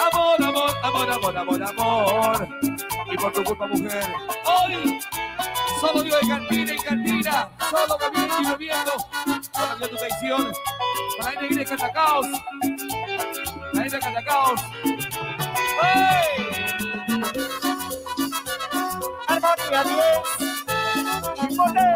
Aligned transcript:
Amor, 0.00 0.42
amor, 0.42 0.70
amor, 0.82 1.10
amor, 1.10 1.36
amor, 1.36 1.62
amor. 1.62 2.48
Y 3.10 3.16
por 3.16 3.32
tu 3.32 3.44
culpa, 3.44 3.66
mujer, 3.68 4.12
hoy 4.44 5.00
solo 5.80 6.02
yo 6.02 6.18
de 6.18 6.28
cantina 6.28 6.72
en 6.72 6.82
cantina, 6.82 7.48
solo 7.70 7.96
bebiendo 7.98 8.40
y 8.40 8.46
bebiendo. 8.46 8.92
Solo 9.52 9.78
yo 9.80 9.88
tu 9.88 9.96
traición. 9.96 10.52
Para 11.18 11.44
ir 11.44 11.56
de 11.56 11.64
Catacaos. 11.64 12.26
Para 13.72 13.86
ir 13.86 13.92
de 13.92 13.98
Catacaos. 13.98 14.60
¡Hey! 15.82 16.48
Armonía 19.28 19.84
10. 19.84 19.98
Chipote. 21.48 21.86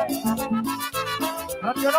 Radio 1.62 1.90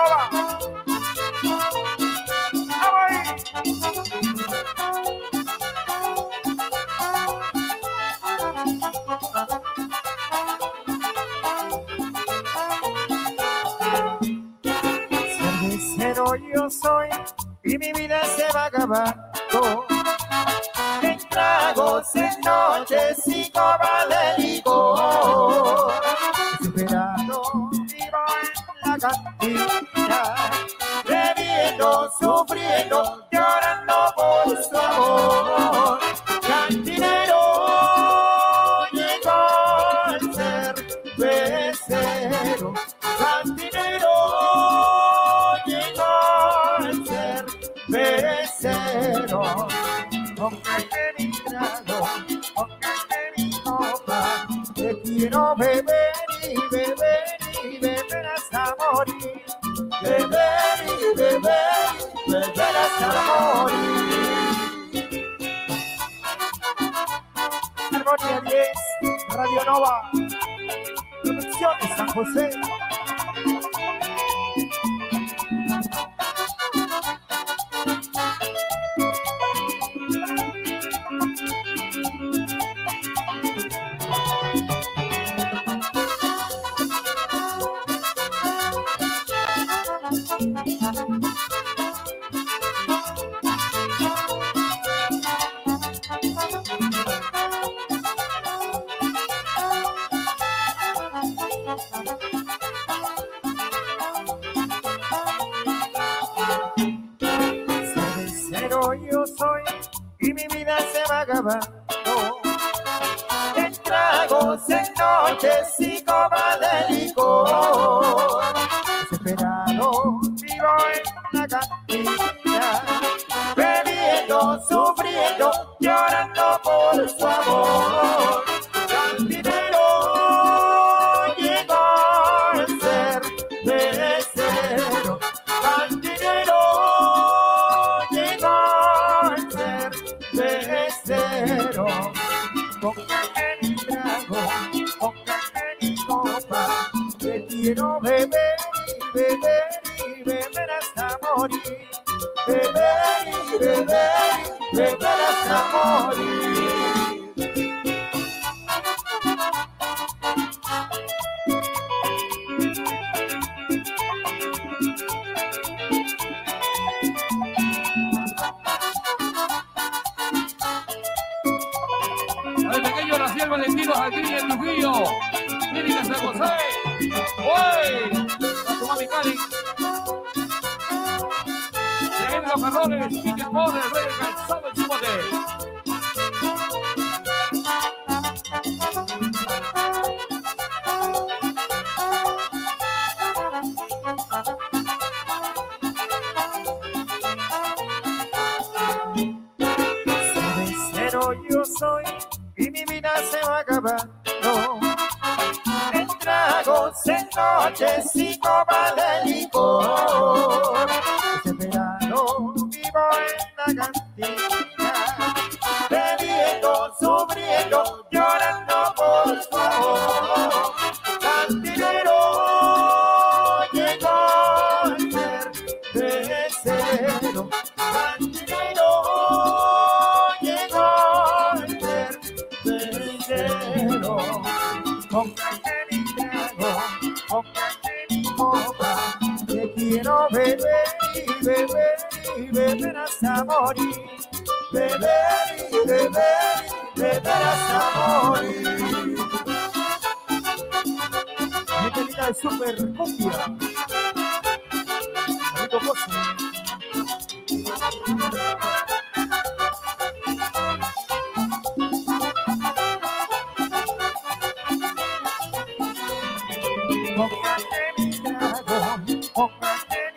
Póngase 267.15 267.83
mi 267.98 268.12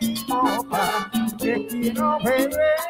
mi 0.01 0.25
copa, 0.25 1.11
que 1.39 1.67
quiero 1.67 2.17
beber. 2.23 2.86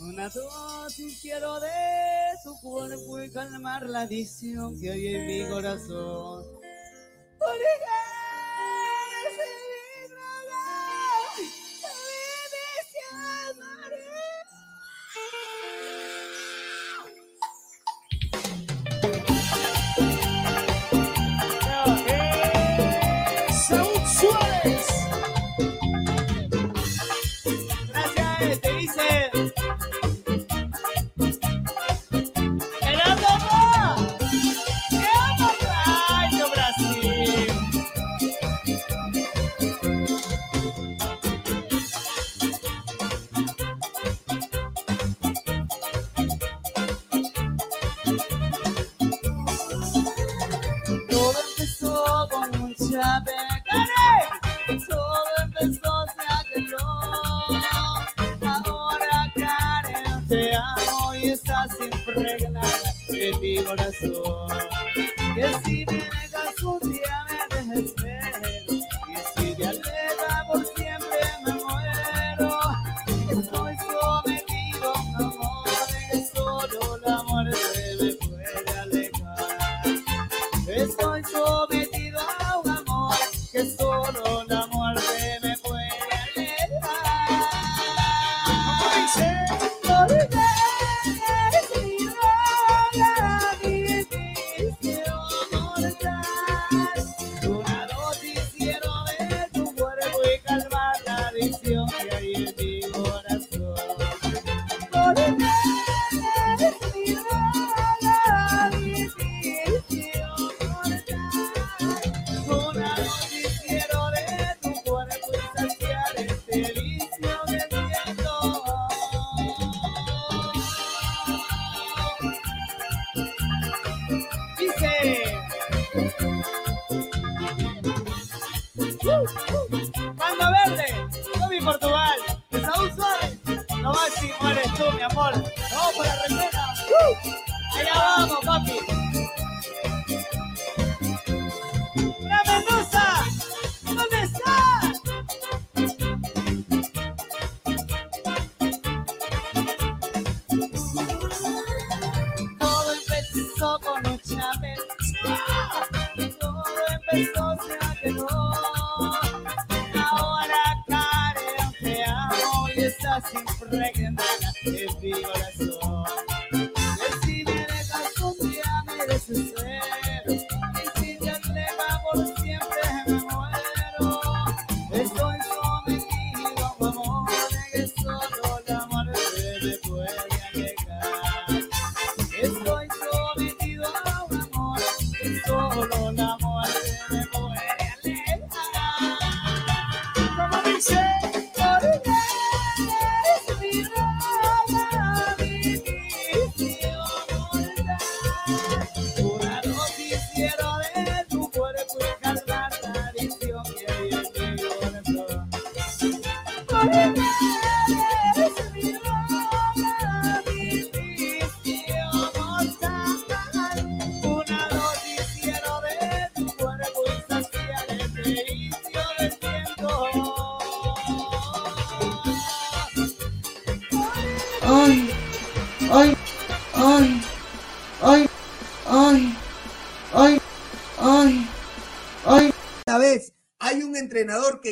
Una 0.00 0.28
dosis 0.28 1.20
quiero 1.20 1.58
de 1.58 1.70
su 2.44 2.56
cuerpo 2.60 3.20
y 3.20 3.30
calmar 3.30 3.88
la 3.88 4.02
adicción 4.02 4.78
que 4.78 4.92
hay 4.92 5.06
en 5.08 5.26
mi 5.26 5.50
corazón. 5.50 6.57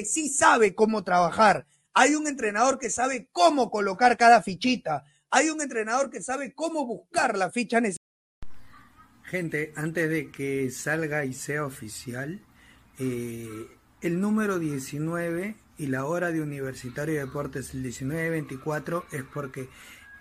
sí 0.05 0.29
sabe 0.29 0.75
cómo 0.75 1.05
trabajar, 1.05 1.67
hay 1.95 2.15
un 2.15 2.27
entrenador 2.27 2.79
que 2.79 2.91
sabe 2.91 3.29
cómo 3.33 3.71
colocar 3.71 4.17
cada 4.17 4.43
fichita, 4.43 5.05
hay 5.31 5.49
un 5.49 5.61
entrenador 5.63 6.11
que 6.11 6.23
sabe 6.23 6.55
cómo 6.55 6.87
buscar 6.87 7.37
la 7.37 7.51
ficha 7.51 7.81
necesaria. 7.81 8.05
Gente, 9.23 9.73
antes 9.75 10.09
de 10.09 10.31
que 10.31 10.71
salga 10.71 11.25
y 11.25 11.33
sea 11.33 11.65
oficial, 11.65 12.41
eh, 12.99 13.49
el 14.01 14.21
número 14.21 14.59
19 14.59 15.57
y 15.79 15.87
la 15.89 16.05
hora 16.05 16.31
de 16.31 16.41
Universitario 16.41 17.15
de 17.15 17.21
Deportes, 17.21 17.75
el 17.75 17.83
19-24, 17.83 19.05
es 19.13 19.25
porque 19.25 19.69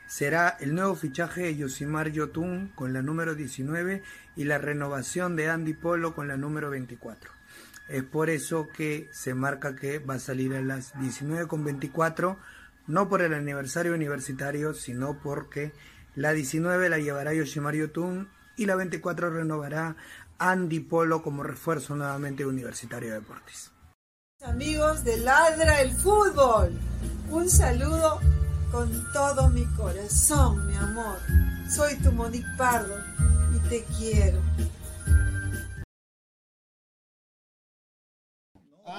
será 0.08 0.58
el 0.60 0.76
nuevo 0.76 0.96
fichaje 0.96 1.42
de 1.42 1.56
Yosimar 1.56 2.12
Yotun 2.12 2.72
con 2.76 2.94
la 2.94 3.02
número 3.02 3.36
19 3.36 4.02
y 4.36 4.44
la 4.46 4.58
renovación 4.58 5.36
de 5.36 5.50
Andy 5.50 5.74
Polo 5.74 6.16
con 6.16 6.28
la 6.28 6.38
número 6.38 6.70
24. 6.70 7.35
Es 7.88 8.04
por 8.04 8.30
eso 8.30 8.68
que 8.68 9.10
se 9.12 9.34
marca 9.34 9.76
que 9.76 10.00
va 10.00 10.16
a 10.16 10.20
salir 10.20 10.54
a 10.56 10.62
las 10.62 10.96
19.24, 10.96 12.38
no 12.88 13.10
por 13.10 13.22
el 13.22 13.34
aniversario 13.34 13.94
universitario, 13.94 14.74
sino 14.74 15.20
porque 15.22 15.72
la 16.16 16.32
19 16.32 16.90
la 16.90 16.98
llevará 16.98 17.34
Yoshimar 17.34 17.76
Yotun 17.76 18.30
y 18.58 18.66
la 18.66 18.76
24 18.76 19.30
renovará 19.30 19.96
Andy 20.40 20.80
Polo 20.80 21.22
como 21.22 21.44
refuerzo 21.44 21.96
nuevamente 21.96 22.46
Universitario 22.46 23.10
de 23.10 23.16
Deportes. 23.16 23.72
Amigos 24.44 25.04
de 25.04 25.18
Ladra 25.18 25.82
el 25.82 25.92
Fútbol, 25.92 26.72
un 27.30 27.50
saludo 27.50 28.20
con 28.72 28.90
todo 29.14 29.50
mi 29.50 29.66
corazón, 29.76 30.68
mi 30.68 30.76
amor. 30.76 31.18
Soy 31.70 31.96
tu 31.98 32.12
Monique 32.12 32.46
Pardo 32.58 32.96
y 33.56 33.70
te 33.70 33.84
quiero. 33.98 34.42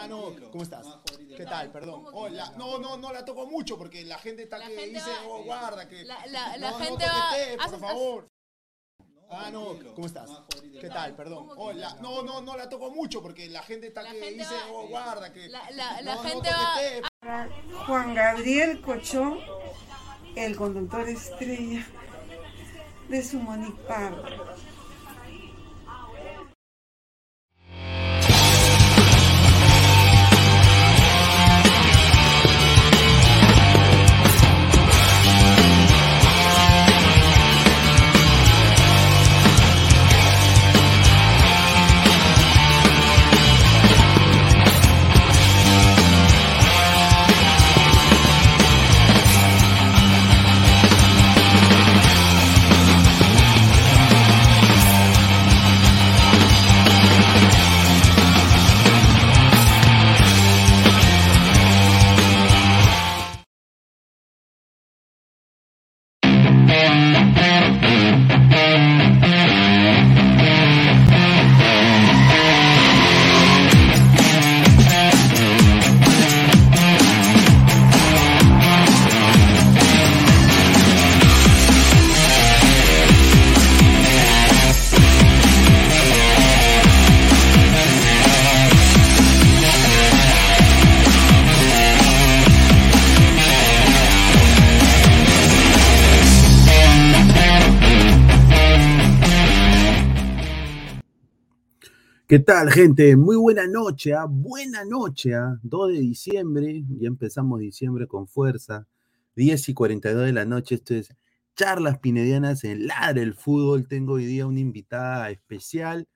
¿Cómo 0.08 0.62
estás? 0.62 0.86
¿Qué 1.36 1.44
tal? 1.44 1.70
Perdón. 1.72 2.06
Hola. 2.12 2.52
No, 2.56 2.78
no, 2.78 2.96
no 2.96 3.12
la 3.12 3.25
toco 3.25 3.46
mucho 3.46 3.76
porque 3.78 4.04
la 4.04 4.18
gente 4.18 4.42
está 4.44 4.58
La 4.58 4.68
que 4.68 4.76
gente 4.76 4.94
dice, 4.94 5.10
va- 5.10 5.26
oh, 5.28 5.44
guarda, 5.44 5.88
que. 5.88 6.04
La, 6.04 6.26
la, 6.26 6.56
la 6.58 6.70
no, 6.70 6.78
gente 6.78 7.04
no 7.06 7.12
va. 7.12 7.70
por 7.70 7.80
favor. 7.80 8.26
Ah, 9.28 9.50
no, 9.50 9.76
¿cómo 9.94 10.06
estás? 10.06 10.30
¿Qué 10.80 10.88
tal? 10.88 11.14
Perdón. 11.16 11.48
Hola. 11.56 11.96
No, 12.00 12.22
no, 12.22 12.40
no 12.40 12.56
la 12.56 12.68
toco 12.68 12.90
mucho 12.90 13.20
porque 13.22 13.48
la 13.48 13.62
gente 13.64 13.88
está 13.88 14.02
La 14.02 14.12
que 14.12 14.20
gente 14.20 14.38
dice, 14.44 14.54
va- 14.54 14.72
oh, 14.72 14.86
guarda, 14.86 15.32
que. 15.32 15.48
La, 15.48 15.68
la, 15.72 16.00
la 16.02 16.14
no, 16.14 16.22
no 16.22 16.28
gente 16.28 16.48
va. 16.48 17.48
Juan 17.86 18.14
Gabriel 18.14 18.80
Cochón, 18.82 19.40
el 20.36 20.54
conductor 20.56 21.08
estrella 21.08 21.84
de 23.08 23.22
su 23.25 23.38
Monique. 23.40 23.82
¿Qué 102.37 102.43
tal, 102.43 102.71
gente? 102.71 103.16
Muy 103.16 103.37
buena 103.37 103.66
noche, 103.66 104.12
¿ah? 104.12 104.26
buena 104.28 104.85
noche, 104.85 105.35
¿ah? 105.35 105.59
2 105.62 105.93
de 105.95 106.00
diciembre, 106.00 106.85
ya 107.00 107.09
empezamos 107.09 107.61
diciembre 107.61 108.07
con 108.07 108.28
fuerza, 108.28 108.87
10 109.37 109.71
y 109.71 109.73
42 109.73 110.26
de 110.26 110.33
la 110.35 110.45
noche, 110.45 110.75
esto 110.75 110.93
es 110.93 111.09
Charlas 111.57 111.99
Pinedianas 111.99 112.64
en 112.64 112.88
Ladre 112.88 113.23
el 113.23 113.33
Fútbol, 113.33 113.88
tengo 113.88 114.12
hoy 114.12 114.26
día 114.26 114.47
una 114.47 114.61
invitada 114.61 115.31
especial 115.31 116.09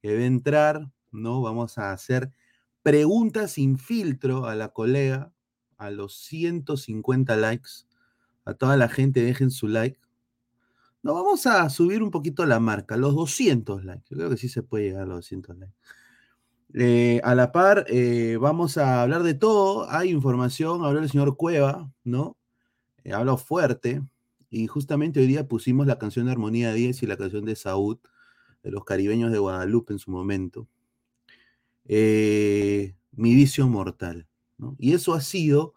que 0.00 0.16
va 0.16 0.22
a 0.22 0.24
entrar, 0.24 0.90
¿no? 1.12 1.42
Vamos 1.42 1.76
a 1.76 1.92
hacer 1.92 2.30
preguntas 2.82 3.50
sin 3.50 3.76
filtro 3.76 4.46
a 4.46 4.54
la 4.54 4.70
colega, 4.70 5.30
a 5.76 5.90
los 5.90 6.16
150 6.16 7.36
likes, 7.36 7.70
a 8.46 8.54
toda 8.54 8.78
la 8.78 8.88
gente 8.88 9.20
dejen 9.20 9.50
su 9.50 9.68
like, 9.68 9.98
no, 11.06 11.14
vamos 11.14 11.46
a 11.46 11.70
subir 11.70 12.02
un 12.02 12.10
poquito 12.10 12.44
la 12.46 12.58
marca, 12.58 12.96
los 12.96 13.14
200 13.14 13.84
likes. 13.84 14.06
Yo 14.10 14.16
creo 14.16 14.28
que 14.28 14.36
sí 14.36 14.48
se 14.48 14.64
puede 14.64 14.86
llegar 14.86 15.02
a 15.04 15.06
los 15.06 15.18
200 15.18 15.56
likes. 15.56 15.76
Eh, 16.74 17.20
a 17.22 17.36
la 17.36 17.52
par, 17.52 17.86
eh, 17.88 18.36
vamos 18.40 18.76
a 18.76 19.02
hablar 19.02 19.22
de 19.22 19.34
todo. 19.34 19.88
Hay 19.88 20.10
información, 20.10 20.84
habló 20.84 20.98
el 20.98 21.08
señor 21.08 21.36
Cueva, 21.36 21.92
¿no? 22.02 22.36
Eh, 23.04 23.12
habló 23.12 23.36
fuerte. 23.36 24.02
Y 24.50 24.66
justamente 24.66 25.20
hoy 25.20 25.28
día 25.28 25.46
pusimos 25.46 25.86
la 25.86 25.96
canción 25.96 26.26
de 26.26 26.32
Armonía 26.32 26.72
10 26.72 27.00
y 27.04 27.06
la 27.06 27.16
canción 27.16 27.44
de 27.44 27.54
Saúd, 27.54 27.98
de 28.64 28.72
los 28.72 28.84
caribeños 28.84 29.30
de 29.30 29.38
Guadalupe 29.38 29.92
en 29.92 30.00
su 30.00 30.10
momento. 30.10 30.66
Mi 31.84 33.34
vicio 33.34 33.68
mortal. 33.68 34.26
¿no? 34.58 34.74
Y 34.80 34.92
eso 34.92 35.14
ha 35.14 35.20
sido 35.20 35.74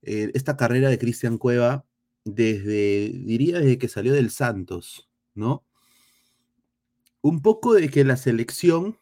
esta 0.00 0.56
carrera 0.56 0.88
de 0.88 0.98
Cristian 0.98 1.36
Cueva 1.36 1.84
desde, 2.24 3.12
diría, 3.24 3.58
desde 3.58 3.78
que 3.78 3.88
salió 3.88 4.12
del 4.12 4.30
Santos, 4.30 5.08
¿no? 5.34 5.64
Un 7.20 7.40
poco 7.40 7.74
de 7.74 7.88
que 7.88 8.04
la 8.04 8.16
selección 8.16 8.98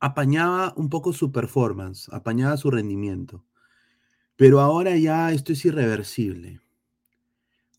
apañaba 0.00 0.74
un 0.76 0.88
poco 0.88 1.12
su 1.12 1.32
performance, 1.32 2.08
apañaba 2.12 2.56
su 2.56 2.70
rendimiento. 2.70 3.44
Pero 4.36 4.60
ahora 4.60 4.96
ya 4.96 5.32
esto 5.32 5.52
es 5.52 5.64
irreversible. 5.64 6.60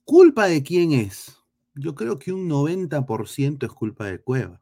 ¿Culpa 0.04 0.48
de 0.48 0.64
quién 0.64 0.94
es? 0.94 1.38
Yo 1.74 1.96
creo 1.96 2.18
que 2.18 2.32
un 2.32 2.48
90% 2.50 3.66
es 3.66 3.72
culpa 3.72 4.06
de 4.06 4.20
Cueva. 4.20 4.62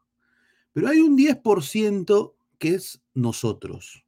Pero 0.72 0.88
hay 0.88 1.00
un 1.00 1.16
10% 1.18 2.34
que 2.58 2.76
es 2.76 3.04
nosotros, 3.14 4.06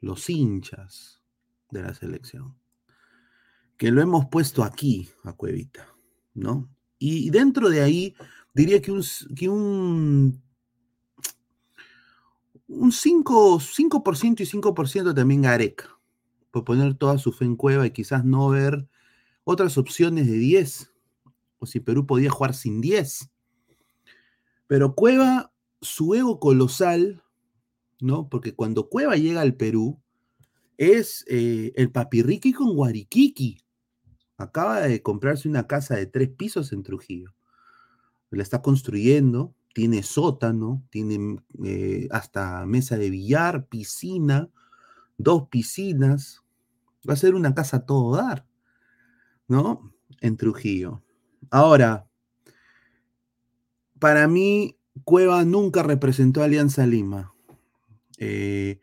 los 0.00 0.28
hinchas 0.28 1.22
de 1.70 1.82
la 1.82 1.94
selección 1.94 2.57
que 3.78 3.90
lo 3.90 4.02
hemos 4.02 4.26
puesto 4.26 4.64
aquí 4.64 5.08
a 5.22 5.32
Cuevita, 5.32 5.88
¿no? 6.34 6.68
Y 6.98 7.30
dentro 7.30 7.70
de 7.70 7.80
ahí, 7.80 8.14
diría 8.52 8.82
que 8.82 8.90
un, 8.90 9.02
que 9.36 9.48
un, 9.48 10.42
un 12.66 12.92
5, 12.92 13.60
5% 13.60 14.40
y 14.40 14.44
5% 14.44 15.14
también 15.14 15.42
Gareca, 15.42 15.98
por 16.50 16.64
poner 16.64 16.94
toda 16.94 17.18
su 17.18 17.32
fe 17.32 17.44
en 17.44 17.54
Cueva 17.56 17.86
y 17.86 17.92
quizás 17.92 18.24
no 18.24 18.48
ver 18.48 18.88
otras 19.44 19.78
opciones 19.78 20.26
de 20.26 20.36
10, 20.36 20.92
o 21.60 21.66
si 21.66 21.78
Perú 21.80 22.04
podía 22.04 22.30
jugar 22.30 22.54
sin 22.54 22.80
10. 22.80 23.30
Pero 24.66 24.94
Cueva, 24.96 25.52
su 25.80 26.14
ego 26.14 26.40
colosal, 26.40 27.22
¿no? 28.00 28.28
Porque 28.28 28.54
cuando 28.54 28.88
Cueva 28.88 29.16
llega 29.16 29.40
al 29.40 29.54
Perú, 29.54 30.00
es 30.76 31.24
eh, 31.28 31.72
el 31.76 31.90
papirriqui 31.90 32.52
con 32.52 32.74
Guariquiqui. 32.74 33.62
Acaba 34.38 34.80
de 34.82 35.02
comprarse 35.02 35.48
una 35.48 35.66
casa 35.66 35.96
de 35.96 36.06
tres 36.06 36.30
pisos 36.30 36.72
en 36.72 36.84
Trujillo. 36.84 37.34
La 38.30 38.42
está 38.42 38.62
construyendo, 38.62 39.54
tiene 39.74 40.02
sótano, 40.02 40.86
tiene 40.90 41.42
eh, 41.64 42.08
hasta 42.10 42.64
mesa 42.64 42.96
de 42.96 43.10
billar, 43.10 43.66
piscina, 43.66 44.48
dos 45.16 45.48
piscinas. 45.48 46.42
Va 47.08 47.14
a 47.14 47.16
ser 47.16 47.34
una 47.34 47.54
casa 47.54 47.78
a 47.78 47.86
todo 47.86 48.16
dar, 48.16 48.46
¿no? 49.48 49.92
En 50.20 50.36
Trujillo. 50.36 51.02
Ahora, 51.50 52.06
para 53.98 54.28
mí, 54.28 54.78
Cueva 55.04 55.44
nunca 55.44 55.82
representó 55.82 56.42
a 56.42 56.44
Alianza 56.44 56.86
Lima. 56.86 57.34
Eh, 58.18 58.80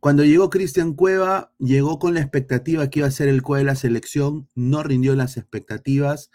cuando 0.00 0.24
llegó 0.24 0.48
Cristian 0.48 0.94
Cueva, 0.94 1.52
llegó 1.58 1.98
con 1.98 2.14
la 2.14 2.20
expectativa 2.20 2.88
que 2.88 3.00
iba 3.00 3.08
a 3.08 3.12
ser 3.12 3.28
el 3.28 3.42
Cueva 3.42 3.58
de 3.58 3.64
la 3.64 3.74
selección, 3.74 4.48
no 4.54 4.84
rindió 4.84 5.16
las 5.16 5.36
expectativas. 5.36 6.30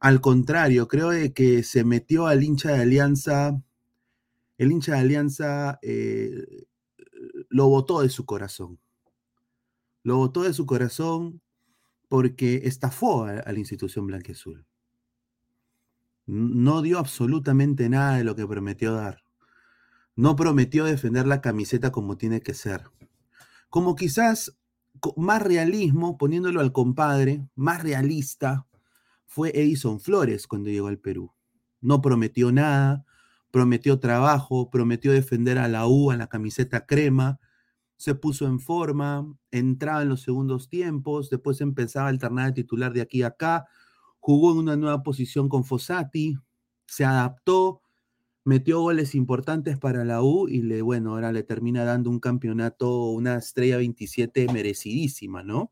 Al 0.00 0.20
contrario, 0.20 0.88
creo 0.88 1.10
que 1.32 1.62
se 1.62 1.84
metió 1.84 2.26
al 2.26 2.42
hincha 2.42 2.72
de 2.72 2.82
Alianza, 2.82 3.62
el 4.58 4.72
hincha 4.72 4.94
de 4.94 4.98
Alianza 4.98 5.78
eh, 5.82 6.66
lo 7.48 7.68
botó 7.68 8.02
de 8.02 8.08
su 8.08 8.26
corazón. 8.26 8.80
Lo 10.02 10.16
botó 10.16 10.42
de 10.42 10.52
su 10.52 10.66
corazón 10.66 11.40
porque 12.08 12.62
estafó 12.64 13.24
a, 13.24 13.38
a 13.38 13.52
la 13.52 13.58
institución 13.60 14.06
blanquiazul. 14.06 14.66
No 16.26 16.82
dio 16.82 16.98
absolutamente 16.98 17.88
nada 17.88 18.16
de 18.16 18.24
lo 18.24 18.34
que 18.34 18.46
prometió 18.46 18.92
dar. 18.92 19.22
No 20.18 20.34
prometió 20.34 20.84
defender 20.84 21.28
la 21.28 21.40
camiseta 21.40 21.92
como 21.92 22.18
tiene 22.18 22.40
que 22.40 22.52
ser. 22.52 22.90
Como 23.70 23.94
quizás 23.94 24.58
más 25.16 25.40
realismo, 25.40 26.18
poniéndolo 26.18 26.60
al 26.60 26.72
compadre, 26.72 27.46
más 27.54 27.84
realista, 27.84 28.66
fue 29.26 29.52
Edison 29.54 30.00
Flores 30.00 30.48
cuando 30.48 30.70
llegó 30.70 30.88
al 30.88 30.98
Perú. 30.98 31.32
No 31.80 32.02
prometió 32.02 32.50
nada, 32.50 33.04
prometió 33.52 34.00
trabajo, 34.00 34.70
prometió 34.70 35.12
defender 35.12 35.56
a 35.56 35.68
la 35.68 35.86
U 35.86 36.10
en 36.10 36.18
la 36.18 36.26
camiseta 36.26 36.84
crema, 36.84 37.38
se 37.96 38.16
puso 38.16 38.46
en 38.46 38.58
forma, 38.58 39.24
entraba 39.52 40.02
en 40.02 40.08
los 40.08 40.22
segundos 40.22 40.68
tiempos, 40.68 41.30
después 41.30 41.60
empezaba 41.60 42.06
a 42.06 42.10
alternar 42.10 42.46
de 42.46 42.54
titular 42.54 42.92
de 42.92 43.02
aquí 43.02 43.22
a 43.22 43.28
acá, 43.28 43.66
jugó 44.18 44.50
en 44.50 44.58
una 44.58 44.76
nueva 44.76 45.04
posición 45.04 45.48
con 45.48 45.62
Fossati, 45.62 46.36
se 46.86 47.04
adaptó, 47.04 47.82
metió 48.48 48.80
goles 48.80 49.14
importantes 49.14 49.76
para 49.76 50.06
la 50.06 50.22
U 50.22 50.48
y 50.48 50.62
le, 50.62 50.80
bueno, 50.80 51.10
ahora 51.12 51.32
le 51.32 51.42
termina 51.42 51.84
dando 51.84 52.08
un 52.08 52.18
campeonato, 52.18 53.10
una 53.10 53.36
estrella 53.36 53.76
27 53.76 54.50
merecidísima, 54.50 55.42
¿no? 55.42 55.70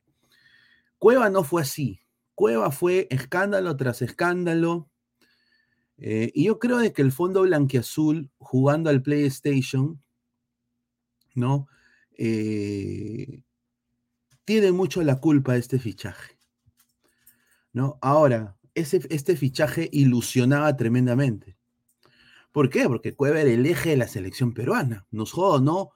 Cueva 0.99 1.30
no 1.30 1.42
fue 1.42 1.62
así. 1.62 2.00
Cueva 2.35 2.71
fue 2.71 3.09
escándalo 3.11 3.75
tras 3.78 4.02
escándalo. 4.02 4.90
eh, 5.97 6.30
y 6.35 6.45
yo 6.45 6.59
creo 6.59 6.76
de 6.78 6.92
que 6.92 7.00
el 7.00 7.12
fondo 7.12 7.42
blanquiazul, 7.42 8.30
jugando 8.37 8.90
al 8.90 9.00
PlayStation, 9.02 10.02
¿no? 11.35 11.68
Eh, 12.18 13.42
tiene 14.45 14.73
mucho 14.73 15.02
la 15.02 15.16
culpa 15.18 15.54
de 15.54 15.61
este 15.61 15.78
fichaje. 15.78 16.38
¿no? 17.73 17.99
Ahora, 18.02 18.59
ese, 18.75 19.00
este 19.09 19.35
fichaje 19.35 19.88
ilusionaba 19.92 20.76
tremendamente. 20.76 21.56
¿Por 22.57 22.71
qué? 22.71 22.89
Porque 22.89 23.15
Cueva 23.15 23.43
era 23.43 23.51
el 23.51 23.67
eje 23.67 23.91
de 23.91 23.97
la 23.99 24.09
selección 24.09 24.55
peruana. 24.55 25.07
Nos 25.11 25.31
jodo, 25.31 25.61
¿no? 25.61 25.91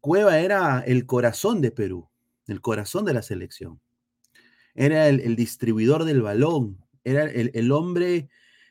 Cueva 0.00 0.40
era 0.40 0.80
el 0.80 1.06
corazón 1.06 1.60
de 1.60 1.70
Perú, 1.70 2.10
el 2.48 2.60
corazón 2.60 3.04
de 3.04 3.14
la 3.14 3.22
selección. 3.22 3.80
Era 4.74 5.06
el, 5.06 5.20
el 5.20 5.36
distribuidor 5.36 6.02
del 6.02 6.20
balón, 6.20 6.84
era 7.04 7.22
el, 7.26 7.52
el 7.54 7.70
hombre 7.70 8.28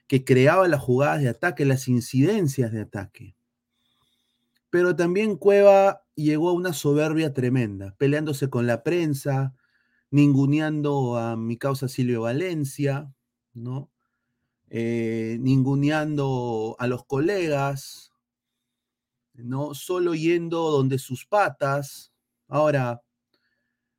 que 0.08 0.26
creaba 0.26 0.68
las 0.68 0.82
jugadas 0.82 1.22
de 1.22 1.30
ataque, 1.30 1.64
las 1.64 1.88
incidencias 1.88 2.74
de 2.74 2.82
ataque. 2.82 3.38
Pero 4.70 4.98
también 4.98 5.38
Cueva 5.38 6.04
llegó 6.16 6.50
a 6.50 6.54
una 6.54 6.74
soberbia 6.74 7.34
tremenda, 7.34 7.96
peleándose 7.98 8.50
con 8.50 8.68
la 8.68 8.84
prensa, 8.84 9.56
ninguneando 10.10 11.16
a 11.16 11.38
mi 11.38 11.56
causa 11.56 11.88
Silvio 11.88 12.24
Valencia, 12.24 13.10
¿no? 13.54 13.90
Eh, 14.74 15.36
ninguneando 15.42 16.78
a 16.80 16.88
los 16.88 17.04
colegas, 17.06 18.14
¿no? 19.34 19.74
Solo 19.74 20.16
yendo 20.16 20.72
donde 20.72 20.98
sus 20.98 21.26
patas. 21.26 22.14
Ahora, 22.48 23.02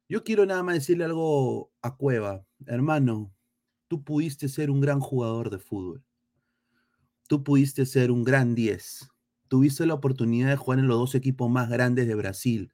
yo 0.09 0.25
quiero 0.25 0.47
nada 0.47 0.63
más 0.63 0.77
decirle 0.77 1.05
algo 1.05 1.71
a 1.83 1.95
Cueva, 1.95 2.47
hermano, 2.65 3.35
tú 3.87 4.03
pudiste 4.03 4.49
ser 4.49 4.71
un 4.71 4.81
gran 4.81 5.01
jugador 5.01 5.51
de 5.51 5.59
fútbol. 5.59 6.03
Tú 7.29 7.45
pudiste 7.45 7.85
ser 7.85 8.11
un 8.11 8.25
gran 8.25 8.55
10. 8.55 9.11
Tuviste 9.49 9.85
la 9.85 9.93
oportunidad 9.93 10.49
de 10.49 10.57
jugar 10.57 10.79
en 10.79 10.89
los 10.89 10.99
dos 10.99 11.15
equipos 11.15 11.51
más 11.51 11.69
grandes 11.69 12.09
de 12.09 12.15
Brasil 12.15 12.73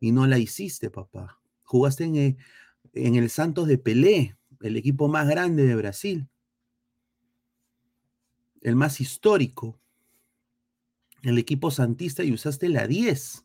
y 0.00 0.12
no 0.12 0.26
la 0.26 0.38
hiciste, 0.38 0.88
papá. 0.88 1.38
Jugaste 1.64 2.04
en 2.04 2.38
en 2.94 3.14
el 3.16 3.28
Santos 3.28 3.68
de 3.68 3.76
Pelé, 3.76 4.36
el 4.60 4.76
equipo 4.78 5.08
más 5.08 5.28
grande 5.28 5.66
de 5.66 5.74
Brasil, 5.76 6.28
el 8.64 8.74
más 8.76 9.00
histórico, 9.00 9.78
el 11.22 11.38
equipo 11.38 11.70
santista 11.70 12.24
y 12.24 12.32
usaste 12.32 12.68
la 12.68 12.86
10. 12.88 13.44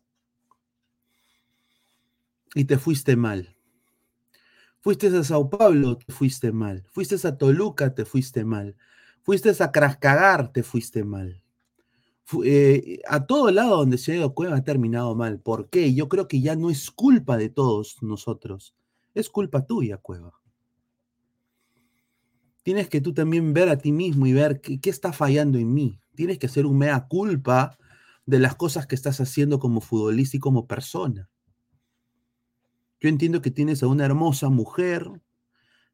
Y 2.55 2.65
te 2.65 2.79
fuiste 2.79 3.15
mal. 3.15 3.55
Fuiste 4.79 5.07
a 5.07 5.23
Sao 5.23 5.49
Paulo, 5.49 5.97
te 5.97 6.11
fuiste 6.11 6.51
mal. 6.51 6.85
Fuiste 6.91 7.15
a 7.27 7.37
Toluca, 7.37 7.93
te 7.93 8.05
fuiste 8.05 8.43
mal. 8.43 8.75
Fuiste 9.21 9.51
a 9.59 9.71
Crascagar, 9.71 10.51
te 10.51 10.63
fuiste 10.63 11.03
mal. 11.03 11.43
Eh, 12.45 13.01
a 13.07 13.25
todo 13.25 13.51
lado 13.51 13.77
donde 13.77 13.97
se 13.97 14.13
ha 14.13 14.15
ido 14.15 14.33
Cueva 14.33 14.57
ha 14.57 14.63
terminado 14.63 15.15
mal. 15.15 15.39
¿Por 15.39 15.69
qué? 15.69 15.93
Yo 15.93 16.07
creo 16.07 16.27
que 16.27 16.41
ya 16.41 16.55
no 16.55 16.69
es 16.69 16.91
culpa 16.91 17.37
de 17.37 17.49
todos 17.49 18.01
nosotros. 18.01 18.73
Es 19.13 19.29
culpa 19.29 19.65
tuya, 19.65 19.97
Cueva. 19.97 20.38
Tienes 22.63 22.89
que 22.89 23.01
tú 23.01 23.13
también 23.13 23.53
ver 23.53 23.69
a 23.69 23.77
ti 23.77 23.91
mismo 23.91 24.27
y 24.27 24.33
ver 24.33 24.61
qué, 24.61 24.79
qué 24.79 24.89
está 24.89 25.13
fallando 25.13 25.57
en 25.57 25.73
mí. 25.73 25.99
Tienes 26.15 26.37
que 26.39 26.47
hacer 26.47 26.65
un 26.65 26.77
mea 26.77 27.07
culpa 27.07 27.77
de 28.25 28.39
las 28.39 28.55
cosas 28.55 28.85
que 28.85 28.95
estás 28.95 29.19
haciendo 29.21 29.59
como 29.59 29.81
futbolista 29.81 30.37
y 30.37 30.39
como 30.39 30.67
persona. 30.67 31.29
Yo 32.99 33.07
entiendo 33.07 33.41
que 33.41 33.51
tienes 33.51 33.81
a 33.81 33.87
una 33.87 34.05
hermosa 34.05 34.49
mujer, 34.49 35.09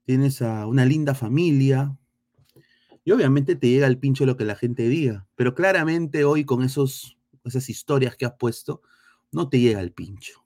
tienes 0.05 0.41
a 0.41 0.65
una 0.65 0.85
linda 0.85 1.13
familia, 1.13 1.95
y 3.05 3.11
obviamente 3.11 3.55
te 3.55 3.69
llega 3.69 3.85
al 3.85 3.99
pincho 3.99 4.25
lo 4.25 4.35
que 4.35 4.45
la 4.45 4.55
gente 4.55 4.89
diga, 4.89 5.27
pero 5.35 5.53
claramente 5.53 6.25
hoy 6.25 6.43
con 6.43 6.63
esos, 6.63 7.17
esas 7.43 7.69
historias 7.69 8.17
que 8.17 8.25
has 8.25 8.33
puesto, 8.33 8.81
no 9.31 9.47
te 9.47 9.59
llega 9.59 9.79
al 9.79 9.91
pincho. 9.91 10.43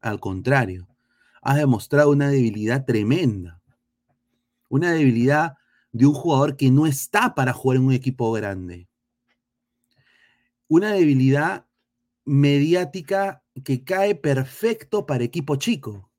Al 0.00 0.18
contrario, 0.18 0.88
has 1.40 1.56
demostrado 1.56 2.10
una 2.10 2.28
debilidad 2.28 2.84
tremenda. 2.84 3.62
Una 4.74 4.90
debilidad 4.90 5.56
de 5.92 6.04
un 6.04 6.14
jugador 6.14 6.56
que 6.56 6.68
no 6.68 6.84
está 6.88 7.36
para 7.36 7.52
jugar 7.52 7.76
en 7.76 7.84
un 7.84 7.92
equipo 7.92 8.32
grande. 8.32 8.88
Una 10.66 10.90
debilidad 10.90 11.66
mediática 12.24 13.44
que 13.62 13.84
cae 13.84 14.16
perfecto 14.16 15.06
para 15.06 15.22
equipo 15.22 15.54
chico. 15.54 16.10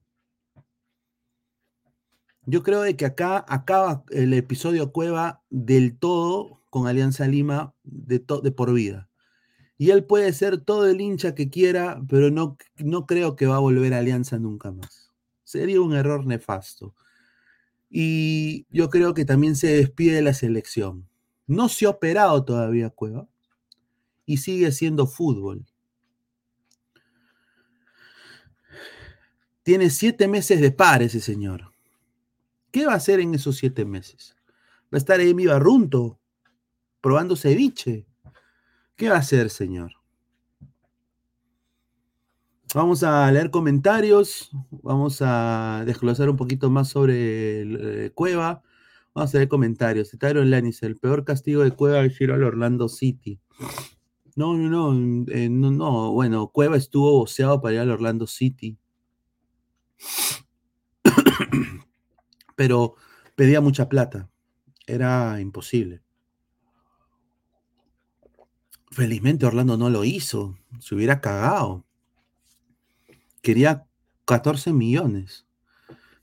Yo 2.46 2.64
creo 2.64 2.82
de 2.84 2.96
que 2.96 3.06
acá 3.06 3.44
acaba 3.46 4.06
el 4.10 4.34
episodio 4.34 4.94
Cueva 4.94 5.44
del 5.50 5.98
todo 5.98 6.62
con 6.70 6.88
Alianza 6.88 7.28
Lima 7.28 7.76
de, 7.84 8.22
por 8.22 8.74
vida. 8.74 9.10
Y 9.78 9.90
él 9.90 10.06
puede 10.06 10.32
ser 10.32 10.60
todo 10.60 10.90
el 10.90 11.02
hincha 11.02 11.36
que 11.36 11.50
quiera, 11.50 12.02
pero 12.08 12.32
no, 12.32 12.56
no 12.78 13.06
creo 13.06 13.36
que 13.36 13.48
va 13.48 13.58
a 13.58 13.68
volver 13.68 13.94
a 13.94 13.98
Alianza 13.98 14.40
nunca 14.40 14.72
más. 14.72 15.12
Sería 15.44 15.82
un 15.82 15.94
error 15.94 16.26
nefasto. 16.26 16.96
Y 17.90 18.66
yo 18.70 18.90
creo 18.90 19.14
que 19.14 19.26
también 19.26 19.56
se 19.56 19.68
despide 19.68 20.16
de 20.16 20.22
la 20.22 20.34
selección. 20.34 21.08
No 21.48 21.70
se 21.70 21.86
ha 21.86 21.90
operado 21.90 22.44
todavía 22.44 22.90
Cueva 22.90 23.28
y 24.26 24.38
sigue 24.38 24.72
siendo 24.72 25.08
fútbol. 25.08 25.66
Tiene 29.64 29.90
siete 29.90 30.28
meses 30.28 30.62
de 30.62 30.72
par 30.72 31.02
ese 31.02 31.20
señor. 31.20 31.74
¿Qué 32.72 32.86
va 32.86 32.94
a 32.94 32.98
hacer 32.98 33.20
en 33.20 33.34
esos 33.34 33.58
siete 33.58 33.86
meses? 33.86 34.36
¿Va 34.94 34.98
a 34.98 34.98
estar 34.98 35.20
Emi 35.22 35.46
Barrunto 35.46 36.20
probando 37.02 37.36
ceviche? 37.36 38.06
¿Qué 38.96 39.10
va 39.10 39.16
a 39.16 39.20
hacer, 39.20 39.50
señor? 39.50 39.95
Vamos 42.76 43.04
a 43.04 43.32
leer 43.32 43.52
comentarios, 43.52 44.52
vamos 44.70 45.22
a 45.22 45.84
desglosar 45.86 46.30
un 46.30 46.36
poquito 46.36 46.70
más 46.70 46.90
sobre 46.90 47.62
eh, 47.62 48.12
Cueva. 48.14 48.64
Vamos 49.14 49.34
a 49.34 49.38
leer 49.38 49.48
comentarios. 49.48 50.12
Tyron 50.20 50.52
Lannis, 50.52 50.84
el 50.84 50.98
peor 50.98 51.24
castigo 51.24 51.64
de 51.64 51.72
Cueva 51.72 52.04
es 52.04 52.20
ir 52.20 52.34
al 52.34 52.44
Orlando 52.44 52.90
City. 52.90 53.40
No, 54.36 54.58
no, 54.58 54.94
no, 54.94 55.26
eh, 55.32 55.48
no, 55.48 55.72
no, 55.72 56.12
bueno, 56.12 56.50
Cueva 56.50 56.76
estuvo 56.76 57.14
boceado 57.14 57.62
para 57.62 57.76
ir 57.76 57.80
al 57.80 57.92
Orlando 57.92 58.28
City. 58.28 58.78
Pero 62.58 62.96
pedía 63.36 63.62
mucha 63.62 63.88
plata. 63.88 64.30
Era 64.86 65.40
imposible. 65.40 66.02
Felizmente 68.92 69.46
Orlando 69.46 69.78
no 69.78 69.90
lo 69.90 70.04
hizo. 70.04 70.58
Se 70.80 70.94
hubiera 70.94 71.22
cagado. 71.22 71.86
Quería 73.46 73.86
14 74.26 74.74
millones. 74.74 75.46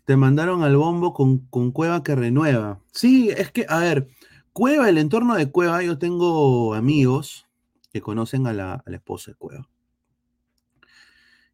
Te 0.07 0.17
mandaron 0.17 0.65
al 0.65 0.77
bombo 0.77 1.15
con, 1.15 1.47
con 1.47 1.71
Cueva 1.71 2.03
que 2.03 2.17
renueva. 2.17 2.81
Sí, 2.93 3.31
es 3.31 3.53
que, 3.53 3.65
a 3.69 3.79
ver, 3.79 4.09
Cueva, 4.53 4.89
el 4.89 4.99
entorno 4.99 5.37
de 5.37 5.49
Cueva, 5.49 5.85
yo 5.85 5.99
tengo 5.99 6.75
amigos 6.75 7.47
que 7.93 8.01
conocen 8.01 8.49
a 8.49 8.53
la, 8.53 8.83
esposa 8.87 9.31
de 9.31 9.37
Cueva. 9.37 9.69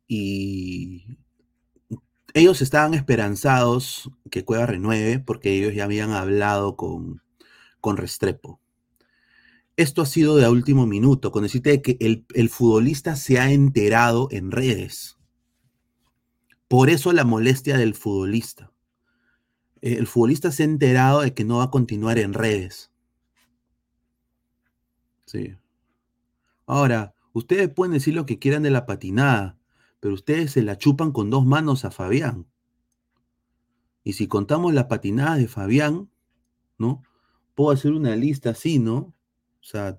Y 0.06 1.04
ellos 2.32 2.62
estaban 2.62 2.94
esperanzados 2.94 4.10
que 4.30 4.46
Cueva 4.46 4.64
renueve 4.64 5.18
porque 5.18 5.52
ellos 5.52 5.74
ya 5.74 5.84
habían 5.84 6.12
hablado 6.12 6.76
con, 6.76 7.20
con 7.82 7.98
Restrepo. 7.98 8.58
Esto 9.76 10.00
ha 10.00 10.06
sido 10.06 10.36
de 10.36 10.48
último 10.48 10.86
minuto, 10.86 11.30
con 11.30 11.42
decirte 11.42 11.82
que 11.82 11.98
el, 12.00 12.24
el 12.32 12.48
futbolista 12.48 13.16
se 13.16 13.38
ha 13.38 13.52
enterado 13.52 14.28
en 14.30 14.50
redes. 14.50 15.17
Por 16.68 16.90
eso 16.90 17.12
la 17.12 17.24
molestia 17.24 17.78
del 17.78 17.94
futbolista. 17.94 18.70
eh, 19.80 19.96
el 19.98 20.06
futbolista 20.06 20.52
se 20.52 20.62
ha 20.62 20.66
enterado 20.66 21.22
de 21.22 21.34
que 21.34 21.44
no 21.44 21.58
va 21.58 21.64
a 21.64 21.70
continuar 21.70 22.18
en 22.18 22.34
redes. 22.34 22.90
Sí. 25.26 25.56
Ahora, 26.66 27.14
ustedes 27.32 27.68
pueden 27.70 27.92
decir 27.92 28.14
lo 28.14 28.26
que 28.26 28.38
quieran 28.38 28.62
de 28.62 28.70
la 28.70 28.86
patinada, 28.86 29.58
pero 30.00 30.14
ustedes 30.14 30.52
se 30.52 30.62
la 30.62 30.78
chupan 30.78 31.12
con 31.12 31.30
dos 31.30 31.46
manos 31.46 31.84
a 31.84 31.90
Fabián. 31.90 32.46
Y 34.04 34.14
si 34.14 34.26
contamos 34.26 34.72
la 34.74 34.88
patinada 34.88 35.36
de 35.36 35.48
Fabián, 35.48 36.10
¿no? 36.78 37.02
Puedo 37.54 37.70
hacer 37.72 37.92
una 37.92 38.16
lista 38.16 38.50
así, 38.50 38.78
¿no? 38.78 38.96
O 38.96 39.14
sea, 39.62 39.98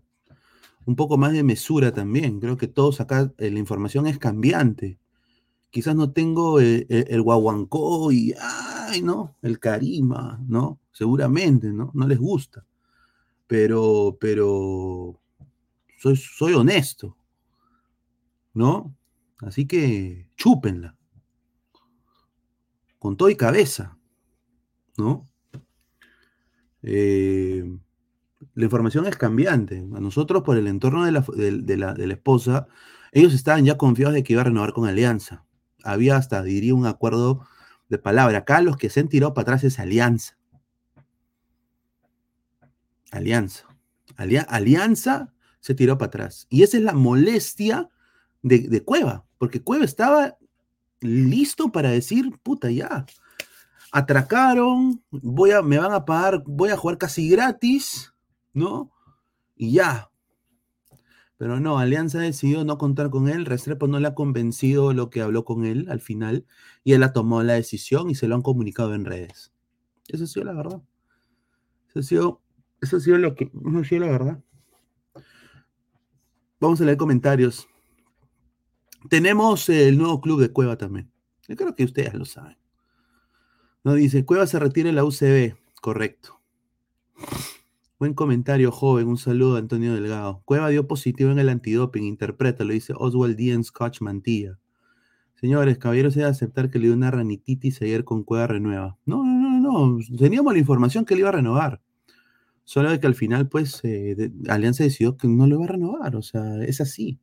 un 0.85 0.95
poco 0.95 1.17
más 1.17 1.33
de 1.33 1.43
mesura 1.43 1.93
también. 1.93 2.39
Creo 2.39 2.57
que 2.57 2.67
todos 2.67 3.01
acá, 3.01 3.31
eh, 3.37 3.51
la 3.51 3.59
información 3.59 4.07
es 4.07 4.17
cambiante. 4.17 4.99
Quizás 5.71 5.95
no 5.95 6.11
tengo 6.11 6.59
eh, 6.59 6.85
el, 6.89 7.05
el 7.09 7.21
guaguancó 7.21 8.11
y, 8.11 8.33
ay, 8.39 9.01
¿no? 9.01 9.35
El 9.41 9.59
carima, 9.59 10.39
¿no? 10.47 10.79
Seguramente, 10.91 11.67
¿no? 11.71 11.91
No 11.93 12.07
les 12.07 12.17
gusta. 12.19 12.65
Pero, 13.47 14.17
pero, 14.19 15.19
soy, 15.99 16.15
soy 16.17 16.53
honesto, 16.53 17.17
¿no? 18.53 18.93
Así 19.39 19.65
que 19.65 20.27
chúpenla. 20.35 20.95
Con 22.97 23.17
todo 23.17 23.29
y 23.29 23.35
cabeza, 23.35 23.97
¿no? 24.97 25.27
Eh, 26.81 27.63
la 28.55 28.63
información 28.65 29.05
es 29.07 29.17
cambiante. 29.17 29.77
A 29.95 29.99
nosotros, 29.99 30.43
por 30.43 30.57
el 30.57 30.67
entorno 30.67 31.05
de 31.05 31.11
la, 31.11 31.25
de 31.35 31.77
la- 31.77 31.93
de 31.93 32.07
la 32.07 32.13
esposa, 32.13 32.67
ellos 33.11 33.33
estaban 33.33 33.65
ya 33.65 33.77
confiados 33.77 34.15
de 34.15 34.23
que 34.23 34.33
iba 34.33 34.41
a 34.43 34.45
renovar 34.45 34.73
con 34.73 34.87
Alianza. 34.87 35.45
Había 35.83 36.17
hasta, 36.17 36.43
diría, 36.43 36.75
un 36.75 36.85
acuerdo 36.85 37.45
de 37.89 37.97
palabra. 37.97 38.39
Acá 38.39 38.61
los 38.61 38.77
que 38.77 38.89
se 38.89 38.99
han 38.99 39.07
tirado 39.09 39.33
para 39.33 39.43
atrás 39.43 39.63
es 39.63 39.79
Alianza. 39.79 40.37
Alianza. 43.11 43.65
Alia- 44.17 44.45
Alianza 44.49 45.33
se 45.59 45.73
tiró 45.73 45.97
para 45.97 46.07
atrás. 46.07 46.47
Y 46.49 46.63
esa 46.63 46.77
es 46.77 46.83
la 46.83 46.93
molestia 46.93 47.89
de, 48.41 48.59
de 48.59 48.83
Cueva, 48.83 49.25
porque 49.37 49.61
Cueva 49.61 49.85
estaba 49.85 50.37
listo 51.01 51.71
para 51.71 51.89
decir, 51.89 52.37
puta, 52.43 52.69
ya. 52.69 53.05
Atracaron, 53.91 55.03
voy 55.09 55.51
a, 55.51 55.61
me 55.61 55.79
van 55.79 55.91
a 55.93 56.05
pagar, 56.05 56.43
voy 56.45 56.69
a 56.69 56.77
jugar 56.77 56.97
casi 56.97 57.29
gratis, 57.29 58.13
¿no? 58.53 58.91
Y 59.55 59.73
ya. 59.73 60.09
Pero 61.39 61.61
no, 61.61 61.79
Alianza 61.79 62.19
decidió 62.19 62.65
no 62.65 62.77
contar 62.77 63.09
con 63.09 63.29
él, 63.29 63.45
Restrepo 63.45 63.87
no 63.87 63.97
le 64.01 64.09
ha 64.09 64.13
convencido 64.13 64.91
lo 64.91 65.09
que 65.09 65.21
habló 65.21 65.45
con 65.45 65.63
él 65.63 65.87
al 65.89 66.01
final, 66.01 66.45
y 66.83 66.91
él 66.91 67.01
ha 67.01 67.13
tomado 67.13 67.41
la 67.43 67.53
decisión 67.53 68.09
y 68.09 68.15
se 68.15 68.27
lo 68.27 68.35
han 68.35 68.41
comunicado 68.41 68.93
en 68.93 69.05
redes. 69.05 69.53
Eso 70.09 70.25
ha 70.25 70.27
sido 70.27 70.47
la 70.47 70.53
verdad. 70.53 70.81
Eso 71.87 71.99
ha 71.99 72.03
sido, 72.03 72.41
eso 72.81 72.97
ha 72.97 73.17
lo 73.17 73.35
que, 73.35 73.45
eso 73.45 73.79
ha 73.79 73.83
sido 73.85 74.01
la 74.01 74.11
verdad. 74.11 74.43
Vamos 76.59 76.81
a 76.81 76.83
leer 76.83 76.97
comentarios. 76.97 77.69
Tenemos 79.09 79.69
el 79.69 79.97
nuevo 79.97 80.19
club 80.19 80.41
de 80.41 80.51
Cueva 80.51 80.75
también. 80.77 81.09
Yo 81.47 81.55
creo 81.55 81.73
que 81.73 81.85
ustedes 81.85 82.13
lo 82.15 82.25
saben. 82.25 82.57
No 83.85 83.93
dice, 83.93 84.25
Cueva 84.25 84.45
se 84.45 84.59
retira 84.59 84.89
en 84.89 84.95
la 84.95 85.05
UCB. 85.05 85.55
Correcto. 85.79 86.41
Buen 87.99 88.13
comentario, 88.13 88.71
joven. 88.71 89.07
Un 89.09 89.17
saludo 89.17 89.55
a 89.57 89.59
Antonio 89.59 89.93
Delgado. 89.93 90.41
Cueva 90.45 90.69
dio 90.69 90.87
positivo 90.87 91.31
en 91.31 91.39
el 91.39 91.49
antidoping. 91.49 92.03
Interpreta, 92.05 92.63
lo 92.63 92.71
dice 92.73 92.93
Oswald 92.97 93.35
D. 93.35 93.61
Scotch 93.63 93.99
Mantilla. 94.01 94.57
Señores, 95.35 95.77
caballeros, 95.77 96.13
se 96.13 96.19
debe 96.21 96.31
aceptar 96.31 96.69
que 96.69 96.79
le 96.79 96.85
dio 96.87 96.93
una 96.95 97.11
ranititis 97.11 97.81
ayer 97.81 98.03
con 98.05 98.23
Cueva 98.23 98.47
renueva. 98.47 98.97
No, 99.05 99.23
no, 99.25 99.59
no, 99.59 99.97
no. 99.97 100.17
Teníamos 100.17 100.53
la 100.53 100.59
información 100.59 101.03
que 101.05 101.15
le 101.15 101.21
iba 101.21 101.29
a 101.29 101.33
renovar. 101.33 101.81
Solo 102.63 102.89
de 102.91 102.99
que 102.99 103.07
al 103.07 103.15
final, 103.15 103.49
pues, 103.49 103.81
eh, 103.83 104.15
de- 104.15 104.31
Alianza 104.49 104.83
decidió 104.83 105.17
que 105.17 105.27
no 105.27 105.45
lo 105.47 105.55
iba 105.55 105.65
a 105.65 105.67
renovar. 105.67 106.15
O 106.15 106.21
sea, 106.21 106.63
es 106.63 106.79
así. 106.81 107.19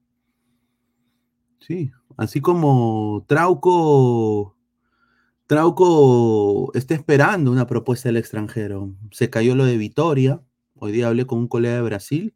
Sí. 1.61 1.91
Así 2.17 2.41
como 2.41 3.25
Trauco. 3.27 4.57
Trauco 5.47 6.73
está 6.75 6.95
esperando 6.95 7.51
una 7.53 7.67
propuesta 7.67 8.09
del 8.09 8.17
extranjero. 8.19 8.93
Se 9.13 9.31
cayó 9.31 9.55
lo 9.55 9.65
de 9.65 9.77
Vitoria. 9.79 10.43
Hoy 10.79 10.93
día 10.93 11.09
hablé 11.09 11.27
con 11.27 11.39
un 11.39 11.49
colega 11.49 11.77
de 11.77 11.83
Brasil. 11.83 12.35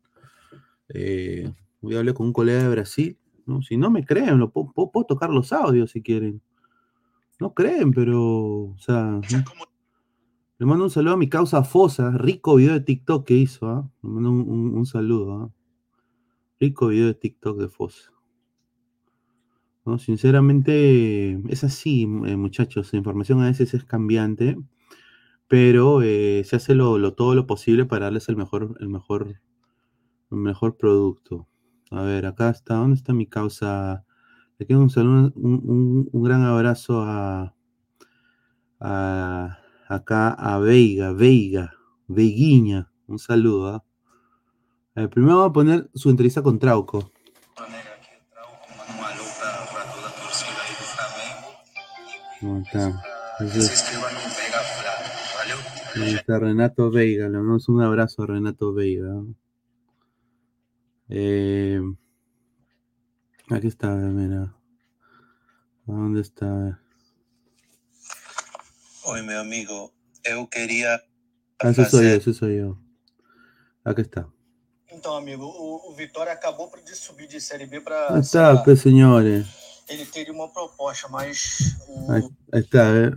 Eh, 0.89 1.53
hoy 1.83 1.97
hablé 1.97 2.15
con 2.15 2.27
un 2.29 2.33
colega 2.33 2.63
de 2.63 2.69
Brasil. 2.69 3.19
¿no? 3.47 3.63
Si 3.63 3.77
no 3.77 3.91
me 3.91 4.05
creen, 4.05 4.39
lo 4.39 4.51
puedo, 4.51 4.73
tocar 5.07 5.31
los 5.31 5.53
audios 5.53 5.91
si 5.91 6.03
quieren. 6.03 6.41
No 7.39 7.55
creen, 7.55 7.93
pero. 7.93 8.21
O 8.71 8.77
sea. 8.79 9.21
Le 10.59 10.67
mando 10.67 10.85
un 10.85 10.91
saludo 10.91 11.15
a 11.15 11.17
mi 11.17 11.29
causa 11.29 11.65
Fosa. 11.65 12.11
Rico 12.17 12.57
video 12.57 12.75
de 12.75 12.81
TikTok 12.81 13.27
que 13.27 13.35
hizo. 13.35 13.67
¿ah? 13.69 13.91
Le 14.03 14.09
mando 14.11 14.31
un, 14.31 14.41
un- 14.49 14.75
un 14.75 14.87
saludo. 14.87 15.33
¿ah? 15.35 15.51
Rico 16.61 16.89
video 16.89 17.07
de 17.07 17.15
TikTok 17.15 17.59
de 17.59 17.69
Fosa. 17.69 18.11
¿no? 19.87 19.99
Sinceramente, 19.99 21.41
es 21.49 21.65
así, 21.65 22.03
eh, 22.03 22.37
muchachos. 22.37 22.93
La 22.93 22.99
información 22.99 23.41
a 23.43 23.47
veces 23.47 23.73
es 23.73 23.85
cambiante, 23.85 24.59
pero 25.51 26.01
eh, 26.01 26.45
se 26.47 26.55
hace 26.57 26.77
lo, 26.77 26.97
lo- 26.97 27.15
todo 27.15 27.35
lo 27.35 27.45
posible 27.45 27.85
para 27.85 28.05
darles 28.07 28.29
el 28.29 28.37
mejor, 28.37 28.77
el 28.79 28.89
mejor, 28.89 29.41
el 30.31 30.37
mejor 30.39 30.77
producto. 30.77 31.49
A 31.91 32.03
ver, 32.03 32.25
acá 32.27 32.51
está, 32.51 32.75
¿dónde 32.77 32.95
está 32.97 33.13
mi 33.13 33.27
causa? 33.27 34.05
Le 34.59 34.67
quiero 34.67 34.81
un 34.81 34.91
saludo, 34.91 35.33
un, 35.35 35.55
un- 35.65 36.09
un 36.13 36.23
gran 36.23 36.43
abrazo 36.43 37.03
a, 37.03 37.53
a- 38.79 39.59
acá 39.89 40.29
a 40.35 40.59
Veiga, 40.61 41.13
Veiga, 41.13 41.73
Veiguiña. 42.07 42.89
Un 43.09 43.19
saludo. 43.19 43.75
¿ah? 43.75 43.85
Eh, 44.95 45.09
primero 45.09 45.39
vamos 45.39 45.51
a 45.51 45.53
poner 45.53 45.91
su 45.95 46.11
entrevista 46.11 46.43
con 46.43 46.61
Trauco. 46.61 47.11
¿Cómo 52.41 52.59
está? 52.63 53.03
Ese- 53.41 54.20
Ahí 56.01 56.15
está 56.15 56.39
Renato 56.39 56.91
Veiga, 56.91 57.29
le 57.29 57.37
damos 57.39 57.69
un 57.69 57.83
abrazo 57.83 58.23
a 58.23 58.27
Renato 58.27 58.73
Veiga. 58.73 59.23
Eh, 61.09 61.81
aquí 63.51 63.67
está, 63.67 63.89
mira. 63.95 64.55
¿Dónde 65.87 66.21
está? 66.23 66.81
Oi, 69.05 69.23
meu 69.23 69.41
amigo, 69.41 69.93
eu 70.25 70.47
queria 70.47 71.01
Ah, 71.59 71.71
ese 71.71 71.85
soy 71.85 71.85
yo, 71.85 71.91
fazer. 71.91 72.17
ese 72.21 72.33
soy 72.35 72.57
yo. 72.59 72.79
Aquí 73.85 74.03
está. 74.03 74.29
Então, 74.93 75.17
amigo, 75.17 75.45
o, 75.47 75.91
o 75.91 75.95
Vitória 75.95 76.33
acabou 76.33 76.71
de 76.85 76.95
subir 76.95 77.29
de 77.29 77.41
Série 77.41 77.67
B 77.67 77.81
para. 77.81 78.15
Ahí 78.15 78.21
está, 78.21 78.63
pues 78.63 78.81
señores. 78.81 79.47
Ele 79.89 80.07
teria 80.07 80.33
uma 80.33 80.49
proposta, 80.53 81.09
mas 81.09 81.77
o, 81.89 82.11
Ahí, 82.13 82.23
ahí 82.53 82.61
está, 82.61 82.89
a 82.89 82.93
ver. 82.93 83.17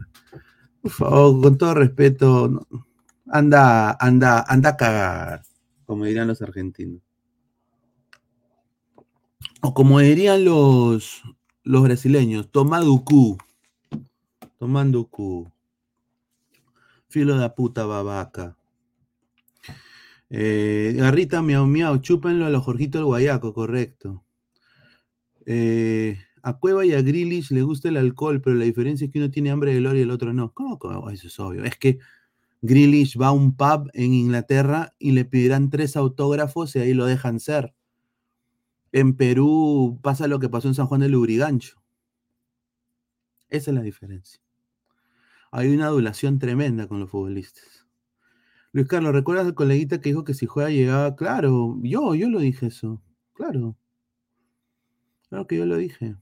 Por 0.83 0.91
favor, 0.91 1.41
con 1.41 1.57
todo 1.57 1.73
respeto, 1.75 2.67
anda, 3.27 3.95
anda, 4.01 4.43
anda 4.45 4.69
a 4.71 4.75
cagar, 4.75 5.43
como 5.85 6.03
dirían 6.03 6.27
los 6.27 6.41
argentinos. 6.41 7.01
O 9.61 9.73
como 9.73 10.01
dirían 10.01 10.43
los, 10.43 11.23
los 11.63 11.83
brasileños, 11.83 12.51
toma 12.51 12.81
ducu. 12.81 13.37
Tomando 14.59 15.05
cu. 15.05 15.49
Filo 17.07 17.37
de 17.37 17.49
puta 17.51 17.85
babaca. 17.85 18.57
Eh, 20.29 20.95
Garrita, 20.97 21.41
miau, 21.41 21.65
miau, 21.65 22.01
chúpenlo 22.01 22.45
a 22.45 22.49
los 22.49 22.63
Jorgito 22.63 22.99
el 22.99 23.05
Guayaco, 23.05 23.53
correcto. 23.53 24.25
Eh, 25.45 26.17
a 26.43 26.59
Cueva 26.59 26.85
y 26.85 26.93
a 26.93 27.01
Grealish 27.01 27.51
le 27.51 27.63
gusta 27.63 27.87
el 27.87 27.95
alcohol, 27.95 28.41
pero 28.41 28.57
la 28.57 28.65
diferencia 28.65 29.05
es 29.05 29.11
que 29.11 29.19
uno 29.19 29.31
tiene 29.31 29.49
hambre 29.49 29.73
de 29.73 29.79
gloria 29.79 30.01
y 30.01 30.03
el 30.03 30.11
otro 30.11 30.33
no. 30.33 30.53
¿Cómo? 30.53 30.77
cómo? 30.77 31.09
Eso 31.09 31.27
es 31.27 31.39
obvio. 31.39 31.63
Es 31.63 31.77
que 31.77 31.99
Grealish 32.61 33.17
va 33.19 33.27
a 33.27 33.31
un 33.31 33.55
pub 33.55 33.89
en 33.93 34.13
Inglaterra 34.13 34.93
y 34.99 35.11
le 35.11 35.23
pedirán 35.23 35.69
tres 35.69 35.95
autógrafos 35.95 36.75
y 36.75 36.79
ahí 36.79 36.93
lo 36.93 37.05
dejan 37.05 37.39
ser. 37.39 37.73
En 38.91 39.15
Perú 39.15 39.99
pasa 40.03 40.27
lo 40.27 40.39
que 40.39 40.49
pasó 40.49 40.67
en 40.67 40.75
San 40.75 40.85
Juan 40.85 40.99
de 40.99 41.09
Lurigancho. 41.09 41.81
Esa 43.49 43.71
es 43.71 43.75
la 43.75 43.81
diferencia. 43.81 44.41
Hay 45.49 45.69
una 45.73 45.85
adulación 45.85 46.39
tremenda 46.39 46.87
con 46.87 46.99
los 46.99 47.09
futbolistas. 47.09 47.87
Luis 48.73 48.87
Carlos, 48.87 49.13
¿recuerdas 49.13 49.45
al 49.45 49.53
coleguita 49.53 50.01
que 50.01 50.09
dijo 50.09 50.25
que 50.25 50.33
si 50.33 50.45
juega 50.45 50.69
llegaba? 50.69 51.15
Claro, 51.15 51.77
yo, 51.83 52.15
yo 52.15 52.29
lo 52.29 52.39
dije 52.39 52.67
eso. 52.67 53.01
Claro. 53.33 53.77
Claro 55.29 55.47
que 55.47 55.57
yo 55.57 55.65
lo 55.65 55.77
dije. 55.77 56.15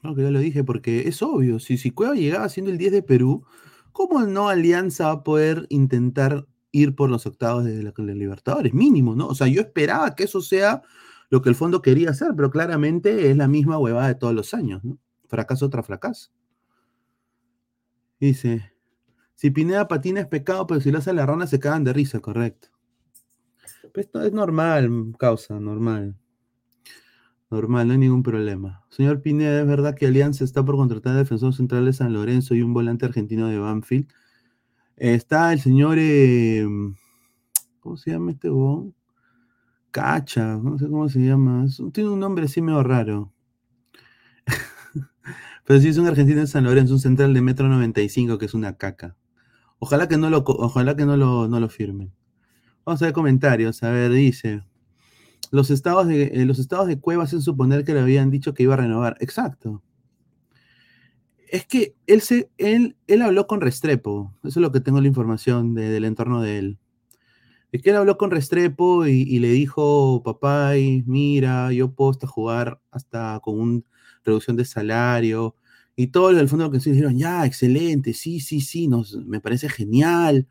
Claro 0.00 0.14
que 0.14 0.22
yo 0.22 0.30
lo 0.30 0.38
dije, 0.38 0.62
porque 0.64 1.08
es 1.08 1.22
obvio, 1.22 1.58
si, 1.58 1.76
si 1.76 1.90
Cueva 1.90 2.14
llegaba 2.14 2.48
siendo 2.48 2.70
el 2.70 2.78
10 2.78 2.92
de 2.92 3.02
Perú, 3.02 3.44
¿cómo 3.92 4.24
no 4.24 4.48
Alianza 4.48 5.06
va 5.06 5.12
a 5.12 5.24
poder 5.24 5.66
intentar 5.70 6.46
ir 6.70 6.94
por 6.94 7.10
los 7.10 7.26
octavos 7.26 7.64
de 7.64 7.82
la, 7.82 7.92
Libertadores? 7.96 8.72
Mínimo, 8.74 9.16
¿no? 9.16 9.26
O 9.26 9.34
sea, 9.34 9.48
yo 9.48 9.60
esperaba 9.60 10.14
que 10.14 10.24
eso 10.24 10.40
sea 10.40 10.82
lo 11.30 11.42
que 11.42 11.48
el 11.48 11.56
fondo 11.56 11.82
quería 11.82 12.10
hacer, 12.10 12.28
pero 12.36 12.50
claramente 12.50 13.30
es 13.30 13.36
la 13.36 13.48
misma 13.48 13.78
huevada 13.78 14.08
de 14.08 14.14
todos 14.14 14.34
los 14.34 14.54
años, 14.54 14.84
¿no? 14.84 14.98
Fracaso 15.26 15.68
tras 15.68 15.86
fracaso. 15.86 16.30
Dice, 18.20 18.72
Si 19.34 19.50
Pineda 19.50 19.88
patina 19.88 20.20
es 20.20 20.26
pecado, 20.26 20.66
pero 20.66 20.80
si 20.80 20.90
lo 20.90 20.98
hace 20.98 21.12
la 21.12 21.26
rana 21.26 21.46
se 21.46 21.60
cagan 21.60 21.84
de 21.84 21.92
risa, 21.92 22.20
correcto. 22.20 22.68
Pero 23.92 24.00
esto 24.00 24.22
es 24.22 24.32
normal, 24.32 24.90
causa, 25.18 25.58
normal. 25.60 26.16
Normal, 27.50 27.86
no 27.86 27.92
hay 27.94 27.98
ningún 27.98 28.22
problema. 28.22 28.84
Señor 28.90 29.22
Pineda, 29.22 29.60
¿es 29.60 29.66
verdad 29.66 29.94
que 29.94 30.06
Alianza 30.06 30.44
está 30.44 30.64
por 30.64 30.76
contratar 30.76 31.14
a 31.14 31.18
defensor 31.18 31.54
central 31.54 31.86
de 31.86 31.94
San 31.94 32.12
Lorenzo 32.12 32.54
y 32.54 32.62
un 32.62 32.74
volante 32.74 33.06
argentino 33.06 33.48
de 33.48 33.58
Banfield? 33.58 34.06
Está 34.96 35.52
el 35.52 35.60
señor, 35.60 35.96
eh, 35.98 36.66
¿cómo 37.80 37.96
se 37.96 38.10
llama 38.10 38.32
este 38.32 38.50
huevón? 38.50 38.94
Cacha, 39.90 40.58
no 40.58 40.78
sé 40.78 40.88
cómo 40.88 41.08
se 41.08 41.20
llama. 41.20 41.66
Tiene 41.92 42.10
un 42.10 42.20
nombre 42.20 42.44
así 42.44 42.60
medio 42.60 42.82
raro. 42.82 43.32
Pero 45.64 45.80
sí 45.80 45.88
es 45.88 45.98
un 45.98 46.06
argentino 46.06 46.40
de 46.40 46.46
San 46.46 46.64
Lorenzo, 46.64 46.94
un 46.94 47.00
central 47.00 47.32
de 47.32 47.40
metro 47.40 47.68
95, 47.68 48.38
que 48.38 48.46
es 48.46 48.54
una 48.54 48.76
caca. 48.76 49.16
Ojalá 49.78 50.08
que 50.08 50.18
no 50.18 50.28
lo, 50.30 50.44
ojalá 50.46 50.96
que 50.96 51.06
no 51.06 51.16
lo, 51.16 51.48
no 51.48 51.60
lo 51.60 51.68
firmen. 51.68 52.12
Vamos 52.84 53.00
a 53.02 53.06
ver 53.06 53.14
comentarios. 53.14 53.82
A 53.82 53.90
ver, 53.90 54.10
dice. 54.12 54.64
Los 55.50 55.70
estados 55.70 56.06
de, 56.06 56.24
eh, 56.24 56.44
los 56.44 56.58
estados 56.58 56.86
de 56.86 56.98
Cueva 57.00 57.24
hacen 57.24 57.42
suponer 57.42 57.84
que 57.84 57.94
le 57.94 58.00
habían 58.00 58.30
dicho 58.30 58.54
que 58.54 58.64
iba 58.64 58.74
a 58.74 58.78
renovar. 58.78 59.16
Exacto. 59.20 59.82
Es 61.50 61.66
que 61.66 61.94
él, 62.06 62.20
se, 62.20 62.50
él, 62.58 62.96
él 63.06 63.22
habló 63.22 63.46
con 63.46 63.60
Restrepo. 63.60 64.34
Eso 64.44 64.60
es 64.60 64.62
lo 64.62 64.72
que 64.72 64.80
tengo 64.80 65.00
la 65.00 65.08
información 65.08 65.74
de- 65.74 65.88
del 65.88 66.04
entorno 66.04 66.42
de 66.42 66.58
él. 66.58 66.78
Es 67.72 67.82
que 67.82 67.90
él 67.90 67.96
habló 67.96 68.16
con 68.18 68.30
Restrepo 68.30 69.06
y, 69.06 69.38
le 69.40 69.50
dijo, 69.50 70.22
papá, 70.24 70.72
mira, 71.06 71.72
yo 71.72 71.92
puedo 71.92 72.10
hasta 72.12 72.26
jugar 72.26 72.80
hasta 72.90 73.40
con 73.42 73.60
una 73.60 73.82
reducción 74.24 74.56
de 74.56 74.64
salario. 74.64 75.54
Y 75.96 76.08
todo 76.08 76.30
el 76.30 76.48
fondo 76.48 76.70
que 76.70 76.80
sí 76.80 76.90
dijeron, 76.92 77.18
ya, 77.18 77.44
excelente, 77.46 78.14
sí, 78.14 78.40
sí, 78.40 78.60
sí, 78.60 78.88
nos, 78.88 79.16
me 79.26 79.40
parece 79.40 79.68
genial. 79.68 80.46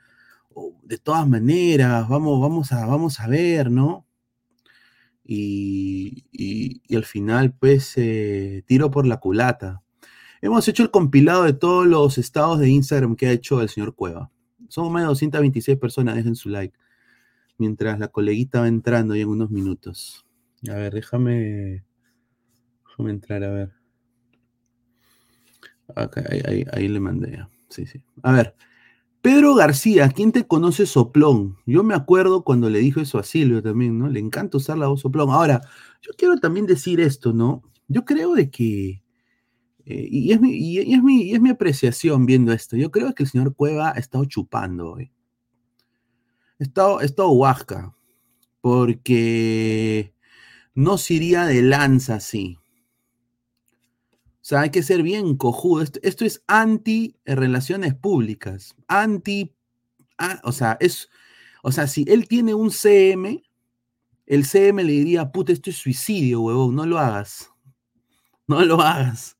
De 0.83 0.97
todas 0.97 1.27
maneras, 1.29 2.09
vamos, 2.09 2.41
vamos, 2.41 2.71
a, 2.71 2.85
vamos 2.87 3.19
a 3.19 3.27
ver, 3.27 3.71
¿no? 3.71 4.06
Y, 5.27 6.25
y- 6.31 6.95
al 6.95 7.03
final, 7.05 7.53
pues, 7.53 7.93
eh, 7.97 8.63
tiro 8.65 8.89
por 8.89 9.05
la 9.05 9.17
culata. 9.17 9.81
Hemos 10.41 10.67
hecho 10.67 10.83
el 10.83 10.91
compilado 10.91 11.43
de 11.43 11.53
todos 11.53 11.85
los 11.85 12.17
estados 12.17 12.59
de 12.59 12.69
Instagram 12.69 13.15
que 13.15 13.27
ha 13.27 13.31
hecho 13.31 13.61
el 13.61 13.69
señor 13.69 13.93
Cueva. 13.95 14.31
Somos 14.69 14.91
más 14.91 15.03
de 15.03 15.07
226 15.07 15.77
personas, 15.77 16.15
dejen 16.15 16.35
su 16.35 16.49
like. 16.49 16.77
Mientras 17.57 17.99
la 17.99 18.07
coleguita 18.09 18.61
va 18.61 18.67
entrando 18.67 19.15
ya 19.15 19.23
en 19.23 19.29
unos 19.29 19.49
minutos. 19.51 20.25
A 20.69 20.75
ver, 20.75 20.93
déjame, 20.93 21.83
déjame 22.87 23.09
entrar, 23.11 23.43
a 23.43 23.49
ver. 23.51 23.71
Ahí, 25.95 26.41
ahí- 26.45 26.65
ahí 26.71 26.87
le 26.87 26.99
mandé 26.99 27.31
ya. 27.31 27.49
Sí, 27.69 27.85
sí. 27.85 28.01
A 28.23 28.31
ver. 28.33 28.55
Pedro 29.27 29.55
García, 29.55 30.07
¿quién 30.07 30.31
te 30.31 30.47
conoce 30.47 30.85
soplón? 30.85 31.57
Yo 31.65 31.83
me 31.83 31.93
acuerdo 31.93 32.45
cuando 32.45 32.69
le 32.69 32.79
dijo 32.79 33.01
eso 33.01 33.19
a 33.19 33.23
Silvio 33.23 33.61
también, 33.61 33.99
¿no? 33.99 34.07
Le 34.07 34.21
encanta 34.21 34.55
usar 34.55 34.77
la 34.77 34.87
voz 34.87 35.01
soplón. 35.01 35.31
Ahora, 35.31 35.59
yo 36.01 36.13
quiero 36.17 36.37
también 36.37 36.65
decir 36.65 37.01
esto, 37.01 37.33
¿no? 37.33 37.61
Yo 37.89 38.05
creo 38.05 38.35
de 38.35 38.49
que, 38.49 39.03
eh, 39.85 40.07
y, 40.09 40.31
es 40.31 40.39
mi, 40.39 40.51
y- 40.51 40.93
es 40.93 41.03
mi, 41.03 41.23
y 41.23 41.33
es 41.33 41.41
mi 41.41 41.49
apreciación 41.49 42.25
viendo 42.25 42.53
esto, 42.53 42.77
yo 42.77 42.89
creo 42.89 43.13
que 43.13 43.23
el 43.23 43.29
señor 43.29 43.53
Cueva 43.53 43.89
ha 43.89 43.99
estado 43.99 44.23
chupando 44.23 44.93
hoy. 44.93 45.11
Ha 46.61 46.63
estado, 46.63 46.99
ha 46.99 47.03
estado 47.03 47.31
huasca, 47.31 47.93
porque 48.61 50.13
no 50.73 50.97
se 50.97 51.15
iría 51.15 51.45
de 51.45 51.63
lanza 51.63 52.15
así. 52.15 52.59
Sea, 54.47 54.61
hay 54.61 54.69
que 54.69 54.81
ser 54.81 55.03
bien 55.03 55.35
cojudo. 55.35 55.81
Esto, 55.81 55.99
esto 56.03 56.23
es 56.23 56.41
anti 56.47 57.17
eh, 57.25 57.35
relaciones 57.35 57.93
públicas. 57.95 58.77
Anti. 58.87 59.53
o 60.43 60.53
sea, 60.53 60.77
es. 60.79 61.09
O 61.63 61.73
sea, 61.73 61.85
si 61.87 62.05
él 62.07 62.29
tiene 62.29 62.53
un 62.53 62.71
CM, 62.71 63.43
el 64.25 64.45
CM 64.45 64.85
le 64.85 64.93
diría, 64.93 65.33
puta, 65.33 65.51
esto 65.51 65.69
es 65.69 65.75
suicidio, 65.75 66.39
huevón, 66.39 66.75
no 66.75 66.85
lo 66.85 66.97
hagas. 66.97 67.51
No 68.47 68.63
lo 68.63 68.79
hagas. 68.79 69.37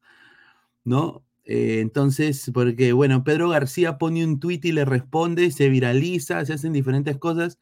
¿No? 0.83 1.25
Eh, 1.45 1.79
entonces, 1.79 2.51
porque, 2.53 2.91
bueno, 2.91 3.23
Pedro 3.23 3.47
García 3.47 3.97
pone 3.97 4.25
un 4.25 4.41
tuit 4.41 4.65
y 4.65 4.73
le 4.73 4.83
responde, 4.83 5.51
se 5.51 5.69
viraliza, 5.69 6.45
se 6.45 6.51
hacen 6.51 6.73
diferentes 6.73 7.17
cosas. 7.17 7.59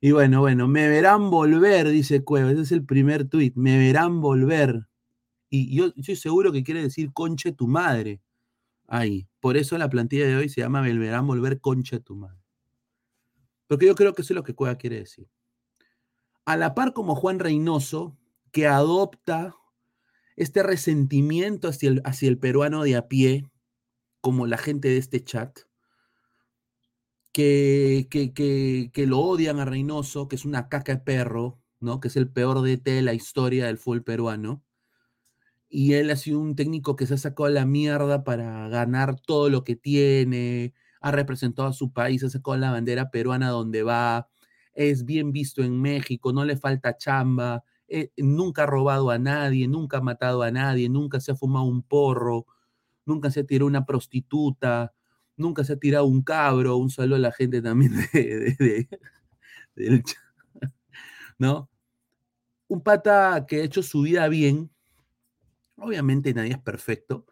Y 0.00 0.10
bueno, 0.12 0.40
bueno, 0.40 0.66
me 0.66 0.88
verán 0.88 1.30
volver, 1.30 1.90
dice 1.90 2.24
Cueva. 2.24 2.50
Ese 2.50 2.62
es 2.62 2.72
el 2.72 2.84
primer 2.84 3.28
tuit. 3.28 3.54
Me 3.56 3.78
verán 3.78 4.20
volver. 4.20 4.88
Y 5.54 5.76
yo 5.76 5.92
estoy 5.94 6.16
seguro 6.16 6.50
que 6.50 6.64
quiere 6.64 6.80
decir 6.80 7.12
conche 7.12 7.52
tu 7.52 7.68
madre. 7.68 8.22
Ahí. 8.86 9.28
Por 9.38 9.58
eso 9.58 9.76
la 9.76 9.90
plantilla 9.90 10.26
de 10.26 10.34
hoy 10.34 10.48
se 10.48 10.62
llama 10.62 10.80
Me 10.80 10.96
verán 10.96 11.26
volver 11.26 11.60
conche 11.60 12.00
tu 12.00 12.16
madre. 12.16 12.40
Porque 13.66 13.84
yo 13.84 13.94
creo 13.94 14.14
que 14.14 14.22
eso 14.22 14.32
es 14.32 14.36
lo 14.36 14.44
que 14.44 14.54
Cueva 14.54 14.76
quiere 14.76 14.96
decir. 15.00 15.28
A 16.46 16.56
la 16.56 16.74
par 16.74 16.94
como 16.94 17.14
Juan 17.14 17.38
Reynoso, 17.38 18.16
que 18.50 18.66
adopta 18.66 19.54
este 20.36 20.62
resentimiento 20.62 21.68
hacia 21.68 21.90
el, 21.90 22.02
hacia 22.06 22.30
el 22.30 22.38
peruano 22.38 22.82
de 22.82 22.96
a 22.96 23.08
pie, 23.08 23.44
como 24.22 24.46
la 24.46 24.56
gente 24.56 24.88
de 24.88 24.96
este 24.96 25.22
chat, 25.22 25.58
que, 27.30 28.08
que, 28.10 28.32
que, 28.32 28.90
que 28.90 29.06
lo 29.06 29.18
odian 29.18 29.60
a 29.60 29.66
Reynoso, 29.66 30.28
que 30.28 30.36
es 30.36 30.46
una 30.46 30.70
caca 30.70 30.94
de 30.94 31.02
perro, 31.02 31.60
¿no? 31.78 32.00
que 32.00 32.08
es 32.08 32.16
el 32.16 32.30
peor 32.30 32.62
DT 32.62 32.90
de 32.90 33.02
la 33.02 33.12
historia 33.12 33.66
del 33.66 33.76
fútbol 33.76 34.02
peruano. 34.02 34.64
Y 35.74 35.94
él 35.94 36.10
ha 36.10 36.16
sido 36.16 36.38
un 36.40 36.54
técnico 36.54 36.96
que 36.96 37.06
se 37.06 37.14
ha 37.14 37.18
sacado 37.18 37.48
la 37.48 37.64
mierda 37.66 38.24
para 38.24 38.68
ganar 38.68 39.18
todo 39.20 39.48
lo 39.50 39.64
que 39.64 39.74
tiene, 39.76 40.74
ha 41.00 41.10
representado 41.12 41.68
a 41.68 41.72
su 41.72 41.92
país, 41.92 42.22
ha 42.24 42.30
sacado 42.30 42.56
la 42.58 42.70
bandera 42.72 43.10
peruana 43.10 43.48
donde 43.50 43.82
va, 43.82 44.28
es 44.74 45.04
bien 45.06 45.32
visto 45.32 45.62
en 45.62 45.80
México, 45.80 46.32
no 46.34 46.44
le 46.44 46.56
falta 46.58 46.96
chamba, 46.98 47.64
eh, 47.88 48.10
nunca 48.18 48.64
ha 48.64 48.66
robado 48.66 49.10
a 49.10 49.18
nadie, 49.18 49.66
nunca 49.68 49.98
ha 49.98 50.02
matado 50.02 50.42
a 50.42 50.50
nadie, 50.50 50.88
nunca 50.90 51.20
se 51.20 51.32
ha 51.32 51.36
fumado 51.36 51.64
un 51.66 51.82
porro, 51.82 52.46
nunca 53.06 53.30
se 53.30 53.40
ha 53.40 53.44
tirado 53.46 53.66
una 53.68 53.86
prostituta, 53.86 54.94
nunca 55.36 55.64
se 55.64 55.74
ha 55.74 55.76
tirado 55.78 56.06
un 56.06 56.22
cabro, 56.22 56.76
un 56.78 56.90
saludo 56.90 57.16
a 57.16 57.20
la 57.20 57.32
gente 57.32 57.62
también 57.62 57.92
de, 58.12 58.56
de- 58.58 58.58
de- 58.58 58.88
del 59.76 60.04
¿no? 61.38 61.68
Un 62.68 62.82
pata 62.82 63.46
que 63.48 63.62
ha 63.62 63.64
hecho 63.64 63.82
su 63.84 64.02
vida 64.02 64.28
bien, 64.28 64.71
obviamente 65.82 66.34
nadie 66.34 66.52
es 66.52 66.58
perfecto, 66.58 67.26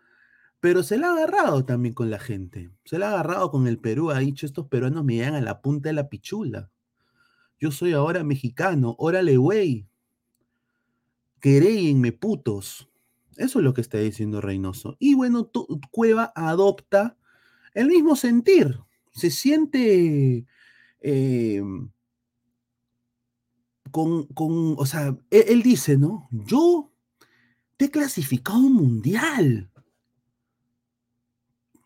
pero 0.60 0.82
se 0.82 0.98
la 0.98 1.08
ha 1.08 1.12
agarrado 1.12 1.64
también 1.64 1.94
con 1.94 2.10
la 2.10 2.18
gente, 2.18 2.70
se 2.84 2.98
la 2.98 3.08
ha 3.08 3.12
agarrado 3.12 3.50
con 3.50 3.66
el 3.66 3.78
Perú, 3.78 4.10
ha 4.10 4.18
dicho, 4.18 4.46
estos 4.46 4.66
peruanos 4.68 5.04
me 5.04 5.14
llegan 5.14 5.34
a 5.34 5.40
la 5.40 5.62
punta 5.62 5.88
de 5.88 5.94
la 5.94 6.08
pichula, 6.08 6.70
yo 7.58 7.70
soy 7.70 7.92
ahora 7.92 8.24
mexicano, 8.24 8.96
órale 8.98 9.36
güey, 9.36 9.86
queréenme 11.40 12.12
putos. 12.12 12.88
Eso 13.36 13.58
es 13.58 13.64
lo 13.64 13.74
que 13.74 13.80
está 13.80 13.98
diciendo 13.98 14.40
Reynoso. 14.40 14.96
Y 14.98 15.14
bueno, 15.14 15.50
Cueva 15.90 16.32
adopta 16.34 17.16
el 17.74 17.88
mismo 17.88 18.16
sentir. 18.16 18.80
Se 19.12 19.30
siente 19.30 20.46
eh, 21.00 21.62
con, 23.90 24.26
con, 24.26 24.74
o 24.78 24.86
sea, 24.86 25.16
él, 25.30 25.44
él 25.48 25.62
dice, 25.62 25.96
¿no? 25.96 26.28
Yo 26.30 26.89
te 27.80 27.86
he 27.86 27.90
clasificado 27.90 28.58
un 28.58 28.74
mundial. 28.74 29.70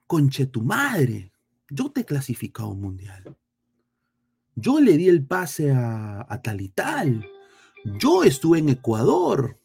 Conche 0.09 0.47
tu 0.47 0.61
madre. 0.61 1.33
Yo 1.71 1.93
te 1.93 2.01
he 2.01 2.05
clasificado 2.05 2.71
un 2.71 2.81
mundial. 2.81 3.39
Yo 4.57 4.81
le 4.81 4.97
di 4.97 5.09
el 5.09 5.25
pase 5.25 5.71
a, 5.71 6.27
a 6.29 6.43
tal 6.43 6.63
y 6.63 6.71
tal. 6.71 7.25
Yo 7.85 8.25
estuve 8.25 8.59
en 8.59 8.71
Ecuador. 8.71 9.61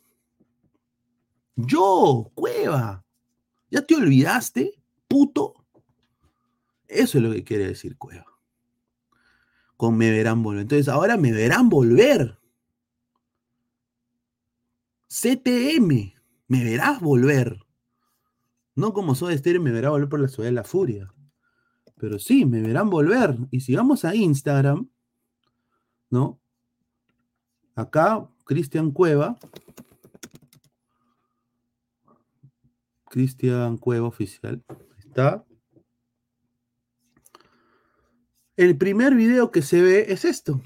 Yo, 1.56 2.32
Cueva. 2.36 3.04
¿Ya 3.72 3.82
te 3.82 3.96
olvidaste, 3.96 4.80
puto? 5.08 5.66
Eso 6.88 7.18
es 7.18 7.24
lo 7.24 7.32
que 7.32 7.44
quiere 7.44 7.70
decir 7.70 7.98
Cueva. 7.98 8.40
Con 9.78 9.98
me 9.98 10.12
verán 10.12 10.44
volver. 10.44 10.62
Entonces, 10.62 10.90
ahora 10.90 11.18
me 11.18 11.32
verán 11.32 11.70
volver. 11.70 12.38
CTM, 15.08 16.19
me 16.50 16.64
verás 16.64 17.00
volver. 17.00 17.66
No 18.76 18.92
como 18.92 19.16
soy 19.16 19.38
Stereo, 19.38 19.62
me 19.62 19.72
verá 19.72 19.92
volver 19.92 20.10
por 20.10 20.20
la 20.20 20.28
ciudad 20.28 20.50
de 20.50 20.54
la 20.54 20.64
furia. 20.64 21.14
Pero 21.96 22.18
sí, 22.18 22.46
me 22.46 22.62
verán 22.62 22.90
volver. 22.90 23.38
Y 23.52 23.62
si 23.62 23.76
vamos 23.76 24.04
a 24.04 24.16
Instagram, 24.16 24.90
¿no? 26.10 26.42
Acá, 27.76 28.28
Cristian 28.46 28.92
Cueva. 28.92 29.38
Cristian 33.06 33.78
Cueva 33.78 34.08
oficial. 34.08 34.64
Está. 34.98 35.46
El 38.58 38.76
primer 38.78 39.14
video 39.14 39.52
que 39.52 39.62
se 39.62 39.82
ve 39.82 40.06
es 40.10 40.26
esto. 40.26 40.62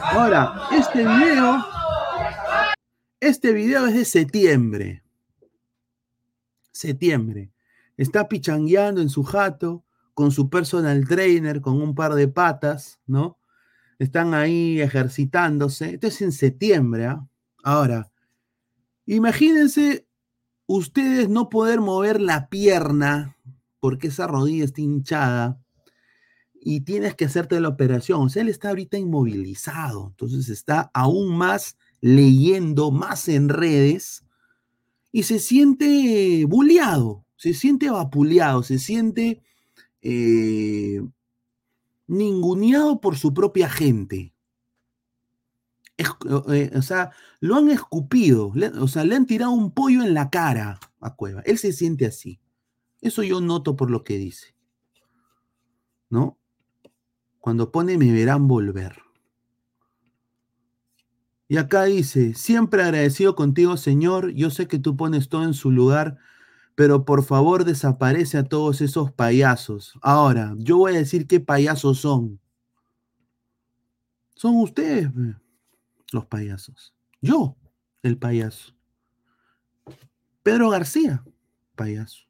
Ahora, 0.00 0.68
este 0.72 1.00
video, 1.00 1.64
Este 3.20 3.52
video 3.52 3.86
es 3.86 3.94
de 3.94 4.04
septiembre. 4.04 5.02
Septiembre. 6.70 7.52
Está 7.96 8.28
pichangueando 8.28 9.00
en 9.00 9.08
su 9.08 9.24
jato 9.24 9.84
con 10.14 10.30
su 10.30 10.48
personal 10.48 11.06
trainer, 11.06 11.60
con 11.60 11.80
un 11.80 11.94
par 11.94 12.14
de 12.14 12.28
patas, 12.28 13.00
¿no? 13.06 13.38
Están 13.98 14.34
ahí 14.34 14.80
ejercitándose. 14.80 15.94
Esto 15.94 16.06
es 16.06 16.22
en 16.22 16.32
septiembre, 16.32 17.06
¿ah? 17.06 17.26
Ahora, 17.64 18.10
imagínense 19.06 20.06
ustedes 20.66 21.28
no 21.28 21.48
poder 21.48 21.80
mover 21.80 22.20
la 22.20 22.48
pierna 22.48 23.36
porque 23.80 24.08
esa 24.08 24.26
rodilla 24.26 24.64
está 24.64 24.80
hinchada 24.80 25.60
y 26.60 26.80
tienes 26.82 27.14
que 27.14 27.26
hacerte 27.26 27.60
la 27.60 27.68
operación. 27.68 28.22
O 28.22 28.28
sea, 28.28 28.42
él 28.42 28.48
está 28.48 28.70
ahorita 28.70 28.98
inmovilizado, 28.98 30.08
entonces 30.08 30.48
está 30.48 30.90
aún 30.94 31.36
más 31.36 31.76
leyendo, 32.00 32.90
más 32.90 33.28
en 33.28 33.48
redes 33.48 34.24
y 35.12 35.22
se 35.24 35.38
siente 35.38 36.44
bulleado, 36.46 37.24
se 37.36 37.54
siente 37.54 37.90
vapuleado, 37.90 38.62
se 38.62 38.78
siente 38.78 39.42
eh, 40.02 41.02
ninguneado 42.06 43.00
por 43.00 43.16
su 43.16 43.32
propia 43.32 43.68
gente. 43.68 44.34
Eh, 45.96 46.70
o 46.76 46.82
sea, 46.82 47.10
lo 47.40 47.56
han 47.56 47.70
escupido, 47.70 48.52
o 48.80 48.88
sea, 48.88 49.04
le 49.04 49.16
han 49.16 49.26
tirado 49.26 49.50
un 49.50 49.72
pollo 49.72 50.02
en 50.04 50.14
la 50.14 50.30
cara 50.30 50.78
a 51.00 51.14
Cueva. 51.14 51.42
Él 51.44 51.58
se 51.58 51.72
siente 51.72 52.06
así. 52.06 52.40
Eso 53.00 53.22
yo 53.22 53.40
noto 53.40 53.76
por 53.76 53.90
lo 53.90 54.04
que 54.04 54.18
dice. 54.18 54.54
¿No? 56.10 56.38
Cuando 57.48 57.72
pone 57.72 57.96
me 57.96 58.12
verán 58.12 58.46
volver. 58.46 59.00
Y 61.48 61.56
acá 61.56 61.84
dice, 61.84 62.34
siempre 62.34 62.82
agradecido 62.82 63.34
contigo, 63.36 63.78
Señor. 63.78 64.32
Yo 64.32 64.50
sé 64.50 64.68
que 64.68 64.78
tú 64.78 64.98
pones 64.98 65.30
todo 65.30 65.44
en 65.44 65.54
su 65.54 65.70
lugar, 65.70 66.18
pero 66.74 67.06
por 67.06 67.24
favor 67.24 67.64
desaparece 67.64 68.36
a 68.36 68.44
todos 68.44 68.82
esos 68.82 69.12
payasos. 69.12 69.98
Ahora, 70.02 70.54
yo 70.58 70.76
voy 70.76 70.92
a 70.92 70.98
decir 70.98 71.26
qué 71.26 71.40
payasos 71.40 72.00
son. 72.00 72.38
Son 74.34 74.54
ustedes 74.56 75.08
los 76.12 76.26
payasos. 76.26 76.94
Yo, 77.22 77.56
el 78.02 78.18
payaso. 78.18 78.74
Pedro 80.42 80.68
García, 80.68 81.24
payaso. 81.76 82.26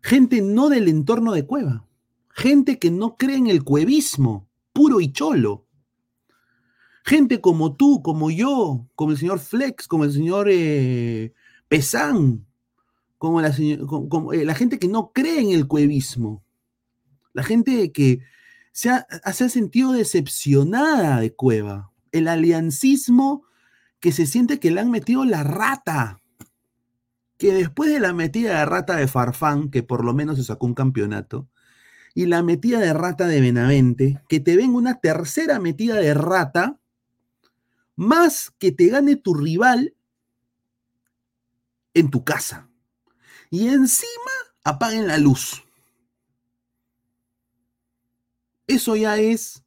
Gente 0.00 0.42
no 0.42 0.68
del 0.68 0.86
entorno 0.86 1.32
de 1.32 1.44
Cueva. 1.44 1.89
Gente 2.30 2.78
que 2.78 2.90
no 2.90 3.16
cree 3.16 3.36
en 3.36 3.48
el 3.48 3.64
cuevismo, 3.64 4.48
puro 4.72 5.00
y 5.00 5.12
cholo. 5.12 5.66
Gente 7.04 7.40
como 7.40 7.76
tú, 7.76 8.02
como 8.02 8.30
yo, 8.30 8.86
como 8.94 9.12
el 9.12 9.18
señor 9.18 9.38
Flex, 9.38 9.88
como 9.88 10.04
el 10.04 10.12
señor 10.12 10.48
eh, 10.50 11.32
Pesán, 11.68 12.46
como, 13.18 13.40
eh, 13.40 14.44
la, 14.44 14.54
gente 14.54 14.78
que 14.78 14.88
no 14.88 15.12
cree 15.12 15.40
en 15.40 15.50
el 15.50 15.66
cuevismo. 15.66 16.42
La 17.32 17.42
gente 17.42 17.92
que 17.92 18.20
se 18.72 18.90
ha, 18.90 19.06
se 19.32 19.44
ha 19.44 19.48
sentido 19.48 19.92
decepcionada 19.92 21.20
de 21.20 21.34
Cueva 21.34 21.90
el 22.12 22.28
aliancismo 22.28 23.44
que 24.00 24.12
se 24.12 24.26
siente 24.26 24.58
que 24.58 24.70
le 24.70 24.80
han 24.80 24.90
metido 24.90 25.24
la 25.24 25.42
rata. 25.42 26.20
Que 27.36 27.52
después 27.52 27.90
de 27.90 28.00
la 28.00 28.12
metida 28.12 28.58
de 28.58 28.64
rata 28.66 28.96
de 28.96 29.08
Farfán, 29.08 29.70
que 29.70 29.82
por 29.82 30.04
lo 30.04 30.14
menos 30.14 30.36
se 30.36 30.44
sacó 30.44 30.66
un 30.66 30.74
campeonato, 30.74 31.48
y 32.14 32.26
la 32.26 32.42
metida 32.42 32.80
de 32.80 32.92
rata 32.92 33.26
de 33.26 33.40
Benavente, 33.40 34.22
que 34.28 34.40
te 34.40 34.56
venga 34.56 34.76
una 34.76 35.00
tercera 35.00 35.58
metida 35.58 35.96
de 35.96 36.14
rata, 36.14 36.78
más 37.96 38.52
que 38.58 38.72
te 38.72 38.88
gane 38.88 39.16
tu 39.16 39.34
rival 39.34 39.94
en 41.94 42.10
tu 42.10 42.24
casa. 42.24 42.68
Y 43.50 43.68
encima 43.68 44.30
apaguen 44.64 45.06
la 45.06 45.18
luz. 45.18 45.62
Eso 48.66 48.94
ya 48.96 49.16
es 49.16 49.64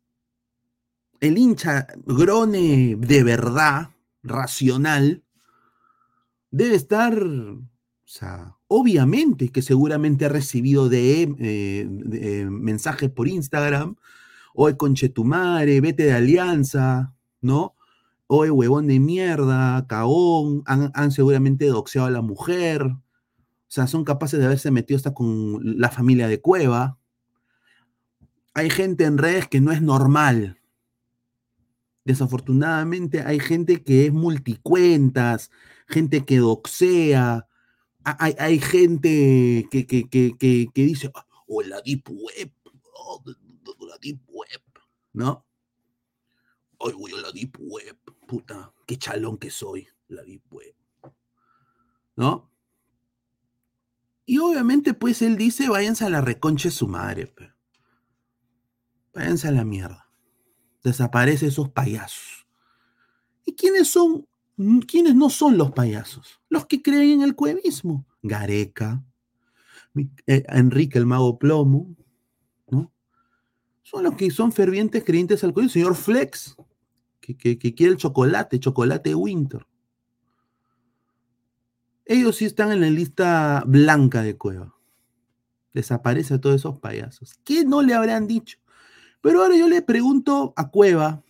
el 1.20 1.38
hincha 1.38 1.88
grone 2.06 2.96
de 2.98 3.24
verdad, 3.24 3.92
racional, 4.24 5.24
debe 6.52 6.76
estar, 6.76 7.22
o 7.22 7.68
sea, 8.06 8.58
obviamente 8.76 9.50
que 9.50 9.62
seguramente 9.62 10.26
ha 10.26 10.30
recibido 10.30 10.90
de, 10.90 11.36
eh, 11.40 12.48
mensajes 12.50 13.10
por 13.12 13.28
Instagram, 13.28 13.98
hoy 14.56 14.78
conchetumare, 14.78 15.80
vete 15.80 16.06
de 16.06 16.14
alianza, 16.14 17.14
¿no? 17.40 17.76
Hoy 18.26 18.50
huevón 18.50 18.88
de 18.88 19.00
mierda, 19.00 19.86
caón, 19.88 20.64
han, 20.66 20.92
han, 20.96 21.12
seguramente 21.12 21.68
doxeado 21.68 22.08
a 22.08 22.12
la 22.12 22.22
mujer, 22.22 22.84
o 22.84 23.00
sea, 23.68 23.86
son 23.86 24.04
capaces 24.04 24.40
de 24.40 24.46
haberse 24.48 24.72
metido 24.72 24.98
hasta 24.98 25.14
con 25.14 25.60
la 25.80 25.90
familia 25.90 26.28
de 26.28 26.42
Cueva. 26.42 26.98
Hay 28.56 28.72
gente 28.72 29.06
en 29.06 29.20
redes 29.20 29.48
que 29.48 29.62
no 29.62 29.72
es 29.72 29.84
normal, 29.84 30.58
Desafortunadamente 32.06 33.22
hay 33.22 33.40
gente 33.40 33.82
que 33.82 34.06
es 34.06 34.12
multicuentas, 34.12 35.52
gente 35.88 36.26
que 36.26 36.38
doxea, 36.38 37.48
hay, 38.04 38.60
gente 38.60 39.68
que, 39.72 39.86
que, 39.86 40.10
que, 40.10 40.36
que, 40.38 40.82
dice, 40.84 41.08
o 41.08 41.22
oh, 41.48 41.62
la 41.62 41.82
Deep 41.82 42.10
Web, 42.10 42.52
oh, 42.96 43.24
la 43.88 43.98
Deep 44.02 44.22
Web, 44.28 44.62
¿no? 45.14 45.46
Hoy 46.78 46.94
voy 46.94 47.14
a 47.14 47.22
la 47.22 47.32
Deep 47.32 47.58
Web, 47.60 47.98
puta, 48.28 48.74
qué 48.86 48.98
chalón 48.98 49.38
que 49.38 49.50
soy, 49.50 49.88
la 50.08 50.24
Deep 50.24 50.44
Web, 50.52 50.76
¿no? 52.16 52.52
Y 54.26 54.38
obviamente, 54.38 54.94
pues 54.94 55.22
él 55.22 55.38
dice, 55.38 55.70
váyanse 55.70 56.06
a 56.06 56.10
la 56.10 56.22
reconche 56.22 56.72
su 56.72 56.88
madre, 56.88 57.34
váyanse 59.14 59.48
a 59.48 59.52
la 59.52 59.64
mierda 59.64 60.04
desaparecen 60.84 61.48
esos 61.48 61.70
payasos. 61.70 62.46
¿Y 63.46 63.56
quiénes 63.56 63.90
son? 63.90 64.28
¿Quiénes 64.88 65.16
no 65.16 65.30
son 65.30 65.58
los 65.58 65.72
payasos? 65.72 66.42
Los 66.50 66.66
que 66.66 66.82
creen 66.82 67.10
en 67.10 67.22
el 67.24 67.36
cuevismo. 67.36 68.06
Gareca, 68.22 69.04
eh, 70.28 70.44
Enrique 70.48 70.98
el 70.98 71.06
Mago 71.06 71.40
Plomo, 71.40 71.96
¿no? 72.70 72.92
Son 73.82 74.04
los 74.04 74.16
que 74.16 74.30
son 74.32 74.52
fervientes 74.52 75.04
creyentes 75.04 75.44
al 75.44 75.54
cuevismo. 75.54 75.74
Señor 75.74 75.96
Flex, 75.96 76.56
que, 77.20 77.36
que 77.36 77.74
quiere 77.74 77.92
el 77.92 77.98
chocolate, 77.98 78.60
chocolate 78.60 79.16
Winter. 79.16 79.66
Ellos 82.06 82.36
sí 82.36 82.46
están 82.46 82.72
en 82.72 82.82
la 82.82 82.90
lista 82.90 83.64
blanca 83.66 84.24
de 84.24 84.38
Cueva. 84.38 84.76
Desaparece 85.74 86.36
a 86.36 86.42
todos 86.42 86.58
esos 86.58 86.80
payasos. 86.80 87.40
¿Qué 87.44 87.66
no 87.66 87.82
le 87.82 87.94
habrán 87.94 88.28
dicho? 88.28 88.60
Pero 89.22 89.42
ahora 89.42 89.56
yo 89.56 89.68
le 89.70 89.82
pregunto 89.82 90.54
a 90.58 90.70
Cueva, 90.70 91.24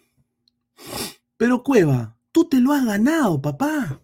pero 1.37 1.63
Cueva, 1.63 2.17
tú 2.33 2.49
te 2.49 2.59
lo 2.59 2.73
has 2.73 2.83
ganado, 2.83 3.41
papá. 3.41 4.01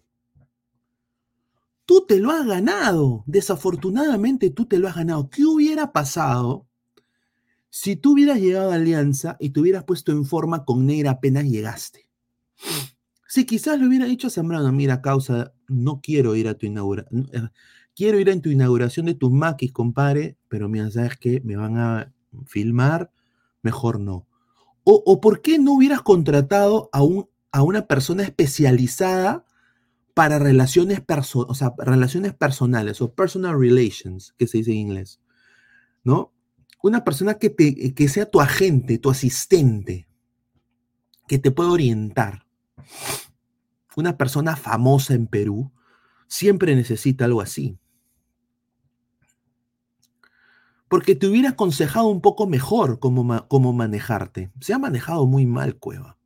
Tú 1.85 2.05
te 2.07 2.19
lo 2.19 2.31
has 2.31 2.45
ganado. 2.45 3.23
Desafortunadamente 3.25 4.51
tú 4.51 4.65
te 4.65 4.77
lo 4.77 4.87
has 4.87 4.95
ganado. 4.95 5.29
¿Qué 5.29 5.43
hubiera 5.43 5.91
pasado 5.91 6.67
si 7.69 7.97
tú 7.97 8.13
hubieras 8.13 8.39
llegado 8.39 8.71
a 8.71 8.75
Alianza 8.75 9.35
y 9.39 9.49
te 9.49 9.59
hubieras 9.59 9.83
puesto 9.83 10.13
en 10.13 10.23
forma 10.23 10.63
con 10.63 10.85
Negra 10.85 11.11
apenas 11.11 11.45
llegaste? 11.45 12.07
Si 13.27 13.45
quizás 13.45 13.79
le 13.79 13.87
hubiera 13.87 14.05
dicho 14.05 14.27
a 14.27 14.31
Zambrano, 14.31 14.71
mira, 14.71 15.01
causa, 15.01 15.53
no 15.67 15.99
quiero 16.01 16.35
ir 16.35 16.47
a 16.47 16.55
tu 16.55 16.65
inauguración, 16.65 17.29
eh, 17.33 17.49
quiero 17.95 18.19
ir 18.19 18.29
a 18.29 18.39
tu 18.39 18.49
inauguración 18.49 19.07
de 19.07 19.13
tus 19.13 19.31
maquis, 19.31 19.71
compadre, 19.71 20.37
pero 20.47 20.69
mira, 20.69 20.89
¿sabes 20.89 21.17
qué? 21.17 21.41
Me 21.43 21.55
van 21.55 21.77
a 21.77 22.13
filmar, 22.45 23.11
mejor 23.61 23.99
no. 23.99 24.27
O, 24.91 25.21
por 25.21 25.43
qué 25.43 25.59
no 25.59 25.73
hubieras 25.73 26.01
contratado 26.01 26.89
a, 26.91 27.03
un, 27.03 27.28
a 27.51 27.63
una 27.63 27.87
persona 27.87 28.23
especializada 28.23 29.45
para 30.13 30.39
relaciones, 30.39 31.01
o 31.33 31.53
sea, 31.53 31.73
relaciones 31.77 32.33
personales 32.33 33.01
o 33.01 33.13
personal 33.13 33.59
relations, 33.59 34.33
que 34.37 34.47
se 34.47 34.59
dice 34.59 34.71
en 34.71 34.77
inglés, 34.77 35.21
¿no? 36.03 36.33
Una 36.81 37.03
persona 37.03 37.35
que, 37.35 37.49
te, 37.49 37.93
que 37.93 38.07
sea 38.07 38.29
tu 38.29 38.39
agente, 38.39 38.97
tu 38.97 39.09
asistente, 39.09 40.07
que 41.27 41.39
te 41.39 41.51
pueda 41.51 41.71
orientar. 41.71 42.45
Una 43.95 44.17
persona 44.17 44.55
famosa 44.55 45.13
en 45.13 45.27
Perú 45.27 45.71
siempre 46.27 46.75
necesita 46.75 47.25
algo 47.25 47.41
así. 47.41 47.77
porque 50.89 51.15
te 51.15 51.27
hubiera 51.27 51.51
aconsejado 51.51 52.07
un 52.07 52.19
poco 52.19 52.47
mejor 52.47 52.99
cómo, 52.99 53.47
cómo 53.47 53.71
manejarte. 53.71 54.51
Se 54.59 54.73
ha 54.73 54.79
manejado 54.79 55.25
muy 55.27 55.45
mal, 55.45 55.77
Cueva. 55.77 56.17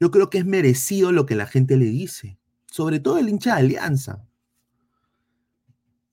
Yo 0.00 0.10
creo 0.10 0.30
que 0.30 0.38
es 0.38 0.46
merecido 0.46 1.12
lo 1.12 1.26
que 1.26 1.34
la 1.34 1.46
gente 1.46 1.76
le 1.76 1.86
dice, 1.86 2.38
sobre 2.66 3.00
todo 3.00 3.18
el 3.18 3.28
hincha 3.28 3.54
de 3.54 3.60
Alianza. 3.60 4.24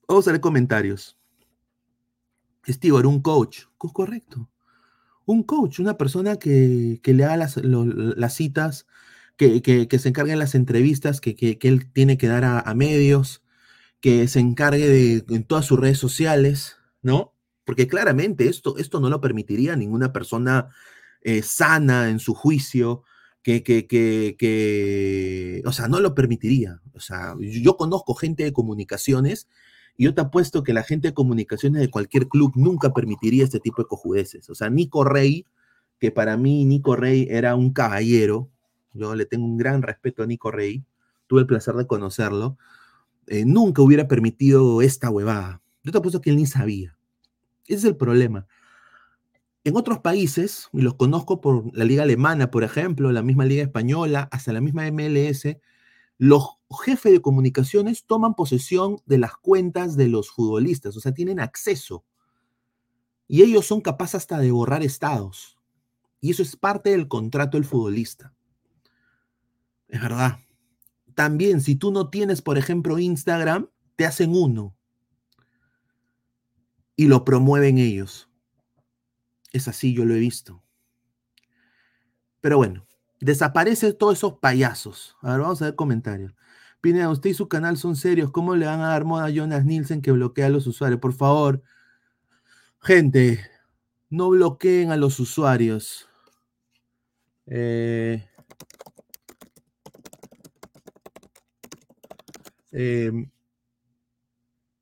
Vamos 0.08 0.28
a 0.28 0.32
ver 0.32 0.42
comentarios. 0.42 1.18
Steve, 2.68 3.06
un 3.06 3.22
coach. 3.22 3.64
Correcto. 3.78 4.50
Un 5.26 5.44
coach, 5.44 5.80
una 5.80 5.98
persona 5.98 6.38
que, 6.38 7.00
le 7.04 7.24
haga 7.24 7.38
las, 7.38 8.34
citas 8.34 8.86
que, 9.38 9.62
que- 9.62 9.88
que 9.88 10.00
se 10.00 10.10
encargue 10.10 10.34
en 10.34 10.40
las 10.40 10.56
entrevistas 10.56 11.22
que, 11.22 11.36
que- 11.36 11.58
que 11.58 11.68
él 11.68 11.92
tiene 11.92 12.18
que 12.18 12.28
dar 12.28 12.44
a, 12.44 12.74
medios, 12.76 13.44
que 14.02 14.28
se 14.28 14.40
encargue 14.40 14.88
de 14.88 15.26
en 15.36 15.44
todas 15.44 15.66
sus 15.66 15.80
redes 15.80 15.98
sociales, 15.98 16.78
¿no? 17.02 17.34
Porque 17.66 17.88
claramente 17.88 18.48
esto, 18.48 18.78
esto 18.78 19.00
no 19.00 19.10
lo 19.10 19.22
permitiría 19.22 19.76
ninguna 19.76 20.14
persona 20.14 20.70
eh, 21.22 21.42
sana 21.42 22.10
en 22.10 22.20
su 22.20 22.36
juicio, 22.36 23.04
que, 23.46 23.62
que, 23.62 23.86
que, 23.86 24.36
que, 24.40 25.62
o 25.68 25.72
sea, 25.72 25.88
no 25.88 26.00
lo 26.00 26.16
permitiría. 26.16 26.82
O 26.94 27.00
sea, 27.00 27.36
yo, 27.40 27.78
conozco 27.78 28.16
gente 28.16 28.44
de 28.44 28.52
comunicaciones 28.52 29.48
y 29.96 30.06
yo 30.06 30.16
te 30.16 30.22
apuesto 30.22 30.64
que 30.64 30.74
la 30.74 30.82
gente 30.82 31.10
de 31.10 31.14
comunicaciones 31.14 31.80
de 31.80 31.92
cualquier 31.92 32.28
club 32.28 32.54
nunca 32.56 32.92
permitiría 32.92 33.44
este 33.44 33.60
tipo 33.60 33.84
de 33.84 33.88
cojudeces. 33.88 34.50
O 34.50 34.56
sea, 34.56 34.72
Nico 34.72 35.04
Rey, 35.04 35.46
que 36.00 36.10
para 36.10 36.38
mí 36.38 36.66
Nico 36.66 36.96
Rey 36.96 37.28
era 37.30 37.54
un 37.56 37.72
caballero, 37.72 38.50
yo 38.94 39.14
le 39.14 39.28
tengo 39.28 39.46
un 39.46 39.58
gran 39.58 39.84
respeto 39.84 40.24
a 40.24 40.26
Nico 40.26 40.50
Rey, 40.50 40.84
tuve 41.28 41.42
el 41.42 41.48
placer 41.48 41.76
de 41.76 41.86
conocerlo, 41.86 42.58
eh, 43.28 43.46
nunca 43.46 43.84
hubiera 43.84 44.08
permitido 44.08 44.82
esta 44.82 45.12
huevada. 45.12 45.62
Yo 45.84 45.92
te 45.92 46.00
apuesto 46.00 46.20
que 46.20 46.32
él 46.32 46.38
ni 46.38 46.48
sabía. 46.48 46.98
Ese 47.68 47.78
es 47.78 47.84
el 47.86 47.96
problema. 47.96 48.48
En 49.66 49.76
otros 49.76 49.98
países, 49.98 50.70
y 50.74 50.82
los 50.82 50.94
conozco 50.94 51.42
por 51.42 51.76
la 51.76 51.86
liga 51.86 52.04
alemana, 52.04 52.52
por 52.52 52.64
ejemplo, 52.64 53.12
la 53.12 53.24
misma 53.24 53.46
liga 53.46 53.64
española, 53.64 54.30
hasta 54.32 54.54
la 54.54 54.62
misma 54.62 54.86
MLS, 54.92 55.58
los 56.20 56.60
jefes 56.86 57.12
de 57.12 57.22
comunicaciones 57.22 58.06
toman 58.06 58.36
posesión 58.36 58.98
de 59.08 59.18
las 59.18 59.36
cuentas 59.36 59.98
de 59.98 60.08
los 60.08 60.30
futbolistas, 60.30 60.96
o 60.96 61.00
sea, 61.00 61.16
tienen 61.16 61.40
acceso. 61.40 62.06
Y 63.28 63.42
ellos 63.42 63.66
son 63.66 63.82
capaces 63.82 64.14
hasta 64.16 64.38
de 64.38 64.52
borrar 64.52 64.84
estados. 64.84 65.58
Y 66.22 66.30
eso 66.30 66.44
es 66.44 66.56
parte 66.56 66.92
del 66.92 67.08
contrato 67.08 67.58
del 67.58 67.66
futbolista. 67.66 68.36
Es 69.88 70.00
verdad. 70.00 70.38
También, 71.16 71.60
si 71.60 71.76
tú 71.76 71.92
no 71.92 72.12
tienes, 72.12 72.44
por 72.44 72.60
ejemplo, 72.60 73.00
Instagram, 73.00 73.68
te 73.96 74.06
hacen 74.06 74.36
uno. 74.36 74.76
Y 76.96 77.08
lo 77.08 77.26
promueven 77.26 77.80
ellos. 77.80 78.30
Es 79.56 79.70
así, 79.70 79.94
yo 79.94 80.04
lo 80.04 80.14
he 80.14 80.20
visto. 80.20 80.62
Pero 82.42 82.58
bueno, 82.58 82.86
desaparecen 83.22 83.98
todos 83.98 84.18
esos 84.18 84.34
payasos. 84.40 85.16
A 85.22 85.32
ver, 85.32 85.40
vamos 85.40 85.62
a 85.62 85.66
ver 85.66 85.76
comentarios. 85.76 86.36
Pineda, 86.82 87.10
usted 87.10 87.30
y 87.30 87.34
su 87.34 87.48
canal 87.48 87.78
son 87.78 87.96
serios. 87.96 88.32
¿Cómo 88.32 88.54
le 88.58 88.66
van 88.66 88.82
a 88.82 88.90
dar 88.90 89.06
moda 89.06 89.28
a 89.28 89.30
Jonas 89.30 89.64
Nielsen 89.64 90.02
que 90.02 90.12
bloquea 90.12 90.48
a 90.48 90.50
los 90.50 90.68
usuarios? 90.68 91.00
Por 91.00 91.14
favor, 91.14 91.64
gente, 92.82 93.50
no 94.10 94.30
bloqueen 94.30 94.92
a 94.92 94.98
los 94.98 95.22
usuarios. 95.22 96.10
Eh, 97.46 98.28
eh, 102.74 103.30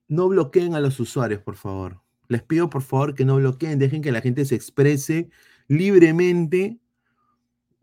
no 0.07 0.27
bloqueen 0.29 0.73
a 0.73 0.79
los 0.79 0.99
usuarios, 0.99 1.43
por 1.43 1.57
favor. 1.57 2.02
Les 2.27 2.41
pido, 2.41 2.69
por 2.69 2.81
favor, 2.81 3.13
que 3.13 3.25
no 3.25 3.35
bloqueen. 3.35 3.79
Dejen 3.79 4.01
que 4.01 4.11
la 4.11 4.21
gente 4.21 4.45
se 4.45 4.55
exprese 4.55 5.29
libremente. 5.67 6.79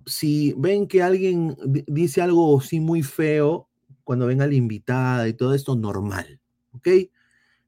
Si 0.06 0.54
ven 0.56 0.86
que 0.88 1.02
alguien 1.02 1.56
di- 1.66 1.84
dice 1.86 2.22
algo 2.22 2.58
así 2.58 2.80
muy 2.80 3.02
feo, 3.02 3.68
cuando 4.04 4.26
venga 4.26 4.46
la 4.46 4.54
invitada 4.54 5.28
y 5.28 5.34
todo 5.34 5.54
esto, 5.54 5.76
normal. 5.76 6.40
¿Ok? 6.72 6.88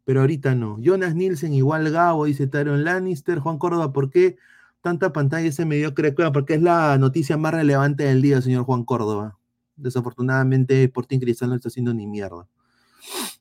Pero 0.05 0.21
ahorita 0.23 0.55
no. 0.55 0.79
Jonas 0.81 1.15
Nielsen 1.15 1.55
igual 1.55 1.91
Gabo, 1.91 2.25
dice 2.25 2.47
Tyron 2.49 2.83
Lannister. 2.85 3.39
Juan 3.39 3.59
Córdoba, 3.59 3.93
¿por 3.93 4.11
qué 4.11 4.37
tanta 4.81 5.13
pantalla 5.13 5.47
ese 5.47 5.65
mediocre? 5.65 6.13
Porque 6.33 6.55
es 6.55 6.63
la 6.63 6.99
noticia 6.99 7.37
más 7.37 7.55
relevante 7.55 8.05
del 8.05 8.21
día, 8.23 8.43
señor 8.43 8.65
Juan 8.65 8.85
Córdoba. 8.85 9.39
Desafortunadamente, 9.77 10.83
Sporting 10.85 11.21
Cristal 11.21 11.51
no 11.51 11.55
está 11.55 11.69
haciendo 11.69 11.95
ni 11.95 12.07
mierda. 12.07 12.49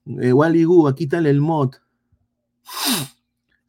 Eh, 0.05 0.34
Wally 0.34 0.63
Gu, 0.65 0.93
quítale 0.93 1.29
el 1.32 1.41
mod. 1.41 1.71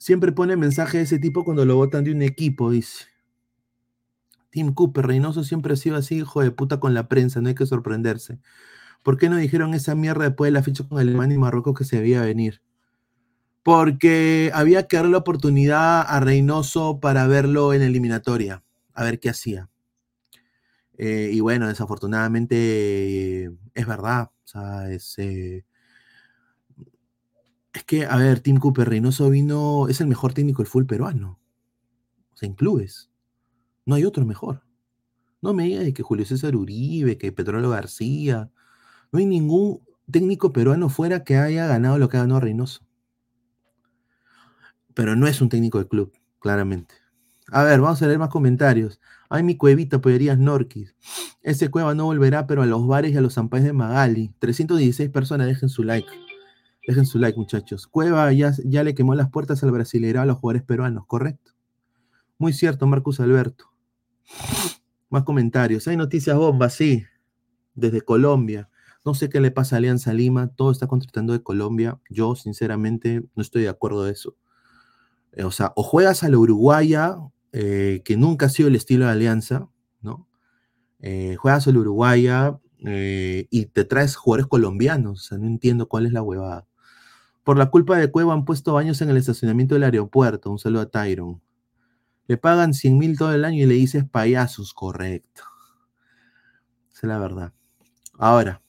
Siempre 0.02 0.32
pone 0.32 0.56
mensaje 0.56 0.98
de 0.98 1.04
ese 1.04 1.20
tipo 1.20 1.44
cuando 1.44 1.64
lo 1.64 1.76
votan 1.76 2.02
de 2.02 2.10
un 2.10 2.22
equipo, 2.22 2.72
dice. 2.72 3.04
Tim 4.50 4.74
Cooper, 4.74 5.06
Reynoso 5.06 5.44
siempre 5.44 5.74
ha 5.74 5.76
sido 5.76 5.94
así, 5.94 6.16
hijo 6.16 6.42
de 6.42 6.50
puta 6.50 6.80
con 6.80 6.92
la 6.92 7.06
prensa, 7.06 7.40
no 7.40 7.46
hay 7.46 7.54
que 7.54 7.66
sorprenderse. 7.66 8.40
¿Por 9.04 9.16
qué 9.16 9.28
no 9.28 9.36
dijeron 9.36 9.74
esa 9.74 9.94
mierda 9.94 10.24
después 10.24 10.48
de 10.48 10.54
la 10.54 10.64
fecha 10.64 10.82
con 10.88 10.98
Alemania 10.98 11.36
y 11.36 11.38
Marruecos 11.38 11.78
que 11.78 11.84
se 11.84 11.98
debía 11.98 12.20
venir? 12.20 12.62
Porque 13.62 14.50
había 14.54 14.88
que 14.88 14.96
darle 14.96 15.12
la 15.12 15.18
oportunidad 15.18 16.00
a 16.00 16.18
Reynoso 16.18 16.98
para 16.98 17.28
verlo 17.28 17.72
en 17.72 17.82
eliminatoria, 17.82 18.64
a 18.94 19.04
ver 19.04 19.20
qué 19.20 19.30
hacía. 19.30 19.70
Eh, 20.98 21.30
y 21.32 21.38
bueno, 21.38 21.68
desafortunadamente 21.68 23.44
eh, 23.44 23.50
es 23.72 23.86
verdad. 23.86 24.32
O 24.32 24.48
sea, 24.48 24.90
es, 24.90 25.14
eh, 25.18 25.64
es 27.72 27.84
que, 27.84 28.04
a 28.04 28.16
ver, 28.16 28.40
Tim 28.40 28.58
Cooper 28.58 28.88
Reynoso 28.88 29.30
vino, 29.30 29.88
es 29.88 30.00
el 30.00 30.06
mejor 30.06 30.34
técnico 30.34 30.62
del 30.62 30.68
fútbol 30.68 30.86
peruano. 30.86 31.38
O 32.32 32.36
sea, 32.36 32.46
en 32.46 32.54
clubes. 32.54 33.10
No 33.86 33.94
hay 33.94 34.04
otro 34.04 34.24
mejor. 34.26 34.62
No 35.40 35.54
me 35.54 35.64
digas 35.64 35.92
que 35.92 36.02
Julio 36.02 36.24
César 36.24 36.54
Uribe, 36.54 37.18
que 37.18 37.32
Petróleo 37.32 37.70
García. 37.70 38.50
No 39.10 39.18
hay 39.18 39.26
ningún 39.26 39.80
técnico 40.10 40.52
peruano 40.52 40.88
fuera 40.88 41.24
que 41.24 41.36
haya 41.36 41.66
ganado 41.66 41.98
lo 41.98 42.08
que 42.08 42.18
ganado 42.18 42.40
Reynoso. 42.40 42.82
Pero 44.94 45.16
no 45.16 45.26
es 45.26 45.40
un 45.40 45.48
técnico 45.48 45.78
de 45.78 45.88
club, 45.88 46.12
claramente. 46.38 46.94
A 47.48 47.64
ver, 47.64 47.80
vamos 47.80 48.02
a 48.02 48.06
leer 48.06 48.18
más 48.18 48.28
comentarios. 48.28 49.00
Ay, 49.30 49.42
mi 49.42 49.56
cuevita, 49.56 50.00
pollerías 50.00 50.38
Norquis. 50.38 50.94
Ese 51.42 51.70
cueva 51.70 51.94
no 51.94 52.04
volverá, 52.04 52.46
pero 52.46 52.62
a 52.62 52.66
los 52.66 52.86
bares 52.86 53.12
y 53.12 53.16
a 53.16 53.22
los 53.22 53.34
zampáis 53.34 53.64
de 53.64 53.72
Magali. 53.72 54.32
316 54.38 55.10
personas, 55.10 55.46
dejen 55.46 55.70
su 55.70 55.82
like. 55.82 56.12
Dejen 56.86 57.06
su 57.06 57.18
like, 57.18 57.38
muchachos. 57.38 57.86
Cueva 57.86 58.32
ya, 58.32 58.52
ya 58.64 58.82
le 58.82 58.94
quemó 58.94 59.14
las 59.14 59.30
puertas 59.30 59.62
al 59.62 59.70
brasileiro 59.70 60.20
a 60.20 60.26
los 60.26 60.38
jugadores 60.38 60.62
peruanos, 60.62 61.06
¿correcto? 61.06 61.52
Muy 62.38 62.52
cierto, 62.52 62.86
Marcus 62.86 63.20
Alberto. 63.20 63.72
Más 65.08 65.22
comentarios. 65.22 65.86
Hay 65.86 65.96
noticias 65.96 66.36
bombas, 66.36 66.74
sí. 66.74 67.04
Desde 67.74 68.00
Colombia. 68.00 68.68
No 69.04 69.14
sé 69.14 69.28
qué 69.28 69.40
le 69.40 69.50
pasa 69.50 69.76
a 69.76 69.78
Alianza 69.78 70.12
Lima. 70.12 70.48
Todo 70.48 70.70
está 70.70 70.86
contratando 70.86 71.32
de 71.32 71.42
Colombia. 71.42 72.00
Yo, 72.10 72.34
sinceramente, 72.34 73.24
no 73.34 73.42
estoy 73.42 73.62
de 73.62 73.68
acuerdo 73.68 74.04
de 74.04 74.12
eso. 74.12 74.36
Eh, 75.32 75.44
o 75.44 75.50
sea, 75.50 75.72
o 75.76 75.82
juegas 75.82 76.22
a 76.22 76.28
la 76.28 76.38
uruguaya, 76.38 77.18
eh, 77.52 78.02
que 78.04 78.16
nunca 78.16 78.46
ha 78.46 78.48
sido 78.48 78.68
el 78.68 78.76
estilo 78.76 79.06
de 79.06 79.12
Alianza, 79.12 79.68
¿no? 80.00 80.28
Eh, 81.00 81.36
juegas 81.36 81.66
a 81.66 81.72
la 81.72 81.78
uruguaya 81.78 82.58
y 82.84 83.66
te 83.66 83.84
traes 83.84 84.16
jugadores 84.16 84.48
colombianos. 84.48 85.20
O 85.20 85.22
sea, 85.22 85.38
no 85.38 85.46
entiendo 85.46 85.88
cuál 85.88 86.06
es 86.06 86.12
la 86.12 86.22
huevada. 86.22 86.66
Por 87.44 87.58
la 87.58 87.70
culpa 87.70 87.96
de 87.96 88.10
Cueva 88.10 88.34
han 88.34 88.44
puesto 88.44 88.74
baños 88.74 89.00
en 89.02 89.10
el 89.10 89.16
estacionamiento 89.16 89.74
del 89.74 89.84
aeropuerto. 89.84 90.50
Un 90.50 90.58
saludo 90.58 90.82
a 90.82 90.90
Tyron. 90.90 91.40
Le 92.28 92.36
pagan 92.38 92.74
100 92.74 92.98
mil 92.98 93.18
todo 93.18 93.34
el 93.34 93.44
año 93.44 93.64
y 93.64 93.66
le 93.66 93.74
dices 93.74 94.04
payasos, 94.04 94.74
correcto. 94.74 95.42
Esa 96.92 97.06
es 97.06 97.08
la 97.08 97.18
verdad. 97.18 97.52
Ahora, 98.18 98.62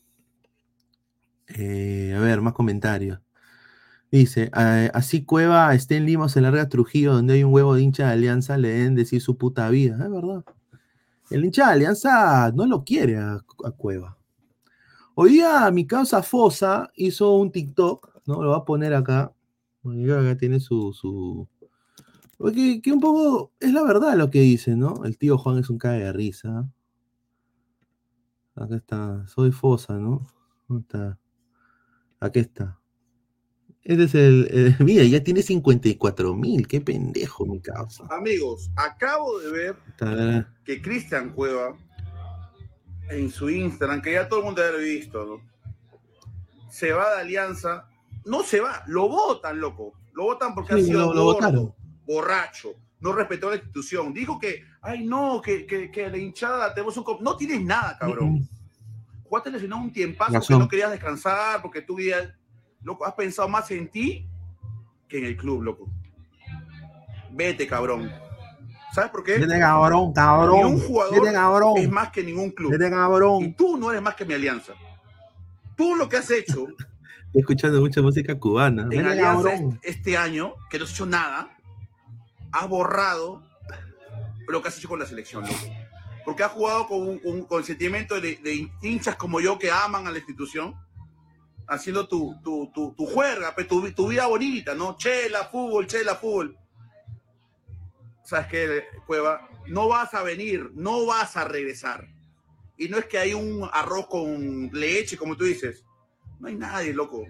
eh, 1.47 2.13
a 2.17 2.19
ver, 2.19 2.41
más 2.41 2.53
comentarios. 2.53 3.19
Dice, 4.11 4.49
"Ah, 4.53 4.89
así 4.93 5.25
Cueva 5.25 5.73
esté 5.75 5.97
en 5.97 6.05
Lima 6.05 6.29
se 6.29 6.41
larga 6.41 6.63
a 6.63 6.69
Trujillo, 6.69 7.13
donde 7.13 7.35
hay 7.35 7.43
un 7.43 7.53
huevo 7.53 7.75
de 7.75 7.81
hincha 7.83 8.07
de 8.07 8.13
Alianza, 8.13 8.57
le 8.57 8.69
deben 8.69 8.95
decir 8.95 9.21
su 9.21 9.37
puta 9.37 9.69
vida. 9.69 9.95
Es 10.03 10.11
verdad. 10.11 10.43
El 11.31 11.45
hincha 11.45 11.67
de 11.67 11.73
Alianza 11.73 12.51
no 12.53 12.65
lo 12.67 12.83
quiere 12.85 13.17
a, 13.17 13.35
a 13.65 13.71
Cueva. 13.71 14.17
Hoy 15.15 15.31
día 15.33 15.69
mi 15.71 15.85
causa 15.87 16.23
Fosa 16.23 16.91
hizo 16.95 17.35
un 17.35 17.51
TikTok, 17.51 18.09
¿no? 18.25 18.41
Lo 18.41 18.51
va 18.51 18.57
a 18.57 18.65
poner 18.65 18.93
acá. 18.93 19.33
Acá 19.85 20.37
tiene 20.37 20.61
su, 20.61 20.93
su, 20.93 21.49
porque 22.37 22.81
que 22.81 22.91
un 22.93 23.01
poco 23.01 23.51
es 23.59 23.73
la 23.73 23.83
verdad 23.83 24.15
lo 24.15 24.29
que 24.29 24.39
dice, 24.39 24.77
¿no? 24.77 25.03
El 25.03 25.17
tío 25.17 25.37
Juan 25.37 25.57
es 25.57 25.69
un 25.69 25.77
cae 25.77 25.99
de 25.99 26.13
risa. 26.13 26.69
Acá 28.55 28.75
está, 28.75 29.27
soy 29.27 29.51
Fosa, 29.51 29.97
¿no? 29.97 30.25
¿Dónde 30.67 30.83
está? 30.83 31.19
Aquí 32.21 32.39
está. 32.39 32.79
Este 33.81 34.03
es 34.03 34.15
el, 34.15 34.75
mira, 34.79 35.03
ya 35.03 35.21
tiene 35.21 35.41
54 35.41 36.33
mil, 36.33 36.65
qué 36.67 36.79
pendejo 36.79 37.45
mi 37.45 37.59
causa. 37.59 38.05
Amigos, 38.09 38.71
acabo 38.77 39.39
de 39.39 39.51
ver 39.51 39.75
que 40.63 40.81
Cristian 40.81 41.33
Cueva 41.33 41.75
en 43.09 43.29
su 43.29 43.49
Instagram, 43.49 44.01
que 44.01 44.13
ya 44.13 44.29
todo 44.29 44.39
el 44.39 44.45
mundo 44.45 44.61
debe 44.61 44.75
haber 44.75 44.87
visto, 44.87 45.25
¿no? 45.25 45.53
se 46.73 46.91
va 46.91 47.13
de 47.13 47.21
Alianza. 47.21 47.87
No 48.25 48.43
se 48.43 48.59
va, 48.59 48.83
lo 48.87 49.07
votan, 49.09 49.59
loco. 49.59 49.93
Lo 50.13 50.23
votan 50.23 50.53
porque 50.53 50.73
ha 50.73 50.77
Sí, 50.77 50.85
sido 50.85 51.13
lo, 51.13 51.23
gordo, 51.33 51.75
borracho, 52.05 52.73
no 52.99 53.11
respetó 53.13 53.49
la 53.49 53.55
institución. 53.57 54.13
Dijo 54.13 54.39
que, 54.39 54.63
ay, 54.81 55.03
no, 55.05 55.41
que, 55.41 55.65
que, 55.65 55.91
que 55.91 56.09
la 56.09 56.17
hinchada 56.17 56.73
tenemos 56.73 56.95
un. 56.97 57.03
co-". 57.03 57.17
No 57.21 57.35
tienes 57.35 57.61
nada, 57.61 57.97
cabrón. 57.97 58.47
Jugaste 59.23 59.51
lesionado 59.51 59.81
un 59.81 59.91
tiempazo 59.91 60.33
porque 60.33 60.53
no 60.57 60.67
querías 60.67 60.91
descansar, 60.91 61.61
porque 61.61 61.81
tú 61.81 61.99
ya, 61.99 62.35
loco, 62.83 63.05
has 63.05 63.13
pensado 63.13 63.49
más 63.49 63.69
en 63.71 63.89
ti 63.89 64.27
que 65.07 65.17
en 65.17 65.25
el 65.25 65.35
club, 65.37 65.63
loco. 65.63 65.89
Vete, 67.31 67.65
cabrón. 67.67 68.11
¿Sabes 68.93 69.09
por 69.09 69.23
qué? 69.23 69.39
Vete 69.39 69.57
cabrón, 69.59 70.13
cabrón. 70.13 70.57
Ni 70.57 70.63
un 70.65 70.79
jugador 70.79 71.19
Vete 71.19 71.33
cabrón. 71.33 71.73
es 71.77 71.89
más 71.89 72.11
que 72.11 72.23
ningún 72.23 72.51
club. 72.51 72.71
Vete 72.71 72.91
cabrón. 72.91 73.43
Y 73.45 73.53
tú 73.53 73.75
no 73.75 73.89
eres 73.89 74.03
más 74.03 74.13
que 74.15 74.23
mi 74.23 74.35
alianza. 74.35 74.73
Tú 75.75 75.95
lo 75.95 76.07
que 76.07 76.17
has 76.17 76.29
hecho 76.29 76.67
escuchando 77.33 77.79
mucha 77.81 78.01
música 78.01 78.37
cubana. 78.39 78.83
en 78.83 79.05
alianza 79.11 79.53
este, 79.53 79.89
este 79.89 80.17
año, 80.17 80.53
que 80.69 80.77
no 80.77 80.85
has 80.85 80.91
hecho 80.91 81.05
nada, 81.05 81.57
has 82.51 82.67
borrado 82.69 83.43
lo 84.47 84.61
que 84.61 84.67
has 84.67 84.77
hecho 84.77 84.89
con 84.89 84.99
la 84.99 85.05
selección, 85.05 85.43
loco. 85.43 85.55
Porque 86.25 86.43
has 86.43 86.51
jugado 86.51 86.87
con, 86.87 87.01
un- 87.07 87.19
con- 87.19 87.43
con 87.45 87.59
el 87.59 87.65
sentimiento 87.65 88.19
de, 88.21 88.35
de 88.37 88.69
hinchas 88.81 89.15
como 89.15 89.41
yo 89.41 89.57
que 89.59 89.71
aman 89.71 90.07
a 90.07 90.11
la 90.11 90.17
institución, 90.17 90.75
haciendo 91.67 92.07
tu, 92.07 92.39
tu, 92.43 92.71
tu, 92.73 92.93
tu 92.93 93.05
juerga, 93.05 93.53
tu, 93.67 93.91
tu 93.93 94.07
vida 94.07 94.27
bonita, 94.27 94.75
¿no? 94.75 94.95
Chela, 94.97 95.45
fútbol, 95.45 95.87
chela, 95.87 96.15
fútbol. 96.15 96.57
¿Sabes 98.23 98.47
qué, 98.47 98.83
Cueva? 99.05 99.49
No 99.67 99.87
vas 99.87 100.13
a 100.13 100.23
venir, 100.23 100.71
no 100.75 101.05
vas 101.05 101.35
a 101.35 101.45
regresar. 101.45 102.07
Y 102.77 102.87
no 102.89 102.97
es 102.97 103.05
que 103.05 103.17
hay 103.17 103.33
un 103.33 103.67
arroz 103.71 104.07
con 104.07 104.69
leche, 104.73 105.17
como 105.17 105.35
tú 105.35 105.43
dices. 105.45 105.83
No 106.43 106.49
hay 106.49 106.55
nadie, 106.55 106.93
loco. 106.93 107.25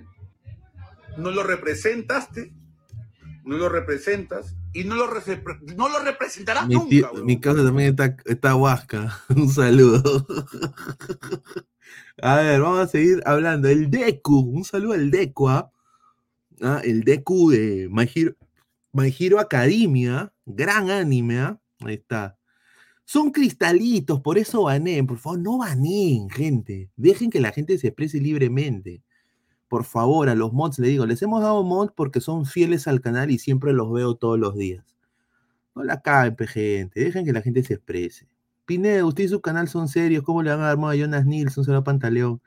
No 1.18 1.30
lo 1.30 1.44
representaste, 1.44 2.52
no 3.46 3.58
lo 3.58 3.70
representas 3.70 4.56
y 4.74 4.86
no 4.86 4.96
lo, 4.96 5.08
no 5.78 5.88
lo 5.88 6.00
representarás 6.04 6.68
Mi, 6.68 6.74
nunca. 6.74 7.12
weón. 7.12 7.24
mi 7.28 7.40
casa 7.40 7.64
también 7.64 7.90
está, 7.90 8.18
está 8.26 8.56
huasca. 8.56 9.16
Un 9.30 9.50
saludo. 9.50 10.26
A 12.24 12.38
ver, 12.38 12.62
vamos 12.62 12.80
a 12.80 12.88
seguir 12.88 13.22
hablando. 13.28 13.70
El 13.70 13.92
Deku. 13.92 14.40
Un 14.40 14.64
saludo 14.66 14.94
al 14.94 15.12
Deku. 15.12 15.48
¿ah? 15.48 15.72
Ah, 16.60 16.82
el 16.84 17.04
Deku 17.04 17.52
de 17.52 17.90
My 17.92 18.10
Hero, 18.16 18.34
My 18.94 19.16
Hero 19.16 19.40
Academia. 19.40 20.34
Gran 20.48 20.90
anime. 20.90 21.40
¿ah? 21.40 21.60
Ahí 21.82 21.94
está. 21.94 22.40
Son 23.06 23.32
cristalitos, 23.32 24.22
por 24.22 24.38
eso 24.38 24.64
baneen. 24.64 25.06
Por 25.08 25.18
favor, 25.18 25.40
no 25.40 25.58
baneen, 25.58 26.30
gente. 26.30 26.90
Dejen 26.96 27.30
que 27.30 27.40
la 27.42 27.52
gente 27.52 27.78
se 27.78 27.88
exprese 27.88 28.20
libremente. 28.20 29.04
Por 29.68 29.86
favor, 29.86 30.30
a 30.30 30.36
los 30.36 30.54
mods 30.54 30.80
le 30.80 30.88
digo, 30.90 31.06
les 31.06 31.22
hemos 31.22 31.42
dado 31.42 31.64
mods 31.64 31.92
porque 31.96 32.22
son 32.22 32.46
fieles 32.46 32.88
al 32.88 33.02
canal 33.02 33.32
y 33.32 33.40
siempre 33.40 33.74
los 33.74 33.92
veo 33.92 34.16
todos 34.16 34.40
los 34.40 34.56
días. 34.56 34.86
No 35.76 35.84
la 35.84 36.02
caen, 36.02 36.36
pe, 36.36 36.48
gente. 36.48 37.00
Dejen 37.00 37.26
que 37.26 37.34
la 37.34 37.42
gente 37.42 37.64
se 37.64 37.74
exprese. 37.76 38.28
Pinedo, 38.66 39.08
usted 39.08 39.26
y 39.26 39.28
su 39.28 39.42
canal 39.42 39.68
son 39.68 39.88
serios. 39.88 40.24
¿Cómo 40.24 40.44
le 40.44 40.52
van 40.52 40.62
a 40.62 40.68
dar 40.68 40.78
moda 40.78 40.94
a 40.94 40.96
Jonas 40.96 41.26
Nilsson? 41.26 41.66
Saludo 41.66 41.84
Pantaleón. 41.84 42.42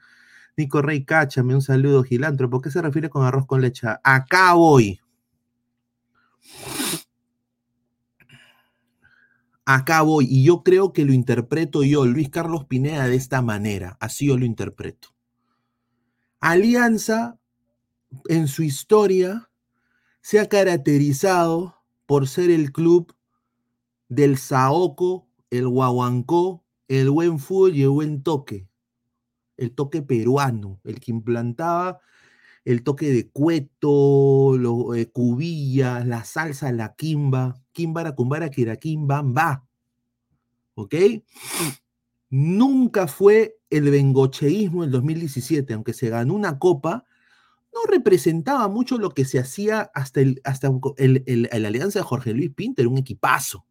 Nico 0.57 0.81
Rey, 0.83 1.05
cáchame. 1.05 1.55
Un 1.55 1.63
saludo, 1.63 2.03
Gilantro. 2.03 2.49
¿Por 2.49 2.63
qué 2.63 2.71
se 2.71 2.81
refiere 2.81 3.11
con 3.11 3.25
arroz 3.25 3.47
con 3.47 3.61
leche? 3.61 3.89
Acá 4.03 4.55
voy. 4.55 5.01
Acá 9.67 10.03
voy. 10.03 10.27
Y 10.31 10.45
yo 10.45 10.63
creo 10.63 10.93
que 10.93 11.05
lo 11.05 11.13
interpreto 11.13 11.83
yo, 11.83 12.07
Luis 12.07 12.31
Carlos 12.31 12.65
Pineda, 12.65 13.09
de 13.09 13.17
esta 13.17 13.43
manera. 13.43 13.99
Así 14.01 14.27
yo 14.27 14.39
lo 14.39 14.47
interpreto. 14.47 15.09
Alianza, 16.41 17.39
en 18.29 18.49
su 18.49 18.63
historia, 18.63 19.51
se 20.23 20.41
ha 20.41 20.49
caracterizado 20.49 21.83
por 22.07 22.29
ser 22.29 22.51
el 22.51 22.73
club 22.73 23.15
del 24.09 24.39
Saoco, 24.39 25.29
el 25.51 25.69
Guaguancó, 25.69 26.65
el 26.89 27.11
buen 27.11 27.39
fútbol 27.41 27.77
y 27.77 27.83
el 27.83 27.89
buen 27.91 28.23
toque. 28.23 28.69
El 29.57 29.75
toque 29.75 30.03
peruano, 30.03 30.81
el 30.85 31.01
que 31.01 31.11
implantaba 31.11 32.01
el 32.67 32.83
toque 32.83 33.11
de 33.11 33.31
cueto, 33.31 34.57
lo, 34.59 34.95
eh, 34.97 35.09
cubillas, 35.11 36.05
la 36.05 36.25
salsa, 36.25 36.73
la 36.73 36.97
quimba, 36.97 37.55
quimbara, 37.77 38.15
cumbara, 38.15 38.49
kiraquim, 38.49 39.07
bamba. 39.07 39.63
¿Ok? 40.75 40.95
Nunca 42.31 43.07
fue 43.07 43.59
el 43.69 43.91
bengocheísmo 43.91 44.83
del 44.83 44.91
2017, 44.93 45.75
aunque 45.75 45.93
se 45.93 46.09
ganó 46.09 46.33
una 46.35 46.59
copa, 46.59 47.05
no 47.73 47.81
representaba 47.91 48.67
mucho 48.69 48.97
lo 48.97 49.11
que 49.11 49.27
se 49.27 49.39
hacía 49.39 49.91
hasta 49.95 50.23
el, 50.23 50.41
hasta 50.45 50.71
el, 50.97 51.23
el- 51.27 51.49
el 51.53 51.67
alianza 51.67 51.99
de 51.99 52.05
Jorge 52.05 52.33
Luis 52.33 52.51
Pinto, 52.55 52.81
era 52.81 52.89
un 52.89 52.97
equipazo. 52.99 53.67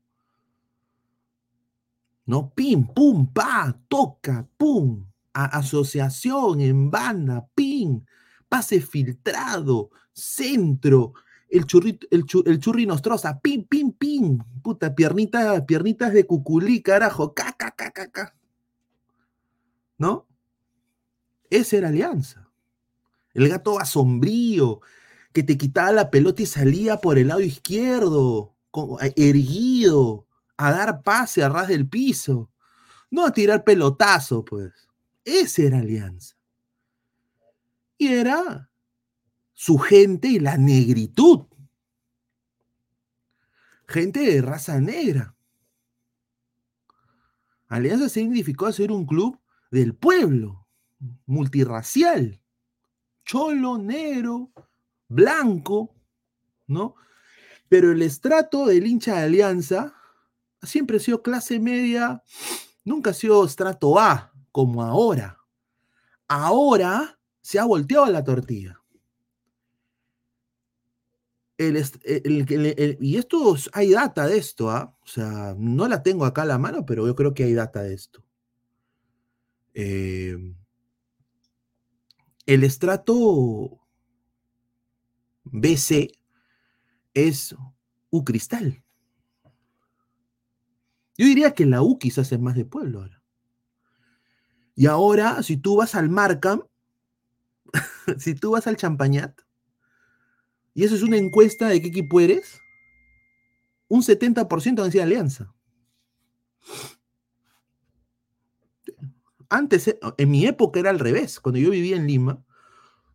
¿No? 2.27 2.51
Pim, 2.53 2.85
pum, 2.85 3.25
pa, 3.33 3.75
toca, 3.87 4.47
pum, 4.57 5.03
a- 5.33 5.57
asociación 5.57 6.61
en 6.61 6.91
banda, 6.91 7.47
pim, 7.55 8.03
pase 8.47 8.79
filtrado, 8.81 9.89
centro, 10.13 11.13
el 11.49 11.65
churrito, 11.65 12.07
el, 12.11 12.25
chu- 12.25 12.43
el 12.45 12.59
churri 12.59 12.85
nostroza, 12.85 13.39
pim, 13.39 13.63
pim, 13.65 13.91
pim, 13.91 14.39
puta, 14.63 14.93
piernita, 14.95 15.65
piernitas 15.65 16.13
de 16.13 16.25
cuculí, 16.25 16.81
carajo, 16.81 17.33
ca, 17.33 17.53
ca, 17.53 17.71
ca, 17.71 17.91
ca, 17.91 18.09
ca. 18.11 18.35
¿No? 19.97 20.27
Esa 21.49 21.77
era 21.77 21.87
alianza. 21.89 22.49
El 23.33 23.49
gato 23.49 23.79
asombrío, 23.79 24.81
que 25.33 25.43
te 25.43 25.57
quitaba 25.57 25.91
la 25.91 26.09
pelota 26.09 26.41
y 26.41 26.45
salía 26.45 26.97
por 26.97 27.17
el 27.17 27.27
lado 27.27 27.41
izquierdo, 27.41 28.55
a- 28.99 29.07
erguido, 29.15 30.27
a 30.57 30.71
dar 30.71 31.01
pase 31.03 31.43
a 31.43 31.49
ras 31.49 31.67
del 31.67 31.87
piso. 31.87 32.49
No 33.11 33.25
a 33.25 33.31
tirar 33.31 33.63
pelotazo, 33.63 34.43
pues. 34.43 34.71
Esa 35.23 35.63
era 35.63 35.79
alianza. 35.79 36.35
Y 37.97 38.07
era 38.07 38.69
su 39.55 39.77
gente 39.79 40.27
y 40.27 40.39
la 40.39 40.57
negritud. 40.57 41.45
Gente 43.87 44.19
de 44.19 44.41
raza 44.41 44.79
negra. 44.79 45.35
Alianza 47.67 48.09
significó 48.09 48.71
ser 48.71 48.91
un 48.91 49.05
club 49.05 49.39
del 49.71 49.95
pueblo, 49.95 50.67
multirracial, 51.25 52.41
cholo, 53.23 53.77
negro, 53.77 54.51
blanco, 55.07 55.95
¿no? 56.67 56.95
Pero 57.67 57.91
el 57.91 58.01
estrato 58.01 58.67
del 58.67 58.85
hincha 58.85 59.15
de 59.15 59.23
Alianza 59.23 59.95
siempre 60.61 60.97
ha 60.97 60.99
sido 60.99 61.21
clase 61.21 61.59
media, 61.59 62.23
nunca 62.83 63.11
ha 63.11 63.13
sido 63.13 63.43
estrato 63.45 63.99
A, 63.99 64.31
como 64.51 64.83
ahora. 64.83 65.39
Ahora 66.27 67.19
se 67.41 67.59
ha 67.59 67.65
volteado 67.65 68.05
la 68.07 68.23
tortilla. 68.23 68.81
El- 71.57 72.97
y 72.99 73.17
esto 73.17 73.55
es- 73.55 73.69
hay 73.73 73.91
data 73.91 74.27
de 74.27 74.37
esto, 74.37 74.69
¿ah? 74.69 74.93
O 75.01 75.07
sea, 75.07 75.55
no 75.57 75.87
la 75.87 76.03
tengo 76.03 76.25
acá 76.25 76.41
a 76.41 76.45
la 76.45 76.57
mano, 76.57 76.85
pero 76.85 77.07
yo 77.07 77.15
creo 77.15 77.33
que 77.33 77.45
hay 77.45 77.53
data 77.53 77.81
de 77.81 77.93
esto. 77.93 78.23
Eh, 79.73 80.37
el 82.45 82.63
estrato 82.63 83.79
BC 85.45 86.11
es 87.13 87.55
U 88.09 88.23
Cristal. 88.23 88.83
Yo 91.17 91.25
diría 91.25 91.53
que 91.53 91.65
la 91.65 91.81
U 91.81 91.97
quizás 91.97 92.31
es 92.31 92.39
más 92.39 92.55
de 92.55 92.65
pueblo 92.65 93.01
ahora. 93.01 93.21
Y 94.75 94.87
ahora, 94.87 95.41
si 95.43 95.55
tú 95.55 95.77
vas 95.77 95.95
al 95.95 96.09
Markham, 96.09 96.63
si 98.17 98.35
tú 98.35 98.51
vas 98.51 98.67
al 98.67 98.75
Champañat, 98.75 99.39
y 100.75 100.83
eso 100.83 100.93
es 100.93 101.01
una 101.01 101.17
encuesta 101.17 101.67
de 101.69 101.81
qué 101.81 101.87
equipo 101.87 102.19
eres, 102.19 102.61
un 103.87 104.03
70% 104.03 104.75
van 104.75 104.83
a 104.83 104.85
decir 104.85 105.01
Alianza. 105.01 105.51
Antes, 109.49 109.87
eh, 109.87 109.99
en 110.17 110.31
mi 110.31 110.45
época 110.45 110.79
era 110.79 110.89
al 110.89 110.99
revés. 110.99 111.39
Cuando 111.39 111.59
yo 111.59 111.69
vivía 111.71 111.95
en 111.95 112.07
Lima, 112.07 112.43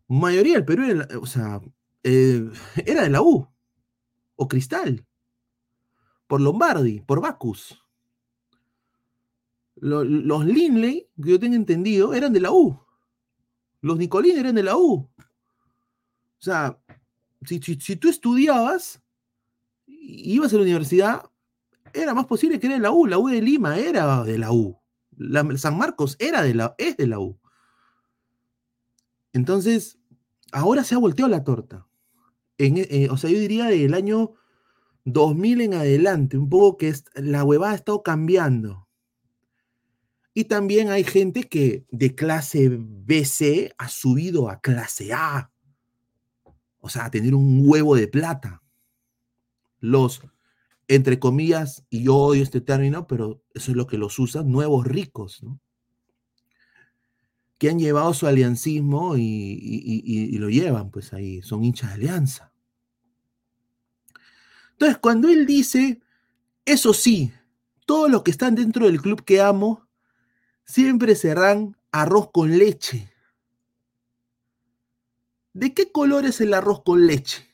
mayoría 0.07 0.55
del 0.55 0.65
Perú 0.65 0.83
era, 0.85 1.07
o 1.19 1.25
sea, 1.25 1.61
eh, 2.03 2.49
era 2.85 3.03
de 3.03 3.09
la 3.09 3.21
U 3.21 3.47
o 4.35 4.47
Cristal, 4.47 5.05
por 6.27 6.41
Lombardi, 6.41 7.01
por 7.01 7.21
Bacus. 7.21 7.83
Lo- 9.75 10.03
los 10.03 10.45
Linley, 10.45 11.09
que 11.21 11.31
yo 11.31 11.39
tengo 11.39 11.55
entendido, 11.55 12.13
eran 12.13 12.33
de 12.33 12.39
la 12.39 12.51
U. 12.51 12.79
Los 13.81 13.97
Nicolín 13.97 14.37
eran 14.37 14.55
de 14.55 14.63
la 14.63 14.77
U. 14.77 15.09
O 15.17 16.43
sea, 16.43 16.79
si, 17.45 17.59
tú 17.97 18.09
estudiabas, 18.09 19.01
ibas 19.87 20.53
a 20.53 20.57
la 20.57 20.63
universidad, 20.63 21.23
era 21.93 22.13
más 22.13 22.25
posible 22.25 22.59
que 22.59 22.67
era 22.67 22.75
de 22.75 22.81
la 22.81 22.91
U. 22.91 23.07
La 23.07 23.17
U 23.19 23.27
de 23.27 23.41
Lima 23.41 23.77
era 23.77 24.23
de 24.23 24.37
la 24.37 24.51
U. 24.51 24.79
San 25.57 25.77
Marcos 25.77 26.15
era 26.19 26.41
de 26.41 26.53
la, 26.55 26.75
es 26.77 26.97
de 26.97 27.07
la 27.07 27.19
U. 27.19 27.39
Entonces, 29.33 29.97
ahora 30.51 30.83
se 30.83 30.95
ha 30.95 30.99
volteado 30.99 31.29
la 31.29 31.43
torta. 31.43 31.87
Eh, 32.57 33.09
o 33.09 33.17
sea, 33.17 33.29
yo 33.29 33.39
diría 33.39 33.65
del 33.65 33.93
año 33.93 34.33
2000 35.05 35.61
en 35.61 35.73
adelante, 35.73 36.37
un 36.37 36.49
poco 36.49 36.77
que 36.77 36.89
es- 36.89 37.05
la 37.15 37.43
huevada 37.43 37.73
ha 37.73 37.75
estado 37.75 38.03
cambiando. 38.03 38.87
Y 40.33 40.45
también 40.45 40.89
hay 40.89 41.03
gente 41.03 41.43
que 41.43 41.85
de 41.91 42.15
clase 42.15 42.69
BC 42.71 43.73
ha 43.77 43.89
subido 43.89 44.49
a 44.49 44.61
clase 44.61 45.11
A. 45.13 45.50
O 46.81 46.89
sea, 46.89 47.09
tener 47.09 47.33
un 47.33 47.63
huevo 47.65 47.95
de 47.95 48.07
plata. 48.07 48.61
Los 49.79 50.21
entre 50.87 51.19
comillas, 51.19 51.85
y 51.89 52.03
yo 52.03 52.17
odio 52.17 52.43
este 52.43 52.59
término, 52.59 53.07
pero 53.07 53.41
eso 53.53 53.71
es 53.71 53.77
lo 53.77 53.87
que 53.87 53.97
los 53.97 54.19
usan, 54.19 54.51
nuevos 54.51 54.85
ricos, 54.85 55.41
¿no? 55.41 55.57
Que 57.57 57.69
han 57.69 57.79
llevado 57.79 58.13
su 58.13 58.27
aliancismo 58.27 59.15
y- 59.15 59.21
y 59.23 60.37
lo 60.37 60.49
llevan, 60.49 60.91
pues 60.91 61.13
ahí, 61.13 61.41
son 61.43 61.63
hinchas 61.63 61.91
de 61.91 61.95
alianza. 61.95 62.51
Entonces, 64.73 64.97
cuando 64.97 65.29
él 65.29 65.45
dice, 65.45 66.01
eso 66.65 66.93
sí, 66.93 67.31
todos 67.85 68.09
los 68.11 68.23
que 68.23 68.31
están 68.31 68.55
dentro 68.55 68.87
del 68.87 69.01
club 69.01 69.23
que 69.23 69.39
amo, 69.39 69.87
siempre 70.65 71.15
serán 71.15 71.77
arroz 71.91 72.31
con 72.33 72.57
leche. 72.57 73.10
¿De 75.53 75.73
qué 75.73 75.91
color 75.91 76.25
es 76.25 76.39
el 76.39 76.53
arroz 76.53 76.81
con 76.83 77.05
leche? 77.05 77.45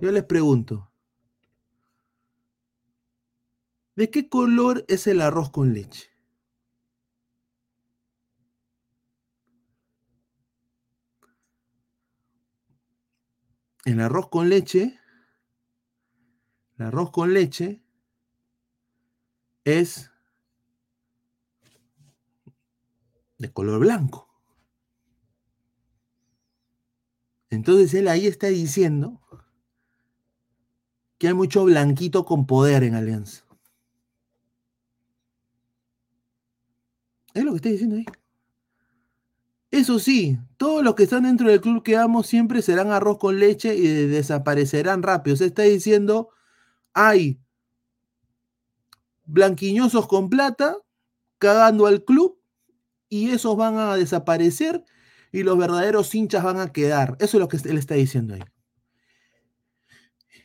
Yo 0.00 0.10
les 0.10 0.24
pregunto. 0.24 0.90
¿De 3.94 4.10
qué 4.10 4.28
color 4.28 4.84
es 4.88 5.06
el 5.06 5.20
arroz 5.20 5.50
con 5.50 5.72
leche? 5.72 6.10
El 13.84 14.00
arroz 14.00 14.30
con 14.30 14.48
leche, 14.48 14.98
el 16.78 16.86
arroz 16.86 17.10
con 17.10 17.34
leche 17.34 17.82
es 19.64 20.10
de 23.36 23.52
color 23.52 23.80
blanco. 23.80 24.33
Entonces 27.54 27.94
él 27.94 28.08
ahí 28.08 28.26
está 28.26 28.48
diciendo 28.48 29.20
que 31.18 31.28
hay 31.28 31.34
mucho 31.34 31.64
blanquito 31.64 32.24
con 32.24 32.46
poder 32.46 32.82
en 32.82 32.94
Alianza. 32.94 33.44
Es 37.32 37.44
lo 37.44 37.50
que 37.52 37.56
está 37.56 37.68
diciendo 37.68 37.96
ahí. 37.96 38.04
Eso 39.70 39.98
sí, 39.98 40.38
todos 40.56 40.84
los 40.84 40.94
que 40.94 41.02
están 41.02 41.24
dentro 41.24 41.48
del 41.48 41.60
club 41.60 41.82
que 41.82 41.96
amo 41.96 42.22
siempre 42.22 42.62
serán 42.62 42.92
arroz 42.92 43.18
con 43.18 43.40
leche 43.40 43.74
y 43.74 43.80
de- 43.82 44.06
desaparecerán 44.06 45.02
rápido. 45.02 45.36
Se 45.36 45.46
está 45.46 45.62
diciendo, 45.62 46.28
hay 46.92 47.40
blanquiñosos 49.24 50.06
con 50.06 50.30
plata 50.30 50.76
cagando 51.38 51.86
al 51.86 52.04
club 52.04 52.38
y 53.08 53.30
esos 53.30 53.56
van 53.56 53.76
a 53.76 53.96
desaparecer 53.96 54.84
y 55.34 55.42
los 55.42 55.58
verdaderos 55.58 56.14
hinchas 56.14 56.44
van 56.44 56.60
a 56.60 56.68
quedar. 56.72 57.16
Eso 57.18 57.38
es 57.38 57.40
lo 57.40 57.48
que 57.48 57.56
él 57.68 57.76
está 57.76 57.96
diciendo 57.96 58.34
ahí. 58.34 58.44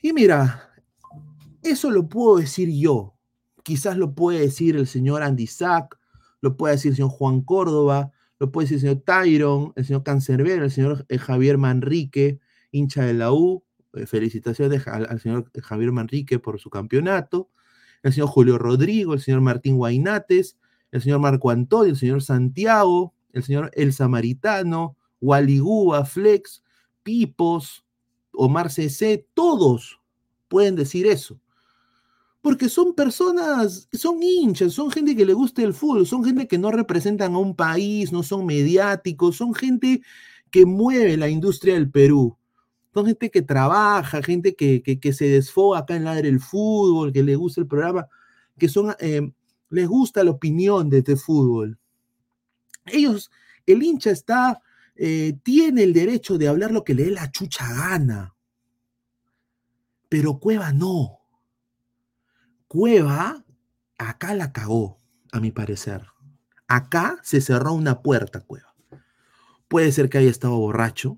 Y 0.01 0.13
mira, 0.13 0.73
eso 1.61 1.91
lo 1.91 2.09
puedo 2.09 2.37
decir 2.37 2.71
yo. 2.71 3.15
Quizás 3.63 3.97
lo 3.97 4.15
puede 4.15 4.39
decir 4.39 4.75
el 4.75 4.87
señor 4.87 5.21
Andy 5.21 5.45
Sack, 5.45 5.99
lo 6.41 6.57
puede 6.57 6.73
decir 6.73 6.89
el 6.89 6.95
señor 6.95 7.11
Juan 7.11 7.41
Córdoba, 7.41 8.11
lo 8.39 8.51
puede 8.51 8.65
decir 8.65 8.77
el 8.77 8.81
señor 8.81 9.03
Tyron, 9.05 9.73
el 9.75 9.85
señor 9.85 10.01
Cancerbero, 10.01 10.63
el 10.63 10.71
señor 10.71 11.05
eh, 11.07 11.19
Javier 11.19 11.59
Manrique, 11.59 12.39
hincha 12.71 13.03
de 13.03 13.13
la 13.13 13.31
U. 13.31 13.63
Eh, 13.93 14.07
felicitaciones 14.07 14.87
al, 14.87 15.05
al 15.07 15.19
señor 15.19 15.51
Javier 15.61 15.91
Manrique 15.91 16.39
por 16.39 16.59
su 16.59 16.71
campeonato. 16.71 17.51
El 18.01 18.11
señor 18.11 18.29
Julio 18.29 18.57
Rodrigo, 18.57 19.13
el 19.13 19.21
señor 19.21 19.41
Martín 19.41 19.77
Guainates, 19.77 20.57
el 20.89 21.03
señor 21.03 21.19
Marco 21.19 21.51
Antonio, 21.51 21.91
el 21.91 21.99
señor 21.99 22.23
Santiago, 22.23 23.13
el 23.33 23.43
señor 23.43 23.71
El 23.73 23.93
Samaritano, 23.93 24.95
Waligúa, 25.21 26.05
Flex, 26.05 26.63
Pipos, 27.03 27.85
Omar 28.33 28.71
CC, 28.71 29.25
todos 29.33 29.99
pueden 30.47 30.75
decir 30.75 31.07
eso. 31.07 31.39
Porque 32.41 32.69
son 32.69 32.93
personas, 32.93 33.87
son 33.91 34.23
hinchas, 34.23 34.73
son 34.73 34.91
gente 34.91 35.15
que 35.15 35.25
le 35.25 35.33
gusta 35.33 35.61
el 35.61 35.73
fútbol, 35.73 36.07
son 36.07 36.23
gente 36.23 36.47
que 36.47 36.57
no 36.57 36.71
representan 36.71 37.35
a 37.35 37.37
un 37.37 37.55
país, 37.55 38.11
no 38.11 38.23
son 38.23 38.45
mediáticos, 38.45 39.35
son 39.35 39.53
gente 39.53 40.01
que 40.49 40.65
mueve 40.65 41.17
la 41.17 41.29
industria 41.29 41.73
del 41.73 41.91
Perú. 41.91 42.37
Son 42.93 43.05
gente 43.05 43.29
que 43.29 43.41
trabaja, 43.41 44.23
gente 44.23 44.55
que, 44.55 44.81
que, 44.81 45.13
se 45.13 45.25
desfoga 45.25 45.79
acá 45.79 45.95
en 45.95 46.05
la 46.05 46.15
del 46.15 46.39
fútbol, 46.39 47.13
que 47.13 47.23
le 47.23 47.35
gusta 47.35 47.61
el 47.61 47.67
programa, 47.67 48.07
que 48.57 48.67
son, 48.67 48.95
eh, 48.99 49.31
les 49.69 49.87
gusta 49.87 50.23
la 50.23 50.31
opinión 50.31 50.89
de 50.89 50.99
este 50.99 51.15
fútbol. 51.15 51.77
Ellos, 52.85 53.31
el 53.65 53.83
hincha 53.83 54.11
está, 54.11 54.61
eh, 54.95 55.37
tiene 55.43 55.83
el 55.83 55.93
derecho 55.93 56.37
de 56.37 56.47
hablar 56.47 56.71
lo 56.71 56.83
que 56.83 56.93
le 56.95 57.05
dé 57.05 57.11
la 57.11 57.31
chucha 57.31 57.71
gana. 57.73 58.35
Pero 60.09 60.39
Cueva 60.39 60.73
no. 60.73 61.19
Cueva 62.67 63.45
acá 63.97 64.33
la 64.33 64.51
cagó, 64.53 64.99
a 65.31 65.39
mi 65.39 65.51
parecer. 65.51 66.05
Acá 66.67 67.19
se 67.23 67.41
cerró 67.41 67.73
una 67.73 68.01
puerta, 68.01 68.41
Cueva. 68.41 68.73
Puede 69.67 69.91
ser 69.91 70.09
que 70.09 70.17
haya 70.17 70.29
estado 70.29 70.57
borracho 70.57 71.17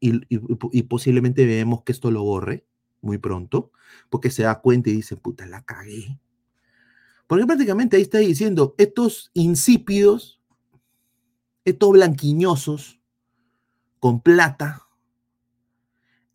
y, 0.00 0.16
y- 0.34 0.40
y 0.72 0.82
posiblemente 0.84 1.46
vemos 1.46 1.82
que 1.82 1.92
esto 1.92 2.10
lo 2.10 2.22
borre 2.22 2.66
muy 3.00 3.18
pronto, 3.18 3.72
porque 4.10 4.30
se 4.30 4.44
da 4.44 4.60
cuenta 4.60 4.90
y 4.90 4.94
dice, 4.94 5.16
puta, 5.16 5.46
la 5.46 5.62
cagué. 5.62 6.18
Porque 7.26 7.46
prácticamente 7.46 7.96
ahí 7.96 8.02
está 8.02 8.18
diciendo, 8.18 8.74
estos 8.78 9.30
insípidos, 9.34 10.33
estos 11.64 11.90
blanquiñosos, 11.90 13.00
con 14.00 14.20
plata, 14.20 14.82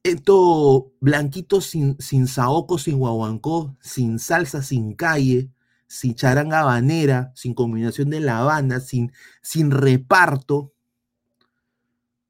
estos 0.03 0.85
blanquitos 0.99 1.65
sin, 1.65 1.99
sin 1.99 2.27
saoco, 2.27 2.77
sin 2.77 2.97
guaguancó, 2.97 3.75
sin 3.79 4.19
salsa, 4.19 4.63
sin 4.63 4.93
calle, 4.93 5.51
sin 5.87 6.15
charanga 6.15 6.61
habanera, 6.61 7.31
sin 7.35 7.53
combinación 7.53 8.09
de 8.09 8.21
la 8.21 8.39
Habana, 8.39 8.79
sin, 8.79 9.11
sin 9.41 9.71
reparto, 9.71 10.73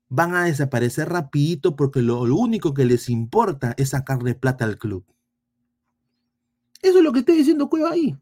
van 0.09 0.33
a 0.35 0.45
desaparecer 0.45 1.09
rapidito 1.09 1.75
porque 1.75 2.01
lo, 2.01 2.25
lo 2.25 2.35
único 2.35 2.73
que 2.73 2.85
les 2.85 3.09
importa 3.09 3.75
es 3.77 3.89
sacarle 3.89 4.35
plata 4.35 4.65
al 4.65 4.77
club. 4.77 5.05
Eso 6.81 6.97
es 6.97 7.03
lo 7.03 7.11
que 7.13 7.19
está 7.19 7.31
diciendo 7.31 7.69
Cueva 7.69 7.91
ahí. 7.91 8.17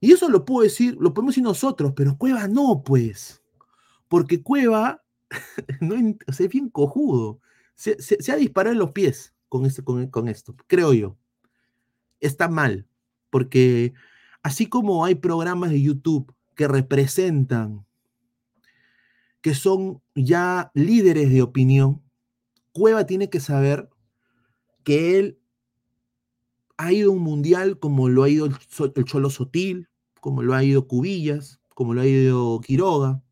Y 0.00 0.12
eso 0.12 0.28
lo 0.28 0.44
puedo 0.44 0.62
decir, 0.62 0.96
lo 1.00 1.14
podemos 1.14 1.32
decir 1.32 1.44
nosotros, 1.44 1.92
pero 1.96 2.16
Cueva 2.16 2.46
no, 2.46 2.82
pues. 2.84 3.42
Porque 4.14 4.44
Cueva 4.44 5.02
no, 5.80 5.96
o 6.28 6.32
sea, 6.32 6.46
es 6.46 6.52
bien 6.52 6.68
cojudo. 6.70 7.40
Se, 7.74 7.96
ha 8.30 8.36
disparado 8.36 8.72
en 8.72 8.78
los 8.78 8.92
pies 8.92 9.34
con 9.48 9.68
con, 9.82 10.06
con 10.06 10.28
esto, 10.28 10.54
creo 10.68 10.92
yo. 10.92 11.18
Está 12.20 12.46
mal, 12.46 12.86
porque 13.30 13.92
así 14.44 14.68
como 14.68 15.04
hay 15.04 15.16
programas 15.16 15.70
de 15.70 15.82
YouTube 15.82 16.32
que 16.54 16.68
representan, 16.68 17.84
que 19.40 19.52
son 19.52 20.00
ya 20.14 20.70
líderes 20.74 21.32
de 21.32 21.42
opinión, 21.42 22.00
Cueva 22.70 23.06
tiene 23.06 23.30
que 23.30 23.40
saber 23.40 23.88
que 24.84 25.18
él 25.18 25.40
ha 26.76 26.92
ido 26.92 27.10
a 27.10 27.14
un 27.14 27.22
mundial 27.22 27.80
como 27.80 28.08
lo 28.08 28.22
ha 28.22 28.28
ido 28.28 28.46
el 28.46 29.04
Cholo 29.06 29.28
Sotil, 29.28 29.88
como 30.20 30.44
lo 30.44 30.54
ha 30.54 30.62
ido 30.62 30.86
Cubillas, 30.86 31.60
como 31.74 31.94
lo 31.94 32.02
ha 32.02 32.06
ido 32.06 32.60
Quiroga. 32.60 33.23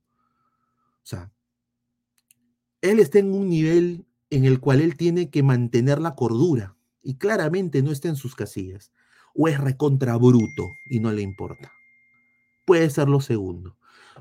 O 1.03 1.07
sea, 1.07 1.33
él 2.81 2.99
está 2.99 3.19
en 3.19 3.33
un 3.33 3.49
nivel 3.49 4.07
en 4.31 4.45
el 4.45 4.61
cual 4.61 4.81
él 4.81 4.97
tiene 4.97 5.31
que 5.31 5.43
mantener 5.43 6.01
la 6.01 6.15
cordura 6.15 6.77
y 7.03 7.17
claramente 7.17 7.83
no 7.83 7.91
está 7.91 8.09
en 8.09 8.17
sus 8.17 8.35
casillas. 8.35 8.93
O 9.35 9.49
es 9.49 9.59
recontra 9.59 10.17
bruto 10.17 10.69
y 10.91 11.01
no 11.01 11.11
le 11.13 11.23
importa. 11.23 11.73
Puede 12.67 12.91
ser 12.91 13.09
lo 13.09 13.21
segundo. 13.21 13.77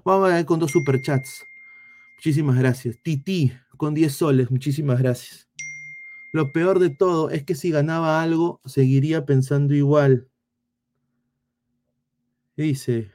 Vamos 0.05 0.29
a 0.29 0.35
ver 0.35 0.45
con 0.45 0.59
dos 0.59 0.71
superchats. 0.71 1.43
Muchísimas 2.17 2.57
gracias. 2.57 2.97
Titi 3.03 3.51
con 3.77 3.93
10 3.93 4.13
soles. 4.13 4.51
Muchísimas 4.51 4.99
gracias. 4.99 5.49
Lo 6.31 6.51
peor 6.53 6.79
de 6.79 6.89
todo 6.89 7.29
es 7.29 7.43
que 7.43 7.55
si 7.55 7.71
ganaba 7.71 8.21
algo, 8.21 8.61
seguiría 8.65 9.25
pensando 9.25 9.73
igual. 9.73 10.29
Dice, 12.55 13.11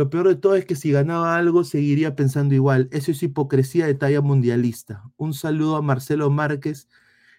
lo 0.00 0.08
peor 0.08 0.28
de 0.28 0.34
todo 0.34 0.54
es 0.54 0.64
que 0.64 0.76
si 0.76 0.92
ganaba 0.92 1.36
algo, 1.36 1.62
seguiría 1.62 2.16
pensando 2.16 2.54
igual. 2.54 2.88
Eso 2.90 3.10
es 3.10 3.22
hipocresía 3.22 3.84
de 3.84 3.92
talla 3.92 4.22
mundialista. 4.22 5.04
Un 5.18 5.34
saludo 5.34 5.76
a 5.76 5.82
Marcelo 5.82 6.30
Márquez, 6.30 6.88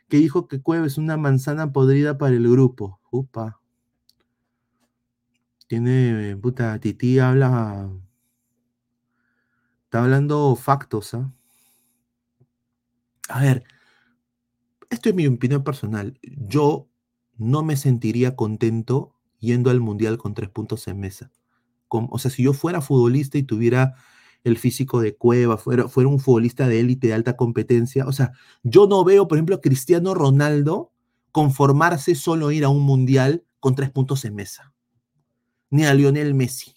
que 0.07 0.18
dijo 0.18 0.47
que 0.47 0.62
Cueva 0.62 0.86
es 0.86 0.99
una 0.99 1.18
manzana 1.18 1.74
podrida 1.74 2.20
para 2.20 2.36
el 2.36 2.47
grupo. 2.47 2.99
Upa. 3.09 3.59
Tiene, 5.66 6.38
puta, 6.38 6.80
Titi 6.80 7.18
habla. 7.18 7.89
Está 9.86 10.03
hablando 10.03 10.55
factos, 10.55 11.16
¿ah? 11.16 11.34
A 13.30 13.41
ver, 13.41 13.64
esto 14.91 15.09
es 15.09 15.16
mi 15.16 15.26
opinión 15.26 15.64
personal. 15.64 16.20
Yo 16.22 16.88
no 17.39 17.64
me 17.64 17.76
sentiría 17.76 18.36
contento 18.36 19.16
yendo 19.39 19.72
al 19.72 19.80
mundial 19.80 20.20
con 20.20 20.36
tres 20.36 20.51
puntos 20.51 20.88
en 20.88 20.99
mesa. 20.99 21.32
Con- 21.92 22.08
o 22.10 22.20
sea, 22.20 22.32
si 22.32 22.42
yo 22.44 22.54
fuera 22.54 22.80
futbolista 22.80 23.38
y 23.38 23.44
tuviera 23.44 23.96
el 24.46 24.58
físico 24.58 25.02
de 25.02 25.18
Cueva, 25.18 25.58
fuera, 25.58 25.89
fuera 25.89 26.08
un 26.08 26.22
futbolista 26.22 26.70
de 26.70 26.80
élite 26.80 27.08
de 27.08 27.14
alta 27.14 27.36
competencia, 27.36 28.08
o 28.08 28.14
sea, 28.14 28.32
yo 28.64 28.88
no 28.88 29.04
veo, 29.04 29.28
por 29.28 29.38
ejemplo, 29.38 29.58
a 29.58 29.62
Cristiano 29.62 30.14
Ronaldo 30.14 30.94
conformarse 31.34 32.16
solo 32.16 32.50
ir 32.52 32.64
a 32.64 32.70
un 32.70 32.82
mundial 32.84 33.44
con 33.60 33.76
tres 33.76 33.89
puntos 33.89 34.24
en 34.24 34.36
mesa. 34.36 34.74
Ni 35.70 35.84
a 35.84 35.94
Lionel 35.94 36.34
Messi. 36.34 36.76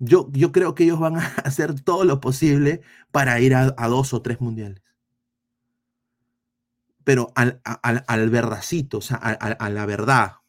Yo, 0.00 0.28
yo 0.32 0.50
creo 0.50 0.74
que 0.74 0.82
ellos 0.82 0.98
van 0.98 1.18
a 1.18 1.24
hacer 1.44 1.80
todo 1.80 2.04
lo 2.04 2.18
posible 2.20 2.80
para 3.12 3.38
ir 3.38 3.54
a, 3.54 3.70
dos 3.86 4.12
o 4.12 4.22
tres 4.22 4.40
mundiales. 4.40 4.82
Pero 7.04 7.32
al, 7.36 7.60
al, 7.64 8.04
al 8.08 8.30
verdacito, 8.30 8.98
o 8.98 9.02
sea, 9.02 9.18
a 9.18 9.70
la 9.70 9.86
verdad, 9.86 10.41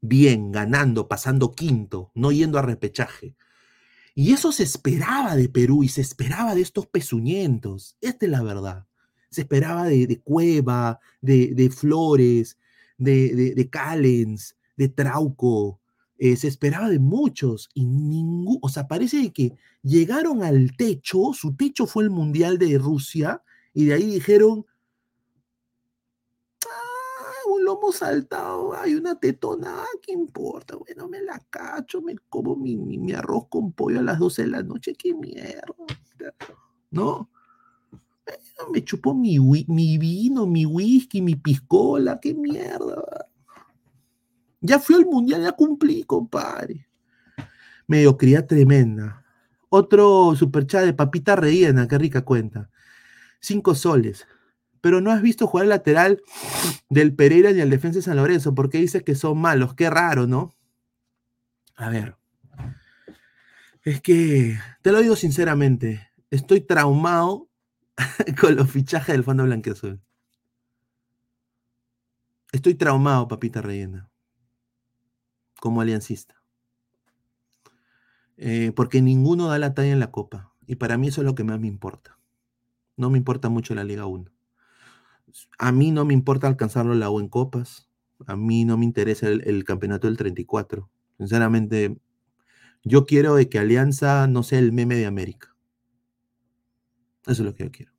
bien, 0.00 0.52
ganando, 0.52 1.08
pasando 1.08 1.52
quinto, 1.52 2.10
no 2.14 2.32
yendo 2.32 2.58
a 2.58 2.62
repechaje. 2.62 3.36
Y 4.14 4.32
eso 4.32 4.52
se 4.52 4.64
esperaba 4.64 5.36
de 5.36 5.48
Perú 5.48 5.84
y 5.84 5.88
se 5.88 6.00
esperaba 6.00 6.54
de 6.54 6.62
estos 6.62 6.86
pezuñentos. 6.86 7.96
Esta 8.00 8.26
es 8.26 8.32
la 8.32 8.42
verdad. 8.42 8.86
Se 9.30 9.42
esperaba 9.42 9.84
de, 9.84 10.06
de 10.06 10.20
Cueva, 10.20 11.00
de, 11.20 11.54
de 11.54 11.70
Flores, 11.70 12.58
de, 12.96 13.34
de, 13.34 13.54
de 13.54 13.70
Callens, 13.70 14.56
de 14.76 14.88
Trauco. 14.88 15.80
eh, 16.18 16.36
se 16.36 16.48
esperaba 16.48 16.88
de 16.88 16.98
muchos 16.98 17.68
y 17.74 17.86
ningún, 17.86 18.58
o 18.62 18.68
sea, 18.68 18.88
parece 18.88 19.32
que 19.32 19.54
llegaron 19.82 20.42
al 20.42 20.76
techo, 20.76 21.32
su 21.32 21.54
techo 21.54 21.86
fue 21.86 22.02
el 22.04 22.10
Mundial 22.10 22.58
de 22.58 22.76
Rusia 22.78 23.42
y 23.72 23.84
de 23.84 23.94
ahí 23.94 24.06
dijeron, 24.14 24.60
"Ah, 24.60 24.62
un 24.62 24.77
lomo 27.68 27.92
saltado, 27.92 28.74
hay 28.74 28.94
una 28.94 29.14
tetona, 29.20 29.82
ah, 29.82 29.86
¿qué 30.00 30.12
importa? 30.12 30.76
Bueno, 30.76 31.06
me 31.06 31.20
la 31.20 31.38
cacho, 31.50 32.00
me 32.00 32.16
como 32.30 32.56
mi, 32.56 32.78
arroz 33.12 33.48
con 33.50 33.72
pollo 33.72 34.00
a 34.00 34.02
las 34.02 34.18
12 34.18 34.42
de 34.42 34.48
la 34.48 34.62
noche, 34.62 34.94
qué 34.94 35.12
mierda, 35.12 35.62
¿no? 36.90 37.28
Me 38.72 38.80
wi- 39.38 39.66
mi 39.68 39.98
vino, 39.98 40.46
mi 40.46 40.64
whisky, 40.64 41.20
mi 41.20 41.36
piscola, 41.36 42.18
qué 42.18 42.32
mierda. 42.32 43.26
Ya 44.62 44.78
fui 44.78 44.96
al 44.96 45.04
mundial, 45.04 45.42
ya 45.42 45.52
cumplí, 45.52 46.04
compadre. 46.04 46.88
Mediocridad 47.86 48.46
tremenda. 48.46 49.24
Otro 49.68 50.34
superchat 50.34 50.84
de 50.86 50.94
papita 50.94 51.36
rellena, 51.36 51.86
qué 51.86 51.98
rica 51.98 52.22
cuenta. 52.24 52.70
Cinco 53.40 53.74
soles. 53.74 54.26
Pero 54.80 55.00
no 55.00 55.10
has 55.10 55.22
visto 55.22 55.46
jugar 55.46 55.64
el 55.64 55.70
lateral 55.70 56.22
del 56.88 57.14
Pereira 57.14 57.52
ni 57.52 57.60
al 57.60 57.70
defensa 57.70 57.98
de 57.98 58.02
San 58.02 58.16
Lorenzo, 58.16 58.54
porque 58.54 58.78
dices 58.78 59.02
que 59.02 59.14
son 59.14 59.38
malos. 59.38 59.74
Qué 59.74 59.90
raro, 59.90 60.26
¿no? 60.26 60.54
A 61.76 61.90
ver. 61.90 62.16
Es 63.82 64.00
que, 64.00 64.58
te 64.82 64.92
lo 64.92 65.00
digo 65.00 65.16
sinceramente, 65.16 66.10
estoy 66.30 66.60
traumado 66.60 67.48
con 68.40 68.56
los 68.56 68.70
fichajes 68.70 69.14
del 69.14 69.24
Fondo 69.24 69.44
Blanqueazul. 69.44 70.00
Estoy 72.52 72.74
traumado, 72.74 73.28
papita 73.28 73.60
rellena, 73.60 74.10
como 75.60 75.80
aliancista. 75.80 76.42
Eh, 78.36 78.72
porque 78.74 79.02
ninguno 79.02 79.48
da 79.48 79.58
la 79.58 79.74
talla 79.74 79.92
en 79.92 80.00
la 80.00 80.10
Copa. 80.10 80.54
Y 80.66 80.76
para 80.76 80.96
mí 80.96 81.08
eso 81.08 81.20
es 81.22 81.24
lo 81.24 81.34
que 81.34 81.44
más 81.44 81.58
me 81.58 81.66
importa. 81.66 82.18
No 82.96 83.10
me 83.10 83.18
importa 83.18 83.48
mucho 83.48 83.74
la 83.74 83.84
Liga 83.84 84.06
1. 84.06 84.30
A 85.58 85.72
mí 85.72 85.90
no 85.90 86.04
me 86.04 86.14
importa 86.14 86.46
alcanzarlo 86.46 86.94
la 86.94 87.10
U 87.10 87.20
en 87.20 87.28
Copas. 87.28 87.88
A 88.26 88.36
mí 88.36 88.64
no 88.64 88.76
me 88.76 88.84
interesa 88.84 89.28
el, 89.28 89.64
campeonato 89.64 90.06
del 90.06 90.16
34. 90.16 90.90
Sinceramente, 91.18 91.98
yo 92.82 93.06
quiero 93.06 93.34
de 93.36 93.48
que 93.48 93.58
Alianza 93.58 94.26
no 94.26 94.42
sea 94.42 94.58
el 94.58 94.72
meme 94.72 94.96
de 94.96 95.06
América. 95.06 95.54
Eso 97.26 97.42
es 97.42 97.46
lo 97.46 97.54
que 97.54 97.64
yo 97.64 97.70
quiero. 97.70 97.92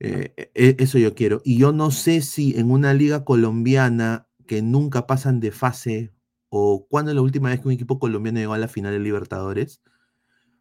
Eh, 0.00 0.34
eh, 0.54 0.76
eso 0.78 0.98
yo 0.98 1.14
quiero. 1.14 1.40
Y 1.44 1.58
yo 1.58 1.72
no 1.72 1.90
sé 1.90 2.20
si 2.20 2.58
en 2.58 2.70
una 2.70 2.94
liga 2.94 3.24
colombiana 3.24 4.26
que 4.46 4.62
nunca 4.62 5.06
pasan 5.06 5.40
de 5.40 5.52
fase, 5.52 6.12
o 6.48 6.86
cuándo 6.88 7.10
es 7.10 7.14
la 7.14 7.22
última 7.22 7.48
vez 7.48 7.60
que 7.60 7.68
un 7.68 7.74
equipo 7.74 7.98
colombiano 7.98 8.38
llegó 8.38 8.54
a 8.54 8.58
la 8.58 8.68
final 8.68 8.92
de 8.92 9.00
Libertadores, 9.00 9.80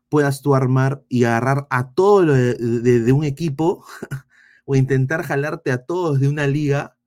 puedas 0.09 0.41
tú 0.41 0.55
armar 0.55 1.03
y 1.09 1.23
agarrar 1.23 1.67
a 1.69 1.91
todo 1.93 2.23
lo 2.23 2.33
de 2.33 3.11
un 3.11 3.23
equipo 3.23 3.85
o 4.65 4.75
intentar 4.75 5.23
jalarte 5.23 5.71
a 5.71 5.85
todos 5.85 6.19
de 6.19 6.27
una 6.27 6.47
liga, 6.47 6.97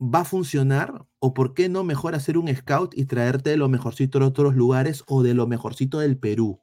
¿va 0.00 0.20
a 0.20 0.24
funcionar? 0.24 1.06
¿O 1.18 1.34
por 1.34 1.54
qué 1.54 1.68
no 1.68 1.84
mejor 1.84 2.14
hacer 2.14 2.38
un 2.38 2.54
scout 2.54 2.96
y 2.96 3.04
traerte 3.04 3.50
de 3.50 3.56
lo 3.56 3.68
mejorcito 3.68 4.18
de 4.18 4.24
otros 4.24 4.54
lugares 4.56 5.04
o 5.06 5.22
de 5.22 5.34
lo 5.34 5.46
mejorcito 5.46 5.98
del 5.98 6.18
Perú? 6.18 6.60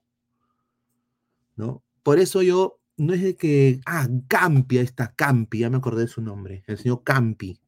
¿No? 1.55 1.83
Por 2.03 2.19
eso 2.19 2.41
yo, 2.41 2.79
no 2.97 3.13
es 3.13 3.21
de 3.21 3.35
que, 3.35 3.79
ah, 3.85 4.07
Campi, 4.27 4.79
ahí 4.79 4.85
está 4.85 5.13
Campi, 5.15 5.59
ya 5.59 5.69
me 5.69 5.77
acordé 5.77 6.01
de 6.01 6.07
su 6.07 6.21
nombre, 6.21 6.63
el 6.67 6.77
señor 6.77 7.03
Campi. 7.03 7.59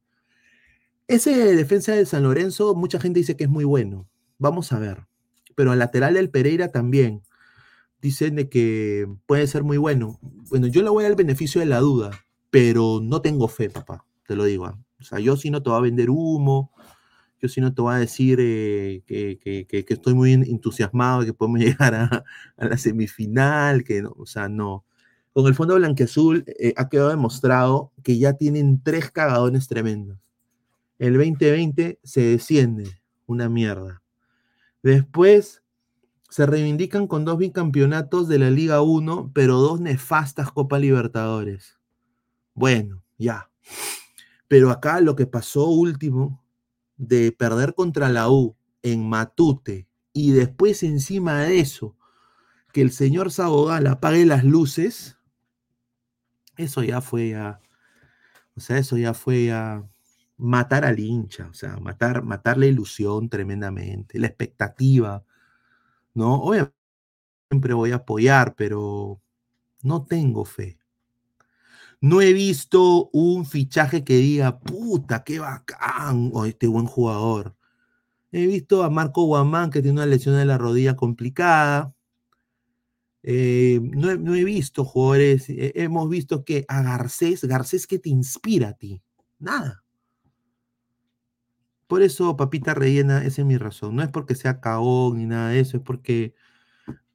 Ese 1.10 1.56
defensa 1.56 1.92
de 1.92 2.06
San 2.06 2.22
Lorenzo, 2.22 2.74
mucha 2.76 3.00
gente 3.00 3.18
dice 3.18 3.36
que 3.36 3.44
es 3.44 3.50
muy 3.50 3.64
bueno. 3.64 4.08
Vamos 4.38 4.70
a 4.72 4.78
ver. 4.78 5.08
Pero 5.56 5.72
al 5.72 5.80
lateral 5.80 6.14
del 6.14 6.30
Pereira 6.30 6.70
también. 6.70 7.22
Dicen 8.02 8.36
de 8.36 8.48
que 8.48 9.06
puede 9.26 9.46
ser 9.46 9.62
muy 9.62 9.76
bueno. 9.76 10.18
Bueno, 10.50 10.66
yo 10.66 10.82
le 10.82 10.90
voy 10.90 11.04
al 11.04 11.16
beneficio 11.16 11.60
de 11.60 11.66
la 11.66 11.80
duda, 11.80 12.10
pero 12.50 13.00
no 13.02 13.20
tengo 13.20 13.46
fe, 13.48 13.68
papá. 13.70 14.06
Te 14.26 14.36
lo 14.36 14.44
digo. 14.44 14.66
¿ah? 14.66 14.78
O 15.00 15.04
sea, 15.04 15.18
yo 15.20 15.36
sí 15.36 15.50
no 15.50 15.62
te 15.62 15.70
voy 15.70 15.78
a 15.78 15.82
vender 15.82 16.08
humo. 16.10 16.72
Yo 17.40 17.48
sí 17.48 17.60
no 17.60 17.72
te 17.74 17.82
voy 17.82 17.94
a 17.94 17.98
decir 17.98 18.38
eh, 18.40 19.02
que, 19.06 19.38
que- 19.42 19.66
que- 19.84 19.94
estoy 19.94 20.14
muy 20.14 20.32
entusiasmado, 20.32 21.24
que 21.24 21.32
podemos 21.34 21.60
llegar 21.60 21.94
a, 21.94 22.24
a 22.56 22.64
la 22.66 22.76
semifinal, 22.78 23.84
que 23.84 24.02
no, 24.02 24.14
o 24.18 24.26
sea, 24.26 24.48
no. 24.48 24.84
Con 25.32 25.46
el 25.46 25.54
fondo 25.54 25.76
blanqueazul 25.76 26.44
eh, 26.46 26.74
ha 26.76 26.88
quedado 26.88 27.10
demostrado 27.10 27.92
que 28.02 28.18
ya 28.18 28.34
tienen 28.34 28.82
tres 28.82 29.10
cagadones 29.10 29.68
tremendos. 29.68 30.18
El 30.98 31.14
2020 31.14 31.98
se 32.04 32.20
desciende, 32.22 32.90
una 33.26 33.48
mierda. 33.48 34.02
Después 34.82 35.62
se 36.30 36.46
reivindican 36.46 37.08
con 37.08 37.24
dos 37.24 37.38
bicampeonatos 37.38 38.28
de 38.28 38.38
la 38.38 38.50
Liga 38.50 38.82
1, 38.82 39.32
pero 39.34 39.58
dos 39.58 39.80
nefastas 39.80 40.52
Copa 40.52 40.78
Libertadores. 40.78 41.78
Bueno, 42.54 43.02
ya. 43.18 43.50
Pero 44.46 44.70
acá 44.70 45.00
lo 45.00 45.16
que 45.16 45.26
pasó 45.26 45.66
último, 45.66 46.42
de 46.96 47.32
perder 47.32 47.74
contra 47.74 48.08
la 48.08 48.30
U 48.30 48.56
en 48.82 49.08
Matute, 49.08 49.88
y 50.12 50.30
después 50.30 50.82
encima 50.84 51.42
de 51.42 51.60
eso, 51.60 51.96
que 52.72 52.82
el 52.82 52.92
señor 52.92 53.32
Sabogal 53.32 53.86
apague 53.88 54.24
las 54.24 54.44
luces, 54.44 55.18
eso 56.56 56.84
ya 56.84 57.00
fue 57.00 57.30
ya, 57.30 57.60
o 58.54 58.60
sea, 58.60 58.78
eso 58.78 58.96
ya 58.96 59.14
fue 59.14 59.46
ya 59.46 59.84
matar 60.36 60.84
al 60.84 61.00
hincha, 61.00 61.48
o 61.48 61.54
sea, 61.54 61.76
matar, 61.78 62.22
matar 62.22 62.56
la 62.56 62.66
ilusión 62.66 63.28
tremendamente, 63.28 64.18
la 64.18 64.28
expectativa, 64.28 65.24
¿no? 66.14 66.34
Obviamente 66.42 66.74
siempre 67.50 67.74
voy 67.74 67.92
a 67.92 67.96
apoyar, 67.96 68.54
pero 68.54 69.20
no 69.82 70.04
tengo 70.04 70.44
fe. 70.44 70.78
No 72.00 72.22
he 72.22 72.32
visto 72.32 73.10
un 73.12 73.44
fichaje 73.44 74.04
que 74.04 74.16
diga, 74.16 74.58
puta, 74.60 75.22
qué 75.24 75.38
bacán, 75.40 76.30
o 76.32 76.46
este 76.46 76.66
buen 76.66 76.86
jugador. 76.86 77.56
He 78.32 78.46
visto 78.46 78.84
a 78.84 78.90
Marco 78.90 79.24
Guamán 79.24 79.70
que 79.70 79.82
tiene 79.82 79.98
una 79.98 80.06
lesión 80.06 80.36
de 80.36 80.46
la 80.46 80.58
rodilla 80.58 80.96
complicada. 80.96 81.94
Eh, 83.22 83.80
no, 83.82 84.34
he, 84.34 84.44
visto 84.44 84.84
jugadores, 84.84 85.50
eh, 85.50 85.72
hemos 85.74 86.08
visto 86.08 86.44
que 86.44 86.64
a 86.68 86.82
Garcés, 86.82 87.44
Garcés 87.44 87.86
que 87.86 87.98
te 87.98 88.08
inspira 88.08 88.70
a 88.70 88.72
ti, 88.74 89.02
nada. 89.38 89.84
Por 91.90 92.02
eso, 92.02 92.36
papita 92.38 92.74
rellena, 92.74 93.24
esa 93.24 93.42
es 93.42 93.46
mi 93.46 93.58
razón. 93.58 93.96
No 93.96 94.02
es 94.04 94.10
porque 94.10 94.36
sea 94.36 94.60
cagón 94.60 95.18
ni 95.18 95.26
nada 95.26 95.50
de 95.50 95.60
eso, 95.60 95.76
es 95.78 95.82
porque 95.82 96.34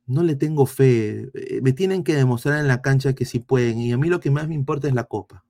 no 0.07 0.23
le 0.23 0.36
tengo 0.36 0.65
fe. 0.67 1.32
Eh, 1.36 1.61
Me 1.63 1.73
tienen 1.73 2.03
que 2.03 2.15
demostrar 2.15 2.59
en 2.59 2.67
la 2.69 2.82
cancha 2.84 3.13
que 3.15 3.26
sí 3.26 3.39
pueden. 3.39 3.80
Y 3.80 3.93
a 3.93 3.97
mí 3.99 4.09
lo 4.09 4.19
que 4.21 4.32
más 4.32 4.47
me 4.49 4.55
importa 4.55 4.88
es 4.89 4.93
la 4.95 5.05
Copa 5.05 5.45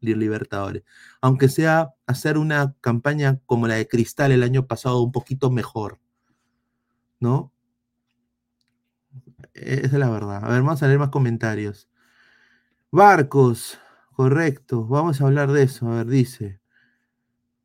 Libertadores. 0.00 0.84
Aunque 1.22 1.48
sea 1.50 1.90
hacer 2.06 2.38
una 2.38 2.74
campaña 2.82 3.40
como 3.46 3.68
la 3.68 3.76
de 3.76 3.88
Cristal 3.88 4.32
el 4.32 4.42
año 4.44 4.66
pasado, 4.68 5.02
un 5.02 5.12
poquito 5.12 5.50
mejor. 5.50 6.00
¿No? 7.20 7.52
E- 9.54 9.80
Esa 9.84 9.86
es 9.86 9.92
la 9.94 10.08
verdad. 10.10 10.44
A 10.44 10.48
ver, 10.50 10.62
vamos 10.62 10.82
a 10.82 10.86
leer 10.86 10.98
más 11.00 11.10
comentarios. 11.10 11.88
Barcos, 12.90 13.78
correcto. 14.16 14.84
Vamos 14.88 15.20
a 15.20 15.26
hablar 15.26 15.52
de 15.52 15.62
eso. 15.62 15.86
A 15.86 15.98
ver, 15.98 16.06
dice. 16.06 16.58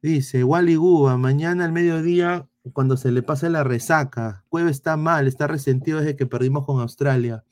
Dice, 0.02 0.44
Wally 0.44 0.76
Guba, 0.76 1.18
mañana 1.18 1.64
al 1.66 1.72
mediodía, 1.72 2.48
cuando 2.74 2.98
se 2.98 3.12
le 3.12 3.22
pase 3.24 3.50
la 3.50 3.64
resaca. 3.64 4.44
Cueva 4.50 4.70
está 4.70 4.98
mal, 4.98 5.28
está 5.28 5.48
resentido 5.48 6.00
desde 6.00 6.16
que 6.16 6.26
perdimos 6.26 6.66
con 6.66 6.80
Australia. 6.82 7.44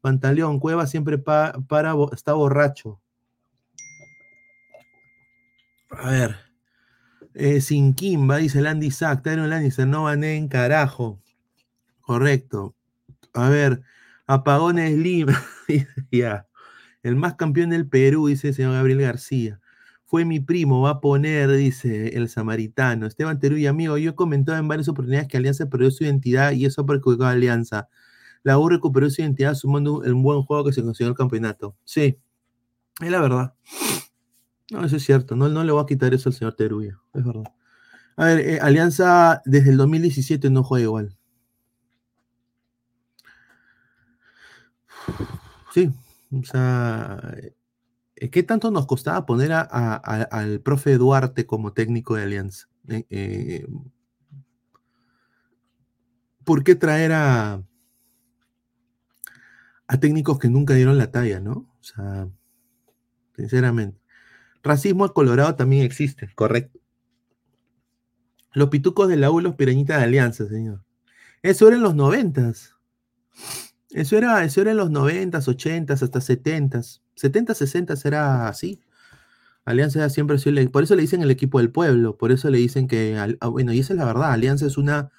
Pantaleón, 0.00 0.60
Cueva 0.60 0.86
siempre 0.86 1.18
pa- 1.18 1.54
para, 1.68 1.94
está 2.12 2.34
borracho. 2.34 3.00
A 5.90 6.10
ver. 6.10 6.36
Eh, 7.34 7.60
sin 7.60 7.94
Kimba, 7.94 8.38
dice 8.38 8.60
Landy 8.60 8.90
Sack. 8.90 9.22
Tyron 9.22 9.50
Lannister, 9.50 9.86
no 9.86 10.10
en 10.10 10.48
carajo. 10.48 11.20
Correcto. 12.00 12.74
A 13.34 13.48
ver. 13.48 13.82
Apagones 14.26 14.96
Lima. 14.96 15.42
ya. 16.10 16.46
El 17.02 17.16
más 17.16 17.34
campeón 17.34 17.70
del 17.70 17.86
Perú, 17.88 18.26
dice 18.26 18.48
el 18.48 18.54
señor 18.54 18.72
Gabriel 18.72 19.00
García. 19.02 19.60
Fue 20.06 20.24
mi 20.24 20.38
primo, 20.38 20.82
va 20.82 20.90
a 20.90 21.00
poner, 21.00 21.50
dice 21.50 22.16
el 22.16 22.28
samaritano. 22.28 23.06
Esteban 23.06 23.40
Terú 23.40 23.56
y 23.56 23.66
amigo, 23.66 23.98
yo 23.98 24.12
he 24.12 24.14
comentado 24.14 24.56
en 24.56 24.68
varias 24.68 24.88
oportunidades 24.88 25.28
que 25.28 25.36
Alianza 25.36 25.68
perdió 25.68 25.90
su 25.90 26.04
identidad 26.04 26.52
y 26.52 26.64
eso 26.64 26.86
perjudicó 26.86 27.24
a 27.24 27.30
Alianza. 27.30 27.88
La 28.44 28.58
U 28.58 28.68
recuperó 28.68 29.10
su 29.10 29.22
identidad 29.22 29.54
sumando 29.54 30.04
el 30.04 30.14
buen 30.14 30.42
juego 30.42 30.64
que 30.64 30.72
se 30.72 30.82
consiguió 30.82 31.08
el 31.10 31.16
campeonato. 31.16 31.76
Sí, 31.84 32.18
es 33.00 33.10
la 33.10 33.20
verdad. 33.20 33.54
No, 34.70 34.84
eso 34.84 34.96
es 34.96 35.04
cierto. 35.04 35.34
No, 35.34 35.48
no 35.48 35.64
le 35.64 35.72
voy 35.72 35.82
a 35.82 35.86
quitar 35.86 36.14
eso 36.14 36.28
al 36.28 36.34
señor 36.34 36.54
Teruya. 36.54 37.00
Es 37.12 37.24
verdad. 37.24 37.44
A 38.16 38.24
ver, 38.26 38.40
eh, 38.40 38.60
Alianza 38.60 39.42
desde 39.44 39.70
el 39.70 39.76
2017 39.76 40.50
no 40.50 40.62
juega 40.62 40.84
igual. 40.84 41.16
Sí, 45.72 45.92
o 46.32 46.42
sea, 46.44 47.36
¿qué 48.30 48.42
tanto 48.42 48.70
nos 48.70 48.86
costaba 48.86 49.26
poner 49.26 49.52
a- 49.52 50.24
al 50.24 50.60
profe 50.60 50.96
Duarte 50.96 51.46
como 51.46 51.72
técnico 51.72 52.14
de 52.16 52.22
Alianza? 52.22 52.68
Eh, 52.88 53.04
eh, 53.10 53.66
¿Por 56.44 56.62
qué 56.64 56.74
traer 56.74 57.12
a, 57.12 57.62
a 59.88 60.00
técnicos 60.00 60.38
que 60.38 60.48
nunca 60.48 60.74
dieron 60.74 60.98
la 60.98 61.10
talla, 61.10 61.40
no? 61.40 61.68
O 61.80 61.82
sea, 61.82 62.28
sinceramente. 63.36 64.00
Racismo 64.62 65.04
al 65.04 65.12
Colorado 65.12 65.54
también 65.54 65.84
existe, 65.84 66.30
correcto. 66.34 66.80
Los 68.52 68.70
pitucos 68.70 69.08
de 69.08 69.16
la 69.16 69.30
U, 69.30 69.40
los 69.40 69.54
de 69.98 70.04
Alianza, 70.04 70.46
señor. 70.46 70.82
Eso 71.42 71.68
era 71.68 71.76
en 71.76 71.82
los 71.82 71.94
noventas. 71.94 72.74
Eso 73.90 74.16
era, 74.16 74.42
eso 74.44 74.60
era 74.60 74.72
en 74.72 74.76
los 74.78 74.90
noventas, 74.90 75.48
ochentas, 75.48 76.02
hasta 76.02 76.20
setentas. 76.20 77.02
Setentas, 77.16 77.58
sesentas 77.58 78.04
era 78.04 78.48
así. 78.48 78.80
Alianza 79.64 80.08
siempre 80.10 80.36
ha 80.36 80.38
sido 80.40 80.58
el- 80.60 80.70
por 80.70 80.84
eso 80.84 80.96
le 80.96 81.02
dicen 81.02 81.22
el 81.22 81.30
equipo 81.30 81.58
del 81.58 81.72
pueblo, 81.72 82.16
por 82.18 82.32
eso 82.32 82.50
le 82.50 82.58
dicen 82.58 82.88
que, 82.88 83.16
ah, 83.40 83.48
bueno, 83.48 83.72
y 83.72 83.80
esa 83.80 83.94
es 83.94 83.98
la 83.98 84.06
verdad, 84.06 84.32
Alianza 84.32 84.66
es 84.66 84.78
una 84.78 85.10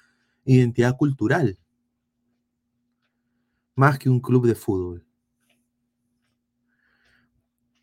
identidad 0.46 0.96
cultural, 0.96 1.58
más 3.76 3.98
que 3.98 4.10
un 4.10 4.20
club 4.20 4.46
de 4.46 4.54
fútbol. 4.54 5.06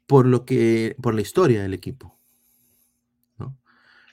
Por 0.08 0.26
lo 0.26 0.46
que, 0.46 0.96
por 1.02 1.14
la 1.14 1.22
historia 1.22 1.62
del 1.62 1.74
equipo. 1.76 2.16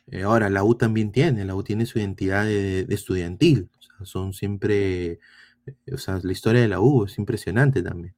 Eh, 0.08 0.22
ahora, 0.22 0.50
la 0.50 0.64
U 0.64 0.74
también 0.74 1.12
tiene, 1.12 1.44
la 1.44 1.54
U 1.54 1.62
tiene 1.62 1.86
su 1.86 1.98
identidad 1.98 2.44
de, 2.44 2.86
estudiantil, 2.90 3.70
son 4.02 4.32
siempre, 4.32 5.12
eh, 5.66 5.94
o 5.94 5.98
sea, 5.98 6.18
la 6.22 6.32
historia 6.32 6.60
de 6.62 6.68
la 6.68 6.80
U 6.80 7.04
es 7.04 7.18
impresionante 7.18 7.82
también. 7.82 8.14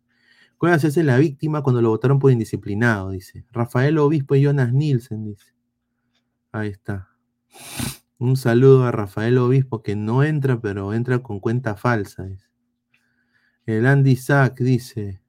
Cuevas 0.64 0.80
se 0.80 0.86
hace 0.86 1.04
la 1.04 1.18
víctima 1.18 1.62
cuando 1.62 1.82
lo 1.82 1.90
votaron 1.90 2.18
por 2.18 2.32
indisciplinado, 2.32 3.10
dice. 3.10 3.44
Rafael 3.52 3.98
Obispo 3.98 4.34
y 4.34 4.40
Jonas 4.40 4.72
Nielsen, 4.72 5.26
dice. 5.26 5.52
Ahí 6.52 6.70
está. 6.70 7.10
Un 8.16 8.38
saludo 8.38 8.84
a 8.84 8.90
Rafael 8.90 9.36
Obispo 9.36 9.82
que 9.82 9.94
no 9.94 10.22
entra, 10.22 10.62
pero 10.62 10.94
entra 10.94 11.18
con 11.18 11.38
cuenta 11.38 11.76
falsa. 11.76 12.26
El 13.66 13.84
Andy 13.84 14.16
Sack 14.16 14.58
dice. 14.60 15.20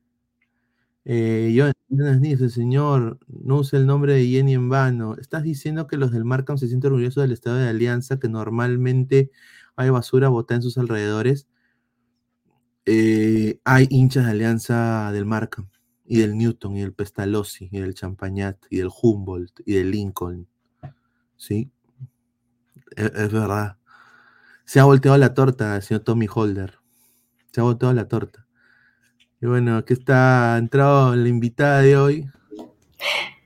Eh, 1.04 1.54
Jonas 1.90 2.22
Nielsen, 2.22 2.50
señor, 2.50 3.20
no 3.28 3.58
use 3.58 3.76
el 3.76 3.88
nombre 3.88 4.14
de 4.14 4.26
Jenny 4.28 4.54
en 4.54 4.70
vano. 4.70 5.18
Estás 5.18 5.44
diciendo 5.44 5.86
que 5.86 5.98
los 5.98 6.14
del 6.14 6.24
Markham 6.24 6.58
se 6.58 6.70
sienten 6.70 6.94
orgullosos 6.94 7.22
del 7.22 7.34
estado 7.34 7.58
de 7.58 7.68
alianza, 7.68 8.22
que 8.22 8.30
normalmente 8.30 9.32
hay 9.76 9.90
basura 9.90 10.30
botada 10.30 10.60
en 10.60 10.62
sus 10.62 10.78
alrededores. 10.78 11.50
Eh, 12.86 13.60
hay 13.64 13.88
hinchas 13.90 14.26
de 14.26 14.32
alianza 14.32 15.12
del 15.12 15.26
Markham 15.26 15.68
y 16.06 16.20
del 16.20 16.38
Newton 16.38 16.78
y 16.78 16.82
del 16.82 16.94
Pestalozzi 16.94 17.70
y 17.72 17.80
del 17.80 17.96
Champagnat 17.96 18.58
y 18.70 18.78
del 18.78 18.90
Humboldt 19.02 19.62
y 19.66 19.74
del 19.74 19.92
Lincoln. 19.92 20.48
Sí, 21.36 21.72
es, 22.96 23.06
es 23.06 23.32
verdad. 23.32 23.78
Se 24.66 24.80
ha 24.80 24.84
volteado 24.86 25.18
la 25.18 25.34
torta, 25.34 25.80
señor 25.82 26.04
Tommy 26.04 26.28
Holder. 26.34 26.76
Se 27.52 27.62
ha 27.62 27.64
volteado 27.64 27.94
la 27.94 28.08
torta. 28.08 28.46
Y 29.42 29.48
bueno, 29.48 29.78
aquí 29.78 29.94
está 29.94 30.58
entrado 30.58 31.16
la 31.16 31.28
invitada 31.28 31.82
de 31.82 31.98
hoy, 31.98 32.30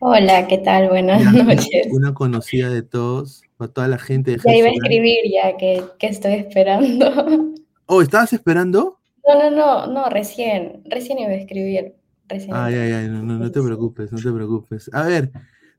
Hola, 0.01 0.47
¿qué 0.47 0.57
tal? 0.59 0.87
Buenas 0.87 1.21
ya, 1.21 1.43
noches. 1.43 1.87
una 1.91 2.13
conocida 2.13 2.69
de 2.69 2.83
todos, 2.83 3.41
para 3.57 3.71
toda 3.73 3.87
la 3.89 3.97
gente 3.97 4.31
de 4.31 4.37
Ya 4.37 4.55
iba 4.55 4.69
a 4.69 4.71
escribir 4.71 5.19
ya 5.29 5.57
que, 5.57 5.83
que 5.97 6.07
estoy 6.07 6.33
esperando. 6.35 7.53
Oh, 7.85 8.01
¿estabas 8.01 8.31
esperando? 8.31 8.98
No, 9.29 9.35
no, 9.37 9.51
no, 9.51 9.85
no, 9.85 10.09
recién, 10.09 10.81
recién 10.85 11.19
iba 11.19 11.29
a 11.29 11.35
escribir. 11.35 11.93
Recién 12.27 12.55
Ay, 12.55 12.73
ay, 12.73 12.91
ay, 12.93 13.07
no, 13.09 13.21
no, 13.21 13.37
no 13.37 13.51
te 13.51 13.61
preocupes, 13.61 14.11
no 14.11 14.17
te 14.17 14.31
preocupes. 14.31 14.89
A 14.91 15.03
ver, 15.03 15.31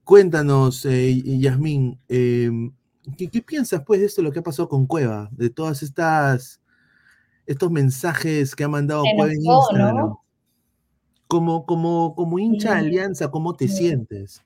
cuéntanos, 0.04 0.84
eh, 0.86 1.20
Yasmín, 1.24 1.98
em, 2.08 2.72
¿qué, 3.16 3.28
qué 3.28 3.42
piensas 3.42 3.82
pues 3.84 3.98
de 3.98 4.06
esto, 4.06 4.22
lo 4.22 4.30
que 4.30 4.38
ha 4.38 4.42
pasado 4.42 4.68
con 4.68 4.86
Cueva? 4.86 5.28
De 5.32 5.50
todas 5.50 5.82
estas, 5.82 6.60
estos 7.44 7.70
mensajes 7.72 8.54
que 8.54 8.62
ha 8.62 8.68
mandado 8.68 9.02
Se 9.04 9.14
Cueva 9.16 9.32
en 9.32 9.40
enojó, 9.40 9.72
¿no? 9.72 9.78
Instagram. 9.78 10.14
Como, 11.26 11.66
como, 11.66 12.14
como 12.14 12.38
hincha 12.38 12.74
de. 12.74 12.78
Alianza, 12.80 13.30
¿cómo 13.32 13.56
te 13.56 13.66
Sí. 13.66 13.78
sientes? 13.78 14.44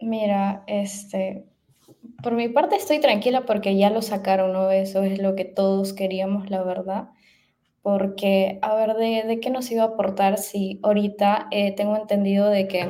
Mira, 0.00 0.62
este, 0.68 1.44
por 2.22 2.34
mi 2.34 2.48
parte 2.48 2.76
estoy 2.76 3.00
tranquila 3.00 3.44
porque 3.46 3.76
ya 3.76 3.90
lo 3.90 4.02
sacaron, 4.02 4.52
¿no? 4.52 4.70
Eso 4.70 5.02
es 5.02 5.20
lo 5.20 5.34
que 5.34 5.44
todos 5.44 5.92
queríamos, 5.92 6.50
la 6.50 6.62
verdad. 6.62 7.10
Porque, 7.82 8.58
a 8.62 8.74
ver, 8.74 8.94
¿de, 8.94 9.24
de 9.26 9.40
qué 9.40 9.50
nos 9.50 9.70
iba 9.70 9.82
a 9.82 9.86
aportar 9.86 10.38
si 10.38 10.80
ahorita 10.82 11.48
eh, 11.50 11.74
tengo 11.74 11.96
entendido 11.96 12.48
de 12.50 12.68
que 12.68 12.88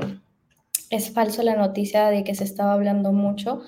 es 0.90 1.12
falso 1.12 1.42
la 1.42 1.56
noticia 1.56 2.08
de 2.08 2.24
que 2.24 2.34
se 2.34 2.44
estaba 2.44 2.72
hablando 2.72 3.12
mucho 3.12 3.62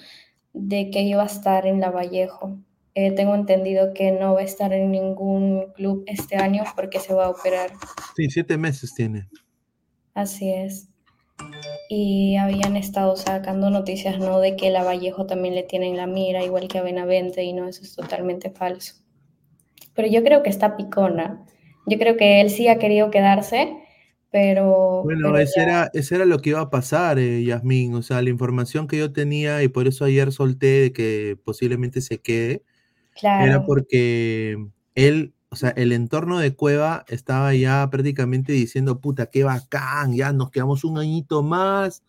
de 0.52 0.90
que 0.90 1.02
iba 1.02 1.22
a 1.22 1.26
estar 1.26 1.66
en 1.66 1.80
Lavallejo. 1.80 2.58
Eh, 2.94 3.12
tengo 3.12 3.34
entendido 3.34 3.94
que 3.94 4.12
no 4.12 4.34
va 4.34 4.40
a 4.40 4.44
estar 4.44 4.72
en 4.72 4.90
ningún 4.90 5.72
club 5.72 6.04
este 6.06 6.36
año 6.36 6.64
porque 6.76 7.00
se 7.00 7.14
va 7.14 7.26
a 7.26 7.30
operar. 7.30 7.70
Sí, 8.16 8.28
siete 8.28 8.58
meses 8.58 8.94
tiene. 8.94 9.28
Así 10.14 10.52
es. 10.52 10.88
Y 11.94 12.36
habían 12.36 12.74
estado 12.78 13.16
sacando 13.16 13.68
noticias, 13.68 14.18
¿no? 14.18 14.40
De 14.40 14.56
que 14.56 14.70
Lavallejo 14.70 15.26
también 15.26 15.54
le 15.54 15.62
tienen 15.62 15.98
la 15.98 16.06
mira, 16.06 16.42
igual 16.42 16.66
que 16.66 16.78
a 16.78 16.82
Benavente, 16.82 17.44
y 17.44 17.52
no, 17.52 17.68
eso 17.68 17.82
es 17.82 17.94
totalmente 17.94 18.48
falso. 18.48 18.94
Pero 19.92 20.08
yo 20.08 20.24
creo 20.24 20.42
que 20.42 20.48
está 20.48 20.78
picona. 20.78 21.44
Yo 21.86 21.98
creo 21.98 22.16
que 22.16 22.40
él 22.40 22.48
sí 22.48 22.66
ha 22.68 22.78
querido 22.78 23.10
quedarse, 23.10 23.76
pero, 24.30 25.02
Bueno, 25.04 25.32
pero 25.32 25.38
ese 25.38 25.60
ya, 25.60 25.62
era, 25.64 25.90
ese 25.92 26.14
era 26.14 26.24
lo 26.24 26.38
que 26.38 26.48
iba 26.48 26.60
a 26.62 26.70
pasar, 26.70 27.18
eh, 27.18 27.44
Yasmín. 27.44 27.94
O 27.94 28.00
sea, 28.00 28.22
la 28.22 28.30
información 28.30 28.86
que 28.86 28.96
yo 28.96 29.12
tenía, 29.12 29.62
y 29.62 29.68
por 29.68 29.86
eso 29.86 30.06
ayer 30.06 30.32
solté 30.32 30.80
de 30.80 30.92
que 30.94 31.36
posiblemente 31.44 32.00
se 32.00 32.22
quede, 32.22 32.62
era 33.22 33.66
porque 33.66 34.56
él, 34.94 35.34
o 35.52 35.56
sea, 35.56 35.68
el 35.70 35.92
entorno 35.92 36.38
de 36.38 36.54
Cueva 36.56 37.04
estaba 37.08 37.54
ya 37.54 37.88
prácticamente 37.90 38.52
diciendo, 38.54 39.00
puta, 39.00 39.26
qué 39.26 39.44
bacán, 39.44 40.14
ya 40.14 40.32
nos 40.32 40.50
quedamos 40.50 40.82
un 40.82 40.98
añito 40.98 41.42
más, 41.42 42.02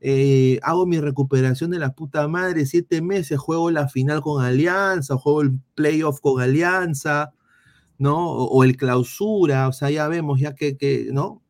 eh, 0.00 0.58
hago 0.62 0.86
mi 0.86 0.98
recuperación 0.98 1.70
de 1.72 1.78
la 1.78 1.92
puta 1.94 2.26
madre, 2.26 2.64
siete 2.64 3.02
meses, 3.02 3.38
juego 3.38 3.70
la 3.70 3.88
final 3.88 4.22
con 4.22 4.42
Alianza, 4.42 5.18
juego 5.18 5.42
el 5.42 5.60
playoff 5.74 6.20
con 6.20 6.40
Alianza, 6.40 7.34
¿no? 7.98 8.30
O, 8.30 8.44
o 8.46 8.64
el 8.64 8.78
clausura, 8.78 9.68
o 9.68 9.72
sea, 9.74 9.90
ya 9.90 10.08
vemos, 10.08 10.40
ya 10.40 10.54
que, 10.54 10.78
que 10.78 11.08
¿no? 11.12 11.42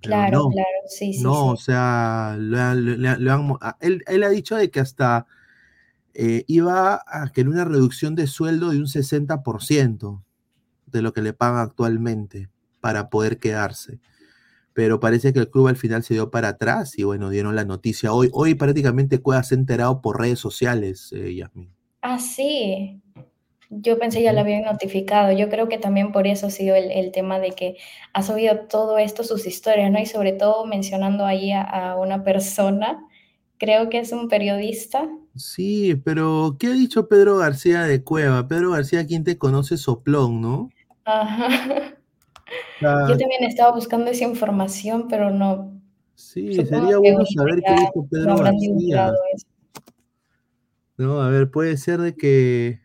Claro, 0.00 0.44
no, 0.44 0.50
claro, 0.50 0.68
sí, 0.88 1.12
sí, 1.14 1.22
no, 1.22 1.32
sí. 1.32 1.48
o 1.52 1.56
sea, 1.58 2.36
le 2.40 2.60
han- 2.60 3.56
él 3.80 4.22
ha 4.24 4.28
dicho 4.30 4.56
de 4.56 4.70
que 4.70 4.80
hasta 4.80 5.26
eh, 6.14 6.44
iba 6.48 7.02
a 7.06 7.28
querer 7.32 7.50
una 7.50 7.64
reducción 7.64 8.16
de 8.16 8.26
sueldo 8.26 8.70
de 8.70 8.78
un 8.78 8.88
60% 8.88 10.24
de 10.86 11.02
lo 11.02 11.12
que 11.12 11.22
le 11.22 11.32
pagan 11.32 11.60
actualmente 11.60 12.48
para 12.80 13.10
poder 13.10 13.38
quedarse. 13.38 13.98
Pero 14.72 15.00
parece 15.00 15.32
que 15.32 15.38
el 15.40 15.50
club 15.50 15.68
al 15.68 15.76
final 15.76 16.02
se 16.02 16.14
dio 16.14 16.30
para 16.30 16.48
atrás 16.48 16.98
y 16.98 17.02
bueno, 17.02 17.30
dieron 17.30 17.56
la 17.56 17.64
noticia 17.64 18.12
hoy. 18.12 18.28
Hoy 18.32 18.54
prácticamente 18.54 19.20
Cueva 19.20 19.42
se 19.42 19.54
ha 19.54 19.58
enterado 19.58 20.02
por 20.02 20.20
redes 20.20 20.38
sociales, 20.38 21.12
eh, 21.12 21.34
Yasmín. 21.34 21.70
Ah, 22.02 22.18
sí. 22.18 23.00
Yo 23.70 23.98
pensé 23.98 24.22
ya 24.22 24.32
lo 24.32 24.40
habían 24.40 24.62
notificado. 24.62 25.32
Yo 25.32 25.48
creo 25.48 25.68
que 25.68 25.78
también 25.78 26.12
por 26.12 26.26
eso 26.26 26.46
ha 26.46 26.50
sido 26.50 26.76
el, 26.76 26.90
el 26.92 27.10
tema 27.10 27.40
de 27.40 27.50
que 27.52 27.76
ha 28.12 28.22
subido 28.22 28.66
todo 28.68 28.98
esto, 28.98 29.24
sus 29.24 29.46
historias, 29.46 29.90
¿no? 29.90 29.98
Y 29.98 30.06
sobre 30.06 30.32
todo 30.32 30.66
mencionando 30.66 31.24
ahí 31.24 31.52
a, 31.52 31.62
a 31.62 31.96
una 31.96 32.22
persona, 32.22 33.02
creo 33.58 33.88
que 33.88 33.98
es 33.98 34.12
un 34.12 34.28
periodista. 34.28 35.08
Sí, 35.34 35.96
pero 36.04 36.56
¿qué 36.60 36.68
ha 36.68 36.72
dicho 36.72 37.08
Pedro 37.08 37.38
García 37.38 37.82
de 37.82 38.04
Cueva? 38.04 38.46
Pedro 38.46 38.70
García, 38.70 39.06
quien 39.06 39.24
te 39.24 39.36
conoce, 39.36 39.76
soplón, 39.78 40.40
¿no? 40.40 40.68
Ajá. 41.06 41.96
Yo 42.80 43.16
también 43.16 43.44
estaba 43.44 43.72
buscando 43.72 44.10
esa 44.10 44.24
información, 44.24 45.06
pero 45.08 45.30
no. 45.30 45.80
sí, 46.14 46.54
Supongo 46.54 46.82
sería 46.82 46.98
bueno 46.98 47.26
saber 47.26 47.62
qué 47.62 47.72
dijo 47.72 48.06
Pedro 48.10 48.36
García. 48.36 49.12
No, 50.96 51.20
a 51.20 51.28
ver, 51.28 51.50
puede 51.50 51.76
ser 51.76 52.00
de 52.00 52.16
que 52.16 52.80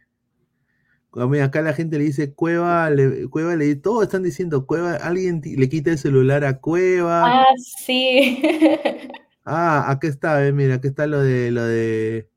A 1.14 1.28
mí 1.28 1.40
acá 1.40 1.62
la 1.62 1.74
gente 1.74 1.98
le 1.98 2.06
dice 2.06 2.34
Cueva, 2.34 2.90
le, 2.90 3.28
Cueva 3.30 3.56
le 3.56 3.76
todos 3.76 4.04
están 4.04 4.24
diciendo 4.24 4.66
Cueva, 4.66 4.96
alguien 4.96 5.42
le 5.44 5.70
quita 5.70 5.92
el 5.92 5.98
celular 5.98 6.44
a 6.46 6.60
Cueva. 6.60 7.42
Ah, 7.42 7.46
sí. 7.58 8.42
Ah, 9.44 9.90
aquí 9.90 10.06
está, 10.06 10.46
eh, 10.46 10.52
mira, 10.54 10.76
aquí 10.76 10.88
está 10.88 11.08
lo 11.08 11.20
de 11.20 11.50
lo 11.50 11.64
de. 11.64 12.30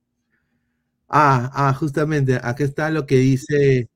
Ah, 1.09 1.51
ah, 1.55 1.75
justamente, 1.75 2.41
aquí 2.43 2.63
está 2.63 2.91
lo 2.91 3.07
que 3.07 3.17
dice. 3.17 3.89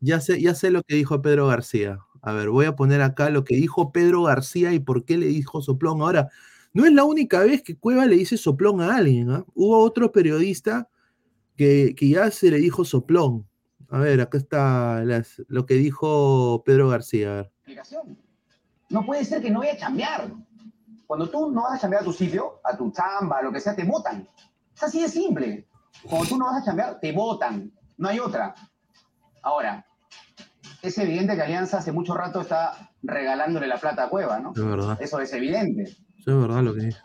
Ya 0.00 0.20
sé, 0.20 0.40
ya 0.40 0.54
sé 0.54 0.70
lo 0.70 0.82
que 0.82 0.94
dijo 0.94 1.20
Pedro 1.22 1.46
García. 1.46 1.98
A 2.22 2.32
ver, 2.32 2.50
voy 2.50 2.66
a 2.66 2.76
poner 2.76 3.02
acá 3.02 3.30
lo 3.30 3.44
que 3.44 3.56
dijo 3.56 3.92
Pedro 3.92 4.24
García 4.24 4.72
y 4.72 4.80
por 4.80 5.04
qué 5.04 5.16
le 5.16 5.26
dijo 5.26 5.62
soplón. 5.62 6.00
Ahora, 6.02 6.28
no 6.72 6.84
es 6.84 6.92
la 6.92 7.04
única 7.04 7.40
vez 7.40 7.62
que 7.62 7.76
Cueva 7.76 8.06
le 8.06 8.16
dice 8.16 8.36
soplón 8.36 8.80
a 8.80 8.96
alguien, 8.96 9.30
¿ah? 9.30 9.44
Hubo 9.54 9.78
otro 9.78 10.12
periodista 10.12 10.88
que, 11.56 11.94
que 11.96 12.08
ya 12.08 12.30
se 12.30 12.50
le 12.50 12.58
dijo 12.58 12.84
soplón. 12.84 13.48
A 13.90 13.98
ver, 13.98 14.20
acá 14.20 14.36
está 14.38 15.02
lo 15.48 15.66
que 15.66 15.74
dijo 15.74 16.62
Pedro 16.64 16.88
García. 16.88 17.30
A 17.30 17.34
ver. 17.36 17.52
No 18.90 19.04
puede 19.04 19.24
ser 19.24 19.42
que 19.42 19.50
no 19.50 19.60
vaya 19.60 19.72
a 19.72 19.78
chambear. 19.78 20.30
Cuando 21.06 21.28
tú 21.28 21.50
no 21.50 21.62
vas 21.62 21.78
a 21.78 21.80
chambear 21.80 22.02
a 22.02 22.04
tu 22.04 22.12
sitio, 22.12 22.60
a 22.64 22.76
tu 22.76 22.90
chamba, 22.90 23.38
a 23.38 23.42
lo 23.42 23.52
que 23.52 23.60
sea, 23.60 23.74
te 23.74 23.84
votan. 23.84 24.28
Es 24.74 24.82
así 24.82 25.00
de 25.00 25.08
simple. 25.08 25.66
Cuando 26.02 26.28
tú 26.28 26.38
no 26.38 26.46
vas 26.46 26.62
a 26.62 26.64
chambear, 26.66 27.00
te 27.00 27.12
votan. 27.12 27.72
No 27.96 28.08
hay 28.08 28.18
otra. 28.18 28.54
Ahora, 29.42 29.86
es 30.82 30.96
evidente 30.98 31.34
que 31.34 31.42
Alianza 31.42 31.78
hace 31.78 31.92
mucho 31.92 32.14
rato 32.14 32.40
está 32.40 32.92
regalándole 33.02 33.66
la 33.66 33.78
plata 33.78 34.04
a 34.04 34.08
Cueva, 34.08 34.38
¿no? 34.38 34.52
Es 34.54 34.64
verdad. 34.64 34.98
Eso 35.00 35.20
es 35.20 35.32
evidente. 35.32 35.82
Eso 35.82 36.30
es 36.30 36.40
verdad 36.40 36.62
lo 36.62 36.74
que 36.74 36.82
dice. 36.82 36.98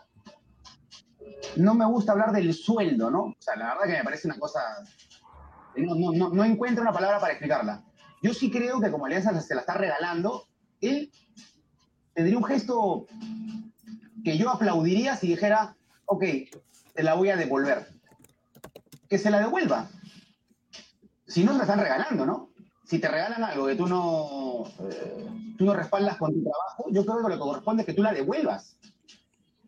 No 1.56 1.74
me 1.74 1.84
gusta 1.86 2.12
hablar 2.12 2.32
del 2.32 2.52
sueldo, 2.54 3.10
¿no? 3.10 3.22
O 3.24 3.36
sea, 3.38 3.56
la 3.56 3.74
verdad 3.74 3.84
que 3.86 3.98
me 3.98 4.04
parece 4.04 4.28
una 4.28 4.38
cosa... 4.38 4.60
No, 5.76 5.94
no, 5.94 6.12
no, 6.12 6.28
no 6.30 6.44
encuentro 6.44 6.82
una 6.82 6.92
palabra 6.92 7.18
para 7.18 7.32
explicarla. 7.32 7.82
Yo 8.22 8.32
sí 8.32 8.50
creo 8.50 8.80
que 8.80 8.90
como 8.90 9.06
Alianza 9.06 9.38
se 9.40 9.54
la 9.54 9.60
está 9.60 9.74
regalando, 9.74 10.46
él 10.80 11.10
tendría 12.14 12.38
un 12.38 12.44
gesto 12.44 13.06
que 14.24 14.38
yo 14.38 14.50
aplaudiría 14.50 15.16
si 15.16 15.26
dijera, 15.26 15.76
ok, 16.06 16.24
te 16.94 17.02
la 17.02 17.14
voy 17.14 17.30
a 17.30 17.36
devolver. 17.36 17.88
Que 19.08 19.18
se 19.18 19.30
la 19.30 19.40
devuelva. 19.40 19.90
Si 21.26 21.42
no 21.42 21.52
se 21.52 21.58
la 21.58 21.64
están 21.64 21.80
regalando, 21.80 22.24
¿no? 22.24 22.53
Si 22.84 22.98
te 22.98 23.08
regalan 23.08 23.42
algo 23.42 23.66
que 23.66 23.76
tú 23.76 23.86
no, 23.86 24.64
eh, 24.90 25.26
tú 25.56 25.64
no 25.64 25.74
respaldas 25.74 26.18
con 26.18 26.32
tu 26.34 26.42
trabajo, 26.42 26.86
yo 26.90 27.04
creo 27.04 27.16
que 27.16 27.22
lo 27.22 27.28
que 27.30 27.38
corresponde 27.38 27.82
es 27.82 27.86
que 27.86 27.94
tú 27.94 28.02
la 28.02 28.12
devuelvas. 28.12 28.76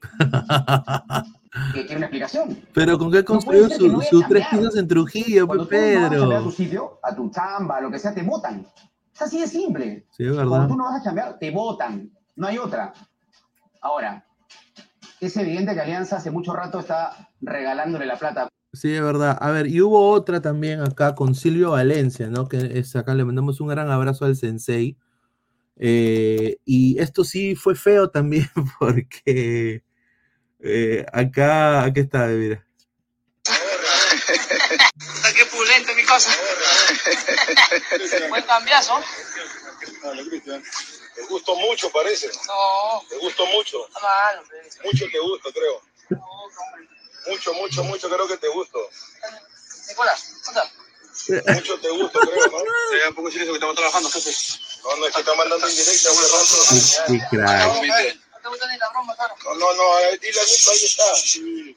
que 1.72 1.96
una 1.96 2.06
explicación. 2.06 2.58
Pero 2.74 2.98
con 2.98 3.10
qué 3.10 3.24
construyó 3.24 3.68
no 3.88 4.00
sus 4.02 4.26
tres 4.28 4.46
cambiar. 4.46 4.50
pisos 4.50 4.76
en 4.76 4.88
Trujillo, 4.88 5.46
pues 5.46 5.56
Cuando 5.58 5.66
tú 5.66 5.74
no 5.74 5.80
vas 5.80 6.02
a 6.02 6.06
a 6.06 6.10
Pedro. 6.10 6.42
tu 6.42 6.52
sitio, 6.52 6.98
a 7.02 7.14
tu 7.14 7.30
chamba, 7.30 7.78
a 7.78 7.80
lo 7.80 7.90
que 7.90 7.98
sea, 7.98 8.14
te 8.14 8.22
votan. 8.22 8.66
Es 9.14 9.22
así 9.22 9.40
de 9.40 9.46
simple. 9.46 10.06
Sí, 10.10 10.24
es 10.24 10.32
Cuando 10.34 10.68
tú 10.68 10.76
no 10.76 10.84
vas 10.84 11.00
a 11.00 11.04
chambear, 11.04 11.38
te 11.38 11.50
votan. 11.50 12.10
No 12.36 12.46
hay 12.46 12.58
otra. 12.58 12.92
Ahora, 13.80 14.26
es 15.20 15.36
evidente 15.36 15.74
que 15.74 15.80
Alianza 15.80 16.16
hace 16.16 16.30
mucho 16.30 16.52
rato 16.52 16.80
está 16.80 17.30
regalándole 17.40 18.04
la 18.04 18.16
plata. 18.16 18.48
Sí, 18.76 18.92
es 18.94 19.02
verdad. 19.02 19.38
A 19.40 19.50
ver, 19.52 19.68
y 19.68 19.80
hubo 19.80 20.10
otra 20.10 20.42
también 20.42 20.80
acá 20.80 21.14
con 21.14 21.34
Silvio 21.34 21.70
Valencia, 21.70 22.26
¿no? 22.28 22.46
Que 22.46 22.78
es 22.78 22.94
acá 22.94 23.14
le 23.14 23.24
mandamos 23.24 23.60
un 23.60 23.68
gran 23.68 23.90
abrazo 23.90 24.26
al 24.26 24.36
sensei. 24.36 24.98
Eh, 25.78 26.58
y 26.64 26.98
esto 27.00 27.24
sí 27.24 27.54
fue 27.54 27.74
feo 27.74 28.10
también 28.10 28.50
porque 28.78 29.82
eh, 30.60 31.06
acá, 31.12 31.84
aquí 31.84 32.00
está, 32.00 32.26
mira. 32.26 32.66
Puta, 33.44 35.32
qué 35.34 35.46
pulente 35.46 35.94
mi 35.94 36.04
cosa. 36.04 36.30
Buen 38.28 38.42
cambiazo. 38.44 39.00
Te 41.14 41.22
gustó 41.30 41.56
mucho, 41.56 41.90
parece. 41.90 42.28
No. 42.46 43.02
Te 43.08 43.16
gustó 43.16 43.46
mucho. 43.46 43.86
Está 43.88 44.00
mal, 44.00 44.38
hombre. 44.40 44.58
Mucho 44.84 45.06
te 45.10 45.18
gusta, 45.18 45.48
creo. 45.50 45.80
Mucho, 47.26 47.52
mucho, 47.54 47.84
mucho 47.84 48.08
creo 48.08 48.28
que 48.28 48.36
te 48.36 48.48
gustó. 48.48 48.78
Nicolás, 49.88 50.32
¿dónde 50.44 51.52
Mucho 51.52 51.80
te 51.80 51.90
gusta, 51.90 52.20
creo, 52.20 52.46
¿no? 52.46 52.58
Sí, 52.58 52.96
un 53.08 53.14
poco 53.14 53.30
silencio 53.30 53.52
que 53.52 53.56
estamos 53.58 53.76
trabajando, 53.76 54.10
jefe. 54.10 54.30
No, 54.84 54.96
no, 54.96 55.06
es 55.06 55.14
que 55.14 55.20
está 55.20 55.34
mandando 55.34 55.66
en 55.66 55.74
directa, 55.74 56.10
güey, 56.10 56.26
rato. 56.30 56.56
Qué 57.06 57.36
crack. 57.36 58.16
No 58.32 58.40
te 58.42 58.48
gusta 58.48 58.66
ni 58.68 58.78
la 58.78 58.88
broma, 58.90 59.16
claro. 59.16 59.34
No, 59.44 59.54
no, 59.54 59.74
no, 59.74 59.98
dile 60.20 60.40
a 60.40 60.44
Nico, 60.44 60.70
ahí 60.70 60.84
está. 60.84 61.04
Dile, 61.34 61.76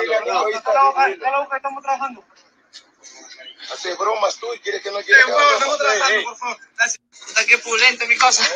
dile 0.00 0.16
a 0.16 0.20
Nico, 0.20 0.46
ahí 0.46 1.12
está. 1.12 1.56
Estamos 1.56 1.82
trabajando. 1.82 2.24
Haces 3.72 3.98
bromas 3.98 4.36
tú 4.36 4.54
y 4.54 4.58
quieres 4.60 4.82
que 4.82 4.90
no 4.90 4.98
que 5.00 5.14
haga 5.14 5.52
estamos 5.52 5.76
trabajando, 5.76 6.14
Eh, 6.14 6.20
eh. 6.20 6.24
por 6.24 6.36
favor. 6.38 6.56
Gracias. 6.76 7.00
Puta, 7.26 7.44
qué 7.44 7.58
pulente 7.58 8.06
mi 8.06 8.16
cosa. 8.16 8.48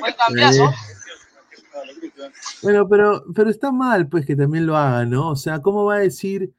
Buen 0.00 0.12
cambiazo. 0.14 0.72
Bueno, 2.62 2.88
pero, 2.88 3.24
pero 3.34 3.50
está 3.50 3.72
mal, 3.72 4.08
pues, 4.08 4.26
que 4.26 4.36
también 4.36 4.66
lo 4.66 4.76
haga, 4.76 5.04
¿no? 5.04 5.30
O 5.30 5.36
sea, 5.36 5.60
¿cómo 5.60 5.84
va 5.84 5.96
a 5.96 6.00
decir, 6.00 6.52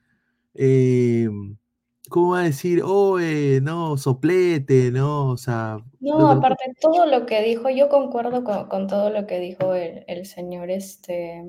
eh, 0.56 1.28
cómo 2.10 2.32
va 2.32 2.42
a 2.42 2.44
decir, 2.44 2.82
oh, 2.84 3.20
eh, 3.20 3.60
no, 3.62 3.98
soplete, 3.98 4.92
¿no? 4.92 5.30
O 5.30 5.38
sea, 5.38 5.80
No, 6.00 6.32
aparte 6.32 6.74
todo 6.80 7.06
lo 7.06 7.26
que 7.26 7.42
dijo, 7.44 7.70
yo 7.70 7.90
concuerdo 7.90 8.44
con, 8.44 8.68
con 8.68 8.88
todo 8.88 9.10
lo 9.10 9.28
que 9.28 9.40
dijo 9.40 9.74
el, 9.74 10.04
el 10.08 10.26
señor, 10.26 10.70
este, 10.70 11.44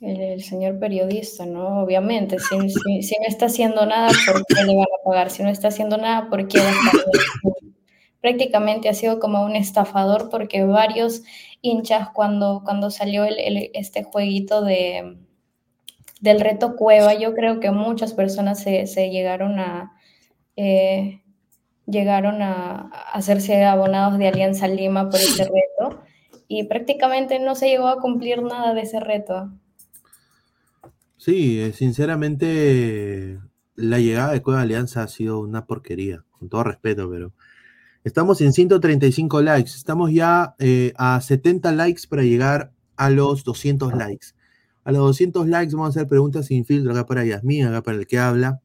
el, 0.00 0.20
el 0.20 0.42
señor 0.42 0.78
periodista, 0.78 1.46
¿no? 1.46 1.80
Obviamente, 1.80 2.38
si, 2.38 2.70
si, 2.70 3.02
si 3.02 3.16
no 3.20 3.26
está 3.26 3.46
haciendo 3.46 3.84
nada, 3.86 4.10
¿por 4.26 4.44
qué 4.46 4.64
le 4.64 4.76
van 4.76 4.86
a 4.86 5.04
pagar? 5.04 5.30
Si 5.30 5.42
no 5.42 5.48
está 5.48 5.68
haciendo 5.68 5.96
nada, 5.96 6.28
¿por 6.28 6.46
qué? 6.48 6.60
Prácticamente 8.20 8.88
ha 8.88 8.94
sido 8.94 9.20
como 9.20 9.44
un 9.44 9.54
estafador 9.54 10.28
porque 10.28 10.64
varios 10.64 11.22
hinchas 11.62 12.10
cuando, 12.10 12.62
cuando 12.64 12.90
salió 12.90 13.24
el, 13.24 13.38
el- 13.38 13.70
este 13.74 14.04
jueguito 14.04 14.62
de, 14.62 15.18
del 16.20 16.40
reto 16.40 16.76
Cueva, 16.76 17.14
yo 17.14 17.34
creo 17.34 17.60
que 17.60 17.70
muchas 17.70 18.14
personas 18.14 18.60
se, 18.62 18.86
se 18.86 19.10
llegaron 19.10 19.58
a... 19.58 19.92
eh, 20.56 21.22
llegaron 21.86 22.42
a 22.42 22.90
a 22.92 23.12
hacerse 23.14 23.64
abonados 23.64 24.18
de 24.18 24.28
Alianza 24.28 24.68
Lima 24.68 25.10
por 25.10 25.22
ese 25.22 25.44
reto 25.44 26.02
y 26.48 26.64
prácticamente 26.64 27.38
no 27.40 27.54
se 27.56 27.68
llegó 27.70 27.88
a 27.88 28.00
cumplir 28.02 28.42
nada 28.42 28.74
de 28.74 28.82
ese 28.82 29.00
reto. 29.00 29.50
sí, 31.16 31.60
eh, 31.60 31.72
sinceramente, 31.72 33.40
la 33.74 33.98
llegada 33.98 34.32
de 34.32 34.42
Cueva 34.42 34.62
Alianza 34.62 35.02
ha 35.02 35.08
sido 35.08 35.40
una 35.40 35.66
porquería, 35.66 36.24
con 36.30 36.48
todo 36.48 36.64
respeto, 36.64 37.10
pero 37.10 37.32
estamos 38.08 38.40
en 38.40 38.52
135 38.52 39.40
likes, 39.42 39.70
estamos 39.70 40.10
ya 40.12 40.54
eh, 40.58 40.92
a 40.96 41.20
70 41.20 41.72
likes 41.72 42.02
para 42.08 42.22
llegar 42.22 42.72
a 42.96 43.10
los 43.10 43.44
200 43.44 43.94
likes. 43.94 44.28
A 44.84 44.90
los 44.92 45.00
200 45.02 45.46
likes 45.46 45.74
vamos 45.74 45.88
a 45.88 46.00
hacer 46.00 46.08
preguntas 46.08 46.46
sin 46.46 46.64
filtro 46.64 46.90
acá 46.92 47.06
para 47.06 47.24
Yasmín, 47.24 47.66
acá 47.66 47.82
para 47.82 47.98
el 47.98 48.06
que 48.06 48.18
habla. 48.18 48.60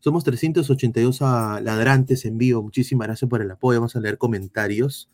Somos 0.00 0.22
382 0.24 1.22
a- 1.22 1.60
ladrantes 1.60 2.24
en 2.24 2.36
vivo. 2.38 2.62
Muchísimas 2.62 3.06
gracias 3.08 3.28
por 3.28 3.40
el 3.40 3.50
apoyo. 3.50 3.80
Vamos 3.80 3.96
a 3.96 4.00
leer 4.00 4.18
comentarios. 4.18 5.08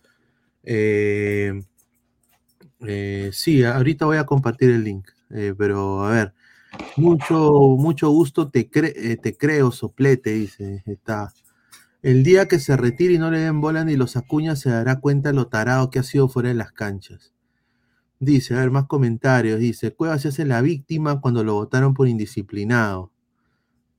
Eh, 0.64 1.62
eh, 2.86 3.30
sí, 3.32 3.62
ahorita 3.64 4.06
voy 4.06 4.16
a 4.18 4.26
compartir 4.26 4.70
el 4.70 4.84
link. 4.84 5.08
pero 5.58 6.04
a 6.04 6.10
ver, 6.10 6.34
mucho, 6.96 7.52
mucho 7.78 8.08
gusto. 8.10 8.48
Te, 8.50 8.70
cre- 8.70 9.20
te 9.20 9.36
creo, 9.36 9.70
soplete, 9.70 10.30
dice. 10.32 10.82
Está. 10.86 11.32
El 12.02 12.22
día 12.22 12.46
que 12.46 12.58
se 12.58 12.76
retire 12.76 13.14
y 13.14 13.18
no 13.18 13.30
le 13.30 13.40
den 13.40 13.60
bola 13.60 13.84
ni 13.84 13.96
los 13.96 14.16
acuñas, 14.16 14.60
se 14.60 14.70
dará 14.70 15.00
cuenta 15.00 15.32
lo 15.32 15.48
tarado 15.48 15.90
que 15.90 15.98
ha 15.98 16.02
sido 16.02 16.28
fuera 16.28 16.48
de 16.48 16.54
las 16.54 16.72
canchas. 16.72 17.32
Dice, 18.20 18.54
a 18.54 18.58
ver, 18.58 18.70
más 18.70 18.86
comentarios. 18.86 19.58
Dice, 19.60 19.92
Cueva 19.92 20.18
se 20.18 20.28
hace 20.28 20.44
la 20.44 20.60
víctima 20.60 21.20
cuando 21.20 21.44
lo 21.44 21.54
votaron 21.54 21.94
por 21.94 22.08
indisciplinado. 22.08 23.12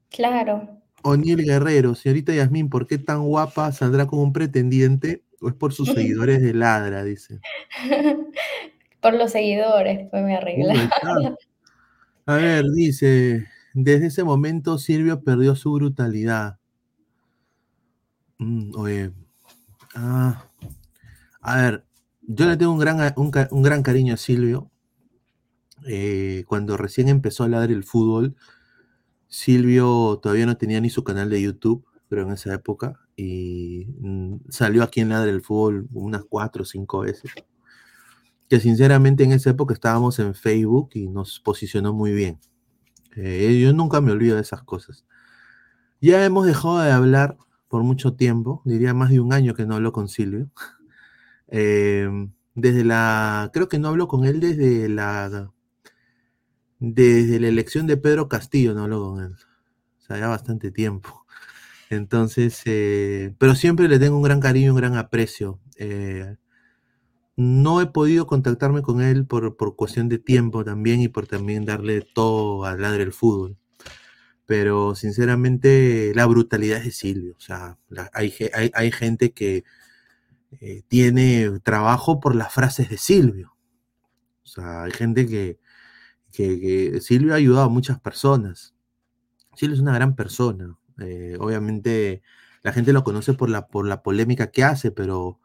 Claro, 0.09 0.79
O'Neill 1.03 1.43
Guerrero, 1.43 1.95
señorita 1.95 2.33
Yasmín, 2.33 2.69
¿por 2.69 2.87
qué 2.87 2.97
tan 2.97 3.23
guapa 3.23 3.71
saldrá 3.71 4.07
como 4.07 4.23
un 4.23 4.33
pretendiente? 4.33 5.23
¿O 5.41 5.47
es 5.47 5.55
por 5.55 5.73
sus 5.73 5.89
seguidores 5.93 6.41
de 6.41 6.53
Ladra? 6.53 7.03
Dice. 7.03 7.39
por 9.01 9.13
los 9.13 9.31
seguidores 9.31 10.09
fue 10.09 10.21
mi 10.23 10.35
arregla. 10.35 10.89
A 12.25 12.35
ver, 12.35 12.65
dice, 12.75 13.47
desde 13.73 14.07
ese 14.07 14.23
momento 14.23 14.77
Silvio 14.77 15.23
perdió 15.23 15.55
su 15.55 15.73
brutalidad. 15.73 16.58
Mm, 18.39 18.71
ah, 19.95 20.45
a 21.41 21.55
ver, 21.57 21.85
yo 22.21 22.45
le 22.47 22.57
tengo 22.57 22.71
un 22.71 22.79
gran, 22.79 23.13
un, 23.17 23.63
gran 23.63 23.83
cariño 23.83 24.13
a 24.13 24.17
Silvio. 24.17 24.71
Eh, 25.85 26.43
cuando 26.47 26.77
recién 26.77 27.09
empezó 27.09 27.43
a 27.43 27.49
ladrar 27.49 27.71
el 27.71 27.83
fútbol, 27.83 28.35
Silvio 29.27 30.19
todavía 30.21 30.45
no 30.45 30.57
tenía 30.57 30.81
ni 30.81 30.89
su 30.89 31.03
canal 31.03 31.29
de 31.29 31.41
YouTube, 31.41 31.85
pero 32.09 32.23
en 32.23 32.31
esa 32.31 32.53
época, 32.53 32.99
y 33.15 33.87
mm, 33.99 34.37
salió 34.49 34.83
aquí 34.83 35.01
en 35.01 35.09
Ladra 35.09 35.29
el 35.29 35.41
Fútbol 35.41 35.87
unas 35.93 36.23
cuatro 36.25 36.63
o 36.63 36.65
cinco 36.65 37.01
veces. 37.01 37.31
Que 38.49 38.59
sinceramente 38.59 39.23
en 39.23 39.31
esa 39.33 39.51
época 39.51 39.73
estábamos 39.73 40.17
en 40.19 40.33
Facebook 40.33 40.89
y 40.93 41.07
nos 41.07 41.39
posicionó 41.39 41.93
muy 41.93 42.13
bien. 42.13 42.39
Eh, 43.15 43.59
yo 43.61 43.73
nunca 43.73 44.01
me 44.01 44.11
olvido 44.11 44.35
de 44.35 44.41
esas 44.41 44.63
cosas. 44.63 45.05
Ya 46.01 46.25
hemos 46.25 46.45
dejado 46.45 46.79
de 46.79 46.91
hablar 46.91 47.37
por 47.69 47.83
mucho 47.83 48.15
tiempo, 48.15 48.61
diría 48.65 48.93
más 48.93 49.11
de 49.11 49.19
un 49.19 49.31
año 49.31 49.53
que 49.53 49.65
no 49.65 49.75
hablo 49.75 49.93
con 49.93 50.09
Silvio. 50.09 50.49
Eh, 51.51 52.07
desde 52.53 52.83
la, 52.83 53.49
creo 53.51 53.67
que 53.67 53.79
no 53.79 53.87
hablo 53.87 54.07
con 54.07 54.23
él 54.23 54.39
desde 54.39 54.87
la, 54.87 55.51
desde 56.77 57.39
la 57.39 57.47
elección 57.47 57.87
de 57.87 57.97
Pedro 57.97 58.29
Castillo, 58.29 58.75
no 58.75 58.83
hablo 58.83 59.01
con 59.01 59.23
él. 59.23 59.33
O 59.97 60.01
sea, 60.01 60.19
ya 60.19 60.27
bastante 60.27 60.69
tiempo. 60.69 61.25
Entonces, 61.89 62.61
eh, 62.65 63.33
pero 63.39 63.55
siempre 63.55 63.87
le 63.87 63.97
tengo 63.97 64.17
un 64.17 64.21
gran 64.21 64.39
cariño, 64.39 64.73
un 64.73 64.77
gran 64.77 64.95
aprecio. 64.95 65.59
Eh, 65.77 66.35
no 67.35 67.81
he 67.81 67.87
podido 67.87 68.27
contactarme 68.27 68.83
con 68.83 69.01
él 69.01 69.25
por, 69.25 69.57
por 69.57 69.75
cuestión 69.75 70.07
de 70.07 70.19
tiempo 70.19 70.63
también 70.63 71.01
y 71.01 71.07
por 71.07 71.25
también 71.25 71.65
darle 71.65 72.01
todo 72.01 72.65
al 72.65 72.81
ladre 72.81 72.99
del 72.99 73.13
fútbol. 73.13 73.57
Pero 74.49 74.95
sinceramente, 74.95 76.11
la 76.15 76.25
brutalidad 76.25 76.79
es 76.79 76.85
de 76.85 76.91
Silvio. 76.91 77.35
O 77.37 77.39
sea, 77.39 77.77
hay, 78.13 78.33
hay, 78.55 78.71
hay 78.73 78.91
gente 78.91 79.31
que 79.31 79.63
eh, 80.59 80.81
tiene 80.87 81.59
trabajo 81.61 82.19
por 82.19 82.33
las 82.33 82.51
frases 82.51 82.89
de 82.89 82.97
Silvio. 82.97 83.55
O 84.43 84.47
sea, 84.47 84.85
hay 84.85 84.91
gente 84.91 85.27
que, 85.27 85.59
que, 86.31 86.99
Silvio 86.99 87.33
ha 87.33 87.37
ayudado 87.37 87.67
a 87.67 87.69
muchas 87.69 87.99
personas. 87.99 88.73
Silvio 89.55 89.75
es 89.75 89.81
una 89.81 89.93
gran 89.93 90.15
persona. 90.15 90.75
Eh, 90.99 91.37
obviamente 91.39 92.23
la 92.63 92.73
gente 92.73 92.91
lo 92.91 93.03
conoce 93.03 93.35
por 93.35 93.51
la, 93.51 93.67
por 93.67 93.85
la 93.85 94.01
polémica 94.01 94.49
que 94.49 94.63
hace, 94.63 94.89
pero 94.89 95.39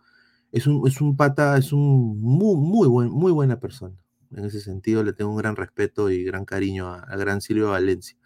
es 0.50 0.66
un, 0.66 0.88
es 0.88 1.02
un 1.02 1.14
pata, 1.14 1.58
es 1.58 1.74
un 1.74 2.18
muy, 2.22 2.56
muy, 2.56 2.88
buen, 2.88 3.10
muy 3.10 3.32
buena 3.32 3.60
persona. 3.60 3.96
En 4.34 4.46
ese 4.46 4.60
sentido 4.60 5.04
le 5.04 5.12
tengo 5.12 5.30
un 5.30 5.36
gran 5.36 5.56
respeto 5.56 6.08
y 6.08 6.24
gran 6.24 6.46
cariño 6.46 6.90
al 6.90 7.18
gran 7.18 7.42
Silvio 7.42 7.68
Valencia. 7.68 8.16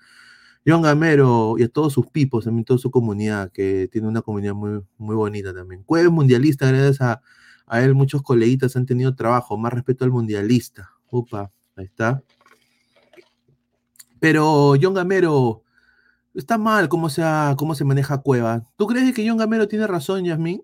John 0.69 0.83
Gamero 0.83 1.55
y 1.57 1.63
a 1.63 1.69
todos 1.69 1.95
sus 1.95 2.07
pipos, 2.09 2.45
también 2.45 2.65
toda 2.67 2.79
su 2.79 2.91
comunidad, 2.91 3.51
que 3.51 3.89
tiene 3.91 4.07
una 4.07 4.21
comunidad 4.21 4.53
muy, 4.53 4.83
muy 4.99 5.17
bonita 5.17 5.55
también. 5.55 5.83
Cueve 5.83 6.11
mundialista, 6.11 6.67
gracias 6.67 7.01
a, 7.01 7.23
a 7.67 7.83
él 7.83 7.95
muchos 7.95 8.21
coleguitas 8.23 8.77
han 8.77 8.85
tenido 8.85 9.15
trabajo, 9.15 9.57
más 9.57 9.73
respeto 9.73 10.05
al 10.05 10.11
mundialista. 10.11 10.91
Upa, 11.11 11.51
ahí 11.77 11.87
está. 11.87 12.23
Pero 14.21 14.75
John 14.81 14.95
Gamero 14.95 15.63
está 16.35 16.59
mal 16.59 16.89
cómo 16.89 17.09
se, 17.09 17.23
ha- 17.23 17.55
cómo 17.57 17.75
se 17.75 17.85
maneja 17.85 18.19
Cueva. 18.19 18.63
¿Tú 18.77 18.87
crees 18.87 19.15
que 19.15 19.27
John 19.27 19.39
Gamero 19.39 19.69
tiene 19.69 19.87
razón, 19.87 20.25
Yasmin? 20.25 20.63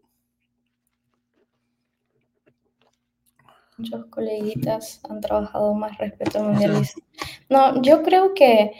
Muchos 3.77 4.05
coleguitas 4.07 5.01
han 5.09 5.21
trabajado 5.21 5.75
más 5.75 5.97
respeto 5.99 6.39
al 6.39 6.51
mundialista. 6.51 7.01
No, 7.49 7.83
yo 7.83 8.03
creo 8.05 8.33
que 8.35 8.73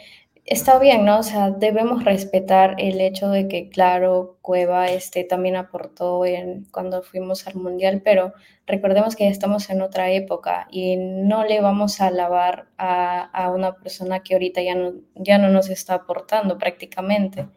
está 0.45 0.77
bien, 0.79 1.05
¿no? 1.05 1.19
O 1.19 1.23
sea, 1.23 1.49
debemos 1.51 2.03
respetar 2.03 2.75
el 2.77 3.01
hecho 3.01 3.29
de 3.29 3.47
que, 3.47 3.69
claro, 3.69 4.37
Cueva 4.41 4.87
este, 4.87 5.23
también 5.23 5.55
aportó 5.55 6.25
en, 6.25 6.65
cuando 6.71 7.01
fuimos 7.03 7.47
al 7.47 7.55
mundial, 7.55 8.01
pero 8.03 8.33
recordemos 8.67 9.15
que 9.15 9.25
ya 9.25 9.31
estamos 9.31 9.69
en 9.69 9.81
otra 9.81 10.11
época 10.11 10.67
y 10.71 10.97
no 10.97 11.43
le 11.45 11.61
vamos 11.61 11.99
a 12.01 12.07
alabar 12.07 12.67
a, 12.77 13.21
a 13.23 13.49
una 13.49 13.75
persona 13.75 14.21
que 14.23 14.35
ahorita 14.35 14.61
ya 14.61 14.75
no, 14.75 14.93
ya 15.15 15.37
no 15.37 15.49
nos 15.49 15.69
está 15.69 15.95
aportando 15.95 16.57
prácticamente. 16.57 17.47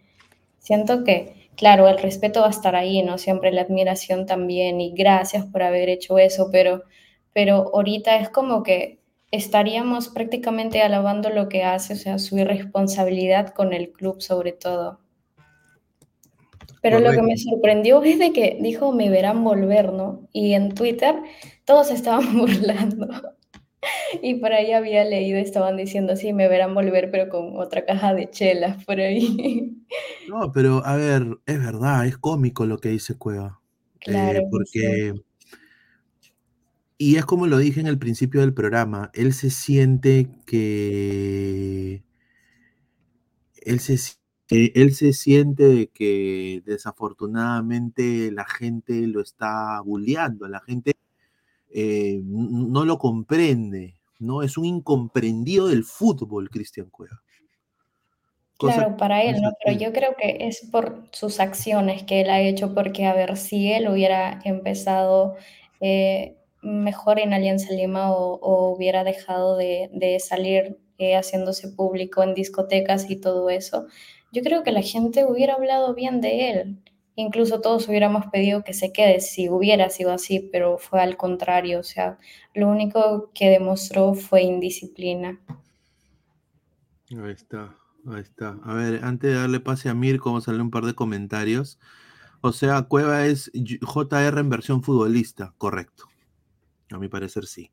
Siento 0.59 1.05
que, 1.05 1.51
claro, 1.57 1.89
el 1.89 1.99
respeto 1.99 2.41
va 2.41 2.49
a 2.49 2.51
estar 2.51 2.75
ahí, 2.77 3.03
¿no? 3.03 3.19
Siempre 3.19 3.53
la 3.53 3.63
admiración 3.63 4.27
también 4.27 4.81
y 4.81 4.93
gracias 4.93 5.47
por 5.47 5.63
haber 5.63 5.89
hecho 5.91 6.19
eso, 6.19 6.49
pero, 6.53 6.85
pero 7.33 7.71
ahorita 7.75 8.17
es 8.19 8.31
como 8.31 8.63
que 8.63 8.98
estaríamos 9.31 10.09
prácticamente 10.09 10.83
alabando 10.83 11.31
lo 11.31 11.49
que 11.49 11.65
hace, 11.65 11.95
o 11.95 11.97
sea, 11.97 12.19
su 12.19 12.39
irresponsabilidad 12.39 13.55
con 13.55 13.73
el 13.73 13.93
club 13.93 14.21
sobre 14.23 14.53
todo. 14.53 15.01
Pero 16.81 17.01
lo 17.01 17.11
que 17.11 17.23
me 17.23 17.37
sorprendió 17.37 18.03
es 18.05 18.19
de 18.19 18.33
que 18.33 18.59
dijo 18.61 18.93
me 18.93 19.11
verán 19.11 19.45
volver, 19.45 19.93
¿no? 19.93 20.29
Y 20.33 20.55
en 20.55 20.75
Twitter 20.75 21.17
todos 21.65 21.91
estaban 21.91 22.37
burlando. 22.39 23.09
Y 24.23 24.35
por 24.35 24.53
ahí 24.53 24.73
había 24.73 25.05
leído, 25.05 25.39
estaban 25.39 25.77
diciendo, 25.77 26.17
sí, 26.17 26.33
me 26.33 26.49
verán 26.49 26.75
volver, 26.75 27.11
pero 27.11 27.29
con 27.29 27.59
otra 27.59 27.85
caja 27.85 28.13
de 28.13 28.29
chelas 28.29 28.85
por 28.85 28.99
ahí. 28.99 29.77
No, 30.29 30.51
pero 30.53 30.85
a 30.85 30.97
ver, 30.97 31.23
es 31.47 31.59
verdad, 31.59 32.07
es 32.07 32.19
cómico 32.19 32.67
lo 32.67 32.79
que 32.79 32.89
dice 32.89 33.17
Cueva. 33.17 33.61
Eh, 34.01 34.11
Claro, 34.11 34.49
porque, 34.51 35.15
y 36.99 37.17
es 37.17 37.25
como 37.25 37.47
lo 37.47 37.59
dije 37.59 37.81
en 37.81 37.87
el 37.87 37.99
principio 37.99 38.41
del 38.41 38.53
programa, 38.53 39.11
él 39.15 39.33
se 39.33 39.51
siente 39.51 40.29
que, 40.45 42.03
él 43.63 43.79
se, 43.79 43.99
él 44.49 44.95
se 44.95 45.13
siente 45.13 45.63
de 45.63 45.87
que 45.89 46.61
desafortunadamente 46.67 48.33
la 48.33 48.45
gente 48.45 49.07
lo 49.07 49.21
está 49.21 49.81
bulleando, 49.81 50.49
la 50.49 50.61
gente 50.61 50.97
eh, 51.71 52.21
no 52.25 52.85
lo 52.85 52.99
comprende, 52.99 53.95
¿no? 54.19 54.43
Es 54.43 54.59
un 54.59 54.65
incomprendido 54.65 55.69
del 55.69 55.85
fútbol, 55.85 56.51
Cristian 56.51 56.91
Cueva. 56.91 57.23
Cosa 58.57 58.75
Claro, 58.75 58.97
para 58.97 59.23
él, 59.23 59.41
no 59.41 59.53
Pero 59.65 59.79
yo 59.79 59.93
creo 59.93 60.17
que 60.19 60.49
es 60.49 60.67
por 60.73 61.05
sus 61.13 61.39
acciones 61.39 62.03
que 62.03 62.23
él 62.23 62.31
ha 62.31 62.41
hecho, 62.41 62.75
porque 62.75 63.07
a 63.07 63.15
ver, 63.15 63.37
si 63.37 63.71
él 63.71 63.89
hubiera 63.89 64.41
empezado 64.45 65.37
eh, 65.81 66.38
mejor 66.69 67.19
en 67.19 67.33
Alianza 67.33 67.73
Lima 67.73 68.13
o, 68.13 68.69
hubiera 68.75 69.05
dejado 69.05 69.57
de, 69.57 70.19
salir 70.21 70.79
eh, 70.99 71.17
haciéndose 71.17 71.69
público 71.69 72.23
en 72.23 72.35
discotecas 72.35 73.11
y 73.11 73.17
todo 73.17 73.51
eso, 73.51 73.87
yo 74.33 74.43
creo 74.43 74.63
que 74.63 74.73
la 74.73 74.83
gente 74.83 75.25
hubiera 75.25 75.55
hablado 75.55 75.95
bien 75.95 76.21
de 76.21 76.51
él. 76.51 76.83
Incluso 77.15 77.61
todos 77.61 77.89
hubiéramos 77.89 78.27
pedido 78.27 78.63
que 78.63 78.75
se 78.75 78.93
quede 78.93 79.21
si 79.21 79.49
hubiera 79.49 79.91
sido 79.91 80.13
así, 80.13 80.49
pero 80.53 80.79
fue 80.79 81.01
al 81.01 81.17
contrario. 81.17 81.81
O 81.81 81.83
sea, 81.83 82.19
lo 82.55 82.69
único 82.69 83.33
que 83.35 83.49
demostró 83.49 84.15
fue 84.15 84.43
indisciplina. 84.43 85.41
Ahí 87.11 87.33
está, 87.33 87.75
ahí 88.07 88.21
está. 88.21 88.59
A 88.63 88.75
ver, 88.75 89.01
antes 89.03 89.33
de 89.33 89.37
darle 89.37 89.59
pase 89.59 89.89
a 89.89 89.95
Mirko, 89.95 90.31
vamos 90.31 90.47
a 90.47 90.53
un 90.53 90.71
par 90.71 90.85
de 90.85 90.95
comentarios. 90.95 91.81
O 92.41 92.53
sea, 92.53 92.83
Cueva 92.83 93.27
es 93.27 93.51
JR 93.53 94.39
en 94.39 94.51
versión 94.51 94.83
futbolista, 94.83 95.55
correcto. 95.59 96.05
A 96.91 96.99
mi 96.99 97.09
parecer 97.09 97.47
sí. 97.47 97.71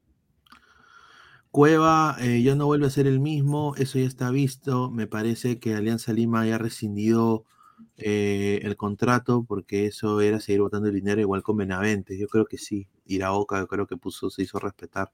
Cueva 1.52 2.18
eh, 2.20 2.42
ya 2.44 2.56
no 2.56 2.66
vuelve 2.66 2.88
a 2.88 2.90
ser 2.90 3.08
el 3.08 3.20
mismo, 3.20 3.76
eso 3.78 3.98
ya 3.98 4.06
está 4.06 4.30
visto. 4.30 4.92
Me 4.92 5.08
parece 5.08 5.58
que 5.60 5.74
Alianza 5.76 6.12
Lima 6.14 6.46
ya 6.46 6.56
ha 6.56 6.58
rescindido 6.58 7.46
eh, 7.98 8.60
el 8.64 8.76
contrato 8.78 9.46
porque 9.48 9.86
eso 9.86 10.20
era 10.22 10.40
seguir 10.42 10.62
votando 10.62 10.90
el 10.90 10.96
dinero 10.96 11.22
igual 11.22 11.44
con 11.44 11.58
Benavente. 11.58 12.18
Yo 12.18 12.28
creo 12.28 12.46
que 12.46 12.58
sí. 12.58 12.88
Iraoka, 13.06 13.60
yo 13.60 13.68
creo 13.68 13.88
que 13.88 13.96
puso, 13.98 14.30
se 14.30 14.44
hizo 14.44 14.60
respetar. 14.60 15.12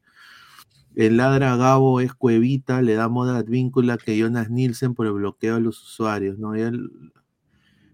El 0.95 1.18
ladra 1.18 1.56
Gabo 1.57 1.99
es 2.02 2.14
Cuevita, 2.14 2.82
le 2.82 2.95
da 2.95 3.10
moda 3.10 3.38
advíncula 3.38 3.98
que 3.98 4.18
Jonas 4.18 4.49
Nielsen 4.49 4.94
por 4.94 5.06
el 5.07 5.14
bloqueo 5.14 5.56
a 5.56 5.60
los 5.60 5.82
usuarios, 5.82 6.38
¿no? 6.40 6.56
Y 6.57 6.61
él- 6.61 6.90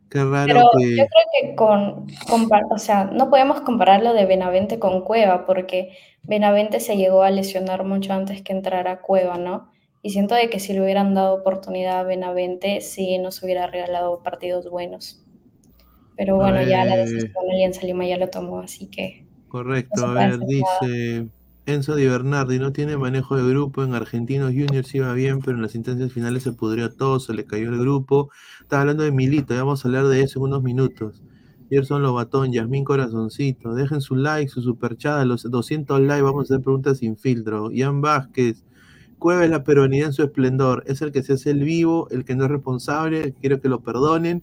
qué 0.10 0.24
raro 0.24 0.46
Pero 0.46 0.70
que. 0.78 0.96
yo 0.96 1.06
creo 1.06 1.26
que 1.42 1.56
con, 1.56 2.08
o 2.72 2.78
sea, 2.78 3.06
no 3.06 3.30
podemos 3.30 3.62
compararlo 3.62 4.14
de 4.14 4.26
Benavente 4.26 4.80
con 4.80 5.02
Cueva, 5.02 5.46
porque 5.46 5.98
Benavente 6.24 6.80
se 6.80 6.98
llegó 6.98 7.24
a 7.24 7.32
lesionar 7.32 7.84
mucho 7.84 8.14
antes 8.14 8.42
que 8.42 8.54
entrara 8.54 9.02
Cueva, 9.02 9.38
¿no? 9.38 9.72
Y 10.02 10.12
siento 10.12 10.36
de 10.36 10.50
que 10.50 10.60
si 10.60 10.74
le 10.74 10.82
hubieran 10.82 11.14
dado 11.14 11.36
oportunidad 11.36 12.00
a 12.00 12.04
Benavente, 12.04 12.82
sí 12.82 13.18
nos 13.18 13.42
hubiera 13.44 13.68
regalado 13.68 14.24
partidos 14.24 14.70
buenos. 14.70 15.24
Pero 16.16 16.36
bueno, 16.36 16.62
ya 16.64 16.86
la 16.86 16.98
decisión 16.98 17.32
de 17.32 17.52
Alianza 17.52 17.86
Lima 17.86 18.06
ya 18.06 18.18
lo 18.18 18.30
tomó, 18.30 18.60
así 18.60 18.90
que 18.90 19.28
Correcto, 19.48 20.06
a 20.06 20.14
ver, 20.14 20.40
dice 20.40 21.30
Enzo 21.68 21.98
Di 21.98 22.08
Bernardi, 22.08 22.60
no 22.60 22.72
tiene 22.72 22.96
manejo 22.96 23.36
de 23.36 23.46
grupo, 23.50 23.84
en 23.84 23.94
Argentinos 23.94 24.54
Juniors 24.54 24.96
iba 24.96 25.12
bien, 25.12 25.42
pero 25.42 25.58
en 25.58 25.64
las 25.64 25.76
instancias 25.76 26.14
finales 26.14 26.44
se 26.44 26.54
pudrió 26.54 26.90
todo, 26.90 27.20
se 27.20 27.34
le 27.34 27.44
cayó 27.44 27.68
el 27.68 27.78
grupo. 27.78 28.30
Estaba 28.62 28.84
hablando 28.84 29.04
de 29.04 29.12
Milito, 29.12 29.54
ya 29.54 29.66
vamos 29.66 29.84
a 29.84 29.90
hablar 29.90 30.08
de 30.08 30.22
eso 30.22 30.40
en 30.40 30.44
unos 30.44 30.64
minutos. 30.64 31.22
Gerson 31.70 32.04
Lobatón, 32.04 32.54
Yasmín 32.54 32.86
Corazoncito, 32.86 33.76
dejen 33.76 34.00
su 34.00 34.16
like, 34.16 34.50
su 34.50 34.62
superchat, 34.62 35.20
a 35.20 35.26
los 35.26 35.44
200 35.44 36.00
likes 36.00 36.22
vamos 36.22 36.50
a 36.50 36.54
hacer 36.54 36.64
preguntas 36.64 37.00
sin 37.00 37.18
filtro. 37.18 37.70
Ian 37.70 38.00
Vázquez, 38.00 38.64
Cueva 39.20 39.44
es 39.44 39.50
la 39.50 39.66
peronidad 39.66 40.08
en 40.08 40.14
su 40.14 40.24
esplendor, 40.24 40.86
es 40.88 41.02
el 41.02 41.12
que 41.12 41.22
se 41.22 41.34
hace 41.34 41.52
el 41.52 41.66
vivo, 41.66 42.08
el 42.12 42.24
que 42.24 42.38
no 42.38 42.46
es 42.46 42.52
responsable, 42.52 43.34
quiere 43.42 43.60
que 43.60 43.68
lo 43.68 43.82
perdonen, 43.82 44.42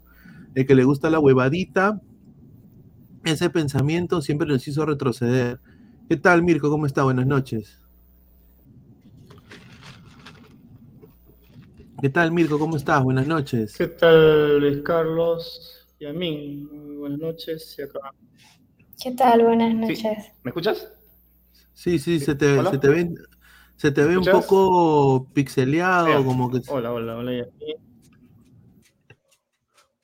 el 0.55 0.67
que 0.67 0.75
le 0.75 0.85
gusta 0.85 1.09
la 1.09 1.21
huevadita, 1.21 2.03
ese 3.25 3.49
pensamiento 3.49 4.21
siempre 4.21 4.47
nos 4.47 4.69
hizo 4.69 4.85
retroceder. 4.85 5.59
¿Qué 6.09 6.17
tal, 6.17 6.43
Mirko? 6.43 6.71
¿Cómo 6.71 6.87
está? 6.87 7.03
Buenas 7.05 7.27
noches. 7.27 7.79
¿Qué 12.01 12.11
tal, 12.11 12.33
Mirko? 12.33 12.59
¿Cómo 12.59 12.77
estás? 12.77 13.03
Buenas 13.03 13.27
noches. 13.27 13.75
¿Qué 13.77 13.87
tal, 13.87 14.61
Luis 14.61 14.83
Carlos 14.83 15.87
y 15.99 16.07
a 16.07 16.13
mí? 16.13 16.67
Muy 16.71 16.97
buenas 16.97 17.19
noches. 17.19 17.75
y 17.79 17.83
acá- 17.83 18.01
¿Qué 19.03 19.13
tal? 19.13 19.45
Buenas 19.45 19.71
Sí, 19.73 20.03
noches. 20.03 20.33
¿Me 20.43 20.51
escuchas? 20.51 20.93
Sí, 21.73 21.99
sí, 21.99 22.21
se 22.21 22.35
te, 22.35 22.65
se 22.67 22.79
te 22.79 22.89
ve, 22.89 23.11
se 23.77 23.91
te 23.91 24.05
ve 24.05 24.19
un 24.19 24.25
poco 24.25 25.29
pixeleado, 25.33 26.25
como 26.25 26.51
que... 26.51 26.61
Hola, 26.69 26.93
hola, 26.93 27.17
hola. 27.17 27.33
Yasmín. 27.33 27.77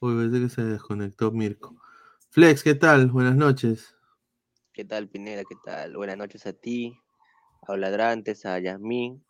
Uy, 0.01 0.15
parece 0.17 0.41
que 0.41 0.49
se 0.49 0.65
desconectó 0.65 1.31
Mirko. 1.31 1.77
Flex, 2.31 2.63
¿qué 2.63 2.75
tal? 2.75 3.11
Buenas 3.11 3.37
noches. 3.37 3.95
¿Qué 4.81 4.87
tal, 4.87 5.09
Pineda? 5.09 5.43
¿Qué 5.47 5.57
tal? 5.63 5.95
Buenas 5.95 6.17
noches 6.17 6.47
a 6.47 6.55
ti, 6.55 6.95
a 7.69 7.77
Ladrantes, 7.77 8.47
a 8.47 8.59
Yasmín, 8.59 9.23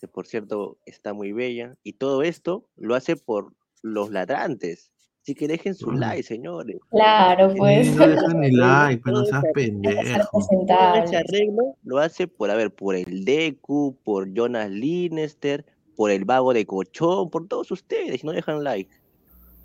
que 0.00 0.06
por 0.06 0.28
cierto 0.28 0.78
está 0.86 1.12
muy 1.12 1.32
bella. 1.32 1.74
Y 1.82 1.94
todo 1.94 2.22
esto 2.22 2.68
lo 2.76 2.94
hace 2.94 3.16
por 3.16 3.52
los 3.82 4.12
ladrantes. 4.12 4.92
Así 5.20 5.34
que 5.34 5.48
dejen 5.48 5.74
su 5.74 5.90
like, 5.90 6.22
señores. 6.22 6.76
Claro, 6.90 7.52
pues. 7.56 7.92
No 7.96 8.06
dejan 8.06 8.38
ni 8.38 8.52
like, 8.52 9.02
pero 9.04 9.18
no 9.18 9.24
seas 9.24 9.42
pendejo. 9.52 10.30
Presentable. 10.30 11.04
ese 11.06 11.16
arreglo 11.16 11.74
lo 11.82 11.98
hace 11.98 12.28
por, 12.28 12.48
a 12.48 12.54
ver, 12.54 12.72
por 12.72 12.94
el 12.94 13.24
Deku, 13.24 13.98
por 14.04 14.32
Jonas 14.32 14.70
Linester, 14.70 15.66
por 15.96 16.12
el 16.12 16.24
vago 16.24 16.54
de 16.54 16.66
Cochón, 16.66 17.30
por 17.30 17.48
todos 17.48 17.72
ustedes. 17.72 18.22
No 18.22 18.30
dejan 18.30 18.62
like. 18.62 18.94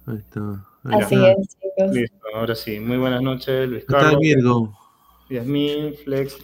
Ahí 0.08 0.18
está. 0.18 0.66
ahí 0.86 1.02
Así 1.04 1.14
está. 1.14 1.32
es, 1.34 1.50
chicos. 1.50 1.96
Listo, 1.96 2.18
ahora 2.34 2.56
sí. 2.56 2.80
Muy 2.80 2.98
buenas 2.98 3.22
noches, 3.22 3.70
Luis 3.70 3.86
¿Qué 3.86 3.94
tal, 3.94 4.02
Carlos. 4.02 4.20
Virgo? 4.20 4.83
Yasmín, 5.30 5.96
Flex. 5.96 6.38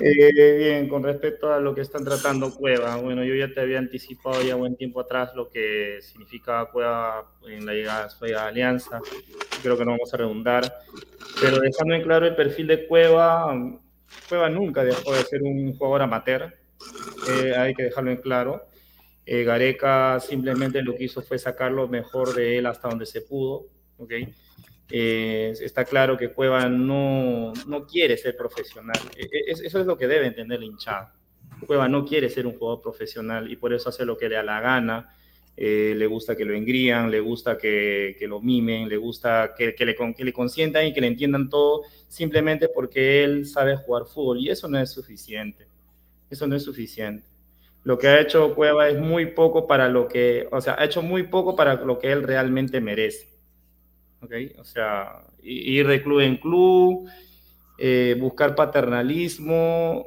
Eh, 0.00 0.56
bien, 0.58 0.88
con 0.88 1.04
respecto 1.04 1.52
a 1.52 1.60
lo 1.60 1.74
que 1.74 1.82
están 1.82 2.04
tratando 2.04 2.52
Cueva, 2.52 2.96
bueno, 2.96 3.22
yo 3.22 3.34
ya 3.34 3.52
te 3.52 3.60
había 3.60 3.78
anticipado 3.78 4.42
ya 4.42 4.56
buen 4.56 4.74
tiempo 4.74 5.00
atrás 5.00 5.32
lo 5.36 5.48
que 5.48 5.98
significa 6.02 6.64
Cueva 6.72 7.30
en 7.46 7.64
la 7.64 7.72
llegada 7.72 8.08
de 8.20 8.28
la 8.30 8.46
Alianza. 8.46 9.00
Creo 9.62 9.78
que 9.78 9.84
no 9.84 9.92
vamos 9.92 10.12
a 10.12 10.16
redundar, 10.16 10.74
pero 11.40 11.60
dejando 11.60 11.94
en 11.94 12.02
claro 12.02 12.26
el 12.26 12.34
perfil 12.34 12.66
de 12.66 12.86
Cueva, 12.86 13.54
Cueva 14.28 14.48
nunca 14.48 14.82
dejó 14.82 15.12
de 15.12 15.22
ser 15.22 15.42
un 15.42 15.76
jugador 15.76 16.02
amateur, 16.02 16.52
eh, 17.28 17.54
hay 17.56 17.74
que 17.74 17.84
dejarlo 17.84 18.10
en 18.10 18.16
claro. 18.16 18.66
Eh, 19.24 19.44
Gareca 19.44 20.18
simplemente 20.18 20.82
lo 20.82 20.96
que 20.96 21.04
hizo 21.04 21.22
fue 21.22 21.38
sacar 21.38 21.70
lo 21.70 21.86
mejor 21.86 22.34
de 22.34 22.58
él 22.58 22.66
hasta 22.66 22.88
donde 22.88 23.06
se 23.06 23.20
pudo, 23.20 23.66
¿ok? 23.98 24.12
Eh, 24.94 25.54
está 25.60 25.84
claro 25.86 26.18
que 26.18 26.32
Cueva 26.32 26.68
no, 26.68 27.52
no 27.66 27.86
quiere 27.86 28.16
ser 28.18 28.36
profesional. 28.36 28.98
E- 29.16 29.22
e- 29.24 29.50
es- 29.52 29.60
Eso 29.62 29.80
es 29.80 29.86
lo 29.86 29.96
que 29.96 30.06
debe 30.06 30.26
entender 30.26 30.58
la 30.60 30.66
hinchada. 30.66 31.14
Cueva 31.66 31.88
no 31.88 32.04
quiere 32.04 32.28
ser 32.28 32.46
un 32.46 32.58
jugador 32.58 32.82
profesional 32.82 33.50
y 33.50 33.56
por 33.56 33.72
eso 33.72 33.88
hace 33.88 34.04
lo 34.04 34.18
que 34.18 34.28
le 34.28 34.34
da 34.36 34.42
la 34.42 34.60
gana. 34.60 35.14
Eh, 35.56 35.94
le 35.96 36.06
gusta 36.06 36.34
que 36.36 36.44
lo 36.44 36.54
engrían, 36.54 37.10
le 37.10 37.20
gusta 37.20 37.56
que, 37.58 38.16
que 38.18 38.26
lo 38.26 38.40
mimen, 38.40 38.88
le 38.88 38.96
gusta 38.96 39.54
que, 39.56 39.74
que 39.74 39.84
le, 39.86 39.94
que 40.16 40.24
le 40.24 40.32
consientan 40.32 40.86
y 40.86 40.92
que 40.94 41.00
le 41.00 41.06
entiendan 41.08 41.48
todo 41.50 41.82
simplemente 42.08 42.68
porque 42.68 43.22
él 43.24 43.46
sabe 43.46 43.76
jugar 43.76 44.04
fútbol 44.06 44.38
y 44.40 44.50
eso 44.50 44.68
no 44.68 44.78
es 44.78 44.90
suficiente. 44.90 45.66
Eso 46.30 46.46
no 46.46 46.56
es 46.56 46.64
suficiente. 46.64 47.24
Lo 47.84 47.98
que 47.98 48.08
ha 48.08 48.20
hecho 48.20 48.54
Cueva 48.54 48.88
es 48.88 48.98
muy 49.00 49.26
poco 49.26 49.66
para 49.66 49.88
lo 49.88 50.08
que, 50.08 50.48
o 50.52 50.60
sea, 50.60 50.76
ha 50.78 50.84
hecho 50.84 51.02
muy 51.02 51.24
poco 51.24 51.56
para 51.56 51.74
lo 51.76 51.98
que 51.98 52.12
él 52.12 52.22
realmente 52.24 52.80
merece. 52.80 53.28
¿Ok? 54.22 54.32
O 54.58 54.64
sea, 54.64 55.22
ir 55.42 55.86
de 55.86 56.02
club 56.02 56.20
en 56.20 56.36
club, 56.36 57.08
eh, 57.78 58.16
buscar 58.18 58.54
paternalismo. 58.54 60.06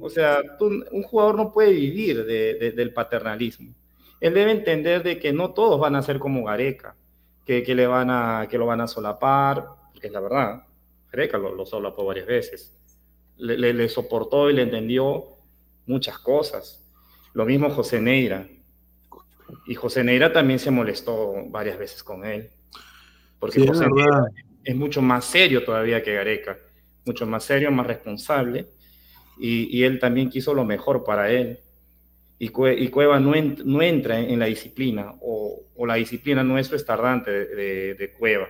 O 0.00 0.10
sea, 0.10 0.40
tú- 0.58 0.84
un 0.90 1.02
jugador 1.02 1.36
no 1.36 1.52
puede 1.52 1.72
vivir 1.72 2.24
de- 2.24 2.54
de- 2.54 2.72
del 2.72 2.92
paternalismo. 2.92 3.74
Él 4.20 4.34
debe 4.34 4.52
entender 4.52 5.02
de 5.02 5.18
que 5.18 5.32
no 5.32 5.52
todos 5.52 5.80
van 5.80 5.96
a 5.96 6.02
ser 6.02 6.18
como 6.18 6.44
Gareca, 6.44 6.96
que, 7.44 7.62
que 7.62 7.74
le 7.74 7.86
van 7.86 8.08
a, 8.10 8.46
que 8.48 8.58
lo 8.58 8.66
van 8.66 8.80
a 8.80 8.86
solapar, 8.88 9.64
porque 9.92 10.06
es 10.08 10.12
la 10.12 10.20
verdad. 10.20 10.62
Gareca 11.12 11.38
lo, 11.38 11.54
lo 11.54 11.66
solapó 11.66 12.04
varias 12.04 12.26
veces. 12.26 12.76
Le 13.36 13.88
soportó 13.88 14.50
y 14.50 14.52
le 14.54 14.62
entendió 14.62 15.24
muchas 15.86 16.18
cosas. 16.18 16.84
Lo 17.34 17.44
mismo 17.44 17.70
José 17.70 18.00
Neira. 18.00 18.46
Y 19.66 19.74
José 19.74 20.04
Neira 20.04 20.32
también 20.32 20.58
se 20.58 20.70
molestó 20.70 21.34
varias 21.48 21.78
veces 21.78 22.02
con 22.04 22.24
él. 22.24 22.50
Porque 23.42 23.58
Sí, 23.58 23.64
es 23.64 23.68
José 23.70 23.88
mucho 24.74 25.02
más 25.02 25.24
serio 25.24 25.64
todavía 25.64 26.02
que 26.02 26.14
Gareca. 26.14 26.56
Mucho 27.04 27.26
más 27.26 27.44
serio, 27.44 27.70
más 27.72 27.86
responsable. 27.86 28.66
Y, 29.38 29.76
y 29.76 29.84
él 29.84 29.98
también 29.98 30.30
quiso 30.30 30.54
lo 30.54 30.64
mejor 30.64 31.04
para 31.04 31.30
él. 31.30 31.58
Y, 32.38 32.50
Cue- 32.50 32.76
y 32.78 32.88
Cueva 32.88 33.20
no, 33.20 33.34
en- 33.34 33.56
no 33.64 33.82
entra 33.82 34.18
en, 34.20 34.30
en 34.30 34.38
la 34.40 34.46
disciplina, 34.46 35.14
o, 35.20 35.62
o 35.76 35.86
la 35.86 35.94
disciplina 35.96 36.44
no 36.44 36.58
es 36.58 36.72
estardante 36.72 37.30
de, 37.30 37.46
de- 37.56 37.94
de 37.94 38.12
Cueva. 38.12 38.48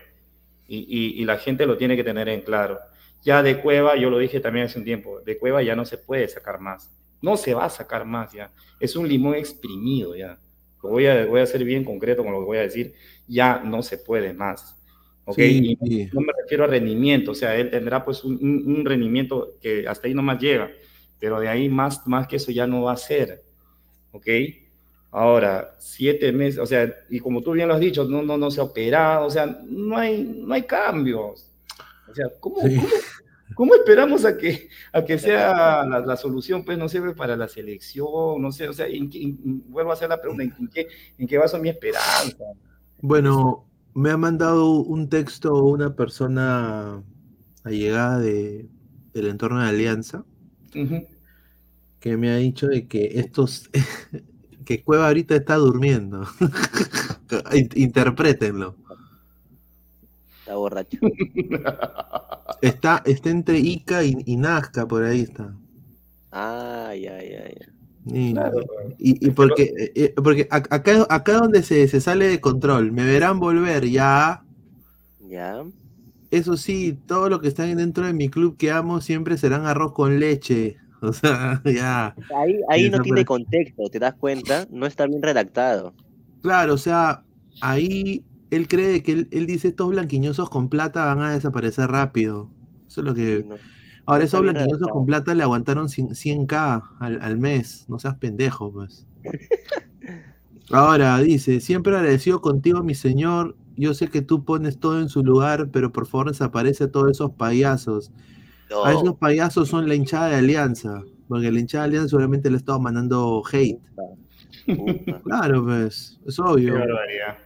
Y, 0.69 0.79
y- 1.19 1.23
y 1.23 1.25
la 1.25 1.39
gente 1.39 1.67
lo 1.67 1.77
tiene 1.77 1.97
que 1.97 2.05
tener 2.05 2.29
en 2.29 2.43
claro. 2.43 2.79
Ya 3.25 3.43
de 3.43 3.61
Cueva, 3.61 3.97
yo 3.97 4.11
lo 4.11 4.19
dije 4.19 4.41
también 4.41 4.67
hace 4.67 4.79
un 4.79 4.85
tiempo, 4.85 5.21
de 5.21 5.39
Cueva 5.39 5.63
ya 5.63 5.77
no 5.77 5.85
se 5.85 5.99
puede 5.99 6.29
sacar 6.29 6.61
más. 6.61 6.91
No 7.21 7.37
se 7.37 7.55
va 7.55 7.67
a 7.67 7.71
sacar 7.71 8.05
más 8.05 8.33
ya. 8.33 8.51
Es 8.81 8.97
un 8.97 9.09
limón 9.09 9.35
exprimido 9.37 10.17
ya. 10.17 10.39
Lo 10.83 10.91
voy 10.91 11.07
a, 11.07 11.27
voy 11.27 11.41
a 11.41 11.47
ser 11.47 11.65
bien 11.65 11.85
concreto 11.85 12.25
con 12.25 12.33
lo 12.33 12.41
que 12.41 12.47
voy 12.47 12.59
a 12.59 12.63
decir. 12.63 12.95
Ya 13.29 13.61
no 13.65 13.83
se 13.83 13.99
puede 13.99 14.33
más. 14.35 14.77
¿Ok? 15.25 15.37
Sí, 15.37 15.77
Y 15.83 16.09
no 16.13 16.21
me 16.21 16.33
refiero 16.43 16.65
a 16.65 16.67
rendimiento, 16.67 17.33
o 17.33 17.35
sea, 17.35 17.57
él 17.57 17.71
tendrá 17.71 18.05
pues 18.05 18.25
un, 18.25 18.85
rendimiento 18.85 19.55
que 19.61 19.87
hasta 19.87 20.07
ahí 20.09 20.15
nomás 20.15 20.41
llega, 20.41 20.71
pero 21.19 21.41
de 21.41 21.49
ahí 21.49 21.69
más, 21.69 22.07
más 22.07 22.27
que 22.27 22.37
eso 22.37 22.51
ya 22.51 22.67
no 22.67 22.83
va 22.83 22.93
a 22.93 22.97
ser, 22.97 23.43
¿ok? 24.13 24.27
Ahora, 25.11 25.75
siete 25.79 26.33
meses, 26.33 26.59
o 26.59 26.67
sea, 26.67 26.91
y 27.11 27.21
como 27.21 27.43
tú 27.43 27.53
bien 27.53 27.69
lo 27.69 27.75
has 27.75 27.81
dicho, 27.81 28.05
no, 28.05 28.23
no, 28.23 28.39
no 28.39 28.51
se 28.51 28.61
ha 28.61 28.65
operado, 28.65 29.27
o 29.27 29.31
sea, 29.31 29.47
no 29.69 29.97
hay, 29.97 30.23
no 30.23 30.55
hay 30.55 30.63
cambios. 30.63 31.49
O 32.11 32.15
sea, 32.15 32.27
¿cómo, 32.41 32.57
cómo, 32.57 32.83
cómo 33.55 33.75
esperamos 33.75 34.25
a 34.25 34.37
que, 34.39 34.69
a 34.93 35.05
que 35.05 35.19
sea 35.19 35.85
la, 35.85 36.01
la 36.01 36.17
solución? 36.17 36.65
Pues 36.65 36.79
no 36.79 36.89
sirve 36.89 37.15
para 37.15 37.37
la 37.37 37.47
selección, 37.47 38.41
no 38.41 38.53
sé, 38.53 38.69
o 38.69 38.73
sea, 38.73 38.87
¿en 38.87 39.11
en- 39.13 39.71
vuelvo 39.71 39.91
a 39.91 39.95
hacer 39.95 40.09
la 40.09 40.21
pregunta, 40.21 40.45
¿en, 40.45 40.69
qué, 40.69 40.89
¿en 41.19 41.27
qué 41.27 41.37
baso 41.39 41.59
mi 41.59 41.69
esperanza? 41.69 42.45
Bueno, 43.01 43.67
me 43.95 44.11
ha 44.11 44.17
mandado 44.17 44.71
un 44.81 45.09
texto 45.09 45.65
una 45.65 45.95
persona 45.97 47.03
allegada 47.65 48.19
de, 48.21 48.69
del 49.15 49.27
entorno 49.29 49.63
de 49.63 49.69
Alianza 49.69 50.25
que 52.01 52.17
me 52.17 52.31
ha 52.31 52.37
dicho 52.37 52.67
de 52.69 52.87
que 52.89 53.19
estos 53.21 53.71
que 54.65 54.83
Cueva 54.83 55.09
ahorita 55.09 55.37
está 55.37 55.57
durmiendo. 55.57 56.27
In- 57.53 57.71
Interprétenlo. 57.75 58.77
Está 60.41 60.57
borracho. 60.57 60.99
Está, 62.63 63.03
está 63.05 63.29
entre 63.29 63.59
Ica 63.59 64.03
y, 64.05 64.17
y 64.25 64.37
Nazca, 64.39 64.89
por 64.89 65.05
ahí 65.05 65.21
está. 65.21 65.55
Ay, 66.31 67.07
ay, 67.07 67.29
ay. 67.35 67.57
ay. 67.61 67.72
Y, 68.07 68.33
Claro. 68.33 68.61
y- 68.99 69.27
y 69.27 69.31
porque, 69.31 69.73
eh, 69.79 69.93
eh, 69.95 70.15
porque 70.17 70.49
ac- 70.49 70.67
acá, 70.71 71.07
acá 71.09 71.35
donde 71.39 71.63
se, 71.63 71.87
se 71.89 72.01
sale 72.01 72.27
de 72.29 72.41
control, 72.41 72.91
me 72.93 73.05
verán 73.05 73.39
volver 73.39 73.89
ya. 73.89 74.43
Ya. 75.29 75.63
Eso 76.31 76.57
sí, 76.57 76.99
todo 77.07 77.29
lo 77.29 77.41
que 77.41 77.49
están 77.49 77.77
dentro 77.77 78.07
de 78.07 78.13
mi 78.13 78.29
club 78.29 78.57
que 78.57 78.71
amo 78.71 79.01
siempre 79.01 79.37
serán 79.37 79.67
arroz 79.67 79.93
con 79.93 80.19
leche. 80.19 80.77
O 81.05 81.13
sea, 81.13 81.61
ya. 81.65 82.15
Ahí, 82.39 82.61
ahí 82.69 82.89
no 82.89 83.01
tiene 83.03 83.25
contexto, 83.25 83.83
¿te 83.91 83.99
das 83.99 84.15
cuenta? 84.15 84.69
No 84.71 84.87
está 84.87 85.05
bien 85.09 85.21
redactado. 85.21 85.95
Claro, 86.43 86.75
o 86.75 86.79
sea, 86.79 87.25
ahí 87.61 88.23
él 88.53 88.69
cree 88.69 89.03
que 89.03 89.11
él, 89.11 89.29
él 89.33 89.47
dice 89.49 89.67
estos 89.67 89.89
blanquiñosos 89.89 90.49
con 90.49 90.69
plata 90.69 91.05
van 91.07 91.21
a 91.23 91.33
desaparecer 91.33 91.91
rápido. 91.91 92.49
Eso 92.87 93.01
es 93.01 93.05
lo 93.05 93.15
que. 93.15 93.45
No 93.49 93.57
esos 94.23 94.43
bien 94.43 94.55
blanquiñosos 94.55 94.81
redactado. 94.81 94.91
con 94.91 95.07
plata 95.07 95.35
le 95.35 95.43
aguantaron 95.43 95.89
100 95.89 96.11
100k 96.11 96.83
al, 97.01 97.21
al 97.23 97.39
mes. 97.39 97.87
No 97.89 97.99
seas 97.99 98.17
pendejo, 98.17 98.73
pues. 98.73 99.07
Ahora, 100.71 101.19
dice, 101.19 101.61
siempre 101.61 101.95
agradecido 101.97 102.41
contigo, 102.41 102.83
mi 102.83 102.95
señor. 102.95 103.57
Yo 103.77 103.95
sé 103.95 104.09
que 104.09 104.23
tú 104.23 104.45
pones 104.45 104.79
todo 104.79 105.01
en 105.01 105.09
su 105.09 105.23
lugar, 105.25 105.71
pero 105.73 105.93
por 105.93 106.07
favor 106.07 106.29
desaparece 106.29 106.85
a 106.85 106.91
todos 106.91 107.11
esos 107.11 107.33
payasos. 107.33 108.13
A 108.85 108.93
esos 108.93 109.17
payasos 109.17 109.69
son 109.69 109.89
la 109.89 109.95
hinchada 109.95 110.29
de 110.29 110.37
Alianza, 110.37 111.03
porque 111.29 111.51
la 111.53 111.61
hinchada 111.61 111.85
de 111.85 111.89
Alianza 111.91 112.09
seguramente 112.11 112.51
le 112.51 112.57
ha 112.57 112.59
estado 112.59 112.81
mandando 112.81 113.43
hate. 113.51 113.81
Claro, 115.25 115.65
pues, 115.65 116.19
es 116.27 116.37
Qué 116.37 116.43
obvio. 116.43 116.75
barbaridad. 116.75 117.39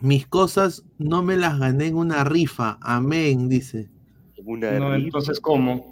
Mis 0.00 0.26
cosas 0.26 0.84
no 0.98 1.22
me 1.22 1.36
las 1.36 1.58
gané 1.58 1.86
en 1.88 1.96
una 1.96 2.24
rifa, 2.24 2.78
amén, 2.80 3.48
dice. 3.48 3.90
No, 4.44 4.94
entonces, 4.94 5.40
¿cómo? 5.40 5.91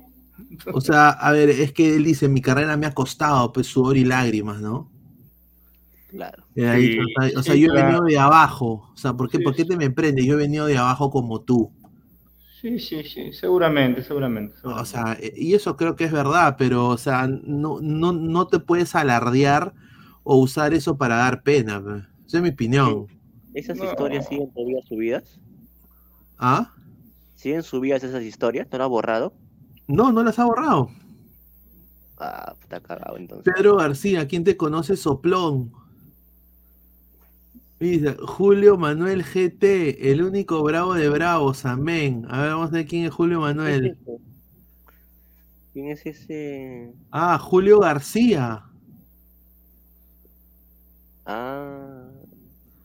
O 0.73 0.81
sea, 0.81 1.11
a 1.11 1.33
ver, 1.33 1.51
es 1.51 1.73
que 1.73 1.97
él 1.97 2.05
dice, 2.05 2.29
mi 2.29 2.41
carrera 2.43 2.77
me 2.77 2.87
ha 2.87 2.95
costado, 2.95 3.53
pues, 3.53 3.67
sudor 3.69 3.97
y 3.97 4.05
lágrimas, 4.05 4.61
¿no? 4.61 4.91
Claro. 6.09 6.45
Y 6.55 6.63
ahí, 6.65 6.93
Sí, 6.93 6.99
o 6.99 7.09
sea, 7.09 7.39
o 7.41 7.43
sea, 7.43 7.55
sí, 7.55 7.61
yo 7.61 7.69
he 7.69 7.71
claro. 7.71 7.87
venido 7.87 8.03
de 8.05 8.19
abajo. 8.19 8.91
O 8.93 8.97
sea, 8.97 9.15
¿por 9.15 9.29
qué, 9.31 9.41
¿por 9.41 9.55
qué 9.55 9.65
te 9.65 9.77
me 9.77 9.91
prendes? 9.91 10.27
Yo 10.27 10.35
he 10.35 10.37
venido 10.37 10.67
de 10.67 10.77
abajo 10.79 11.11
como 11.11 11.41
tú. 11.43 11.73
Sí, 12.61 12.79
sí, 12.79 13.03
sí, 13.05 13.33
seguramente, 13.33 14.03
seguramente. 14.03 14.57
O 14.63 14.85
sea, 14.85 15.17
eh, 15.21 15.33
y 15.37 15.55
eso 15.55 15.77
creo 15.77 15.97
que 15.97 16.05
es 16.05 16.13
verdad, 16.13 16.57
pero, 16.59 16.89
o 16.89 16.99
sea, 16.99 17.27
no, 17.29 17.81
no, 17.81 18.13
no 18.13 18.47
te 18.49 18.59
puedes 18.61 18.95
alardear 18.95 19.75
o 20.23 20.37
usar 20.39 20.75
eso 20.75 20.99
para 20.99 21.17
dar 21.17 21.43
pena. 21.43 21.83
pe. 21.83 22.07
Esa 22.27 22.37
es 22.39 22.43
mi 22.43 22.51
opinión. 22.51 23.07
¿Esas 23.55 23.81
historias 23.83 24.27
siguen 24.27 24.53
todavía 24.53 24.83
subidas? 24.89 25.41
¿Ah? 26.39 26.75
¿Siguen 27.35 27.65
subidas 27.65 28.05
esas 28.05 28.23
historias? 28.23 28.69
¿No 28.71 28.79
lo 28.79 28.85
ha 28.85 28.87
borrado? 28.87 29.40
No, 29.91 30.13
no 30.13 30.23
las 30.23 30.39
ha 30.39 30.45
borrado. 30.45 30.91
Ah, 32.19 32.55
está 32.61 32.81
cagado 32.81 33.17
entonces. 33.17 33.53
Pedro 33.53 33.77
García, 33.77 34.29
¿quién 34.29 34.45
te 34.45 34.57
conoce 34.57 34.97
soplón? 34.97 35.73
Dice, 37.81 38.15
Julio 38.23 38.77
Manuel 38.77 39.25
GT, 39.25 40.13
el 40.13 40.23
único 40.23 40.63
bravo 40.63 40.95
de 40.95 41.09
bravos, 41.09 41.65
amén. 41.65 42.27
A 42.29 42.43
ver, 42.43 42.51
vamos 42.51 42.69
a 42.69 42.73
ver 42.73 42.87
quién 42.87 43.07
es 43.07 43.13
Julio 43.13 43.41
Manuel. 43.41 43.97
¿Quién 45.73 45.89
es 45.89 46.05
ese? 46.05 46.93
Ah, 47.11 47.39
Julio 47.39 47.81
García. 47.81 48.65
Ah, 51.25 52.07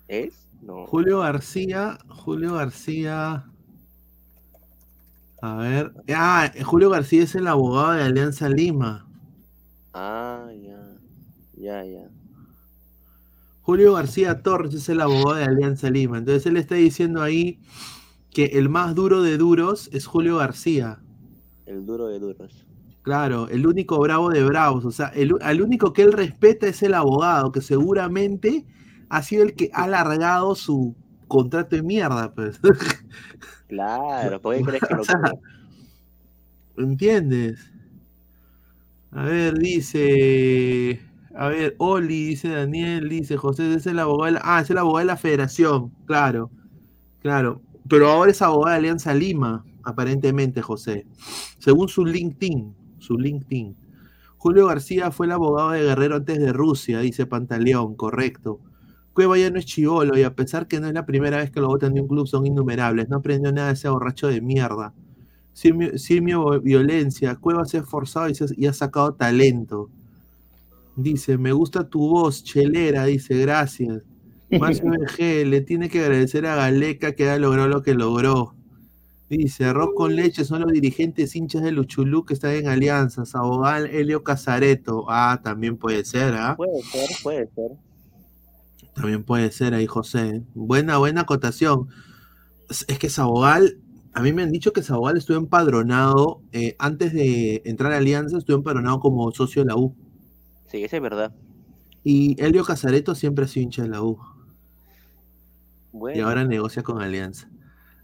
¿es? 0.08 0.48
No. 0.62 0.88
Julio 0.88 1.20
García, 1.20 2.00
Julio 2.08 2.54
García. 2.54 3.46
A 5.42 5.56
ver. 5.58 5.94
Ah, 6.10 6.52
Julio 6.64 6.90
García 6.90 7.24
es 7.24 7.36
el 7.36 7.48
abogado 7.48 7.94
de 7.94 8.04
Alianza 8.04 8.50
Lima. 8.50 9.08
Ah, 9.94 10.48
ya. 10.62 10.98
Ya, 11.58 11.86
ya. 11.86 12.10
Julio 13.62 13.94
García 13.94 14.44
Torres 14.44 14.74
es 14.74 14.90
el 14.90 15.02
abogado 15.02 15.36
de 15.36 15.46
Alianza 15.46 15.90
Lima. 15.90 16.20
Entonces 16.20 16.46
él 16.46 16.58
está 16.58 16.76
diciendo 16.76 17.22
ahí 17.22 17.60
que 18.30 18.46
el 18.46 18.70
más 18.70 18.94
duro 18.94 19.24
de 19.24 19.38
duros 19.38 19.90
es 19.92 20.06
Julio 20.06 20.38
García. 20.38 21.00
El 21.66 21.86
duro 21.86 22.08
de 22.08 22.20
duros. 22.20 22.66
Claro, 23.02 23.48
el 23.50 23.66
único 23.66 24.00
bravo 24.00 24.30
de 24.30 24.44
bravos. 24.44 24.84
O 24.84 24.92
sea, 24.92 25.08
el, 25.10 25.62
único 25.62 25.94
que 25.94 26.02
él 26.02 26.12
respeta 26.12 26.68
es 26.68 26.84
el 26.84 26.94
abogado, 26.96 27.52
que 27.52 27.62
seguramente 27.62 28.66
ha 29.10 29.22
sido 29.22 29.44
el 29.44 29.56
que 29.56 29.70
ha 29.74 29.84
alargado 29.84 30.56
su 30.56 30.96
contrato 31.28 31.76
de 31.76 31.84
mierda, 31.84 32.34
pues. 32.34 32.60
Claro, 33.68 34.42
¿por 34.42 34.56
qué 34.56 34.64
crees 34.64 34.84
que 34.84 34.96
lo 36.78 36.84
¿Entiendes? 36.84 37.72
A 39.12 39.24
ver, 39.24 39.58
dice. 39.58 41.02
A 41.36 41.48
ver, 41.50 41.76
Oli, 41.80 42.28
dice 42.28 42.50
Daniel, 42.50 43.10
dice 43.10 43.38
José, 43.38 43.74
es 43.74 43.86
el 43.88 44.00
abogado 44.00 44.26
de 44.26 44.32
la, 44.34 44.42
ah, 44.44 44.62
es 44.62 44.70
el 44.70 44.78
abogado 44.78 45.00
de 45.00 45.06
la 45.06 45.18
federación, 45.18 45.92
claro, 46.06 46.50
claro. 47.22 47.62
Pero 47.90 48.10
ahora 48.10 48.32
es 48.32 48.42
abogado 48.42 48.72
de 48.72 48.78
Alianza 48.78 49.14
Lima, 49.14 49.66
aparentemente, 49.84 50.62
José. 50.62 51.06
Según 51.60 51.90
su 51.90 52.06
LinkedIn, 52.06 52.74
su 53.00 53.18
LinkedIn. 53.18 53.76
Julio 54.38 54.68
García 54.68 55.12
fue 55.12 55.26
el 55.26 55.34
abogado 55.34 55.72
de 55.72 55.84
Guerrero 55.84 56.16
antes 56.18 56.40
de 56.40 56.54
Rusia, 56.54 57.00
dice 57.00 57.26
Pantaleón, 57.26 57.96
correcto. 57.96 58.60
Cueva 59.16 59.38
ya 59.38 59.50
no 59.50 59.58
es 59.58 59.66
chivolo 59.66 60.16
y 60.20 60.24
a 60.24 60.36
pesar 60.36 60.68
que 60.68 60.80
no 60.82 60.88
es 60.88 60.94
la 60.94 61.06
primera 61.06 61.38
vez 61.38 61.50
que 61.50 61.62
lo 61.62 61.70
votan 61.70 61.94
de 61.94 62.02
un 62.02 62.08
club, 62.08 62.28
son 62.28 62.46
innumerables. 62.46 63.08
No 63.10 63.16
aprendió 63.18 63.50
nada 63.54 63.70
de 63.70 63.74
ese 63.76 63.88
borracho 63.90 64.28
de 64.28 64.42
mierda. 64.42 64.94
Simio, 65.54 65.98
simio 65.98 66.60
violencia. 66.62 67.36
Cueva 67.38 67.64
se 67.64 67.78
ha 67.78 67.80
esforzado 67.80 68.28
y, 68.30 68.36
se- 68.36 68.54
y 68.58 68.66
ha 68.68 68.74
sacado 68.74 69.14
talento. 69.14 69.90
Dice, 70.98 71.38
me 71.38 71.54
gusta 71.54 71.88
tu 71.88 72.10
voz, 72.10 72.44
chelera, 72.44 73.06
dice, 73.06 73.38
gracias. 73.40 74.04
Más 74.60 74.82
VG, 74.82 75.46
le 75.46 75.62
tiene 75.62 75.90
que 75.90 76.02
agradecer 76.02 76.46
a 76.46 76.56
Galeca 76.56 77.14
que 77.14 77.30
ha 77.30 77.38
logrado 77.40 77.70
lo 77.70 77.82
que 77.82 77.94
logró. 77.94 78.54
Dice, 79.30 79.66
arroz 79.66 79.92
con 79.96 80.16
leche 80.16 80.44
son 80.44 80.62
los 80.62 80.72
dirigentes 80.74 81.36
hinchas 81.36 81.64
de 81.64 81.72
Luchulú 81.72 82.26
que 82.26 82.34
están 82.34 82.52
en 82.52 82.68
alianzas. 82.68 83.34
Abogado 83.34 83.86
Helio 83.86 84.24
Casareto. 84.24 85.06
Ah, 85.10 85.40
también 85.44 85.78
puede 85.78 86.06
ser, 86.06 86.34
¿ah? 86.36 86.56
Puede 86.56 86.82
ser, 86.84 87.10
puede 87.24 87.48
ser. 87.56 87.72
También 88.96 89.24
puede 89.24 89.52
ser 89.52 89.74
ahí, 89.74 89.86
José. 89.86 90.44
Buena, 90.54 90.98
buena 90.98 91.22
acotación. 91.22 91.90
Es 92.70 92.98
que 92.98 93.10
Sabogal, 93.10 93.78
a 94.14 94.22
mí 94.22 94.32
me 94.32 94.42
han 94.42 94.52
dicho 94.52 94.74
que 94.74 94.82
Sabogal 94.82 95.18
estuvo 95.18 95.38
empadronado, 95.38 96.42
eh, 96.54 96.76
antes 96.80 97.14
de 97.14 97.62
entrar 97.66 97.92
a 97.92 97.98
Alianza, 97.98 98.38
estuvo 98.38 98.58
empadronado 98.58 99.00
como 99.02 99.30
socio 99.32 99.62
de 99.64 99.68
la 99.68 99.76
U. 99.76 99.94
Sí, 100.72 100.84
eso 100.84 100.96
es 100.96 101.02
verdad. 101.02 101.34
Y 102.04 102.42
Helio 102.42 102.64
Casareto 102.64 103.16
siempre 103.16 103.46
ha 103.46 103.48
sido 103.48 103.64
hincha 103.66 103.84
de 103.84 103.90
la 103.90 104.02
U. 104.02 104.18
Y 106.14 106.20
ahora 106.20 106.46
negocia 106.46 106.82
con 106.82 107.02
Alianza. 107.02 107.50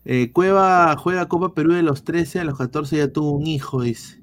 Eh, 0.03 0.31
Cueva 0.31 0.95
juega 0.97 1.27
Copa 1.27 1.53
Perú 1.53 1.73
de 1.73 1.83
los 1.83 2.03
13 2.03 2.39
a 2.39 2.43
los 2.43 2.57
14 2.57 2.97
ya 2.97 3.07
tuvo 3.07 3.31
un 3.31 3.47
hijo, 3.47 3.81
dice. 3.81 4.20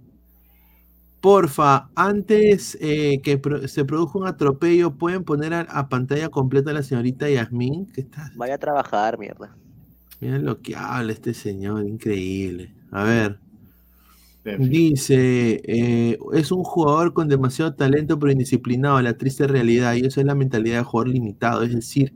Porfa, 1.21 1.91
antes 1.97 2.77
eh, 2.81 3.21
que 3.23 3.39
pro- 3.39 3.67
se 3.69 3.85
produjo 3.85 4.19
un 4.21 4.27
atropello, 4.27 4.97
¿pueden 4.97 5.25
poner 5.25 5.53
a, 5.55 5.61
a 5.63 5.89
pantalla 5.89 6.29
completa 6.29 6.71
a 6.71 6.75
la 6.75 6.83
señorita 6.83 7.29
Yasmín? 7.29 7.87
Que 7.87 8.03
está 8.03 8.31
vaya 8.35 8.55
a 8.55 8.59
trabajar, 8.59 9.19
mierda. 9.19 9.57
Miren 10.21 10.45
lo 10.45 10.61
que 10.63 10.77
habla 10.77 11.13
este 11.13 11.35
señor, 11.35 11.85
increíble. 11.87 12.73
A 12.91 13.03
ver. 13.05 13.41
Dice, 14.57 15.61
eh, 15.65 16.19
es 16.33 16.51
un 16.53 16.65
jugador 16.65 17.13
con 17.13 17.29
demasiado 17.29 17.75
talento 17.75 18.19
pero 18.19 18.33
indisciplinado, 18.33 19.01
la 19.03 19.17
triste 19.17 19.47
realidad, 19.47 19.95
y 19.95 20.01
eso 20.07 20.21
es 20.21 20.27
la 20.27 20.35
mentalidad 20.35 20.79
de 20.79 20.85
jugador 20.85 21.09
limitado, 21.13 21.63
es 21.63 21.75
decir, 21.75 22.15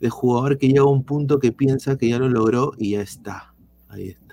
de 0.00 0.10
jugador 0.10 0.58
que 0.58 0.68
llega 0.68 0.82
a 0.82 0.84
un 0.86 1.04
punto 1.04 1.38
que 1.40 1.52
piensa 1.52 1.96
que 1.98 2.08
ya 2.10 2.18
lo 2.18 2.28
logró 2.28 2.72
y 2.78 2.92
ya 2.92 3.02
está. 3.02 3.54
Ahí 3.88 4.08
está. 4.08 4.25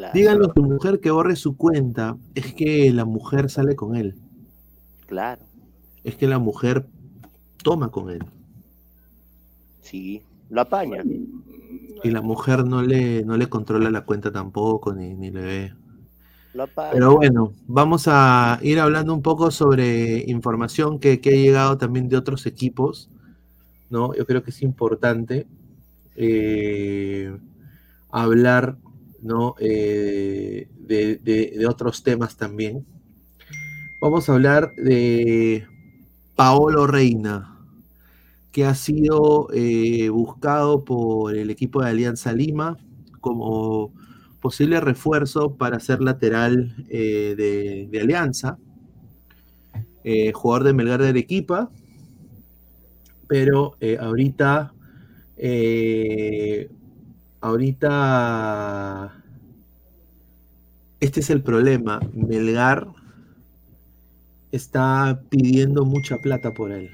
Claro. 0.00 0.14
Díganle 0.14 0.46
a 0.46 0.52
tu 0.54 0.62
mujer 0.62 0.98
que 1.00 1.10
borre 1.10 1.36
su 1.36 1.58
cuenta, 1.58 2.16
es 2.34 2.54
que 2.54 2.90
la 2.90 3.04
mujer 3.04 3.50
sale 3.50 3.76
con 3.76 3.96
él, 3.96 4.14
Claro, 5.06 5.42
es 6.04 6.14
que 6.16 6.26
la 6.26 6.38
mujer 6.38 6.86
toma 7.62 7.90
con 7.90 8.08
él, 8.08 8.24
sí. 9.82 10.22
Lo 10.48 10.62
apaña. 10.62 11.02
y 12.02 12.10
la 12.10 12.22
mujer 12.22 12.64
no 12.64 12.80
le, 12.82 13.22
no 13.24 13.36
le 13.36 13.48
controla 13.48 13.90
la 13.90 14.06
cuenta 14.06 14.32
tampoco, 14.32 14.94
ni, 14.94 15.12
ni 15.14 15.30
le 15.30 15.40
ve. 15.42 15.74
Lo 16.54 16.62
apaña. 16.62 16.92
Pero 16.92 17.16
bueno, 17.16 17.52
vamos 17.66 18.04
a 18.06 18.58
ir 18.62 18.80
hablando 18.80 19.12
un 19.12 19.20
poco 19.20 19.50
sobre 19.50 20.24
información 20.26 20.98
que, 20.98 21.20
que 21.20 21.28
ha 21.30 21.34
llegado 21.34 21.76
también 21.76 22.08
de 22.08 22.16
otros 22.16 22.46
equipos, 22.46 23.10
¿no? 23.90 24.14
Yo 24.14 24.24
creo 24.24 24.42
que 24.42 24.50
es 24.50 24.62
importante 24.62 25.46
eh, 26.16 27.36
hablar, 28.10 28.78
¿no? 29.22 29.54
Eh, 29.60 30.68
de, 30.78 31.16
de- 31.16 31.66
otros 31.66 32.02
temas 32.02 32.36
también. 32.36 32.86
Vamos 34.00 34.28
a 34.28 34.32
hablar 34.34 34.74
de 34.76 35.66
Paolo 36.36 36.86
Reina, 36.86 37.56
que 38.52 38.64
ha 38.64 38.74
sido 38.74 39.48
eh, 39.54 40.08
buscado 40.10 40.84
por 40.84 41.36
el 41.36 41.50
equipo 41.50 41.82
de 41.82 41.90
Alianza 41.90 42.32
Lima 42.32 42.78
como 43.20 43.92
posible 44.40 44.80
refuerzo 44.80 45.56
para 45.56 45.80
ser 45.80 46.00
lateral 46.02 46.74
eh, 46.90 47.34
de, 47.36 47.88
de 47.90 48.00
Alianza, 48.00 48.58
jugador 50.34 50.64
de 50.64 50.72
Melgar 50.72 51.00
de 51.02 51.08
Arequipa, 51.08 51.70
pero 53.28 53.76
ahorita, 54.00 54.72
ahorita, 57.40 59.22
este 61.00 61.20
es 61.20 61.30
el 61.30 61.42
problema, 61.42 62.00
Melgar 62.12 62.88
está 64.52 65.22
pidiendo 65.28 65.84
mucha 65.84 66.18
plata 66.18 66.52
por 66.52 66.72
él. 66.72 66.90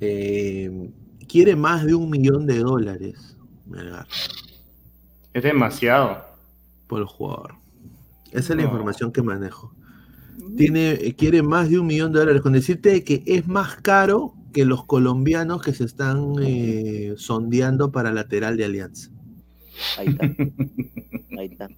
Eh, 0.00 0.90
quiere 1.28 1.56
más 1.56 1.84
de 1.84 1.94
un 1.94 2.10
millón 2.10 2.46
de 2.46 2.58
dólares, 2.58 3.36
Melgar. 3.66 4.06
Es 5.32 5.42
demasiado. 5.42 6.24
por 6.86 7.00
el 7.00 7.06
jugador. 7.06 7.54
Esa 8.30 8.52
es 8.52 8.56
la 8.56 8.62
información 8.64 9.10
que 9.10 9.22
manejo. 9.22 9.72
Tiene, 10.56 10.92
eh, 10.92 11.14
quiere 11.16 11.42
más 11.42 11.70
de 11.70 11.78
un 11.78 11.86
millón 11.86 12.12
de 12.12 12.18
dólares, 12.18 12.42
con 12.42 12.52
decirte 12.52 13.02
que 13.02 13.22
es 13.26 13.46
más 13.46 13.76
caro 13.76 14.34
que 14.54 14.64
los 14.64 14.86
colombianos 14.86 15.60
que 15.60 15.74
se 15.74 15.84
están 15.84 16.36
eh, 16.40 17.14
sondeando 17.18 17.92
para 17.92 18.12
lateral 18.12 18.56
de 18.56 18.64
Alianza. 18.64 19.10
Ahí 19.98 20.06
está. 20.08 20.24
Ahí 21.38 21.46
está. 21.46 21.68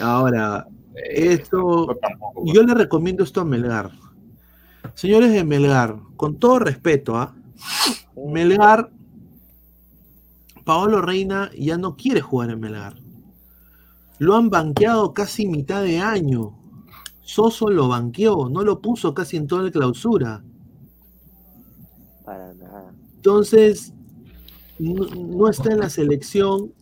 Ahora, 0.00 0.68
esto, 0.94 1.98
yo 2.46 2.62
le 2.62 2.74
recomiendo 2.74 3.24
esto 3.24 3.40
a 3.40 3.44
Melgar. 3.44 3.90
Señores 4.94 5.32
de 5.32 5.44
Melgar, 5.44 5.96
con 6.16 6.38
todo 6.38 6.60
respeto, 6.60 7.16
¿ah? 7.16 7.34
Melgar, 8.16 8.90
Paolo 10.64 11.02
Reina 11.02 11.50
ya 11.58 11.76
no 11.78 11.96
quiere 11.96 12.20
jugar 12.20 12.50
en 12.50 12.60
Melgar. 12.60 12.94
Lo 14.18 14.36
han 14.36 14.50
banqueado 14.50 15.12
casi 15.14 15.46
mitad 15.46 15.82
de 15.82 15.98
año. 15.98 16.56
Soso 17.22 17.68
lo 17.70 17.88
banqueó, 17.88 18.48
no 18.48 18.62
lo 18.62 18.80
puso 18.80 19.14
casi 19.14 19.36
en 19.36 19.48
toda 19.48 19.64
la 19.64 19.70
clausura. 19.72 20.44
Para 22.28 22.52
nada. 22.52 22.92
Entonces, 23.16 23.94
no, 24.78 25.06
no 25.06 25.48
está 25.48 25.72
en 25.72 25.78
la 25.78 25.88
selección. 25.88 26.74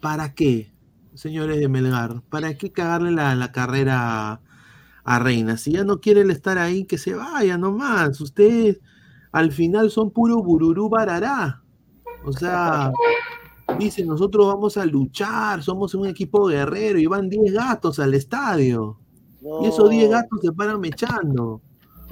¿Para 0.00 0.32
qué, 0.32 0.72
señores 1.12 1.58
de 1.58 1.68
Melgar? 1.68 2.22
¿Para 2.30 2.56
qué 2.56 2.72
cagarle 2.72 3.10
la, 3.10 3.34
la 3.34 3.52
carrera 3.52 4.40
a, 5.04 5.18
Reina? 5.18 5.58
Si 5.58 5.72
ya 5.72 5.84
no 5.84 6.00
quiere 6.00 6.22
él 6.22 6.30
estar 6.30 6.56
ahí, 6.56 6.86
que 6.86 6.96
se 6.96 7.14
vaya 7.14 7.58
nomás. 7.58 8.18
Ustedes 8.22 8.80
al 9.30 9.52
final 9.52 9.90
son 9.90 10.10
puro 10.10 10.42
bururú 10.42 10.88
barará. 10.88 11.62
O 12.24 12.32
sea, 12.32 12.90
dicen, 13.78 14.06
nosotros 14.06 14.46
vamos 14.46 14.78
a 14.78 14.86
luchar, 14.86 15.62
somos 15.62 15.94
un 15.94 16.06
equipo 16.06 16.46
guerrero 16.46 16.98
y 16.98 17.04
van 17.04 17.28
10 17.28 17.52
gatos 17.52 17.98
al 17.98 18.14
estadio. 18.14 18.98
Y 19.62 19.66
esos 19.66 19.90
10 19.90 20.08
gatos 20.08 20.40
se 20.40 20.50
paran 20.52 20.80
mechando. 20.80 21.60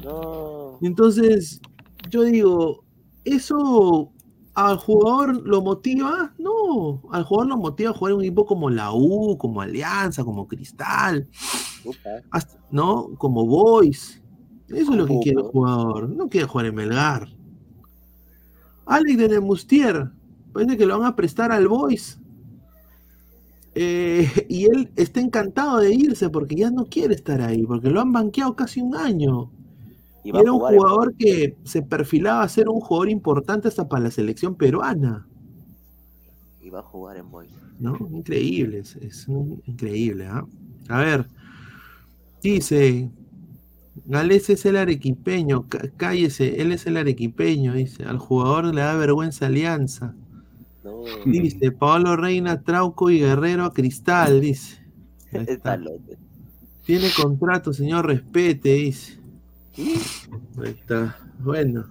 No. 0.04 0.78
Entonces, 0.82 1.58
yo 2.08 2.22
digo, 2.22 2.84
¿eso 3.24 4.12
al 4.54 4.76
jugador 4.78 5.46
lo 5.46 5.60
motiva? 5.62 6.32
No, 6.38 7.02
al 7.10 7.24
jugador 7.24 7.48
lo 7.50 7.56
motiva 7.58 7.90
a 7.90 7.94
jugar 7.94 8.12
en 8.12 8.18
un 8.18 8.24
equipo 8.24 8.46
como 8.46 8.70
la 8.70 8.92
U, 8.92 9.36
como 9.38 9.60
Alianza, 9.60 10.24
como 10.24 10.46
Cristal, 10.48 11.28
hasta- 12.30 12.58
¿no? 12.70 13.10
Como 13.18 13.46
Boys. 13.46 14.22
Eso 14.68 14.90
es 14.92 14.96
lo 14.96 15.06
que 15.06 15.18
quiere 15.20 15.40
el 15.42 15.46
jugador, 15.48 16.08
no 16.08 16.28
quiere 16.28 16.46
jugar 16.46 16.66
en 16.66 16.74
Melgar. 16.74 17.28
Alex 18.86 19.18
de 19.18 19.28
Nemustier, 19.28 20.10
parece 20.52 20.76
que 20.76 20.86
lo 20.86 20.98
van 20.98 21.08
a 21.08 21.16
prestar 21.16 21.52
al 21.52 21.68
Boys. 21.68 22.18
Eh, 23.74 24.46
y 24.48 24.64
él 24.64 24.90
está 24.96 25.20
encantado 25.20 25.78
de 25.78 25.92
irse 25.94 26.30
porque 26.30 26.54
ya 26.56 26.70
no 26.70 26.86
quiere 26.86 27.14
estar 27.14 27.40
ahí, 27.42 27.62
porque 27.66 27.90
lo 27.90 28.00
han 28.00 28.10
banqueado 28.12 28.56
casi 28.56 28.80
un 28.80 28.96
año. 28.96 29.50
Y 30.26 30.36
a 30.36 30.40
era 30.40 30.52
un 30.52 30.60
en 30.62 30.66
jugador 30.78 31.14
que 31.16 31.56
se 31.64 31.82
perfilaba 31.82 32.42
a 32.42 32.48
ser 32.48 32.68
un 32.68 32.80
jugador 32.80 33.10
importante 33.10 33.68
hasta 33.68 33.88
para 33.88 34.04
la 34.04 34.10
selección 34.10 34.54
peruana, 34.54 35.26
Y 36.62 36.70
va 36.70 36.80
a 36.80 36.82
jugar 36.82 37.16
en 37.16 37.30
Boys. 37.30 37.50
¿no? 37.78 37.96
Increíble, 38.10 38.78
es, 38.78 38.96
es 38.96 39.28
un- 39.28 39.62
increíble, 39.66 40.26
¿ah? 40.26 40.44
A 40.88 40.98
ver, 40.98 41.28
dice, 42.42 43.10
Gales 44.06 44.50
es 44.50 44.64
el 44.66 44.76
arequipeño, 44.76 45.68
cá- 45.68 45.90
cállese, 45.96 46.60
él 46.62 46.72
es 46.72 46.86
el 46.86 46.96
arequipeño, 46.96 47.74
dice, 47.74 48.04
al 48.04 48.18
jugador 48.18 48.74
le 48.74 48.80
da 48.80 48.94
vergüenza 48.96 49.46
alianza. 49.46 50.14
Dice, 51.24 51.72
Pablo 51.72 52.16
Reina, 52.16 52.62
Trauco 52.62 53.10
y 53.10 53.18
Guerrero 53.18 53.64
a 53.64 53.72
Cristal, 53.72 54.40
dice. 54.40 54.78
Está. 55.32 55.78
Tiene 56.84 57.08
contrato, 57.20 57.72
señor, 57.72 58.06
respete, 58.06 58.74
dice. 58.74 59.18
Ahí 59.78 60.70
está. 60.70 61.16
Bueno. 61.38 61.84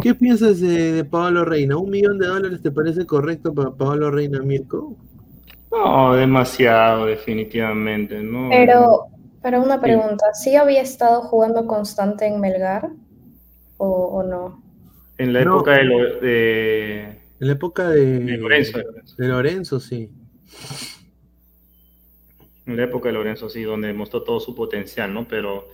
¿Qué 0.00 0.14
piensas 0.14 0.58
de, 0.60 0.92
de 0.92 1.04
Pablo 1.04 1.44
Reina? 1.44 1.76
¿Un 1.76 1.90
millón 1.90 2.18
de 2.18 2.26
dólares 2.26 2.60
te 2.60 2.70
parece 2.72 3.06
correcto 3.06 3.54
para 3.54 3.70
Pablo 3.70 4.10
Reina, 4.10 4.40
Mirko? 4.42 4.96
No, 5.70 6.14
demasiado, 6.14 7.06
definitivamente, 7.06 8.20
¿no? 8.20 8.48
Pero, 8.50 9.06
pero 9.40 9.62
una 9.62 9.80
pregunta, 9.80 10.34
¿sí 10.34 10.56
había 10.56 10.82
estado 10.82 11.22
jugando 11.22 11.66
constante 11.66 12.26
en 12.26 12.40
Melgar 12.40 12.90
o, 13.76 13.86
o 13.88 14.22
no? 14.24 14.60
En 15.18 15.32
la 15.32 15.44
No. 15.44 15.56
época 15.56 15.72
de, 15.76 15.84
lo- 15.84 16.20
de- 16.20 17.02
En 17.40 17.46
la 17.46 17.52
época 17.52 17.88
de, 17.90 18.18
De 18.20 18.36
Lorenzo. 18.38 18.78
De 19.16 19.28
Lorenzo, 19.28 19.78
sí. 19.80 20.10
en 22.66 22.76
la 22.76 22.84
época 22.84 23.08
de 23.08 23.14
Lorenzo, 23.14 23.48
sí, 23.48 23.62
donde 23.62 23.92
mostró 23.92 24.22
todo 24.22 24.40
su 24.40 24.54
potencial, 24.54 25.12
¿no? 25.14 25.26
Pero 25.28 25.68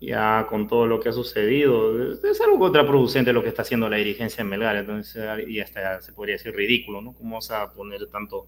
ya 0.00 0.46
con 0.48 0.68
todo 0.68 0.86
lo 0.86 1.00
que 1.00 1.08
ha 1.08 1.12
sucedido, 1.12 2.12
es, 2.12 2.40
algo 2.40 2.58
contraproducente 2.58 3.32
lo 3.32 3.42
que 3.42 3.48
está 3.48 3.62
haciendo 3.62 3.88
la 3.88 3.96
dirigencia 3.96 4.42
en 4.42 4.48
Melgar, 4.48 4.76
entonces, 4.76 5.48
y 5.48 5.60
hasta 5.60 6.00
se 6.00 6.12
podría 6.12 6.34
decir 6.36 6.54
ridículo, 6.54 7.00
¿no? 7.00 7.14
¿Cómo 7.14 7.36
vas 7.36 7.50
a 7.50 7.72
poner 7.72 8.06
tanto 8.08 8.46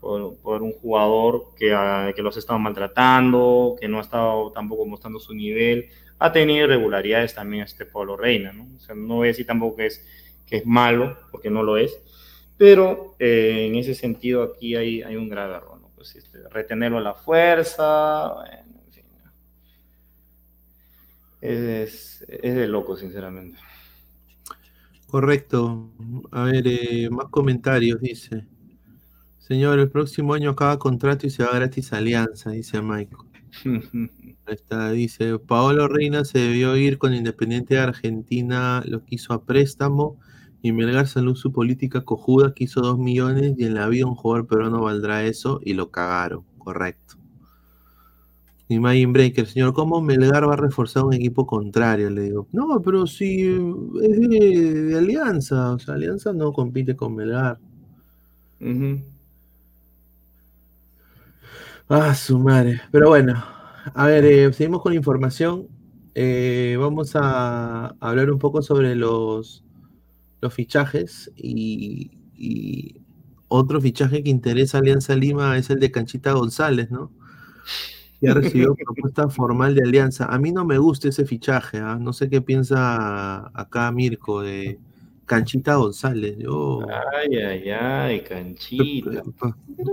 por, 0.00 0.36
por 0.38 0.62
un 0.62 0.72
jugador 0.72 1.54
que, 1.56 1.72
ha- 1.74 2.12
que 2.14 2.22
los 2.22 2.36
ha 2.36 2.40
estado 2.40 2.58
maltratando, 2.58 3.76
que 3.80 3.88
no 3.88 3.98
ha 3.98 4.02
estado 4.02 4.52
tampoco 4.52 4.84
mostrando 4.86 5.18
su 5.20 5.34
nivel? 5.34 5.88
Ha 6.18 6.30
tenido 6.32 6.66
irregularidades 6.66 7.34
también 7.34 7.64
este 7.64 7.86
Pablo 7.86 8.16
Reina, 8.16 8.52
¿no? 8.52 8.68
O 8.76 8.80
sea, 8.80 8.94
no 8.94 9.16
voy 9.16 9.28
a 9.28 9.32
decir 9.32 9.46
tampoco 9.46 9.76
que 9.76 9.86
es, 9.86 10.06
que 10.46 10.58
es 10.58 10.66
malo, 10.66 11.16
porque 11.30 11.50
no 11.50 11.62
lo 11.62 11.76
es, 11.78 11.98
pero 12.58 13.16
eh, 13.18 13.66
en 13.68 13.76
ese 13.76 13.94
sentido 13.94 14.42
aquí 14.42 14.76
hay, 14.76 15.02
hay 15.02 15.16
un 15.16 15.28
grave 15.28 15.54
error, 15.56 15.80
¿no? 15.80 15.88
Pues, 15.96 16.16
este, 16.16 16.38
retenerlo 16.50 16.98
a 16.98 17.00
la 17.00 17.14
fuerza, 17.14 18.34
fin. 18.44 18.61
Es, 21.42 22.24
es 22.28 22.54
de 22.54 22.68
loco, 22.68 22.96
sinceramente. 22.96 23.58
Correcto. 25.08 25.90
A 26.30 26.44
ver, 26.44 26.66
eh, 26.66 27.10
más 27.10 27.26
comentarios, 27.28 28.00
dice. 28.00 28.46
Señor, 29.38 29.80
el 29.80 29.90
próximo 29.90 30.34
año 30.34 30.50
acaba 30.50 30.78
contrato 30.78 31.26
y 31.26 31.30
se 31.30 31.42
va 31.42 31.52
gratis 31.52 31.92
a 31.92 31.98
Alianza, 31.98 32.52
dice 32.52 32.80
Michael. 32.80 33.28
Ahí 34.46 34.54
está, 34.54 34.90
dice, 34.92 35.38
Paolo 35.40 35.88
Reina 35.88 36.24
se 36.24 36.38
debió 36.38 36.76
ir 36.76 36.96
con 36.96 37.12
Independiente 37.12 37.74
de 37.74 37.80
Argentina, 37.80 38.82
lo 38.86 39.04
quiso 39.04 39.34
a 39.34 39.44
préstamo, 39.44 40.18
y 40.62 40.72
Melgar 40.72 41.08
salió 41.08 41.34
su 41.34 41.52
política 41.52 42.04
cojuda, 42.04 42.54
quiso 42.54 42.80
dos 42.80 42.98
millones, 42.98 43.54
y 43.58 43.64
en 43.64 43.74
la 43.74 43.88
vida 43.88 44.06
un 44.06 44.14
jugador 44.14 44.46
peruano 44.46 44.80
valdrá 44.80 45.24
eso, 45.24 45.60
y 45.62 45.74
lo 45.74 45.90
cagaron, 45.90 46.44
correcto. 46.58 47.21
Y 48.68 48.78
Magin 48.78 49.12
Breaker, 49.12 49.46
señor, 49.46 49.74
¿cómo 49.74 50.00
Melgar 50.00 50.48
va 50.48 50.54
a 50.54 50.56
reforzar 50.56 51.04
un 51.04 51.12
equipo 51.14 51.46
contrario? 51.46 52.08
Le 52.10 52.22
digo, 52.22 52.48
no, 52.52 52.80
pero 52.82 53.06
si 53.06 53.42
es 53.42 54.20
de, 54.30 54.84
de 54.84 54.98
Alianza, 54.98 55.72
o 55.72 55.78
sea, 55.78 55.94
Alianza 55.94 56.32
no 56.32 56.52
compite 56.52 56.96
con 56.96 57.14
Melgar. 57.14 57.58
Ah, 61.88 62.14
su 62.14 62.38
madre. 62.38 62.80
Pero 62.90 63.08
bueno, 63.10 63.42
a 63.94 64.06
ver, 64.06 64.24
eh, 64.24 64.52
seguimos 64.52 64.82
con 64.82 64.92
la 64.92 64.96
información. 64.96 65.68
Eh, 66.14 66.76
vamos 66.78 67.12
a 67.14 67.88
hablar 68.00 68.30
un 68.30 68.38
poco 68.38 68.62
sobre 68.62 68.94
los, 68.94 69.64
los 70.40 70.54
fichajes 70.54 71.30
y, 71.36 72.10
y 72.36 72.96
otro 73.48 73.80
fichaje 73.80 74.22
que 74.22 74.30
interesa 74.30 74.78
a 74.78 74.80
Alianza 74.82 75.16
Lima 75.16 75.58
es 75.58 75.70
el 75.70 75.80
de 75.80 75.90
Canchita 75.92 76.32
González, 76.32 76.90
¿no? 76.90 77.10
Que 78.22 78.28
ha 78.28 78.34
recibido 78.34 78.76
propuesta 78.76 79.28
formal 79.28 79.74
de 79.74 79.82
Alianza. 79.82 80.26
A 80.26 80.38
mí 80.38 80.52
no 80.52 80.64
me 80.64 80.78
gusta 80.78 81.08
ese 81.08 81.26
fichaje, 81.26 81.78
¿ah? 81.78 81.98
No 82.00 82.12
sé 82.12 82.30
qué 82.30 82.40
piensa 82.40 83.50
acá 83.52 83.90
Mirko 83.90 84.42
de 84.42 84.78
Canchita 85.26 85.74
González. 85.74 86.38
Yo... 86.38 86.86
Ay, 86.88 87.36
ay, 87.36 87.70
ay, 87.70 88.20
canchita. 88.20 89.24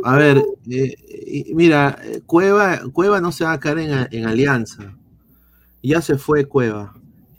A 0.03 0.15
ver, 0.15 0.43
eh, 0.69 0.95
mira, 1.55 1.97
Cueva, 2.27 2.81
Cueva 2.93 3.19
no 3.19 3.31
se 3.31 3.45
va 3.45 3.53
a 3.53 3.59
caer 3.59 3.79
en, 3.79 4.07
en 4.11 4.27
Alianza. 4.27 4.95
Ya 5.81 5.99
se 6.01 6.17
fue 6.19 6.45
Cueva. 6.45 6.93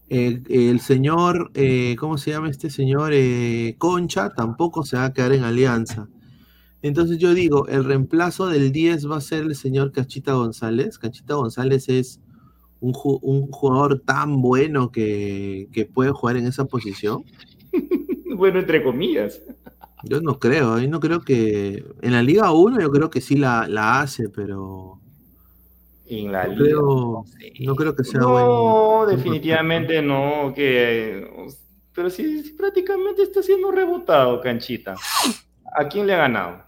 Eh, 0.08 0.42
el 0.48 0.80
señor, 0.80 1.52
eh, 1.54 1.94
¿cómo 2.00 2.18
se 2.18 2.32
llama 2.32 2.50
este 2.50 2.68
señor? 2.68 3.12
Eh, 3.14 3.76
Concha 3.78 4.30
tampoco 4.30 4.84
se 4.84 4.96
va 4.96 5.04
a 5.04 5.12
quedar 5.12 5.32
en 5.34 5.44
Alianza. 5.44 6.08
Entonces 6.82 7.19
yo 7.19 7.35
digo, 7.35 7.69
el 7.69 7.85
reemplazo 7.85 8.47
del 8.48 8.73
10 8.73 9.11
va 9.11 9.16
a 9.19 9.20
ser 9.20 9.43
el 9.44 9.55
señor 9.55 9.93
Cachita 9.93 10.32
González. 10.32 10.98
Cachita 10.98 11.35
González 11.35 11.89
es 11.89 12.20
un, 12.81 12.93
ju- 12.94 13.19
un 13.23 13.51
jugador 13.51 14.01
tan 14.01 14.40
bueno 14.40 14.90
que, 14.90 15.69
que 15.73 15.85
puede 15.86 16.11
jugar 16.12 16.36
en 16.36 16.47
esa 16.47 16.65
posición. 16.65 17.24
Bueno, 18.32 18.61
entre 18.61 18.82
comillas. 18.82 19.43
Yo 20.05 20.23
no 20.23 20.39
creo, 20.39 20.78
yo 20.78 20.89
no 20.89 20.98
creo 21.01 21.20
que. 21.20 21.85
En 22.01 22.12
la 22.12 22.23
Liga 22.23 22.52
1 22.52 22.81
yo 22.81 22.90
creo 22.90 23.11
que 23.11 23.20
sí 23.20 23.36
la, 23.36 23.69
la 23.69 24.01
hace, 24.01 24.31
pero. 24.31 24.98
En 26.07 26.32
la 26.32 26.47
no 26.47 26.55
liga. 26.55 26.65
creo, 26.65 27.24
no 27.61 27.77
creo 27.77 27.94
que 27.94 28.05
sea 28.05 28.20
No, 28.20 29.05
buen. 29.05 29.16
definitivamente 29.16 30.01
no, 30.01 30.52
que... 30.55 31.28
Pero 31.94 32.09
sí, 32.09 32.43
sí, 32.43 32.52
prácticamente 32.52 33.23
está 33.23 33.43
siendo 33.43 33.70
rebotado, 33.70 34.40
Canchita. 34.40 34.94
¿A 35.77 35.86
quién 35.89 36.07
le 36.07 36.15
ha 36.15 36.19
ganado? 36.19 36.65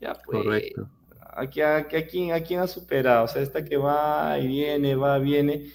Ya, 0.00 0.14
pues. 0.14 0.44
Correcto. 0.44 0.88
¿A, 1.20 1.46
qui- 1.46 1.62
a, 1.62 1.86
qui- 1.88 1.96
a 1.98 2.06
quién, 2.06 2.32
¿A 2.32 2.40
quién 2.40 2.60
ha 2.60 2.66
superado? 2.66 3.24
O 3.24 3.28
sea, 3.28 3.42
esta 3.42 3.64
que 3.64 3.76
va 3.76 4.38
y 4.38 4.46
viene, 4.46 4.94
va, 4.96 5.18
viene. 5.18 5.70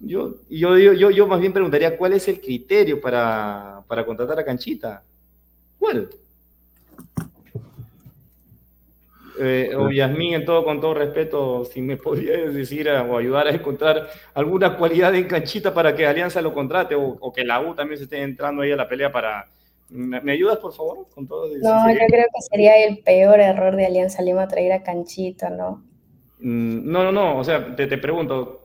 Yo, 0.00 0.36
yo, 0.50 0.76
yo, 0.76 1.10
yo, 1.10 1.26
más 1.26 1.40
bien 1.40 1.52
preguntaría, 1.52 1.96
¿cuál 1.96 2.12
es 2.14 2.26
el 2.28 2.40
criterio 2.40 3.00
para, 3.00 3.82
para 3.86 4.04
contratar 4.04 4.38
a 4.38 4.44
Canchita? 4.44 5.02
¿Cuál? 5.78 6.08
Eh, 9.36 9.74
o 9.76 9.90
Yasmín, 9.90 10.34
en 10.34 10.44
todo, 10.44 10.64
con 10.64 10.80
todo 10.80 10.94
respeto, 10.94 11.64
si 11.64 11.80
me 11.82 11.96
podrías 11.96 12.54
decir 12.54 12.88
o 12.88 13.18
ayudar 13.18 13.48
a 13.48 13.50
encontrar 13.50 14.08
alguna 14.32 14.76
cualidad 14.76 15.12
en 15.16 15.26
Canchita 15.26 15.74
para 15.74 15.94
que 15.96 16.06
Alianza 16.06 16.40
lo 16.40 16.54
contrate 16.54 16.94
o, 16.94 17.02
o 17.20 17.32
que 17.32 17.44
la 17.44 17.60
U 17.60 17.74
también 17.74 17.98
se 17.98 18.04
esté 18.04 18.22
entrando 18.22 18.62
ahí 18.62 18.70
a 18.70 18.76
la 18.76 18.88
pelea 18.88 19.10
para... 19.10 19.46
¿Me, 19.94 20.20
me 20.20 20.32
ayudas, 20.32 20.58
por 20.58 20.72
favor? 20.74 21.08
Con 21.14 21.26
todo 21.26 21.46
No, 21.46 21.90
yo 21.90 22.06
creo 22.08 22.26
que 22.34 22.42
sería 22.50 22.76
el 22.84 22.98
peor 23.02 23.40
error 23.40 23.76
de 23.76 23.86
Alianza 23.86 24.22
Lima 24.22 24.46
traer 24.48 24.72
a 24.72 24.82
Canchita, 24.82 25.50
¿no? 25.50 25.82
Mm, 26.40 26.90
No, 26.90 27.04
no, 27.04 27.12
no, 27.12 27.38
o 27.38 27.44
sea, 27.44 27.74
te, 27.76 27.86
te 27.86 27.98
pregunto, 27.98 28.62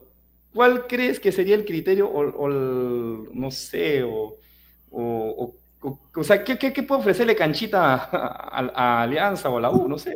¿cuál 0.53 0.87
crees 0.87 1.19
que 1.19 1.31
sería 1.31 1.55
el 1.55 1.65
criterio 1.65 2.09
o, 2.09 2.19
o 2.21 2.47
el- 2.47 3.29
no 3.39 3.51
sé, 3.51 4.03
o, 4.03 4.37
o, 4.91 4.99
o- 5.01 5.55
o- 5.81 5.99
o 6.15 6.23
sea, 6.23 6.43
¿qué, 6.43 6.57
qué, 6.57 6.73
qué 6.73 6.83
puede 6.83 7.01
ofrecerle 7.01 7.35
Canchita 7.35 7.93
a, 7.95 8.59
a- 8.59 8.71
a 8.99 9.03
Alianza 9.03 9.49
o 9.49 9.57
a 9.57 9.61
la 9.61 9.71
U? 9.71 9.87
No 9.87 9.97
sé, 9.97 10.13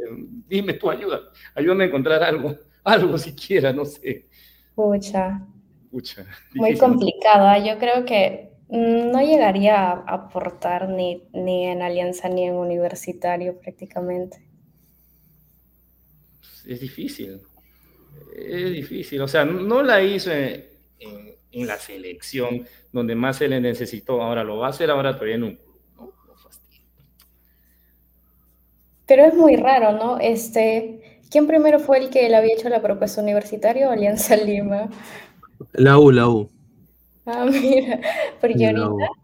dime 0.47 0.73
tú, 0.73 0.89
ayuda, 0.89 1.21
ayúdame 1.55 1.85
a 1.85 1.87
encontrar 1.87 2.23
algo, 2.23 2.55
algo 2.83 3.17
siquiera, 3.17 3.71
no 3.73 3.85
sé. 3.85 4.27
Pucha, 4.75 5.41
Pucha, 5.89 6.25
muy 6.55 6.77
complicado. 6.77 7.47
¿ah? 7.47 7.59
Yo 7.59 7.77
creo 7.79 8.05
que 8.05 8.52
no 8.73 9.21
llegaría 9.21 9.91
a 9.91 10.01
aportar 10.15 10.89
ni, 10.89 11.29
ni 11.31 11.67
en 11.67 11.81
Alianza 11.83 12.27
ni 12.27 12.45
en 12.45 12.55
Universitario 12.55 13.59
prácticamente. 13.59 14.43
Es 16.65 16.79
difícil, 16.79 17.41
es 18.35 18.71
difícil, 18.71 19.21
o 19.21 19.27
sea, 19.27 19.45
no 19.45 19.83
la 19.83 20.01
hizo 20.01 20.31
en, 20.31 20.65
en, 20.99 21.35
en 21.51 21.67
la 21.67 21.77
selección, 21.77 22.65
donde 22.91 23.15
más 23.15 23.37
se 23.37 23.47
le 23.47 23.61
necesitó. 23.61 24.21
Ahora 24.21 24.43
lo 24.43 24.57
va 24.57 24.67
a 24.67 24.69
hacer 24.71 24.89
ahora 24.89 25.13
todavía 25.13 25.35
en 25.35 25.43
un 25.43 25.55
club. 25.55 26.13
Pero 29.05 29.25
es 29.25 29.35
muy 29.35 29.55
raro, 29.55 29.91
¿no? 29.91 30.17
Este, 30.19 31.19
¿quién 31.29 31.45
primero 31.45 31.79
fue 31.79 31.99
el 31.99 32.09
que 32.09 32.27
le 32.29 32.35
había 32.35 32.55
hecho 32.55 32.69
la 32.69 32.81
propuesta 32.81 33.21
universitaria 33.21 33.87
o 33.89 33.91
Alianza 33.91 34.35
Lima? 34.37 34.89
La 35.73 35.99
U, 35.99 36.11
la 36.11 36.29
U. 36.29 36.52
Ah, 37.25 37.45
mira, 37.45 37.99
porque 38.41 38.65
ahorita, 38.67 38.91
U. 38.91 39.15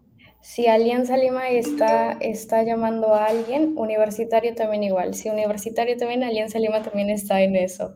si 0.42 0.68
Alianza 0.68 1.18
Lima 1.18 1.50
está, 1.50 2.14
está 2.14 2.64
llamando 2.64 3.14
a 3.16 3.26
alguien, 3.28 3.74
Universitario 3.78 4.56
también 4.56 4.84
igual. 4.84 5.16
Si 5.16 5.30
Universitario 5.30 5.98
también, 5.98 6.24
Alianza 6.24 6.60
Lima 6.60 6.82
también 6.84 7.10
está 7.12 7.42
en 7.42 7.56
eso. 7.56 7.96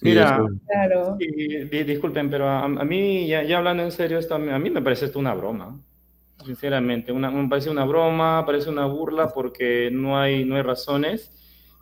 Mira, 0.00 0.38
eso. 0.38 0.48
Claro. 0.66 1.18
y- 1.18 1.64
di- 1.66 1.84
disculpen, 1.84 2.30
pero 2.30 2.48
a, 2.48 2.64
a 2.64 2.68
mí, 2.84 3.26
ya, 3.28 3.42
ya 3.44 3.58
hablando 3.58 3.82
en 3.82 3.92
serio, 3.92 4.18
esto, 4.18 4.34
a 4.36 4.38
mí 4.38 4.50
a 4.50 4.58
mí 4.58 4.70
me 4.70 4.82
parece 4.82 5.06
esto 5.06 5.18
una 5.18 5.34
broma. 5.34 5.80
Sinceramente, 6.44 7.12
una, 7.12 7.30
me 7.30 7.48
parece 7.48 7.70
una 7.70 7.84
broma, 7.84 8.44
parece 8.46 8.70
una 8.70 8.86
burla 8.86 9.28
porque 9.30 9.90
no 9.92 10.18
hay, 10.20 10.44
no 10.44 10.56
hay 10.56 10.62
razones 10.62 11.32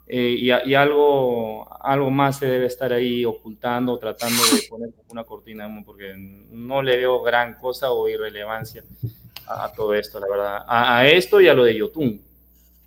eh, 0.08 0.36
y, 0.38 0.70
y 0.70 0.74
algo, 0.74 1.66
algo 1.82 2.10
más 2.10 2.38
se 2.38 2.46
debe 2.46 2.66
estar 2.66 2.92
ahí 2.92 3.24
ocultando, 3.24 3.98
tratando 3.98 4.40
de 4.42 4.62
poner 4.70 4.90
una 5.08 5.24
cortina 5.24 5.68
porque 5.84 6.14
no 6.16 6.82
le 6.82 6.96
veo 6.96 7.22
gran 7.22 7.54
cosa 7.54 7.90
o 7.90 8.08
irrelevancia 8.08 8.84
a, 9.48 9.64
a 9.64 9.72
todo 9.72 9.94
esto, 9.94 10.20
la 10.20 10.28
verdad. 10.28 10.64
A, 10.66 10.98
a 10.98 11.08
esto 11.08 11.40
y 11.40 11.48
a 11.48 11.54
lo 11.54 11.64
de 11.64 11.76
Yotun. 11.76 12.20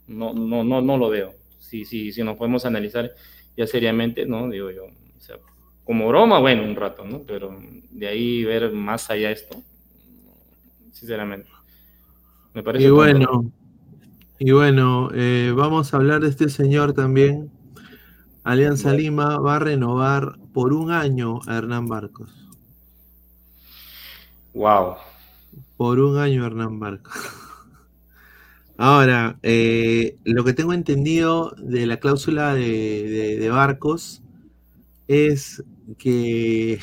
No, 0.07 0.33
no, 0.33 0.63
no, 0.63 0.81
no 0.81 0.97
lo 0.97 1.09
veo. 1.09 1.33
Si, 1.59 1.85
si, 1.85 2.11
si 2.11 2.23
nos 2.23 2.37
podemos 2.37 2.65
analizar 2.65 3.11
ya 3.55 3.67
seriamente, 3.67 4.25
¿no? 4.25 4.49
Digo 4.49 4.71
yo, 4.71 4.85
o 4.85 5.21
sea, 5.21 5.35
como 5.83 6.07
broma, 6.07 6.39
bueno, 6.39 6.63
un 6.63 6.75
rato, 6.75 7.03
¿no? 7.03 7.23
Pero 7.27 7.55
de 7.91 8.07
ahí 8.07 8.43
ver 8.45 8.71
más 8.71 9.09
allá 9.09 9.29
esto, 9.29 9.61
sinceramente. 10.93 11.49
Me 12.53 12.63
parece 12.63 12.85
Y 12.85 12.89
bueno, 12.89 13.51
y 14.39 14.51
bueno, 14.51 15.09
eh, 15.13 15.53
vamos 15.55 15.93
a 15.93 15.97
hablar 15.97 16.21
de 16.21 16.29
este 16.29 16.49
señor 16.49 16.93
también. 16.93 17.51
Alianza 18.43 18.93
Lima 18.93 19.39
va 19.39 19.57
a 19.57 19.59
renovar 19.59 20.39
por 20.53 20.73
un 20.73 20.91
año 20.91 21.39
a 21.47 21.57
Hernán 21.57 21.87
Barcos. 21.87 22.31
Wow. 24.53 24.97
Por 25.77 25.99
un 25.99 26.17
año 26.17 26.45
Hernán 26.45 26.79
Barcos. 26.79 27.13
Ahora, 28.77 29.39
eh, 29.43 30.17
lo 30.23 30.43
que 30.43 30.53
tengo 30.53 30.73
entendido 30.73 31.53
de 31.57 31.85
la 31.85 31.99
cláusula 31.99 32.53
de, 32.53 32.61
de- 33.09 33.37
de 33.39 33.49
Barcos 33.49 34.21
es 35.07 35.63
que, 35.97 36.79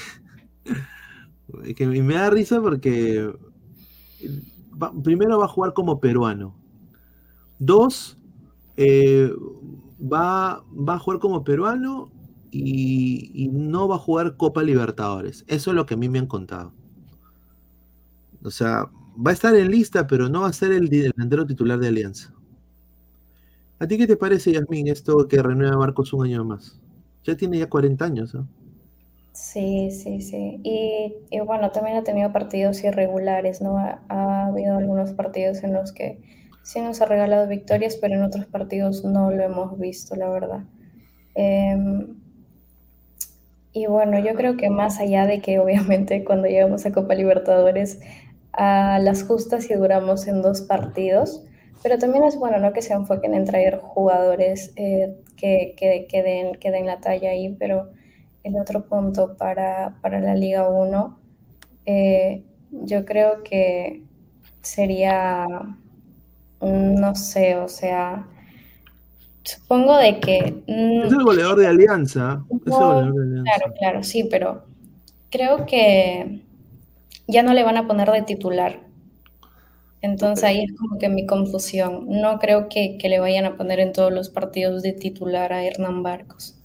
que 1.76 1.86
me 1.86 2.14
da 2.14 2.30
risa 2.30 2.60
porque 2.60 3.30
primero 5.02 5.38
va 5.38 5.46
a 5.46 5.48
jugar 5.48 5.72
como 5.72 6.00
peruano. 6.00 6.54
Dos, 7.58 8.18
eh, 8.76 9.32
va, 10.00 10.62
va 10.72 10.94
a 10.94 10.98
jugar 10.98 11.20
como 11.20 11.44
peruano 11.44 12.10
y, 12.50 13.48
no 13.52 13.88
va 13.88 13.96
a 13.96 13.98
jugar 13.98 14.36
Copa 14.36 14.62
Libertadores. 14.62 15.44
Eso 15.48 15.70
es 15.70 15.76
lo 15.76 15.86
que 15.86 15.94
a 15.94 15.96
mí 15.96 16.08
me 16.08 16.18
han 16.18 16.26
contado. 16.26 16.72
O 18.42 18.50
sea, 18.50 18.88
va 19.14 19.30
a 19.30 19.34
estar 19.34 19.54
en 19.54 19.70
lista, 19.70 20.06
pero 20.06 20.28
no 20.28 20.42
va 20.42 20.48
a 20.48 20.52
ser 20.52 20.72
el 20.72 20.88
delantero 20.88 21.46
titular 21.46 21.78
de 21.78 21.88
Alianza. 21.88 22.32
¿A 23.78 23.86
ti 23.86 23.98
qué 23.98 24.06
te 24.06 24.16
parece, 24.16 24.52
Yasmín, 24.52 24.88
esto 24.88 25.28
que 25.28 25.42
renueva 25.42 25.76
Marcos 25.76 26.12
un 26.12 26.24
año 26.24 26.44
más? 26.44 26.78
Ya 27.24 27.36
tiene 27.36 27.58
ya 27.58 27.68
40 27.68 28.04
años, 28.04 28.34
¿no? 28.34 28.46
Sí, 29.32 29.90
sí, 29.90 30.22
sí. 30.22 30.60
Y, 30.62 31.14
y 31.30 31.40
bueno, 31.40 31.70
también 31.70 31.98
ha 31.98 32.02
tenido 32.02 32.32
partidos 32.32 32.82
irregulares, 32.82 33.60
¿no? 33.60 33.76
Ha, 33.76 34.00
ha 34.08 34.46
habido 34.46 34.78
algunos 34.78 35.12
partidos 35.12 35.62
en 35.62 35.74
los 35.74 35.92
que 35.92 36.18
sí 36.66 36.80
nos 36.80 37.00
ha 37.00 37.06
regalado 37.06 37.46
victorias, 37.46 37.96
pero 38.00 38.16
en 38.16 38.24
otros 38.24 38.44
partidos 38.46 39.04
no 39.04 39.30
lo 39.30 39.40
hemos 39.40 39.78
visto, 39.78 40.16
la 40.16 40.28
verdad. 40.28 40.64
Em, 41.36 42.16
y 43.72 43.86
bueno, 43.86 44.18
yo 44.18 44.34
creo 44.34 44.56
que 44.56 44.68
más 44.68 44.98
allá 44.98 45.26
de 45.26 45.40
que 45.40 45.60
obviamente 45.60 46.24
cuando 46.26 46.48
llegamos 46.48 46.84
a 46.84 46.90
Copa 46.92 47.14
Libertadores 47.14 48.00
a 48.52 48.98
las 48.98 49.22
justas 49.22 49.70
y 49.70 49.74
duramos 49.74 50.26
en 50.26 50.42
dos 50.42 50.62
partidos, 50.62 51.44
pero 51.84 51.98
también 51.98 52.24
es 52.24 52.36
bueno, 52.36 52.58
¿no? 52.58 52.72
Que 52.72 52.82
se 52.82 52.94
enfoquen 52.94 53.34
en 53.34 53.44
traer 53.44 53.78
jugadores 53.78 54.72
eh, 54.74 55.14
que, 55.36 55.74
que, 55.76 56.08
que 56.08 56.22
den, 56.24 56.56
que 56.56 56.70
la 56.70 56.98
talla 56.98 57.30
ahí, 57.30 57.54
pero 57.60 57.90
el 58.42 58.56
otro 58.56 58.86
punto 58.88 59.36
para, 59.36 59.94
para 60.02 60.20
la 60.20 60.34
Liga 60.34 60.68
1, 60.68 61.16
eh, 61.86 62.42
yo 62.72 63.04
creo 63.04 63.44
que 63.44 64.02
sería, 64.62 65.46
no 66.60 67.14
sé, 67.14 67.56
o 67.56 67.68
sea, 67.68 68.26
supongo 69.44 69.96
de 69.98 70.20
que... 70.20 70.62
mm, 70.66 71.02
Es 71.06 71.10
el 71.12 71.24
goleador 71.24 71.58
de 71.58 71.66
Alianza. 71.68 72.44
Es 72.66 72.78
el 72.78 72.84
no, 72.84 72.86
goleador 72.86 73.14
de 73.14 73.22
Alianza. 73.22 73.58
claro, 73.58 73.74
claro, 73.78 74.02
sí, 74.02 74.24
pero 74.30 74.64
creo 75.30 75.66
que 75.66 76.42
ya 77.28 77.42
no 77.42 77.54
le 77.54 77.64
van 77.64 77.76
a 77.78 77.86
poner 77.86 78.10
de 78.12 78.22
titular. 78.22 78.80
Entonces 80.00 80.42
ahí 80.44 80.64
es 80.64 80.72
como 80.74 80.96
que 80.96 81.10
mi 81.10 81.26
confusión. 81.26 82.06
No 82.08 82.38
creo 82.38 82.70
que, 82.70 82.96
que 82.96 83.10
le 83.10 83.18
vayan 83.18 83.44
a 83.44 83.58
poner 83.58 83.78
en 83.78 83.92
todos 83.92 84.10
los 84.10 84.30
partidos 84.30 84.82
de 84.82 84.94
titular 84.94 85.52
a 85.52 85.64
Hernán 85.64 86.02
Barcos. 86.02 86.56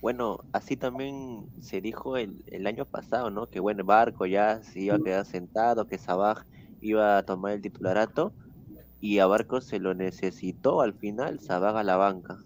Bueno, 0.00 0.38
así 0.52 0.76
también 0.76 1.50
se 1.60 1.80
dijo 1.80 2.16
el, 2.16 2.44
el 2.46 2.66
año 2.68 2.86
pasado, 2.86 3.30
¿no? 3.30 3.48
Que 3.48 3.58
bueno, 3.60 3.84
Barco 3.84 4.26
ya 4.26 4.62
se 4.62 4.80
iba 4.80 4.96
a 4.96 5.00
quedar 5.00 5.26
sentado, 5.26 5.86
que 5.88 5.98
Sabaj 5.98 6.44
iba 6.80 7.18
a 7.18 7.24
tomar 7.24 7.52
el 7.52 7.62
titularato 7.62 8.32
y 9.00 9.18
a 9.18 9.26
Barco 9.26 9.60
se 9.60 9.78
lo 9.78 9.94
necesitó 9.94 10.80
al 10.80 10.94
final, 10.94 11.40
Sabaj 11.40 11.76
a 11.76 11.82
la 11.84 11.96
banca. 11.96 12.38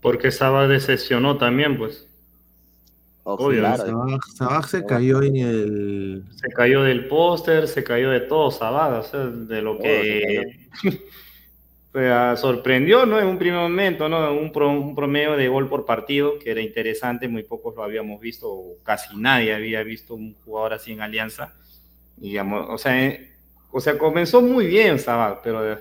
Porque 0.00 0.30
Saba 0.30 0.66
decepcionó 0.66 1.36
también, 1.36 1.76
pues. 1.76 2.06
Obvio. 3.22 3.60
claro. 3.60 4.06
Sabaj 4.34 4.66
se 4.68 4.84
cayó 4.86 5.22
en 5.22 5.36
el. 5.36 6.24
Se 6.34 6.48
cayó 6.48 6.82
del 6.82 7.06
póster, 7.06 7.68
se 7.68 7.84
cayó 7.84 8.10
de 8.10 8.20
todo 8.20 8.50
Sabada, 8.50 9.00
o 9.00 9.02
sea, 9.02 9.20
de 9.26 9.60
lo 9.62 9.72
Todo 9.72 9.82
que 9.82 10.58
sea, 11.92 12.36
sorprendió, 12.36 13.04
¿no? 13.04 13.20
En 13.20 13.26
un 13.26 13.38
primer 13.38 13.60
momento, 13.60 14.08
¿no? 14.08 14.32
Un, 14.32 14.50
pro- 14.52 14.70
un 14.70 14.94
promedio 14.94 15.36
de 15.36 15.48
gol 15.48 15.68
por 15.68 15.84
partido, 15.84 16.38
que 16.38 16.50
era 16.50 16.60
interesante, 16.62 17.28
muy 17.28 17.42
pocos 17.42 17.74
lo 17.76 17.82
habíamos 17.84 18.20
visto, 18.20 18.48
o 18.50 18.76
casi 18.82 19.16
nadie 19.16 19.54
había 19.54 19.82
visto 19.82 20.14
un 20.14 20.34
jugador 20.44 20.72
así 20.74 20.92
en 20.92 21.02
Alianza. 21.02 21.54
Y, 22.20 22.36
o 22.38 22.78
sea, 22.78 23.06
eh, 23.06 23.29
o 23.72 23.80
sea, 23.80 23.98
comenzó 23.98 24.40
muy 24.40 24.66
bien 24.66 24.98
Sabad, 24.98 25.38
pero 25.42 25.78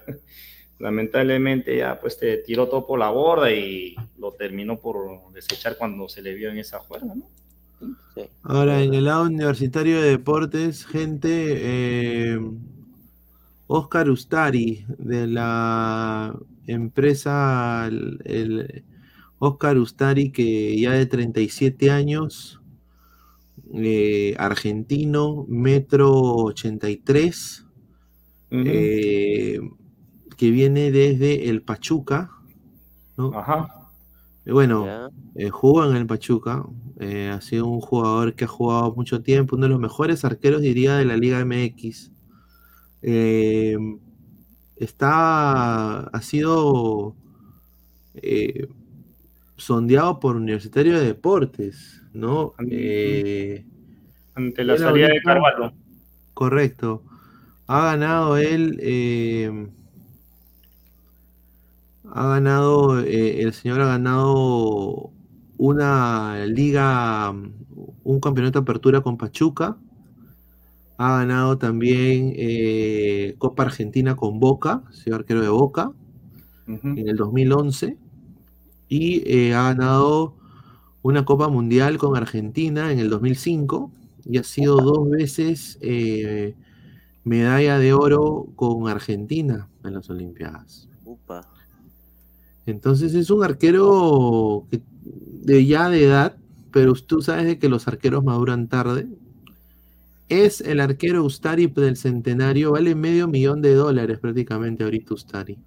lamentablemente 0.79 1.77
ya 1.77 1.99
pues 1.99 2.17
te 2.17 2.37
tiró 2.37 2.67
todo 2.67 2.85
por 2.87 2.99
la 2.99 3.09
borda 3.09 3.51
y 3.51 3.95
lo 4.17 4.31
terminó 4.33 4.79
por 4.79 5.31
desechar 5.33 5.77
cuando 5.77 6.07
se 6.07 6.21
le 6.21 6.33
vio 6.33 6.49
en 6.49 6.57
esa 6.57 6.79
juerga, 6.79 7.13
¿no? 7.15 7.23
Ahora, 8.43 8.81
en 8.81 8.93
el 8.93 9.05
lado 9.05 9.23
universitario 9.23 10.01
de 10.01 10.09
deportes, 10.09 10.85
gente, 10.85 11.29
eh, 11.31 12.39
Oscar 13.67 14.09
Ustari, 14.09 14.85
de 14.97 15.27
la 15.27 16.37
empresa, 16.67 17.85
el, 17.87 18.19
el 18.25 18.83
Oscar 19.37 19.77
Ustari, 19.77 20.31
que 20.31 20.77
ya 20.77 20.91
de 20.91 21.05
37 21.05 21.89
años, 21.89 22.59
eh, 23.73 24.35
argentino, 24.37 25.45
metro 25.47 26.11
83, 26.11 27.65
eh, 28.51 29.59
que 30.37 30.51
viene 30.51 30.91
desde 30.91 31.49
el 31.49 31.61
Pachuca, 31.61 32.31
¿no? 33.17 33.31
Ajá. 33.37 33.67
Eh, 34.45 34.51
Bueno, 34.51 35.11
eh, 35.35 35.49
jugó 35.49 35.85
en 35.89 35.95
el 35.95 36.05
Pachuca, 36.07 36.65
eh, 36.99 37.29
ha 37.33 37.41
sido 37.41 37.67
un 37.67 37.81
jugador 37.81 38.33
que 38.33 38.45
ha 38.45 38.47
jugado 38.47 38.93
mucho 38.95 39.21
tiempo, 39.21 39.55
uno 39.55 39.65
de 39.65 39.69
los 39.71 39.79
mejores 39.79 40.25
arqueros, 40.25 40.61
diría, 40.61 40.95
de 40.95 41.05
la 41.05 41.17
Liga 41.17 41.39
MX. 41.45 42.11
Eh, 43.01 43.77
está, 44.77 45.99
ha 46.01 46.21
sido 46.21 47.15
eh, 48.15 48.67
sondeado 49.57 50.19
por 50.19 50.35
Universitario 50.35 50.97
de 50.97 51.05
Deportes, 51.05 52.01
¿no? 52.13 52.53
Eh, 52.69 53.65
Ante 54.35 54.63
la 54.63 54.77
salida 54.77 55.07
de 55.09 55.21
Carvalho. 55.21 55.73
Correcto. 56.33 57.03
Ha 57.71 57.83
ganado 57.83 58.35
él, 58.37 58.79
eh, 58.81 59.67
ha 62.11 62.27
ganado, 62.27 62.99
eh, 62.99 63.43
el 63.43 63.53
señor 63.53 63.79
ha 63.81 63.85
ganado 63.85 65.11
una 65.59 66.47
liga, 66.47 67.29
un 68.03 68.19
campeonato 68.19 68.57
de 68.59 68.63
apertura 68.63 69.01
con 69.01 69.17
Pachuca. 69.17 69.77
Ha 70.97 71.19
ganado 71.19 71.59
también 71.59 72.33
eh, 72.37 73.35
Copa 73.37 73.61
Argentina 73.65 74.15
con 74.15 74.39
Boca, 74.39 74.81
señor 74.89 75.19
arquero 75.19 75.41
de 75.41 75.49
Boca, 75.49 75.91
en 76.65 77.07
el 77.07 77.17
2011. 77.17 77.97
Y 78.87 79.51
ha 79.51 79.61
ganado 79.75 80.33
una 81.03 81.23
Copa 81.23 81.49
Mundial 81.49 81.99
con 81.99 82.17
Argentina 82.17 82.91
en 82.91 82.97
el 82.97 83.11
2005. 83.11 83.91
y 84.25 84.39
ha 84.39 84.43
sido 84.43 84.77
dos 84.77 85.07
veces 85.07 85.77
eh, 85.81 86.55
medalla 87.23 87.77
de 87.79 87.93
oro 87.93 88.47
con 88.55 88.87
Argentina 88.87 89.67
en 89.83 89.93
las 89.93 90.09
Olimpiadas. 90.09 90.87
Upa. 91.05 91.45
Entonces 92.65 93.13
es 93.15 93.29
un 93.29 93.43
arquero 93.43 94.65
que- 94.71 94.81
de 95.43 95.65
ya 95.65 95.89
de 95.89 96.03
edad, 96.05 96.35
pero 96.71 96.93
tú 96.93 97.21
sabes 97.21 97.45
de 97.45 97.57
que 97.59 97.69
los 97.69 97.87
arqueros 97.87 98.23
maduran 98.23 98.67
tarde. 98.67 99.07
Es 100.27 100.61
el 100.61 100.79
arquero 100.79 101.23
Ustari 101.23 101.65
del 101.67 101.97
centenario, 101.97 102.71
vale 102.73 102.93
medio 102.93 103.27
millón 103.27 103.61
de 103.63 103.73
dólares 103.73 104.19
prácticamente 104.19 104.83
ahorita 104.83 105.15
Ustari. 105.15 105.57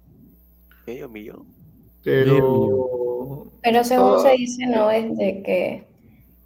Medio 0.87 1.09
millón. 1.09 1.43
Pero. 2.03 3.47
Pero 3.61 3.83
según 3.83 4.13
Ah. 4.17 4.19
se 4.21 4.31
dice, 4.37 4.65
no 4.67 4.89
es 4.91 5.17
de 5.17 5.41
que 5.43 5.87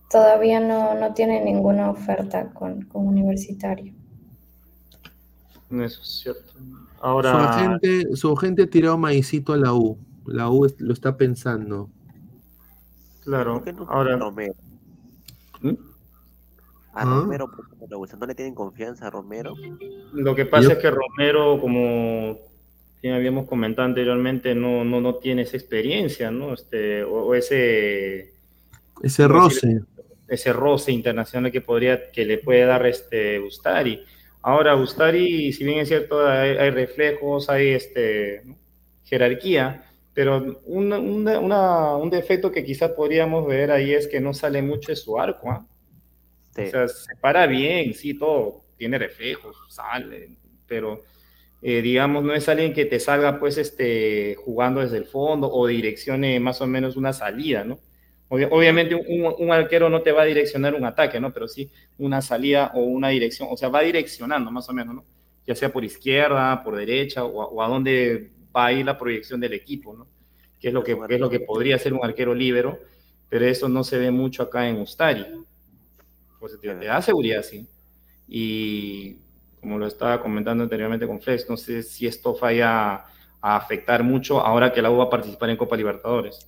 todavía 0.09 0.59
no, 0.59 0.95
no 0.99 1.13
tiene 1.13 1.43
ninguna 1.43 1.91
oferta 1.91 2.49
con, 2.53 2.83
con 2.83 3.07
universitario. 3.07 3.93
Eso 5.69 6.01
es 6.01 6.07
cierto. 6.23 6.53
Su 6.53 6.87
Ahora. 7.01 7.49
agente, 7.49 8.15
su 8.15 8.31
agente 8.31 8.67
tirado 8.67 8.97
maicito 8.97 9.53
a 9.53 9.57
la 9.57 9.73
U. 9.73 9.97
La 10.25 10.49
U 10.49 10.65
es- 10.65 10.79
lo 10.79 10.93
está 10.93 11.15
pensando. 11.17 11.89
Claro. 13.23 13.55
¿Por 13.55 13.63
qué 13.65 13.73
no 13.73 13.83
Ahora. 13.89 14.15
Romero? 14.17 14.53
¿Mm? 15.61 15.69
A 16.93 17.01
¿Ah? 17.01 17.05
Romero, 17.05 17.47
¿por 17.51 17.67
qué 17.69 18.15
no 18.17 18.25
le 18.25 18.35
tienen 18.35 18.55
confianza 18.55 19.07
a 19.07 19.09
Romero? 19.09 19.53
Lo 20.13 20.33
que 20.35 20.45
pasa 20.45 20.63
Yo- 20.63 20.71
es 20.71 20.77
que 20.79 20.89
Romero, 20.89 21.59
como 21.61 22.39
ya 23.03 23.15
habíamos 23.15 23.47
comentado 23.47 23.85
anteriormente, 23.87 24.55
no, 24.55 24.83
no, 24.83 24.99
no 24.99 25.15
tiene 25.15 25.43
esa 25.43 25.57
experiencia, 25.57 26.31
¿no? 26.31 26.53
Este, 26.53 27.03
o, 27.03 27.25
o 27.27 27.35
ese, 27.35 28.33
Ese 29.03 29.27
roce. 29.27 29.81
ese 30.27 30.53
roce 30.53 30.91
internacional 30.91 31.51
que 31.51 31.61
podría, 31.61 32.09
que 32.11 32.25
le 32.25 32.39
puede 32.39 32.65
dar 32.65 32.85
este 32.87 33.39
Ustari. 33.39 34.01
Ahora, 34.49 34.75
Ustari, 34.77 35.51
si 35.51 35.63
bien 35.65 35.79
es 35.79 35.89
cierto, 35.89 36.25
hay, 36.25 36.51
hay 36.57 36.69
reflejos, 36.69 37.49
hay 37.49 37.69
este, 37.69 38.41
¿no? 38.45 38.55
jerarquía, 39.03 39.83
pero 40.13 40.61
una- 40.65 40.99
una- 40.99 41.39
una- 41.39 41.95
un 41.97 42.09
defecto 42.09 42.51
que 42.51 42.63
quizás 42.63 42.91
podríamos 42.91 43.45
ver 43.47 43.71
ahí 43.71 43.93
es 43.93 44.07
que 44.07 44.19
no 44.21 44.33
sale 44.33 44.61
mucho 44.61 44.91
de 44.91 44.95
su 44.95 45.19
arco, 45.19 45.51
¿ah? 45.51 45.65
Sí. 46.55 46.63
O 46.63 46.67
sea, 46.67 46.87
se 46.89 47.15
para 47.17 47.47
bien, 47.47 47.93
sí, 47.95 48.13
todo, 48.17 48.61
tiene 48.77 48.97
reflejos, 48.99 49.55
sale, 49.69 50.37
pero 50.67 51.01
eh, 51.61 51.81
digamos, 51.81 52.23
no 52.23 52.33
es 52.33 52.49
alguien 52.49 52.73
que 52.73 52.85
te 52.85 52.99
salga 52.99 53.39
pues 53.39 53.57
este, 53.57 54.35
jugando 54.45 54.81
desde 54.81 54.97
el 54.97 55.05
fondo 55.05 55.51
o 55.51 55.67
direccione 55.67 56.39
más 56.39 56.61
o 56.61 56.67
menos 56.67 56.97
una 56.97 57.13
salida, 57.13 57.63
¿no? 57.65 57.79
Obvia- 58.29 58.49
obviamente 58.51 58.93
un, 58.95 59.33
un 59.37 59.51
arquero 59.51 59.89
no 59.89 60.01
te 60.01 60.11
va 60.11 60.23
a 60.23 60.25
direccionar 60.25 60.75
un 60.75 60.85
ataque, 60.85 61.19
¿no? 61.19 61.31
Pero 61.33 61.47
sí 61.47 61.69
una 61.97 62.21
salida 62.21 62.71
o 62.75 62.81
una 62.81 63.09
dirección, 63.09 63.47
o 63.51 63.57
sea, 63.57 63.69
va 63.69 63.81
direccionando 63.81 64.51
más 64.51 64.67
o 64.69 64.73
menos, 64.73 64.95
¿no? 64.95 65.05
Ya 65.45 65.55
sea 65.55 65.71
por 65.71 65.85
izquierda, 65.85 66.61
por 66.63 66.75
derecha 66.75 67.23
o, 67.23 67.61
a- 67.61 67.67
dónde 67.69 68.31
va 68.55 68.67
a 68.67 68.73
ir 68.73 68.85
la 68.85 68.97
proyección 68.97 69.39
del 69.39 69.53
equipo, 69.53 69.95
¿no? 69.95 70.07
Que 70.59 70.69
es 70.69 70.73
lo 70.73 70.83
que, 70.83 70.97
que 71.07 71.15
es 71.15 71.19
lo 71.21 71.29
que 71.29 71.39
podría 71.39 71.77
ser 71.79 71.93
un 71.93 72.03
arquero 72.03 72.33
libero, 72.35 72.79
pero 73.29 73.45
eso 73.45 73.69
no 73.69 73.83
se 73.83 73.97
ve 73.97 74.11
mucho 74.11 74.43
acá 74.43 74.67
en 74.67 74.77
Ustari. 74.81 75.25
Pues 76.39 76.59
te, 76.59 76.67
te 76.75 76.85
da 76.85 77.01
seguridad, 77.01 77.43
sí. 77.43 77.67
Y 78.27 79.17
como 79.61 79.77
lo 79.79 79.87
estaba 79.87 80.21
comentando 80.21 80.63
anteriormente 80.63 81.07
con 81.07 81.21
Flex, 81.21 81.49
no 81.49 81.57
sé 81.57 81.83
si 81.83 82.07
esto 82.07 82.37
vaya 82.39 82.95
a 83.41 83.55
afectar 83.57 84.03
mucho 84.03 84.39
ahora 84.41 84.73
que 84.73 84.81
la 84.81 84.91
U 84.91 84.97
va 84.97 85.05
a 85.05 85.09
participar 85.09 85.49
en 85.49 85.57
Copa 85.57 85.77
Libertadores. 85.77 86.47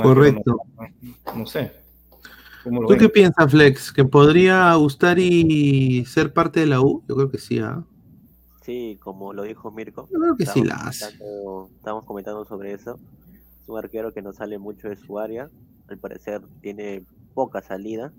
Correcto. 0.00 0.58
No, 0.76 1.34
no 1.38 1.46
sé. 1.46 1.72
¿Cómo 2.64 2.82
lo 2.82 2.86
¿Tú 2.88 2.92
ven? 2.92 3.00
qué 3.00 3.08
piensas, 3.08 3.50
Flex? 3.50 3.92
¿Que 3.92 4.04
podría 4.04 4.76
Ustari 4.78 6.04
ser 6.06 6.32
parte 6.32 6.60
de 6.60 6.66
la 6.66 6.80
U? 6.80 7.02
Yo 7.08 7.16
creo 7.16 7.30
que 7.30 7.38
sí, 7.38 7.58
¿ah? 7.58 7.82
Sí, 8.64 8.96
como 9.02 9.32
lo 9.32 9.42
dijo 9.42 9.72
Mirko. 9.72 10.08
Yo 10.12 10.20
creo 10.20 10.36
que 10.36 10.46
sí 10.46 10.62
la 10.62 10.76
hace. 10.76 11.06
comentando- 11.18 11.70
Estábamos 11.76 12.04
comentando 12.04 12.44
sobre 12.44 12.72
eso. 12.72 12.98
Es 13.62 13.68
un 13.68 13.78
arquero 13.78 14.12
que 14.12 14.22
no 14.22 14.32
sale 14.32 14.58
mucho 14.58 14.88
de 14.88 14.96
su 14.96 15.18
área. 15.18 15.50
Al 15.88 15.98
parecer 15.98 16.40
tiene 16.60 17.04
poca 17.34 17.60
salida. 17.62 18.12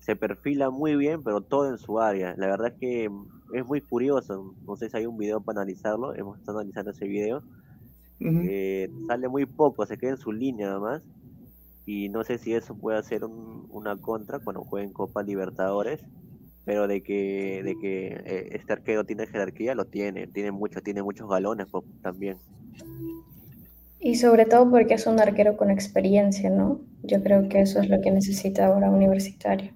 Se 0.00 0.16
perfila 0.16 0.68
muy 0.68 0.96
bien, 0.96 1.22
pero 1.22 1.40
todo 1.40 1.70
en 1.70 1.78
su 1.78 1.98
área. 1.98 2.34
La 2.36 2.46
verdad 2.48 2.68
es 2.68 2.78
que 2.78 3.10
es 3.54 3.66
muy 3.66 3.80
curioso. 3.80 4.54
No 4.66 4.76
sé 4.76 4.90
si 4.90 4.98
hay 4.98 5.06
un 5.06 5.16
video 5.16 5.40
para 5.40 5.62
analizarlo. 5.62 6.14
Hemos 6.14 6.38
estado 6.38 6.58
analizando 6.58 6.90
ese 6.90 7.06
video. 7.06 7.42
Eh, 8.42 8.90
sale 9.06 9.28
muy 9.28 9.46
poco, 9.46 9.86
se 9.86 9.98
queda 9.98 10.12
en 10.12 10.16
su 10.18 10.32
línea 10.32 10.68
nada 10.68 10.80
más. 10.80 11.02
Y 11.86 12.08
no 12.10 12.24
sé 12.24 12.38
si 12.38 12.54
eso 12.54 12.76
puede 12.78 12.98
hacer 12.98 13.24
un- 13.24 13.66
una 13.70 13.96
contra 13.96 14.38
cuando 14.40 14.64
jueguen 14.64 14.92
Copa 14.92 15.22
Libertadores. 15.22 16.00
Pero 16.64 16.86
de 16.88 17.02
que, 17.02 17.62
de 17.64 17.76
que 17.78 18.08
eh, 18.24 18.48
este 18.52 18.72
arquero 18.74 19.04
tiene 19.04 19.26
jerarquía, 19.26 19.74
lo 19.74 19.86
tiene. 19.86 20.28
Tiene 20.28 20.52
mucho, 20.52 20.80
tiene 20.82 21.02
muchos 21.02 21.28
galones 21.28 21.68
también. 22.02 22.38
Y 24.00 24.14
sobre 24.16 24.44
todo 24.46 24.70
porque 24.70 24.94
es 24.94 25.06
un 25.08 25.18
arquero 25.18 25.56
con 25.56 25.70
experiencia, 25.70 26.48
¿no? 26.48 26.80
Yo 27.02 27.20
creo 27.22 27.48
que 27.48 27.62
eso 27.62 27.80
es 27.80 27.88
lo 27.88 28.00
que 28.00 28.12
necesita 28.12 28.66
ahora 28.66 28.88
universitario. 28.90 29.72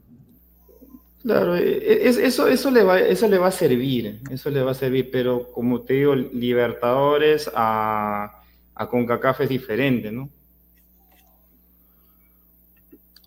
Claro, 1.23 1.57
eh, 1.57 2.09
es- 2.09 2.17
eso, 2.17 2.47
eso, 2.49 2.71
le 2.71 2.85
va, 2.85 3.01
eso 3.01 3.29
le 3.29 3.39
va 3.39 3.49
a 3.49 3.51
servir, 3.51 4.21
eso 4.31 4.51
le 4.51 4.63
va 4.63 4.71
a 4.71 4.75
servir, 4.75 5.11
pero 5.11 5.51
como 5.53 5.83
te 5.83 5.95
digo, 5.95 6.15
Libertadores 6.15 7.51
a, 7.55 8.38
a 8.79 8.89
CONCACAF 8.89 9.41
es 9.43 9.49
diferente, 9.49 10.13
¿no? 10.13 10.31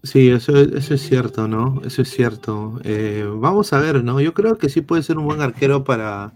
Sí, 0.04 0.30
eso, 0.30 0.58
eso 0.58 0.94
es 0.96 1.02
cierto, 1.02 1.48
¿no? 1.48 1.82
Eso 1.86 2.02
es 2.02 2.10
cierto. 2.10 2.80
Eh, 2.84 3.28
vamos 3.36 3.72
a 3.74 3.80
ver, 3.80 4.04
¿no? 4.04 4.20
Yo 4.20 4.34
creo 4.34 4.58
que 4.58 4.70
sí 4.70 4.82
puede 4.82 5.04
ser 5.04 5.18
un 5.18 5.26
buen 5.26 5.42
arquero 5.42 5.84
para, 5.84 6.34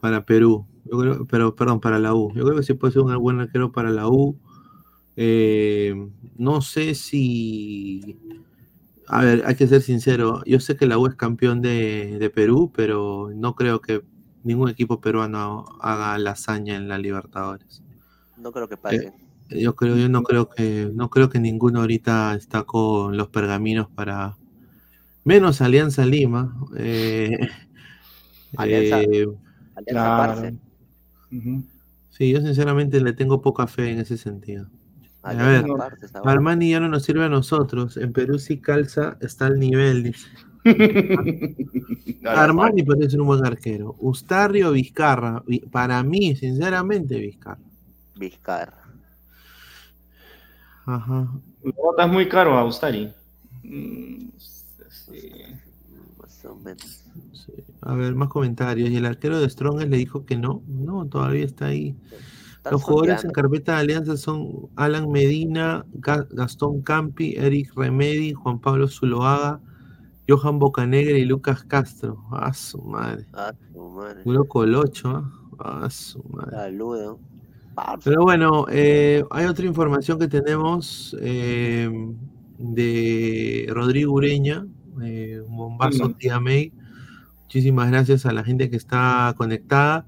para 0.00 0.24
Perú. 0.24 0.66
Yo 0.84 0.98
creo, 0.98 1.26
pero, 1.26 1.56
perdón, 1.56 1.80
para 1.80 1.98
la 1.98 2.14
U. 2.14 2.32
Yo 2.34 2.44
creo 2.44 2.56
que 2.56 2.62
sí 2.62 2.74
puede 2.74 2.92
ser 2.92 3.02
un 3.02 3.16
buen 3.18 3.40
arquero 3.40 3.72
para 3.72 3.90
la 3.90 4.08
U. 4.08 4.38
Eh, 5.16 5.94
no 6.36 6.60
sé 6.60 6.94
si. 6.94 8.18
A 9.08 9.22
ver, 9.24 9.44
hay 9.46 9.56
que 9.56 9.66
ser 9.66 9.82
sincero. 9.82 10.42
Yo 10.46 10.60
sé 10.60 10.76
que 10.76 10.86
la 10.86 10.98
U 10.98 11.06
es 11.06 11.16
campeón 11.16 11.62
de, 11.62 12.18
de 12.18 12.30
Perú, 12.30 12.70
pero 12.74 13.30
no 13.34 13.54
creo 13.56 13.80
que 13.80 14.02
ningún 14.44 14.68
equipo 14.68 15.00
peruano 15.00 15.64
haga 15.80 16.18
la 16.18 16.32
hazaña 16.32 16.76
en 16.76 16.88
la 16.88 16.98
Libertadores. 16.98 17.82
No 18.36 18.52
creo 18.52 18.68
que 18.68 18.76
pase. 18.76 19.12
Yo 19.50 19.76
creo, 19.76 19.96
yo 19.96 20.08
no 20.08 20.22
creo 20.22 20.48
que, 20.48 20.90
no 20.94 21.08
creo 21.08 21.28
que 21.30 21.38
ninguno 21.38 21.80
ahorita 21.80 22.34
está 22.34 22.64
con 22.64 23.16
los 23.16 23.28
pergaminos 23.28 23.88
para 23.94 24.36
menos 25.24 25.60
Alianza 25.60 26.04
Lima. 26.04 26.56
eh, 26.76 27.30
Alianza- 28.56 29.02
eh, 29.02 29.26
Alianza 29.76 29.84
Claro. 29.86 30.16
Parce. 30.34 30.54
Sí, 32.10 32.30
yo 32.32 32.40
sinceramente 32.40 33.00
le 33.00 33.12
tengo 33.12 33.40
poca 33.42 33.66
fe 33.66 33.90
en 33.90 33.98
ese 34.00 34.16
sentido. 34.16 34.66
A 35.22 35.30
Alianza 35.30 35.66
ver, 35.68 35.76
Parce. 35.76 36.08
Armani 36.24 36.70
ya 36.70 36.80
no 36.80 36.88
nos 36.88 37.02
sirve 37.04 37.24
a 37.24 37.28
nosotros. 37.28 37.96
En 37.96 38.12
Perú 38.12 38.38
sí 38.38 38.58
calza, 38.58 39.16
está 39.20 39.46
al 39.46 39.58
nivel, 39.58 40.02
dice. 40.04 40.26
Armani 42.24 42.82
puede 42.82 43.08
ser 43.08 43.20
un 43.20 43.26
buen 43.28 43.44
arquero. 43.46 43.94
Ustarri 44.00 44.62
o 44.62 44.72
Vizcarra. 44.72 45.42
Vi- 45.46 45.60
Para 45.70 46.02
mí, 46.02 46.34
sinceramente, 46.36 47.18
Vizcarra. 47.18 47.60
Vizcarra. 48.16 48.82
Ajá. 50.86 51.28
Lo 51.62 51.72
botas 51.72 52.08
muy 52.10 52.28
caro 52.28 52.56
a 52.56 52.64
Ustari. 52.64 53.12
Mm, 53.64 54.28
sí. 54.88 55.32
Más 56.20 56.44
o 56.44 56.54
menos. 56.56 57.02
A 57.82 57.94
ver, 57.94 58.14
más 58.14 58.28
comentarios. 58.28 58.90
Y 58.90 58.96
el 58.96 59.06
arquero 59.06 59.40
de 59.40 59.48
Strongest 59.50 59.90
le 59.90 59.96
dijo 59.96 60.24
que 60.24 60.36
no. 60.36 60.62
No, 60.68 61.06
todavía 61.06 61.44
está 61.44 61.66
ahí. 61.66 61.96
Los 62.70 62.82
jugadores 62.82 63.24
en 63.24 63.30
carpeta 63.30 63.72
de 63.74 63.78
alianza 63.80 64.16
son 64.16 64.68
Alan 64.74 65.08
Medina, 65.10 65.84
Ga- 65.94 66.26
Gastón 66.30 66.82
Campi, 66.82 67.34
Eric 67.36 67.72
Remedi, 67.76 68.32
Juan 68.32 68.58
Pablo 68.60 68.88
Zuloaga, 68.88 69.60
Johan 70.28 70.58
Bocanegra 70.58 71.16
y 71.16 71.24
Lucas 71.24 71.62
Castro. 71.64 72.24
Ah, 72.32 72.52
su 72.52 72.80
madre. 72.82 73.26
Ah, 73.32 73.52
su 73.72 73.88
madre. 73.90 74.22
Puro 74.24 74.44
colocho, 74.46 75.10
¿ah? 75.10 75.32
Ah, 75.60 75.90
su 75.90 76.22
madre. 76.24 76.50
Saludo. 76.56 77.20
Pero 78.04 78.22
bueno, 78.22 78.66
eh, 78.70 79.24
hay 79.30 79.46
otra 79.46 79.66
información 79.66 80.18
que 80.18 80.28
tenemos 80.28 81.16
eh, 81.20 81.90
de 82.58 83.66
Rodrigo 83.68 84.14
Ureña, 84.14 84.66
eh, 85.02 85.40
un 85.46 85.56
bombazo 85.56 86.06
Ujú. 86.06 86.14
tía 86.14 86.40
May. 86.40 86.72
Muchísimas 87.42 87.90
gracias 87.90 88.26
a 88.26 88.32
la 88.32 88.44
gente 88.44 88.70
que 88.70 88.76
está 88.76 89.34
conectada. 89.36 90.06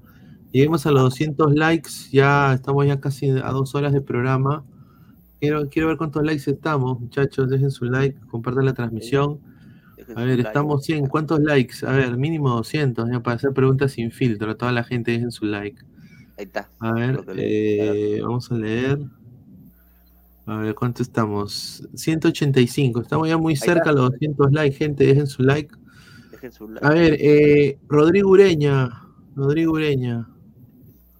Lleguemos 0.51 0.85
a 0.87 0.91
los 0.91 1.03
200 1.03 1.53
likes, 1.53 1.91
ya 2.11 2.53
estamos 2.53 2.87
ya 2.87 2.99
casi 2.99 3.29
a 3.29 3.51
dos 3.51 3.75
horas 3.75 3.93
de 3.93 4.01
programa. 4.01 4.63
Quiero, 5.39 5.69
quiero 5.69 5.89
ver 5.89 5.97
cuántos 5.97 6.23
likes 6.23 6.49
estamos, 6.49 6.99
muchachos. 6.99 7.49
Dejen 7.49 7.71
su 7.71 7.85
like, 7.85 8.19
compartan 8.27 8.65
la 8.65 8.73
transmisión. 8.73 9.39
A 10.15 10.23
ver, 10.23 10.39
estamos 10.39 10.83
100. 10.85 11.05
¿Cuántos 11.05 11.39
likes? 11.39 11.85
A 11.85 11.91
ver, 11.91 12.17
mínimo 12.17 12.49
200, 12.49 13.09
ya 13.11 13.19
para 13.21 13.35
hacer 13.35 13.53
preguntas 13.53 13.91
sin 13.91 14.11
filtro. 14.11 14.57
Toda 14.57 14.71
la 14.71 14.83
gente 14.83 15.11
dejen 15.11 15.31
su 15.31 15.45
like. 15.45 15.83
Ahí 16.39 16.45
está. 16.45 16.69
A 16.79 16.93
ver, 16.93 17.25
eh, 17.35 18.21
vamos 18.21 18.49
a 18.49 18.55
leer. 18.55 18.97
A 20.45 20.55
ver, 20.55 20.73
¿cuánto 20.73 21.03
estamos? 21.03 21.85
185. 21.93 23.01
Estamos 23.01 23.27
ya 23.27 23.37
muy 23.37 23.57
cerca 23.57 23.89
a 23.89 23.93
los 23.93 24.11
200 24.11 24.53
likes, 24.53 24.77
gente. 24.77 25.05
Dejen 25.05 25.27
su 25.27 25.43
like. 25.43 25.75
Dejen 26.31 26.53
su 26.53 26.69
like. 26.69 26.87
A 26.87 26.91
ver, 26.91 27.17
eh, 27.19 27.77
Rodrigo 27.89 28.29
Ureña. 28.29 28.89
Rodrigo 29.35 29.73
Ureña. 29.73 30.29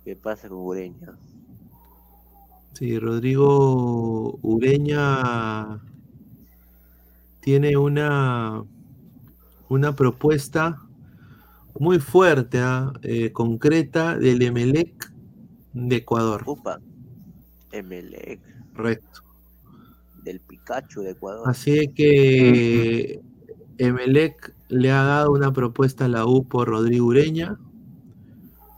¿Qué 0.05 0.15
pasa 0.15 0.47
con 0.47 0.59
Ureña? 0.59 1.17
Sí, 2.71 2.97
Rodrigo 2.97 4.39
Ureña 4.41 5.81
tiene 7.41 7.75
una, 7.75 8.63
una 9.67 9.95
propuesta 9.97 10.81
muy 11.77 11.99
fuerte, 11.99 12.59
¿ah? 12.59 12.93
Eh, 13.01 13.31
concreta 13.31 14.17
del 14.17 14.41
Emelec 14.41 15.08
de 15.73 15.97
Ecuador. 15.97 16.43
Upa. 16.45 16.79
Emelec. 17.71 18.39
Correcto. 18.75 19.21
Del 20.23 20.39
Pikachu 20.39 21.01
de 21.01 21.11
Ecuador. 21.11 21.47
Así 21.47 21.87
que 21.89 23.21
Emelec 23.77 24.53
le 24.67 24.91
ha 24.91 25.03
dado 25.03 25.31
una 25.31 25.51
propuesta 25.53 26.05
a 26.05 26.09
la 26.09 26.25
U 26.25 26.47
por 26.47 26.67
Rodrigo 26.67 27.07
Ureña. 27.07 27.57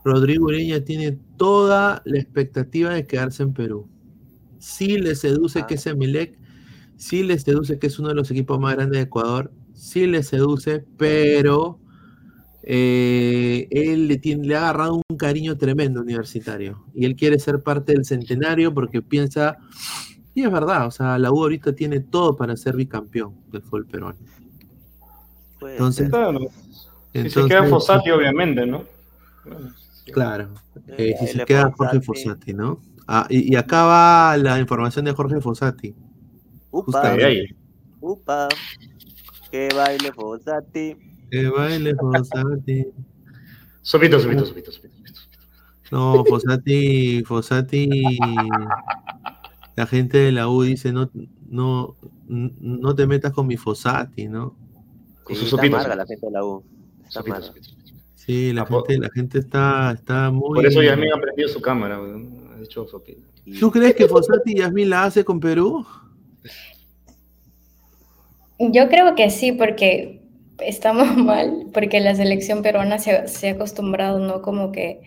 Rodrigo 0.04 0.46
Ureña 0.46 0.84
tiene 0.84 1.18
toda 1.36 2.02
la 2.04 2.18
expectativa 2.18 2.90
de 2.90 3.06
quedarse 3.06 3.42
en 3.42 3.52
Perú. 3.52 3.88
Sí 4.58 4.98
le 4.98 5.14
seduce 5.14 5.66
que 5.66 5.74
es 5.74 5.86
Emelec, 5.86 6.38
sí 6.96 7.22
le 7.22 7.38
seduce 7.38 7.78
que 7.78 7.88
es 7.88 7.98
uno 7.98 8.08
de 8.08 8.14
los 8.14 8.30
equipos 8.30 8.60
más 8.60 8.74
grandes 8.74 8.98
de 8.98 9.04
Ecuador, 9.04 9.52
sí 9.74 10.06
le 10.06 10.22
seduce, 10.22 10.84
pero 10.96 11.80
eh, 12.62 13.66
él 13.70 14.08
le, 14.08 14.18
tiene, 14.18 14.46
le 14.46 14.56
ha 14.56 14.60
agarrado 14.60 15.00
un 15.08 15.16
cariño 15.16 15.56
tremendo 15.56 16.00
universitario 16.00 16.84
y 16.94 17.04
él 17.04 17.16
quiere 17.16 17.38
ser 17.38 17.62
parte 17.62 17.92
del 17.92 18.04
centenario 18.04 18.72
porque 18.72 19.02
piensa, 19.02 19.58
y 20.34 20.42
es 20.42 20.50
verdad, 20.52 20.86
o 20.86 20.90
sea, 20.90 21.18
la 21.18 21.32
U 21.32 21.42
ahorita 21.42 21.74
tiene 21.74 22.00
todo 22.00 22.36
para 22.36 22.56
ser 22.56 22.76
bicampeón 22.76 23.34
del 23.50 23.62
fútbol 23.62 23.86
peruano. 23.86 24.18
Entonces, 25.60 26.08
Claro. 26.08 26.40
Si 27.12 27.28
se 27.28 27.44
queda 27.44 27.64
Fossati, 27.64 28.10
obviamente, 28.10 28.64
¿no? 28.64 28.84
Claro, 30.12 30.48
eh, 30.88 31.14
si 31.18 31.26
ahí 31.26 31.32
se 31.32 31.44
queda. 31.44 31.70
Jorge 31.76 32.00
Fossati, 32.00 32.54
¿no? 32.54 32.80
Ah, 33.06 33.26
y, 33.28 33.52
y 33.52 33.56
acá 33.56 33.84
va 33.84 34.36
la 34.38 34.58
información 34.58 35.04
de 35.04 35.12
Jorge 35.12 35.40
Fossati. 35.40 35.94
Upa. 36.70 36.84
Justamente. 36.86 37.54
Upa. 38.00 38.48
Que 39.50 39.68
baile 39.76 40.10
Fossati. 40.12 41.11
Que 41.32 41.48
baile 41.48 41.94
Fossati. 41.94 42.86
Sopito, 43.80 44.20
sopito, 44.20 44.44
sopito, 44.44 44.70
sopito. 44.70 44.94
No, 45.90 46.26
Fossati, 46.26 47.22
Fossati, 47.24 47.88
la 49.74 49.86
gente 49.86 50.18
de 50.18 50.32
la 50.32 50.48
U 50.48 50.62
dice, 50.62 50.92
no, 50.92 51.10
no, 51.48 51.96
no 52.28 52.94
te 52.94 53.06
metas 53.06 53.32
con 53.32 53.46
mi 53.46 53.56
Fossati, 53.56 54.28
¿no? 54.28 54.54
Sí, 55.26 55.46
está 55.46 55.62
amarga 55.62 55.96
la 55.96 56.06
gente 56.06 56.26
de 56.26 56.32
la 56.32 56.44
U. 56.44 56.62
Está 57.06 57.20
amarga. 57.20 57.50
Sí, 58.14 58.52
la 58.52 58.66
gente, 58.66 58.98
la 58.98 59.08
gente 59.08 59.38
está, 59.38 59.92
está 59.92 60.30
muy... 60.30 60.56
Por 60.56 60.66
eso 60.66 60.82
Yasmin 60.82 61.14
ha 61.14 61.20
prendido 61.20 61.48
su 61.48 61.62
cámara. 61.62 61.96
Ha 61.96 62.60
dicho 62.60 62.86
sopito. 62.86 63.22
¿Tú 63.58 63.70
crees 63.70 63.94
que 63.94 64.06
Fossati 64.06 64.52
y 64.52 64.58
Yasmin 64.58 64.90
la 64.90 65.04
hace 65.04 65.24
con 65.24 65.40
Perú? 65.40 65.86
Yo 68.58 68.88
creo 68.90 69.14
que 69.14 69.30
sí, 69.30 69.52
porque 69.52 70.21
estamos 70.58 71.16
mal, 71.16 71.66
porque 71.72 72.00
la 72.00 72.14
selección 72.14 72.62
peruana 72.62 72.98
se, 72.98 73.28
se 73.28 73.48
ha 73.50 73.52
acostumbrado, 73.52 74.18
¿no? 74.18 74.42
Como 74.42 74.72
que 74.72 75.00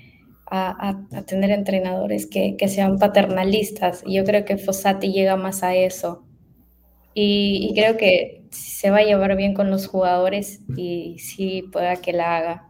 a, 0.49 0.89
a- 0.89 1.17
a 1.17 1.21
tener 1.23 1.51
entrenadores 1.51 2.27
que, 2.27 2.55
que 2.57 2.67
sean 2.67 2.99
paternalistas. 2.99 4.03
Y 4.05 4.15
yo 4.15 4.23
creo 4.25 4.45
que 4.45 4.57
Fossati 4.57 5.11
llega 5.11 5.35
más 5.35 5.63
a 5.63 5.75
eso. 5.75 6.23
Y, 7.13 7.69
y 7.69 7.73
creo 7.75 7.97
que 7.97 8.43
se 8.51 8.89
va 8.91 8.97
a 8.97 9.03
llevar 9.03 9.35
bien 9.37 9.53
con 9.53 9.71
los 9.71 9.87
jugadores 9.87 10.59
y 10.75 11.17
sí 11.19 11.63
pueda 11.71 11.95
que 11.97 12.13
la 12.13 12.37
haga. 12.37 12.63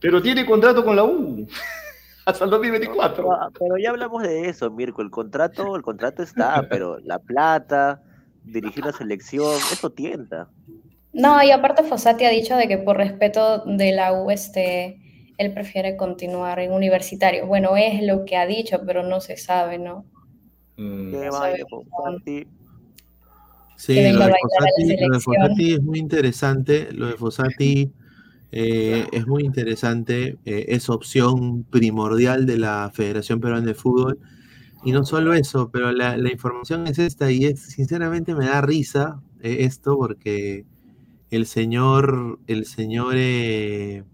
Pero 0.00 0.22
tiene 0.22 0.46
contrato 0.46 0.84
con 0.84 0.96
la 0.96 1.04
U. 1.04 1.46
Hasta 2.26 2.44
el 2.44 2.50
2024. 2.50 3.16
Pero, 3.16 3.38
pero 3.58 3.78
ya 3.78 3.90
hablamos 3.90 4.22
de 4.22 4.48
eso, 4.48 4.70
Mirko. 4.70 5.00
El 5.02 5.10
contrato, 5.10 5.76
el 5.76 5.82
contrato 5.82 6.22
está, 6.22 6.66
pero 6.68 6.98
la 7.00 7.18
plata, 7.18 8.02
dirigir 8.44 8.84
la 8.84 8.92
selección, 8.92 9.66
eso 9.72 9.90
tienta. 9.90 10.50
No, 11.18 11.42
y 11.42 11.50
aparte 11.50 11.82
Fossati 11.82 12.24
ha 12.26 12.30
dicho 12.30 12.56
de 12.56 12.68
que 12.68 12.78
por 12.78 12.96
respeto 12.96 13.64
de 13.66 13.90
la 13.90 14.12
U, 14.12 14.30
este, 14.30 15.00
él 15.36 15.52
prefiere 15.52 15.96
continuar 15.96 16.60
en 16.60 16.72
universitario. 16.72 17.44
Bueno, 17.44 17.76
es 17.76 18.04
lo 18.04 18.24
que 18.24 18.36
ha 18.36 18.46
dicho, 18.46 18.82
pero 18.86 19.02
no 19.02 19.20
se 19.20 19.36
sabe, 19.36 19.78
¿no? 19.78 20.04
Fossati. 21.68 22.46
Sí, 23.76 23.94
lo 24.12 24.26
de, 24.26 24.36
lo. 25.08 25.20
Fossati 25.20 25.72
es 25.74 25.82
muy 25.82 25.98
interesante. 25.98 26.92
Lo 26.92 27.08
de 27.08 27.14
Fossati 27.14 27.90
eh, 28.52 29.04
es 29.10 29.26
muy 29.26 29.42
interesante. 29.42 30.38
eh, 30.44 30.66
es 30.68 30.88
opción 30.88 31.64
primordial 31.64 32.46
de 32.46 32.58
la 32.58 32.92
Federación 32.94 33.40
Peruana 33.40 33.66
de 33.66 33.74
Fútbol. 33.74 34.20
Y 34.84 34.92
no 34.92 35.04
solo 35.04 35.34
eso, 35.34 35.68
pero 35.72 35.90
la, 35.90 36.16
la 36.16 36.30
información 36.30 36.86
es 36.86 37.00
esta 37.00 37.32
y 37.32 37.46
es, 37.46 37.58
sinceramente 37.58 38.36
me 38.36 38.46
da 38.46 38.60
risa 38.60 39.20
eh, 39.42 39.56
esto 39.60 39.96
porque 39.96 40.64
el 41.30 41.46
señor, 41.46 42.38
el 42.46 42.64
señor, 42.66 43.14
eh, 43.16 44.04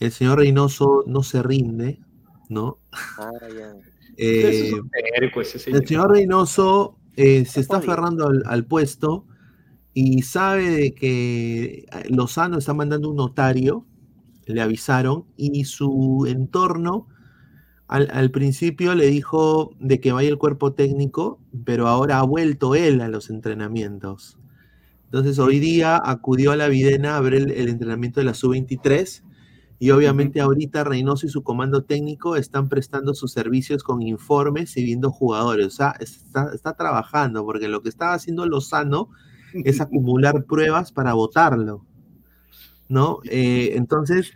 el 0.00 0.12
señor 0.12 0.38
Reynoso 0.38 1.04
no 1.06 1.22
se 1.22 1.42
rinde, 1.42 2.00
¿no? 2.48 2.78
Ah. 3.16 3.30
Eh, 4.16 4.68
Es 4.68 4.72
un 4.72 4.90
terco 4.90 5.40
ese 5.40 5.58
señor. 5.58 5.82
el 5.82 5.88
señor 5.88 6.10
Reynoso 6.10 6.98
eh, 7.16 7.44
se 7.44 7.60
está 7.60 7.78
aferrando 7.78 8.28
al, 8.28 8.42
al 8.46 8.64
puesto 8.66 9.26
y 9.94 10.22
sabe 10.22 10.70
de 10.70 10.94
que 10.94 11.86
Lozano 12.08 12.58
está 12.58 12.74
mandando 12.74 13.10
un 13.10 13.16
notario, 13.16 13.86
le 14.46 14.60
avisaron, 14.62 15.26
y 15.36 15.64
su 15.64 16.26
entorno 16.28 17.08
al, 17.88 18.08
al 18.12 18.30
principio 18.30 18.94
le 18.94 19.06
dijo 19.06 19.72
de 19.80 20.00
que 20.00 20.12
vaya 20.12 20.30
el 20.30 20.38
cuerpo 20.38 20.72
técnico, 20.74 21.40
pero 21.64 21.88
ahora 21.88 22.20
ha 22.20 22.22
vuelto 22.24 22.74
él 22.74 23.00
a 23.02 23.08
los 23.08 23.30
entrenamientos. 23.30 24.38
Entonces 25.12 25.38
hoy 25.38 25.58
día 25.58 26.00
acudió 26.02 26.52
a 26.52 26.56
la 26.56 26.68
Videna 26.68 27.16
a 27.18 27.20
ver 27.20 27.34
el, 27.34 27.50
el 27.50 27.68
entrenamiento 27.68 28.18
de 28.20 28.24
la 28.24 28.32
Sub-23 28.32 29.22
y 29.78 29.90
obviamente 29.90 30.40
ahorita 30.40 30.84
Reynoso 30.84 31.26
y 31.26 31.28
su 31.28 31.42
comando 31.42 31.84
técnico 31.84 32.36
están 32.36 32.70
prestando 32.70 33.12
sus 33.14 33.30
servicios 33.32 33.82
con 33.82 34.00
informes 34.00 34.74
y 34.78 34.84
viendo 34.84 35.10
jugadores. 35.10 35.66
O 35.66 35.70
sea, 35.70 35.94
está, 36.00 36.50
está 36.54 36.74
trabajando 36.74 37.44
porque 37.44 37.68
lo 37.68 37.82
que 37.82 37.90
estaba 37.90 38.14
haciendo 38.14 38.46
Lozano 38.46 39.10
es 39.52 39.80
acumular 39.82 40.44
pruebas 40.44 40.92
para 40.92 41.12
votarlo. 41.12 41.84
¿No? 42.88 43.18
Eh, 43.24 43.72
entonces, 43.74 44.32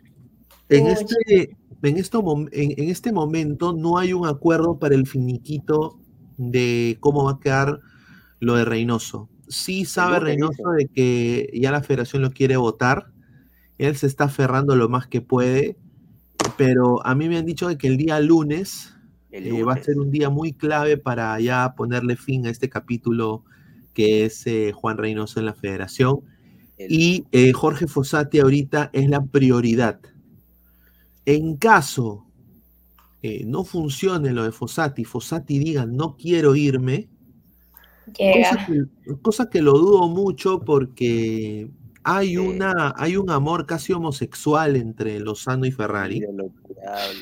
en 0.69 0.87
este, 0.89 1.57
en, 1.83 1.97
esto 1.97 2.23
mom- 2.23 2.49
en, 2.53 2.73
en 2.83 2.91
este 2.91 3.13
momento 3.13 3.73
no 3.73 3.99
hay 3.99 4.13
un 4.13 4.27
acuerdo 4.27 4.79
para 4.79 4.95
el 4.95 5.07
finiquito 5.07 5.99
de 6.39 6.97
cómo 7.01 7.25
va 7.25 7.33
a 7.33 7.41
quedar 7.41 7.81
lo 8.41 8.57
de 8.57 8.65
Reynoso. 8.65 9.29
Sí 9.49 9.85
sabe 9.85 10.21
Reynoso 10.21 10.71
de 10.77 10.87
que 10.89 11.51
ya 11.55 11.71
la 11.71 11.83
federación 11.83 12.23
lo 12.23 12.31
quiere 12.31 12.57
votar. 12.57 13.13
Él 13.79 13.97
se 13.97 14.07
está 14.07 14.25
aferrando 14.25 14.77
lo 14.77 14.89
más 14.89 15.07
que 15.07 15.21
puede. 15.21 15.77
Pero 16.57 17.05
a 17.07 17.15
mí 17.15 17.29
me 17.29 17.39
han 17.39 17.47
dicho 17.47 17.69
de 17.69 17.79
que 17.79 17.89
el 17.89 17.97
día 17.97 18.21
lunes, 18.21 18.95
El 19.31 19.47
eh, 19.47 19.63
va 19.63 19.75
a 19.75 19.83
ser 19.83 19.99
un 19.99 20.11
día 20.11 20.31
muy 20.31 20.53
clave 20.53 20.97
para 20.97 21.39
ya 21.41 21.75
ponerle 21.77 22.17
fin 22.17 22.47
a 22.47 22.51
este 22.51 22.69
capítulo 22.69 23.45
que 23.95 24.27
es 24.27 24.47
eh, 24.47 24.73
Juan 24.73 24.99
Reynoso 24.99 25.41
en 25.41 25.47
la 25.47 25.55
federación. 25.55 26.21
Y 26.79 27.25
eh, 27.33 27.53
Jorge 27.53 27.87
Fossati 27.87 28.39
ahorita 28.39 28.91
es 28.93 29.09
la 29.09 29.25
prioridad. 29.25 30.01
En 31.25 31.57
caso 31.57 32.23
no 33.45 33.65
funcione 33.65 34.33
lo 34.33 34.45
de 34.45 34.53
Fossati, 34.53 35.03
Fossati 35.03 35.59
diga 35.59 35.85
no 35.85 36.17
quiero 36.17 36.55
irme, 36.55 37.09
Llega. 38.19 38.51
cosa 38.51 38.67
que, 38.67 38.85
cosa 39.23 39.51
que 39.51 39.63
lo 39.63 39.73
dudo 39.79 40.09
mucho 40.09 40.61
porque 40.61 41.71
hay, 42.05 42.37
una, 42.37 42.95
hay 42.97 43.17
un 43.17 43.31
amor 43.31 43.67
casi 43.67 43.93
homosexual 43.93 44.77
entre 44.77 45.19
Lozano 45.21 45.67
y 45.67 45.73
Ferrari. 45.73 46.21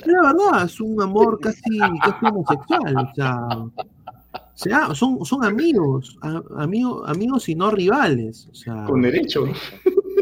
La 0.06 0.23
verdad, 0.23 0.65
es 0.66 0.81
un 0.81 1.01
amor 1.01 1.40
casi, 1.40 1.78
casi 2.02 2.27
homosexual. 2.27 2.97
O 2.97 3.15
sea, 3.15 3.47
o 3.56 4.56
sea, 4.56 4.94
son, 4.94 5.24
son 5.24 5.44
amigos, 5.44 6.19
a- 6.20 6.43
amigos, 6.59 7.02
amigos 7.09 7.48
y 7.48 7.55
no 7.55 7.70
rivales. 7.70 8.47
O 8.51 8.55
sea, 8.55 8.85
Con 8.85 9.01
derecho. 9.02 9.47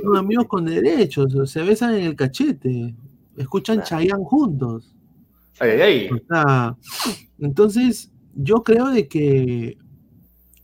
son 0.02 0.16
amigos 0.16 0.46
con 0.46 0.64
derechos, 0.66 1.50
se 1.50 1.62
besan 1.62 1.94
en 1.94 2.04
el 2.04 2.16
cachete, 2.16 2.94
escuchan 3.36 3.82
Chayanne 3.82 4.24
juntos. 4.24 4.94
Ay, 5.58 5.70
ay, 5.70 5.80
ay. 5.82 6.08
O 6.10 6.18
sea, 6.28 6.76
entonces, 7.40 8.10
yo 8.34 8.62
creo 8.62 8.88
de 8.88 9.06
que 9.08 9.76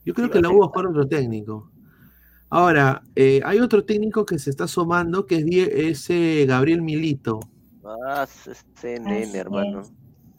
yo 0.08 0.14
creo 0.14 0.30
que 0.30 0.40
la 0.40 0.48
U 0.50 0.58
va 0.60 0.66
a 0.66 0.68
jugar 0.68 0.86
otro 0.86 1.06
técnico. 1.06 1.70
Ahora, 2.48 3.02
eh, 3.14 3.42
hay 3.44 3.58
otro 3.60 3.84
técnico 3.84 4.24
que 4.24 4.38
se 4.38 4.48
está 4.48 4.64
asomando, 4.64 5.26
que 5.26 5.36
es, 5.36 5.44
Die- 5.44 5.88
es, 5.90 6.08
eh, 6.08 6.46
Gabriel 6.48 6.80
Milito. 6.80 7.40
Ah, 7.84 8.24
ese 8.26 8.98
nene, 9.00 9.36
hermano. 9.36 9.82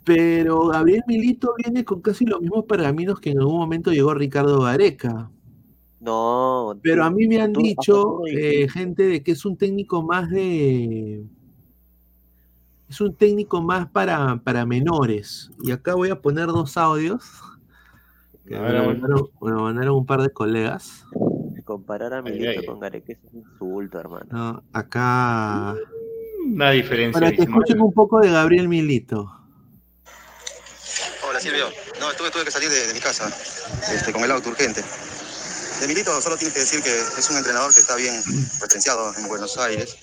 Pero 0.03 0.67
Gabriel 0.69 1.03
Milito 1.07 1.53
viene 1.63 1.85
con 1.85 2.01
casi 2.01 2.25
los 2.25 2.41
mismos 2.41 2.65
pergaminos 2.65 3.19
que 3.19 3.29
en 3.29 3.39
algún 3.39 3.57
momento 3.59 3.91
llegó 3.91 4.13
Ricardo 4.15 4.59
Gareca. 4.61 5.29
No. 5.99 6.75
Pero 6.81 7.03
a 7.03 7.11
mí 7.11 7.27
me 7.27 7.41
han 7.41 7.53
tú- 7.53 7.61
dicho 7.61 8.21
eh, 8.25 8.67
gente 8.69 9.03
de 9.03 9.21
que 9.21 9.33
es 9.33 9.45
un 9.45 9.55
técnico 9.55 10.01
más 10.01 10.31
de. 10.31 11.23
Es 12.89 12.99
un 13.01 13.13
técnico 13.13 13.61
más 13.61 13.87
para, 13.91 14.37
para 14.43 14.65
menores. 14.65 15.51
Y 15.61 15.69
acá 15.69 15.93
voy 15.93 16.09
a 16.09 16.19
poner 16.19 16.47
dos 16.47 16.75
audios. 16.75 17.23
Que 18.49 18.57
A 18.57 18.61
me, 18.61 18.73
lo 18.73 18.85
mandaron, 18.85 19.29
me 19.41 19.51
lo 19.51 19.61
mandaron 19.61 19.95
un 19.95 20.05
par 20.07 20.23
de 20.23 20.31
colegas. 20.31 21.05
Comparar 21.65 22.15
a 22.15 22.23
Milito 22.23 22.49
ay. 22.49 22.65
con 22.65 22.79
Gareca 22.79 23.13
es 23.13 23.19
un 23.31 23.41
insulto, 23.41 23.99
hermano. 23.99 24.25
No, 24.31 24.63
acá. 24.73 25.75
Una 26.47 26.71
diferencia. 26.71 27.19
Para 27.19 27.31
que 27.31 27.43
escuchen 27.43 27.79
un 27.79 27.93
poco 27.93 28.19
de 28.19 28.31
Gabriel 28.31 28.67
Milito. 28.67 29.31
Hola 31.29 31.39
Silvio. 31.39 31.67
No, 31.99 32.11
tuve, 32.13 32.31
tuve 32.31 32.45
que 32.45 32.49
salir 32.49 32.69
de, 32.69 32.87
de 32.87 32.93
mi 32.95 32.99
casa 32.99 33.27
este, 33.93 34.11
con 34.11 34.23
el 34.23 34.31
auto 34.31 34.49
urgente. 34.49 34.81
De 35.79 35.87
Milito 35.87 36.19
solo 36.19 36.35
tienes 36.35 36.55
que 36.55 36.61
decir 36.61 36.81
que 36.81 36.89
es 36.89 37.29
un 37.29 37.37
entrenador 37.37 37.71
que 37.71 37.81
está 37.81 37.95
bien 37.97 38.15
referenciado 38.61 39.13
en 39.15 39.27
Buenos 39.27 39.59
Aires 39.59 39.95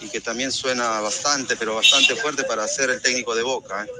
y 0.00 0.08
que 0.08 0.22
también 0.22 0.50
suena 0.50 1.00
bastante, 1.00 1.56
pero 1.56 1.74
bastante 1.74 2.16
fuerte 2.16 2.42
para 2.44 2.66
ser 2.66 2.88
el 2.88 3.02
técnico 3.02 3.34
de 3.34 3.42
Boca. 3.42 3.84
¿eh? 3.84 3.90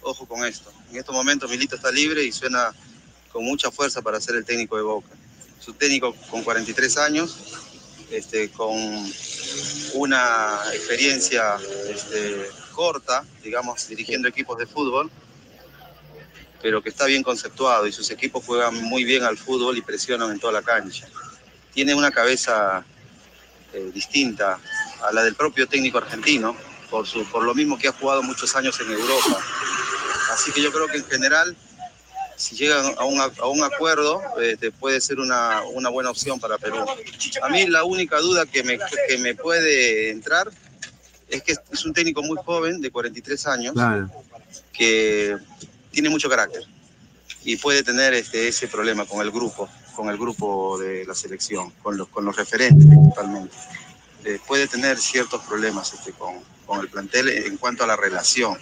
Ojo 0.00 0.26
con 0.26 0.42
esto. 0.46 0.72
En 0.90 0.96
estos 0.96 1.14
momentos 1.14 1.50
Milito 1.50 1.76
está 1.76 1.92
libre 1.92 2.24
y 2.24 2.32
suena 2.32 2.72
con 3.32 3.44
mucha 3.44 3.70
fuerza 3.70 4.02
para 4.02 4.20
ser 4.20 4.36
el 4.36 4.44
técnico 4.44 4.76
de 4.76 4.82
Boca. 4.82 5.08
Es 5.58 5.68
un 5.68 5.74
técnico 5.74 6.14
con 6.30 6.42
43 6.42 6.96
años, 6.98 7.36
este, 8.10 8.50
con 8.50 8.74
una 9.94 10.60
experiencia 10.72 11.56
este, 11.88 12.46
corta, 12.72 13.24
digamos, 13.42 13.88
dirigiendo 13.88 14.28
equipos 14.28 14.58
de 14.58 14.66
fútbol, 14.66 15.10
pero 16.62 16.82
que 16.82 16.88
está 16.88 17.06
bien 17.06 17.22
conceptuado 17.22 17.86
y 17.86 17.92
sus 17.92 18.10
equipos 18.10 18.44
juegan 18.44 18.74
muy 18.82 19.04
bien 19.04 19.24
al 19.24 19.38
fútbol 19.38 19.76
y 19.78 19.82
presionan 19.82 20.30
en 20.30 20.40
toda 20.40 20.52
la 20.52 20.62
cancha. 20.62 21.08
Tiene 21.72 21.94
una 21.94 22.10
cabeza 22.10 22.84
eh, 23.72 23.90
distinta 23.94 24.58
a 25.02 25.12
la 25.12 25.22
del 25.22 25.34
propio 25.34 25.66
técnico 25.66 25.98
argentino, 25.98 26.56
por, 26.90 27.06
su, 27.06 27.24
por 27.26 27.44
lo 27.44 27.54
mismo 27.54 27.78
que 27.78 27.88
ha 27.88 27.92
jugado 27.92 28.22
muchos 28.22 28.54
años 28.56 28.78
en 28.80 28.90
Europa. 28.90 29.38
Así 30.32 30.52
que 30.52 30.60
yo 30.60 30.72
creo 30.72 30.88
que 30.88 30.98
en 30.98 31.04
general, 31.04 31.56
si 32.40 32.56
llegan 32.56 32.94
a 32.98 33.04
un, 33.04 33.20
a 33.20 33.46
un 33.46 33.62
acuerdo, 33.62 34.22
este, 34.40 34.70
puede 34.72 35.00
ser 35.00 35.20
una, 35.20 35.62
una 35.74 35.90
buena 35.90 36.10
opción 36.10 36.40
para 36.40 36.56
Perú. 36.56 36.78
A 37.42 37.48
mí 37.50 37.66
la 37.66 37.84
única 37.84 38.18
duda 38.18 38.46
que 38.46 38.62
me, 38.62 38.78
que 39.08 39.18
me 39.18 39.34
puede 39.34 40.10
entrar 40.10 40.50
es 41.28 41.42
que 41.42 41.52
es 41.52 41.84
un 41.84 41.92
técnico 41.92 42.22
muy 42.22 42.38
joven, 42.44 42.80
de 42.80 42.90
43 42.90 43.46
años, 43.46 43.74
Claro. 43.74 44.10
que 44.72 45.36
tiene 45.90 46.08
mucho 46.08 46.28
carácter 46.30 46.64
y 47.44 47.56
puede 47.56 47.82
tener 47.82 48.14
este, 48.14 48.48
ese 48.48 48.68
problema 48.68 49.04
con 49.04 49.20
el 49.20 49.30
grupo, 49.30 49.68
con 49.94 50.08
el 50.08 50.16
grupo 50.16 50.78
de 50.78 51.04
la 51.04 51.14
selección, 51.14 51.70
con 51.82 51.96
los, 51.98 52.08
con 52.08 52.24
los 52.24 52.34
referentes 52.36 52.86
principalmente. 52.86 53.54
Eh, 54.24 54.38
puede 54.46 54.66
tener 54.66 54.98
ciertos 54.98 55.42
problemas 55.44 55.92
este, 55.92 56.12
con, 56.12 56.34
con 56.66 56.80
el 56.80 56.88
plantel 56.88 57.28
en 57.28 57.58
cuanto 57.58 57.84
a 57.84 57.86
la 57.86 57.96
relación. 57.96 58.58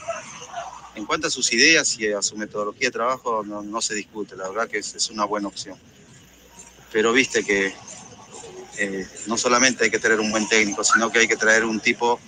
En 0.99 1.07
cuanto 1.07 1.29
a 1.29 1.31
sus 1.31 1.53
ideas 1.53 1.97
y 2.01 2.11
a 2.13 2.21
su 2.21 2.37
metodología 2.37 2.89
de 2.89 2.91
trabajo, 2.93 3.45
no, 3.47 3.63
no 3.63 3.81
se 3.81 3.95
discute, 3.95 4.35
la 4.35 4.49
verdad 4.49 4.69
que 4.69 4.79
es, 4.79 4.97
es 4.97 5.11
una 5.11 5.25
buena 5.27 5.47
opción. 5.47 5.79
Pero 6.93 7.13
viste 7.13 7.45
que 7.45 7.73
eh, 8.79 9.07
no 9.29 9.39
solamente 9.39 9.85
hay 9.85 9.91
que 9.93 10.01
tener 10.01 10.19
un 10.19 10.33
buen 10.33 10.49
técnico, 10.49 10.83
sino 10.83 11.09
que 11.13 11.21
hay 11.21 11.29
que 11.29 11.37
traer 11.37 11.65
un 11.65 11.79
tipo 11.79 12.19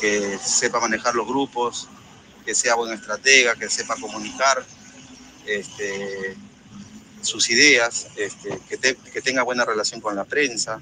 que 0.00 0.38
sepa 0.40 0.78
manejar 0.78 1.16
los 1.16 1.26
grupos, 1.26 1.88
que 2.44 2.54
sea 2.54 2.76
buen 2.76 2.92
estratega, 2.92 3.56
que 3.56 3.68
sepa 3.68 3.96
comunicar 3.96 4.64
este, 5.44 6.36
sus 7.20 7.50
ideas, 7.50 8.06
este, 8.14 8.60
que, 8.68 8.76
te- 8.78 8.94
que 8.94 9.20
tenga 9.22 9.42
buena 9.42 9.64
relación 9.64 10.00
con 10.00 10.14
la 10.14 10.24
prensa, 10.24 10.80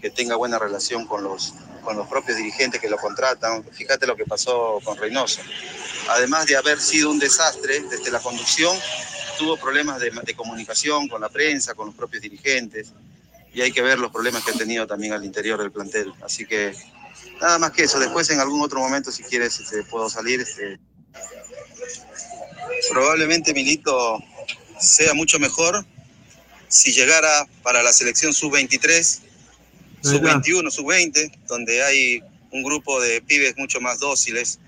que 0.00 0.10
tenga 0.10 0.36
buena 0.36 0.56
relación 0.60 1.04
con 1.04 1.24
los, 1.24 1.52
con 1.82 1.96
los 1.96 2.06
propios 2.06 2.36
dirigentes 2.36 2.80
que 2.80 2.88
lo 2.88 2.96
contratan. 2.96 3.64
Fíjate 3.72 4.06
lo 4.06 4.14
que 4.14 4.24
pasó 4.24 4.78
con 4.84 4.96
Reynoso. 4.96 5.40
Además 6.08 6.46
de 6.46 6.56
haber 6.56 6.80
sido 6.80 7.10
un 7.10 7.18
desastre 7.18 7.80
desde 7.90 8.10
la 8.10 8.20
conducción, 8.20 8.76
tuvo 9.38 9.56
problemas 9.56 10.00
de, 10.00 10.10
de 10.10 10.34
comunicación 10.34 11.08
con 11.08 11.20
la 11.20 11.28
prensa, 11.28 11.74
con 11.74 11.86
los 11.86 11.94
propios 11.94 12.22
dirigentes, 12.22 12.92
y 13.52 13.62
hay 13.62 13.72
que 13.72 13.82
ver 13.82 13.98
los 13.98 14.10
problemas 14.10 14.44
que 14.44 14.50
ha 14.50 14.54
tenido 14.54 14.86
también 14.86 15.12
al 15.12 15.24
interior 15.24 15.60
del 15.60 15.70
plantel. 15.70 16.12
Así 16.22 16.44
que 16.44 16.74
nada 17.40 17.58
más 17.58 17.70
que 17.70 17.84
eso. 17.84 17.98
Después 17.98 18.28
en 18.30 18.40
algún 18.40 18.60
otro 18.60 18.80
momento, 18.80 19.12
si 19.12 19.22
quieres, 19.22 19.58
este, 19.60 19.82
puedo 19.84 20.10
salir. 20.10 20.40
Este, 20.40 20.78
probablemente 22.90 23.54
Milito 23.54 24.18
sea 24.80 25.14
mucho 25.14 25.38
mejor 25.38 25.84
si 26.68 26.92
llegara 26.92 27.46
para 27.62 27.82
la 27.82 27.92
selección 27.92 28.34
sub-23, 28.34 29.20
sub-21, 30.02 30.70
sub-20, 30.70 31.46
donde 31.46 31.82
hay 31.84 32.22
un 32.50 32.62
grupo 32.62 33.00
de 33.00 33.22
pibes 33.22 33.56
mucho 33.56 33.80
más 33.80 34.00
dóciles, 34.00 34.58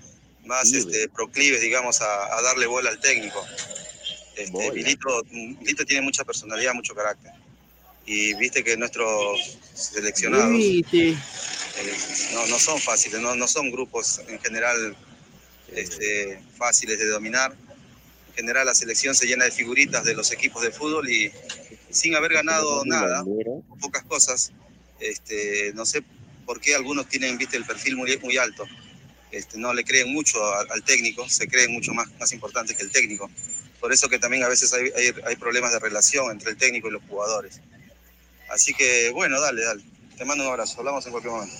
más 0.47 0.71
este, 0.71 1.09
proclives, 1.09 1.61
digamos, 1.61 2.01
a, 2.01 2.37
a 2.37 2.41
darle 2.41 2.65
bola 2.65 2.89
al 2.89 2.99
técnico. 2.99 3.45
Este, 4.35 4.71
Milito, 4.71 5.23
Milito 5.31 5.85
tiene 5.85 6.01
mucha 6.01 6.23
personalidad, 6.23 6.73
mucho 6.73 6.93
carácter. 6.93 7.31
Y 8.05 8.33
viste 8.35 8.63
que 8.63 8.77
nuestros 8.77 9.57
seleccionados 9.73 10.55
eh, 10.59 11.15
no, 12.33 12.47
no 12.47 12.57
son 12.57 12.79
fáciles, 12.79 13.19
no, 13.19 13.35
no 13.35 13.47
son 13.47 13.69
grupos 13.71 14.21
en 14.27 14.39
general 14.39 14.95
este, 15.73 16.39
fáciles 16.57 16.99
de 16.99 17.07
dominar. 17.07 17.55
En 18.29 18.35
general 18.35 18.67
la 18.67 18.75
selección 18.75 19.15
se 19.15 19.25
llena 19.25 19.45
de 19.45 19.51
figuritas 19.51 20.05
de 20.05 20.13
los 20.13 20.31
equipos 20.31 20.61
de 20.61 20.71
fútbol 20.71 21.09
y 21.09 21.31
sin 21.89 22.15
haber 22.15 22.33
ganado 22.33 22.85
nada, 22.85 23.23
pocas 23.81 24.03
cosas, 24.03 24.51
este, 24.99 25.71
no 25.73 25.85
sé 25.85 26.03
por 26.45 26.61
qué 26.61 26.75
algunos 26.75 27.09
tienen 27.09 27.37
viste, 27.37 27.57
el 27.57 27.65
perfil 27.65 27.97
muy, 27.97 28.15
muy 28.17 28.37
alto. 28.37 28.65
Este, 29.31 29.57
no 29.57 29.73
le 29.73 29.83
creen 29.83 30.13
mucho 30.13 30.37
al, 30.53 30.67
al 30.71 30.83
técnico, 30.83 31.27
se 31.27 31.47
creen 31.47 31.71
mucho 31.73 31.93
más, 31.93 32.07
más 32.19 32.31
importantes 32.31 32.77
que 32.77 32.83
el 32.83 32.91
técnico. 32.91 33.29
Por 33.79 33.91
eso 33.93 34.07
que 34.09 34.19
también 34.19 34.43
a 34.43 34.47
veces 34.47 34.73
hay, 34.73 34.89
hay, 34.95 35.11
hay 35.25 35.35
problemas 35.35 35.71
de 35.73 35.79
relación 35.79 36.31
entre 36.31 36.51
el 36.51 36.57
técnico 36.57 36.87
y 36.87 36.91
los 36.91 37.03
jugadores. 37.09 37.61
Así 38.49 38.73
que 38.73 39.11
bueno, 39.13 39.39
dale, 39.41 39.63
dale. 39.63 39.83
Te 40.17 40.25
mando 40.25 40.43
un 40.45 40.49
abrazo, 40.49 40.79
hablamos 40.79 41.05
en 41.05 41.11
cualquier 41.11 41.33
momento. 41.33 41.55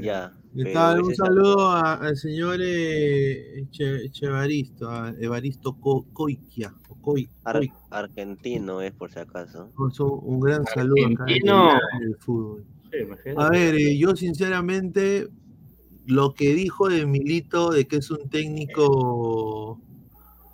Ya. 0.00 0.32
Un 0.54 1.14
saludo 1.14 1.70
a- 1.70 1.94
al 1.94 2.16
señor 2.16 2.58
eh, 2.62 3.64
Che- 3.70 4.08
Chevaristo, 4.10 4.88
a 4.90 5.12
Evaristo 5.20 5.74
Co- 5.80 6.06
Coiquia. 6.12 6.72
o 6.88 6.94
Coi- 7.00 7.28
Ar- 7.44 7.58
Coi- 7.58 7.72
argentino 7.90 8.80
es 8.82 8.92
por 8.92 9.12
si 9.12 9.18
acaso. 9.18 9.72
un- 9.76 9.92
un 10.22 10.40
gran 10.40 10.64
saludo 10.66 11.06
acá 11.06 11.24
en 11.28 12.02
el- 12.02 12.16
fútbol. 12.16 12.64
A 13.36 13.48
ver, 13.50 13.74
eh, 13.74 13.98
yo 13.98 14.14
sinceramente, 14.14 15.28
lo 16.06 16.34
que 16.34 16.54
dijo 16.54 16.88
de 16.88 17.06
Milito, 17.06 17.70
de 17.70 17.86
que 17.86 17.96
es 17.96 18.10
un 18.10 18.28
técnico 18.28 19.80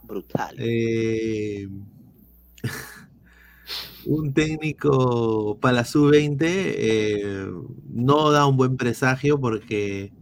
brutal, 0.03 0.57
eh, 0.59 1.69
un 4.07 4.33
técnico 4.33 5.59
para 5.61 5.75
la 5.77 5.85
sub-20, 5.85 6.47
eh, 6.49 7.47
no 7.93 8.31
da 8.31 8.47
un 8.47 8.57
buen 8.57 8.77
presagio 8.77 9.39
porque 9.41 10.13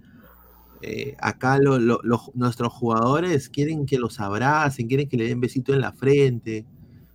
eh, 0.82 1.16
acá 1.20 1.58
lo- 1.58 1.78
lo- 1.78 2.00
lo- 2.02 2.22
nuestros 2.34 2.72
jugadores 2.72 3.48
quieren 3.48 3.86
que 3.86 3.98
los 3.98 4.20
abracen, 4.20 4.86
quieren 4.88 5.08
que 5.08 5.16
le 5.16 5.28
den 5.28 5.40
besito 5.40 5.74
en 5.74 5.80
la 5.80 5.92
frente. 5.92 6.66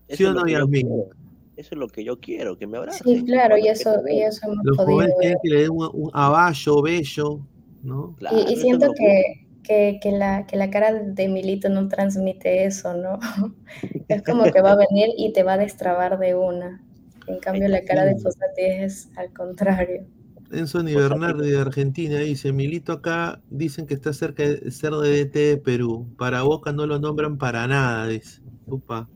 Eso 0.08 0.18
¿Sí 0.18 0.24
es 0.24 0.30
o 0.30 0.34
lo 0.34 0.40
no, 0.42 0.46
que 0.46 0.52
yo 0.54 0.60
Yasmin? 0.60 0.88
quiero. 0.88 1.10
Eso 1.56 1.76
es 1.76 1.80
lo 1.80 1.88
que 1.88 2.04
yo 2.04 2.20
quiero, 2.20 2.58
que 2.58 2.68
me 2.68 2.78
abracen. 2.78 3.04
Sí, 3.20 3.26
claro, 3.26 3.58
y 3.58 3.68
eso, 3.68 3.96
y 4.10 4.22
eso 4.22 4.40
hemos 4.48 4.64
Los 4.64 4.78
podido 4.78 4.88
jóvenes 4.88 5.16
ver. 5.20 5.20
quieren 5.20 5.40
que 5.44 5.50
le 5.50 5.62
den 5.62 5.70
un, 5.72 5.90
un 5.94 6.12
aballo, 6.14 6.82
bello, 6.82 7.40
¿no? 7.84 8.16
Y, 8.32 8.54
y 8.54 8.56
siento 8.56 8.92
que, 8.98 9.46
que, 9.64 10.00
que 10.02 10.12
la, 10.12 10.46
que 10.48 10.58
la 10.58 10.70
cara 10.70 10.94
de 10.94 11.28
Milito 11.28 11.70
no 11.70 11.88
transmite 11.88 12.66
eso, 12.66 12.94
¿no? 12.94 13.20
Es 14.08 14.24
como 14.24 14.44
que 14.52 14.62
va 14.62 14.74
a 14.74 14.78
venir 14.78 15.10
y 15.18 15.34
te 15.34 15.44
va 15.44 15.54
a 15.54 15.58
destrabar 15.58 16.20
de 16.20 16.36
una. 16.36 16.82
En 17.28 17.40
cambio, 17.40 17.68
la 17.70 17.84
cara 17.84 18.06
de 18.06 18.18
Fosati 18.18 18.62
es 18.62 19.10
al 19.16 19.32
contrario. 19.32 20.06
Enzo 20.52 20.84
Ni 20.84 20.94
Bernardi 20.94 21.50
de 21.50 21.60
Argentina 21.60 22.20
dice, 22.20 22.52
Milito 22.52 22.92
acá 22.92 23.42
dicen 23.50 23.88
que 23.88 23.96
está 23.96 24.14
cerca 24.14 24.44
de 24.44 24.70
ser 24.72 24.92
de 24.92 25.26
DT 25.26 25.40
de 25.40 25.58
Perú. 25.58 26.08
Para 26.18 26.44
Boca 26.44 26.72
no 26.72 26.86
lo 26.86 27.00
nombran 27.00 27.38
para 27.38 27.68
nada, 27.68 28.08
dice. 28.08 28.42
Upa. 28.68 29.10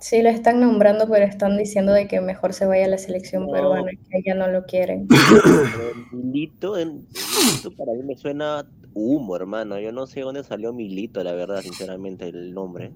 Sí, 0.00 0.22
lo 0.22 0.28
están 0.28 0.60
nombrando, 0.60 1.08
pero 1.08 1.24
están 1.24 1.56
diciendo 1.56 1.92
de 1.92 2.06
que 2.08 2.20
mejor 2.20 2.52
se 2.52 2.66
vaya 2.66 2.84
a 2.84 2.88
la 2.88 2.98
selección 2.98 3.46
No. 3.46 3.52
peruana, 3.52 3.90
que 4.10 4.22
ya 4.24 4.34
no 4.34 4.48
lo 4.48 4.64
quieren. 4.64 5.08
Milito, 6.12 6.76
en- 6.78 7.06
Milito 7.06 7.70
para 7.76 7.92
mí 7.92 8.02
me 8.02 8.16
suena 8.16 8.66
humo, 8.94 9.36
hermano. 9.36 9.78
Yo 9.80 9.92
no 9.92 10.06
sé 10.06 10.20
dónde 10.20 10.44
salió 10.44 10.72
Milito, 10.72 11.22
la 11.24 11.32
verdad, 11.32 11.62
sinceramente, 11.62 12.28
el 12.28 12.52
nombre. 12.52 12.92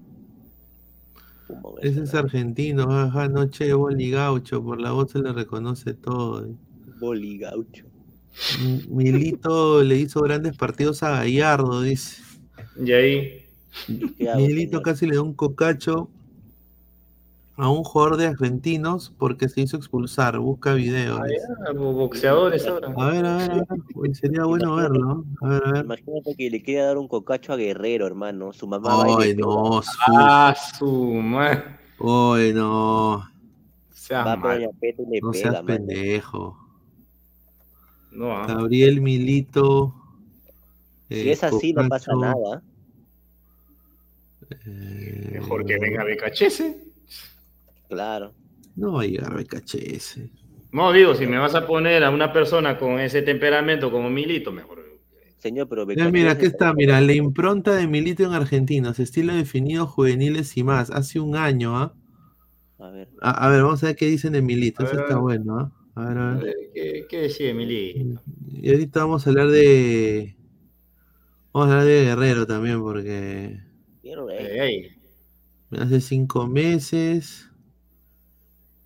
Humo, 1.49 1.75
Ese 1.81 2.03
es 2.03 2.13
argentino, 2.13 2.83
ajá, 2.91 3.27
noche 3.27 3.73
Boli 3.73 4.11
Gaucho, 4.11 4.63
por 4.63 4.79
la 4.79 4.91
voz 4.91 5.11
se 5.11 5.19
le 5.19 5.33
reconoce 5.33 5.93
todo. 5.93 6.47
Boligaucho. 6.99 7.85
M- 8.63 8.83
Milito 8.89 9.83
le 9.83 9.97
hizo 9.97 10.21
grandes 10.21 10.55
partidos 10.55 11.03
a 11.03 11.09
Gallardo, 11.11 11.81
dice. 11.81 12.21
Y 12.81 12.91
ahí. 12.93 13.45
¿Qué 14.17 14.29
hago, 14.29 14.39
Miguelito 14.39 14.69
señor? 14.77 14.83
casi 14.83 15.07
le 15.07 15.15
da 15.15 15.21
un 15.21 15.33
cocacho 15.33 16.09
a 17.61 17.69
un 17.69 17.83
jugador 17.83 18.17
de 18.17 18.25
argentinos 18.25 19.13
porque 19.19 19.47
se 19.47 19.61
hizo 19.61 19.77
expulsar. 19.77 20.39
Busca 20.39 20.73
videos. 20.73 21.19
Ah, 21.21 21.27
ya, 21.27 21.71
boxeadores 21.73 22.65
ahora. 22.65 22.91
A 22.97 23.05
ver, 23.11 23.23
a 23.23 23.37
ver, 23.37 23.51
a 23.51 23.55
ver. 23.55 23.65
Uy, 23.93 24.15
sería 24.15 24.45
bueno 24.45 24.75
verlo. 24.77 25.23
A 25.41 25.47
ver, 25.47 25.63
a 25.67 25.71
ver. 25.73 25.85
Imagínate 25.85 26.35
que 26.35 26.49
le 26.49 26.63
quiera 26.63 26.87
dar 26.87 26.97
un 26.97 27.07
cocacho 27.07 27.53
a 27.53 27.57
Guerrero, 27.57 28.07
hermano. 28.07 28.51
Su 28.51 28.65
mamá 28.65 29.03
Ay, 29.19 29.35
no, 29.35 29.79
su. 29.83 29.91
Ah, 30.07 30.55
su 30.79 30.91
madre. 31.13 31.77
Ay, 31.99 32.51
no. 32.51 33.29
Seas 33.91 34.25
Va 34.25 34.35
mal. 34.35 34.67
Petra 34.79 35.05
y 35.07 35.11
le 35.11 35.21
No 35.21 35.31
pega, 35.31 35.51
seas 35.51 35.63
pendejo. 35.63 36.57
No, 38.11 38.37
ah. 38.37 38.47
Gabriel 38.47 39.01
Milito. 39.01 39.93
Si 41.09 41.29
eh, 41.29 41.31
es 41.31 41.43
así, 41.43 41.73
no 41.73 41.87
pasa 41.87 42.11
Cocacho, 42.11 42.39
nada. 42.39 42.63
Mejor 44.65 45.63
que 45.63 45.77
venga 45.77 46.03
Becachese. 46.03 46.90
Claro. 47.91 48.33
No 48.77 48.93
va 48.93 49.01
a 49.01 49.05
llegar 49.05 49.35
BKHS. 49.35 50.21
No, 50.71 50.93
digo, 50.93 51.13
si 51.13 51.27
me 51.27 51.37
vas 51.37 51.55
a 51.55 51.67
poner 51.67 52.05
a 52.05 52.09
una 52.09 52.31
persona 52.31 52.77
con 52.77 53.01
ese 53.01 53.21
temperamento 53.21 53.91
como 53.91 54.09
Milito, 54.09 54.53
mejor. 54.53 54.79
Señor, 55.39 55.67
pero 55.67 55.85
Mira, 55.85 56.09
mira, 56.09 56.31
aquí 56.31 56.45
está, 56.45 56.71
mira, 56.73 57.01
la 57.01 57.13
impronta 57.13 57.75
de 57.75 57.87
Milito 57.87 58.23
en 58.23 58.31
Argentinos, 58.31 58.99
estilo 58.99 59.33
definido, 59.33 59.87
juveniles 59.87 60.55
y 60.55 60.63
más. 60.63 60.89
Hace 60.89 61.19
un 61.19 61.35
año, 61.35 61.77
¿ah? 61.77 61.93
A 62.79 62.89
ver. 62.91 63.09
A, 63.21 63.47
a 63.47 63.49
ver, 63.49 63.63
vamos 63.63 63.83
a 63.83 63.87
ver 63.87 63.97
qué 63.97 64.05
dicen 64.05 64.31
de 64.31 64.41
Milito. 64.41 64.83
A 64.83 64.85
Eso 64.85 65.01
está 65.01 65.17
bueno, 65.17 65.59
¿ah? 65.59 65.71
A 65.95 66.05
ver, 66.05 66.17
a 66.17 66.33
ver. 66.35 66.47
Eh, 66.47 66.71
¿Qué, 66.73 67.05
qué 67.09 67.17
decide 67.23 67.53
Milito? 67.53 68.21
Y 68.53 68.71
ahorita 68.71 69.01
vamos 69.01 69.27
a 69.27 69.29
hablar 69.31 69.49
de. 69.49 70.37
Vamos 71.51 71.67
a 71.67 71.71
hablar 71.71 71.87
de 71.87 72.03
Guerrero 72.05 72.47
también, 72.47 72.79
porque 72.79 73.59
hace 75.71 75.99
cinco 75.99 76.47
meses. 76.47 77.50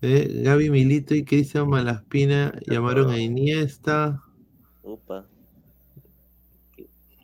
Eh, 0.02 0.42
Gaby 0.44 0.70
Milito 0.70 1.14
y 1.14 1.24
Cristian 1.24 1.68
Malaspina 1.68 2.52
llamaron 2.66 3.10
a 3.10 3.18
Iniesta. 3.18 4.22
Upa. 4.82 5.26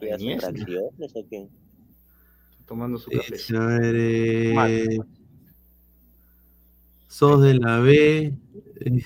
¿Qué 0.01 0.13
hace 0.13 0.39
fracciones 0.39 1.13
o 1.15 1.27
qué? 1.29 1.49
Tomando 2.67 2.99
su 2.99 3.11
Dice, 3.11 3.33
café. 3.33 3.57
a 3.57 3.67
ver, 3.67 3.97
eh, 3.97 4.99
sos 7.07 7.43
de 7.43 7.55
la 7.55 7.79
B. 7.81 8.35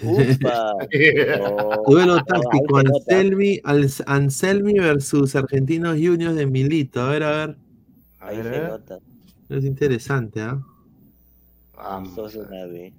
Upa. 0.02 0.74
Duelo 1.86 2.16
táctico. 2.24 2.78
Anselmi, 2.78 3.60
Anselmi 4.06 4.78
versus 4.78 5.34
Argentinos 5.36 5.98
Juniors 6.00 6.36
de 6.36 6.46
Milito. 6.46 7.00
A 7.02 7.10
ver, 7.10 7.22
a 7.24 7.30
ver. 7.30 7.56
Ahí 8.20 8.36
ver, 8.38 8.54
se 8.54 8.68
nota. 8.68 8.98
Es 9.48 9.64
interesante, 9.64 10.40
¿ah? 10.40 10.62
Vamos. 11.76 12.14
Sos 12.14 12.36
una 12.36 12.64
B. 12.66 12.92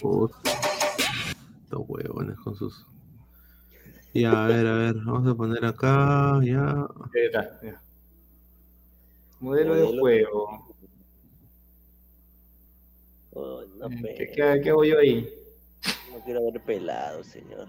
Puta. 0.00 0.36
Estos 1.64 1.82
huevones 1.88 2.36
con 2.38 2.54
sus. 2.56 2.86
Ya, 4.14 4.44
a 4.44 4.48
ver, 4.48 4.66
a 4.66 4.74
ver. 4.74 4.94
Vamos 5.04 5.28
a 5.28 5.34
poner 5.34 5.64
acá, 5.64 6.40
ya. 6.42 6.86
Modelo 9.40 9.74
de 9.74 9.98
juego. 9.98 10.66
Oh, 13.32 13.62
no, 13.78 13.88
¿Qué, 13.88 13.96
pe- 13.96 14.14
qué, 14.34 14.60
qué 14.62 14.70
hago 14.70 14.84
yo 14.84 14.98
ahí? 14.98 15.28
no 16.12 16.18
quiero 16.24 16.40
ver 16.50 16.60
pelado, 16.64 17.22
señor. 17.22 17.68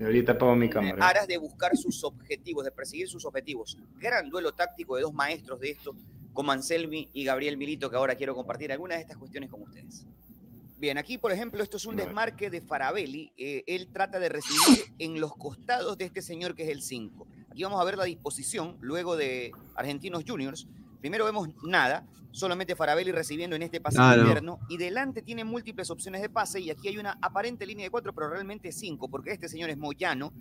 Ahorita 0.00 0.32
apago 0.32 0.54
mi 0.54 0.68
cámara. 0.70 1.08
aras 1.08 1.26
de 1.26 1.38
buscar 1.38 1.76
sus 1.76 2.04
objetivos, 2.04 2.64
de 2.64 2.70
perseguir 2.70 3.08
sus 3.08 3.24
objetivos. 3.24 3.76
Gran 3.98 4.28
duelo 4.30 4.52
táctico 4.52 4.94
de 4.96 5.02
dos 5.02 5.12
maestros 5.12 5.58
de 5.58 5.70
esto, 5.70 5.92
como 6.32 6.52
Anselmi 6.52 7.08
y 7.12 7.24
Gabriel 7.24 7.56
Milito, 7.56 7.90
que 7.90 7.96
ahora 7.96 8.14
quiero 8.14 8.34
compartir 8.34 8.70
algunas 8.72 8.98
de 8.98 9.02
estas 9.02 9.16
cuestiones 9.16 9.50
con 9.50 9.62
ustedes. 9.62 10.06
Bien, 10.78 10.96
aquí, 10.96 11.18
por 11.18 11.32
ejemplo, 11.32 11.60
esto 11.62 11.76
es 11.76 11.86
un 11.86 11.96
desmarque 11.96 12.50
de 12.50 12.60
Farabelli. 12.60 13.32
Eh, 13.36 13.64
él 13.66 13.88
trata 13.92 14.20
de 14.20 14.28
recibir 14.28 14.84
en 14.98 15.20
los 15.20 15.34
costados 15.36 15.98
de 15.98 16.04
este 16.04 16.22
señor 16.22 16.54
que 16.54 16.62
es 16.62 16.68
el 16.68 16.82
5. 16.82 17.26
Aquí 17.50 17.64
vamos 17.64 17.80
a 17.80 17.84
ver 17.84 17.96
la 17.98 18.04
disposición 18.04 18.76
luego 18.80 19.16
de 19.16 19.50
Argentinos 19.74 20.22
Juniors. 20.24 20.68
Primero 21.00 21.24
vemos 21.24 21.48
nada, 21.64 22.06
solamente 22.30 22.76
Farabelli 22.76 23.10
recibiendo 23.10 23.56
en 23.56 23.62
este 23.62 23.80
pase 23.80 23.96
Claro. 23.96 24.22
interno. 24.22 24.60
Y 24.68 24.76
delante 24.76 25.20
tiene 25.22 25.42
múltiples 25.42 25.90
opciones 25.90 26.22
de 26.22 26.28
pase. 26.30 26.60
Y 26.60 26.70
aquí 26.70 26.86
hay 26.86 26.98
una 26.98 27.18
aparente 27.22 27.66
línea 27.66 27.84
de 27.86 27.90
4, 27.90 28.12
pero 28.14 28.30
realmente 28.30 28.70
5, 28.70 29.08
porque 29.08 29.32
este 29.32 29.48
señor 29.48 29.70
es 29.70 29.76
Moyano. 29.78 30.32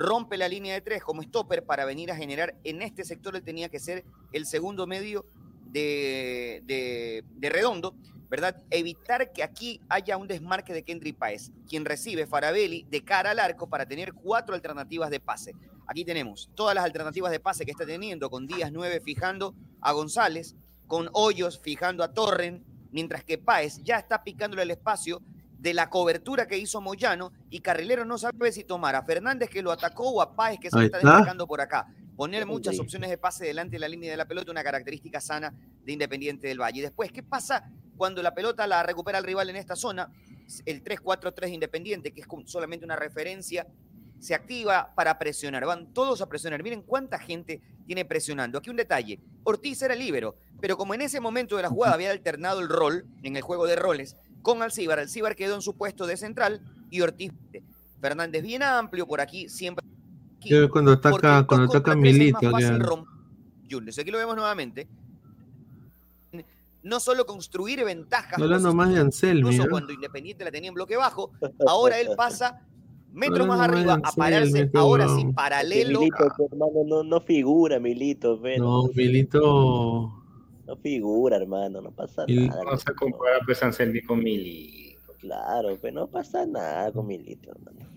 Rompe 0.00 0.38
la 0.38 0.48
línea 0.48 0.72
de 0.72 0.80
3 0.80 1.02
como 1.02 1.22
stopper 1.22 1.62
para 1.66 1.84
venir 1.84 2.10
a 2.10 2.16
generar 2.16 2.54
en 2.64 2.80
este 2.80 3.04
sector. 3.04 3.36
Él 3.36 3.42
tenía 3.42 3.68
que 3.68 3.78
ser 3.78 4.02
el 4.32 4.46
segundo 4.46 4.86
medio 4.86 5.26
de, 5.66 6.62
de, 6.64 7.22
de 7.36 7.50
Redondo, 7.50 7.94
¿verdad? 8.30 8.62
Evitar 8.70 9.30
que 9.30 9.42
aquí 9.42 9.78
haya 9.90 10.16
un 10.16 10.26
desmarque 10.26 10.72
de 10.72 10.84
Kendry 10.84 11.12
Páez, 11.12 11.50
quien 11.68 11.84
recibe 11.84 12.26
Farabelli 12.26 12.86
de 12.88 13.04
cara 13.04 13.32
al 13.32 13.40
arco 13.40 13.68
para 13.68 13.84
tener 13.84 14.14
cuatro 14.14 14.54
alternativas 14.54 15.10
de 15.10 15.20
pase. 15.20 15.52
Aquí 15.86 16.02
tenemos 16.06 16.48
todas 16.54 16.74
las 16.74 16.84
alternativas 16.84 17.30
de 17.30 17.40
pase 17.40 17.66
que 17.66 17.72
está 17.72 17.84
teniendo, 17.84 18.30
con 18.30 18.46
Díaz 18.46 18.72
9 18.72 19.00
fijando 19.00 19.54
a 19.82 19.92
González, 19.92 20.56
con 20.86 21.10
Hoyos 21.12 21.60
fijando 21.60 22.02
a 22.02 22.14
Torren, 22.14 22.64
mientras 22.90 23.22
que 23.22 23.36
Páez 23.36 23.82
ya 23.82 23.98
está 23.98 24.24
picándole 24.24 24.62
el 24.62 24.70
espacio 24.70 25.20
de 25.60 25.74
la 25.74 25.90
cobertura 25.90 26.46
que 26.46 26.56
hizo 26.56 26.80
Moyano 26.80 27.32
y 27.50 27.60
Carrilero 27.60 28.06
no 28.06 28.16
sabe 28.16 28.50
si 28.50 28.64
tomar 28.64 28.96
a 28.96 29.02
Fernández 29.02 29.50
que 29.50 29.60
lo 29.60 29.70
atacó 29.70 30.08
o 30.08 30.22
a 30.22 30.34
Páez 30.34 30.58
que 30.58 30.70
se 30.70 30.84
está 30.84 30.98
está. 30.98 31.10
destacando 31.10 31.46
por 31.46 31.60
acá. 31.60 31.86
Poner 32.16 32.46
muchas 32.46 32.78
opciones 32.78 33.10
de 33.10 33.18
pase 33.18 33.44
delante 33.44 33.76
de 33.76 33.80
la 33.80 33.88
línea 33.88 34.10
de 34.10 34.16
la 34.16 34.26
pelota, 34.26 34.50
una 34.50 34.62
característica 34.62 35.20
sana 35.20 35.54
de 35.84 35.92
Independiente 35.92 36.48
del 36.48 36.60
Valle. 36.60 36.78
Y 36.78 36.82
después, 36.82 37.12
¿qué 37.12 37.22
pasa 37.22 37.70
cuando 37.96 38.22
la 38.22 38.34
pelota 38.34 38.66
la 38.66 38.82
recupera 38.82 39.18
el 39.18 39.24
rival 39.24 39.50
en 39.50 39.56
esta 39.56 39.76
zona? 39.76 40.10
El 40.64 40.82
3-4-3 40.82 41.40
de 41.40 41.50
Independiente, 41.50 42.12
que 42.12 42.22
es 42.22 42.26
solamente 42.46 42.84
una 42.84 42.96
referencia, 42.96 43.66
se 44.18 44.34
activa 44.34 44.92
para 44.94 45.18
presionar. 45.18 45.64
Van 45.64 45.92
todos 45.94 46.20
a 46.20 46.28
presionar. 46.28 46.62
Miren 46.62 46.82
cuánta 46.82 47.18
gente 47.18 47.60
tiene 47.86 48.04
presionando. 48.04 48.58
Aquí 48.58 48.68
un 48.68 48.76
detalle. 48.76 49.18
Ortiz 49.44 49.80
era 49.80 49.94
líbero, 49.94 50.36
pero 50.60 50.76
como 50.76 50.94
en 50.94 51.02
ese 51.02 51.20
momento 51.20 51.56
de 51.56 51.62
la 51.62 51.70
jugada 51.70 51.94
había 51.94 52.10
alternado 52.10 52.60
el 52.60 52.68
rol 52.68 53.06
en 53.22 53.36
el 53.36 53.42
juego 53.42 53.66
de 53.66 53.76
roles 53.76 54.16
con 54.42 54.62
Alcíbar, 54.62 54.98
Alcíbar 54.98 55.36
quedó 55.36 55.54
en 55.54 55.62
su 55.62 55.74
puesto 55.74 56.06
de 56.06 56.16
central 56.16 56.60
y 56.90 57.00
Ortiz. 57.00 57.32
Fernández 58.00 58.42
bien 58.42 58.62
amplio 58.62 59.06
por 59.06 59.20
aquí, 59.20 59.48
siempre. 59.48 59.84
aquí, 60.38 60.68
cuando 60.68 60.92
ataca, 60.92 61.46
cuando 61.46 61.66
ataca 61.66 61.94
Milito. 61.94 62.38
Aquí 62.38 64.10
lo 64.10 64.18
vemos 64.18 64.36
nuevamente. 64.36 64.88
No 66.82 66.98
solo 66.98 67.26
construir 67.26 67.84
ventajas, 67.84 68.40
hablando 68.40 68.72
más 68.72 68.88
de 68.88 69.00
Anselmi. 69.00 69.40
incluso 69.40 69.64
¿eh? 69.64 69.70
cuando 69.70 69.92
Independiente 69.92 70.44
la 70.44 70.50
tenía 70.50 70.68
en 70.68 70.74
bloque 70.74 70.96
bajo, 70.96 71.30
ahora 71.66 72.00
él 72.00 72.08
pasa 72.16 72.62
metros 73.12 73.46
más 73.46 73.60
arriba 73.60 74.00
a 74.02 74.12
pararse, 74.12 74.70
ahora 74.74 75.06
sí, 75.14 75.26
paralelo. 75.34 76.00
Milito, 76.00 76.24
hermano, 76.50 76.84
no, 76.86 77.02
no 77.02 77.20
figura, 77.20 77.78
Milito, 77.78 78.40
pero 78.40 78.64
No, 78.64 78.88
Milito. 78.94 80.19
No 80.70 80.76
figura, 80.76 81.36
hermano, 81.36 81.80
no 81.80 81.90
pasa 81.90 82.24
nada. 82.28 82.62
Vamos 82.64 82.84
a 82.86 82.94
comparar 82.94 83.40
pues 83.44 83.62
Anselmi 83.62 84.02
con 84.02 84.22
Milito. 84.22 85.14
Claro, 85.18 85.76
pero 85.82 85.94
no 86.00 86.06
pasa 86.06 86.46
nada 86.46 86.92
con 86.92 87.06
Milito, 87.06 87.50
hermano. 87.50 87.88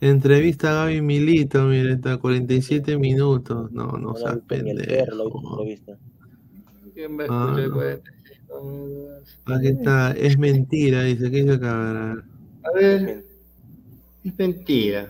Entrevista 0.00 0.70
a 0.70 0.84
Gaby 0.86 1.00
Milito, 1.00 1.64
mira, 1.64 1.92
está 1.92 2.18
47 2.18 2.98
minutos. 2.98 3.70
No, 3.72 3.86
no 3.86 3.98
No 3.98 4.12
lo 4.12 4.16
seas 4.16 4.38
pendejo. 4.46 4.80
entrevista. 5.58 5.98
¿Quién 6.94 7.18
va 7.18 7.24
a 7.24 7.26
Ah, 7.28 7.56
no. 7.56 7.72
45? 7.72 8.04
Aquí 9.46 9.66
está, 9.68 10.12
es 10.12 10.38
mentira, 10.38 11.02
dice. 11.02 11.30
¿Qué 11.30 11.42
dice 11.42 11.54
acá? 11.54 12.12
A 12.12 12.70
ver, 12.74 13.24
es 14.24 14.38
mentira. 14.38 15.08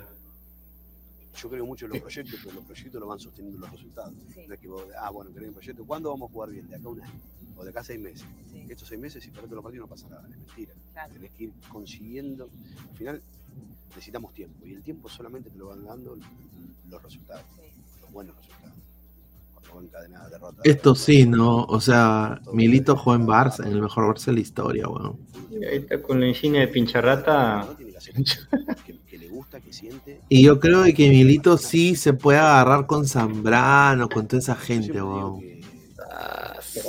Yo 1.36 1.50
creo 1.50 1.66
mucho 1.66 1.86
en 1.86 1.92
los 1.92 2.00
proyectos, 2.00 2.40
pero 2.42 2.54
los 2.54 2.64
proyectos 2.64 3.00
lo 3.00 3.06
van 3.08 3.18
sosteniendo 3.18 3.58
los 3.58 3.70
resultados. 3.70 4.14
No 4.46 4.54
es 4.54 4.60
que 4.60 4.68
vos, 4.68 4.84
ah, 5.00 5.10
bueno, 5.10 5.32
querés 5.32 5.48
un 5.48 5.54
proyecto, 5.54 5.84
¿cuándo 5.84 6.10
vamos 6.10 6.30
a 6.30 6.32
jugar 6.32 6.50
bien? 6.50 6.68
De 6.68 6.76
acá 6.76 6.86
a 6.86 6.90
un 6.90 7.00
año, 7.00 7.20
o 7.56 7.64
de 7.64 7.70
acá 7.70 7.80
a 7.80 7.84
seis 7.84 8.00
meses. 8.00 8.26
Estos 8.68 8.88
seis 8.88 9.00
meses, 9.00 9.22
si 9.22 9.30
perdés 9.30 9.50
los 9.50 9.62
partidos, 9.62 9.88
no 9.88 9.90
pasa 9.94 10.08
nada, 10.08 10.28
es 10.28 10.36
mentira. 10.36 10.72
Tenés 11.12 11.30
que 11.32 11.44
ir 11.44 11.52
consiguiendo. 11.68 12.48
Al 12.90 12.96
final, 12.96 13.22
necesitamos 13.88 14.32
tiempo, 14.32 14.64
y 14.66 14.72
el 14.74 14.82
tiempo 14.82 15.08
solamente 15.08 15.50
te 15.50 15.58
lo 15.58 15.68
van 15.68 15.84
dando 15.84 16.16
los 16.88 17.02
resultados, 17.02 17.44
los 18.00 18.12
buenos 18.12 18.36
resultados. 18.36 18.74
Cuando 19.54 19.74
van 19.74 19.84
encadenadas 19.84 20.30
derrotas. 20.30 20.60
Esto 20.64 20.94
sí, 20.94 21.26
¿no? 21.26 21.64
O 21.64 21.80
sea, 21.80 22.40
Milito 22.52 22.96
jugó 22.96 23.16
en 23.16 23.26
Barça, 23.26 23.66
en 23.66 23.72
el 23.72 23.82
mejor 23.82 24.14
Barça 24.14 24.26
de 24.26 24.32
la 24.34 24.40
historia, 24.40 24.88
weón. 24.88 25.18
Ahí 25.50 25.78
está 25.78 26.00
con 26.00 26.20
la 26.20 26.28
insignia 26.28 26.60
de 26.60 26.68
pincharrata. 26.68 27.74
que, 27.76 27.84
que 28.86 28.92
le 28.92 29.00
gusta, 29.34 29.60
que 29.60 29.72
siente. 29.72 30.20
Y 30.28 30.42
yo 30.42 30.60
creo 30.60 30.82
de 30.82 30.94
que 30.94 31.08
Milito 31.08 31.58
sí 31.58 31.96
se 31.96 32.12
puede 32.12 32.38
agarrar 32.38 32.86
con 32.86 33.06
Zambrano, 33.06 34.08
con 34.08 34.26
toda 34.26 34.40
esa 34.40 34.54
gente. 34.54 34.92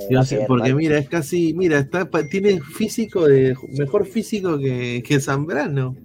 Yo 0.09 0.23
sé, 0.23 0.45
porque 0.47 0.73
mira, 0.73 0.97
es 0.97 1.09
casi, 1.09 1.53
mira, 1.53 1.79
está, 1.79 2.09
tiene 2.29 2.61
físico 2.61 3.25
de, 3.27 3.55
mejor 3.77 4.05
físico 4.05 4.57
que, 4.57 5.03
que 5.05 5.19
Zambrano. 5.19 5.95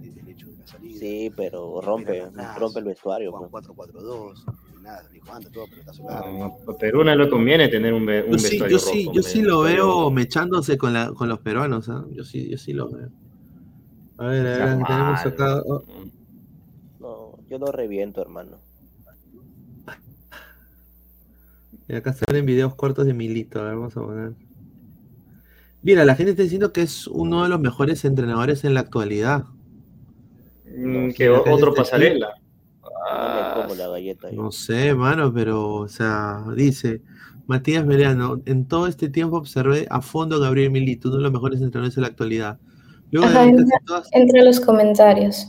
Sí, 0.99 1.33
pero 1.35 1.81
rompe, 1.81 2.23
rompe 2.59 2.79
el 2.81 2.85
vestuario. 2.85 3.33
pues. 3.33 3.65
4-4-2, 3.65 4.35
nada, 4.83 5.03
ni 5.13 5.19
jugando 5.19 5.51
todo, 5.51 5.67
pelotazo 5.67 6.03
Ah, 6.11 6.21
largo. 6.21 6.39
no, 6.67 6.73
a 6.73 6.77
Perú 6.79 7.05
no 7.05 7.15
le 7.17 7.31
conviene 7.31 7.69
tener 7.69 7.95
un, 7.95 8.03
un 8.03 8.09
Yo 8.09 8.39
sí, 8.39 8.59
vestuario 8.59 8.69
yo 8.69 8.79
sí, 8.79 9.05
rojo, 9.07 9.17
yo 9.17 9.23
sí 9.23 9.41
lo 9.41 9.61
veo 9.63 10.11
mechándose 10.11 10.77
con, 10.77 10.93
la, 10.93 11.11
con 11.13 11.29
los 11.31 11.39
peruanos, 11.39 11.89
¿ah? 11.89 12.05
Yo 12.13 12.23
sí, 12.23 12.51
yo 12.51 12.59
sí 12.59 12.75
lo 12.75 12.91
veo. 12.91 13.09
A 14.19 14.27
ver, 14.27 14.47
a 14.47 14.77
ver, 14.77 14.87
tenemos 14.87 15.25
acá. 15.25 15.63
oh, 15.65 15.83
yo 17.51 17.59
lo 17.59 17.71
reviento, 17.73 18.23
hermano. 18.23 18.57
y 21.89 21.95
acá 21.95 22.13
salen 22.13 22.47
videos 22.47 22.75
cortos 22.77 23.05
de 23.07 23.15
Milito. 23.15 23.61
A 23.61 23.65
ver, 23.65 23.75
vamos 23.75 23.97
a 23.97 24.01
poner. 24.01 24.33
Mira, 25.83 26.05
la 26.05 26.15
gente 26.15 26.31
está 26.33 26.43
diciendo 26.45 26.73
que 26.73 26.83
es 26.83 27.07
uno 27.09 27.43
de 27.43 27.49
los 27.49 27.59
mejores 27.59 28.05
entrenadores 28.05 28.65
en 28.65 28.75
la 28.75 28.81
actualidad. 28.81 29.45
Mm, 30.67 31.11
que 31.11 31.29
otro 31.31 31.75
pasarela. 31.75 32.35
No 32.83 33.57
me 33.57 33.63
como 33.63 33.75
la 33.75 33.89
galleta. 33.89 34.31
yo. 34.31 34.43
No 34.43 34.53
sé, 34.53 34.95
mano, 34.95 35.33
pero, 35.33 35.75
o 35.75 35.89
sea, 35.89 36.45
dice 36.55 37.03
Matías 37.47 37.85
Meleano, 37.85 38.41
en 38.45 38.67
todo 38.67 38.87
este 38.87 39.09
tiempo 39.09 39.37
observé 39.37 39.87
a 39.91 40.01
fondo 40.01 40.37
a 40.37 40.39
Gabriel 40.39 40.71
Milito, 40.71 41.09
uno 41.09 41.17
de 41.17 41.23
los 41.25 41.33
mejores 41.33 41.61
entrenadores 41.61 41.97
en 41.97 42.03
la 42.03 42.09
actualidad. 42.09 42.59
Luego 43.11 43.27
Ajá, 43.27 43.45
entra, 43.45 43.65
todas- 43.85 44.09
entre 44.13 44.45
los 44.45 44.61
comentarios. 44.61 45.49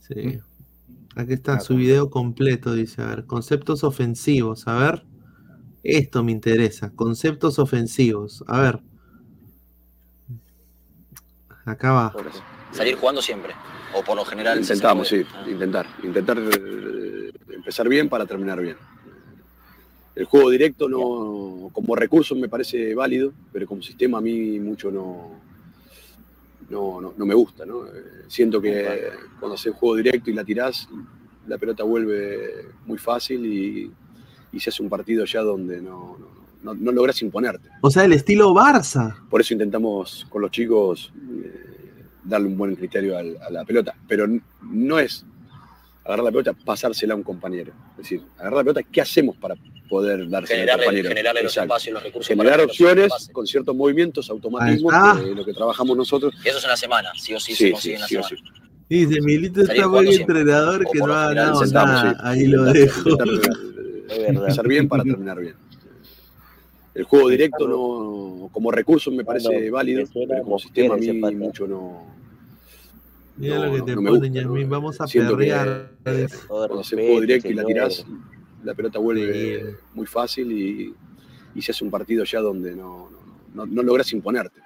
Sí. 0.00 0.38
Aquí 1.18 1.32
está 1.32 1.58
su 1.58 1.74
video 1.74 2.10
completo, 2.10 2.74
dice, 2.74 3.02
a 3.02 3.06
ver, 3.06 3.26
conceptos 3.26 3.82
ofensivos, 3.82 4.68
a 4.68 4.78
ver. 4.78 5.02
Esto 5.82 6.22
me 6.22 6.30
interesa, 6.30 6.92
conceptos 6.94 7.58
ofensivos, 7.58 8.44
a 8.46 8.60
ver. 8.60 8.78
Acá 11.64 11.90
va. 11.90 12.14
Salir 12.70 12.94
jugando 12.94 13.20
siempre. 13.20 13.52
O 13.96 14.04
por 14.04 14.14
lo 14.14 14.24
general. 14.24 14.60
Intentamos, 14.60 15.08
sí, 15.08 15.24
intentar. 15.50 15.88
Intentar 16.04 16.38
eh, 16.38 17.32
empezar 17.48 17.88
bien 17.88 18.08
para 18.08 18.24
terminar 18.24 18.60
bien. 18.60 18.76
El 20.14 20.24
juego 20.24 20.50
directo 20.50 20.88
no, 20.88 21.68
como 21.72 21.96
recurso 21.96 22.36
me 22.36 22.48
parece 22.48 22.94
válido, 22.94 23.32
pero 23.52 23.66
como 23.66 23.82
sistema 23.82 24.18
a 24.18 24.20
mí 24.20 24.60
mucho 24.60 24.92
no, 24.92 25.40
no, 26.70 27.00
no, 27.00 27.14
no 27.16 27.26
me 27.26 27.34
gusta. 27.34 27.64
¿no? 27.66 27.86
Eh, 27.86 28.24
Siento 28.28 28.60
que 28.60 29.10
cuando 29.40 29.54
haces 29.54 29.74
juego 29.74 29.96
directo 29.96 30.30
y 30.30 30.34
la 30.34 30.44
tirás, 30.44 30.88
la 31.46 31.56
pelota 31.58 31.82
vuelve 31.84 32.66
muy 32.86 32.98
fácil 32.98 33.44
y, 33.46 33.90
y 34.52 34.60
se 34.60 34.70
hace 34.70 34.82
un 34.82 34.88
partido 34.90 35.24
ya 35.24 35.40
donde 35.40 35.80
no, 35.80 36.18
no, 36.62 36.74
no- 36.74 36.92
logras 36.92 37.22
imponerte. 37.22 37.68
O 37.80 37.90
sea, 37.90 38.04
el 38.04 38.12
estilo 38.12 38.52
Barça. 38.52 39.16
Por 39.30 39.40
eso 39.40 39.54
intentamos 39.54 40.26
con 40.28 40.42
los 40.42 40.50
chicos 40.50 41.12
eh, 41.42 42.04
darle 42.24 42.48
un 42.48 42.56
buen 42.58 42.76
criterio 42.76 43.16
a 43.16 43.22
la 43.50 43.64
pelota. 43.64 43.94
Pero 44.06 44.26
no 44.62 44.98
es 44.98 45.24
agarrar 46.08 46.24
la 46.24 46.30
pelota, 46.30 46.52
pasársela 46.64 47.14
a 47.14 47.16
un 47.16 47.22
compañero. 47.22 47.72
Es 47.92 47.98
decir, 47.98 48.22
agarrar 48.38 48.58
la 48.58 48.64
pelota, 48.64 48.82
¿qué 48.90 49.00
hacemos 49.00 49.36
para 49.36 49.54
poder 49.88 50.28
dársela 50.28 50.38
a 50.38 50.40
un 50.40 50.46
Generarle, 50.46 50.84
compañero? 50.84 51.08
generarle 51.08 51.42
los 51.42 51.56
espacios, 51.56 51.94
los 51.94 52.02
recursos. 52.02 52.28
Generar 52.28 52.60
opciones 52.60 53.12
con 53.32 53.46
ciertos 53.46 53.76
movimientos, 53.76 54.30
automatismos, 54.30 54.92
que 55.20 55.34
lo 55.34 55.44
que 55.44 55.52
trabajamos 55.52 55.96
nosotros. 55.96 56.34
Y 56.44 56.48
eso 56.48 56.58
es 56.58 56.64
en 56.64 56.70
la 56.70 56.76
semana, 56.76 57.10
sí 57.16 57.34
o 57.34 57.40
sí, 57.40 57.54
Sí, 57.54 57.64
se 57.66 57.70
consigue 57.72 57.96
sí, 57.98 58.14
en 58.16 58.20
la 58.22 58.28
sí 58.28 58.36
semana. 58.36 58.54
Dice, 58.88 59.20
Milito 59.20 59.60
está 59.62 59.86
buen 59.86 60.08
entrenador 60.08 60.86
que 60.90 60.98
no 60.98 61.12
ha 61.14 61.34
ganado 61.34 61.64
nada. 61.66 62.10
sí, 62.12 62.16
Ahí 62.22 62.46
lo 62.46 62.64
dejo. 62.64 63.10
empezar 64.08 64.66
bien 64.66 64.88
para 64.88 65.02
terminar 65.04 65.38
bien. 65.38 65.54
El 66.94 67.04
juego 67.04 67.28
directo 67.28 67.68
no, 67.68 68.48
como 68.50 68.72
recurso 68.72 69.10
me 69.10 69.24
parece 69.24 69.70
válido, 69.70 70.04
pero 70.12 70.42
como 70.42 70.58
sistema 70.58 70.94
a 70.94 70.98
mí 70.98 71.12
mucho 71.36 71.66
no, 71.66 72.17
Mira 73.38 73.56
no- 73.56 73.64
lo 73.66 73.72
que 73.72 73.78
no- 73.78 73.84
te 73.84 73.94
no 73.94 74.02
me 74.02 74.10
ponen. 74.10 74.32
Yasmin. 74.34 74.68
Vamos 74.70 75.00
a 75.00 75.06
perrear. 75.06 75.92
eh, 76.04 76.26
cuando 76.48 76.80
haces 76.80 76.98
juego 76.98 77.20
directo 77.20 77.48
y 77.48 77.54
la 77.54 77.64
tirás, 77.64 78.06
la 78.64 78.74
pelota 78.74 78.98
vuelve 78.98 79.76
muy 79.94 80.06
fácil 80.06 80.50
y, 80.52 80.94
y 81.54 81.62
se 81.62 81.72
hace 81.72 81.84
un 81.84 81.90
partido 81.90 82.24
ya 82.24 82.40
donde 82.40 82.74
no, 82.74 83.08
no, 83.10 83.18
no- 83.54 83.66
no 83.66 83.82
logras 83.82 84.12
imponerte. 84.12 84.60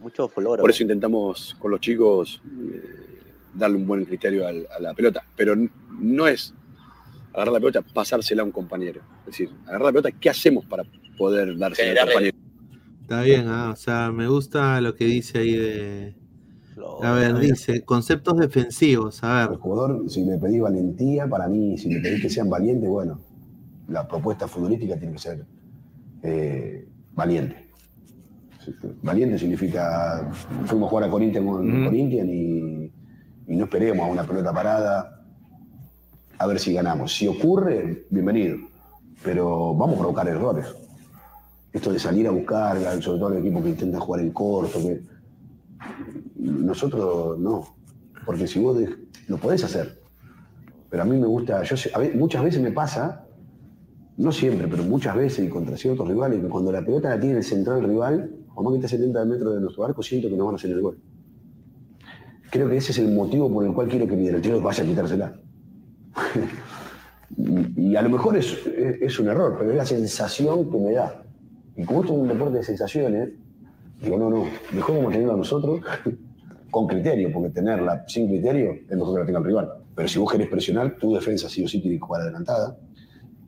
Mucho 0.00 0.28
flor. 0.28 0.60
Por 0.60 0.70
eso 0.70 0.82
intentamos 0.82 1.56
con 1.58 1.70
los 1.72 1.80
chicos 1.80 2.40
eh, 2.72 2.82
darle 3.54 3.76
un 3.76 3.86
buen 3.86 4.04
criterio 4.04 4.46
al- 4.46 4.66
a 4.74 4.80
la 4.80 4.94
pelota. 4.94 5.24
Pero 5.36 5.56
no 5.98 6.26
es 6.28 6.54
agarrar 7.32 7.52
la 7.54 7.58
pelota, 7.60 7.82
pasársela 7.82 8.42
a 8.42 8.44
un 8.44 8.52
compañero. 8.52 9.00
Es 9.20 9.26
decir, 9.26 9.50
agarrar 9.64 9.82
la 9.86 9.92
pelota, 9.92 10.10
¿qué 10.12 10.30
hacemos 10.30 10.64
para 10.66 10.84
poder 11.18 11.56
dársela 11.58 11.88
a 12.02 12.04
un 12.04 12.10
compañero? 12.12 12.36
Está 13.02 13.22
bien, 13.22 13.46
ah, 13.48 13.70
o 13.72 13.76
sea, 13.76 14.10
me 14.12 14.26
gusta 14.28 14.80
lo 14.80 14.94
que 14.94 15.04
dice 15.06 15.38
ahí 15.38 15.54
de. 15.56 16.14
A 17.02 17.12
ver, 17.12 17.38
dice, 17.38 17.84
conceptos 17.84 18.38
defensivos, 18.38 19.22
a 19.22 19.34
ver. 19.34 19.48
Al 19.50 19.56
jugador, 19.56 20.10
si 20.10 20.24
le 20.24 20.38
pedís 20.38 20.60
valentía, 20.60 21.28
para 21.28 21.48
mí, 21.48 21.76
si 21.78 21.88
le 21.92 22.00
pedís 22.00 22.22
que 22.22 22.30
sean 22.30 22.48
valientes, 22.48 22.88
bueno, 22.88 23.20
la 23.88 24.06
propuesta 24.06 24.48
futbolística 24.48 24.96
tiene 24.96 25.12
que 25.14 25.18
ser 25.18 25.46
eh, 26.22 26.88
valiente. 27.14 27.66
Valiente 29.02 29.38
significa, 29.38 30.28
fuimos 30.64 30.88
a 30.88 30.90
jugar 30.90 31.04
a 31.04 31.10
Corinthians 31.10 31.46
con 31.46 31.70
Ujú. 31.70 31.84
Corinthians 31.84 32.28
y, 32.28 32.92
y 33.46 33.56
no 33.56 33.64
esperemos 33.64 34.06
a 34.06 34.10
una 34.10 34.24
pelota 34.24 34.52
parada 34.52 35.24
a 36.38 36.46
ver 36.46 36.58
si 36.58 36.72
ganamos. 36.72 37.14
Si 37.14 37.28
ocurre, 37.28 38.06
bienvenido, 38.10 38.58
pero 39.22 39.74
vamos 39.74 39.96
a 39.96 39.98
provocar 39.98 40.28
errores. 40.28 40.66
Esto 41.72 41.92
de 41.92 41.98
salir 41.98 42.26
a 42.26 42.30
buscar, 42.30 42.78
sobre 43.02 43.20
todo 43.20 43.32
el 43.32 43.38
equipo 43.38 43.62
que 43.62 43.70
intenta 43.70 44.00
jugar 44.00 44.22
en 44.22 44.30
corto, 44.32 44.78
que 44.80 45.02
nosotros 46.38 47.38
no, 47.38 47.64
porque 48.24 48.46
si 48.46 48.60
vos 48.60 48.78
de- 48.78 48.94
lo 49.28 49.38
podés 49.38 49.64
hacer, 49.64 50.00
pero 50.90 51.02
a 51.02 51.06
mí 51.06 51.16
me 51.18 51.26
gusta, 51.26 51.62
yo 51.62 51.76
a 51.94 52.00
muchas 52.16 52.44
veces 52.44 52.60
me 52.62 52.70
pasa, 52.72 53.26
no 54.16 54.32
siempre, 54.32 54.66
pero 54.68 54.82
muchas 54.84 55.14
veces 55.16 55.44
y 55.44 55.48
contra 55.48 55.76
ciertos 55.76 56.06
rivales, 56.08 56.40
que 56.40 56.48
cuando 56.48 56.72
la 56.72 56.84
pelota 56.84 57.10
la 57.10 57.20
tiene 57.20 57.38
el 57.38 57.44
central 57.44 57.82
rival, 57.82 58.30
o 58.54 58.62
más 58.62 58.72
que 58.72 58.76
está 58.76 58.86
a 58.86 58.90
70 58.90 59.24
metros 59.26 59.54
de 59.54 59.60
nuestro 59.60 59.84
arco, 59.84 60.02
siento 60.02 60.28
que 60.28 60.36
nos 60.36 60.46
van 60.46 60.54
a 60.54 60.56
hacer 60.56 60.70
el 60.70 60.80
gol. 60.80 60.98
Creo 62.50 62.68
que 62.68 62.76
ese 62.78 62.92
es 62.92 62.98
el 62.98 63.12
motivo 63.12 63.52
por 63.52 63.64
el 63.66 63.72
cual 63.74 63.88
quiero 63.88 64.06
que 64.06 64.16
mi 64.16 64.26
delantero 64.26 64.60
vaya 64.62 64.82
a 64.82 64.86
quitársela. 64.86 65.40
y, 67.76 67.96
a 67.96 68.02
lo 68.02 68.08
mejor 68.08 68.36
es, 68.36 68.66
es- 68.66 69.02
es 69.02 69.18
un 69.20 69.28
error, 69.28 69.56
pero 69.58 69.70
es 69.72 69.76
la 69.76 69.84
sensación 69.86 70.70
que 70.70 70.78
me 70.78 70.92
da. 70.92 71.22
Y 71.76 71.84
como 71.84 72.00
esto 72.00 72.14
es 72.14 72.18
un 72.20 72.28
deporte 72.28 72.58
de 72.58 72.62
sensaciones, 72.64 73.30
digo, 74.00 74.16
no, 74.18 74.30
no, 74.30 74.44
mejor 74.72 74.96
como 74.96 75.10
tenerlo 75.10 75.34
a 75.34 75.36
nosotros 75.36 75.80
con 76.76 76.86
criterio, 76.86 77.32
porque 77.32 77.48
tenerla 77.48 78.04
sin 78.06 78.28
criterio 78.28 78.72
es 78.86 78.96
mejor 78.96 79.14
que 79.14 79.20
la 79.20 79.26
tenga 79.26 79.38
el 79.38 79.44
rival. 79.46 79.72
Pero 79.94 80.08
si 80.08 80.18
vos 80.18 80.30
querés 80.30 80.48
presionar, 80.48 80.96
tu 80.98 81.14
defensa 81.14 81.48
sí 81.48 81.64
o 81.64 81.68
sí 81.68 81.80
tiene 81.80 81.96
que 81.96 82.00
jugar 82.02 82.20
adelantada. 82.20 82.76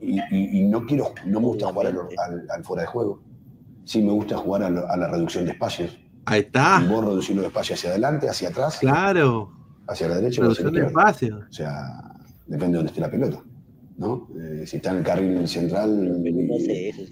Y, 0.01 0.19
y- 0.19 0.61
y 0.61 0.63
no 0.67 0.87
quiero, 0.87 1.13
no 1.27 1.39
me 1.41 1.47
gusta 1.49 1.67
jugar 1.71 1.89
al, 1.89 1.99
al- 2.17 2.47
al 2.51 2.65
fuera 2.65 2.83
de 2.85 2.87
juego. 2.89 3.21
Sí 3.85 4.01
me 4.03 4.13
gusta 4.13 4.39
jugar 4.39 4.63
a, 4.63 4.71
lo- 4.71 4.89
a 4.89 4.97
la 4.97 5.09
reducción 5.09 5.45
de 5.45 5.51
espacios. 5.51 5.99
Ahí 6.25 6.41
está. 6.41 6.81
Y 6.83 6.89
vos 6.89 7.05
reducir 7.05 7.37
los 7.37 7.45
espacios 7.45 7.79
hacia 7.79 7.91
adelante, 7.91 8.31
hacia 8.31 8.49
atrás, 8.49 8.79
Claro. 8.79 9.51
hacia 9.87 10.09
la 10.09 10.15
derecha 10.17 10.41
o 10.41 10.51
hacia 10.51 10.65
la 10.65 10.71
Reducción 10.71 10.73
de 10.73 10.81
izquierda. 10.81 11.11
espacio. 11.11 11.41
O 11.51 11.53
sea, 11.53 12.15
depende 12.47 12.73
de 12.73 12.77
dónde 12.79 12.89
esté 12.93 13.01
la 13.03 13.11
pelota. 13.11 13.43
¿no? 13.99 14.29
Eh, 14.41 14.65
si 14.65 14.77
está 14.77 14.93
en 14.93 14.99
el 14.99 15.03
carril 15.03 15.49
central, 15.49 16.23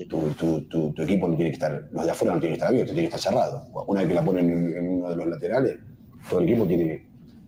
tu, 0.08 0.20
tu- 0.38 0.60
tu- 0.68 0.92
tu 0.92 1.02
equipo 1.02 1.26
no 1.28 1.34
tiene 1.34 1.50
que 1.50 1.54
estar, 1.54 1.88
los 1.90 2.04
de 2.04 2.10
afuera 2.12 2.34
no 2.34 2.40
tienen 2.40 2.52
que 2.54 2.58
estar 2.58 2.68
abiertos, 2.68 2.94
tiene 2.94 3.08
que 3.08 3.16
estar 3.16 3.32
cerrado. 3.32 3.64
Una 3.88 4.00
vez 4.00 4.08
que 4.08 4.14
la 4.14 4.24
ponen 4.24 4.48
en, 4.50 4.76
en 4.76 4.88
uno 5.00 5.10
de 5.10 5.16
los 5.16 5.26
laterales, 5.26 5.78
todo 6.28 6.40
el 6.40 6.48
equipo 6.48 6.66
tiene 6.66 7.06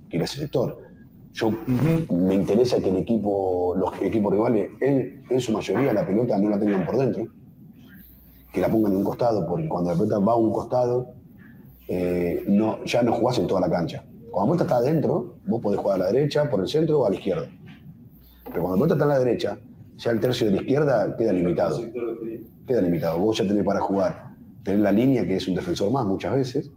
que 0.08 0.16
ir 0.16 0.22
a 0.22 0.24
ese 0.24 0.40
sector. 0.40 0.78
Yo 1.32 1.52
me 2.10 2.34
interesa 2.34 2.80
que 2.80 2.88
el 2.88 2.96
equipo, 2.96 3.74
los 3.76 3.92
equipos 4.02 4.32
rivales, 4.32 4.70
en, 4.80 5.22
en 5.28 5.40
su 5.40 5.52
mayoría 5.52 5.92
la 5.92 6.06
pelota 6.06 6.38
no 6.38 6.50
la 6.50 6.58
tengan 6.58 6.84
por 6.84 6.98
dentro, 6.98 7.26
que 8.52 8.60
la 8.60 8.68
pongan 8.68 8.92
en 8.92 8.98
un 8.98 9.04
costado, 9.04 9.46
porque 9.46 9.68
cuando 9.68 9.90
la 9.90 9.96
pelota 9.96 10.18
va 10.18 10.32
a 10.32 10.36
un 10.36 10.52
costado, 10.52 11.14
eh, 11.86 12.44
no, 12.48 12.84
ya 12.84 13.02
no 13.02 13.12
jugás 13.12 13.38
en 13.38 13.46
toda 13.46 13.60
la 13.60 13.70
cancha. 13.70 14.04
Cuando 14.30 14.54
la 14.54 14.58
pelota 14.58 14.74
está 14.74 14.88
adentro, 14.88 15.36
vos 15.46 15.60
podés 15.60 15.78
jugar 15.78 16.00
a 16.00 16.04
la 16.04 16.12
derecha, 16.12 16.50
por 16.50 16.60
el 16.60 16.68
centro 16.68 17.00
o 17.00 17.06
a 17.06 17.10
la 17.10 17.16
izquierda. 17.16 17.46
Pero 18.44 18.62
cuando 18.62 18.76
la 18.76 18.82
pelota 18.82 18.94
está 18.94 19.04
en 19.04 19.10
la 19.10 19.18
derecha, 19.18 19.58
ya 19.96 20.10
el 20.10 20.20
tercio 20.20 20.46
de 20.46 20.52
la 20.54 20.60
izquierda 20.62 21.16
queda 21.16 21.32
limitado. 21.32 21.80
Queda 22.66 22.80
limitado. 22.80 23.18
Vos 23.18 23.38
ya 23.38 23.46
tenés 23.46 23.64
para 23.64 23.80
jugar, 23.80 24.34
tenés 24.62 24.80
la 24.80 24.92
línea, 24.92 25.26
que 25.26 25.36
es 25.36 25.46
un 25.46 25.54
defensor 25.54 25.90
más 25.90 26.06
muchas 26.06 26.34
veces, 26.34 26.70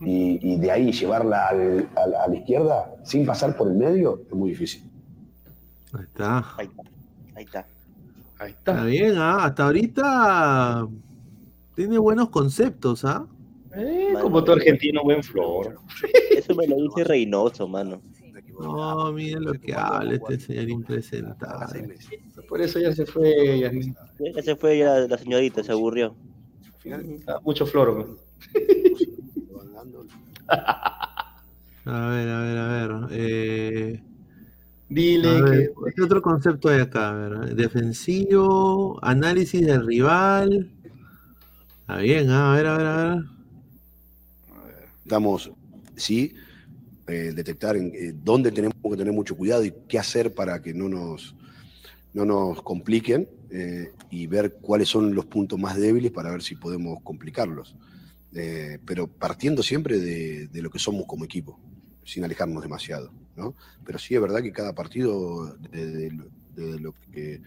y, 0.00 0.54
y 0.54 0.56
de 0.58 0.70
ahí 0.70 0.92
llevarla 0.92 1.48
al- 1.48 1.88
al- 1.96 2.14
a 2.14 2.28
la 2.28 2.34
izquierda 2.36 2.94
sin 3.04 3.24
pasar 3.26 3.56
por 3.56 3.68
el 3.68 3.74
medio 3.74 4.22
es 4.28 4.34
muy 4.34 4.50
difícil. 4.50 4.82
Ahí 5.92 6.02
está. 6.04 6.44
Ahí 6.56 6.68
está. 7.44 7.66
Ahí 8.40 8.50
Está 8.52 8.84
bien, 8.84 9.14
ah, 9.16 9.44
hasta 9.46 9.64
ahorita 9.66 10.86
tiene 11.74 11.98
buenos 11.98 12.28
conceptos, 12.30 13.04
¿ah? 13.04 13.26
Eh, 13.74 14.14
como 14.20 14.42
todo 14.44 14.56
argentino, 14.56 15.02
buen 15.02 15.22
flor. 15.22 15.78
Eso 16.30 16.54
me 16.54 16.66
lo 16.66 16.76
dice 16.76 17.04
Reynoso, 17.04 17.66
mano. 17.68 18.00
No, 18.60 19.12
miren 19.12 19.44
lo 19.44 19.52
que 19.52 19.72
habla 19.74 20.14
este 20.14 20.40
señor 20.40 20.68
impresentable. 20.68 21.96
Por 22.48 22.60
eso 22.60 22.80
ya 22.80 22.92
se 22.92 23.06
fue. 23.06 23.58
Ya, 23.60 23.70
Ya 24.34 24.42
se 24.42 24.56
fue 24.56 24.78
ya 24.78 24.98
la 25.00 25.16
señorita, 25.18 25.62
se 25.62 25.70
aburrió. 25.72 26.16
Mucho 27.44 27.66
flor. 27.66 28.18
A 31.84 32.08
ver, 32.10 32.28
a 32.28 32.40
ver, 32.42 32.58
a 32.58 32.68
ver. 32.68 32.90
eh, 33.12 34.02
Dile 34.88 35.28
a 35.28 35.40
ver, 35.42 35.72
que- 35.84 35.92
¿Qué 35.94 36.02
otro 36.02 36.22
concepto 36.22 36.68
hay 36.68 36.80
acá? 36.80 37.10
A 37.10 37.14
ver, 37.14 37.54
defensivo, 37.56 38.98
análisis 39.02 39.64
del 39.66 39.86
rival. 39.86 40.70
Está 41.80 41.96
bien, 41.98 42.30
ah, 42.30 42.52
a 42.52 42.56
ver, 42.56 42.66
a 42.66 42.76
ver, 42.76 42.86
a 42.86 42.96
ver. 43.14 43.24
Estamos, 45.04 45.50
sí, 45.96 46.34
eh, 47.06 47.32
detectar 47.34 47.76
en, 47.76 47.88
eh, 47.94 48.12
dónde 48.14 48.52
tenemos 48.52 48.74
que 48.82 48.96
tener 48.96 49.12
mucho 49.12 49.36
cuidado 49.36 49.64
y 49.64 49.74
qué 49.88 49.98
hacer 49.98 50.34
para 50.34 50.60
que 50.62 50.74
no 50.74 50.88
nos, 50.88 51.36
no 52.14 52.24
nos 52.24 52.62
compliquen 52.62 53.28
eh, 53.50 53.88
y 54.10 54.26
ver 54.26 54.54
cuáles 54.60 54.88
son 54.88 55.14
los 55.14 55.26
puntos 55.26 55.58
más 55.58 55.76
débiles 55.78 56.12
para 56.12 56.30
ver 56.32 56.42
si 56.42 56.56
podemos 56.56 56.98
complicarlos. 57.02 57.76
Eh, 58.34 58.78
pero 58.84 59.06
partiendo 59.06 59.62
siempre 59.62 59.98
de, 59.98 60.48
de 60.48 60.62
lo 60.62 60.70
que 60.70 60.78
somos 60.78 61.06
como 61.06 61.24
equipo, 61.24 61.58
sin 62.04 62.24
alejarnos 62.24 62.62
demasiado. 62.62 63.12
¿no? 63.36 63.54
Pero 63.84 63.98
sí 63.98 64.14
es 64.14 64.20
verdad 64.20 64.42
que 64.42 64.52
cada 64.52 64.74
partido, 64.74 65.54
de, 65.70 65.86
de 65.86 66.10
lo- 66.10 66.30
de 66.56 66.80
lo 66.80 66.92
que 67.12 67.40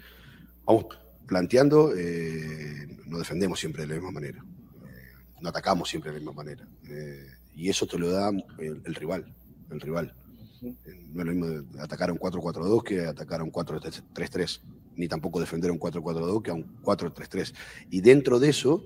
vamos 0.66 0.86
planteando, 1.28 1.94
eh, 1.96 2.88
no 3.08 3.18
defendemos 3.18 3.60
siempre 3.60 3.84
de 3.84 3.90
la 3.90 3.96
misma 3.96 4.12
manera. 4.12 4.40
Eh, 4.86 5.14
no 5.42 5.50
atacamos 5.50 5.90
siempre 5.90 6.12
de 6.12 6.16
la 6.18 6.20
misma 6.22 6.34
manera. 6.44 6.66
Eh, 6.88 7.26
y 7.56 7.70
eso 7.70 7.86
te 7.86 7.98
lo 8.00 8.10
da 8.10 8.30
el, 8.30 8.82
el 8.86 8.96
rival. 8.96 9.26
El 9.70 9.82
rival. 9.82 10.16
No 10.62 11.22
es 11.22 11.26
lo 11.28 11.34
mismo 11.34 11.82
atacar 11.82 12.10
a 12.10 12.14
un 12.14 12.20
4-4-2 12.20 12.84
que 12.84 13.02
atacar 13.06 13.42
a 13.42 13.44
un 13.44 13.52
4-3-3, 13.52 14.62
ni 14.96 15.08
tampoco 15.08 15.40
defender 15.40 15.70
a 15.72 15.74
un 15.74 15.80
4-4-2 15.80 16.42
que 16.44 16.52
a 16.52 16.54
un 16.54 16.64
4-3-3. 16.84 17.54
Y 17.90 18.02
dentro 18.02 18.40
de 18.40 18.50
eso, 18.50 18.86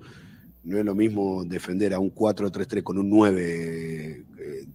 no 0.66 0.78
es 0.80 0.86
lo 0.86 0.96
mismo 0.96 1.46
defender 1.46 1.94
a 1.94 2.00
un 2.00 2.10
4-3-3 2.14 2.84
con 2.84 2.98
un 2.98 3.10
9 3.10 4.24
eh, 4.38 4.66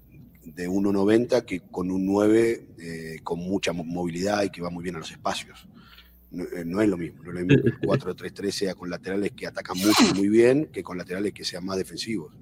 de 0.45 0.69
1.90 0.69 1.45
que 1.45 1.61
con 1.61 1.91
un 1.91 2.07
9 2.07 2.67
eh, 2.79 3.19
con 3.23 3.39
mucha 3.41 3.73
mo- 3.73 3.85
movilidad 3.85 4.43
y 4.45 4.51
que 4.51 4.63
va 4.63 4.71
muy 4.71 4.83
bien 4.83 4.97
a 4.97 5.01
los 5.01 5.11
espacios. 5.11 5.69
No, 6.31 6.45
eh, 6.45 6.65
no 6.65 6.81
es 6.81 6.89
lo 6.89 6.97
mismo, 6.97 7.23
no 7.25 7.31
es 7.31 7.35
lo 7.41 7.45
mismo 7.47 7.63
que 7.65 7.69
el 7.83 7.89
4-3-3 7.89 8.51
sea 8.53 8.75
con 8.75 8.89
laterales 8.89 9.33
que 9.33 9.47
atacan 9.47 9.77
mucho 9.79 10.03
y 10.11 10.17
muy 10.17 10.29
bien 10.29 10.67
que 10.73 10.83
con 10.83 10.97
laterales 10.97 11.33
que 11.33 11.45
sean 11.45 11.65
más 11.65 11.77
defensivos. 11.77 12.33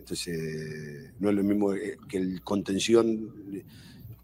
Entonces, 0.00 1.12
no 1.18 1.30
es 1.30 1.34
lo 1.34 1.42
mismo 1.42 1.72
que 2.08 2.16
el 2.18 2.42
contención 2.42 3.32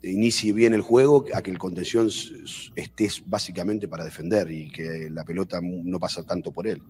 inicie 0.02 0.52
bien 0.52 0.74
el 0.74 0.80
juego 0.82 1.24
a 1.34 1.40
que 1.42 1.50
el 1.50 1.58
contención 1.58 2.08
s- 2.08 2.32
s- 2.44 2.70
esté 2.74 3.08
básicamente 3.26 3.86
para 3.88 4.04
defender 4.04 4.50
y 4.50 4.70
que 4.70 5.08
la 5.10 5.24
pelota 5.24 5.60
no 5.62 5.98
pasa 6.00 6.22
tanto 6.22 6.52
por 6.52 6.66
él. 6.66 6.82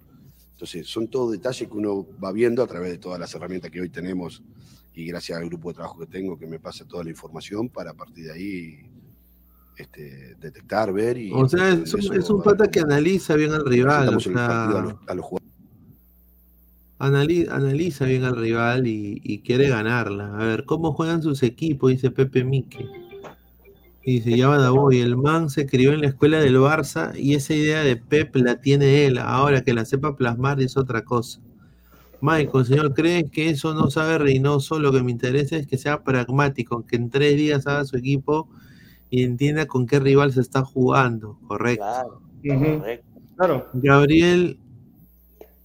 Entonces, 0.61 0.87
son 0.89 1.09
todos 1.09 1.33
detalles 1.33 1.67
que 1.67 1.75
uno 1.75 2.07
va 2.23 2.33
viendo 2.33 2.63
a 2.63 2.67
través 2.67 2.91
de 2.91 2.99
todas 2.99 3.19
las 3.19 3.35
herramientas 3.35 3.71
que 3.71 3.81
hoy 3.81 3.89
tenemos 3.89 4.43
y 4.95 5.07
gracias 5.07 5.39
al 5.39 5.47
grupo 5.47 5.71
de 5.71 5.77
trabajo 5.77 5.99
que 5.99 6.05
tengo 6.07 6.39
que 6.39 6.47
me 6.47 6.59
pasa 6.59 6.85
toda 6.85 7.03
la 7.03 7.09
información 7.09 7.71
para 7.71 7.93
a 7.93 7.95
partir 7.95 8.27
de 8.27 8.33
ahí 8.33 8.81
este, 9.79 10.35
detectar, 10.39 10.93
ver 10.93 11.17
y... 11.17 11.33
O 11.33 11.49
sea, 11.49 11.71
es 11.71 11.95
un, 11.95 12.15
es 12.15 12.31
pata 12.45 12.71
que 12.71 12.81
analiza 12.81 13.37
bien 13.37 13.53
al 13.53 13.65
rival. 13.65 14.11
O 14.11 14.17
a 14.19 14.21
sea, 14.21 14.67
los, 14.83 14.97
a 15.07 15.15
los 15.15 15.25
jugadores. 15.25 15.55
anali- 16.99 17.49
analiza 17.51 18.05
bien 18.05 18.25
al 18.25 18.37
rival 18.37 18.87
y, 18.87 19.19
y 19.25 19.39
quiere 19.39 19.71
ganarla. 19.71 20.35
A 20.39 20.45
ver, 20.45 20.67
¿cómo 20.67 20.93
juegan 20.93 21.23
sus 21.23 21.43
equipos? 21.43 21.91
Dice 21.91 22.11
Pepe 22.11 22.45
Mique. 22.45 22.87
Dice, 24.05 24.37
ya 24.37 24.49
va 24.49 24.71
voy. 24.71 25.01
El 25.01 25.17
man 25.17 25.51
se 25.51 25.67
crió 25.67 25.93
en 25.93 26.01
la 26.01 26.09
escuela 26.09 26.41
del 26.41 26.57
Barça 26.57 27.13
y 27.17 27.35
esa 27.35 27.55
idea 27.55 27.83
de 27.83 27.97
Pep 27.97 28.35
la 28.37 28.61
tiene 28.61 29.07
él. 29.07 29.19
Ahora 29.19 29.63
que 29.63 29.75
la 29.75 29.85
sepa 29.85 30.17
plasmar 30.17 30.61
es 30.61 30.77
otra 30.77 31.05
cosa. 31.05 31.41
Michael, 32.23 32.67
señor, 32.67 32.95
¿cree 32.95 33.25
que 33.31 33.51
eso 33.51 33.75
no 33.75 33.91
sabe 33.91 34.19
Reynoso? 34.19 34.79
Lo 34.79 34.93
que 34.93 35.03
me 35.03 35.11
interesa 35.11 35.57
es 35.57 35.67
que 35.67 35.79
sea 35.79 36.03
pragmático, 36.03 36.87
que 36.87 36.97
en 36.97 37.11
tres 37.11 37.37
días 37.37 37.67
haga 37.67 37.85
su 37.85 37.97
equipo 37.97 38.49
y 39.09 39.23
entienda 39.23 39.67
con 39.67 39.87
qué 39.87 40.01
rival 40.01 40.33
se 40.33 40.41
está 40.41 40.63
jugando. 40.63 41.39
Correcto. 41.47 41.85
Claro. 43.37 43.69
Gabriel 43.73 44.59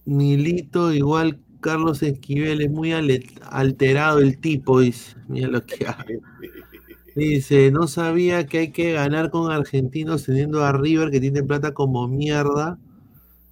Milito, 0.06 0.92
igual 0.94 1.40
Carlos 1.60 2.02
Esquivel, 2.02 2.62
es 2.62 2.70
muy 2.70 2.92
alterado 2.92 4.20
el 4.20 4.38
tipo, 4.38 4.80
dice. 4.80 5.16
Mira 5.28 5.48
lo 5.48 5.64
que 5.64 5.86
hace. 5.86 6.20
Dice, 7.16 7.70
no 7.70 7.86
sabía 7.88 8.44
que 8.44 8.58
hay 8.58 8.72
que 8.72 8.92
ganar 8.92 9.30
con 9.30 9.50
argentinos 9.50 10.24
teniendo 10.24 10.62
a 10.62 10.72
River 10.72 11.10
que 11.10 11.18
tiene 11.18 11.42
plata 11.42 11.72
como 11.72 12.06
mierda 12.08 12.78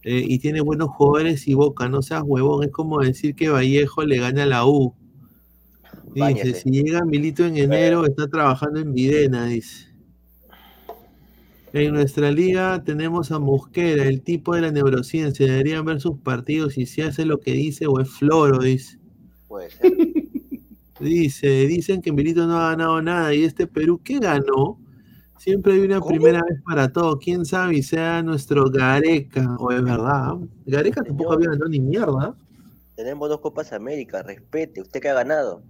eh, 0.03 0.23
y 0.23 0.39
tiene 0.39 0.61
buenos 0.61 0.91
jugadores 0.91 1.49
y 1.49 1.55
Boca, 1.55 1.89
no 1.89 2.03
seas 2.03 2.25
huevón, 2.27 2.65
es 2.65 2.71
como 2.71 3.01
decir 3.01 3.35
que 3.35 3.49
Vallejo 3.49 4.05
le 4.05 4.19
gana 4.19 4.43
a 4.43 4.47
la 4.47 4.67
U. 4.67 4.95
Dice, 6.09 6.21
Báñese. 6.21 6.55
si 6.61 6.71
llega 6.73 7.07
Milito 7.07 7.47
en 7.47 7.57
enero, 7.57 8.05
está 8.05 8.29
trabajando 8.29 8.81
en 8.81 8.93
Videna, 8.93 9.47
dice. 9.47 9.87
En 11.73 11.95
nuestra 11.95 12.31
liga 12.31 12.85
tenemos 12.85 13.33
a 13.33 13.39
Mosquera, 13.39 14.05
el 14.05 14.21
tipo 14.21 14.55
de 14.55 14.61
la 14.61 14.73
neurociencia. 14.73 15.47
Deberían 15.47 15.87
ver 15.87 16.03
sus 16.03 16.19
partidos 16.19 16.77
y 16.77 16.85
si 16.85 17.01
hace 17.01 17.25
lo 17.25 17.41
que 17.41 17.53
dice 17.53 17.87
o 17.87 17.99
es 17.99 18.11
floro, 18.11 18.59
dice. 18.59 18.99
Puede 19.49 19.71
ser. 19.71 19.91
Dice, 21.05 21.47
dicen 21.67 22.01
que 22.01 22.13
Milito 22.13 22.47
no 22.47 22.59
ha 22.59 22.71
ganado 22.71 23.03
nada 23.03 23.35
y 23.35 23.45
este 23.45 23.67
Perú, 23.67 24.01
¿qué 24.03 24.19
ganó? 24.19 24.79
Siempre 25.37 25.75
hay 25.75 25.81
una 25.81 26.01
primera 26.01 26.43
vez 26.43 26.63
para 26.65 26.91
todo. 26.91 27.19
¿Quién 27.19 27.45
sabe 27.45 27.77
y 27.77 27.83
sea 27.83 28.23
nuestro 28.23 28.71
Gareca? 28.71 29.57
O 29.59 29.71
es 29.71 29.83
verdad. 29.83 30.37
Gareca 30.65 31.03
tampoco 31.03 31.35
había 31.35 31.51
ganado 31.51 31.69
ni 31.69 31.81
mierda. 31.81 32.35
Tenemos 32.97 33.29
dos 33.29 33.41
Copas 33.41 33.73
América, 33.75 34.23
respete, 34.23 34.81
usted 34.81 35.01
que 35.01 35.11
ha 35.11 35.15
ganado. 35.15 35.63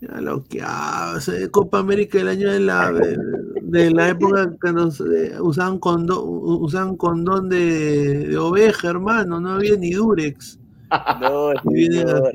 Ya 0.00 0.20
lo 0.20 0.44
que 0.44 0.62
hace. 0.62 1.50
Copa 1.50 1.80
América 1.80 2.20
el 2.20 2.28
año 2.28 2.52
de 2.52 2.60
la, 2.60 2.92
de, 2.92 3.18
de 3.62 3.90
la 3.90 4.08
época 4.10 4.54
que 4.62 4.72
nos 4.72 5.00
eh, 5.00 5.40
usaban 5.40 5.78
condón, 5.80 6.22
usaban 6.24 6.96
condón 6.96 7.48
de, 7.48 8.28
de 8.28 8.38
oveja, 8.38 8.90
hermano. 8.90 9.40
No 9.40 9.50
había 9.50 9.76
ni 9.76 9.90
Durex. 9.90 10.59
No, 11.20 11.52
Y 11.70 11.74
vienen, 11.88 12.08
a- 12.08 12.16
señor. 12.16 12.32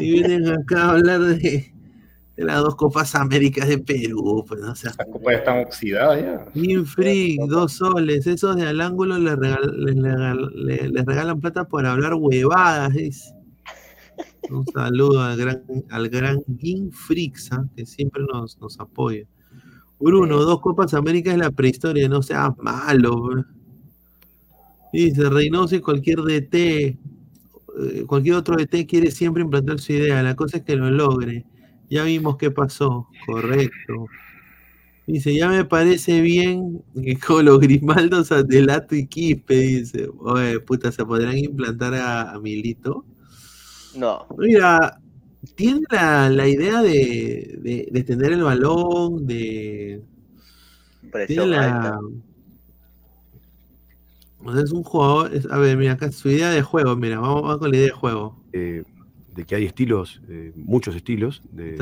y 0.00 0.10
vienen 0.12 0.48
acá 0.48 0.82
a 0.84 0.90
hablar 0.92 1.20
de, 1.20 1.72
de 2.36 2.44
las 2.44 2.60
dos 2.62 2.76
Copas 2.76 3.14
Américas 3.14 3.68
de 3.68 3.78
Perú. 3.78 4.44
Pues, 4.46 4.60
no 4.60 4.74
seas- 4.74 4.96
Las 4.98 5.06
copas 5.08 5.34
están 5.36 5.58
oxidadas 5.64 6.22
ya. 6.22 6.84
Freak, 6.84 7.40
dos 7.48 7.72
soles. 7.74 8.26
Esos 8.26 8.56
de 8.56 8.66
al 8.66 8.80
ángulo 8.80 9.18
les, 9.18 9.34
regal- 9.36 9.84
les 9.84 9.94
regal- 9.96 10.50
le- 10.54 10.88
les 10.88 11.04
regalan 11.04 11.40
plata 11.40 11.64
por 11.64 11.84
hablar 11.86 12.14
huevadas. 12.14 13.32
Un 14.50 14.66
saludo 14.66 15.22
al 15.22 15.36
gran, 15.38 15.62
al 15.90 16.08
gran 16.08 16.42
Freaks, 16.92 17.50
¿ah? 17.52 17.64
que 17.74 17.86
siempre 17.86 18.22
nos, 18.32 18.60
nos 18.60 18.78
apoya. 18.78 19.24
Bruno, 19.98 20.38
dos 20.42 20.60
Copas 20.60 20.92
Américas 20.92 21.34
de 21.34 21.38
la 21.40 21.50
prehistoria, 21.50 22.08
no 22.08 22.20
seas 22.22 22.50
malo. 22.58 23.20
bro. 23.22 23.44
Dice 24.92 25.28
Reynoso 25.28 25.74
y 25.76 25.80
cualquier 25.80 26.18
DT, 26.20 26.98
cualquier 28.06 28.36
otro 28.36 28.56
DT 28.56 28.86
quiere 28.86 29.10
siempre 29.10 29.42
implantar 29.42 29.80
su 29.80 29.92
idea. 29.92 30.22
La 30.22 30.36
cosa 30.36 30.58
es 30.58 30.62
que 30.64 30.76
lo 30.76 30.90
logre. 30.90 31.44
Ya 31.90 32.04
vimos 32.04 32.36
qué 32.36 32.50
pasó. 32.50 33.08
Correcto. 33.26 34.06
Dice, 35.06 35.34
ya 35.34 35.48
me 35.48 35.64
parece 35.64 36.20
bien 36.22 36.82
que 36.94 37.18
con 37.26 37.44
los 37.44 37.60
Grimaldos, 37.60 38.32
Atelato 38.32 38.94
y 38.94 39.06
Quispe, 39.06 39.54
dice. 39.54 40.08
Oye, 40.18 40.60
puta, 40.60 40.90
¿se 40.92 41.04
podrán 41.04 41.36
implantar 41.36 41.94
a, 41.94 42.32
a 42.32 42.40
Milito? 42.40 43.04
No. 43.96 44.26
Mira, 44.38 44.98
tiene 45.54 45.80
la, 45.90 46.30
la 46.30 46.48
idea 46.48 46.80
de, 46.82 47.58
de, 47.60 47.88
de 47.90 48.02
tener 48.02 48.32
el 48.32 48.42
balón, 48.42 49.26
de... 49.26 50.02
Tiene 51.00 51.10
Presión 51.12 51.50
la... 51.50 51.64
alta. 51.64 52.00
O 54.44 54.52
sea, 54.52 54.62
es 54.62 54.72
un 54.72 54.82
jugador... 54.82 55.34
es- 55.34 55.50
a 55.50 55.58
ver, 55.58 55.76
mira, 55.76 55.92
acá 55.92 56.10
su 56.12 56.28
idea 56.28 56.50
de 56.50 56.62
juego, 56.62 56.96
mira, 56.96 57.18
vamos, 57.18 57.42
vamos 57.42 57.58
con 57.58 57.70
la 57.70 57.76
idea 57.76 57.86
de 57.86 57.92
juego. 57.92 58.36
eh, 58.52 58.84
de 59.34 59.44
que 59.44 59.56
hay 59.56 59.64
estilos, 59.64 60.20
eh, 60.28 60.52
muchos 60.54 60.94
estilos 60.94 61.42
de- 61.50 61.76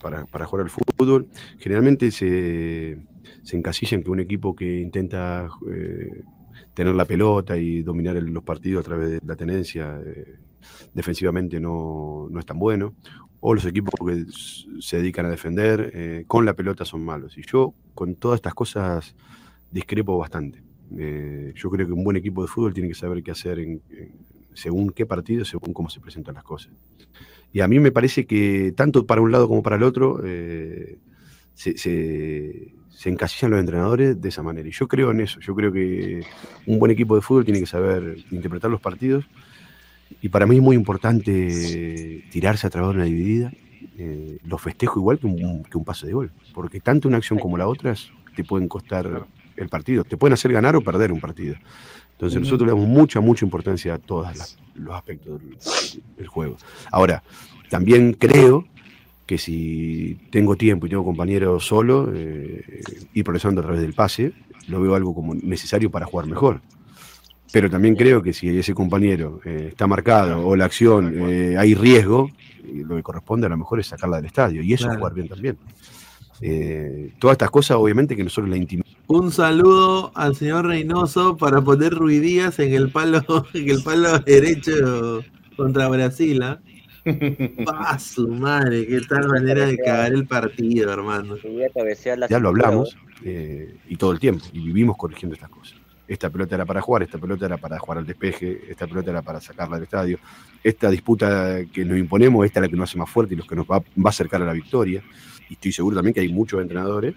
para, 0.00 0.24
para 0.26 0.46
jugar 0.46 0.64
al 0.64 0.70
fútbol. 0.70 1.28
Generalmente 1.58 2.10
se, 2.10 2.98
se 3.42 3.56
encasilla 3.56 3.96
en 3.96 4.02
que 4.02 4.10
un 4.10 4.18
equipo 4.20 4.56
que 4.56 4.80
intenta 4.80 5.48
eh, 5.70 6.22
tener 6.74 6.94
la 6.94 7.04
pelota 7.04 7.56
y 7.56 7.82
dominar 7.82 8.16
el- 8.16 8.26
los 8.32 8.42
partidos 8.42 8.80
a 8.80 8.88
través 8.88 9.10
de 9.10 9.20
la 9.24 9.36
tenencia 9.36 10.00
defensivamente 10.94 11.60
no, 11.60 12.26
no 12.30 12.40
es 12.40 12.46
tan 12.46 12.58
bueno. 12.58 12.94
O 13.40 13.54
los 13.54 13.64
equipos 13.64 13.94
que 14.04 14.24
se 14.80 14.96
dedican 14.98 15.26
a 15.26 15.30
defender 15.30 16.24
con 16.26 16.44
la 16.44 16.54
pelota 16.54 16.84
son 16.84 17.04
malos. 17.04 17.38
Y 17.38 17.42
yo 17.42 17.72
con 17.94 18.14
todas 18.16 18.36
estas 18.38 18.54
cosas 18.54 19.14
discrepo 19.70 20.18
bastante. 20.18 20.62
Eh, 20.98 21.52
yo 21.54 21.70
creo 21.70 21.86
que 21.86 21.92
un 21.92 22.04
buen 22.04 22.16
equipo 22.16 22.42
de 22.42 22.48
fútbol 22.48 22.74
tiene 22.74 22.88
que 22.88 22.94
saber 22.94 23.22
qué 23.22 23.30
hacer 23.30 23.58
en, 23.58 23.80
según 24.54 24.90
qué 24.90 25.06
partido, 25.06 25.44
según 25.44 25.72
cómo 25.72 25.90
se 25.90 26.00
presentan 26.00 26.34
las 26.34 26.44
cosas. 26.44 26.72
Y 27.52 27.60
a 27.60 27.68
mí 27.68 27.78
me 27.78 27.92
parece 27.92 28.26
que 28.26 28.72
tanto 28.76 29.06
para 29.06 29.20
un 29.20 29.32
lado 29.32 29.48
como 29.48 29.62
para 29.62 29.76
el 29.76 29.82
otro 29.82 30.20
eh, 30.24 30.98
se, 31.54 31.76
se, 31.76 32.74
se 32.90 33.08
encasillan 33.08 33.50
los 33.50 33.60
entrenadores 33.60 34.20
de 34.20 34.28
esa 34.28 34.42
manera. 34.42 34.68
Y 34.68 34.72
yo 34.72 34.86
creo 34.86 35.10
en 35.10 35.20
eso. 35.20 35.40
Yo 35.40 35.54
creo 35.54 35.72
que 35.72 36.22
un 36.66 36.78
buen 36.78 36.92
equipo 36.92 37.16
de 37.16 37.22
fútbol 37.22 37.44
tiene 37.44 37.60
que 37.60 37.66
saber 37.66 38.18
interpretar 38.30 38.70
los 38.70 38.80
partidos. 38.80 39.24
Y 40.20 40.28
para 40.28 40.46
mí 40.46 40.56
es 40.56 40.62
muy 40.62 40.76
importante 40.76 42.24
tirarse 42.30 42.66
a 42.66 42.70
través 42.70 42.90
de 42.90 42.96
una 42.96 43.04
dividida 43.04 43.52
eh, 44.02 44.38
lo 44.44 44.56
festejo 44.56 44.98
igual 44.98 45.18
que 45.18 45.26
un, 45.26 45.62
que 45.62 45.78
pase 45.80 46.06
de 46.06 46.14
gol. 46.14 46.32
Porque 46.54 46.80
tanto 46.80 47.06
una 47.06 47.18
acción 47.18 47.38
como 47.38 47.58
la 47.58 47.68
otra 47.68 47.94
te 48.34 48.44
pueden 48.44 48.66
costar 48.66 49.26
el 49.56 49.68
partido. 49.68 50.04
Te 50.04 50.16
pueden 50.16 50.34
hacer 50.34 50.52
ganar 50.52 50.76
o 50.76 50.80
perder 50.80 51.12
un 51.12 51.20
partido. 51.20 51.56
Entonces 52.12 52.40
nosotros 52.40 52.66
le 52.66 52.72
damos 52.74 52.88
mucha, 52.88 53.20
mucha 53.20 53.44
importancia 53.44 53.94
a 53.94 53.98
todos 53.98 54.56
los 54.74 54.94
aspectos 54.94 55.40
del, 55.40 55.56
del 56.16 56.26
juego. 56.26 56.56
Ahora, 56.90 57.22
también 57.70 58.12
creo 58.12 58.66
que 59.30 59.38
si 59.38 60.18
tengo 60.30 60.56
tiempo 60.56 60.86
y 60.86 60.90
tengo 60.90 61.04
compañeros 61.04 61.64
solo, 61.64 62.10
eh, 62.12 62.82
ir 63.14 63.22
progresando 63.22 63.60
a 63.60 63.64
través 63.64 63.80
del 63.80 63.94
pase, 63.94 64.32
lo 64.66 64.80
veo 64.82 64.96
algo 64.96 65.14
como 65.14 65.36
necesario 65.36 65.88
para 65.88 66.04
jugar 66.04 66.26
mejor. 66.26 66.60
Pero 67.52 67.70
también 67.70 67.94
creo 67.94 68.22
que 68.24 68.32
si 68.32 68.58
ese 68.58 68.74
compañero 68.74 69.40
eh, 69.44 69.68
está 69.70 69.86
marcado 69.86 70.44
o 70.44 70.56
la 70.56 70.64
acción 70.64 71.30
eh, 71.30 71.56
hay 71.56 71.76
riesgo, 71.76 72.28
lo 72.74 72.96
que 72.96 73.04
corresponde 73.04 73.46
a 73.46 73.50
lo 73.50 73.56
mejor 73.56 73.78
es 73.78 73.86
sacarla 73.86 74.16
del 74.16 74.26
estadio 74.26 74.62
y 74.62 74.72
eso 74.72 74.90
es 74.90 74.96
jugar 74.96 75.14
bien 75.14 75.28
también. 75.28 75.56
Eh, 76.40 77.12
todas 77.18 77.34
estas 77.34 77.50
cosas, 77.50 77.76
obviamente, 77.76 78.16
que 78.16 78.24
nosotros 78.24 78.48
la 78.48 78.56
intimidamos. 78.56 78.96
Un 79.06 79.32
saludo 79.32 80.12
al 80.14 80.36
señor 80.36 80.66
Reynoso 80.66 81.36
para 81.36 81.60
poner 81.60 81.92
ruidías 81.92 82.58
en 82.58 82.72
el 82.72 82.90
palo, 82.90 83.22
en 83.54 83.68
el 83.68 83.82
palo 83.82 84.18
derecho 84.20 85.22
contra 85.56 85.88
Brasil. 85.88 86.42
¡Ah, 87.66 87.98
su 87.98 88.28
madre! 88.28 88.86
¡Qué 88.86 89.00
tal 89.08 89.28
manera 89.28 89.66
de 89.66 89.76
cagar 89.78 90.12
el 90.12 90.26
partido, 90.26 90.92
hermano! 90.92 91.36
Ya 92.28 92.38
lo 92.38 92.48
hablamos 92.48 92.96
eh, 93.24 93.76
y 93.88 93.96
todo 93.96 94.12
el 94.12 94.20
tiempo, 94.20 94.44
y 94.52 94.60
vivimos 94.60 94.96
corrigiendo 94.96 95.34
estas 95.34 95.50
cosas. 95.50 95.76
Esta 96.06 96.28
pelota 96.28 96.56
era 96.56 96.64
para 96.64 96.80
jugar, 96.80 97.02
esta 97.04 97.18
pelota 97.18 97.46
era 97.46 97.56
para 97.56 97.78
jugar 97.78 97.98
al 97.98 98.06
despeje, 98.06 98.62
esta 98.68 98.86
pelota 98.86 99.10
era 99.10 99.22
para 99.22 99.40
sacarla 99.40 99.76
del 99.76 99.84
estadio. 99.84 100.18
Esta 100.62 100.90
disputa 100.90 101.64
que 101.72 101.84
nos 101.84 101.98
imponemos, 101.98 102.44
esta 102.44 102.58
es 102.60 102.62
la 102.62 102.68
que 102.68 102.76
nos 102.76 102.90
hace 102.90 102.98
más 102.98 103.08
fuerte 103.08 103.34
y 103.34 103.36
los 103.36 103.46
que 103.46 103.54
nos 103.54 103.66
va, 103.66 103.78
va 103.78 103.84
a 104.06 104.08
acercar 104.08 104.42
a 104.42 104.44
la 104.44 104.52
victoria. 104.52 105.02
Y 105.50 105.54
estoy 105.54 105.72
seguro 105.72 105.96
también 105.96 106.14
que 106.14 106.20
hay 106.20 106.32
muchos 106.32 106.62
entrenadores 106.62 107.14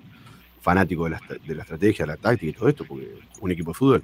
fanáticos 0.62 1.10
de 1.10 1.12
la, 1.12 1.40
de 1.46 1.56
la 1.56 1.64
estrategia, 1.64 2.06
la 2.06 2.18
táctica 2.18 2.50
y 2.50 2.54
todo 2.54 2.68
esto, 2.68 2.86
porque 2.86 3.10
un 3.40 3.52
equipo 3.52 3.72
de 3.72 3.76
fútbol 3.76 4.04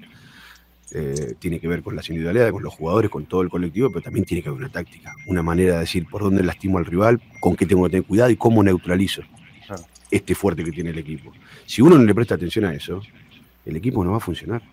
eh, 0.92 1.36
tiene 1.38 1.60
que 1.60 1.68
ver 1.68 1.84
con 1.84 1.96
las 1.96 2.10
individualidades, 2.10 2.52
con 2.52 2.64
los 2.64 2.74
jugadores, 2.74 3.12
con 3.12 3.26
todo 3.26 3.42
el 3.42 3.50
colectivo, 3.50 3.90
pero 3.90 4.02
también 4.02 4.26
tiene 4.26 4.42
que 4.42 4.50
haber 4.50 4.62
una 4.62 4.72
táctica, 4.72 5.14
una 5.28 5.44
manera 5.44 5.76
de 5.76 5.80
decir 5.82 6.08
por 6.10 6.24
dónde 6.24 6.44
lastimo 6.44 6.80
al 6.80 6.86
rival, 6.86 7.22
con 7.40 7.56
qué 7.56 7.66
tengo 7.68 7.84
que 7.84 7.92
tener 7.92 8.06
cuidado 8.06 8.32
y 8.32 8.38
cómo 8.38 8.64
neutralizo 8.64 9.22
este 10.10 10.34
fuerte 10.34 10.64
que 10.64 10.72
tiene 10.72 10.90
el 10.90 10.98
equipo. 10.98 11.32
Si 11.68 11.84
uno 11.84 11.98
no 11.98 12.04
le 12.04 12.16
presta 12.16 12.36
atención 12.36 12.66
a 12.66 12.74
eso, 12.74 13.02
el 13.66 13.76
equipo 13.76 14.04
no 14.04 14.12
va 14.12 14.18
a 14.18 14.22
funcionar. 14.22 14.64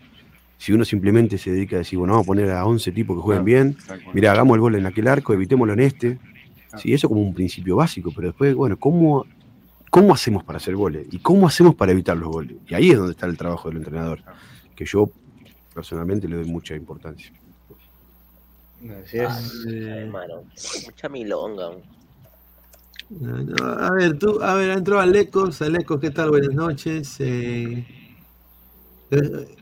Si 0.56 0.72
uno 0.72 0.86
simplemente 0.86 1.36
se 1.36 1.50
dedica 1.50 1.76
a 1.76 1.80
decir, 1.80 1.98
bueno, 1.98 2.14
vamos 2.14 2.24
a 2.24 2.28
poner 2.28 2.50
a 2.50 2.64
11 2.64 2.92
tipos 2.92 3.16
que 3.16 3.22
jueguen 3.22 3.44
bien, 3.44 3.76
mira, 4.14 4.32
hagamos 4.32 4.54
el 4.54 4.60
gol 4.62 4.74
en 4.76 4.86
aquel 4.86 5.08
arco, 5.08 5.34
evitémoslo 5.34 5.74
en 5.74 5.80
este. 5.80 6.18
Sí, 6.78 6.94
eso 6.94 7.08
como 7.08 7.20
un 7.20 7.34
principio 7.34 7.76
básico, 7.76 8.10
pero 8.14 8.28
después, 8.28 8.54
bueno, 8.54 8.78
¿cómo, 8.78 9.26
¿cómo 9.96 10.12
hacemos 10.12 10.44
para 10.44 10.58
hacer 10.58 10.76
goles? 10.76 11.06
¿Y 11.10 11.20
cómo 11.20 11.46
hacemos 11.46 11.74
para 11.74 11.90
evitar 11.90 12.14
los 12.18 12.28
goles? 12.28 12.58
Y 12.68 12.74
ahí 12.74 12.90
es 12.90 12.98
donde 12.98 13.12
está 13.12 13.24
el 13.24 13.38
trabajo 13.38 13.70
del 13.70 13.78
entrenador, 13.78 14.20
que 14.74 14.84
yo 14.84 15.10
personalmente 15.72 16.28
le 16.28 16.36
doy 16.36 16.44
mucha 16.44 16.74
importancia. 16.74 17.32
Así 19.02 19.16
es. 19.16 19.64
Hermano, 19.66 20.44
mucha 20.84 21.08
milonga. 21.08 21.70
No, 23.08 23.42
no, 23.42 23.64
A 23.64 23.90
ver, 23.92 24.18
tú, 24.18 24.42
a 24.42 24.52
ver, 24.56 24.76
entró 24.76 25.00
Alecos. 25.00 25.62
Alecos, 25.62 25.98
¿qué 25.98 26.10
tal? 26.10 26.28
Buenas 26.28 26.52
noches. 26.52 27.16
Eh, 27.20 27.86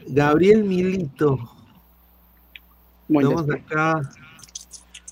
Gabriel 0.09 0.65
Milito. 0.65 1.39
Estamos 3.09 3.49
acá 3.51 4.03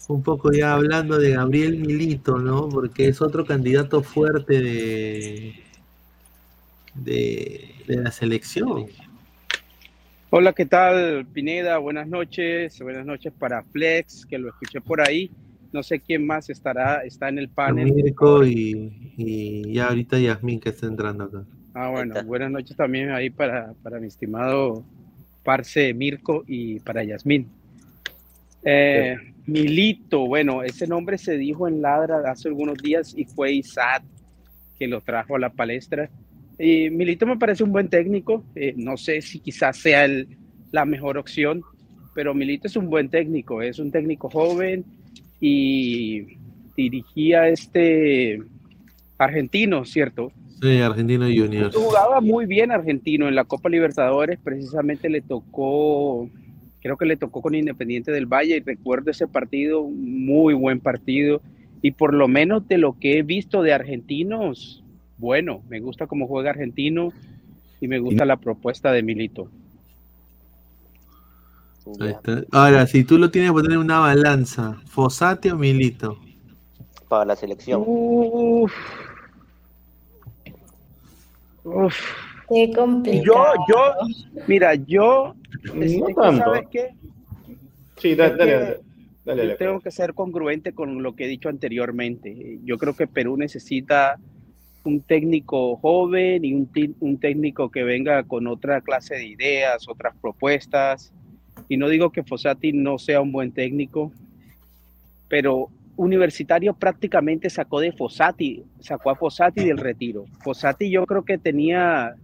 un 0.08 0.22
poco 0.22 0.52
ya 0.52 0.74
hablando 0.74 1.18
de 1.18 1.30
Gabriel 1.30 1.78
Milito, 1.78 2.38
¿no? 2.38 2.68
Porque 2.68 3.08
es 3.08 3.22
otro 3.22 3.44
candidato 3.44 4.02
fuerte 4.02 4.60
de, 4.60 5.54
de, 6.94 7.74
de 7.86 7.96
la 7.96 8.10
selección. 8.10 8.86
Hola, 10.30 10.52
¿qué 10.52 10.64
tal, 10.66 11.26
Pineda? 11.26 11.78
Buenas 11.78 12.08
noches. 12.08 12.80
Buenas 12.80 13.04
noches 13.04 13.32
para 13.38 13.62
Flex, 13.64 14.24
que 14.24 14.38
lo 14.38 14.48
escuché 14.48 14.80
por 14.80 15.00
ahí. 15.06 15.30
No 15.72 15.82
sé 15.82 16.00
quién 16.00 16.26
más 16.26 16.50
estará, 16.50 17.02
está 17.04 17.28
en 17.28 17.38
el 17.38 17.48
panel. 17.48 17.92
Mirko 17.92 18.44
y, 18.44 19.12
y 19.16 19.72
ya 19.72 19.88
ahorita 19.88 20.18
Yasmin 20.18 20.60
que 20.60 20.70
está 20.70 20.86
entrando 20.86 21.24
acá. 21.24 21.44
Ah, 21.74 21.88
bueno, 21.88 22.14
buenas 22.24 22.50
noches 22.50 22.76
también 22.76 23.10
ahí 23.10 23.30
para, 23.30 23.72
para 23.82 23.98
mi 23.98 24.08
estimado 24.08 24.84
Parce 25.42 25.94
Mirko 25.94 26.44
y 26.46 26.80
para 26.80 27.02
Yasmín. 27.04 27.48
Eh, 28.64 29.16
Milito, 29.46 30.26
bueno, 30.26 30.62
ese 30.62 30.86
nombre 30.86 31.18
se 31.18 31.36
dijo 31.36 31.66
en 31.66 31.82
Ladra 31.82 32.22
hace 32.30 32.48
algunos 32.48 32.78
días 32.78 33.14
y 33.16 33.24
fue 33.24 33.52
Isaac 33.52 34.02
que 34.78 34.86
lo 34.86 35.00
trajo 35.00 35.36
a 35.36 35.38
la 35.38 35.50
palestra. 35.50 36.08
Y 36.58 36.90
Milito 36.90 37.26
me 37.26 37.36
parece 37.36 37.64
un 37.64 37.72
buen 37.72 37.88
técnico, 37.88 38.44
eh, 38.54 38.74
no 38.76 38.96
sé 38.96 39.20
si 39.20 39.40
quizás 39.40 39.76
sea 39.76 40.04
el- 40.04 40.28
la 40.70 40.84
mejor 40.84 41.18
opción, 41.18 41.62
pero 42.14 42.34
Milito 42.34 42.66
es 42.68 42.76
un 42.76 42.88
buen 42.88 43.08
técnico, 43.08 43.62
es 43.62 43.78
un 43.78 43.90
técnico 43.90 44.30
joven 44.30 44.84
y 45.40 46.38
dirigía 46.76 47.48
este 47.48 48.40
argentino, 49.18 49.84
¿cierto? 49.84 50.32
Sí, 50.60 50.78
Argentino 50.78 51.24
Juniors. 51.24 51.74
Jugaba 51.74 52.20
muy 52.20 52.46
bien 52.46 52.70
argentino 52.70 53.28
en 53.28 53.34
la 53.34 53.44
Copa 53.44 53.68
Libertadores, 53.68 54.38
precisamente 54.42 55.08
le 55.10 55.20
tocó, 55.20 56.28
creo 56.82 56.96
que 56.96 57.06
le 57.06 57.16
tocó 57.16 57.40
con 57.40 57.54
Independiente 57.54 58.10
del 58.10 58.26
Valle 58.26 58.56
y 58.56 58.60
recuerdo 58.60 59.10
ese 59.10 59.28
partido, 59.28 59.84
muy 59.84 60.52
buen 60.54 60.80
partido 60.80 61.40
y 61.80 61.92
por 61.92 62.12
lo 62.14 62.28
menos 62.28 62.66
de 62.68 62.78
lo 62.78 62.98
que 62.98 63.18
he 63.18 63.22
visto 63.22 63.62
de 63.62 63.72
argentinos, 63.72 64.84
bueno, 65.18 65.62
me 65.68 65.80
gusta 65.80 66.06
cómo 66.06 66.26
juega 66.26 66.50
argentino 66.50 67.12
y 67.80 67.88
me 67.88 67.98
gusta 67.98 68.24
la 68.24 68.36
propuesta 68.36 68.92
de 68.92 69.02
Milito. 69.02 69.48
Ahí 72.00 72.10
está. 72.10 72.44
Ahora, 72.52 72.86
si 72.86 73.02
tú 73.02 73.18
lo 73.18 73.30
tienes 73.30 73.50
que 73.50 73.54
poner 73.54 73.72
en 73.72 73.78
una 73.78 73.98
balanza, 73.98 74.80
¿Fosati 74.86 75.50
o 75.50 75.56
Milito? 75.56 76.18
Para 77.08 77.24
la 77.24 77.36
selección. 77.36 77.82
Uf. 77.84 78.72
Uf. 81.64 81.96
Qué 82.48 82.68
Yo, 82.70 82.74
complicado. 82.74 83.54
yo, 83.68 83.76
mira, 84.46 84.74
yo, 84.74 85.34
es- 85.80 85.98
No 85.98 86.08
es 86.08 86.14
que, 86.14 86.14
tanto. 86.14 86.44
¿sabes 86.44 86.68
qué? 86.70 86.88
Sí, 87.96 88.14
dale, 88.14 88.36
que 88.44 88.52
dale, 88.52 88.80
dale, 89.24 89.54
tengo 89.56 89.80
que 89.80 89.90
ser 89.90 90.14
congruente 90.14 90.72
con 90.72 91.02
lo 91.02 91.14
que 91.14 91.24
he 91.24 91.28
dicho 91.28 91.48
anteriormente. 91.48 92.58
Yo 92.64 92.78
creo 92.78 92.94
que 92.96 93.06
Perú 93.06 93.36
necesita 93.36 94.18
un 94.84 95.00
técnico 95.00 95.76
joven 95.76 96.44
y 96.44 96.54
un, 96.54 96.68
un 97.00 97.18
técnico 97.18 97.70
que 97.70 97.84
venga 97.84 98.24
con 98.24 98.46
otra 98.48 98.80
clase 98.80 99.14
de 99.14 99.26
ideas, 99.26 99.88
otras 99.88 100.14
propuestas. 100.20 101.12
Y 101.68 101.76
no 101.76 101.88
digo 101.88 102.10
que 102.10 102.24
Fossati 102.24 102.72
no 102.72 102.98
sea 102.98 103.20
un 103.20 103.30
buen 103.30 103.52
técnico, 103.52 104.12
pero 105.28 105.68
Universitario 105.96 106.74
prácticamente 106.74 107.48
sacó 107.50 107.78
de 107.78 107.92
Fossati, 107.92 108.64
sacó 108.80 109.10
a 109.10 109.14
Fossati 109.14 109.64
del 109.64 109.78
retiro. 109.78 110.24
Fossati 110.42 110.90
yo 110.90 111.04
creo 111.06 111.24
que 111.24 111.38
tenía 111.38 112.14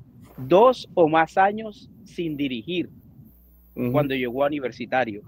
dos 0.47 0.89
o 0.94 1.09
más 1.09 1.36
años 1.36 1.90
sin 2.05 2.36
dirigir 2.36 2.89
cuando 3.93 4.15
llegó 4.15 4.44
a 4.44 4.48
Universitario. 4.48 5.23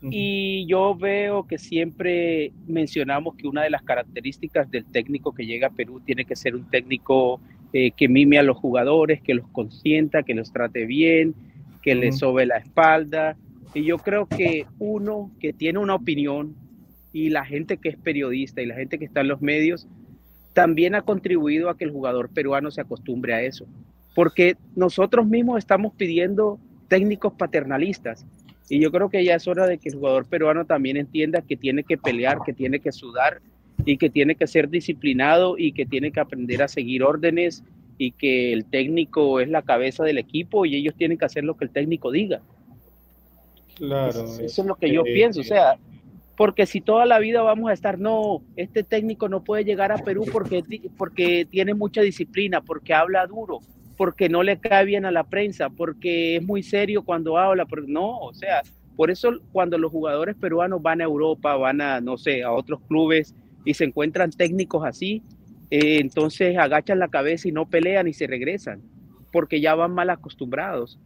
Y 0.00 0.64
yo 0.66 0.94
veo 0.94 1.46
que 1.46 1.58
siempre 1.58 2.52
mencionamos 2.66 3.34
que 3.34 3.48
una 3.48 3.62
de 3.62 3.70
las 3.70 3.82
características 3.82 4.70
del 4.70 4.84
técnico 4.84 5.32
que 5.32 5.44
llega 5.44 5.68
a 5.68 5.70
Perú 5.70 6.00
tiene 6.04 6.24
que 6.24 6.36
ser 6.36 6.54
un 6.54 6.70
técnico 6.70 7.40
eh, 7.72 7.90
que 7.90 8.08
mime 8.08 8.38
a 8.38 8.44
los 8.44 8.56
jugadores, 8.56 9.20
que 9.20 9.34
los 9.34 9.48
consienta, 9.48 10.22
que 10.22 10.34
los 10.34 10.52
trate 10.52 10.86
bien, 10.86 11.34
que 11.82 11.94
les 11.94 12.18
sobe 12.18 12.46
la 12.46 12.58
espalda. 12.58 13.36
Y 13.74 13.84
yo 13.84 13.98
creo 13.98 14.26
que 14.26 14.66
uno 14.78 15.32
que 15.40 15.52
tiene 15.52 15.80
una 15.80 15.96
opinión 15.96 16.54
y 17.12 17.30
la 17.30 17.44
gente 17.44 17.78
que 17.78 17.88
es 17.88 17.96
periodista 17.96 18.62
y 18.62 18.66
la 18.66 18.76
gente 18.76 18.98
que 18.98 19.04
está 19.04 19.22
en 19.22 19.28
los 19.28 19.40
medios 19.42 19.88
también 20.52 20.94
ha 20.94 21.02
contribuido 21.02 21.70
a 21.70 21.76
que 21.76 21.84
el 21.84 21.90
jugador 21.90 22.30
peruano 22.30 22.70
se 22.70 22.80
acostumbre 22.80 23.34
a 23.34 23.42
eso. 23.42 23.66
Porque 24.18 24.56
nosotros 24.74 25.28
mismos 25.28 25.58
estamos 25.58 25.92
pidiendo 25.96 26.58
técnicos 26.88 27.34
paternalistas. 27.34 28.26
Y 28.68 28.80
yo 28.80 28.90
creo 28.90 29.08
que 29.10 29.22
ya 29.22 29.36
es 29.36 29.46
hora 29.46 29.64
de 29.64 29.78
que 29.78 29.90
el 29.90 29.94
jugador 29.94 30.26
peruano 30.26 30.64
también 30.64 30.96
entienda 30.96 31.40
que 31.40 31.56
tiene 31.56 31.84
que 31.84 31.96
pelear, 31.96 32.38
que 32.44 32.52
tiene 32.52 32.80
que 32.80 32.90
sudar 32.90 33.40
y 33.84 33.96
que 33.96 34.10
tiene 34.10 34.34
que 34.34 34.48
ser 34.48 34.70
disciplinado 34.70 35.56
y 35.56 35.70
que 35.70 35.86
tiene 35.86 36.10
que 36.10 36.18
aprender 36.18 36.64
a 36.64 36.66
seguir 36.66 37.04
órdenes 37.04 37.62
y 37.96 38.10
que 38.10 38.52
el 38.52 38.64
técnico 38.64 39.38
es 39.38 39.50
la 39.50 39.62
cabeza 39.62 40.02
del 40.02 40.18
equipo 40.18 40.66
y 40.66 40.74
ellos 40.74 40.96
tienen 40.96 41.16
que 41.16 41.24
hacer 41.24 41.44
lo 41.44 41.56
que 41.56 41.66
el 41.66 41.70
técnico 41.70 42.10
diga. 42.10 42.40
Claro. 43.76 44.24
Eso 44.40 44.62
es 44.62 44.66
lo 44.66 44.74
que 44.74 44.92
yo 44.92 45.02
este, 45.02 45.12
pienso, 45.12 45.42
o 45.42 45.44
sea, 45.44 45.78
porque 46.36 46.66
si 46.66 46.80
toda 46.80 47.06
la 47.06 47.20
vida 47.20 47.42
vamos 47.42 47.70
a 47.70 47.72
estar, 47.72 48.00
no, 48.00 48.42
este 48.56 48.82
técnico 48.82 49.28
no 49.28 49.44
puede 49.44 49.62
llegar 49.62 49.92
a 49.92 49.98
Perú 49.98 50.24
porque, 50.32 50.64
porque 50.96 51.46
tiene 51.48 51.74
mucha 51.74 52.00
disciplina, 52.00 52.60
porque 52.60 52.94
habla 52.94 53.24
duro, 53.24 53.60
porque 53.98 54.28
no 54.30 54.42
le 54.42 54.58
cae 54.58 54.86
bien 54.86 55.04
a 55.04 55.10
la 55.10 55.24
prensa, 55.24 55.68
porque 55.68 56.36
es 56.36 56.42
muy 56.42 56.62
serio 56.62 57.02
cuando 57.02 57.36
habla, 57.36 57.66
pero 57.66 57.82
no, 57.86 58.18
o 58.20 58.32
sea, 58.32 58.62
por 58.96 59.10
eso 59.10 59.30
cuando 59.52 59.76
los 59.76 59.90
jugadores 59.92 60.36
peruanos 60.36 60.80
van 60.80 61.00
a 61.02 61.04
Europa, 61.04 61.54
van 61.56 61.80
a, 61.82 62.00
no 62.00 62.16
sé, 62.16 62.42
a 62.44 62.52
otros 62.52 62.80
clubes 62.88 63.34
y 63.64 63.74
se 63.74 63.84
encuentran 63.84 64.30
técnicos 64.30 64.86
así, 64.86 65.20
eh, 65.70 65.98
entonces 66.00 66.56
agachan 66.56 66.98
la 67.00 67.08
cabeza 67.08 67.48
y 67.48 67.52
no 67.52 67.68
pelean 67.68 68.08
y 68.08 68.14
se 68.14 68.26
regresan, 68.26 68.80
porque 69.32 69.60
ya 69.60 69.74
van 69.74 69.92
mal 69.92 70.08
acostumbrados. 70.10 70.98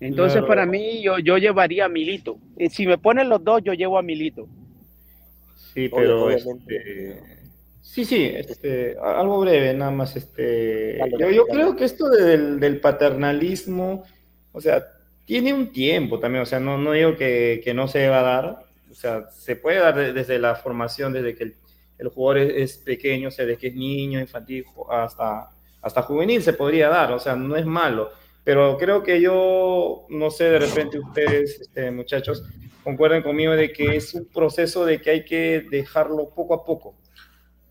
Entonces, 0.00 0.34
Claro. 0.38 0.46
para 0.48 0.66
mí, 0.66 1.02
yo, 1.02 1.18
yo 1.18 1.38
llevaría 1.38 1.86
a 1.86 1.88
Milito. 1.88 2.38
Eh, 2.58 2.68
Si 2.70 2.86
me 2.86 2.98
ponen 2.98 3.28
los 3.28 3.42
dos, 3.42 3.62
yo 3.64 3.72
llevo 3.74 3.98
a 3.98 4.02
Milito. 4.02 4.46
Sí, 5.72 5.88
pero 5.88 6.26
obviamente. 6.26 6.76
este, 6.76 7.33
sí, 7.84 8.04
sí, 8.04 8.24
este, 8.34 8.96
a- 9.00 9.20
algo 9.20 9.40
breve, 9.40 9.74
nada 9.74 9.90
más. 9.90 10.16
Este, 10.16 10.96
Dale, 10.98 11.16
yo, 11.18 11.30
yo 11.30 11.44
dale. 11.46 11.60
creo 11.60 11.76
que 11.76 11.84
esto 11.84 12.08
de- 12.08 12.22
del, 12.24 12.58
del 12.60 12.80
paternalismo, 12.80 14.04
o 14.52 14.60
sea, 14.60 14.84
tiene 15.24 15.52
un 15.54 15.72
tiempo 15.72 16.18
también, 16.18 16.42
o 16.42 16.46
sea, 16.46 16.60
no, 16.60 16.76
no 16.78 16.92
digo 16.92 17.16
que, 17.16 17.60
que 17.62 17.74
no 17.74 17.86
se 17.88 18.00
deba 18.00 18.22
dar, 18.22 18.64
o 18.90 18.94
sea, 18.94 19.26
se 19.30 19.56
puede 19.56 19.78
dar 19.78 19.94
de- 19.96 20.12
desde 20.12 20.38
la 20.38 20.54
formación, 20.54 21.12
desde 21.12 21.34
que 21.34 21.44
el, 21.44 21.54
el 21.98 22.08
jugador 22.08 22.38
es, 22.38 22.72
es 22.72 22.78
pequeño, 22.78 23.28
o 23.28 23.30
sea, 23.30 23.44
desde 23.46 23.58
que 23.60 23.66
es 23.68 23.74
niño, 23.74 24.20
infantil, 24.20 24.64
hasta, 24.90 25.50
hasta 25.82 26.02
juvenil 26.02 26.42
se 26.42 26.52
podría 26.54 26.88
dar, 26.88 27.12
o 27.12 27.18
sea, 27.18 27.36
no 27.36 27.56
es 27.56 27.66
malo. 27.66 28.10
Pero 28.44 28.76
creo 28.76 29.02
que 29.02 29.20
yo, 29.22 30.06
no 30.10 30.30
sé, 30.30 30.44
de 30.44 30.58
repente 30.58 30.98
ustedes, 30.98 31.60
este, 31.62 31.90
muchachos, 31.90 32.42
concuerden 32.82 33.22
conmigo 33.22 33.52
de 33.54 33.72
que 33.72 33.96
es 33.96 34.12
un 34.14 34.26
proceso 34.26 34.84
de 34.84 35.00
que 35.00 35.10
hay 35.10 35.24
que 35.24 35.64
dejarlo 35.70 36.28
poco 36.34 36.52
a 36.54 36.64
poco. 36.64 36.94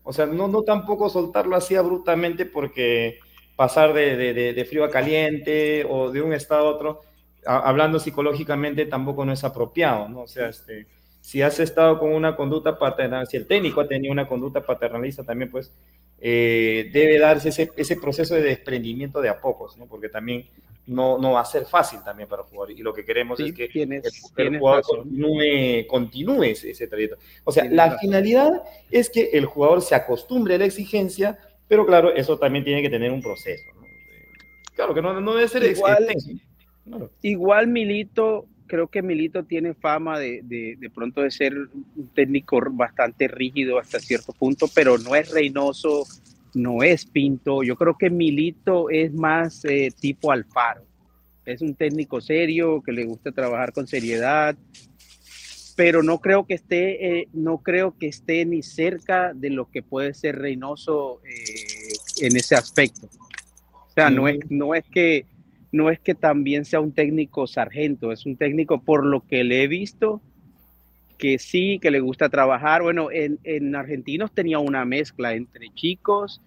O 0.04 0.12
sea, 0.12 0.26
no, 0.26 0.48
no 0.48 0.62
tampoco 0.62 1.08
soltarlo 1.10 1.56
así 1.56 1.76
abruptamente 1.76 2.46
porque 2.46 3.18
pasar 3.56 3.92
de, 3.94 4.16
de- 4.16 4.52
de- 4.54 4.64
frío 4.66 4.84
a 4.84 4.90
caliente 4.90 5.86
o 5.88 6.10
de 6.12 6.22
un 6.22 6.32
estado 6.32 6.68
a 6.68 6.70
otro, 6.70 7.00
hablando 7.46 7.98
psicológicamente, 8.00 8.86
tampoco 8.86 9.24
no 9.24 9.32
es 9.32 9.44
apropiado, 9.44 10.08
¿no? 10.08 10.22
O 10.22 10.26
sea, 10.28 10.48
este, 10.48 10.86
si 11.20 11.42
has 11.42 11.58
estado 11.60 11.98
con 11.98 12.12
una 12.12 12.36
conducta 12.36 12.78
paternal, 12.78 13.26
si 13.26 13.36
el 13.38 13.46
técnico 13.46 13.80
ha 13.80 13.88
tenido 13.88 14.12
una 14.12 14.28
conducta 14.28 14.62
paternalista 14.64 15.24
también, 15.24 15.50
pues 15.50 15.72
eh, 16.26 16.88
debe 16.90 17.18
darse 17.18 17.50
ese, 17.50 17.70
ese 17.76 17.96
proceso 17.96 18.34
de 18.34 18.40
desprendimiento 18.40 19.20
de 19.20 19.28
a 19.28 19.38
pocos, 19.38 19.76
¿no? 19.76 19.84
Porque 19.84 20.08
también 20.08 20.46
no, 20.86 21.18
no 21.18 21.32
va 21.32 21.42
a 21.42 21.44
ser 21.44 21.66
fácil 21.66 21.98
también 22.02 22.30
para 22.30 22.40
el 22.42 22.48
jugador. 22.48 22.70
Y 22.70 22.78
lo 22.82 22.94
que 22.94 23.04
queremos 23.04 23.36
Sí, 23.36 23.50
es 23.50 23.54
que 23.54 23.68
tienes- 23.68 24.32
el, 24.38 24.58
jugador 24.58 24.82
continúe, 24.84 25.86
continúe 25.86 26.42
ese, 26.44 26.70
ese 26.70 26.86
trayecto. 26.88 27.18
O 27.44 27.52
sea, 27.52 27.64
Tienes 27.64 27.76
la 27.76 27.84
razón. 27.86 27.98
finalidad 28.00 28.62
es 28.90 29.10
que 29.10 29.30
el 29.34 29.44
jugador 29.44 29.82
se 29.82 29.94
acostumbre 29.94 30.54
a 30.54 30.58
la 30.58 30.64
exigencia, 30.64 31.38
pero 31.68 31.84
claro, 31.84 32.14
eso 32.14 32.38
también 32.38 32.64
tiene 32.64 32.80
que 32.80 32.88
tener 32.88 33.12
un 33.12 33.20
proceso. 33.20 33.64
¿no? 33.76 33.82
Claro, 34.74 34.94
que 34.94 35.02
no, 35.02 35.20
no 35.20 35.34
debe 35.34 35.48
ser 35.48 35.62
Igual-. 35.62 36.06
Claro. 36.86 37.10
Igual 37.20 37.66
Milito, 37.66 38.46
creo 38.66 38.88
que 38.88 39.02
Milito 39.02 39.44
tiene 39.44 39.74
fama 39.74 40.18
de, 40.18 40.40
de, 40.42 40.76
de 40.78 40.90
pronto 40.90 41.22
de 41.22 41.30
ser 41.30 41.56
un 41.56 42.08
técnico 42.14 42.60
bastante 42.70 43.28
rígido 43.28 43.78
hasta 43.78 44.00
cierto 44.00 44.32
punto, 44.32 44.66
pero 44.74 44.98
no 44.98 45.14
es 45.14 45.30
Reynoso, 45.30 46.04
no 46.54 46.82
es 46.82 47.04
Pinto. 47.04 47.62
Yo 47.62 47.76
creo 47.76 47.96
que 47.98 48.10
Milito 48.10 48.90
es 48.90 49.12
más 49.12 49.64
eh, 49.64 49.90
tipo 49.98 50.32
Alfaro. 50.32 50.84
Es 51.44 51.60
un 51.60 51.74
técnico 51.74 52.20
serio 52.20 52.82
que 52.82 52.92
le 52.92 53.04
gusta 53.04 53.32
trabajar 53.32 53.72
con 53.72 53.86
seriedad, 53.86 54.56
pero 55.76 56.02
no 56.02 56.18
creo 56.20 56.46
que 56.46 56.54
esté, 56.54 57.20
eh, 57.20 57.28
no 57.32 57.58
creo 57.58 57.96
que 57.98 58.06
esté 58.06 58.44
ni 58.46 58.62
cerca 58.62 59.32
de 59.34 59.50
lo 59.50 59.70
que 59.70 59.82
puede 59.82 60.14
ser 60.14 60.38
Reynoso 60.38 61.20
eh, 61.24 62.26
en 62.26 62.36
ese 62.36 62.54
aspecto. 62.54 63.08
O 63.72 63.92
sea, 63.94 64.10
no 64.10 64.26
es, 64.26 64.38
no 64.48 64.74
es 64.74 64.84
que 64.90 65.26
no 65.74 65.90
es 65.90 65.98
que 65.98 66.14
también 66.14 66.64
sea 66.64 66.78
un 66.78 66.92
técnico 66.92 67.48
sargento, 67.48 68.12
es 68.12 68.26
un 68.26 68.36
técnico 68.36 68.80
por 68.80 69.04
lo 69.04 69.26
que 69.26 69.42
le 69.42 69.64
he 69.64 69.66
visto 69.66 70.22
que 71.18 71.40
sí, 71.40 71.80
que 71.82 71.90
le 71.90 71.98
gusta 71.98 72.28
trabajar. 72.28 72.82
Bueno, 72.82 73.10
en, 73.10 73.40
en 73.42 73.74
Argentinos 73.74 74.32
tenía 74.32 74.60
una 74.60 74.84
mezcla 74.84 75.34
entre 75.34 75.70
chicos 75.74 76.40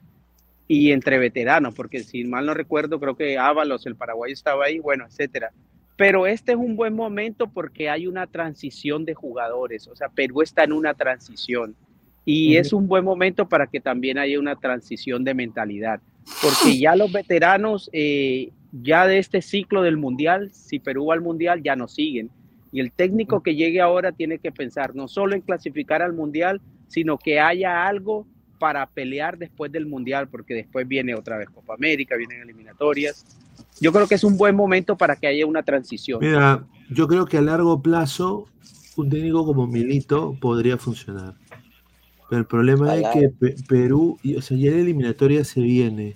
y 0.69 0.93
entre 0.93 1.17
veteranos, 1.17 1.75
porque 1.75 2.03
si 2.03 2.23
mal 2.23 2.45
no 2.45 2.53
recuerdo, 2.53 3.01
creo 3.01 3.17
que 3.17 3.37
Ábalos, 3.37 3.85
el 3.85 3.97
paraguayo, 3.97 4.33
estaba 4.33 4.63
ahí, 4.63 4.79
bueno, 4.79 5.05
etcétera. 5.05 5.51
Pero 5.97 6.25
este 6.25 6.53
es 6.53 6.57
un 6.57 6.77
buen 6.77 6.93
momento 6.93 7.47
porque 7.47 7.89
hay 7.89 8.07
una 8.07 8.27
transición 8.27 9.03
de 9.03 9.13
jugadores, 9.13 9.89
o 9.89 9.95
sea, 9.97 10.07
Perú 10.07 10.41
está 10.41 10.63
en 10.63 10.71
una 10.71 10.93
transición 10.93 11.75
y 12.23 12.55
es 12.55 12.71
un 12.71 12.87
buen 12.87 13.03
momento 13.03 13.49
para 13.49 13.67
que 13.67 13.81
también 13.81 14.19
haya 14.19 14.39
una 14.39 14.55
transición 14.55 15.25
de 15.25 15.33
mentalidad, 15.33 15.99
porque 16.41 16.77
ya 16.77 16.95
los 16.95 17.11
veteranos, 17.11 17.89
eh, 17.91 18.51
ya 18.71 19.07
de 19.07 19.17
este 19.19 19.41
ciclo 19.41 19.81
del 19.81 19.97
Mundial, 19.97 20.51
si 20.53 20.79
Perú 20.79 21.07
va 21.07 21.13
al 21.15 21.21
Mundial, 21.21 21.61
ya 21.63 21.75
no 21.75 21.87
siguen. 21.87 22.29
Y 22.71 22.79
el 22.81 22.91
técnico 22.91 23.41
que 23.41 23.55
llegue 23.55 23.81
ahora 23.81 24.11
tiene 24.11 24.39
que 24.39 24.51
pensar 24.51 24.95
no 24.95 25.07
solo 25.07 25.35
en 25.35 25.41
clasificar 25.41 26.01
al 26.01 26.13
Mundial, 26.13 26.61
sino 26.87 27.17
que 27.17 27.39
haya 27.39 27.87
algo 27.87 28.27
para 28.59 28.85
pelear 28.87 29.37
después 29.37 29.71
del 29.71 29.85
Mundial, 29.85 30.27
porque 30.29 30.53
después 30.53 30.87
viene 30.87 31.15
otra 31.15 31.37
vez 31.37 31.49
Copa 31.49 31.75
América, 31.75 32.15
vienen 32.17 32.41
eliminatorias. 32.41 33.25
Yo 33.79 33.91
creo 33.93 34.07
que 34.07 34.15
es 34.15 34.23
un 34.23 34.37
buen 34.37 34.55
momento 34.55 34.97
para 34.97 35.15
que 35.15 35.27
haya 35.27 35.45
una 35.45 35.63
transición. 35.63 36.19
Mira, 36.21 36.65
yo 36.89 37.07
creo 37.07 37.25
que 37.25 37.37
a 37.37 37.41
largo 37.41 37.81
plazo 37.81 38.47
un 38.97 39.09
técnico 39.09 39.45
como 39.45 39.67
Milito 39.67 40.35
podría 40.41 40.77
funcionar. 40.77 41.35
Pero 42.29 42.39
el 42.41 42.47
problema 42.47 42.93
es 42.95 43.07
que 43.13 43.29
Pe- 43.29 43.55
Perú, 43.67 44.17
o 44.37 44.41
sea, 44.41 44.57
ya 44.57 44.71
la 44.71 44.77
eliminatoria 44.77 45.43
se 45.43 45.61
viene. 45.61 46.15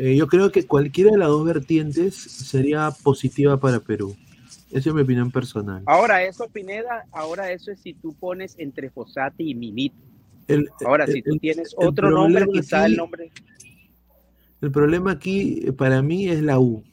Eh, 0.00 0.14
yo 0.16 0.28
creo 0.28 0.52
que 0.52 0.64
cualquiera 0.64 1.10
de 1.10 1.18
las 1.18 1.26
dos 1.26 1.44
vertientes 1.44 2.14
sería 2.14 2.92
positiva 3.02 3.58
para 3.58 3.80
Perú. 3.80 4.16
Esa 4.70 4.90
es 4.90 4.94
mi 4.94 5.02
opinión 5.02 5.32
personal. 5.32 5.82
Ahora 5.86 6.22
eso, 6.22 6.46
Pineda, 6.48 7.04
ahora 7.10 7.50
eso 7.50 7.72
es 7.72 7.80
si 7.80 7.94
tú 7.94 8.14
pones 8.14 8.54
entre 8.58 8.90
Fossati 8.90 9.50
y 9.50 9.54
Milito. 9.56 9.96
El- 10.46 10.70
Ahora, 10.86 11.04
el- 11.04 11.12
si 11.14 11.22
tú 11.22 11.36
tienes 11.38 11.74
el 11.76 11.88
otro 11.88 12.10
nombre, 12.10 12.46
quizá 12.52 12.82
aquí- 12.84 12.92
el 12.92 12.96
nombre... 12.96 13.32
El 14.60 14.70
problema 14.70 15.10
aquí 15.12 15.62
eh, 15.66 15.72
para 15.72 16.00
mí 16.00 16.28
es 16.28 16.42
la 16.42 16.58
U. 16.60 16.84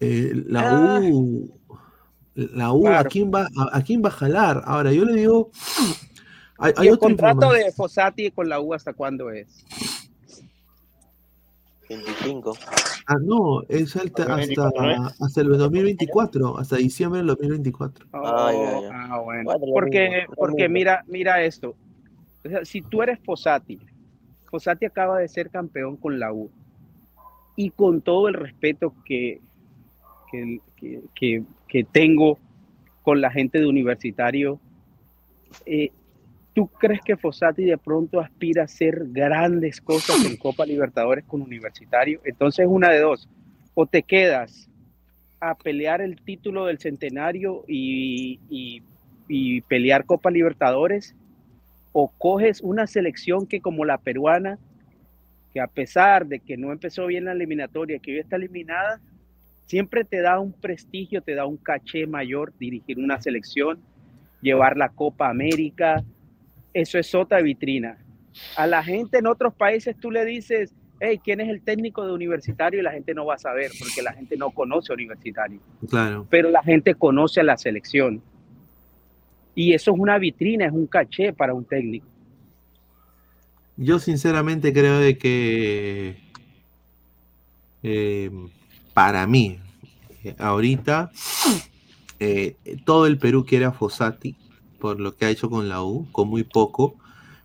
Eh, 0.00 0.32
la 0.46 0.96
Ah. 0.96 1.00
U, 1.02 1.50
la 2.34 2.72
U, 2.72 2.88
¿a 2.88 3.04
quién 3.04 3.30
va, 3.32 3.48
a, 3.56 3.76
a 3.78 3.82
quién 3.84 4.02
va 4.02 4.08
a 4.08 4.12
jalar? 4.12 4.62
Ahora, 4.66 4.92
yo 4.92 5.04
le 5.04 5.14
digo, 5.14 5.50
hay, 6.58 6.72
¿Y 6.76 6.80
hay 6.82 6.88
el 6.88 6.98
contrato 6.98 7.52
de 7.52 7.70
Fossati 7.72 8.30
con 8.30 8.48
la 8.48 8.60
U 8.60 8.72
hasta 8.74 8.92
cuándo 8.92 9.30
es? 9.30 9.64
25. 11.90 12.56
Ah, 13.06 13.16
no, 13.20 13.62
es 13.68 13.96
hasta, 13.96 14.22
hasta, 14.22 14.70
2024, 14.70 15.14
hasta 15.20 15.40
el 15.40 15.48
2024, 15.48 16.58
hasta 16.58 16.76
diciembre 16.76 17.18
del 17.18 17.26
2024. 17.28 18.06
Oh, 18.12 18.50
ya, 18.52 18.80
ya. 18.80 18.88
ah, 18.92 19.20
bueno. 19.20 19.50
Porque, 19.72 20.24
porque 20.36 20.68
mira, 20.68 21.04
mira 21.08 21.42
esto. 21.42 21.74
O 22.44 22.48
sea, 22.48 22.64
si 22.64 22.80
tú 22.82 23.02
eres 23.02 23.18
Fossati, 23.24 23.78
Fossati 24.50 24.86
acaba 24.86 25.18
de 25.18 25.26
ser 25.28 25.50
campeón 25.50 25.96
con 25.96 26.20
la 26.20 26.32
U. 26.32 26.48
Y 27.56 27.70
con 27.70 28.00
todo 28.00 28.28
el 28.28 28.34
respeto 28.34 28.94
que, 29.04 29.40
que, 30.30 30.60
que- 30.76 31.02
que- 31.14 31.42
que 31.66 31.84
tengo 31.84 32.38
con 33.02 33.20
la 33.20 33.30
gente 33.30 33.58
de 33.58 33.66
universitario, 33.66 34.60
eh, 35.66 35.90
¿tú 36.60 36.68
crees 36.68 37.00
que 37.00 37.16
Fossati 37.16 37.64
de 37.64 37.78
pronto 37.78 38.20
aspira 38.20 38.60
a 38.60 38.64
hacer 38.66 39.04
grandes 39.08 39.80
cosas 39.80 40.22
en 40.26 40.36
Copa 40.36 40.66
Libertadores 40.66 41.24
con 41.24 41.40
Universitario? 41.40 42.20
Entonces, 42.22 42.66
una 42.68 42.90
de 42.90 42.98
dos. 43.00 43.30
O 43.72 43.86
te 43.86 44.02
quedas 44.02 44.68
a 45.40 45.54
pelear 45.54 46.02
el 46.02 46.20
título 46.20 46.66
del 46.66 46.78
centenario 46.78 47.64
y, 47.66 48.40
y- 48.50 48.82
y 49.26 49.62
pelear 49.62 50.04
Copa 50.04 50.30
Libertadores, 50.30 51.14
o 51.92 52.08
coges 52.18 52.60
una 52.60 52.86
selección 52.86 53.46
que 53.46 53.62
como 53.62 53.86
la 53.86 53.96
peruana, 53.96 54.58
que 55.54 55.60
a 55.60 55.66
pesar 55.66 56.26
de 56.26 56.40
que 56.40 56.58
no 56.58 56.72
empezó 56.72 57.06
bien 57.06 57.24
la 57.24 57.32
eliminatoria, 57.32 58.00
que 58.00 58.12
hoy 58.12 58.18
está 58.18 58.36
eliminada, 58.36 59.00
siempre 59.64 60.04
te 60.04 60.20
da 60.20 60.38
un 60.40 60.52
prestigio, 60.52 61.22
te 61.22 61.34
da 61.34 61.46
un 61.46 61.56
caché 61.56 62.06
mayor 62.06 62.52
dirigir 62.58 62.98
una 62.98 63.18
selección, 63.22 63.78
llevar 64.42 64.76
la 64.76 64.90
Copa 64.90 65.30
América, 65.30 66.04
eso 66.72 66.98
es 66.98 67.14
otra 67.14 67.40
vitrina. 67.40 67.98
A 68.56 68.66
la 68.66 68.82
gente 68.82 69.18
en 69.18 69.26
otros 69.26 69.54
países 69.54 69.96
tú 70.00 70.10
le 70.10 70.24
dices, 70.24 70.74
hey, 71.00 71.20
¿quién 71.22 71.40
es 71.40 71.48
el 71.48 71.62
técnico 71.62 72.06
de 72.06 72.12
universitario? 72.12 72.80
Y 72.80 72.82
la 72.82 72.92
gente 72.92 73.14
no 73.14 73.26
va 73.26 73.34
a 73.34 73.38
saber, 73.38 73.70
porque 73.78 74.02
la 74.02 74.12
gente 74.12 74.36
no 74.36 74.50
conoce 74.50 74.92
a 74.92 74.94
universitario 74.94 75.60
Claro. 75.88 76.26
pero 76.30 76.50
la 76.50 76.62
gente 76.62 76.94
conoce 76.94 77.40
a 77.40 77.44
la 77.44 77.56
selección. 77.56 78.22
Y 79.54 79.72
eso 79.72 79.92
es 79.92 79.98
una 79.98 80.18
vitrina, 80.18 80.66
es 80.66 80.72
un 80.72 80.86
caché 80.86 81.32
para 81.32 81.54
un 81.54 81.64
técnico. 81.64 82.06
Yo 83.76 83.98
sinceramente 83.98 84.72
creo 84.72 85.00
de 85.00 85.18
que 85.18 86.16
eh, 87.82 88.30
para 88.94 89.26
mí, 89.26 89.58
eh, 90.22 90.34
ahorita, 90.38 91.10
eh, 92.20 92.56
todo 92.84 93.06
el 93.06 93.18
Perú 93.18 93.44
quiere 93.46 93.64
a 93.64 93.72
Fossati 93.72 94.36
por 94.80 94.98
lo 94.98 95.14
que 95.16 95.26
ha 95.26 95.30
hecho 95.30 95.48
con 95.48 95.68
la 95.68 95.84
U, 95.84 96.08
con 96.10 96.28
muy 96.28 96.42
poco, 96.42 96.96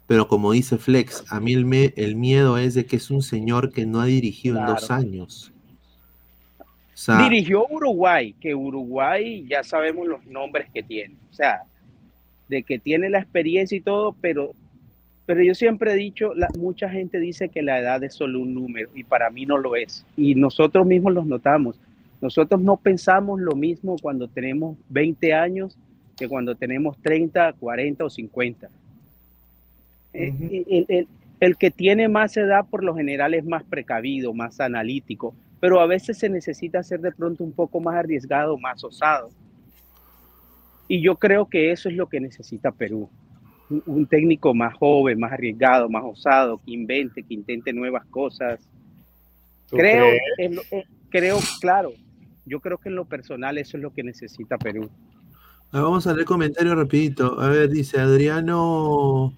pero 0.07 0.28
como 0.28 0.52
dice 0.53 0.78
Flex, 0.80 1.26
a 1.32 1.40
mí 1.40 1.53
el, 1.53 1.66
me- 1.66 1.94
el 1.98 2.16
miedo 2.16 2.57
es 2.57 2.74
de 2.74 2.86
que 2.88 2.95
es 2.95 3.12
un 3.12 3.22
señor 3.22 3.72
que 3.72 3.86
no 3.86 4.02
ha 4.02 4.06
dirigido 4.06 4.57
en 4.57 4.66
dos 4.66 4.90
años. 4.91 5.52
O 6.60 6.98
sea, 6.98 7.18
Dirigió 7.24 7.68
Uruguay, 7.70 8.34
que 8.40 8.56
Uruguay 8.56 9.45
ya 9.49 9.64
sabemos 9.64 10.07
los 10.07 10.26
nombres 10.26 10.68
que 10.74 10.82
tiene. 10.82 11.16
O 11.32 11.34
sea, 11.34 11.64
de 12.48 12.64
que 12.64 12.80
tiene 12.80 13.10
la 13.10 13.20
experiencia 13.20 13.76
y 13.78 13.82
todo, 13.82 14.16
pero, 14.22 14.53
pero 15.26 15.44
yo 15.44 15.53
siempre 15.56 15.91
he 15.91 15.95
dicho, 15.95 16.34
la, 16.36 16.48
mucha 16.57 16.90
gente 16.90 17.20
dice 17.20 17.49
que 17.49 17.62
la 17.64 17.80
edad 17.80 18.03
es 18.03 18.14
solo 18.14 18.40
un 18.40 18.53
número 18.53 18.90
y 18.95 19.03
para 19.03 19.30
mí 19.30 19.45
no 19.45 19.57
lo 19.57 19.76
es. 19.76 20.06
Y 20.16 20.36
nosotros 20.36 20.86
mismos 20.86 21.14
los 21.14 21.26
notamos. 21.26 21.80
Nosotros 22.22 22.62
no 22.62 22.78
pensamos 22.78 23.41
lo 23.41 23.56
mismo 23.56 23.98
cuando 24.02 24.28
tenemos 24.30 24.78
20 24.90 25.34
años 25.34 25.78
que 26.16 26.28
cuando 26.28 26.56
tenemos 26.56 26.98
30, 27.02 27.54
40 27.54 28.06
o 28.06 28.10
50. 28.10 28.70
Eh, 30.14 30.34
el, 30.68 30.86
el- 30.88 31.08
el 31.42 31.58
que 31.58 31.70
tiene 31.70 32.08
más 32.08 32.38
edad 32.38 32.66
por 32.70 32.82
lo 32.84 32.96
general 32.96 33.34
es 33.34 33.44
más 33.44 33.64
precavido, 33.66 34.34
más 34.34 34.62
analítico, 34.62 35.36
pero 35.60 35.82
a 35.82 35.86
veces 35.86 36.18
se 36.18 36.30
necesita 36.30 36.82
ser 36.82 37.02
de 37.02 37.12
pronto 37.12 37.44
un 37.44 37.52
poco 37.52 37.82
más 37.82 37.96
arriesgado, 37.96 38.58
más 38.58 38.82
osado. 38.84 39.30
Y 40.88 41.02
yo 41.02 41.18
creo 41.18 41.48
que 41.48 41.72
eso 41.72 41.90
es 41.90 41.96
lo 41.96 42.08
que 42.08 42.22
necesita 42.22 42.72
Perú. 42.72 43.10
Un, 43.70 43.84
un 43.86 44.06
técnico 44.06 44.54
más 44.54 44.76
joven, 44.76 45.20
más 45.20 45.34
arriesgado, 45.34 45.90
más 45.90 46.04
osado, 46.06 46.58
que 46.64 46.72
invente, 46.72 47.22
que 47.24 47.34
intente 47.34 47.74
nuevas 47.74 48.06
cosas. 48.06 48.60
¿Tú 49.70 49.76
Creo, 49.78 50.06
en 50.38 50.56
lo- 50.56 50.62
eh, 50.72 50.86
creo, 51.10 51.40
claro, 51.60 51.92
yo 52.46 52.62
creo 52.62 52.78
que 52.78 52.88
en 52.90 52.96
lo 52.96 53.06
personal 53.06 53.58
eso 53.58 53.76
es 53.76 53.84
lo 53.84 53.92
que 53.92 54.04
necesita 54.04 54.58
Perú. 54.58 54.90
Vamos 55.82 56.08
a 56.08 56.14
leer 56.14 56.26
comentarios 56.26 56.76
rapidito. 56.76 57.40
A 57.40 57.50
ver, 57.50 57.70
dice 57.70 58.00
Adriano 58.00 59.34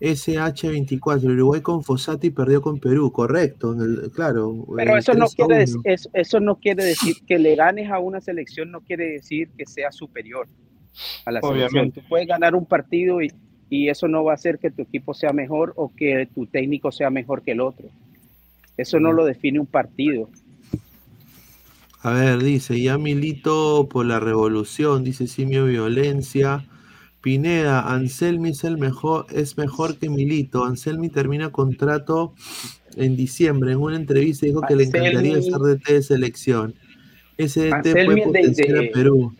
SH24, 0.00 1.24
Uruguay 1.24 1.60
con 1.60 1.82
Fossati 1.82 2.30
perdió 2.30 2.60
con 2.60 2.78
Perú, 2.78 3.12
correcto, 3.12 3.72
en 3.72 3.80
el- 3.80 4.10
claro. 4.10 4.64
Pero 4.76 4.96
eso 4.96 5.14
no 5.14 5.26
3 5.26 5.32
a 5.32 5.36
quiere 5.36 5.54
1. 5.54 5.58
decir, 5.60 5.80
eso, 5.84 6.10
eso 6.12 6.40
no 6.40 6.56
quiere 6.56 6.84
decir 6.84 7.16
que 7.26 7.38
le 7.38 7.54
ganes 7.54 7.90
a 7.90 7.98
una 7.98 8.20
selección, 8.20 8.70
no 8.70 8.80
quiere 8.80 9.12
decir 9.12 9.48
que 9.56 9.64
sea 9.66 9.92
superior 9.92 10.46
a 11.24 11.30
la 11.32 11.40
selección. 11.40 11.68
Obviamente. 11.70 12.00
Tú 12.00 12.08
puedes 12.08 12.26
ganar 12.26 12.54
un 12.54 12.66
partido 12.66 13.22
y, 13.22 13.32
y 13.70 13.88
eso 13.88 14.08
no 14.08 14.24
va 14.24 14.32
a 14.32 14.34
hacer 14.34 14.58
que 14.58 14.70
tu 14.70 14.82
equipo 14.82 15.14
sea 15.14 15.32
mejor 15.32 15.72
o 15.76 15.92
que 15.94 16.28
tu 16.34 16.46
técnico 16.46 16.90
sea 16.92 17.10
mejor 17.10 17.42
que 17.42 17.52
el 17.52 17.60
otro. 17.60 17.88
Eso 18.76 18.98
no 18.98 19.12
lo 19.12 19.24
define 19.24 19.60
un 19.60 19.66
partido. 19.66 20.28
A 22.02 22.12
ver, 22.12 22.38
dice, 22.42 22.80
ya 22.80 22.98
milito 22.98 23.88
por 23.88 24.06
la 24.06 24.18
revolución, 24.18 25.04
dice 25.04 25.26
Simio 25.26 25.66
Violencia. 25.66 26.64
Pineda, 27.20 27.92
Anselmi 27.94 28.50
es 28.50 28.64
el 28.64 28.76
mejor, 28.78 29.26
es 29.32 29.56
mejor 29.56 29.96
que 29.96 30.10
Milito. 30.10 30.64
Anselmi 30.64 31.08
termina 31.08 31.50
contrato 31.52 32.34
en 32.96 33.14
diciembre. 33.14 33.72
En 33.72 33.78
una 33.78 33.94
entrevista 33.94 34.46
dijo 34.46 34.60
que 34.62 34.74
le 34.74 34.84
encantaría 34.84 35.40
ser 35.40 35.58
DT 35.60 35.92
de 35.92 36.02
selección. 36.02 36.74
Ese 37.38 37.66
DT 37.66 37.74
Anselmi 37.74 38.22
puede 38.22 38.40
es 38.40 38.56
de- 38.56 38.88
a 38.88 38.92
Perú. 38.92 39.32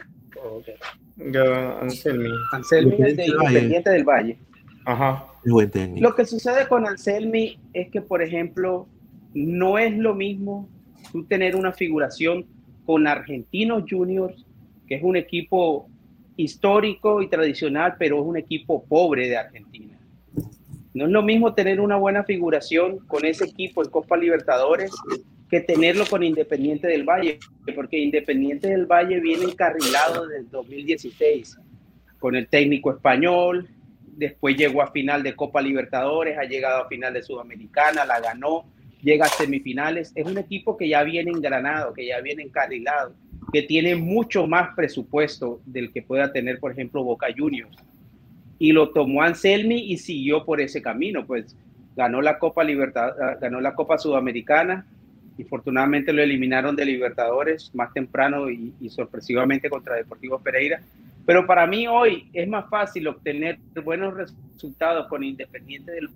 Anselmi. 1.81 2.31
Anselmi 2.53 2.93
es 2.99 3.17
de 3.17 3.27
Independiente 3.27 3.27
del 3.27 3.35
Valle. 3.35 3.49
Independiente 3.49 3.91
del 3.91 4.05
Valle. 4.05 4.39
Ajá. 4.85 5.27
Es 5.45 5.53
buen 5.53 5.71
técnico. 5.71 6.09
Lo 6.09 6.15
que 6.15 6.25
sucede 6.25 6.69
con 6.69 6.87
Anselmi 6.87 7.59
es 7.73 7.91
que, 7.91 8.01
por 8.01 8.23
ejemplo, 8.23 8.87
no 9.35 9.79
es 9.79 9.97
lo 9.99 10.15
mismo 10.15 10.69
tú 11.13 11.25
tener 11.25 11.55
una 11.55 11.73
figuración 11.73 12.47
con 12.85 13.07
Argentinos 13.07 13.85
Juniors, 13.89 14.45
que 14.87 14.97
es 14.97 15.03
un 15.03 15.17
equipo 15.17 15.89
histórico 16.37 17.23
y 17.23 17.29
tradicional, 17.29 17.97
pero 17.99 18.21
es 18.21 18.25
un 18.25 18.37
equipo 18.37 18.85
pobre 18.85 19.29
de 19.29 19.37
Argentina. 19.37 19.99
No 20.95 21.07
es 21.07 21.11
lo 21.11 21.23
mismo 21.23 21.55
tener 21.55 21.81
una 21.81 21.97
buena 21.97 22.25
figuración 22.25 22.99
con 23.07 23.25
ese 23.25 23.45
equipo 23.45 23.83
en 23.83 23.91
Copa 23.91 24.17
Libertadores 24.17 24.91
que 25.49 25.61
tenerlo 25.61 26.05
con 26.07 26.23
Independiente 26.23 26.89
del 26.89 27.05
Valle, 27.05 27.39
porque 27.75 27.99
Independiente 27.99 28.69
del 28.69 28.87
Valle 28.87 29.21
viene 29.21 29.45
encarrilado 29.45 30.27
desde 30.27 30.41
el 30.41 30.51
2016 30.51 31.59
con 32.19 32.37
el 32.37 32.47
técnico 32.49 32.91
español, 32.91 33.69
después 34.17 34.57
llegó 34.57 34.83
a 34.83 34.93
final 34.93 35.23
de 35.23 35.35
Copa 35.35 35.61
Libertadores, 35.61 36.39
ha 36.39 36.45
llegado 36.45 36.85
a 36.85 36.89
final 36.89 37.13
de 37.13 37.23
Sudamericana, 37.23 38.05
la 38.05 38.21
ganó, 38.21 38.65
llega 39.03 39.27
a 39.27 39.29
semifinales. 39.29 40.13
Es 40.15 40.27
un 40.27 40.39
equipo 40.39 40.77
que 40.77 40.89
ya 40.89 41.03
viene 41.03 41.31
engranado, 41.31 41.93
que 41.93 42.07
ya 42.07 42.21
viene 42.21 42.43
encarrilado, 42.43 43.15
que 43.53 43.63
tiene 43.63 43.97
mucho 43.97 44.47
más 44.47 44.75
presupuesto 44.75 45.61
del 45.67 45.93
que 45.93 46.03
pueda 46.03 46.33
tener, 46.33 46.59
por 46.59 46.73
ejemplo, 46.73 47.05
Boca 47.05 47.27
Juniors. 47.37 47.77
Y 48.59 48.73
lo 48.73 48.91
tomó 48.91 49.23
Anselmi 49.23 49.93
y 49.93 49.99
siguió 49.99 50.45
por 50.45 50.61
ese 50.61 50.81
camino, 50.81 51.27
pues 51.27 51.57
ganó 51.97 52.23
la 52.23 52.39
Copa 52.39 52.65
Libertad, 52.65 53.13
ganó 53.41 53.61
la 53.61 53.75
Copa 53.75 53.99
Sudamericana 53.99 54.87
y 55.37 55.43
afortunadamente 55.43 56.13
lo 56.13 56.23
eliminaron 56.23 56.77
de 56.77 56.87
Libertadores 56.87 57.75
más 57.75 57.93
temprano 57.93 58.51
y, 58.51 58.73
y 58.81 58.89
sorpresivamente 58.89 59.69
contra 59.69 59.97
Deportivo 59.97 60.39
Pereira. 60.39 60.81
Pero 61.27 61.47
para 61.47 61.67
mí 61.67 61.87
hoy 61.87 62.29
es 62.33 62.49
más 62.49 62.69
fácil 62.71 63.09
obtener 63.09 63.59
buenos 63.85 64.15
resultados 64.15 65.09
con 65.09 65.25
Independiente 65.25 65.93
del 65.93 66.09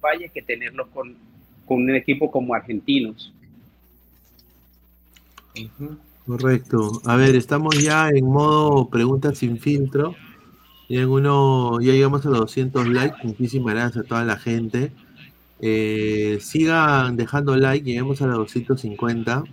Valle 0.00 0.30
que 0.32 0.42
tenerlos 0.42 0.88
con, 0.88 1.16
con 1.68 1.82
un 1.82 1.94
equipo 1.94 2.30
como 2.30 2.54
Argentinos. 2.54 3.32
Correcto. 6.26 7.00
A 7.04 7.16
ver, 7.16 7.36
estamos 7.36 7.82
ya 7.82 8.08
en 8.08 8.24
modo 8.26 8.88
preguntas 8.88 9.38
sin 9.38 9.58
filtro. 9.58 10.14
Ya, 10.88 11.02
en 11.02 11.10
ya 11.80 11.92
llegamos 11.92 12.24
a 12.26 12.30
los 12.30 12.40
200 12.40 12.88
likes. 12.88 13.16
Muchísimas 13.22 13.74
gracias 13.74 14.04
a 14.04 14.08
toda 14.08 14.24
la 14.24 14.36
gente. 14.36 14.92
Eh, 15.60 16.38
sigan 16.40 17.16
dejando 17.16 17.56
like. 17.56 17.84
Lleguemos 17.84 18.22
a 18.22 18.26
los 18.26 18.38
250. 18.38 19.44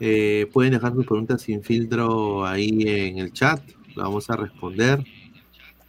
Eh, 0.00 0.48
pueden 0.52 0.72
dejar 0.72 0.94
sus 0.94 1.06
preguntas 1.06 1.42
sin 1.42 1.62
filtro 1.62 2.46
ahí 2.46 2.82
en 2.86 3.18
el 3.18 3.32
chat. 3.32 3.62
La 3.96 4.04
vamos 4.04 4.30
a 4.30 4.36
responder. 4.36 5.04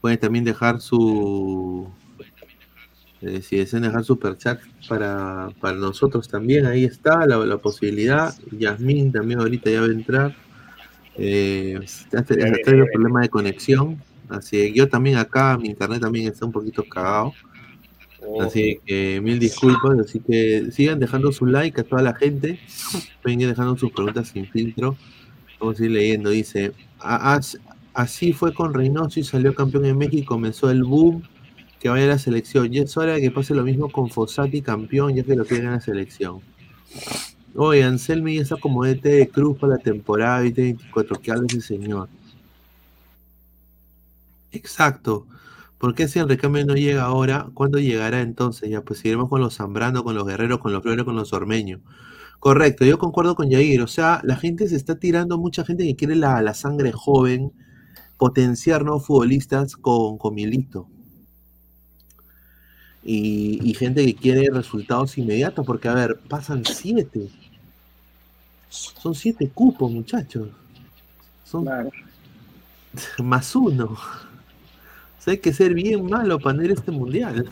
Pueden 0.01 0.19
también 0.19 0.43
dejar 0.43 0.81
su. 0.81 1.87
Eh, 3.21 3.41
si 3.41 3.57
desean 3.57 3.83
dejar 3.83 4.03
super 4.03 4.37
chat 4.37 4.59
para, 4.89 5.49
para 5.59 5.77
nosotros 5.77 6.27
también, 6.27 6.65
ahí 6.65 6.85
está 6.85 7.25
la, 7.25 7.37
la 7.37 7.57
posibilidad. 7.57 8.33
Yasmín 8.51 9.11
también 9.11 9.39
ahorita 9.39 9.69
ya 9.69 9.81
va 9.81 9.87
a 9.87 9.91
entrar. 9.91 10.35
Eh, 11.17 11.79
está, 11.83 12.23
teniendo 12.23 12.57
ya 12.65 12.71
viene. 12.71 12.87
problema 12.91 13.21
de 13.21 13.29
conexión. 13.29 14.01
Así 14.29 14.57
que 14.57 14.73
yo 14.73 14.87
también 14.87 15.17
acá, 15.17 15.57
mi 15.57 15.69
internet 15.69 16.01
también 16.01 16.27
está 16.27 16.45
un 16.45 16.51
poquito 16.51 16.83
cagado. 16.83 17.33
Así 18.39 18.79
que 18.85 19.19
mil 19.21 19.39
disculpas. 19.39 19.99
Así 19.99 20.19
que 20.19 20.71
sigan 20.71 20.99
dejando 20.99 21.31
su 21.31 21.45
like 21.45 21.81
a 21.81 21.83
toda 21.83 22.01
la 22.01 22.13
gente. 22.15 22.59
Ir 23.25 23.47
dejando 23.47 23.77
sus 23.77 23.91
preguntas 23.91 24.29
sin 24.29 24.47
filtro. 24.47 24.95
Vamos 25.59 25.79
a 25.79 25.85
ir 25.85 25.91
leyendo. 25.91 26.29
Dice: 26.29 26.71
"A- 26.99 27.33
as- 27.33 27.59
Así 27.93 28.31
fue 28.31 28.53
con 28.53 28.73
Reynoso 28.73 29.19
y 29.19 29.23
salió 29.23 29.53
campeón 29.53 29.85
en 29.85 29.97
México. 29.97 30.35
Comenzó 30.35 30.71
el 30.71 30.83
boom. 30.83 31.23
Que 31.81 31.89
vaya 31.89 32.05
a 32.05 32.09
la 32.09 32.19
selección. 32.19 32.73
Y 32.73 32.79
es 32.79 32.95
hora 32.95 33.13
de 33.13 33.21
que 33.21 33.31
pase 33.31 33.53
lo 33.53 33.63
mismo 33.63 33.91
con 33.91 34.09
Fossati 34.09 34.61
campeón, 34.61 35.15
ya 35.15 35.23
que 35.23 35.35
lo 35.35 35.45
quieren 35.45 35.67
en 35.67 35.73
la 35.73 35.81
selección. 35.81 36.39
Oye, 37.55 37.83
Anselmi 37.83 38.35
ya 38.35 38.43
está 38.43 38.55
como 38.55 38.85
DT 38.85 39.03
de 39.03 39.27
Cruz 39.27 39.57
para 39.57 39.73
la 39.73 39.79
temporada 39.79 40.37
2024. 40.41 41.19
¿Qué 41.19 41.31
habla 41.31 41.47
ese 41.49 41.61
señor? 41.61 42.07
Exacto. 44.51 45.25
¿Por 45.77 45.95
qué 45.95 46.07
si 46.07 46.19
el 46.19 46.29
recambio 46.29 46.65
no 46.65 46.75
llega 46.75 47.03
ahora? 47.03 47.47
¿Cuándo 47.53 47.79
llegará 47.79 48.21
entonces? 48.21 48.69
Ya 48.69 48.81
pues 48.81 48.99
seguiremos 48.99 49.29
con 49.29 49.41
los 49.41 49.55
Zambrano, 49.55 50.03
con 50.03 50.15
los 50.15 50.27
Guerreros, 50.27 50.59
con 50.59 50.71
los 50.71 50.83
Flores, 50.83 51.03
con 51.05 51.15
los 51.15 51.33
Ormeños. 51.33 51.81
Correcto, 52.39 52.85
yo 52.85 52.99
concuerdo 52.99 53.35
con 53.35 53.49
Yair. 53.49 53.81
O 53.81 53.87
sea, 53.87 54.21
la 54.23 54.35
gente 54.35 54.67
se 54.67 54.75
está 54.75 54.99
tirando, 54.99 55.37
mucha 55.37 55.65
gente 55.65 55.83
que 55.85 55.95
quiere 55.95 56.15
la, 56.15 56.41
la 56.41 56.53
sangre 56.53 56.91
joven, 56.91 57.51
potenciar 58.17 58.83
nuevos 58.83 59.05
futbolistas 59.05 59.75
con, 59.75 60.17
con 60.17 60.35
Milito. 60.35 60.87
Y, 63.03 63.59
y 63.63 63.73
gente 63.73 64.05
que 64.05 64.15
quiere 64.15 64.49
resultados 64.51 65.17
inmediatos, 65.17 65.65
porque 65.65 65.87
a 65.87 65.93
ver, 65.93 66.19
pasan 66.27 66.63
siete. 66.65 67.29
Son 68.69 69.13
siete 69.15 69.49
cupos, 69.49 69.91
muchachos. 69.91 70.49
Son 71.43 71.67
más 73.23 73.55
uno. 73.55 73.85
O 73.85 75.23
sea, 75.23 75.33
hay 75.33 75.39
que 75.39 75.53
ser 75.53 75.73
bien 75.73 76.05
malo 76.05 76.39
para 76.39 76.57
tener 76.57 76.71
este 76.71 76.91
mundial. 76.91 77.49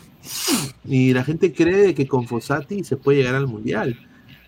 Y 0.86 1.14
la 1.14 1.24
gente 1.24 1.54
cree 1.54 1.94
que 1.94 2.08
con 2.08 2.28
Fossati 2.28 2.84
se 2.84 2.98
puede 2.98 3.20
llegar 3.20 3.36
al 3.36 3.48
mundial. 3.48 4.00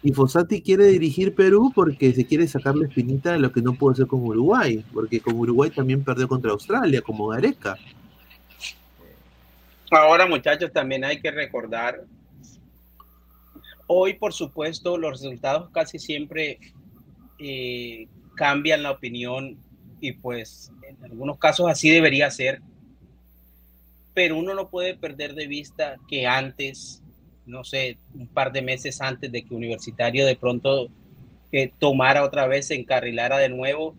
Y 0.02 0.14
Fossati 0.14 0.62
quiere 0.62 0.88
dirigir 0.88 1.36
Perú 1.36 1.72
porque 1.76 2.14
se 2.14 2.26
quiere 2.26 2.48
sacar 2.48 2.76
la 2.76 2.88
espinita 2.88 3.34
de 3.34 3.40
lo 3.40 3.52
que 3.52 3.62
no 3.62 3.74
pudo 3.74 3.92
hacer 3.92 4.08
con 4.08 4.22
Uruguay. 4.22 4.84
Porque 4.94 5.20
con 5.20 5.36
Uruguay 5.36 5.70
también 5.70 6.04
perdió 6.04 6.28
contra 6.28 6.52
Australia, 6.52 7.02
como 7.02 7.28
Gareca. 7.28 7.78
Ahora, 9.92 10.26
muchachos, 10.26 10.72
también 10.72 11.04
hay 11.04 11.20
que 11.20 11.32
recordar, 11.32 12.06
hoy, 13.88 14.14
por 14.14 14.32
supuesto, 14.32 14.98
los 14.98 15.20
resultados 15.20 15.70
casi 15.72 16.00
siempre 16.00 16.60
eh, 17.38 18.08
cambian 18.36 18.84
la 18.84 18.92
opinión 18.92 19.58
y 20.00 20.14
pues 20.14 20.72
en 20.88 21.04
algunos 21.04 21.38
casos 21.38 21.70
así 21.70 21.90
debería 21.90 22.32
ser, 22.32 22.62
pero 24.14 24.38
uno 24.38 24.56
no 24.56 24.70
puede 24.70 24.96
perder 24.96 25.36
de 25.36 25.48
vista 25.48 25.98
que 26.08 26.26
antes, 26.26 27.04
no 27.46 27.66
sé, 27.66 27.98
un 28.14 28.28
par 28.28 28.54
de 28.54 28.62
meses 28.62 29.02
antes 29.02 29.30
de 29.30 29.44
que 29.44 29.54
Universitario 29.54 30.26
de 30.26 30.38
pronto 30.38 30.88
eh, 31.52 31.70
tomara 31.80 32.24
otra 32.24 32.48
vez, 32.48 32.68
se 32.68 32.76
encarrilara 32.76 33.40
de 33.40 33.50
nuevo, 33.50 33.94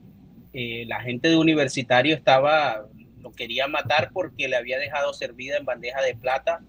eh, 0.54 0.86
la 0.86 1.02
gente 1.02 1.28
de 1.28 1.36
Universitario 1.36 2.14
estaba 2.14 2.86
lo 3.22 3.32
quería 3.32 3.68
matar 3.68 4.10
porque 4.12 4.48
le 4.48 4.56
había 4.56 4.78
dejado 4.78 5.12
servida 5.14 5.56
en 5.56 5.64
bandeja 5.64 6.02
de 6.02 6.14
plata 6.14 6.60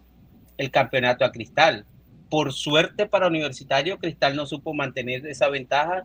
el 0.58 0.72
campeonato 0.72 1.26
a 1.26 1.32
Cristal. 1.32 1.86
Por 2.30 2.54
suerte 2.54 3.06
para 3.06 3.28
Universitario, 3.28 3.98
Cristal 3.98 4.36
no 4.36 4.46
supo 4.46 4.74
mantener 4.74 5.26
esa 5.28 5.50
ventaja 5.50 6.04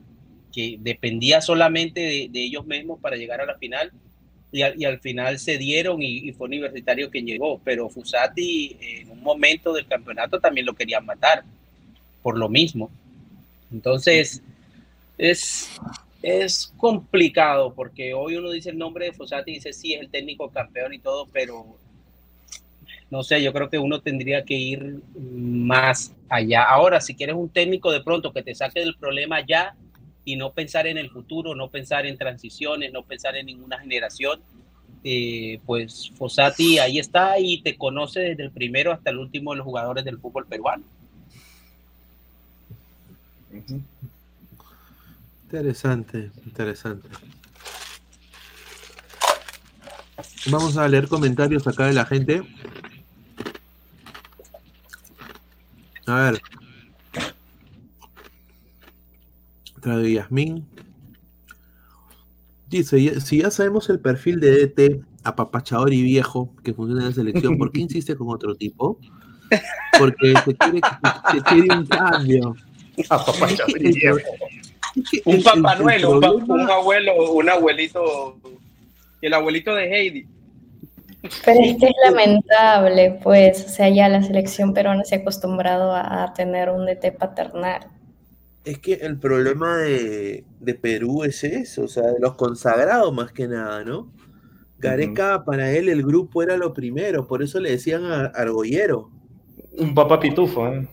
que 0.53 0.77
dependía 0.81 1.41
solamente 1.41 2.01
de, 2.01 2.31
ellos 2.35 2.67
mismos 2.67 2.99
para 3.01 3.17
llegar 3.17 3.41
a 3.41 3.47
la 3.47 3.59
final 3.59 3.93
y 4.51 4.63
al, 4.63 4.81
y 4.81 4.87
al 4.87 4.99
final 5.01 5.39
se 5.39 5.59
dieron 5.59 6.03
y, 6.03 6.29
y 6.29 6.33
fue 6.33 6.47
Universitario 6.47 7.11
quien 7.11 7.27
llegó, 7.27 7.61
pero 7.63 7.91
Fusati 7.91 8.77
en 8.81 9.11
un 9.11 9.23
momento 9.23 9.73
del 9.73 9.87
campeonato 9.87 10.41
también 10.41 10.67
lo 10.67 10.75
querían 10.75 11.05
matar 11.05 11.45
por 12.23 12.39
lo 12.39 12.49
mismo. 12.49 12.91
Entonces, 13.71 14.43
es, 15.19 15.69
es 16.23 16.73
complicado 16.77 17.75
porque 17.75 18.15
hoy 18.15 18.37
uno 18.37 18.51
dice 18.51 18.71
el 18.71 18.79
nombre 18.79 19.07
de 19.07 19.13
Fossati 19.13 19.53
y 19.53 19.55
dice 19.55 19.73
sí, 19.73 19.95
es 19.95 20.01
el 20.01 20.11
técnico 20.11 20.51
campeón 20.51 20.95
y 20.95 20.99
todo, 20.99 21.27
pero 21.33 21.77
no 23.11 23.23
sé, 23.23 23.43
yo 23.43 23.53
creo 23.53 23.71
que 23.71 23.79
uno 23.79 24.01
tendría 24.01 24.45
que 24.45 24.55
ir 24.55 25.01
más 25.17 26.15
allá. 26.29 26.65
Ahora, 26.65 27.01
si 27.01 27.15
quieres 27.15 27.37
un 27.37 27.49
técnico 27.49 27.91
de 27.91 28.03
pronto 28.03 28.33
que 28.33 28.43
te 28.43 28.55
saque 28.55 28.81
del 28.81 28.97
problema 28.97 29.45
ya 29.47 29.75
y 30.25 30.37
no 30.37 30.53
pensar 30.53 30.87
en 30.87 30.99
el 30.99 31.09
futuro, 31.09 31.55
no 31.55 31.71
pensar 31.71 32.05
en 32.05 32.19
transiciones, 32.19 32.93
no 32.93 33.03
pensar 33.03 33.37
en 33.37 33.47
ninguna 33.47 33.79
generación, 33.79 34.41
eh, 35.05 35.61
pues 35.65 36.11
Fossati 36.17 36.79
ahí 36.81 36.99
está 36.99 37.39
y 37.39 37.63
te 37.63 37.77
conoce 37.77 38.21
desde 38.21 38.43
el 38.43 38.51
primero 38.51 38.93
hasta 38.93 39.11
el 39.11 39.19
último 39.19 39.53
de 39.53 39.59
los 39.59 39.65
jugadores 39.65 40.05
del 40.05 40.19
fútbol 40.19 40.47
peruano. 40.47 40.85
Interesante, 45.51 46.31
interesante. 46.45 47.09
Vamos 50.51 50.77
a 50.77 50.87
leer 50.87 51.09
comentarios 51.09 51.67
acá 51.67 51.87
de 51.87 51.95
la 51.95 52.05
gente. 52.05 52.43
A 56.07 56.15
ver. 56.17 56.43
Trae 59.81 60.13
Yasmín. 60.13 60.67
Dice, 62.69 63.19
si 63.23 63.39
ya 63.39 63.51
sabemos 63.51 63.89
el 63.89 64.01
perfil 64.01 64.41
de 64.41 64.67
DT 64.67 65.03
apapachador 65.25 65.95
y 65.95 66.03
viejo 66.03 66.55
que 66.63 66.75
funciona 66.75 67.01
en 67.01 67.09
la 67.09 67.15
selección, 67.15 67.57
¿por 67.57 67.73
qué 67.73 67.81
insiste 67.81 68.17
con 68.17 68.29
otro 68.29 68.55
tipo? 68.55 69.01
Porque 69.99 70.35
se 70.45 70.55
quiere, 70.55 70.81
se 71.33 71.43
quiere 71.43 71.75
un 71.75 71.87
cambio. 71.87 72.55
Apapachador 73.09 73.81
y 73.81 73.93
viejo. 73.95 74.19
Un 75.25 75.35
el- 75.37 75.43
Papá 75.43 75.73
el 75.75 75.83
Noel, 75.83 76.07
un, 76.07 76.21
pa- 76.21 76.29
problema- 76.29 76.55
un 76.65 76.71
abuelo, 76.71 77.33
un 77.33 77.49
abuelito, 77.49 78.37
el 79.23 79.35
abuelito 79.35 79.75
de 79.75 79.85
Heidi. 79.95 80.27
Pero 81.45 81.61
es 81.61 81.77
que 81.79 81.87
es 81.87 81.93
lamentable, 82.05 83.19
pues, 83.23 83.65
o 83.65 83.69
sea, 83.69 83.89
ya 83.89 84.09
la 84.09 84.23
selección 84.23 84.73
peruana 84.73 85.05
se 85.05 85.17
ha 85.17 85.19
acostumbrado 85.19 85.93
a, 85.93 86.23
a 86.25 86.33
tener 86.33 86.71
un 86.71 86.87
DT 86.87 87.13
paternal. 87.19 87.87
Es 88.65 88.79
que 88.79 88.95
el 88.95 89.19
problema 89.19 89.79
de, 89.79 90.45
de 90.61 90.75
Perú 90.75 91.25
es 91.25 91.43
eso, 91.43 91.83
o 91.85 91.89
sea, 91.89 92.05
de 92.05 92.21
los 92.21 92.35
consagrados 92.37 93.13
más 93.13 93.33
que 93.33 93.49
nada, 93.49 93.83
¿no? 93.85 94.13
Gareca, 94.79 95.45
para 95.45 95.73
él 95.73 95.89
el 95.89 96.05
grupo 96.05 96.41
era 96.43 96.57
lo 96.57 96.73
primero, 96.73 97.27
por 97.27 97.43
eso 97.43 97.59
le 97.59 97.71
decían 97.73 98.05
a 98.05 98.27
Argollero. 98.27 99.11
Un 99.77 99.95
papá 99.95 100.21
pitufo, 100.21 100.69
¿eh? 100.69 100.87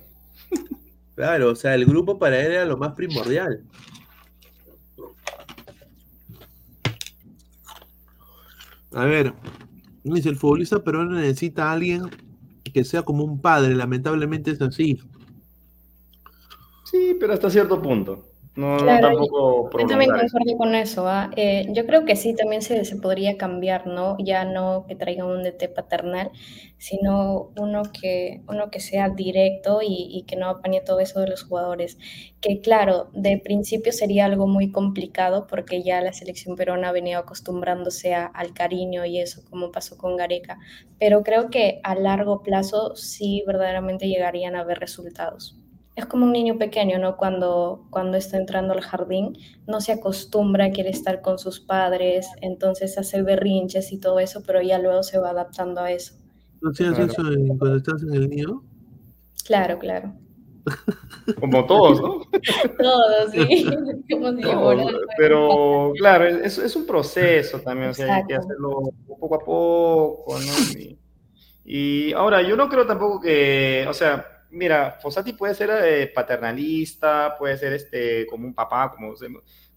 Claro, 1.15 1.51
o 1.51 1.55
sea, 1.55 1.75
el 1.75 1.85
grupo 1.85 2.19
para 2.19 2.39
él 2.39 2.51
era 2.51 2.65
lo 2.65 2.77
más 2.77 2.93
primordial. 2.93 3.63
A 8.91 9.05
ver, 9.05 9.33
dice, 10.03 10.29
el 10.29 10.37
futbolista 10.37 10.83
peruano 10.83 11.15
necesita 11.15 11.69
a 11.69 11.73
alguien 11.73 12.09
que 12.73 12.83
sea 12.83 13.03
como 13.03 13.23
un 13.23 13.41
padre, 13.41 13.75
lamentablemente 13.75 14.51
es 14.51 14.61
así. 14.61 14.99
Sí, 16.83 17.15
pero 17.19 17.33
hasta 17.33 17.49
cierto 17.49 17.81
punto. 17.81 18.34
No, 18.55 18.81
no 18.85 18.99
Claro, 18.99 18.99
tampoco 18.99 19.69
Yo 19.77 19.85
también 19.87 20.11
concuerdo 20.13 20.57
con 20.57 20.75
eso. 20.75 21.07
¿ah? 21.07 21.31
Eh, 21.37 21.67
yo 21.73 21.85
creo 21.87 22.05
que 22.05 22.15
sí, 22.15 22.35
también 22.35 22.61
se, 22.61 22.85
se 22.85 22.97
podría 22.97 23.37
cambiar, 23.37 23.87
¿no? 23.87 24.17
Ya 24.19 24.45
no 24.45 24.85
que 24.87 24.95
traiga 24.95 25.25
un 25.25 25.43
DT 25.43 25.69
paternal, 25.69 26.31
sino 26.77 27.51
uno 27.57 27.83
que, 27.93 28.41
uno 28.49 28.71
que 28.71 28.79
sea 28.81 29.09
directo 29.09 29.81
y, 29.83 30.09
y 30.11 30.23
que 30.23 30.35
no 30.37 30.47
apañe 30.49 30.81
todo 30.81 30.99
eso 31.01 31.19
de 31.21 31.27
los 31.29 31.43
jugadores. 31.43 31.97
Que 32.41 32.61
claro, 32.61 33.09
de 33.13 33.37
principio 33.39 33.91
sería 33.93 34.25
algo 34.25 34.47
muy 34.47 34.71
complicado 34.71 35.47
porque 35.47 35.83
ya 35.83 36.01
la 36.01 36.13
selección 36.13 36.55
peruana 36.55 36.89
ha 36.89 36.91
venido 36.93 37.19
acostumbrándose 37.19 38.13
a- 38.15 38.25
al 38.27 38.53
cariño 38.53 39.05
y 39.05 39.19
eso, 39.19 39.43
como 39.49 39.71
pasó 39.71 39.97
con 39.97 40.17
Gareca. 40.17 40.59
Pero 40.99 41.23
creo 41.23 41.49
que 41.49 41.79
a 41.83 41.95
largo 41.95 42.43
plazo 42.43 42.95
sí 42.95 43.43
verdaderamente 43.47 44.07
llegarían 44.07 44.55
a 44.55 44.63
ver 44.63 44.79
resultados. 44.79 45.57
Es 45.95 46.05
como 46.05 46.25
un 46.25 46.33
niño 46.33 46.57
pequeño, 46.57 46.99
¿no? 46.99 47.15
Cuando, 47.15 47.85
cuando 47.89 48.17
está 48.17 48.37
entrando 48.37 48.73
al 48.73 48.81
jardín, 48.81 49.37
no 49.65 49.79
se 49.79 49.93
acostumbra, 49.93 50.71
quiere 50.71 50.89
estar 50.89 51.21
con 51.21 51.39
sus 51.39 51.61
padres, 51.61 52.27
entonces 52.41 52.97
hace 52.97 53.21
berrinches 53.21 53.93
y 53.93 53.99
todo 53.99 54.19
eso, 54.19 54.43
pero 54.45 54.61
ya 54.61 54.77
luego 54.79 55.03
se 55.03 55.19
va 55.19 55.29
adaptando 55.29 55.79
a 55.81 55.91
eso. 55.91 56.15
¿No 56.61 56.71
hacías 56.71 56.95
Claro. 56.95 57.11
eso 57.11 57.31
en- 57.31 57.57
cuando 57.57 57.77
estás 57.77 58.01
en 58.03 58.13
el 58.13 58.29
nido? 58.29 58.61
Claro, 59.45 59.79
claro. 59.79 60.13
Como 61.39 61.65
todos, 61.65 62.01
¿no? 62.01 62.21
Todo, 62.77 63.31
sí. 63.31 63.65
Como 64.11 64.33
si 64.33 64.41
No, 64.41 64.61
fuera- 64.63 64.85
pero 65.17 65.93
claro, 65.97 66.25
es, 66.25 66.57
es 66.57 66.75
un 66.75 66.85
proceso 66.85 67.59
también, 67.61 67.91
o 67.91 67.93
sea, 67.93 68.15
hay 68.15 68.23
que 68.25 68.35
hacerlo 68.35 68.89
poco 69.07 69.35
a 69.35 69.39
poco, 69.39 70.37
¿no? 70.39 70.79
Y, 70.79 70.97
y 72.09 72.13
ahora, 72.13 72.41
yo 72.41 72.55
no 72.55 72.67
creo 72.69 72.85
tampoco 72.85 73.21
que, 73.21 73.85
o 73.87 73.93
sea, 73.93 74.25
mira, 74.55 74.97
Fossati 75.01 75.33
puede 75.33 75.53
ser 75.55 75.69
eh, 75.83 76.07
paternalista, 76.07 77.35
puede 77.37 77.57
ser 77.57 77.73
este, 77.73 78.25
como 78.27 78.47
un 78.47 78.53
papá, 78.53 78.91
como 78.91 79.13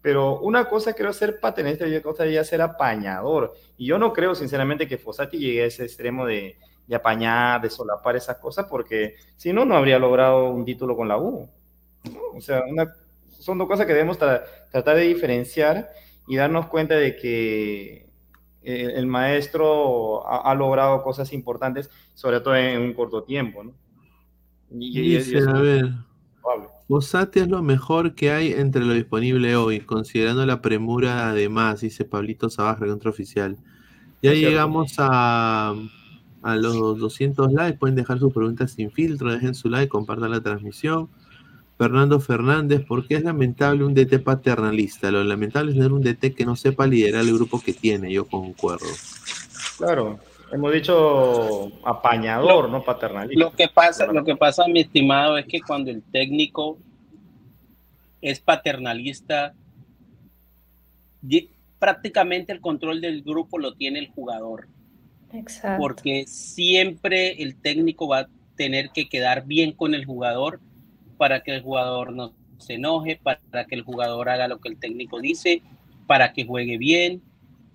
pero 0.01 0.41
una 0.41 0.69
cosa 0.69 0.95
creo 0.95 1.13
ser 1.13 1.41
paternalista 1.41 1.87
y 1.87 1.97
otra 1.97 2.27
ya 2.27 2.45
ser 2.45 2.63
apañador. 2.63 3.53
Y 3.77 3.87
yo 3.87 3.99
no 3.99 4.13
creo, 4.13 4.35
sinceramente, 4.35 4.89
que 4.89 4.99
Fossati 4.99 5.39
llegue 5.39 5.63
a 5.63 5.67
ese 5.67 5.85
extremo 5.85 6.25
de, 6.25 6.57
de 6.87 6.97
apañar, 6.97 7.61
de 7.61 7.71
solapar 7.71 8.17
esas 8.17 8.39
cosas, 8.39 8.67
porque 8.71 9.17
si 9.37 9.53
no, 9.53 9.65
no 9.65 9.77
habría 9.77 9.99
logrado 9.99 10.51
un 10.51 10.65
título 10.65 10.97
con 10.97 11.09
la 11.09 11.19
U. 11.19 11.49
O 12.35 12.41
sea, 12.41 12.63
una, 12.65 12.95
son 13.39 13.59
dos 13.59 13.67
cosas 13.69 13.87
que 13.87 13.93
debemos 13.93 14.19
tra- 14.19 14.45
tratar 14.71 14.97
de 14.97 15.03
diferenciar 15.03 15.91
y 16.27 16.37
darnos 16.37 16.67
cuenta 16.69 16.95
de 16.95 17.17
que 17.17 18.07
el, 18.63 18.91
el 18.93 19.07
maestro 19.07 20.27
ha, 20.27 20.51
ha 20.51 20.55
logrado 20.55 21.03
cosas 21.03 21.33
importantes, 21.33 21.91
sobre 22.15 22.41
todo 22.41 22.57
en 22.57 22.81
un 22.81 22.95
corto 22.95 23.25
tiempo, 23.25 23.65
¿no? 23.65 23.73
Y- 24.71 24.87
y- 24.87 25.01
y 25.01 25.17
Dice, 25.17 25.39
a 25.39 25.41
es 25.41 25.63
ver. 25.63 25.93
Fossati 26.89 27.41
es 27.41 27.49
lo 27.49 27.63
mejor 27.63 28.15
que 28.15 28.31
hay 28.31 28.53
entre 28.53 28.83
lo 28.83 28.95
disponible 28.95 29.57
hoy, 29.57 29.81
considerando 29.81 30.47
la 30.47 30.63
premura 30.63 31.29
además, 31.29 31.83
dice 31.83 32.07
Pablito 32.07 32.49
Zabarra, 32.49 32.87
contraoficial. 32.87 33.57
Ya 34.23 34.33
Es 34.33 34.39
cierto. 34.39 34.51
llegamos 34.51 34.95
a, 34.97 35.75
a 36.43 36.57
los 36.57 36.99
200 36.99 37.53
likes, 37.53 37.79
pueden 37.79 37.95
dejar 37.95 38.19
sus 38.19 38.33
preguntas 38.33 38.73
sin 38.73 38.91
filtro, 38.91 39.31
dejen 39.31 39.55
su 39.55 39.69
like, 39.69 39.89
compartan 39.91 40.31
la 40.31 40.41
transmisión. 40.41 41.11
Fernando 41.77 42.19
Fernández, 42.21 42.85
¿por 42.87 43.07
qué 43.07 43.17
es 43.17 43.23
lamentable 43.23 43.85
un 43.85 43.95
DT 43.95 44.19
paternalista? 44.21 45.11
Lo 45.11 45.23
lamentable 45.23 45.73
es 45.73 45.77
tener 45.77 45.93
un 45.93 46.03
DT 46.03 46.33
que 46.35 46.47
no 46.47 46.57
sepa 46.57 46.87
liderar 46.87 47.21
el 47.23 47.35
grupo 47.35 47.61
que 47.61 47.75
tiene, 47.75 48.11
yo 48.11 48.25
concuerdo. 48.27 48.87
Claro, 49.77 50.19
hemos 50.53 50.73
dicho 50.73 51.71
apañador, 51.85 52.69
no 52.69 52.83
paternalista. 52.83 53.45
Lo 53.45 53.53
que 53.53 53.69
pasa, 53.69 54.07
lo 54.07 54.25
que 54.25 54.37
pasa, 54.37 54.67
mi 54.67 54.81
estimado, 54.81 55.39
es 55.39 55.47
que 55.47 55.61
cuando 55.61 55.91
el 55.91 56.03
técnico 56.03 56.79
es 58.21 58.41
paternalista, 58.41 59.55
prácticamente 61.79 62.53
el 62.53 62.61
control 62.61 63.01
del 63.01 63.23
grupo 63.23 63.59
lo 63.59 63.75
tiene 63.75 63.99
el 63.99 64.09
jugador, 64.09 64.69
Exacto. 65.33 65.81
porque 65.81 66.27
siempre 66.27 67.43
el 67.43 67.57
técnico 67.57 68.09
va 68.09 68.21
a 68.21 68.29
tener 68.57 68.91
que 68.91 69.09
quedar 69.09 69.47
bien 69.47 69.73
con 69.73 69.95
el 69.95 70.05
jugador 70.05 70.61
para 71.17 71.43
que 71.43 71.55
el 71.55 71.63
jugador 71.63 72.13
no 72.13 72.33
se 72.59 72.75
enoje, 72.75 73.21
para 73.23 73.65
que 73.67 73.75
el 73.75 73.83
jugador 73.83 74.29
haga 74.29 74.49
lo 74.49 74.59
que 74.59 74.69
el 74.69 74.79
técnico 74.79 75.21
dice, 75.21 75.63
para 76.07 76.33
que 76.33 76.45
juegue 76.45 76.79
bien. 76.79 77.23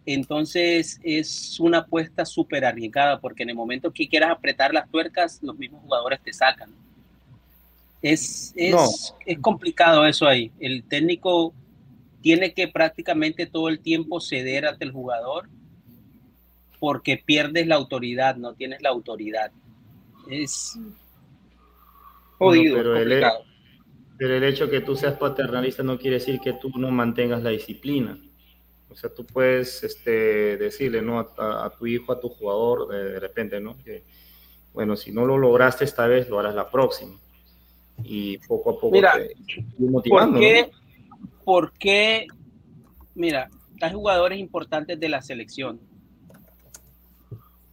Entonces 0.05 0.99
es 1.03 1.59
una 1.59 1.79
apuesta 1.79 2.25
súper 2.25 2.65
arriesgada 2.65 3.19
porque 3.21 3.43
en 3.43 3.49
el 3.49 3.55
momento 3.55 3.91
que 3.91 4.07
quieras 4.07 4.31
apretar 4.31 4.73
las 4.73 4.89
tuercas, 4.89 5.39
los 5.41 5.57
mismos 5.57 5.81
jugadores 5.81 6.19
te 6.21 6.33
sacan. 6.33 6.69
Es, 8.01 8.51
es, 8.55 8.71
No. 8.73 8.85
es 9.25 9.39
complicado 9.39 10.05
eso 10.05 10.27
ahí. 10.27 10.51
El 10.59 10.83
técnico 10.83 11.53
tiene 12.21 12.53
que 12.53 12.67
prácticamente 12.67 13.45
todo 13.45 13.69
el 13.69 13.79
tiempo 13.79 14.19
ceder 14.19 14.65
ante 14.65 14.83
el 14.85 14.91
jugador 14.91 15.47
porque 16.79 17.21
pierdes 17.25 17.65
la 17.65 17.75
autoridad, 17.75 18.35
no 18.35 18.53
tienes 18.55 18.81
la 18.81 18.89
autoridad. 18.89 19.51
Es 20.29 20.77
jodido, 22.37 22.75
Bueno, 22.75 22.89
pero, 22.91 22.97
el, 22.97 23.03
complicado. 23.03 23.45
pero 24.17 24.35
el 24.35 24.43
hecho 24.43 24.69
que 24.69 24.81
tú 24.81 24.95
seas 24.97 25.17
paternalista 25.17 25.81
no 25.83 25.97
quiere 25.97 26.17
decir 26.17 26.41
que 26.41 26.53
tú 26.53 26.69
no 26.77 26.91
mantengas 26.91 27.41
la 27.41 27.51
disciplina. 27.51 28.17
O 28.93 28.95
sea, 28.95 29.13
tú 29.13 29.25
puedes 29.25 29.83
este, 29.83 30.55
decirle 30.57 31.01
¿no? 31.01 31.19
a, 31.19 31.65
a 31.65 31.69
tu 31.71 31.87
hijo, 31.87 32.13
a 32.13 32.19
tu 32.19 32.29
jugador, 32.29 32.87
de, 32.89 33.13
de 33.13 33.19
repente, 33.19 33.59
¿no? 33.59 33.75
Que, 33.83 34.03
bueno, 34.71 34.95
si 34.95 35.11
no 35.11 35.25
lo 35.25 35.37
lograste 35.37 35.83
esta 35.83 36.05
vez, 36.07 36.29
lo 36.29 36.39
harás 36.39 36.53
la 36.53 36.69
próxima. 36.69 37.19
Y 38.03 38.37
poco 38.39 38.69
a 38.69 38.73
poco 38.73 38.91
Mira, 38.91 39.13
te 39.13 39.65
motivando. 39.79 40.39
¿Por 40.39 40.41
qué? 40.41 40.61
¿no? 40.61 41.27
¿Por 41.43 41.73
qué? 41.73 42.27
Mira, 43.15 43.49
hay 43.81 43.93
jugadores 43.93 44.39
importantes 44.39 44.99
de 44.99 45.09
la 45.09 45.21
selección. 45.21 45.79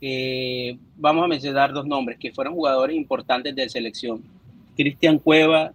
Eh, 0.01 0.79
vamos 0.97 1.23
a 1.23 1.29
mencionar 1.29 1.73
dos 1.73 1.87
nombres 1.87 2.19
que 2.19 2.33
fueron 2.33 2.55
jugadores 2.55 2.97
importantes 2.97 3.55
de 3.55 3.69
selección. 3.69 4.23
Cristian 4.75 5.19
Cueva 5.19 5.73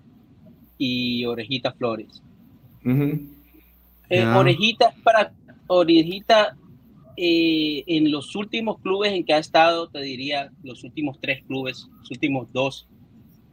y 0.77 1.25
Orejita 1.25 1.72
Flores. 1.72 2.22
Ujú. 2.83 3.34
Eh, 4.09 4.24
para 5.03 5.34
Orejita 5.67 6.56
eh, 7.17 7.84
en 7.88 8.11
los 8.11 8.35
últimos 8.35 8.80
clubes 8.82 9.14
en 9.14 9.24
que 9.24 9.34
ha 9.34 9.38
estado, 9.38 9.88
te 9.90 10.01
diría 10.01 10.51
los 10.64 10.84
últimos 10.84 11.17
tres 11.22 11.43
clubes, 11.45 11.88
los 12.00 12.11
últimos 12.11 12.51
dos, 12.51 12.88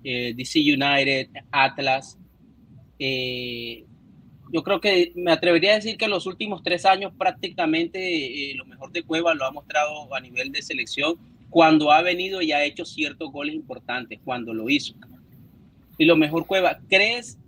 eh, 0.03 0.35
DC 0.37 0.59
United, 0.61 1.29
Atlas. 1.51 2.19
eh, 2.99 3.85
yo 4.53 4.63
creo 4.63 4.83
que 4.83 5.13
me 5.15 5.33
atrevería 5.33 5.73
a 5.73 5.75
decir 5.77 5.97
que 5.97 6.09
los 6.09 6.27
últimos 6.27 6.63
tres 6.63 6.85
años 6.85 7.15
prácticamente 7.17 8.53
lo 8.55 8.67
mejor 8.67 8.93
de 8.93 9.03
Cueva 9.03 9.33
lo 9.33 9.47
ha 9.47 9.51
mostrado 9.51 10.15
a 10.15 10.21
nivel 10.21 10.53
de 10.53 10.61
selección 10.61 11.17
cuando 11.49 11.91
ha 11.91 12.03
venido 12.03 12.43
y 12.43 12.53
ha 12.53 12.63
hecho 12.63 12.85
ciertos 12.85 13.33
goles 13.33 13.55
importantes, 13.55 14.21
cuando 14.23 14.53
lo 14.53 14.69
hizo. 14.69 14.95
Y 15.97 16.05
lo 16.05 16.17
mejor 16.17 16.47
Cueva, 16.47 16.81
¿crees 16.87 17.39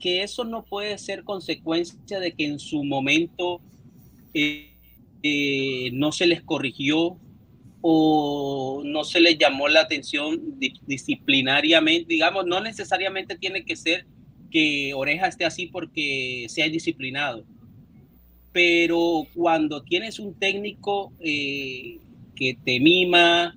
que 0.00 0.22
eso 0.22 0.44
no 0.44 0.64
puede 0.64 0.98
ser 0.98 1.22
consecuencia 1.24 2.18
de 2.18 2.32
que 2.32 2.46
en 2.46 2.58
su 2.58 2.82
momento 2.84 3.60
eh, 4.34 4.70
eh, 5.22 5.90
no 5.92 6.10
se 6.12 6.26
les 6.26 6.42
corrigió 6.42 7.18
o 7.82 8.82
no 8.84 9.04
se 9.04 9.20
les 9.20 9.38
llamó 9.38 9.68
la 9.68 9.80
atención 9.82 10.58
di- 10.58 10.74
disciplinariamente? 10.86 12.06
Digamos, 12.12 12.46
no 12.46 12.60
necesariamente 12.60 13.36
tiene 13.36 13.64
que 13.64 13.76
ser 13.76 14.06
que 14.50 14.92
Oreja 14.94 15.28
esté 15.28 15.44
así 15.44 15.66
porque 15.66 16.46
sea 16.48 16.66
indisciplinado, 16.66 17.44
pero 18.52 19.26
cuando 19.34 19.82
tienes 19.82 20.18
un 20.18 20.34
técnico 20.34 21.12
eh, 21.20 21.98
que 22.34 22.58
te 22.64 22.80
mima 22.80 23.56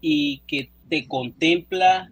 y 0.00 0.38
que 0.46 0.70
te 0.88 1.06
contempla, 1.06 2.10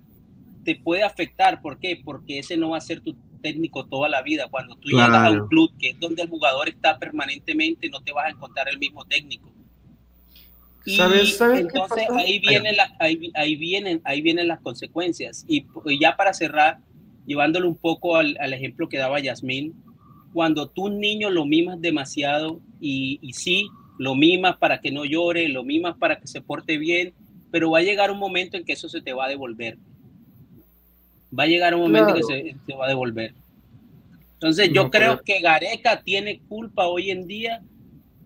te 0.65 0.77
puede 0.77 1.03
afectar. 1.03 1.63
¿Por 1.63 1.81
qué? 1.81 1.99
Porque 2.05 2.41
ese 2.41 2.57
no 2.57 2.71
va 2.71 2.77
a 2.79 2.83
ser 2.83 3.01
tu 3.01 3.17
técnico 3.41 3.87
toda 3.87 4.09
la 4.09 4.23
vida. 4.23 4.49
Cuando 4.51 4.77
tú 4.77 4.89
llegas 4.89 5.23
a 5.25 5.31
un 5.31 5.41
club 5.49 5.73
que 5.79 5.91
es 5.91 6.01
donde 6.01 6.23
el 6.23 6.29
jugador 6.29 6.69
está 6.69 6.99
permanentemente, 6.99 7.89
no 7.91 8.01
te 8.03 8.13
vas 8.13 8.27
a 8.27 8.31
encontrar 8.31 8.69
el 8.69 8.79
mismo 8.79 9.05
técnico. 9.05 9.51
Y 10.85 10.97
¿Sabes- 10.97 11.39
entonces 11.61 12.05
ahí 12.17 12.39
vienen, 12.39 12.77
las, 12.77 12.91
ahí, 12.99 13.31
ahí 13.35 13.57
vienen, 13.57 14.01
ahí 14.05 14.23
vienen 14.23 14.49
las 14.49 14.61
consecuencias. 14.61 15.45
Y, 15.49 15.67
y 15.87 16.01
ya 16.01 16.17
para 16.17 16.33
cerrar, 16.33 16.79
llevándolo 17.27 17.69
un 17.69 17.77
poco 17.77 18.17
al, 18.17 18.37
al 18.41 18.55
ejemplo 18.55 18.89
que 18.89 18.99
daba 18.99 19.21
Yasmín, 19.21 19.75
cuando 20.33 20.69
tú 20.69 20.87
un 20.87 21.01
niño 21.01 21.31
lo 21.31 21.45
mimas 21.47 21.81
demasiado 21.81 22.61
y, 22.81 23.19
y 23.23 23.33
sí, 23.35 23.69
lo 23.99 24.15
mimas 24.15 24.57
para 24.57 24.81
que 24.81 24.93
no 24.93 25.05
llore, 25.05 25.49
lo 25.49 25.65
mimas 25.65 25.97
para 25.97 26.21
que 26.21 26.27
se 26.27 26.41
porte 26.41 26.79
bien, 26.79 27.15
pero 27.51 27.71
va 27.71 27.79
a 27.79 27.83
llegar 27.83 28.11
un 28.11 28.19
momento 28.19 28.57
en 28.57 28.65
que 28.65 28.73
eso 28.75 28.89
se 28.89 29.01
te 29.03 29.13
va 29.13 29.27
a 29.27 29.29
devolver. 29.29 29.79
Va 31.37 31.45
a 31.45 31.47
llegar 31.47 31.75
un 31.75 31.83
momento 31.83 32.15
Claro. 32.15 32.27
que 32.29 32.53
se 32.53 32.57
te 32.67 32.75
va 32.75 32.87
a 32.87 32.89
devolver. 32.89 33.35
Entonces 34.35 34.71
yo 34.73 34.85
No, 34.85 34.91
creo 34.91 35.13
pero- 35.15 35.25
que 35.25 35.41
Gareca 35.41 36.01
tiene 36.03 36.41
culpa 36.49 36.87
hoy 36.87 37.11
en 37.11 37.27
día, 37.27 37.61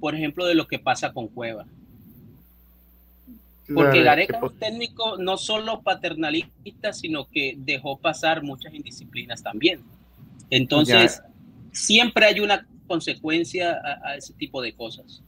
por 0.00 0.14
ejemplo, 0.14 0.44
de 0.46 0.54
lo 0.54 0.66
que 0.66 0.78
pasa 0.78 1.12
con 1.12 1.28
Cueva. 1.28 1.64
Porque 3.72 4.02
Gareca 4.02 4.36
es 4.36 4.42
un 4.42 4.58
técnico 4.58 5.16
no 5.18 5.36
solo 5.38 5.80
paternalista, 5.82 6.92
sino 6.92 7.26
que 7.28 7.54
dejó 7.56 7.96
pasar 7.96 8.42
muchas 8.42 8.74
indisciplinas 8.74 9.42
también. 9.42 9.80
Entonces, 10.50 11.22
siempre 11.70 12.26
hay 12.26 12.40
una 12.40 12.66
consecuencia 12.86 13.72
a, 13.82 14.10
a 14.10 14.16
ese 14.16 14.34
tipo 14.34 14.60
de 14.60 14.74
cosas. 14.74 15.22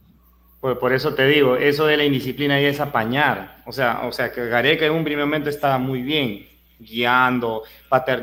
Por, 0.61 0.77
por 0.79 0.93
eso 0.93 1.15
te 1.15 1.27
digo, 1.27 1.55
eso 1.55 1.85
de 1.87 1.97
la 1.97 2.05
indisciplina 2.05 2.59
ya 2.61 2.67
es 2.67 2.79
apañar. 2.79 3.57
O 3.65 3.71
sea, 3.71 4.01
o 4.05 4.11
sea 4.11 4.31
que 4.31 4.45
Gareca 4.47 4.85
en 4.85 4.91
un 4.93 5.03
primer 5.03 5.25
momento 5.25 5.49
estaba 5.49 5.77
muy 5.79 6.01
bien, 6.03 6.45
guiando, 6.79 7.63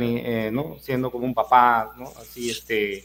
eh, 0.01 0.51
¿no? 0.53 0.77
siendo 0.81 1.11
como 1.11 1.25
un 1.25 1.35
papá, 1.35 1.93
¿no? 1.97 2.05
así 2.21 2.51
este, 2.51 3.05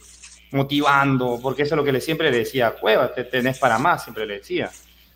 motivando, 0.51 1.39
porque 1.41 1.63
eso 1.63 1.75
es 1.75 1.77
lo 1.77 1.83
que 1.83 1.91
le 1.91 2.01
siempre 2.01 2.31
le 2.31 2.39
decía 2.39 2.71
Cueva, 2.71 3.13
te 3.13 3.23
tenés 3.23 3.57
para 3.59 3.77
más, 3.77 4.03
siempre 4.03 4.25
le 4.25 4.35
decía. 4.39 4.71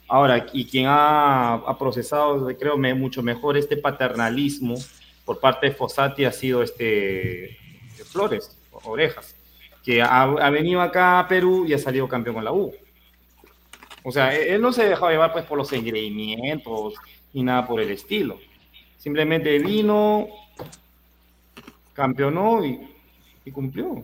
Ahora, 0.08 0.46
y 0.52 0.66
quien 0.66 0.88
ha, 0.88 1.54
ha 1.54 1.78
procesado, 1.78 2.48
creo, 2.60 2.78
me- 2.78 2.94
mucho 2.94 3.24
mejor 3.24 3.58
este 3.58 3.78
paternalismo 3.78 4.76
por 5.26 5.40
parte 5.40 5.68
de 5.68 5.74
Fossati 5.76 6.26
ha 6.26 6.32
sido 6.32 6.62
este 6.64 7.58
de 7.98 8.04
Flores, 8.06 8.58
Orejas, 8.84 9.36
que 9.84 10.02
ha, 10.02 10.24
ha 10.24 10.50
venido 10.50 10.82
acá 10.82 11.20
a 11.20 11.28
Perú 11.28 11.66
y 11.68 11.74
ha 11.74 11.78
salido 11.78 12.08
campeón 12.08 12.36
con 12.36 12.44
la 12.46 12.52
U. 12.52 12.74
O 14.04 14.12
sea, 14.12 14.36
él 14.36 14.62
no 14.62 14.74
se 14.74 14.86
dejó 14.88 15.10
llevar 15.10 15.32
pues 15.32 15.46
por 15.46 15.58
los 15.58 15.72
engreimientos 15.74 16.96
ni 17.34 17.44
nada 17.44 17.66
por 17.68 17.80
el 17.80 17.92
estilo. 17.92 18.40
Simplemente 19.02 19.58
vino, 19.58 20.28
campeonó 21.94 22.64
y, 22.64 22.80
y 23.44 23.52
cumplió. 23.52 24.04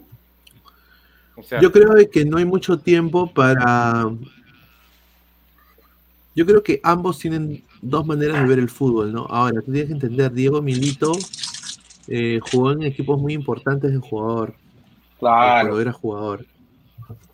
O 1.35 1.43
sea, 1.43 1.61
Yo 1.61 1.72
creo 1.72 1.90
que 2.11 2.26
no 2.26 2.38
hay 2.38 2.45
mucho 2.45 2.80
tiempo 2.80 3.32
para. 3.32 4.11
Yo 6.35 6.48
creo 6.48 6.64
que 6.64 6.80
ambos 6.82 7.19
tienen 7.19 7.64
dos 7.80 8.08
maneras 8.08 8.42
de 8.42 8.48
ver 8.48 8.58
el 8.58 8.69
fútbol, 8.69 9.14
¿no? 9.14 9.27
Ahora, 9.30 9.61
tú 9.61 9.72
tienes 9.72 9.85
que 9.85 9.93
entender, 9.93 10.32
Diego 10.32 10.64
Milito 10.64 11.11
eh, 12.08 12.40
jugó 12.51 12.72
en 12.72 12.82
equipos 12.82 13.22
muy 13.22 13.34
importantes 13.34 13.92
de 13.92 14.00
jugador. 14.00 14.56
Claro. 15.19 15.67
Cuando 15.69 15.82
era 15.82 15.93
jugador. 15.93 16.45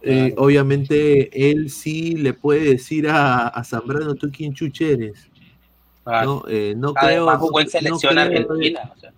Eh, 0.02 0.34
obviamente, 0.36 1.50
él 1.50 1.70
sí 1.70 2.16
le 2.16 2.34
puede 2.34 2.72
decir 2.72 3.08
a, 3.08 3.48
a 3.48 3.64
Zambrano, 3.64 4.16
¿tú 4.16 4.30
quién 4.30 4.54
chuche 4.54 5.14
eres? 6.06 6.26
No, 6.26 6.44
eh, 6.48 6.74
no 6.78 6.94
creo. 6.94 7.08
Además 7.30 7.38
jugó 7.40 7.60
en 7.60 7.66
no 7.66 7.70
selección 7.72 8.14
creo- 8.14 8.24
argentina. 8.26 8.92
o 8.96 9.00
sea. 9.00 9.14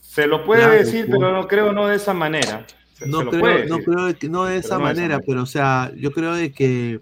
se 0.00 0.26
lo 0.26 0.44
puede 0.44 0.62
Claro, 0.62 0.74
decir, 0.76 1.06
pues. 1.06 1.18
pero 1.18 1.32
no 1.32 1.46
creo 1.48 1.72
no 1.72 1.86
de 1.88 1.96
esa 1.96 2.14
manera. 2.14 2.66
Se- 2.94 3.06
No 3.06 3.20
se 3.24 3.28
creo, 3.30 3.66
no 3.66 3.78
creo 3.78 4.06
de 4.06 4.14
que, 4.14 4.28
no 4.28 4.44
de 4.46 4.56
esa 4.58 4.78
no 4.78 4.86
de 4.86 4.92
esa 4.92 5.00
manera, 5.00 5.20
pero 5.26 5.42
o 5.42 5.46
sea, 5.46 5.92
yo 5.96 6.10
creo 6.12 6.34
de 6.34 6.52
que 6.52 7.00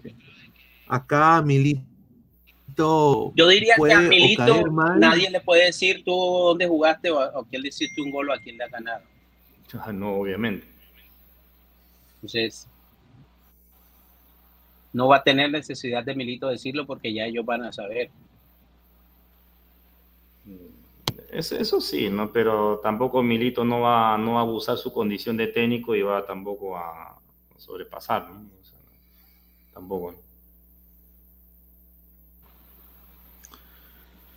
acá 0.87 1.41
Milito 1.41 3.31
Yo 3.35 3.47
diría 3.47 3.75
puede 3.77 3.93
que 3.93 3.99
a 4.05 4.09
Milito 4.09 4.63
nadie 4.97 5.29
le 5.29 5.39
puede 5.39 5.65
decir 5.65 6.03
tú 6.03 6.11
dónde 6.13 6.67
jugaste 6.67 7.09
o, 7.11 7.19
o 7.39 7.45
quién 7.45 7.61
le 7.61 7.69
hiciste 7.69 8.01
un 8.01 8.11
gol 8.11 8.29
o 8.29 8.33
a 8.33 8.39
quién 8.39 8.57
le 8.57 8.65
ha 8.65 8.67
ganado. 8.67 9.03
Ah, 9.79 9.91
No, 9.93 10.15
obviamente. 10.17 10.67
Entonces, 12.15 12.67
no 14.93 15.07
va 15.07 15.17
a 15.17 15.23
tener 15.23 15.51
necesidad 15.51 16.03
de 16.03 16.15
Milito 16.15 16.47
decirlo 16.47 16.85
porque 16.85 17.13
ya 17.13 17.25
ellos 17.25 17.45
van 17.45 17.63
a 17.63 17.71
saber. 17.71 18.09
Eso, 21.31 21.57
eso 21.57 21.81
sí, 21.81 22.09
¿no? 22.09 22.31
Pero 22.31 22.79
tampoco 22.81 23.21
Milito 23.21 23.65
no 23.65 23.81
va, 23.81 24.17
no 24.17 24.37
a 24.37 24.41
abusar 24.41 24.77
su 24.77 24.93
condición 24.93 25.35
de 25.35 25.47
técnico 25.47 25.95
y 25.95 26.01
va 26.01 26.25
tampoco 26.25 26.77
a 26.77 27.19
sobrepasar, 27.57 28.29
tampoco. 29.73 30.15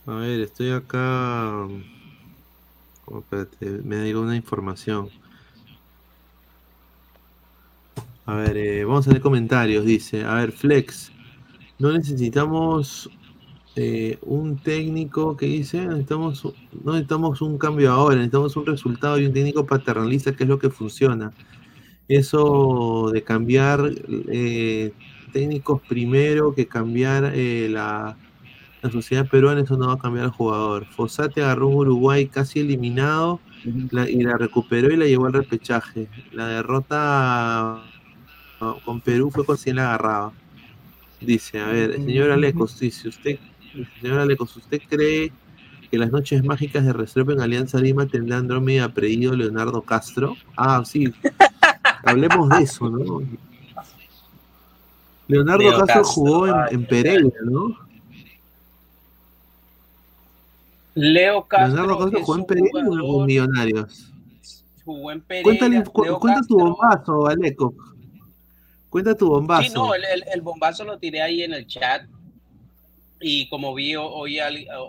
A 0.06 0.14
ver, 0.14 0.40
estoy 0.40 0.70
acá. 0.70 1.68
espérate, 3.06 3.66
me 3.84 3.96
llegó 4.04 4.22
una 4.22 4.36
información. 4.36 5.10
A 8.24 8.34
ver, 8.34 8.56
eh, 8.56 8.84
vamos 8.84 9.06
a 9.06 9.10
leer 9.10 9.22
comentarios. 9.22 9.84
Dice, 9.84 10.24
a 10.24 10.34
ver, 10.34 10.52
Flex, 10.52 11.12
no 11.78 11.92
necesitamos 11.92 13.10
eh, 13.76 14.18
un 14.22 14.58
técnico 14.58 15.36
que 15.36 15.46
dice, 15.46 15.86
necesitamos, 15.86 16.44
no 16.84 16.92
necesitamos 16.92 17.40
un 17.42 17.58
cambio 17.58 17.92
ahora, 17.92 18.16
necesitamos 18.16 18.56
un 18.56 18.66
resultado 18.66 19.18
y 19.18 19.26
un 19.26 19.32
técnico 19.32 19.66
paternalista, 19.66 20.34
que 20.34 20.44
es 20.44 20.48
lo 20.48 20.58
que 20.58 20.70
funciona. 20.70 21.32
Eso 22.08 23.10
de 23.12 23.22
cambiar 23.22 23.90
eh, 24.30 24.92
técnicos 25.32 25.82
primero 25.88 26.54
que 26.54 26.66
cambiar 26.66 27.32
eh, 27.34 27.68
la, 27.70 28.16
la 28.82 28.90
sociedad 28.90 29.28
peruana, 29.28 29.60
eso 29.62 29.76
no 29.76 29.88
va 29.88 29.94
a 29.94 29.98
cambiar 29.98 30.26
al 30.26 30.30
jugador. 30.32 30.86
Fossati 30.86 31.40
agarró 31.40 31.68
un 31.68 31.76
Uruguay 31.76 32.28
casi 32.28 32.60
eliminado 32.60 33.40
la- 33.90 34.08
y 34.10 34.22
la 34.22 34.38
recuperó 34.38 34.90
y 34.92 34.96
la 34.96 35.06
llevó 35.06 35.26
al 35.26 35.34
repechaje. 35.34 36.08
La 36.32 36.48
derrota 36.48 37.84
ah, 38.60 38.76
con 38.84 39.00
Perú 39.02 39.30
fue 39.30 39.44
con 39.44 39.56
quien 39.56 39.76
la 39.76 39.88
agarraba. 39.94 40.32
Dice, 41.20 41.60
a 41.60 41.66
ver, 41.68 41.94
señor 42.04 42.30
Alecos, 42.30 42.78
dice 42.78 43.08
usted, 43.08 43.38
señor 44.00 44.18
Alecos, 44.20 44.56
¿usted 44.56 44.80
cree 44.88 45.32
que 45.90 45.98
las 45.98 46.10
noches 46.10 46.44
mágicas 46.44 46.84
de 46.84 46.92
Restrepo 46.92 47.32
en 47.32 47.40
Alianza 47.40 47.78
Lima 47.80 48.06
tendrán 48.06 48.40
Andrómeda 48.40 48.88
Predido 48.92 49.34
Leonardo 49.34 49.82
Castro? 49.82 50.36
Ah, 50.56 50.82
sí. 50.84 51.12
Hablemos 52.04 52.48
de 52.50 52.62
eso, 52.62 52.88
¿no? 52.90 53.22
Leonardo 55.26 55.62
Leo 55.62 55.70
Castro, 55.80 56.02
Castro, 56.02 56.04
jugó 56.04 56.46
en, 56.46 56.54
en 56.70 56.86
Pereira, 56.86 57.30
¿no? 57.44 57.76
Leo 60.94 61.44
Castro 61.46 61.66
Leonardo 61.76 61.98
Castro 61.98 62.20
jugó 62.24 62.36
en 62.38 62.44
Pereira 62.46 62.88
o 62.90 63.20
en 63.20 63.26
Millonarios. 63.26 64.12
jugó 64.84 65.12
en 65.12 65.20
Pereira. 65.20 65.44
Cuéntale, 65.44 65.84
cu- 65.84 66.02
Leo 66.02 66.18
cuenta 66.18 66.40
tu 66.48 66.58
bombazo, 66.58 67.26
Aleco. 67.26 67.74
Cuenta 68.88 69.14
tu 69.14 69.28
bombazo. 69.28 69.62
Sí, 69.68 69.72
no, 69.74 69.94
el, 69.94 70.04
el- 70.04 70.24
el 70.32 70.40
bombazo 70.40 70.84
lo 70.84 70.98
tiré 70.98 71.20
ahí 71.22 71.42
en 71.42 71.52
el 71.52 71.66
chat. 71.66 72.06
Y 73.20 73.48
como 73.48 73.74
vi 73.74 73.96
ho- 73.96 74.08
hoy, 74.08 74.38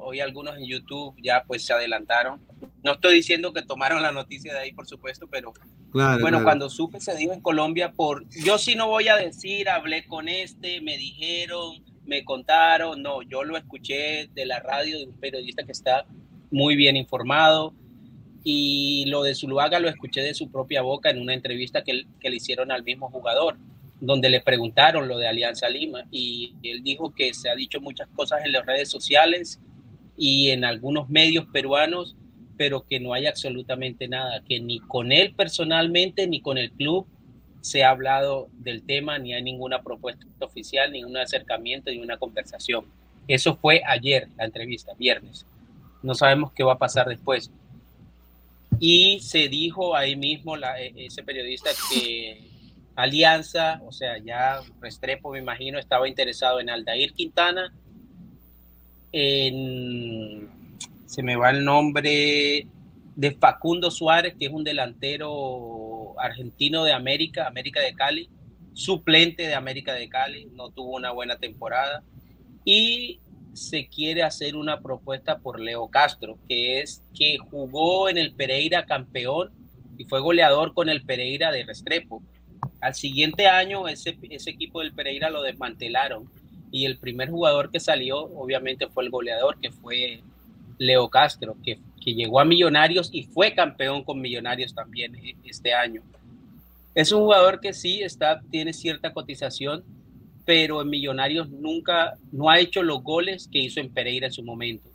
hoy 0.04 0.20
algunos 0.20 0.58
en 0.58 0.66
YouTube 0.66 1.16
ya 1.22 1.44
pues 1.48 1.66
se 1.66 1.74
adelantaron. 1.74 2.40
No 2.84 2.94
estoy 2.94 3.16
diciendo 3.16 3.52
que 3.54 3.62
tomaron 3.64 4.02
la 4.02 4.12
noticia 4.12 4.54
de 4.54 4.60
ahí, 4.60 4.72
por 4.72 4.88
supuesto, 4.88 5.28
pero 5.28 5.52
Claro, 5.92 6.22
bueno, 6.22 6.38
claro. 6.38 6.44
cuando 6.44 6.70
supe 6.70 7.00
se 7.00 7.16
dijo 7.16 7.34
en 7.34 7.42
Colombia 7.42 7.92
por... 7.92 8.24
Yo 8.30 8.60
sí 8.60 8.76
no 8.76 8.88
voy 8.88 9.08
a 9.08 9.16
decir, 9.16 9.68
hablé 9.70 10.06
con 10.06 10.30
este, 10.30 10.80
me 10.82 10.98
dijeron, 10.98 11.84
me 12.06 12.24
contaron. 12.24 13.02
No, 13.02 13.24
yo 13.24 13.44
lo 13.44 13.58
escuché 13.58 14.28
de 14.36 14.46
la 14.46 14.60
radio 14.60 15.00
de 15.00 15.06
un 15.06 15.20
periodista 15.20 15.64
que 15.66 15.72
está 15.72 16.06
muy 16.52 16.76
bien 16.76 16.96
informado. 16.96 17.74
Y 18.44 19.06
lo 19.08 19.24
de 19.24 19.36
Zuluaga 19.36 19.80
lo 19.80 19.90
escuché 19.90 20.22
de 20.22 20.34
su 20.34 20.50
propia 20.52 20.82
boca 20.82 21.10
en 21.10 21.20
una 21.20 21.34
entrevista 21.34 21.84
que, 21.84 22.04
que 22.20 22.30
le 22.30 22.38
hicieron 22.38 22.72
al 22.72 22.84
mismo 22.84 23.10
jugador, 23.10 23.58
donde 24.00 24.30
le 24.30 24.42
preguntaron 24.42 25.08
lo 25.08 25.18
de 25.18 25.28
Alianza 25.28 25.70
Lima. 25.70 26.04
Y 26.12 26.54
él 26.64 26.84
dijo 26.84 27.14
que 27.14 27.34
se 27.34 27.50
ha 27.50 27.56
dicho 27.56 27.82
muchas 27.82 28.08
cosas 28.10 28.46
en 28.46 28.52
las 28.52 28.66
redes 28.66 28.90
sociales 28.90 29.60
y 30.18 30.50
en 30.50 30.66
algunos 30.66 31.10
medios 31.10 31.46
peruanos, 31.48 32.16
pero 32.58 32.86
que 32.86 33.00
no 33.00 33.14
hay 33.14 33.26
absolutamente 33.26 34.08
nada, 34.08 34.44
que 34.48 34.60
ni 34.60 34.80
con 34.80 35.12
él 35.12 35.34
personalmente 35.34 36.28
ni 36.28 36.42
con 36.42 36.58
el 36.58 36.72
club 36.72 37.08
se 37.62 37.84
ha 37.84 37.90
hablado 37.90 38.50
del 38.54 38.84
tema, 38.84 39.20
ni 39.20 39.34
hay 39.34 39.44
ninguna 39.44 39.82
propuesta 39.82 40.26
oficial, 40.40 40.92
ni 40.92 41.04
un 41.04 41.18
acercamiento, 41.18 41.92
ni 41.92 42.00
una 42.00 42.18
conversación. 42.18 42.86
Eso 43.28 43.56
fue 43.56 43.82
ayer, 43.86 44.28
la 44.38 44.46
entrevista, 44.46 44.94
viernes. 44.98 45.46
No 46.02 46.16
sabemos 46.16 46.52
qué 46.54 46.64
va 46.64 46.74
a 46.74 46.78
pasar 46.78 47.08
después. 47.08 47.52
Y 48.80 49.20
se 49.20 49.50
dijo 49.50 49.96
ahí 49.96 50.16
mismo, 50.16 50.56
e- 50.58 50.94
ese 51.06 51.22
periodista, 51.24 51.70
que 51.92 52.42
Alianza, 53.04 53.82
o 53.86 53.92
sea, 53.92 54.18
ya 54.18 54.62
Restrepo, 54.82 55.32
me 55.32 55.40
imagino, 55.40 55.80
estaba 55.80 56.08
interesado 56.08 56.60
en 56.60 56.70
Aldair 56.70 57.14
Quintana, 57.14 57.74
en, 59.12 60.50
se 61.06 61.24
me 61.24 61.36
va 61.36 61.50
el 61.50 61.64
nombre 61.64 62.68
de 63.16 63.32
Facundo 63.32 63.90
Suárez, 63.90 64.36
que 64.38 64.46
es 64.46 64.52
un 64.52 64.64
delantero 64.64 66.20
argentino 66.20 66.84
de 66.84 66.94
América, 66.94 67.48
América 67.48 67.82
de 67.82 67.94
Cali, 67.94 68.30
suplente 68.74 69.44
de 69.48 69.56
América 69.56 69.94
de 69.94 70.08
Cali, 70.10 70.48
no 70.54 70.70
tuvo 70.70 70.96
una 70.96 71.12
buena 71.12 71.38
temporada. 71.38 72.04
Y 72.64 73.20
se 73.54 73.88
quiere 73.88 74.24
hacer 74.24 74.56
una 74.56 74.82
propuesta 74.82 75.40
por 75.40 75.60
Leo 75.60 75.88
Castro, 75.90 76.38
que 76.48 76.82
es 76.82 77.04
que 77.14 77.38
jugó 77.38 78.10
en 78.10 78.18
el 78.18 78.34
Pereira 78.34 78.86
campeón 78.86 79.52
y 79.98 80.06
fue 80.06 80.22
goleador 80.22 80.74
con 80.74 80.88
el 80.88 81.04
Pereira 81.04 81.52
de 81.52 81.64
Restrepo. 81.64 82.22
Al 82.82 82.94
siguiente 82.96 83.48
año 83.48 83.88
ese, 83.88 84.18
ese 84.30 84.50
equipo 84.52 84.80
del 84.82 84.94
Pereira 84.94 85.30
lo 85.30 85.42
desmantelaron 85.42 86.30
y 86.72 86.86
el 86.86 86.98
primer 86.98 87.30
jugador 87.30 87.72
que 87.72 87.80
salió 87.80 88.20
obviamente 88.20 88.88
fue 88.88 89.04
el 89.04 89.10
goleador, 89.10 89.60
que 89.60 89.72
fue 89.72 90.22
Leo 90.78 91.10
Castro, 91.10 91.58
que, 91.64 91.80
que 92.04 92.14
llegó 92.14 92.40
a 92.40 92.46
Millonarios 92.46 93.10
y 93.12 93.24
fue 93.24 93.54
campeón 93.54 94.04
con 94.04 94.22
Millonarios 94.22 94.74
también 94.74 95.16
e- 95.16 95.36
este 95.46 95.74
año. 95.74 96.02
Es 96.96 97.12
un 97.12 97.22
jugador 97.22 97.60
que 97.60 97.74
sí 97.74 98.02
está, 98.02 98.42
tiene 98.50 98.74
cierta 98.74 99.14
cotización, 99.14 99.84
pero 100.46 100.82
en 100.82 100.90
Millonarios 100.90 101.50
nunca, 101.50 102.14
no 102.32 102.50
ha 102.50 102.60
hecho 102.60 102.82
los 102.82 103.04
goles 103.04 103.48
que 103.52 103.60
hizo 103.60 103.80
en 103.80 103.90
Pereira 103.90 104.28
en 104.28 104.34
su 104.34 104.44
momento. 104.44 104.88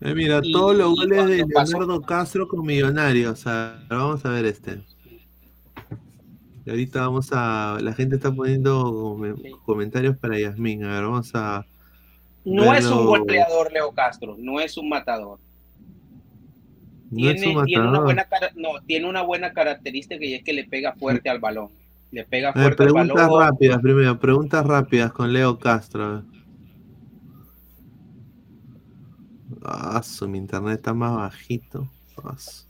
Eh, 0.00 0.14
mira, 0.14 0.40
Y- 0.42 0.50
todos 0.52 0.74
los 0.76 0.94
goles 0.96 1.26
de 1.26 1.46
pasó- 1.46 1.78
Leonardo 1.78 2.02
Castro 2.02 2.48
con 2.48 2.66
Millonarios. 2.66 3.46
A 3.46 3.78
ver, 3.88 3.98
vamos 3.98 4.24
a 4.24 4.30
ver 4.30 4.44
este. 4.46 4.80
Y 6.64 6.70
ahorita 6.70 7.00
vamos 7.00 7.28
a. 7.32 7.78
La 7.80 7.92
gente 7.92 8.16
está 8.16 8.30
poniendo 8.32 8.82
come- 8.92 9.34
comentarios 9.64 10.16
para 10.16 10.38
Yasmín. 10.38 10.84
A 10.84 10.94
ver, 10.94 11.02
vamos 11.04 11.30
a. 11.34 11.64
No 12.44 12.74
es 12.74 12.84
un 12.86 13.04
goleador 13.06 13.72
Leo 13.72 13.92
Castro, 13.92 14.36
no 14.38 14.60
es 14.60 14.76
un 14.76 14.88
matador. 14.88 15.38
No 17.10 17.28
es 17.30 17.40
Tiene, 17.40 17.56
un 17.56 17.64
tiene 17.66 17.82
una 17.82 18.00
matador. 18.00 18.04
buena 18.04 18.26
no, 18.56 18.68
tiene 18.86 19.08
una 19.08 19.22
buena 19.22 19.52
característica 19.52 20.24
y 20.24 20.34
es 20.34 20.42
que 20.42 20.52
le 20.52 20.64
pega 20.64 20.92
fuerte 20.94 21.28
al 21.28 21.40
balón. 21.40 21.68
Le 22.10 22.24
pega 22.24 22.52
ver, 22.52 22.62
fuerte 22.64 22.82
al 22.84 22.88
preguntas 22.92 23.28
balón. 23.28 23.40
rápidas 23.40 23.80
primero. 23.82 24.18
Preguntas 24.18 24.66
rápidas 24.66 25.12
con 25.12 25.32
Leo 25.32 25.58
Castro. 25.58 26.14
ver. 26.14 26.22
Ah, 29.64 30.02
su 30.02 30.28
mi 30.28 30.38
internet 30.38 30.76
está 30.78 30.94
más 30.94 31.14
bajito. 31.14 31.88
Ah, 32.24 32.34
su- 32.38 32.64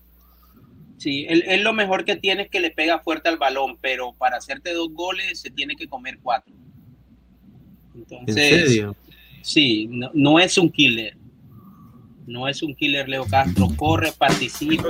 Sí, 1.03 1.27
él, 1.29 1.43
él 1.49 1.65
lo 1.65 1.73
mejor 1.73 2.05
que 2.05 2.15
tiene 2.15 2.43
es 2.43 2.49
que 2.49 2.61
le 2.61 2.71
pega 2.71 3.01
fuerte 3.01 3.29
al 3.29 3.37
balón, 3.37 3.77
pero 3.81 4.13
para 4.13 4.37
hacerte 4.37 4.73
dos 4.73 4.93
goles 4.93 5.41
se 5.41 5.51
tiene 5.51 5.75
que 5.75 5.89
comer 5.89 6.21
cuatro. 6.23 6.55
Entonces, 7.93 8.37
¿En 8.37 8.67
serio? 8.69 8.97
Sí, 9.43 9.89
no, 9.91 10.13
no 10.15 10.39
es 10.39 10.57
un 10.59 10.71
killer. 10.71 11.17
No 12.25 12.47
es 12.47 12.63
un 12.63 12.73
killer 12.77 13.09
Leo 13.09 13.27
Castro. 13.27 13.67
Corre, 13.75 14.13
participa. 14.13 14.85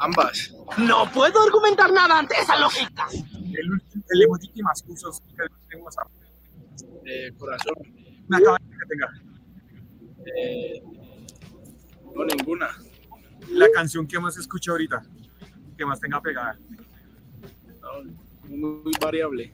Ambas. 0.00 0.52
No 0.78 1.08
puedo 1.12 1.42
argumentar 1.44 1.92
nada 1.92 2.18
ante 2.18 2.34
esa 2.42 2.58
lógica. 2.58 3.06
El, 3.12 3.80
el 4.10 4.22
emoji 4.22 4.48
que 4.48 4.64
más 4.64 4.82
usos 4.88 5.20
que 5.20 5.44
tengo 5.70 5.84
WhatsApp. 5.84 6.08
Eh, 7.06 7.30
corazón. 7.38 7.74
Una 8.28 8.40
cabeza 8.40 8.64
que 8.80 8.88
tenga. 8.88 9.12
Eh, 10.36 10.82
no, 12.16 12.24
ninguna. 12.24 12.68
La 13.50 13.66
canción 13.74 14.06
que 14.06 14.18
más 14.18 14.36
escucho 14.36 14.72
ahorita. 14.72 15.02
Que 15.76 15.84
más 15.84 16.00
tenga 16.00 16.20
pegada. 16.20 16.58
No, 17.80 18.56
muy 18.56 18.92
variable. 19.00 19.52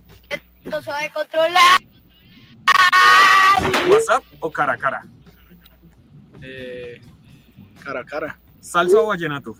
Va 0.67 0.79
a 0.79 1.13
controlar. 1.13 1.81
¿WhatsApp 3.91 4.25
o 4.41 4.51
cara 4.51 4.73
a 4.75 4.77
cara? 4.77 5.05
Eh, 6.43 7.01
cara 7.83 8.01
a 8.01 8.05
cara. 8.05 8.39
¿Salsa 8.61 8.99
o 8.99 9.07
vallenato? 9.07 9.55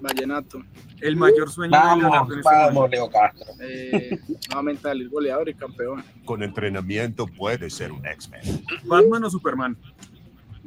Vallenato. 0.00 0.62
El 1.00 1.16
mayor 1.16 1.50
sueño 1.50 1.70
de 1.72 1.78
Vamos, 1.78 2.32
en 2.32 2.38
este 2.38 2.50
vamos. 2.50 2.90
Leo 2.90 3.10
Castro. 3.10 3.46
Eh, 3.60 4.18
nuevamente 4.48 4.82
salir 4.82 5.08
goleador 5.08 5.48
y 5.48 5.54
campeón. 5.54 6.04
Con 6.24 6.42
entrenamiento 6.42 7.26
puedes 7.26 7.72
ser 7.74 7.92
un 7.92 8.04
X-Men. 8.04 8.64
¿Batman 8.84 9.24
o 9.24 9.30
Superman? 9.30 9.76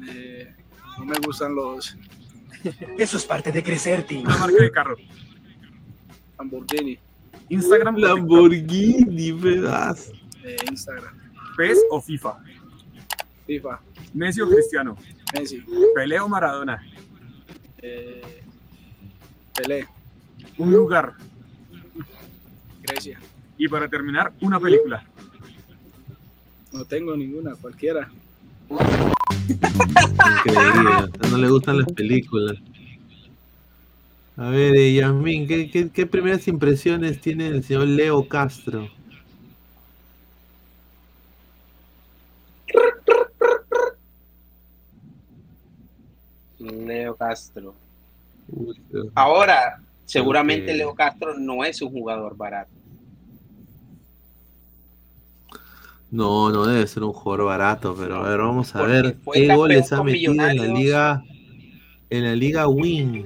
Eh, 0.07 0.55
no 0.97 1.05
me 1.05 1.17
gustan 1.25 1.55
los. 1.55 1.97
Eso 2.97 3.17
es 3.17 3.25
parte 3.25 3.51
de 3.51 3.63
crecer, 3.63 4.03
Tim. 4.03 4.21
Una 4.21 4.37
marca 4.37 4.63
de 4.63 4.71
carro. 4.71 4.95
Lamborghini. 6.37 6.97
Instagram. 7.49 7.97
Lamborghini, 7.97 9.33
pedazo. 9.33 10.13
Eh, 10.43 10.57
Instagram. 10.69 11.17
¿PES 11.57 11.83
o 11.89 12.01
FIFA? 12.01 12.43
FIFA. 13.45 13.79
¿Messi 14.13 14.41
o 14.41 14.49
Cristiano? 14.49 14.97
Messi. 15.33 15.63
¿Pelé 15.93 16.19
o 16.19 16.27
Maradona? 16.27 16.81
Eh, 17.81 18.43
Pelé. 19.53 19.87
Un 20.57 20.71
lugar. 20.71 21.13
Grecia. 22.81 23.19
Y 23.57 23.67
para 23.67 23.87
terminar, 23.87 24.33
una 24.41 24.59
película. 24.59 25.05
No 26.71 26.85
tengo 26.85 27.15
ninguna, 27.15 27.55
cualquiera. 27.55 28.09
Increíble. 30.45 31.11
No 31.31 31.37
le 31.37 31.49
gustan 31.49 31.79
las 31.79 31.91
películas. 31.91 32.57
A 34.35 34.49
ver, 34.49 34.75
eh, 34.75 34.93
Yasmín, 34.93 35.47
¿qué, 35.47 35.69
qué, 35.69 35.89
qué 35.89 36.05
primeras 36.05 36.47
impresiones 36.47 37.21
tiene 37.21 37.47
el 37.47 37.63
señor 37.63 37.87
Leo 37.87 38.27
Castro? 38.27 38.89
Leo 46.59 47.15
Castro. 47.15 47.75
Ahora, 49.13 49.81
seguramente. 50.05 50.73
Leo 50.73 50.93
Castro 50.93 51.37
no 51.37 51.63
es 51.63 51.81
un 51.81 51.91
jugador 51.91 52.35
barato. 52.35 52.71
No, 56.13 56.51
no 56.51 56.67
debe 56.67 56.85
ser 56.85 57.01
un 57.03 57.11
jugador 57.11 57.47
barato, 57.47 57.95
pero 57.97 58.17
a 58.23 58.29
ver, 58.29 58.37
vamos 58.37 58.75
a 58.75 58.79
Porque 58.79 58.93
ver 58.93 59.17
qué 59.33 59.55
goles 59.55 59.91
ha 59.91 60.03
metido 60.03 60.31
en 60.33 60.37
la 60.37 60.53
liga, 60.53 61.23
en 62.11 62.23
la 62.23 62.35
liga 62.35 62.67
Win, 62.67 63.25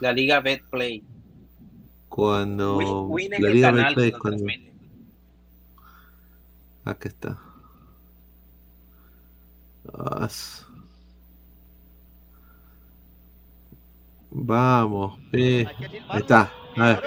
La 0.00 0.12
Liga 0.12 0.40
Betplay. 0.40 1.02
cuando 2.10 2.76
Win- 2.76 3.06
Win 3.08 3.32
en 3.32 3.42
la 3.42 3.48
el 3.48 3.54
liga 3.54 3.68
canal 3.72 3.94
Betplay, 3.94 4.12
cuando- 4.20 4.44
acá 6.84 7.08
está. 7.08 7.38
Ah, 9.94 10.26
s- 10.26 10.64
Vamos, 14.30 15.18
pe. 15.30 15.66
Ahí 16.10 16.20
está. 16.20 16.52
A 16.80 16.86
ver. 16.86 17.02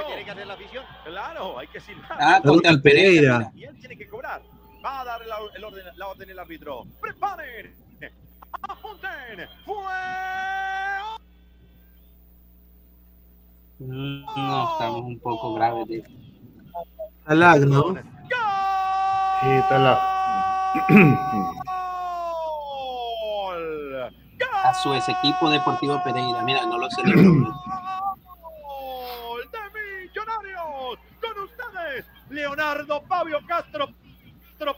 Claro, 1.05 1.57
hay 1.59 1.67
que 1.67 1.79
silbar. 1.79 2.17
Ah, 2.19 2.41
contra 2.43 2.71
el 2.71 2.81
Pereira. 2.81 3.51
Y 3.55 3.63
él 3.63 3.77
tiene 3.79 3.97
que 3.97 4.07
cobrar. 4.07 4.41
Va 4.83 5.01
a 5.01 5.05
dar 5.05 5.25
la, 5.25 5.37
el 5.55 5.63
orden, 5.63 5.85
la 5.95 6.07
orden 6.07 6.29
el 6.29 6.39
árbitro. 6.39 6.83
¡Preparen! 6.99 7.75
¡Apunten! 8.63 9.47
¡Fuego! 9.65 11.17
No, 13.79 14.71
estamos 14.73 15.01
un 15.01 15.19
poco 15.19 15.53
graves. 15.55 15.87
de- 15.87 16.03
Talag, 17.25 17.61
¿no? 17.67 17.93
Sí, 17.95 19.49
está 19.49 19.77
la. 19.79 20.07
A 24.63 24.73
su 24.75 24.93
ex 24.93 25.09
equipo 25.09 25.49
Deportivo 25.49 26.01
Pereira. 26.03 26.41
Mira, 26.43 26.65
no 26.65 26.77
lo 26.77 26.89
celebró. 26.91 27.23
¡Gol 28.63 29.49
de 29.51 29.59
Millonarios! 30.05 30.99
Con 31.19 31.43
ustedes, 31.43 32.05
Leonardo 32.31 33.01
Fabio 33.07 33.39
Castro. 33.47 33.89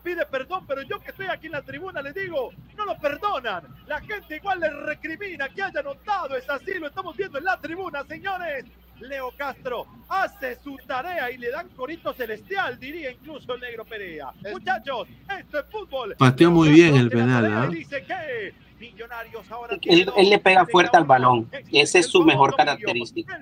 Pide 0.02 0.26
perdón, 0.26 0.66
pero 0.66 0.82
yo 0.84 0.98
que 1.02 1.12
estoy 1.12 1.26
aquí 1.26 1.48
en 1.48 1.52
la 1.54 1.62
tribuna 1.62 2.02
les 2.02 2.16
digo, 2.16 2.52
no 2.78 2.86
lo 2.86 2.98
perdonan. 2.98 3.64
La 3.86 4.00
gente 4.00 4.38
igual 4.38 4.62
le 4.62 4.70
recrimina 4.70 5.50
que 5.50 5.62
haya 5.62 5.82
notado, 5.82 6.38
es 6.38 6.50
así, 6.50 6.76
lo 6.76 6.88
estamos 6.88 7.18
viendo 7.18 7.38
en 7.38 7.44
la 7.44 7.58
tribuna, 7.60 8.02
señores. 8.06 8.64
Leo 9.02 9.32
Castro 9.38 9.86
hace 10.08 10.58
su 10.64 10.78
tarea 10.88 11.30
y 11.32 11.38
le 11.38 11.52
dan 11.52 11.68
corito 11.70 12.14
celestial, 12.14 12.80
diría 12.80 13.12
incluso 13.12 13.56
el 13.56 13.60
negro 13.60 13.84
Perea. 13.84 14.32
Muchachos, 14.54 15.10
esto 15.38 15.60
es 15.60 15.66
fútbol. 15.70 16.16
Pateó 16.18 16.50
muy 16.50 16.70
bien 16.70 16.96
el 16.96 17.10
penal, 17.10 17.46
¿ah? 17.46 17.68
Dice 17.68 18.06
que 18.06 18.54
Millonarios 18.80 19.52
ahora 19.52 19.78
Él, 19.82 20.12
él 20.16 20.30
le 20.30 20.40
pega 20.40 20.66
fuerte 20.66 20.96
al 20.96 21.06
balón. 21.06 21.50
Esa 21.74 22.00
es 22.00 22.08
su 22.08 22.24
mejor 22.24 22.56
característica. 22.56 23.42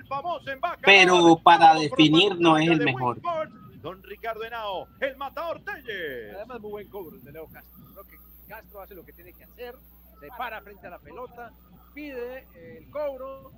Pero 0.82 1.36
para 1.36 1.74
definir 1.74 2.36
no 2.40 2.58
es 2.58 2.68
el 2.68 2.80
mejor. 2.80 3.18
Don 3.82 4.00
Ricardo 4.04 4.44
Henao, 4.44 4.86
el 5.00 5.16
matador 5.16 5.60
Telle. 5.64 6.36
Además, 6.36 6.60
muy 6.60 6.70
buen 6.70 6.88
cobro 6.88 7.18
de 7.18 7.32
Leo 7.32 7.48
Castro. 7.48 7.82
Creo 7.92 8.04
que 8.04 8.16
Castro 8.46 8.80
hace 8.80 8.94
lo 8.94 9.04
que 9.04 9.12
tiene 9.12 9.32
que 9.32 9.42
hacer, 9.42 9.74
se 10.20 10.28
para 10.38 10.62
frente 10.62 10.86
a 10.86 10.90
la 10.90 11.00
pelota, 11.00 11.52
pide 11.92 12.46
eh, 12.54 12.78
el 12.78 12.90
cobro, 12.90 13.50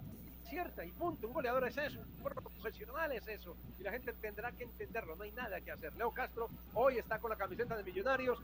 cierta 0.48 0.82
y 0.82 0.92
punto. 0.92 1.26
Un 1.28 1.34
goleador 1.34 1.68
es 1.68 1.76
eso, 1.76 2.00
un 2.00 2.22
profesional 2.22 3.12
es 3.12 3.28
eso. 3.28 3.54
Y 3.78 3.82
la 3.82 3.92
gente 3.92 4.14
tendrá 4.14 4.50
que 4.52 4.64
entenderlo, 4.64 5.14
no 5.14 5.24
hay 5.24 5.32
nada 5.32 5.60
que 5.60 5.70
hacer. 5.70 5.94
Leo 5.94 6.10
Castro 6.10 6.48
hoy 6.72 6.96
está 6.96 7.18
con 7.18 7.28
la 7.28 7.36
camiseta 7.36 7.76
de 7.76 7.84
Millonarios. 7.84 8.38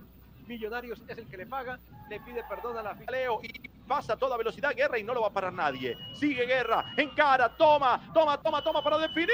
Millonarios 0.46 1.00
es 1.08 1.18
el 1.18 1.26
que 1.26 1.36
le 1.36 1.46
paga, 1.46 1.78
le 2.08 2.20
pide 2.20 2.42
perdón 2.48 2.78
a 2.78 2.82
la. 2.82 2.96
Leo 3.10 3.40
y 3.42 3.68
pasa 3.86 4.12
a 4.12 4.16
toda 4.16 4.36
velocidad 4.36 4.74
Guerra 4.74 4.98
y 4.98 5.04
no 5.04 5.14
lo 5.14 5.22
va 5.22 5.28
a 5.28 5.32
parar 5.32 5.52
nadie. 5.52 5.96
Sigue 6.14 6.46
Guerra, 6.46 6.92
encara, 6.96 7.48
toma, 7.56 8.10
toma, 8.14 8.40
toma, 8.40 8.62
toma 8.62 8.82
para 8.82 8.98
definir. 8.98 9.30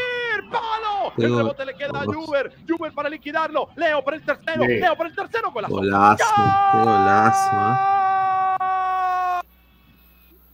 ¡Palo! 0.51 1.12
El 1.17 1.36
rebote 1.36 1.65
le 1.65 1.75
queda 1.75 2.02
a 2.02 2.05
Juber. 2.05 2.52
Juber 2.68 2.93
para 2.93 3.09
liquidarlo. 3.09 3.68
Leo 3.76 4.02
para 4.05 4.17
el 4.17 4.25
tercero. 4.25 4.65
Sí. 4.65 4.78
Leo 4.78 4.97
para 4.97 5.09
el 5.10 5.17
tercero. 5.17 5.51
Golazo. 5.51 5.75
Golazo, 5.75 6.25
qué 6.73 6.78
golazo. 6.78 7.51
¿ah? 7.52 9.43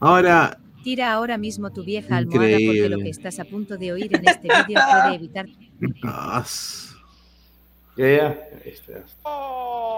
Ahora, 0.00 0.58
Tira 0.82 1.12
ahora 1.12 1.38
mismo 1.38 1.70
tu 1.70 1.84
vieja 1.84 2.16
almohada 2.16 2.56
porque 2.66 2.88
lo 2.88 2.98
que 2.98 3.10
estás 3.10 3.38
a 3.38 3.44
punto 3.44 3.76
de 3.78 3.92
oír 3.92 4.16
en 4.16 4.28
este 4.28 4.48
vídeo 4.48 4.80
puede 4.90 5.14
evitar 5.14 5.46
está. 7.96 9.02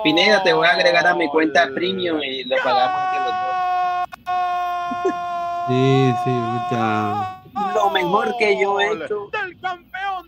Pineda, 0.02 0.42
te 0.42 0.52
voy 0.52 0.66
a 0.66 0.73
agregar 0.73 1.06
a 1.06 1.14
mi 1.14 1.28
cuenta 1.28 1.68
premium 1.74 2.20
y 2.23 2.44
lo 2.44 2.56
pagamos 2.62 3.00
entre 3.05 3.20
los 3.20 3.34
dos. 3.40 3.64
sí, 5.68 6.14
sí, 6.24 6.31
ahorita. 6.31 7.42
Lo 7.74 7.90
mejor 7.90 8.36
que 8.36 8.60
yo 8.60 8.81
he 8.81 8.92
hecho 8.92 9.31
Del 9.31 9.56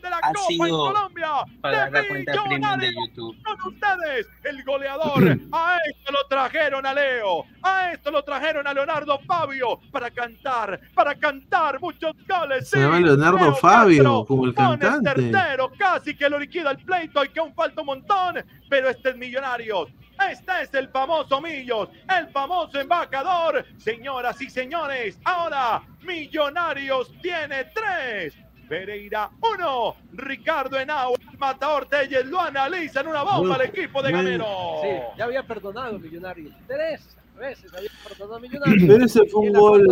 de 0.06 0.10
la 0.10 0.18
ha 0.22 0.32
Copa 0.32 0.52
en 0.52 0.70
Colombia. 0.70 1.28
pagar 1.60 1.90
de 1.92 2.02
Millonarios. 2.02 2.94
YouTube. 2.94 3.36
Con 3.42 3.72
ustedes, 3.72 4.26
el 4.44 4.64
goleador. 4.64 5.38
A 5.52 5.78
esto 5.88 6.12
lo 6.12 6.26
trajeron 6.28 6.86
a 6.86 6.94
Leo. 6.94 7.44
A 7.62 7.92
esto 7.92 8.10
lo 8.10 8.22
trajeron 8.22 8.66
a 8.66 8.74
Leonardo 8.74 9.18
Fabio 9.26 9.80
para 9.90 10.10
cantar, 10.10 10.80
para 10.94 11.14
cantar 11.14 11.80
muchos 11.80 12.14
goles. 12.28 12.68
Se 12.68 12.78
llama 12.78 13.00
Leonardo 13.00 13.38
Leo 13.38 13.54
Fabio, 13.54 13.96
Castro 13.96 14.24
como 14.26 14.44
el 14.46 14.54
cantante. 14.54 15.14
tercero, 15.14 15.72
casi 15.78 16.16
que 16.16 16.28
lo 16.28 16.38
liquida 16.38 16.70
el 16.70 16.78
pleito 16.78 17.24
y 17.24 17.28
que 17.28 17.40
aún 17.40 17.54
falta 17.54 17.80
un 17.80 17.86
montón, 17.86 18.44
pero 18.68 18.88
este 18.88 19.10
es 19.10 19.16
Millonarios. 19.16 19.88
Este 20.30 20.62
es 20.62 20.72
el 20.74 20.88
famoso 20.88 21.40
Millos, 21.40 21.88
el 22.16 22.28
famoso 22.28 22.80
embajador. 22.80 23.64
Señoras 23.76 24.40
y 24.40 24.48
señores, 24.48 25.18
ahora 25.24 25.82
Millonarios 26.02 27.12
tiene 27.20 27.64
tres. 27.74 28.34
Pereira 28.68 29.30
uno, 29.40 29.96
Ricardo 30.12 30.78
Henao, 30.78 31.14
el 31.14 31.38
matador 31.38 31.86
Telles 31.86 32.26
lo 32.26 32.40
analiza 32.40 33.00
en 33.00 33.08
una 33.08 33.22
bomba 33.22 33.54
al 33.54 33.62
equipo 33.62 34.02
de 34.02 34.12
Gamero. 34.12 34.46
Sí, 34.82 34.88
ya 35.16 35.24
había 35.24 35.46
perdonado 35.46 35.96
a 35.96 35.98
Millonarios. 35.98 36.52
Tres 36.66 37.16
veces 37.38 37.72
había 37.74 37.90
perdonado 38.02 38.40
Millonarios. 38.40 38.84
Pero 38.86 39.04
ese 39.04 39.26
fue 39.26 39.40
un 39.42 39.52
gol, 39.52 39.86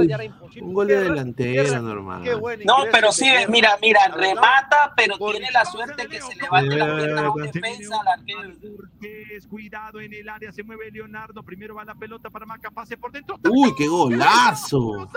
un 0.60 0.74
gol 0.74 0.86
de 0.88 1.52
Guerra, 1.52 1.80
normal. 1.80 2.24
No, 2.64 2.76
pero 2.90 3.12
sí, 3.12 3.30
mira, 3.48 3.76
mira, 3.80 4.08
remata, 4.08 4.92
pero 4.96 5.16
tiene 5.18 5.50
la 5.52 5.64
suerte 5.64 6.08
que 6.08 6.20
se 6.20 6.34
levante 6.36 6.76
la 6.76 6.96
pierna 6.96 7.26
a 7.26 7.30
un 7.30 7.42
defensa 7.42 8.00
al 8.00 8.08
arquero. 8.08 8.76
Cortés, 8.76 9.46
cuidado 9.46 10.00
en 10.00 10.14
el 10.14 10.28
área, 10.28 10.50
se 10.52 10.62
mueve 10.62 10.90
Leonardo, 10.90 11.42
primero 11.42 11.74
va 11.74 11.84
la 11.84 11.94
pelota 11.94 12.30
para 12.30 12.46
Maca, 12.46 12.70
pase 12.70 12.96
por 12.96 13.12
dentro. 13.12 13.38
Uy, 13.48 13.72
qué 13.76 13.86
golazo. 13.86 15.08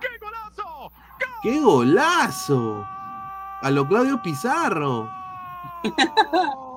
¡Qué 0.00 0.08
golazo! 0.20 0.92
¡Qué 1.42 1.60
golazo! 1.60 2.86
A 3.62 3.70
lo 3.70 3.86
Claudio 3.86 4.20
Pizarro. 4.22 5.10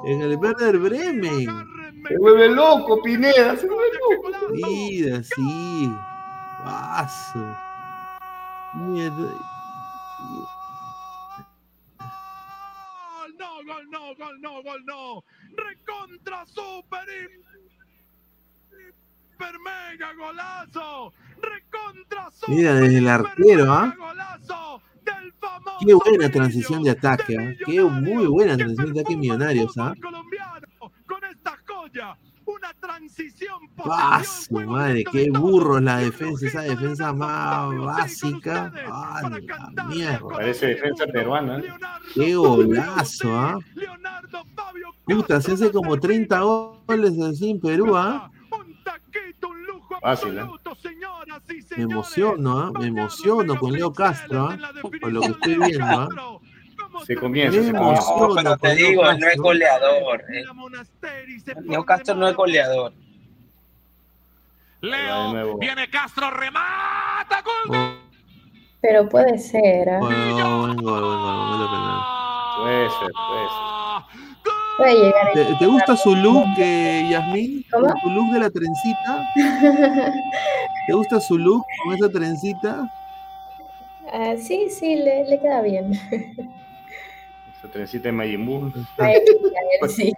en 0.05 0.21
el 0.21 0.35
Werder 0.37 0.77
Bremen. 0.77 1.45
Se 2.07 2.17
vuelve 2.17 2.49
loco, 2.49 3.01
Pineda. 3.01 3.55
Se 3.55 3.67
vuelve 3.67 3.97
loco. 3.99 4.47
Mira, 4.51 5.23
sí. 5.23 5.93
Vaso. 6.63 7.57
Mierda. 8.75 9.33
Gol, 13.17 13.37
no, 13.37 13.63
gol, 13.65 13.89
no, 13.89 14.15
gol, 14.15 14.41
no, 14.41 14.63
gol, 14.63 14.85
no. 14.85 15.23
Recontra 15.55 16.45
super 16.45 17.07
hiper 19.37 19.59
mega 19.59 20.13
golazo. 20.13 21.13
Recontra 21.41 22.31
super 22.31 22.55
Mira, 22.55 22.73
desde 22.75 22.97
el 22.97 23.07
arquero, 23.07 23.71
¿ah? 23.71 23.93
Qué 25.79 25.93
buena 25.93 26.29
transición 26.29 26.83
de 26.83 26.91
ataque, 26.91 27.37
¿ah? 27.37 27.53
Qué 27.65 27.81
muy 27.83 28.25
buena 28.25 28.57
transición 28.57 28.93
de 28.93 29.01
ataque 29.01 29.15
millonarios, 29.15 29.77
¿ah? 29.77 29.93
colombiano 30.01 30.67
con 31.05 31.23
esta 31.23 31.57
joya. 31.67 32.17
Una 32.45 32.73
transición 32.79 33.59
Paso, 33.75 34.53
madre, 34.53 35.03
qué 35.11 35.29
burro 35.29 35.81
la 35.81 35.97
defensa, 35.97 36.47
esa 36.47 36.61
defensa 36.61 37.11
más 37.11 37.77
básica. 37.77 38.71
Ay, 38.89 39.45
la 39.75 39.83
mierda. 39.83 40.29
Parece 40.29 40.67
defensa 40.67 41.05
peruana. 41.07 41.59
¿eh? 41.59 41.63
Qué 42.13 42.35
golazo, 42.35 43.37
¿ah? 43.37 43.59
Puta, 45.05 45.41
se 45.41 45.51
hace 45.53 45.71
como 45.71 45.99
30 45.99 46.39
goles 46.39 47.19
así 47.19 47.51
en 47.51 47.59
Perú, 47.59 47.95
¿ah? 47.97 48.31
Fácil, 50.01 50.37
¿eh? 50.37 50.45
Me 51.77 51.83
emociono, 51.83 52.59
¿ah? 52.59 52.71
Me 52.79 52.87
emociono 52.87 53.57
con 53.57 53.73
Leo 53.73 53.91
Castro, 53.93 54.49
¿ah? 54.49 54.57
Con 55.01 55.13
lo 55.13 55.21
que 55.21 55.27
estoy 55.27 55.55
viendo, 55.57 55.85
¿ah? 55.85 56.07
Se 57.05 57.15
comienza, 57.15 57.57
Me 57.59 57.65
se 57.65 57.73
No, 57.73 57.79
emociono 57.91 58.35
pero 58.35 58.57
te 58.57 58.67
con 58.67 58.75
digo, 58.77 59.03
no 59.03 59.27
es 59.27 59.37
goleador. 59.37 60.23
eh. 60.33 60.43
Leo 61.63 61.85
Castro 61.85 62.15
no 62.15 62.27
es 62.27 62.35
goleador. 62.35 62.93
Leo, 64.81 65.57
viene 65.57 65.89
Castro, 65.89 66.29
remata, 66.29 67.41
gol. 67.41 67.97
Pero 68.79 69.09
puede 69.09 69.37
ser, 69.39 69.85
penal. 71.67 72.01
Puede 72.57 72.89
ser, 72.89 73.11
puede 73.27 73.47
ser. 73.49 73.66
Puede 74.77 74.93
llegar 74.93 75.27
a 75.27 75.33
¿Te, 75.33 75.45
te 75.55 75.65
gusta 75.65 75.95
su 75.97 76.15
look, 76.15 76.45
eh, 76.59 77.07
Yasmín? 77.09 77.65
¿Cómo? 77.71 77.93
¿Su 78.01 78.09
look 78.11 78.31
de 78.31 78.39
la 78.39 78.49
trencita? 78.49 79.27
¿Te 80.87 80.93
gusta 80.93 81.19
su 81.19 81.37
look 81.37 81.65
con 81.83 81.95
esa 81.95 82.09
trencita? 82.09 82.91
Ah, 84.13 84.35
sí, 84.37 84.69
sí, 84.69 84.95
le, 84.95 85.25
le 85.25 85.39
queda 85.39 85.61
bien. 85.61 85.93
Esa 85.93 87.71
trencita 87.71 88.09
de 88.09 88.11
él 88.11 88.15
sí. 89.89 90.13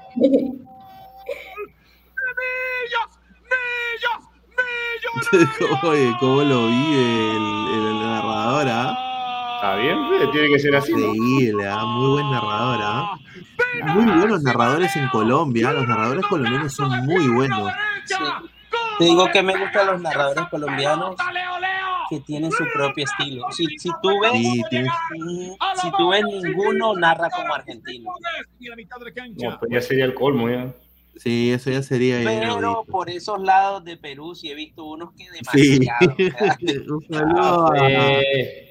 Oye, 5.84 6.12
cómo 6.20 6.42
lo 6.44 6.68
vive 6.68 7.32
el, 7.32 7.88
el 7.88 8.00
narrador, 8.00 8.68
¿ah? 8.70 9.09
Está 9.62 9.76
bien, 9.76 9.98
tiene 10.32 10.48
que 10.50 10.60
ser 10.60 10.76
así. 10.76 10.94
¿no? 10.94 11.14
Increíble, 11.14 11.68
¿ah? 11.68 11.84
Muy 11.86 12.10
buen 12.12 12.32
narrador, 12.32 12.80
¿ah? 12.82 13.20
Muy 13.94 14.06
buenos 14.06 14.42
narradores 14.42 14.96
en 14.96 15.08
Colombia. 15.10 15.72
Los 15.74 15.88
narradores 15.88 16.26
colombianos 16.28 16.74
son 16.74 17.06
muy 17.06 17.28
buenos. 17.28 17.72
Sí. 18.06 18.16
Te 19.00 19.06
digo 19.06 19.28
que 19.32 19.44
me 19.44 19.58
gustan 19.58 19.88
los 19.88 20.02
narradores 20.02 20.46
colombianos. 20.50 21.16
que 22.10 22.20
tienen 22.22 22.52
su 22.52 22.64
propio 22.74 23.06
estilo. 23.06 23.46
Si, 23.52 23.68
si 23.78 23.90
tú 24.02 24.10
ves, 24.20 24.32
Sí, 24.32 24.64
tienes- 24.72 24.92
si 25.80 25.92
tú 25.96 26.10
ves 26.10 26.24
ninguno 26.24 26.96
narra 26.96 27.30
como 27.30 27.54
argentino. 27.54 28.10
No, 29.38 29.60
pues 29.60 29.72
ya 29.72 29.80
sería 29.82 30.06
el 30.06 30.16
colmo, 30.16 30.50
ya. 30.50 30.74
Sí, 31.18 31.52
eso 31.52 31.70
ya 31.70 31.84
sería 31.84 32.18
Pero 32.24 32.84
por 32.90 33.10
esos 33.12 33.40
lados 33.42 33.84
de 33.84 33.96
Perú 33.98 34.34
sí 34.34 34.50
he 34.50 34.56
visto 34.56 34.86
unos 34.86 35.12
que 35.14 35.26
Sí. 35.54 35.80
demasiado. 35.80 36.16
Un 36.98 37.06
saludo 37.14 37.74
Eh, 37.76 38.69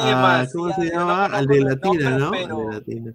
a- 0.00 0.46
¿cómo 0.52 0.72
se 0.72 0.90
llama? 0.90 1.26
Al 1.26 1.46
de 1.46 1.60
Latina, 1.60 2.10
¿no? 2.18 2.30
pero- 2.30 2.58
Al 2.58 2.66
de 2.68 2.74
Latina. 2.74 3.12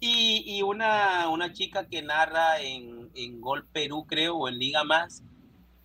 Y, 0.00 0.44
y 0.46 0.62
una, 0.62 1.28
una 1.28 1.52
chica 1.52 1.86
que 1.86 2.02
narra 2.02 2.60
en, 2.60 3.08
en 3.14 3.40
Gol 3.40 3.66
Perú, 3.72 4.06
creo, 4.06 4.36
o 4.36 4.48
en 4.48 4.58
Liga 4.58 4.84
Más. 4.84 5.22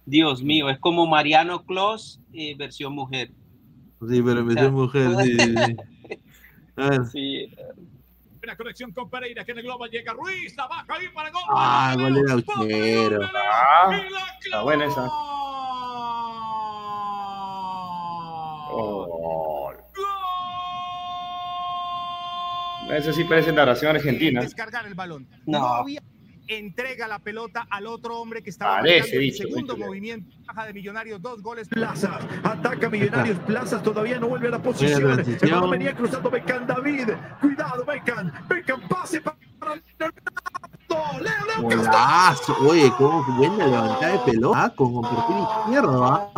Dios 0.06 0.43
mío, 0.43 0.69
es 0.69 0.77
como 0.80 1.08
Mariano 1.08 1.64
Clos, 1.66 2.19
eh, 2.34 2.56
versión 2.58 2.93
mujer. 2.93 3.32
Sí, 4.08 4.22
pero 4.22 4.43
dio 4.43 4.72
mujer, 4.72 5.10
sí, 5.24 5.40
sí, 5.40 5.56
sí. 5.56 5.76
A 6.76 6.90
ver. 6.90 7.06
Sí. 7.08 7.50
Buena 8.40 8.58
conexión 8.58 8.92
con 8.92 9.10
Pereira, 9.10 9.45
que 9.45 9.53
en 9.53 9.60
el 9.60 9.64
globo 9.64 9.85
llega 9.85 10.11
Ruiz, 10.14 10.53
la 10.58 10.68
baja 10.68 10.85
ahí 10.90 11.08
para 11.14 11.32
gol. 11.32 11.42
Ah, 11.50 11.95
gol 11.98 12.14
de 12.14 12.22
Gauchero. 12.24 13.19
Ah, 13.24 13.90
está 14.43 14.61
buena 14.61 14.85
esa. 14.85 15.08
Gol. 18.72 19.77
Eso 22.92 23.14
sí 23.14 23.24
parece 23.24 23.52
narración 23.52 23.95
argentina. 23.95 24.42
Descargar 24.42 24.86
el 24.86 24.94
balón. 24.94 25.28
No. 25.45 25.66
había- 25.66 26.02
entrega 26.45 27.08
la 27.08 27.20
pelota 27.20 27.66
al 27.70 27.88
otro 27.88 28.20
hombre 28.20 28.44
que 28.44 28.50
estaba 28.50 28.76
Parece 28.76 29.00
marcando 29.00 29.16
el 29.18 29.22
dicho, 29.32 29.44
segundo 29.48 29.74
dicho. 29.76 29.86
movimiento. 29.88 30.36
Baja 30.45 30.66
de 30.66 30.74
Millonarios, 30.74 31.22
dos 31.22 31.42
goles. 31.42 31.70
Plaza, 31.70 32.20
ataca 32.44 32.90
Millonarios, 32.90 33.40
Plazas 33.40 33.82
todavía 33.82 34.20
no 34.20 34.28
vuelve 34.28 34.50
a 34.50 34.52
la 34.52 34.62
posición. 34.62 35.20
El 35.42 35.52
balón 35.52 35.72
venía 35.72 35.95
cruzando 35.95 36.30
Beckham 36.30 36.68
David. 36.68 37.12
Cuidado, 37.40 37.86
Beckham. 37.86 38.32
Beckham, 38.50 38.82
pase 38.90 39.22
para 39.22 39.38
Leonardo. 41.22 41.62
Golazo. 41.62 42.58
Oye, 42.68 42.92
cómo 42.98 43.24
buena 43.38 43.66
levantada 43.66 44.12
de 44.12 44.20
pelota 44.32 44.64
ah, 44.66 44.70
con 44.76 45.02
perfil 45.02 45.38
izquierdo. 45.62 46.06
¿ah? 46.06 46.30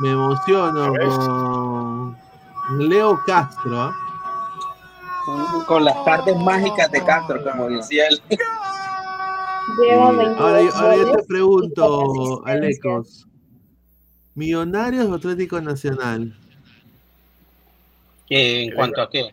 Me 0.00 0.10
emociono 0.12 0.92
con 0.94 2.16
Leo 2.88 3.20
Castro. 3.26 3.80
¿ah? 3.82 3.94
Con, 5.26 5.64
con 5.66 5.84
las 5.84 6.04
tardes 6.04 6.36
mágicas 6.38 6.90
de 6.90 7.04
Castro, 7.04 7.42
como 7.44 7.68
decía 7.68 8.08
él. 8.08 8.20
Sí. 8.28 8.36
Ahora, 9.90 10.62
yo- 10.62 10.74
ahora 10.76 10.96
yo 10.96 11.12
te 11.12 11.22
pregunto, 11.24 12.42
Alecos. 12.46 13.26
¿Millonarios 14.34 15.06
o 15.06 15.14
Atlético 15.14 15.60
Nacional? 15.60 16.34
¿En 18.28 18.74
cuanto 18.74 19.02
a 19.02 19.10
qué? 19.10 19.30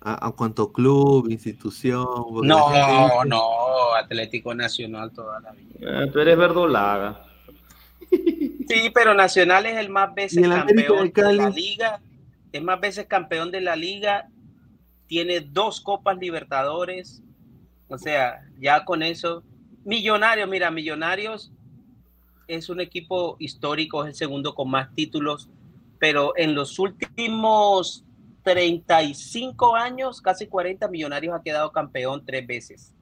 A, 0.00 0.26
a 0.28 0.32
cuanto 0.32 0.72
club, 0.72 1.28
institución. 1.30 2.04
No, 2.42 2.68
gente 2.68 3.28
no, 3.28 3.94
Atlético 3.94 4.54
Nacional 4.54 5.10
toda 5.12 5.40
la 5.40 5.52
vida. 5.52 6.04
Eh, 6.04 6.10
tú 6.12 6.18
eres 6.20 6.36
verdolaga. 6.36 7.22
Sí, 8.68 8.90
pero 8.92 9.14
Nacional 9.14 9.66
es 9.66 9.76
el 9.76 9.88
más 9.88 10.14
veces 10.14 10.38
¿Y 10.38 10.44
el 10.44 10.52
América 10.52 10.94
campeón 10.94 11.12
de 11.12 11.32
la 11.34 11.50
liga. 11.50 12.00
Es 12.52 12.62
más 12.62 12.80
veces 12.80 13.06
campeón 13.06 13.50
de 13.50 13.60
la 13.60 13.76
liga. 13.76 14.28
Tiene 15.06 15.40
dos 15.40 15.80
Copas 15.80 16.18
Libertadores. 16.18 17.22
O 17.88 17.98
sea, 17.98 18.42
ya 18.58 18.84
con 18.84 19.02
eso. 19.02 19.44
Millonarios, 19.84 20.48
mira, 20.48 20.70
Millonarios 20.70 21.52
es 22.48 22.68
un 22.68 22.80
equipo 22.80 23.36
histórico, 23.38 24.02
es 24.02 24.08
el 24.10 24.14
segundo 24.14 24.54
con 24.54 24.70
más 24.70 24.92
títulos. 24.94 25.48
Pero 25.98 26.36
en 26.36 26.54
los 26.54 26.78
últimos 26.78 28.04
35 28.42 29.76
años, 29.76 30.20
casi 30.20 30.46
40, 30.46 30.88
Millonarios 30.88 31.34
ha 31.34 31.42
quedado 31.42 31.70
campeón 31.72 32.24
tres 32.24 32.46
veces. 32.46 32.95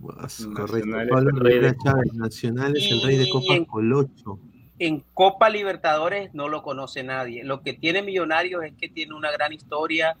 Correcto. 0.00 0.50
Nacional 0.50 1.02
es 1.06 1.10
Pablo 1.10 1.30
el 1.30 1.40
rey 1.40 1.54
de 1.54 1.58
Rivera 1.60 1.76
Chávez, 1.82 2.14
Nacional 2.14 2.76
es 2.76 2.90
el 2.90 3.02
rey 3.02 3.16
de 3.16 3.24
Y 3.24 3.30
Copas 3.30 3.56
en- 3.56 3.64
Colocho. 3.64 4.38
en 4.78 5.04
Copa 5.14 5.50
Libertadores 5.50 6.32
no 6.34 6.48
lo 6.48 6.62
conoce 6.62 7.02
nadie. 7.02 7.42
Lo 7.44 7.62
que 7.62 7.72
tiene 7.74 8.02
Millonarios 8.02 8.62
es 8.64 8.72
que 8.74 8.88
tiene 8.88 9.14
una 9.14 9.30
gran 9.32 9.52
historia 9.52 10.16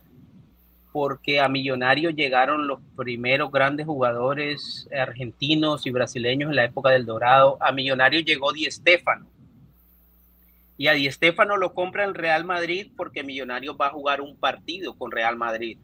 porque 0.92 1.38
a 1.38 1.48
Millonarios 1.48 2.14
llegaron 2.14 2.66
los 2.66 2.80
primeros 2.96 3.52
grandes 3.52 3.86
jugadores 3.86 4.88
argentinos 4.98 5.86
y 5.86 5.90
brasileños 5.90 6.50
en 6.50 6.56
la 6.56 6.64
época 6.64 6.90
del 6.90 7.06
Dorado. 7.06 7.56
A 7.60 7.70
Millonarios 7.72 8.24
llegó 8.24 8.52
Di 8.52 8.64
Stéfano. 8.70 9.26
Y 10.76 10.86
a 10.88 10.92
Di 10.92 11.10
Stéfano 11.10 11.56
lo 11.56 11.74
compra 11.74 12.04
el 12.04 12.14
Real 12.14 12.44
Madrid 12.44 12.90
porque 12.96 13.22
Millonarios 13.22 13.76
va 13.80 13.88
a 13.88 13.90
jugar 13.90 14.20
un 14.20 14.36
partido 14.36 14.94
con 14.94 15.10
Real 15.12 15.36
Madrid 15.36 15.78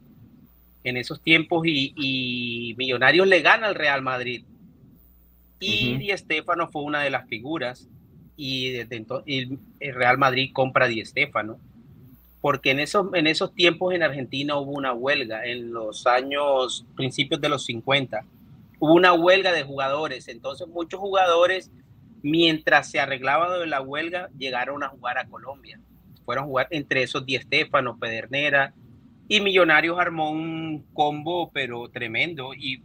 en 0.85 0.97
esos 0.99 1.21
tiempos 1.23 1.67
y, 1.67 1.95
y 1.97 2.75
Millonarios 2.77 3.27
le 3.27 3.41
gana 3.41 3.67
al 3.67 3.75
Real 3.75 4.03
Madrid. 4.03 4.45
Y. 5.59 5.97
Di 5.97 6.17
Stéfano 6.17 6.69
fue 6.69 6.83
una 6.83 7.03
de 7.03 7.11
las 7.11 7.27
figuras 7.27 7.89
y 8.37 8.71
desde 8.71 8.97
entonces 8.97 9.49
el, 9.81 9.95
Real 9.95 10.19
Madrid 10.19 10.51
compra 10.53 10.85
a 10.85 10.89
Di 10.89 11.05
Stéfano 11.05 11.59
porque 12.41 12.73
en 12.73 12.81
esos, 12.81 13.07
en 13.15 13.27
esos 13.27 13.55
tiempos 13.55 13.95
en 13.95 14.03
Argentina 14.03 14.57
hubo 14.57 14.73
una 14.73 14.93
huelga 14.93 15.47
en 15.47 15.73
los 15.73 16.07
años 16.07 16.85
principios 16.97 17.41
de 17.41 17.49
los 17.49 17.65
50 17.65 18.25
hubo 18.81 18.93
una 18.93 19.13
huelga 19.13 19.53
de 19.53 19.63
jugadores 19.63 20.29
entonces 20.29 20.67
muchos 20.67 21.01
jugadores 21.01 21.71
mientras 22.23 22.91
se 22.91 22.99
arreglaba 22.99 23.59
de 23.59 23.67
la 23.67 23.81
huelga 23.81 24.29
llegaron 24.37 24.83
a 24.83 24.89
jugar 24.89 25.19
a 25.19 25.27
Colombia 25.29 25.79
fueron 26.25 26.45
a 26.45 26.47
jugar 26.49 26.69
entre 26.71 27.05
esos 27.05 27.25
Di 27.25 27.39
Stéfano 27.39 27.99
Pedernera 27.99 28.75
y 29.29 29.41
Millonarios 29.41 29.99
armó 29.99 30.31
un 30.31 30.87
combo 30.93 31.51
pero 31.53 31.89
tremendo 31.89 32.55
y 32.55 32.83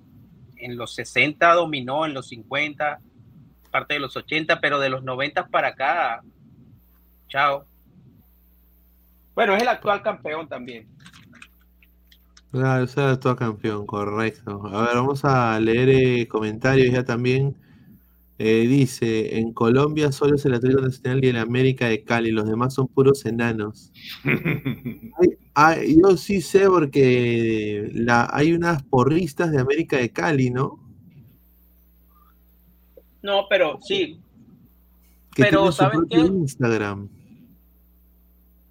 en 0.58 0.77
los 0.77 0.95
60 0.95 1.53
dominó 1.53 2.06
en 2.06 2.14
los 2.14 2.27
50 2.30 3.00
parte 3.69 3.93
de 3.95 4.00
los 4.00 4.16
80, 4.16 4.59
pero 4.59 4.80
de 4.80 4.90
los 4.90 5.03
90 5.03 5.48
para 5.48 5.69
acá, 5.69 6.22
chao. 7.27 7.66
Bueno, 9.35 9.56
es 9.56 9.61
el 9.61 9.68
actual 9.69 10.01
campeón 10.01 10.48
también. 10.48 10.88
Claro, 12.51 12.84
ese 12.84 13.01
era 13.01 13.19
todo 13.19 13.35
campeón, 13.35 13.85
correcto. 13.85 14.66
A 14.74 14.88
ver, 14.88 14.95
vamos 14.95 15.24
a 15.24 15.59
leer 15.59 15.90
eh, 15.90 16.27
comentarios 16.27 16.92
ya 16.92 17.03
también. 17.06 17.56
Eh, 18.40 18.66
dice, 18.68 19.38
en 19.38 19.53
Colombia 19.53 20.11
solo 20.11 20.35
es 20.35 20.45
el 20.45 20.53
Atlético 20.53 20.82
Nacional 20.82 21.24
y 21.24 21.27
el 21.27 21.38
América 21.38 21.88
de 21.88 22.03
Cali, 22.03 22.32
los 22.32 22.48
demás 22.48 22.74
son 22.74 22.88
puros 22.88 23.26
enanos. 23.26 23.92
Ay, 25.61 25.97
yo 26.01 26.15
sí 26.15 26.39
sé 26.41 26.67
porque 26.69 27.89
la, 27.93 28.29
hay 28.31 28.53
unas 28.53 28.81
porristas 28.83 29.51
de 29.51 29.59
América 29.59 29.97
de 29.97 30.09
Cali, 30.09 30.51
¿no? 30.51 30.79
No, 33.21 33.45
pero 33.49 33.77
sí, 33.81 34.19
Que 35.35 35.43
Pero, 35.43 35.71
¿saben 35.73 36.07
qué? 36.09 36.17
Instagram. 36.19 37.09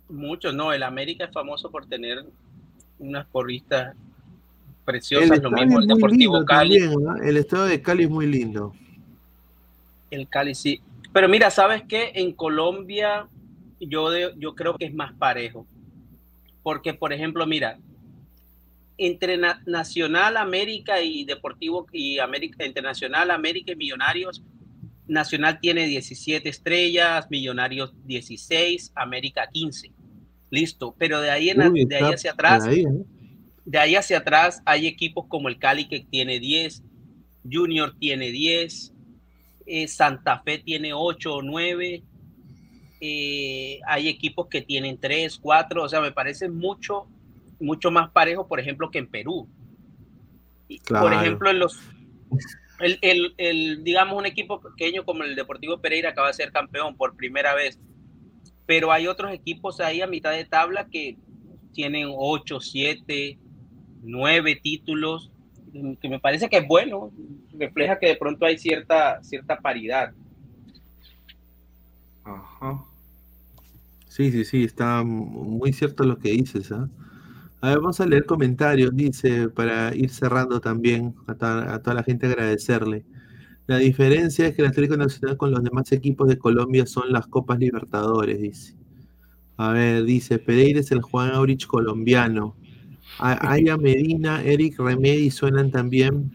muchos, 0.08 0.55
no. 0.55 0.73
El 0.73 0.83
América 0.83 1.25
es 1.26 1.33
famoso 1.33 1.70
por 1.70 1.84
tener 1.86 2.25
unas 2.99 3.26
porristas 3.26 3.94
El 3.94 4.84
preciosas, 4.86 5.28
lo 5.28 5.34
estadio 5.50 5.67
mismo 5.67 5.81
el 5.81 5.86
Deportivo 5.89 6.44
Cali. 6.47 6.78
también, 6.81 7.02
¿no? 7.05 7.17
El 7.17 7.36
estado 7.36 7.67
de 7.67 7.83
Cali 7.83 8.05
es 8.05 8.10
muy 8.10 8.26
lindo. 8.26 8.73
El 10.10 10.26
Cali 10.26 10.55
sí. 10.55 10.81
Pero 11.12 11.28
mira, 11.28 11.50
¿sabes 11.50 11.83
qué? 11.86 12.12
En 12.15 12.33
Colombia 12.33 13.28
yo, 13.78 14.10
de- 14.10 14.33
yo 14.39 14.55
creo 14.55 14.75
que 14.78 14.86
es 14.86 14.94
más 14.94 15.12
parejo. 15.12 15.67
Porque, 16.69 16.93
por 16.93 17.15
ejemplo, 17.15 17.47
mira, 17.47 17.79
entre 18.99 19.39
Na- 19.39 19.63
Nacional 19.65 20.37
América 20.37 21.01
y 21.01 21.25
Deportivo 21.25 21.87
y 21.95 22.19
América 22.19 22.67
Internacional 22.67 23.31
América 23.31 23.73
y 23.73 23.77
Millonarios, 23.77 24.43
Nacional 25.07 25.61
tiene 25.61 25.87
17 25.87 26.47
estrellas, 26.47 27.27
Millonarios 27.31 27.95
16, 28.05 28.93
América 28.95 29.49
15. 29.51 29.93
Listo, 30.51 30.95
pero 30.99 31.23
de 31.23 31.31
ahí, 31.31 31.49
en, 31.49 31.73
Uy, 31.73 31.87
de 31.87 31.97
ahí 31.97 32.13
hacia 32.13 32.33
atrás, 32.33 32.67
ahí, 32.67 32.81
¿eh? 32.83 33.05
de 33.65 33.79
ahí 33.79 33.97
hacia 33.97 34.19
atrás 34.19 34.61
hay 34.67 34.87
equipos 34.89 35.25
como 35.27 35.49
el 35.49 35.59
Cali 35.59 35.89
que 35.89 36.01
tiene 36.01 36.39
10, 36.39 36.83
Junior 37.51 37.97
tiene 37.99 38.31
10, 38.31 38.93
eh, 39.65 39.89
Santa 39.89 40.43
Fe 40.43 40.59
tiene 40.59 40.93
8 40.93 41.37
o 41.37 41.41
9, 41.41 42.03
eh, 43.01 43.81
hay 43.86 44.09
equipos 44.09 44.49
que 44.49 44.62
tienen 44.62 44.99
3, 44.99 45.39
4, 45.39 45.85
o 45.85 45.89
sea, 45.89 46.01
me 46.01 46.12
parece 46.12 46.49
mucho, 46.49 47.07
mucho 47.60 47.91
más 47.91 48.10
parejo, 48.10 48.47
por 48.47 48.60
ejemplo, 48.60 48.91
que 48.91 48.99
en 48.99 49.07
Perú. 49.09 49.49
Y, 50.68 50.78
Por 50.78 50.85
Claro. 50.86 51.20
ejemplo, 51.20 51.51
en 51.51 51.59
los, 51.59 51.81
el, 52.81 52.99
el- 53.02 53.35
el, 53.39 53.85
digamos, 53.85 54.18
un 54.18 54.27
equipo 54.27 54.60
pequeño 54.60 55.05
como 55.05 55.25
el 55.25 55.35
Deportivo 55.35 55.78
Pereira 55.81 56.10
acaba 56.10 56.28
de 56.28 56.35
ser 56.35 56.52
campeón 56.52 56.97
por 56.97 57.17
primera 57.17 57.55
vez, 57.55 57.78
pero 58.67 58.93
hay 58.93 59.07
otros 59.07 59.33
equipos 59.33 59.81
ahí 59.81 60.01
a 60.02 60.07
mitad 60.07 60.33
de 60.33 60.44
tabla 60.44 60.86
que 60.89 61.17
tienen 61.73 62.12
8, 62.15 62.60
7, 62.60 63.39
9 64.02 64.57
títulos 64.62 65.31
que 66.01 66.09
me 66.09 66.18
parece 66.18 66.49
que 66.49 66.57
es 66.59 66.67
bueno, 66.67 67.12
refleja 67.52 67.99
que 67.99 68.09
de 68.09 68.17
pronto 68.17 68.44
hay 68.47 68.59
cierta, 68.59 69.23
cierta 69.23 69.59
paridad. 69.59 70.12
Ajá. 72.25 72.85
Sí, 74.19 74.33
sí, 74.33 74.45
sí, 74.45 74.65
está 74.65 75.05
muy 75.05 75.73
cierto 75.73 76.05
lo 76.05 76.19
que 76.19 76.31
dices, 76.33 76.73
¿ah? 76.73 76.91
A 77.63 77.69
ver, 77.71 77.79
vamos 77.81 78.01
a 78.01 78.07
leer 78.07 78.27
comentarios, 78.27 78.95
dice, 78.97 79.49
para 79.51 79.95
ir 79.97 80.11
cerrando 80.11 80.61
también, 80.61 81.15
a, 81.29 81.35
toda- 81.37 81.75
a 81.75 81.83
toda 81.83 81.95
la 81.97 82.05
gente 82.05 82.27
agradecerle. 82.27 83.05
La 83.67 83.79
diferencia 83.79 84.47
es 84.49 84.57
que 84.57 84.63
el 84.63 84.69
Atlético 84.69 84.97
Nacional 84.99 85.37
con 85.39 85.51
los 85.53 85.63
demás 85.65 85.93
equipos 85.93 86.29
de 86.29 86.39
Colombia 86.39 86.87
son 86.87 87.13
las 87.13 87.27
Copas 87.29 87.59
Libertadores, 87.61 88.41
dice. 88.41 88.75
A 89.59 89.73
ver, 89.73 90.05
dice, 90.05 90.39
Pereira 90.41 90.81
es 90.81 90.93
el 90.93 91.03
Juan 91.03 91.33
Aurich 91.33 91.67
colombiano. 91.67 92.57
A- 93.19 93.53
Aya 93.55 93.77
Medina, 93.79 94.43
Eric 94.45 94.79
Remedi 94.81 95.31
suenan 95.33 95.71
también 95.73 96.33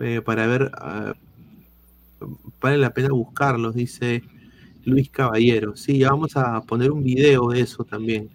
eh, 0.00 0.20
para 0.22 0.46
ver, 0.46 0.70
ah, 0.76 1.14
vale 2.60 2.78
la 2.78 2.92
pena 2.94 3.08
buscarlos, 3.10 3.74
dice 3.74 4.22
Luis 4.84 5.10
Caballero. 5.10 5.76
Sí, 5.76 5.98
ya 5.98 6.10
vamos 6.10 6.36
a 6.36 6.60
poner 6.62 6.90
un 6.90 7.02
video 7.02 7.48
de 7.50 7.60
eso 7.60 7.84
también. 7.84 8.30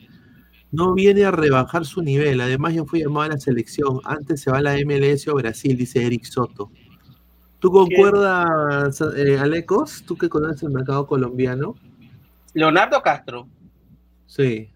No 0.72 0.94
viene 0.94 1.24
a 1.24 1.32
rebajar 1.32 1.86
su 1.86 2.02
nivel, 2.02 2.42
además 2.42 2.74
ya 2.74 2.84
fue 2.84 3.00
llamado 3.00 3.22
a 3.22 3.36
la 3.36 3.40
selección. 3.40 4.00
Antes 4.04 4.42
se 4.42 4.52
va 4.52 4.58
a 4.58 4.62
la 4.62 4.76
MLS 4.86 5.28
o 5.28 5.36
Brasil, 5.36 5.78
dice 5.78 6.06
Eric 6.06 6.26
Soto. 6.26 6.72
¿Tú 7.60 7.72
concuerdas, 7.72 9.02
eh, 9.16 9.40
Alecos? 9.40 10.04
¿Tú 10.06 10.18
que 10.18 10.30
conoces 10.30 10.64
el 10.64 10.70
mercado 10.70 11.08
colombiano? 11.08 11.76
Leonardo 12.54 13.02
Castro. 13.02 13.48
Sí. 14.28 14.70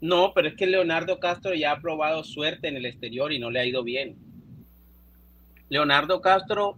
No, 0.00 0.32
pero 0.34 0.48
es 0.48 0.54
que 0.54 0.66
Leonardo 0.66 1.18
Castro 1.20 1.54
ya 1.54 1.72
ha 1.72 1.80
probado 1.80 2.24
suerte 2.24 2.68
en 2.68 2.76
el 2.76 2.86
exterior 2.86 3.32
y 3.32 3.38
no 3.38 3.50
le 3.50 3.60
ha 3.60 3.66
ido 3.66 3.82
bien. 3.82 4.16
Leonardo 5.68 6.20
Castro 6.20 6.76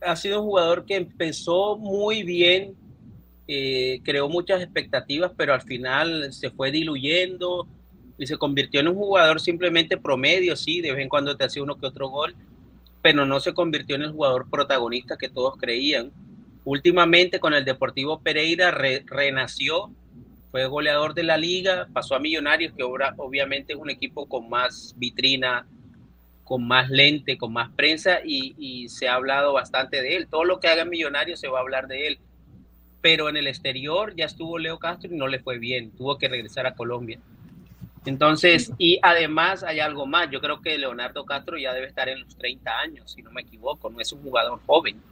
ha 0.00 0.16
sido 0.16 0.40
un 0.40 0.46
jugador 0.46 0.84
que 0.84 0.96
empezó 0.96 1.76
muy 1.76 2.22
bien, 2.22 2.74
eh, 3.48 4.00
creó 4.04 4.28
muchas 4.28 4.62
expectativas, 4.62 5.32
pero 5.36 5.54
al 5.54 5.62
final 5.62 6.32
se 6.32 6.50
fue 6.50 6.70
diluyendo 6.70 7.66
y 8.18 8.26
se 8.26 8.36
convirtió 8.36 8.80
en 8.80 8.88
un 8.88 8.94
jugador 8.94 9.40
simplemente 9.40 9.96
promedio, 9.96 10.56
sí, 10.56 10.80
de 10.80 10.92
vez 10.92 11.02
en 11.02 11.08
cuando 11.08 11.36
te 11.36 11.44
hacía 11.44 11.62
uno 11.62 11.76
que 11.76 11.86
otro 11.86 12.08
gol, 12.08 12.34
pero 13.02 13.26
no 13.26 13.40
se 13.40 13.52
convirtió 13.52 13.96
en 13.96 14.02
el 14.02 14.12
jugador 14.12 14.48
protagonista 14.50 15.16
que 15.16 15.28
todos 15.28 15.56
creían. 15.56 16.10
Últimamente 16.64 17.40
con 17.40 17.52
el 17.52 17.64
Deportivo 17.64 18.20
Pereira 18.20 18.70
re- 18.70 19.04
renació, 19.06 19.90
fue 20.50 20.66
goleador 20.66 21.12
de 21.12 21.24
la 21.24 21.36
liga, 21.36 21.88
pasó 21.92 22.14
a 22.14 22.20
Millonarios, 22.20 22.72
que 22.72 22.84
obra- 22.84 23.14
obviamente 23.18 23.72
es 23.72 23.78
un 23.78 23.90
equipo 23.90 24.26
con 24.26 24.48
más 24.48 24.94
vitrina, 24.96 25.66
con 26.44 26.66
más 26.66 26.88
lente, 26.88 27.36
con 27.36 27.52
más 27.52 27.70
prensa 27.72 28.20
y, 28.24 28.54
y 28.58 28.88
se 28.88 29.08
ha 29.08 29.14
hablado 29.16 29.52
bastante 29.52 30.00
de 30.00 30.16
él. 30.16 30.28
Todo 30.28 30.44
lo 30.44 30.60
que 30.60 30.68
haga 30.68 30.84
Millonarios 30.84 31.40
se 31.40 31.48
va 31.48 31.58
a 31.58 31.62
hablar 31.62 31.88
de 31.88 32.06
él. 32.06 32.18
Pero 33.04 33.28
en 33.28 33.36
el 33.36 33.48
exterior 33.48 34.14
ya 34.16 34.24
estuvo 34.24 34.56
Leo 34.56 34.78
Castro 34.78 35.12
y 35.12 35.18
no 35.18 35.28
le 35.28 35.38
fue 35.38 35.58
bien, 35.58 35.90
tuvo 35.90 36.16
que 36.16 36.26
regresar 36.26 36.66
a 36.66 36.74
Colombia. 36.74 37.18
Entonces, 38.06 38.72
y 38.78 38.98
además 39.02 39.62
hay 39.62 39.80
algo 39.80 40.06
más, 40.06 40.30
yo 40.30 40.40
creo 40.40 40.62
que 40.62 40.78
Leonardo 40.78 41.26
Castro 41.26 41.58
ya 41.58 41.74
debe 41.74 41.86
estar 41.86 42.08
en 42.08 42.20
los 42.20 42.34
30 42.38 42.78
años, 42.78 43.12
si 43.12 43.20
no 43.20 43.30
me 43.30 43.42
equivoco, 43.42 43.90
no 43.90 44.00
es 44.00 44.10
un 44.10 44.22
jugador 44.22 44.58
joven. 44.64 45.02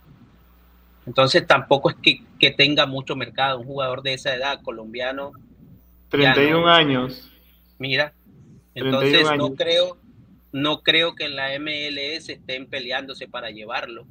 Entonces 1.05 1.47
tampoco 1.47 1.91
es 1.91 1.97
que, 1.97 2.23
que 2.41 2.51
tenga 2.51 2.87
mucho 2.87 3.15
mercado, 3.15 3.59
un 3.59 3.67
jugador 3.67 4.01
de 4.01 4.15
esa 4.15 4.35
edad 4.35 4.63
colombiano. 4.63 5.33
ya 6.13 6.33
31 6.33 6.61
no. 6.63 6.69
años. 6.69 7.31
Mira, 7.79 8.15
31 8.73 9.03
entonces 9.03 9.29
años. 9.29 9.51
no 9.51 9.55
creo, 9.55 9.99
no 10.51 10.83
creo 10.83 11.15
que 11.15 11.27
en 11.27 11.37
la 11.37 11.51
MLS 11.59 12.31
estén 12.31 12.71
peleándose 12.71 13.29
para 13.29 13.51
llevarlo. 13.51 14.07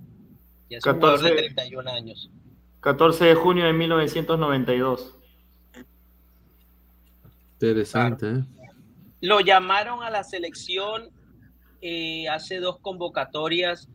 Ya 0.69 0.77
es 0.77 0.85
un 0.85 0.93
jugador 0.97 1.21
de 1.21 1.29
14. 1.29 1.55
31 1.55 1.89
años. 1.89 2.29
14 2.81 3.25
de 3.25 3.35
junio 3.35 3.65
de 3.65 3.73
1992. 3.73 5.15
Interesante, 7.53 8.27
¿eh? 8.31 8.43
Lo 9.21 9.39
llamaron 9.39 10.01
a 10.03 10.09
la 10.09 10.23
selección 10.23 11.09
eh, 11.81 12.27
hace 12.29 12.59
dos 12.59 12.79
convocatorias, 12.79 13.87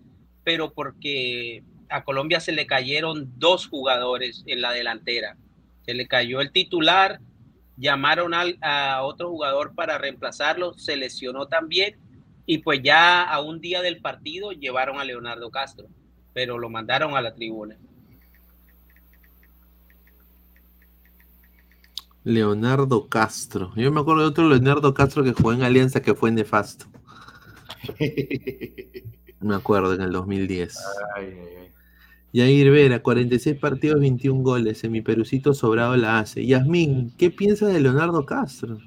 pero 0.44 0.72
porque 0.72 1.64
a 1.88 2.04
Colombia 2.04 2.38
se 2.38 2.52
le 2.52 2.66
cayeron 2.66 3.32
dos 3.38 3.66
jugadores 3.66 4.44
en 4.46 4.60
la 4.60 4.70
delantera. 4.72 5.36
Se 5.84 5.94
le 5.94 6.06
cayó 6.06 6.40
el 6.40 6.52
titular, 6.52 7.20
llamaron 7.76 8.34
al- 8.34 8.58
a 8.62 9.02
otro 9.02 9.30
jugador 9.30 9.74
para 9.74 9.98
reemplazarlo, 9.98 10.74
se 10.74 10.96
lesionó 10.96 11.48
también 11.48 11.96
y 12.44 12.58
pues 12.58 12.80
ya 12.82 13.22
a 13.24 13.40
un 13.40 13.60
día 13.60 13.82
del 13.82 14.00
partido 14.00 14.52
llevaron 14.52 15.00
a 15.00 15.04
Leonardo 15.04 15.50
Castro, 15.50 15.88
pero 16.32 16.58
lo 16.58 16.70
mandaron 16.70 17.16
a 17.16 17.20
la 17.20 17.34
tribuna. 17.34 17.76
Leonardo 22.26 23.08
Castro. 23.08 23.72
Yo 23.76 23.92
me 23.92 24.00
acuerdo 24.00 24.22
de 24.22 24.28
otro 24.28 24.48
Leonardo 24.48 24.92
Castro 24.92 25.22
que 25.22 25.32
jugó 25.32 25.52
en 25.52 25.62
Alianza 25.62 26.02
que 26.02 26.16
fue 26.16 26.32
nefasto. 26.32 26.86
Me 29.40 29.54
acuerdo 29.54 29.94
en 29.94 30.00
el 30.00 30.10
2010. 30.10 30.76
Yair 32.32 32.72
Vera, 32.72 33.00
46 33.00 33.60
partidos, 33.60 34.00
21 34.00 34.42
goles. 34.42 34.82
En 34.82 34.90
mi 34.90 35.02
Perucito 35.02 35.54
sobrado 35.54 35.96
la 35.96 36.18
hace. 36.18 36.44
Yasmín, 36.44 37.12
¿qué 37.16 37.30
piensas 37.30 37.72
de 37.72 37.78
Leonardo 37.78 38.26
Castro? 38.26 38.80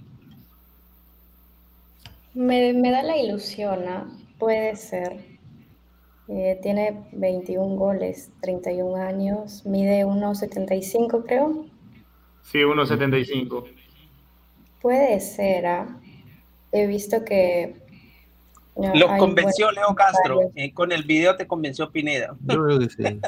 Me, 2.34 2.74
me 2.74 2.92
da 2.92 3.03
la 3.03 3.18
ilusión, 3.18 3.88
¿ah? 3.88 4.06
Puede 4.38 4.76
ser. 4.76 5.16
Eh, 6.27 6.59
tiene 6.61 7.06
21 7.14 7.77
goles, 7.77 8.32
31 8.42 8.98
años, 8.98 9.66
mide 9.66 10.06
1,75 10.06 11.24
creo. 11.26 11.68
Sí, 12.52 12.60
1.75. 12.60 13.66
Puede 14.82 15.19
ser, 15.19 15.66
¿ah? 15.68 15.88
He 16.72 16.88
visto 16.88 17.24
que... 17.24 17.76
no, 18.76 18.95
Los 18.95 19.11
convenció 19.18 19.68
buenos 19.68 19.84
Leo 19.88 19.95
Castro, 19.95 20.52
eh, 20.56 20.74
con 20.74 20.92
el 20.92 21.03
video 21.03 21.36
te 21.36 21.45
convenció 21.45 21.92
Pineda. 21.92 22.36
Yo 22.42 22.64
creo 22.64 22.80
que 22.80 22.90
sí. 22.90 23.03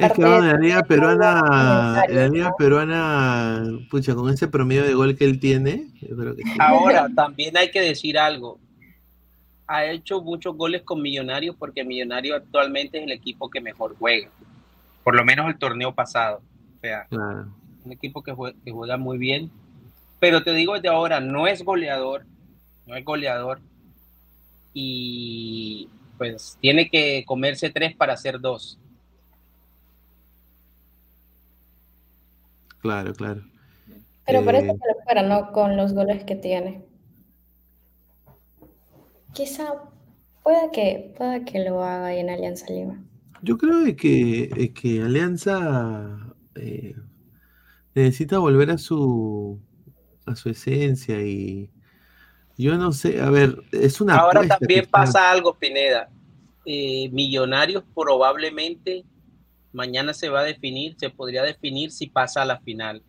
Es 0.00 0.12
que 0.14 0.22
bueno, 0.22 0.38
en 0.38 0.48
la 0.48 0.58
liga 0.58 0.82
peruana, 0.82 2.04
la 2.08 2.28
liga 2.28 2.52
peruana, 2.56 3.62
pucha, 3.88 4.16
con 4.16 4.32
ese 4.32 4.48
promedio 4.48 4.84
de 4.84 4.94
gol 4.94 5.16
que 5.16 5.24
él 5.24 5.38
tiene, 5.38 5.90
yo 6.00 6.16
creo 6.16 6.34
que 6.34 6.42
sí. 6.42 6.56
Ahora, 6.58 7.06
también 7.14 7.56
hay 7.56 7.70
que 7.70 7.80
decir 7.80 8.18
algo. 8.18 8.58
Ha 9.68 9.84
hecho 9.84 10.22
muchos 10.22 10.56
goles 10.56 10.82
con 10.82 11.02
Millonarios 11.02 11.54
porque 11.56 11.84
Millonarios 11.84 12.38
actualmente 12.38 12.98
es 12.98 13.04
el 13.04 13.12
equipo 13.12 13.48
que 13.48 13.60
mejor 13.60 13.94
juega. 13.96 14.28
Por 15.04 15.14
lo 15.14 15.24
menos 15.24 15.46
el 15.46 15.58
torneo 15.58 15.94
pasado. 15.94 16.40
O 16.78 16.80
sea, 16.80 17.06
Claro. 17.08 17.46
Un 17.86 17.92
equipo 17.92 18.22
que 18.22 18.32
juega, 18.32 18.58
que 18.64 18.72
juega 18.72 18.96
muy 18.98 19.18
bien. 19.18 19.50
Pero 20.20 20.42
te 20.44 20.52
digo 20.52 20.74
desde 20.74 20.88
ahora, 20.88 21.20
no 21.20 21.46
es 21.46 21.62
goleador. 21.64 22.26
No 22.86 22.96
es 22.96 23.04
goleador. 23.04 23.62
Y 24.72 25.90
pues 26.18 26.58
tiene 26.60 26.88
que 26.90 27.24
comerse 27.26 27.70
tres 27.70 27.96
para 27.96 28.14
hacer 28.14 28.40
dos. 28.40 28.80
Claro, 32.78 33.14
claro. 33.14 33.42
Pero 34.26 34.44
parece 34.44 34.72
Eh, 34.72 34.74
que 34.74 34.88
lo 34.94 35.02
fuera, 35.04 35.22
¿no? 35.22 35.52
Con 35.52 35.76
los 35.76 35.94
goles 35.94 36.24
que 36.24 36.36
tiene. 36.36 36.84
Quizá 39.32 39.66
pueda 40.42 40.70
que, 40.72 41.14
pueda 41.16 41.44
que 41.44 41.60
lo 41.64 41.82
haga 41.84 42.06
ahí 42.08 42.18
en 42.20 42.30
Alianza 42.30 42.66
Lima. 42.72 43.04
Yo 43.42 43.56
creo 43.58 43.80
de 43.80 43.96
que, 43.96 44.44
eh, 44.44 44.72
que 44.72 45.02
Alianza 45.02 46.34
eh, 46.54 46.94
necesita 47.96 48.38
volver 48.38 48.70
a 48.70 48.78
su 48.78 49.58
a 50.26 50.36
su 50.36 50.50
esencia 50.50 51.20
y 51.22 51.70
yo 52.58 52.76
no 52.76 52.92
sé, 52.92 53.20
a 53.20 53.30
ver, 53.30 53.62
es 53.72 54.00
una 54.00 54.16
Ahora 54.16 54.46
también 54.46 54.80
está- 54.84 54.90
pasa 54.90 55.30
algo, 55.30 55.54
Pineda. 55.54 56.08
Eh, 56.64 57.08
Millonarios 57.12 57.84
probablemente 57.94 59.04
mañana 59.72 60.12
se 60.14 60.28
va 60.30 60.40
a 60.40 60.44
definir, 60.44 60.96
se 60.98 61.10
podría 61.10 61.42
definir 61.42 61.90
si 61.92 62.06
pasa 62.06 62.42
a 62.42 62.44
la 62.46 62.58
final. 62.60 63.02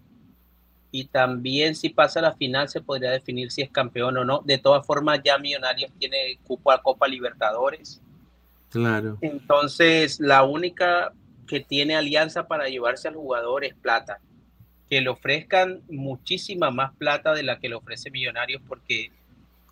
Y 0.91 1.05
también 1.05 1.75
si 1.75 1.89
pasa 1.89 2.19
a 2.19 2.23
la 2.23 2.33
final 2.35 2.67
se 2.69 2.81
podría 2.81 3.11
definir 3.11 3.51
si 3.51 3.61
es 3.61 3.69
campeón 3.71 4.17
o 4.17 4.25
no. 4.25 4.41
De 4.45 4.57
todas 4.57 4.85
formas, 4.85 5.21
ya 5.23 5.37
Millonarios 5.37 5.91
tiene 5.97 6.37
cupo 6.45 6.71
a 6.71 6.81
Copa 6.81 7.07
Libertadores. 7.07 8.01
Claro. 8.69 9.17
Entonces, 9.21 10.19
la 10.19 10.43
única 10.43 11.13
que 11.47 11.61
tiene 11.61 11.95
alianza 11.95 12.47
para 12.47 12.67
llevarse 12.67 13.07
al 13.07 13.15
jugador 13.15 13.63
es 13.63 13.73
plata. 13.75 14.19
Que 14.89 15.01
le 15.01 15.09
ofrezcan 15.09 15.81
muchísima 15.89 16.71
más 16.71 16.93
plata 16.95 17.33
de 17.33 17.43
la 17.43 17.59
que 17.59 17.69
le 17.69 17.75
ofrece 17.75 18.09
Millonarios, 18.11 18.61
porque 18.67 19.11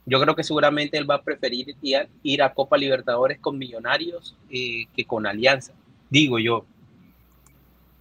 yo 0.05 0.19
creo 0.21 0.35
que 0.35 0.43
seguramente 0.43 0.97
él 0.97 1.09
va 1.09 1.15
a 1.15 1.21
preferir 1.23 1.75
ir 1.81 1.97
a, 1.97 2.07
ir 2.21 2.43
a 2.43 2.53
Copa 2.53 2.77
Libertadores 2.77 3.39
con 3.39 3.57
Millonarios 3.57 4.35
eh, 4.49 4.85
que 4.95 5.05
con 5.05 5.25
Alianza, 5.25 5.73
digo 6.09 6.37
yo. 6.39 6.65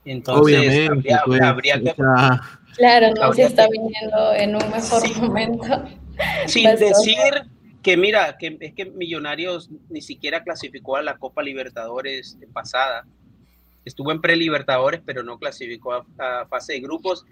Entonces, 0.04 0.58
Obviamente, 0.58 1.14
habría, 1.14 1.22
pues, 1.24 1.40
habría 1.40 1.80
que, 1.82 1.90
o 1.90 1.94
sea, 1.94 2.40
Claro, 2.76 3.14
no 3.14 3.32
se 3.32 3.44
está 3.44 3.64
que- 3.66 3.72
viniendo 3.72 4.34
en 4.34 4.56
un 4.56 4.70
mejor 4.70 5.16
momento. 5.16 5.84
sin 6.46 6.64
decir, 6.76 7.44
que 7.82 7.96
mira, 7.96 8.36
que 8.36 8.56
es 8.60 8.74
que 8.74 8.86
Millonarios 8.86 9.70
ni 9.88 10.02
siquiera 10.02 10.42
clasificó 10.42 10.96
a 10.96 11.02
la 11.02 11.16
Copa 11.16 11.42
Libertadores 11.42 12.36
pasada. 12.52 13.06
Estuvo 13.84 14.12
en 14.12 14.20
pre-Libertadores, 14.20 15.00
pero 15.04 15.22
no 15.22 15.38
clasificó 15.38 15.92
a, 16.18 16.46
fase 16.48 16.74
de 16.74 16.80
grupos. 16.80 17.24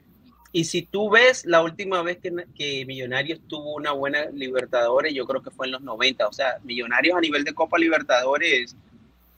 Y 0.52 0.64
si 0.64 0.82
tú 0.82 1.10
ves 1.10 1.46
la 1.46 1.62
última 1.62 2.02
vez 2.02 2.18
que, 2.18 2.32
que, 2.54 2.84
Millonarios 2.84 3.40
tuvo 3.48 3.74
una 3.74 3.92
buena 3.92 4.26
Libertadores, 4.26 5.14
yo 5.14 5.26
creo 5.26 5.42
que 5.42 5.50
fue 5.50 5.66
en 5.66 5.72
los 5.72 5.82
90. 5.82 6.28
O 6.28 6.32
sea, 6.32 6.58
Millonarios 6.62 7.16
a 7.16 7.20
nivel 7.20 7.44
de 7.44 7.54
Copa 7.54 7.78
Libertadores 7.78 8.76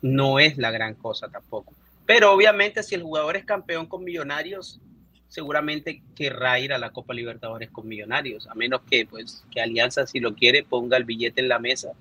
no 0.02 0.39
es 0.39 0.59
la 0.59 0.70
gran 0.70 0.94
cosa 0.94 1.28
tampoco. 1.28 1.73
Pero 2.07 2.33
obviamente 2.33 2.83
si 2.83 2.94
el 2.94 3.02
jugador 3.02 3.36
es 3.36 3.44
campeón 3.44 3.86
con 3.86 4.05
Millonarios, 4.05 4.81
seguramente 5.28 6.02
querrá 6.15 6.60
ir 6.60 6.73
a 6.73 6.78
la 6.78 6.91
Copa 6.91 7.15
Libertadores 7.15 7.70
con 7.70 7.89
Millonarios, 7.89 8.47
a 8.47 8.55
menos 8.55 8.83
que 8.89 9.07
pues 9.07 9.44
que 9.51 9.60
Alianza 9.60 10.07
si 10.07 10.20
lo 10.20 10.34
quiere 10.34 10.62
ponga 10.62 10.97
el 10.97 11.05
billete 11.05 11.41
en 11.41 11.49
la 11.49 11.59
mesa. 11.59 11.93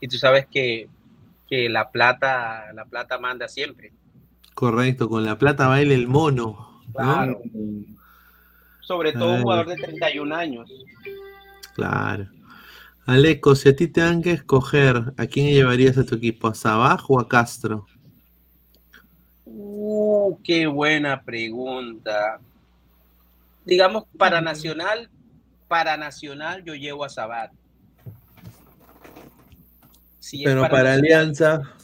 Y 0.00 0.08
tú 0.08 0.16
sabes 0.16 0.46
que, 0.46 0.88
que 1.48 1.68
la 1.68 1.90
plata 1.90 2.72
la 2.72 2.84
plata 2.84 3.18
manda 3.18 3.48
siempre. 3.48 3.92
Correcto, 4.58 5.08
con 5.08 5.24
la 5.24 5.38
plata 5.38 5.68
baila 5.68 5.94
el 5.94 6.08
mono. 6.08 6.80
¿no? 6.88 6.92
Claro. 6.92 7.40
Sobre 8.80 9.12
todo 9.12 9.34
un 9.34 9.42
jugador 9.42 9.68
de 9.68 9.76
31 9.76 10.34
años. 10.34 10.68
Claro. 11.76 12.26
Aleco, 13.06 13.54
si 13.54 13.68
a 13.68 13.76
ti 13.76 13.86
te 13.86 14.00
dan 14.00 14.20
que 14.20 14.32
escoger, 14.32 15.14
¿a 15.16 15.26
quién 15.26 15.46
llevarías 15.46 15.96
a 15.96 16.04
tu 16.04 16.16
equipo? 16.16 16.48
¿A 16.48 16.56
Sabaj 16.56 17.08
o 17.08 17.20
a 17.20 17.28
Castro? 17.28 17.86
Uh, 19.44 20.36
qué 20.42 20.66
buena 20.66 21.22
pregunta. 21.22 22.40
Digamos, 23.64 24.06
para 24.18 24.40
Nacional, 24.40 25.08
para 25.68 25.96
Nacional 25.96 26.64
yo 26.64 26.74
llevo 26.74 27.04
a 27.04 27.08
Sabat. 27.08 27.52
Si 30.18 30.42
Pero 30.42 30.62
para, 30.62 30.74
para 30.74 30.94
Alianza. 30.94 31.77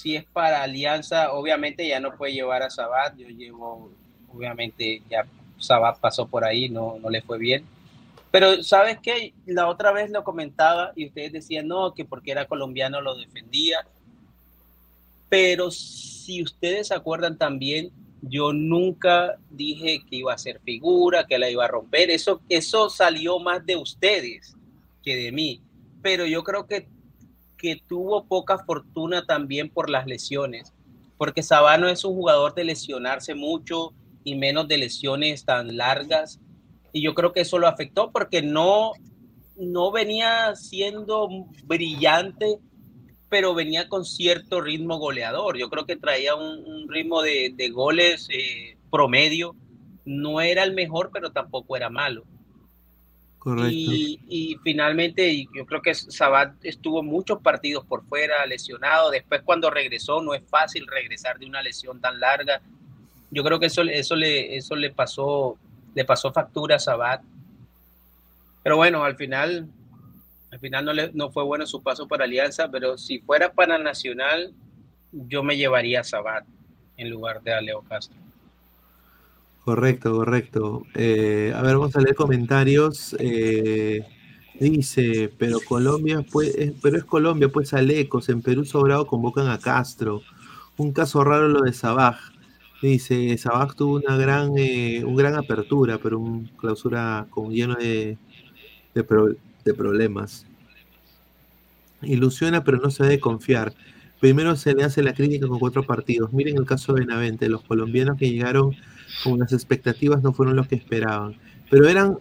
Si 0.00 0.16
es 0.16 0.24
para 0.24 0.62
Alianza, 0.62 1.30
obviamente 1.32 1.86
ya 1.86 2.00
no 2.00 2.16
puede 2.16 2.32
llevar 2.32 2.62
a 2.62 2.70
Sabat. 2.70 3.18
Yo 3.18 3.28
llevo, 3.28 3.90
obviamente, 4.32 5.02
ya 5.10 5.26
Sabat 5.58 5.98
pasó 6.00 6.26
por 6.26 6.42
ahí, 6.42 6.70
no, 6.70 6.96
no 7.02 7.10
le 7.10 7.20
fue 7.20 7.36
bien. 7.36 7.66
Pero 8.30 8.62
sabes 8.62 8.96
qué, 9.02 9.34
la 9.44 9.68
otra 9.68 9.92
vez 9.92 10.10
lo 10.10 10.24
comentaba 10.24 10.92
y 10.96 11.08
ustedes 11.08 11.32
decían 11.32 11.68
no, 11.68 11.92
que 11.92 12.06
porque 12.06 12.30
era 12.30 12.46
colombiano 12.46 13.02
lo 13.02 13.14
defendía. 13.14 13.86
Pero 15.28 15.70
si 15.70 16.42
ustedes 16.42 16.88
se 16.88 16.94
acuerdan 16.94 17.36
también, 17.36 17.90
yo 18.22 18.54
nunca 18.54 19.36
dije 19.50 20.02
que 20.08 20.16
iba 20.16 20.32
a 20.32 20.38
ser 20.38 20.60
figura, 20.60 21.26
que 21.26 21.38
la 21.38 21.50
iba 21.50 21.66
a 21.66 21.68
romper. 21.68 22.08
Eso, 22.08 22.40
eso 22.48 22.88
salió 22.88 23.38
más 23.38 23.66
de 23.66 23.76
ustedes 23.76 24.56
que 25.04 25.14
de 25.14 25.30
mí. 25.30 25.60
Pero 26.00 26.24
yo 26.24 26.42
creo 26.42 26.66
que, 26.66 26.88
que 27.60 27.82
tuvo 27.86 28.24
poca 28.24 28.58
fortuna 28.58 29.26
también 29.26 29.68
por 29.68 29.90
las 29.90 30.06
lesiones. 30.06 30.72
Porque 31.18 31.42
Sabano 31.42 31.88
es 31.88 32.04
un 32.04 32.14
jugador 32.14 32.54
de 32.54 32.64
lesionarse 32.64 33.34
mucho, 33.34 33.92
y 34.24 34.34
menos 34.34 34.68
de 34.68 34.78
lesiones 34.78 35.44
tan 35.44 35.76
largas. 35.76 36.40
Y 36.92 37.02
yo 37.02 37.14
creo 37.14 37.32
que 37.32 37.40
eso 37.40 37.58
lo 37.58 37.68
afectó 37.68 38.10
porque 38.10 38.42
no, 38.42 38.92
no 39.56 39.92
venía 39.92 40.54
siendo 40.56 41.28
brillante, 41.64 42.58
pero 43.28 43.54
venía 43.54 43.88
con 43.88 44.04
cierto 44.04 44.60
ritmo 44.60 44.98
goleador. 44.98 45.56
Yo 45.56 45.70
creo 45.70 45.86
que 45.86 45.96
traía 45.96 46.34
un, 46.34 46.88
ritmo 46.88 47.22
de, 47.22 47.52
de 47.54 47.68
goles 47.70 48.28
eh, 48.32 48.76
promedio. 48.90 49.54
No 50.04 50.40
era 50.40 50.64
el 50.64 50.74
mejor, 50.74 51.10
pero 51.12 51.30
tampoco 51.30 51.76
era 51.76 51.88
malo. 51.90 52.24
Y, 53.70 54.58
finalmente 54.62 55.46
yo 55.54 55.64
creo 55.64 55.80
que 55.80 55.94
Sabat 55.94 56.54
estuvo 56.62 57.02
muchos 57.02 57.40
partidos 57.40 57.84
por 57.86 58.04
fuera, 58.04 58.44
lesionado. 58.46 59.10
Después 59.10 59.42
cuando 59.44 59.70
regresó, 59.70 60.20
no 60.20 60.34
es 60.34 60.42
fácil 60.48 60.86
regresar 60.86 61.38
de 61.38 61.46
una 61.46 61.62
lesión 61.62 62.00
tan 62.00 62.20
larga 62.20 62.60
yo 63.30 63.44
creo 63.44 63.60
que 63.60 63.66
eso, 63.66 63.82
eso, 63.82 64.16
le, 64.16 64.56
eso 64.56 64.74
le, 64.74 64.90
pasó, 64.90 65.56
le 65.94 66.04
pasó 66.04 66.32
factura 66.32 66.76
a 66.76 66.80
Sabat. 66.80 67.22
Pero 68.62 68.76
bueno, 68.76 69.04
al 69.04 69.16
final, 69.16 69.68
al 70.50 70.58
final 70.58 70.84
no, 70.84 70.92
le, 70.92 71.10
no 71.12 71.30
fue 71.30 71.44
bueno 71.44 71.64
su 71.66 71.82
paso 71.82 72.08
para 72.08 72.24
Alianza, 72.24 72.68
pero 72.70 72.98
si 72.98 73.20
fuera 73.20 73.52
para 73.52 73.78
Nacional, 73.78 74.52
yo 75.12 75.42
me 75.42 75.56
llevaría 75.56 76.00
a 76.00 76.04
Sabat 76.04 76.44
en 76.96 77.08
lugar 77.08 77.40
de 77.42 77.54
a 77.54 77.60
Leo 77.60 77.82
Castro. 77.82 78.18
Correcto, 79.64 80.12
correcto. 80.16 80.86
Eh, 80.94 81.52
a 81.54 81.62
ver, 81.62 81.76
vamos 81.76 81.94
a 81.94 82.00
leer 82.00 82.14
comentarios. 82.14 83.14
Eh, 83.18 84.00
dice, 84.58 85.32
pero 85.38 85.60
Colombia, 85.60 86.24
pues, 86.30 86.54
pero 86.82 86.96
es 86.96 87.04
Colombia, 87.04 87.48
pues 87.50 87.74
Alecos, 87.74 88.28
en 88.30 88.42
Perú 88.42 88.64
sobrado 88.64 89.06
convocan 89.06 89.48
a 89.48 89.58
Castro. 89.58 90.22
Un 90.76 90.92
caso 90.92 91.22
raro 91.24 91.48
lo 91.48 91.62
de 91.62 91.72
Sabaj. 91.72 92.18
Dice, 92.82 93.36
Sabaj 93.36 93.74
tuvo 93.74 93.96
una 93.96 94.16
gran, 94.16 94.52
eh, 94.56 95.04
un 95.04 95.14
gran 95.16 95.34
apertura, 95.34 95.98
pero 95.98 96.18
un 96.18 96.46
clausura 96.58 97.26
como 97.30 97.50
lleno 97.52 97.74
de, 97.74 98.16
de, 98.94 99.04
pro, 99.04 99.28
de, 99.64 99.74
problemas. 99.74 100.46
Ilusiona, 102.02 102.64
pero 102.64 102.78
no 102.78 102.90
se 102.90 103.02
debe 103.02 103.20
confiar. 103.20 103.74
Primero 104.20 104.56
se 104.56 104.74
le 104.74 104.84
hace 104.84 105.02
la 105.02 105.14
crítica 105.14 105.46
con 105.46 105.58
cuatro 105.58 105.84
partidos. 105.84 106.32
Miren 106.32 106.56
el 106.56 106.64
caso 106.64 106.94
de 106.94 107.00
Benavente, 107.00 107.48
los 107.50 107.62
colombianos 107.62 108.18
que 108.18 108.30
llegaron 108.30 108.74
con 109.24 109.38
las 109.38 109.52
expectativas 109.52 110.22
no 110.22 110.32
fueron 110.32 110.56
los 110.56 110.68
que 110.68 110.76
esperaban. 110.76 111.36
Pero 111.70 111.88
eran 111.88 112.18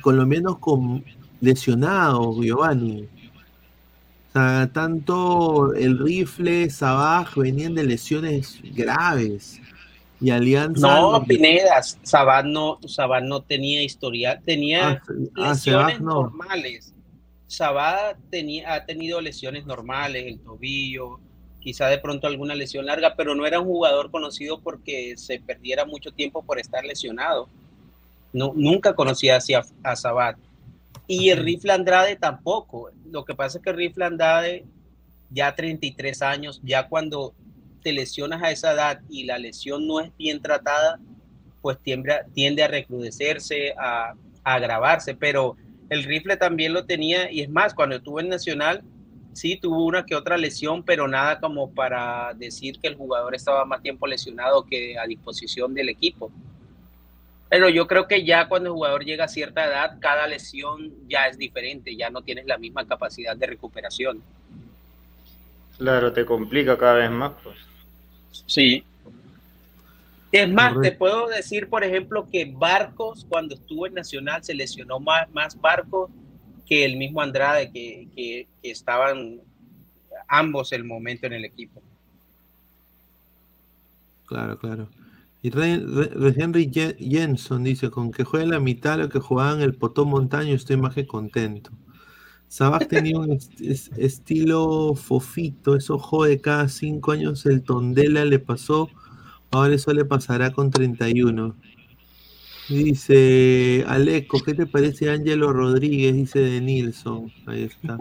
colombianos 0.00 0.58
con 0.58 1.04
lesionados, 1.40 2.36
Giovanni. 2.40 3.02
O 3.02 4.32
sea, 4.32 4.70
tanto 4.72 5.74
el 5.74 5.98
rifle, 5.98 6.68
Sabaj 6.70 7.36
venían 7.36 7.74
de 7.74 7.84
lesiones 7.84 8.58
graves. 8.74 9.60
Y 10.20 10.30
Alianza. 10.30 10.88
No, 10.88 11.24
Pineda, 11.24 11.82
Sabat 11.82 12.46
no, 12.46 12.78
Sabat 12.86 13.22
no 13.22 13.42
tenía 13.42 13.82
historial, 13.82 14.40
tenía 14.46 15.02
ah, 15.36 15.50
lesiones 15.50 15.96
ah, 15.96 16.02
no. 16.02 16.22
normales. 16.22 16.94
Sabat 17.48 18.16
tenía, 18.30 18.72
ha 18.72 18.86
tenido 18.86 19.20
lesiones 19.20 19.66
normales, 19.66 20.24
el 20.26 20.40
tobillo, 20.40 21.20
quizá 21.66 21.88
de 21.88 21.98
pronto 21.98 22.28
alguna 22.28 22.54
lesión 22.54 22.86
larga, 22.86 23.16
pero 23.16 23.34
no 23.34 23.44
era 23.44 23.58
un 23.58 23.66
jugador 23.66 24.12
conocido 24.12 24.60
porque 24.60 25.16
se 25.16 25.40
perdiera 25.40 25.84
mucho 25.84 26.12
tiempo 26.12 26.44
por 26.44 26.60
estar 26.60 26.84
lesionado. 26.84 27.48
No, 28.32 28.52
nunca 28.54 28.94
conocía 28.94 29.34
así 29.34 29.52
a, 29.52 29.64
a 29.82 29.96
Sabat. 29.96 30.36
Y 31.08 31.30
el 31.30 31.38
Rifle 31.38 31.72
Andrade 31.72 32.14
tampoco. 32.14 32.92
Lo 33.10 33.24
que 33.24 33.34
pasa 33.34 33.58
es 33.58 33.64
que 33.64 33.70
el 33.70 33.76
Rifle 33.78 34.04
Andrade, 34.04 34.64
ya 35.28 35.56
33 35.56 36.22
años, 36.22 36.60
ya 36.62 36.86
cuando 36.86 37.34
te 37.82 37.92
lesionas 37.92 38.44
a 38.44 38.52
esa 38.52 38.70
edad 38.70 39.00
y 39.10 39.24
la 39.24 39.36
lesión 39.36 39.88
no 39.88 39.98
es 39.98 40.16
bien 40.16 40.40
tratada, 40.40 41.00
pues 41.62 41.80
tiende, 41.80 42.14
tiende 42.32 42.62
a 42.62 42.68
recrudecerse, 42.68 43.74
a, 43.76 44.14
a, 44.44 44.54
agravarse. 44.54 45.16
Pero 45.16 45.56
el 45.90 46.04
rifle 46.04 46.36
también 46.36 46.72
lo 46.72 46.84
tenía, 46.86 47.28
y 47.28 47.40
es 47.40 47.50
más, 47.50 47.74
cuando 47.74 47.96
estuvo 47.96 48.20
en 48.20 48.28
Nacional, 48.28 48.84
sí 49.36 49.56
tuvo 49.56 49.84
una 49.84 50.06
que 50.06 50.16
otra 50.16 50.38
lesión, 50.38 50.82
pero 50.82 51.06
nada 51.06 51.38
como 51.38 51.70
para 51.70 52.32
decir 52.34 52.78
que 52.80 52.88
el 52.88 52.96
jugador 52.96 53.34
estaba 53.34 53.64
más 53.64 53.82
tiempo 53.82 54.06
lesionado 54.06 54.64
que 54.64 54.98
a 54.98 55.06
disposición 55.06 55.74
del 55.74 55.90
equipo. 55.90 56.32
Pero 57.48 57.68
yo 57.68 57.86
creo 57.86 58.08
que 58.08 58.24
ya 58.24 58.48
cuando 58.48 58.70
el 58.70 58.72
jugador 58.72 59.04
llega 59.04 59.24
a 59.24 59.28
cierta 59.28 59.66
edad, 59.66 59.98
cada 60.00 60.26
lesión 60.26 60.90
ya 61.06 61.26
es 61.26 61.38
diferente, 61.38 61.94
ya 61.94 62.10
no 62.10 62.22
tienes 62.22 62.46
la 62.46 62.56
misma 62.56 62.86
capacidad 62.86 63.36
de 63.36 63.46
recuperación. 63.46 64.22
Claro, 65.78 66.12
te 66.12 66.24
complica 66.24 66.76
cada 66.78 66.94
vez 66.94 67.10
más, 67.10 67.32
pues. 67.44 67.56
Sí. 68.46 68.82
Es 70.32 70.50
más, 70.50 70.72
Correcto. 70.72 70.90
te 70.90 70.98
puedo 70.98 71.26
decir, 71.28 71.68
por 71.68 71.84
ejemplo, 71.84 72.26
que 72.30 72.50
Barcos, 72.52 73.26
cuando 73.28 73.54
estuvo 73.54 73.86
en 73.86 73.94
Nacional, 73.94 74.42
se 74.42 74.54
lesionó 74.54 74.98
más, 74.98 75.30
más 75.30 75.60
Barcos 75.60 76.10
que 76.66 76.84
el 76.84 76.96
mismo 76.96 77.20
Andrade, 77.20 77.70
que, 77.70 78.08
que, 78.14 78.48
estaban 78.62 79.40
ambos 80.28 80.72
el 80.72 80.84
momento 80.84 81.26
en 81.26 81.34
el 81.34 81.44
equipo. 81.44 81.80
Claro, 84.26 84.58
claro. 84.58 84.88
Y 85.42 85.52
Henry 85.56 86.70
Jenson 86.72 87.62
dice, 87.62 87.90
con 87.90 88.10
que 88.10 88.24
juegue 88.24 88.46
la 88.46 88.58
mitad 88.58 88.98
lo 88.98 89.08
que 89.08 89.20
jugaban 89.20 89.60
el 89.60 89.74
Potón 89.74 90.08
Montaño, 90.08 90.54
estoy 90.54 90.76
más 90.76 90.94
que 90.94 91.06
contento. 91.06 91.70
Sabaj 92.48 92.86
tenía 92.88 93.18
un 93.18 93.32
est 93.32 93.60
est 93.60 93.98
estilo 93.98 94.94
fofito, 94.94 95.76
eso 95.76 95.98
jode 95.98 96.40
cada 96.40 96.68
cinco 96.68 97.12
años 97.12 97.44
el 97.46 97.62
Tondela 97.62 98.24
le 98.24 98.38
pasó, 98.38 98.88
ahora 99.50 99.74
eso 99.74 99.92
le 99.92 100.04
pasará 100.04 100.52
con 100.52 100.70
31. 100.70 101.54
Dice 102.68 103.84
Aleco, 103.86 104.42
¿qué 104.42 104.52
te 104.54 104.66
parece 104.66 105.08
Ángelo 105.10 105.52
Rodríguez? 105.52 106.14
Dice 106.14 106.40
de 106.40 106.60
Nilsson, 106.60 107.32
ahí 107.46 107.64
está. 107.64 107.98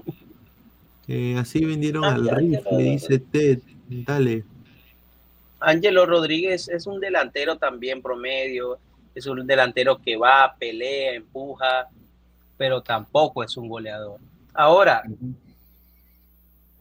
Eh, 1.07 1.35
así 1.37 1.63
vendieron 1.63 2.03
al 2.03 2.27
rifle, 2.27 2.77
dice 2.77 3.19
Ted, 3.19 3.59
dale. 3.87 4.43
Ángelo 5.59 6.05
Rodríguez 6.05 6.67
es 6.67 6.87
un 6.87 6.99
delantero 6.99 7.57
también 7.57 8.01
promedio, 8.01 8.79
es 9.13 9.25
un 9.27 9.45
delantero 9.45 9.99
que 10.01 10.17
va, 10.17 10.55
pelea, 10.57 11.13
empuja, 11.13 11.87
pero 12.57 12.81
tampoco 12.81 13.43
es 13.43 13.55
un 13.57 13.69
goleador. 13.69 14.19
Ahora, 14.53 15.03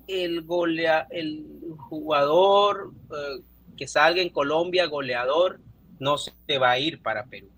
el, 0.06 0.42
golea, 0.42 1.06
el 1.10 1.44
jugador 1.76 2.92
eh, 3.10 3.42
que 3.76 3.86
salga 3.86 4.22
en 4.22 4.30
Colombia 4.30 4.86
goleador 4.86 5.60
no 5.98 6.16
se 6.18 6.32
va 6.58 6.72
a 6.72 6.78
ir 6.78 7.00
para 7.02 7.24
Perú. 7.24 7.48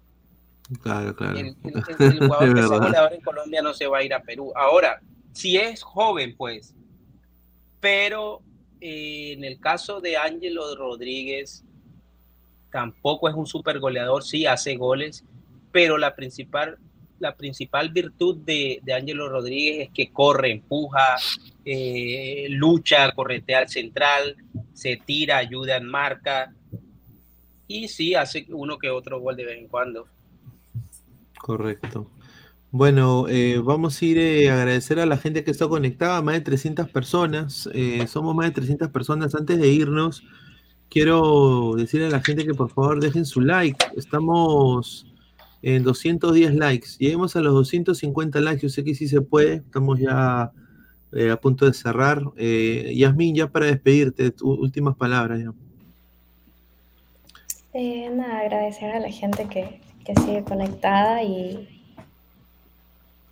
Claro, 0.82 1.14
claro. 1.14 1.38
El, 1.38 1.46
el- 1.64 1.74
el 1.98 2.18
jugador 2.18 2.54
que 2.54 2.62
sea 2.62 2.78
goleador 2.78 3.12
en 3.14 3.20
Colombia 3.20 3.62
no 3.62 3.72
se 3.74 3.86
va 3.86 3.98
a 3.98 4.02
ir 4.02 4.12
a 4.14 4.22
Perú. 4.22 4.52
Ahora, 4.56 5.00
si 5.32 5.56
es 5.56 5.82
joven, 5.82 6.34
pues, 6.36 6.74
pero 7.80 8.42
eh, 8.80 9.32
en 9.32 9.44
el 9.44 9.60
caso 9.60 10.00
de 10.00 10.16
Ángelo 10.16 10.74
Rodríguez, 10.76 11.64
tampoco 12.70 13.28
es 13.28 13.34
un 13.34 13.46
super 13.46 13.78
goleador, 13.78 14.24
sí 14.24 14.46
hace 14.46 14.76
goles, 14.76 15.24
pero 15.72 15.98
la 15.98 16.14
principal, 16.14 16.78
la 17.18 17.34
principal 17.36 17.90
virtud 17.90 18.38
de, 18.38 18.80
de 18.82 18.92
Ángelo 18.92 19.28
Rodríguez 19.28 19.88
es 19.88 19.94
que 19.94 20.10
corre, 20.10 20.50
empuja, 20.52 21.16
eh, 21.64 22.46
lucha, 22.50 23.12
corretea 23.12 23.60
al 23.60 23.68
central, 23.68 24.36
se 24.74 24.96
tira, 24.96 25.38
ayuda 25.38 25.76
en 25.76 25.86
marca 25.86 26.52
y 27.68 27.88
sí 27.88 28.14
hace 28.14 28.46
uno 28.50 28.78
que 28.78 28.90
otro 28.90 29.20
gol 29.20 29.36
de 29.36 29.44
vez 29.44 29.58
en 29.58 29.68
cuando. 29.68 30.06
Correcto. 31.46 32.10
Bueno, 32.72 33.26
eh, 33.28 33.60
vamos 33.62 34.02
a 34.02 34.04
ir 34.04 34.18
eh, 34.18 34.50
a 34.50 34.54
agradecer 34.56 34.98
a 34.98 35.06
la 35.06 35.16
gente 35.16 35.44
que 35.44 35.52
está 35.52 35.68
conectada, 35.68 36.20
más 36.22 36.34
de 36.34 36.40
300 36.40 36.88
personas. 36.90 37.68
eh, 37.72 38.04
somos 38.08 38.34
más 38.34 38.46
de 38.46 38.52
300 38.52 38.90
personas. 38.90 39.32
Antes 39.36 39.60
de 39.60 39.68
irnos, 39.68 40.24
quiero 40.90 41.74
decirle 41.76 42.08
a 42.08 42.10
la 42.10 42.20
gente 42.20 42.44
que 42.44 42.52
por 42.52 42.68
favor 42.70 42.98
dejen 43.00 43.24
su 43.24 43.40
like. 43.42 43.78
Estamos 43.96 45.06
en 45.62 45.84
210 45.84 46.56
likes. 46.56 46.88
Lleguemos 46.98 47.36
a 47.36 47.40
los 47.42 47.54
250 47.54 48.40
likes. 48.40 48.62
Yo 48.62 48.68
sé 48.68 48.82
que 48.82 48.96
sí 48.96 49.06
se 49.06 49.20
puede. 49.20 49.54
Estamos 49.58 50.00
ya 50.00 50.50
eh, 51.12 51.30
a 51.30 51.36
punto 51.40 51.64
de 51.64 51.74
cerrar. 51.74 52.20
Eh, 52.36 52.92
Yasmín, 52.96 53.36
ya 53.36 53.46
para 53.48 53.66
despedirte, 53.66 54.32
tu- 54.32 54.50
últimas 54.52 54.96
palabras. 54.96 55.40
ya. 55.40 55.52
Eh, 57.72 58.10
nada, 58.12 58.40
agradecer 58.40 58.90
a 58.90 58.98
la 58.98 59.10
gente 59.10 59.46
que, 59.48 59.80
que 60.06 60.14
sigue 60.20 60.44
conectada 60.44 61.22
y, 61.22 61.68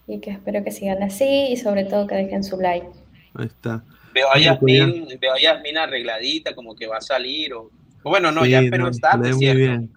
y 0.06 0.18
que 0.20 0.30
espero 0.30 0.62
que 0.64 0.70
sigan 0.72 1.02
así 1.02 1.48
y 1.50 1.56
sobre 1.56 1.84
todo 1.84 2.06
que 2.06 2.16
dejen 2.16 2.42
su 2.44 2.60
like. 2.60 2.88
Ahí 3.34 3.46
está. 3.46 3.82
Veo 4.12 4.28
a 4.28 4.32
Bueno, 4.32 4.44
ya. 4.44 4.52
Yasmín, 4.54 5.08
veo 5.20 5.32
a 5.32 5.38
Yasmín 5.40 5.78
arregladita, 5.78 6.54
como 6.54 6.74
que 6.76 6.86
va 6.86 6.98
a 6.98 7.00
salir. 7.00 7.52
O, 7.54 7.70
o 8.02 8.10
bueno, 8.10 8.30
no, 8.32 8.44
Sí, 8.44 8.50
ya, 8.50 8.62
pero 8.70 8.84
no, 8.84 8.90
está, 8.90 9.16
muy 9.16 9.32
cierto. 9.34 9.58
bien. 9.58 9.90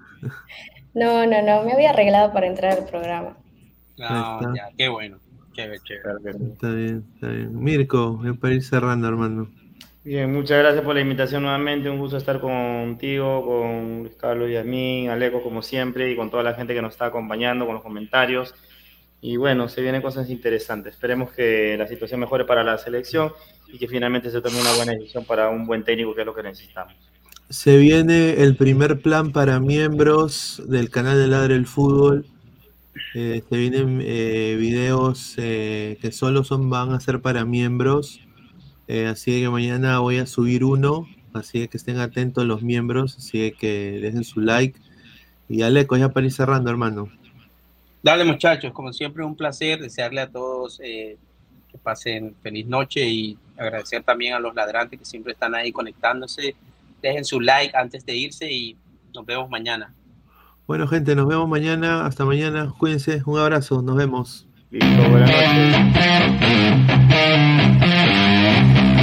No, 0.94 1.28
no, 1.28 1.42
no, 1.44 1.64
me 1.64 1.74
había 1.74 1.92
arreglado 1.92 2.34
para 2.34 2.48
entrar 2.48 2.78
al 2.78 2.86
programa. 2.86 3.38
No, 3.98 4.56
ya, 4.56 4.70
qué 4.78 4.88
bueno. 4.88 5.20
Chévere, 5.54 5.80
chévere. 5.84 6.38
Está 6.54 6.70
bien, 6.70 7.06
está 7.16 7.28
bien. 7.30 7.64
Mirko, 7.64 8.22
para 8.40 8.54
ir 8.54 8.64
cerrando, 8.64 9.08
hermano. 9.08 9.50
Bien, 10.08 10.32
muchas 10.32 10.60
gracias 10.60 10.86
por 10.86 10.96
la 10.96 11.02
invitación 11.02 11.44
nuevamente. 11.44 11.90
Un 11.90 12.00
gusto 12.00 12.16
estar 12.16 12.40
contigo, 12.40 13.46
con 13.46 14.04
Luis 14.04 14.16
Carlos, 14.16 14.50
Yasmín, 14.50 15.10
Aleco, 15.10 15.44
como 15.44 15.62
siempre, 15.62 16.10
y 16.10 16.16
con 16.16 16.32
toda 16.32 16.44
la 16.44 16.54
gente 16.54 16.74
que 16.74 16.82
nos 16.82 16.94
está 16.94 17.08
acompañando, 17.08 17.66
con 17.66 17.76
los 17.76 17.84
comentarios. 17.84 18.56
Y 19.20 19.36
bueno, 19.36 19.68
se 19.68 19.82
vienen 19.82 20.02
cosas 20.02 20.30
interesantes. 20.30 20.94
Esperemos 20.94 21.32
que 21.32 21.76
la 21.78 21.88
situación 21.88 22.22
mejore 22.22 22.46
para 22.46 22.64
la 22.64 22.78
selección 22.78 23.34
y 23.68 23.78
que 23.78 23.90
finalmente 23.90 24.32
se 24.32 24.40
tome 24.40 24.62
una 24.62 24.72
buena 24.78 24.94
decisión 24.94 25.26
para 25.26 25.50
un 25.50 25.68
buen 25.68 25.84
técnico, 25.84 26.16
que 26.16 26.22
es 26.22 26.26
lo 26.26 26.34
que 26.34 26.44
necesitamos. 26.44 26.96
Se 27.50 27.76
viene 27.76 28.42
el 28.42 28.56
primer 28.56 29.02
plan 29.02 29.34
para 29.34 29.60
miembros 29.60 30.64
del 30.70 30.90
canal 30.90 31.18
de 31.18 31.28
Ladre 31.28 31.56
el 31.56 31.68
Fútbol. 31.68 32.26
Eh, 33.14 33.44
se 33.50 33.58
vienen 33.58 34.02
eh, 34.02 34.56
videos 34.58 35.34
eh, 35.36 35.98
que 36.00 36.14
solo 36.14 36.46
son, 36.46 36.70
van 36.70 36.94
a 36.94 37.02
ser 37.02 37.20
para 37.20 37.44
miembros. 37.44 38.22
Eh, 38.88 39.08
así 39.08 39.42
que 39.42 39.50
mañana 39.50 40.00
voy 40.00 40.18
a 40.18 40.26
subir 40.26 40.64
uno. 40.64 41.08
Así 41.34 41.68
que 41.68 41.78
estén 41.78 42.00
atentos 42.00 42.46
los 42.46 42.62
miembros. 42.64 43.18
Así 43.18 43.52
que 43.52 44.00
dejen 44.02 44.24
su 44.24 44.40
like. 44.42 44.80
Y 45.50 45.62
Aleco, 45.62 45.98
ya 45.98 46.10
para 46.10 46.26
ir 46.26 46.32
cerrando, 46.32 46.70
hermano. 46.70 47.10
Dale, 48.04 48.24
muchachos, 48.24 48.72
como 48.74 48.94
siempre, 48.94 49.24
un 49.24 49.36
placer 49.36 49.80
desearle 49.80 50.22
a 50.22 50.30
todos 50.30 50.80
eh, 50.84 51.18
que 51.72 51.78
pasen 51.78 52.36
feliz 52.42 52.66
noche 52.66 53.08
y 53.08 53.38
agradecer 53.58 54.04
también 54.04 54.34
a 54.34 54.40
los 54.40 54.56
ladrantes 54.56 55.00
que 55.00 55.06
siempre 55.06 55.34
están 55.34 55.56
ahí 55.56 55.72
conectándose. 55.72 56.56
Dejen 57.02 57.26
su 57.26 57.40
like 57.42 57.76
antes 57.76 58.06
de 58.06 58.16
irse 58.16 58.52
y 58.52 58.78
nos 59.14 59.26
vemos 59.26 59.50
mañana. 59.50 59.94
Bueno, 60.68 60.88
gente, 60.88 61.16
nos 61.16 61.28
vemos 61.28 61.48
mañana. 61.48 62.06
Hasta 62.06 62.26
mañana. 62.26 62.74
Cuídense. 62.78 63.22
Un 63.26 63.40
abrazo. 63.40 63.82
Nos 63.82 63.96
vemos. 63.96 64.48
Listo, 64.70 65.10
buenas 65.10 65.32
noches. 67.10 67.77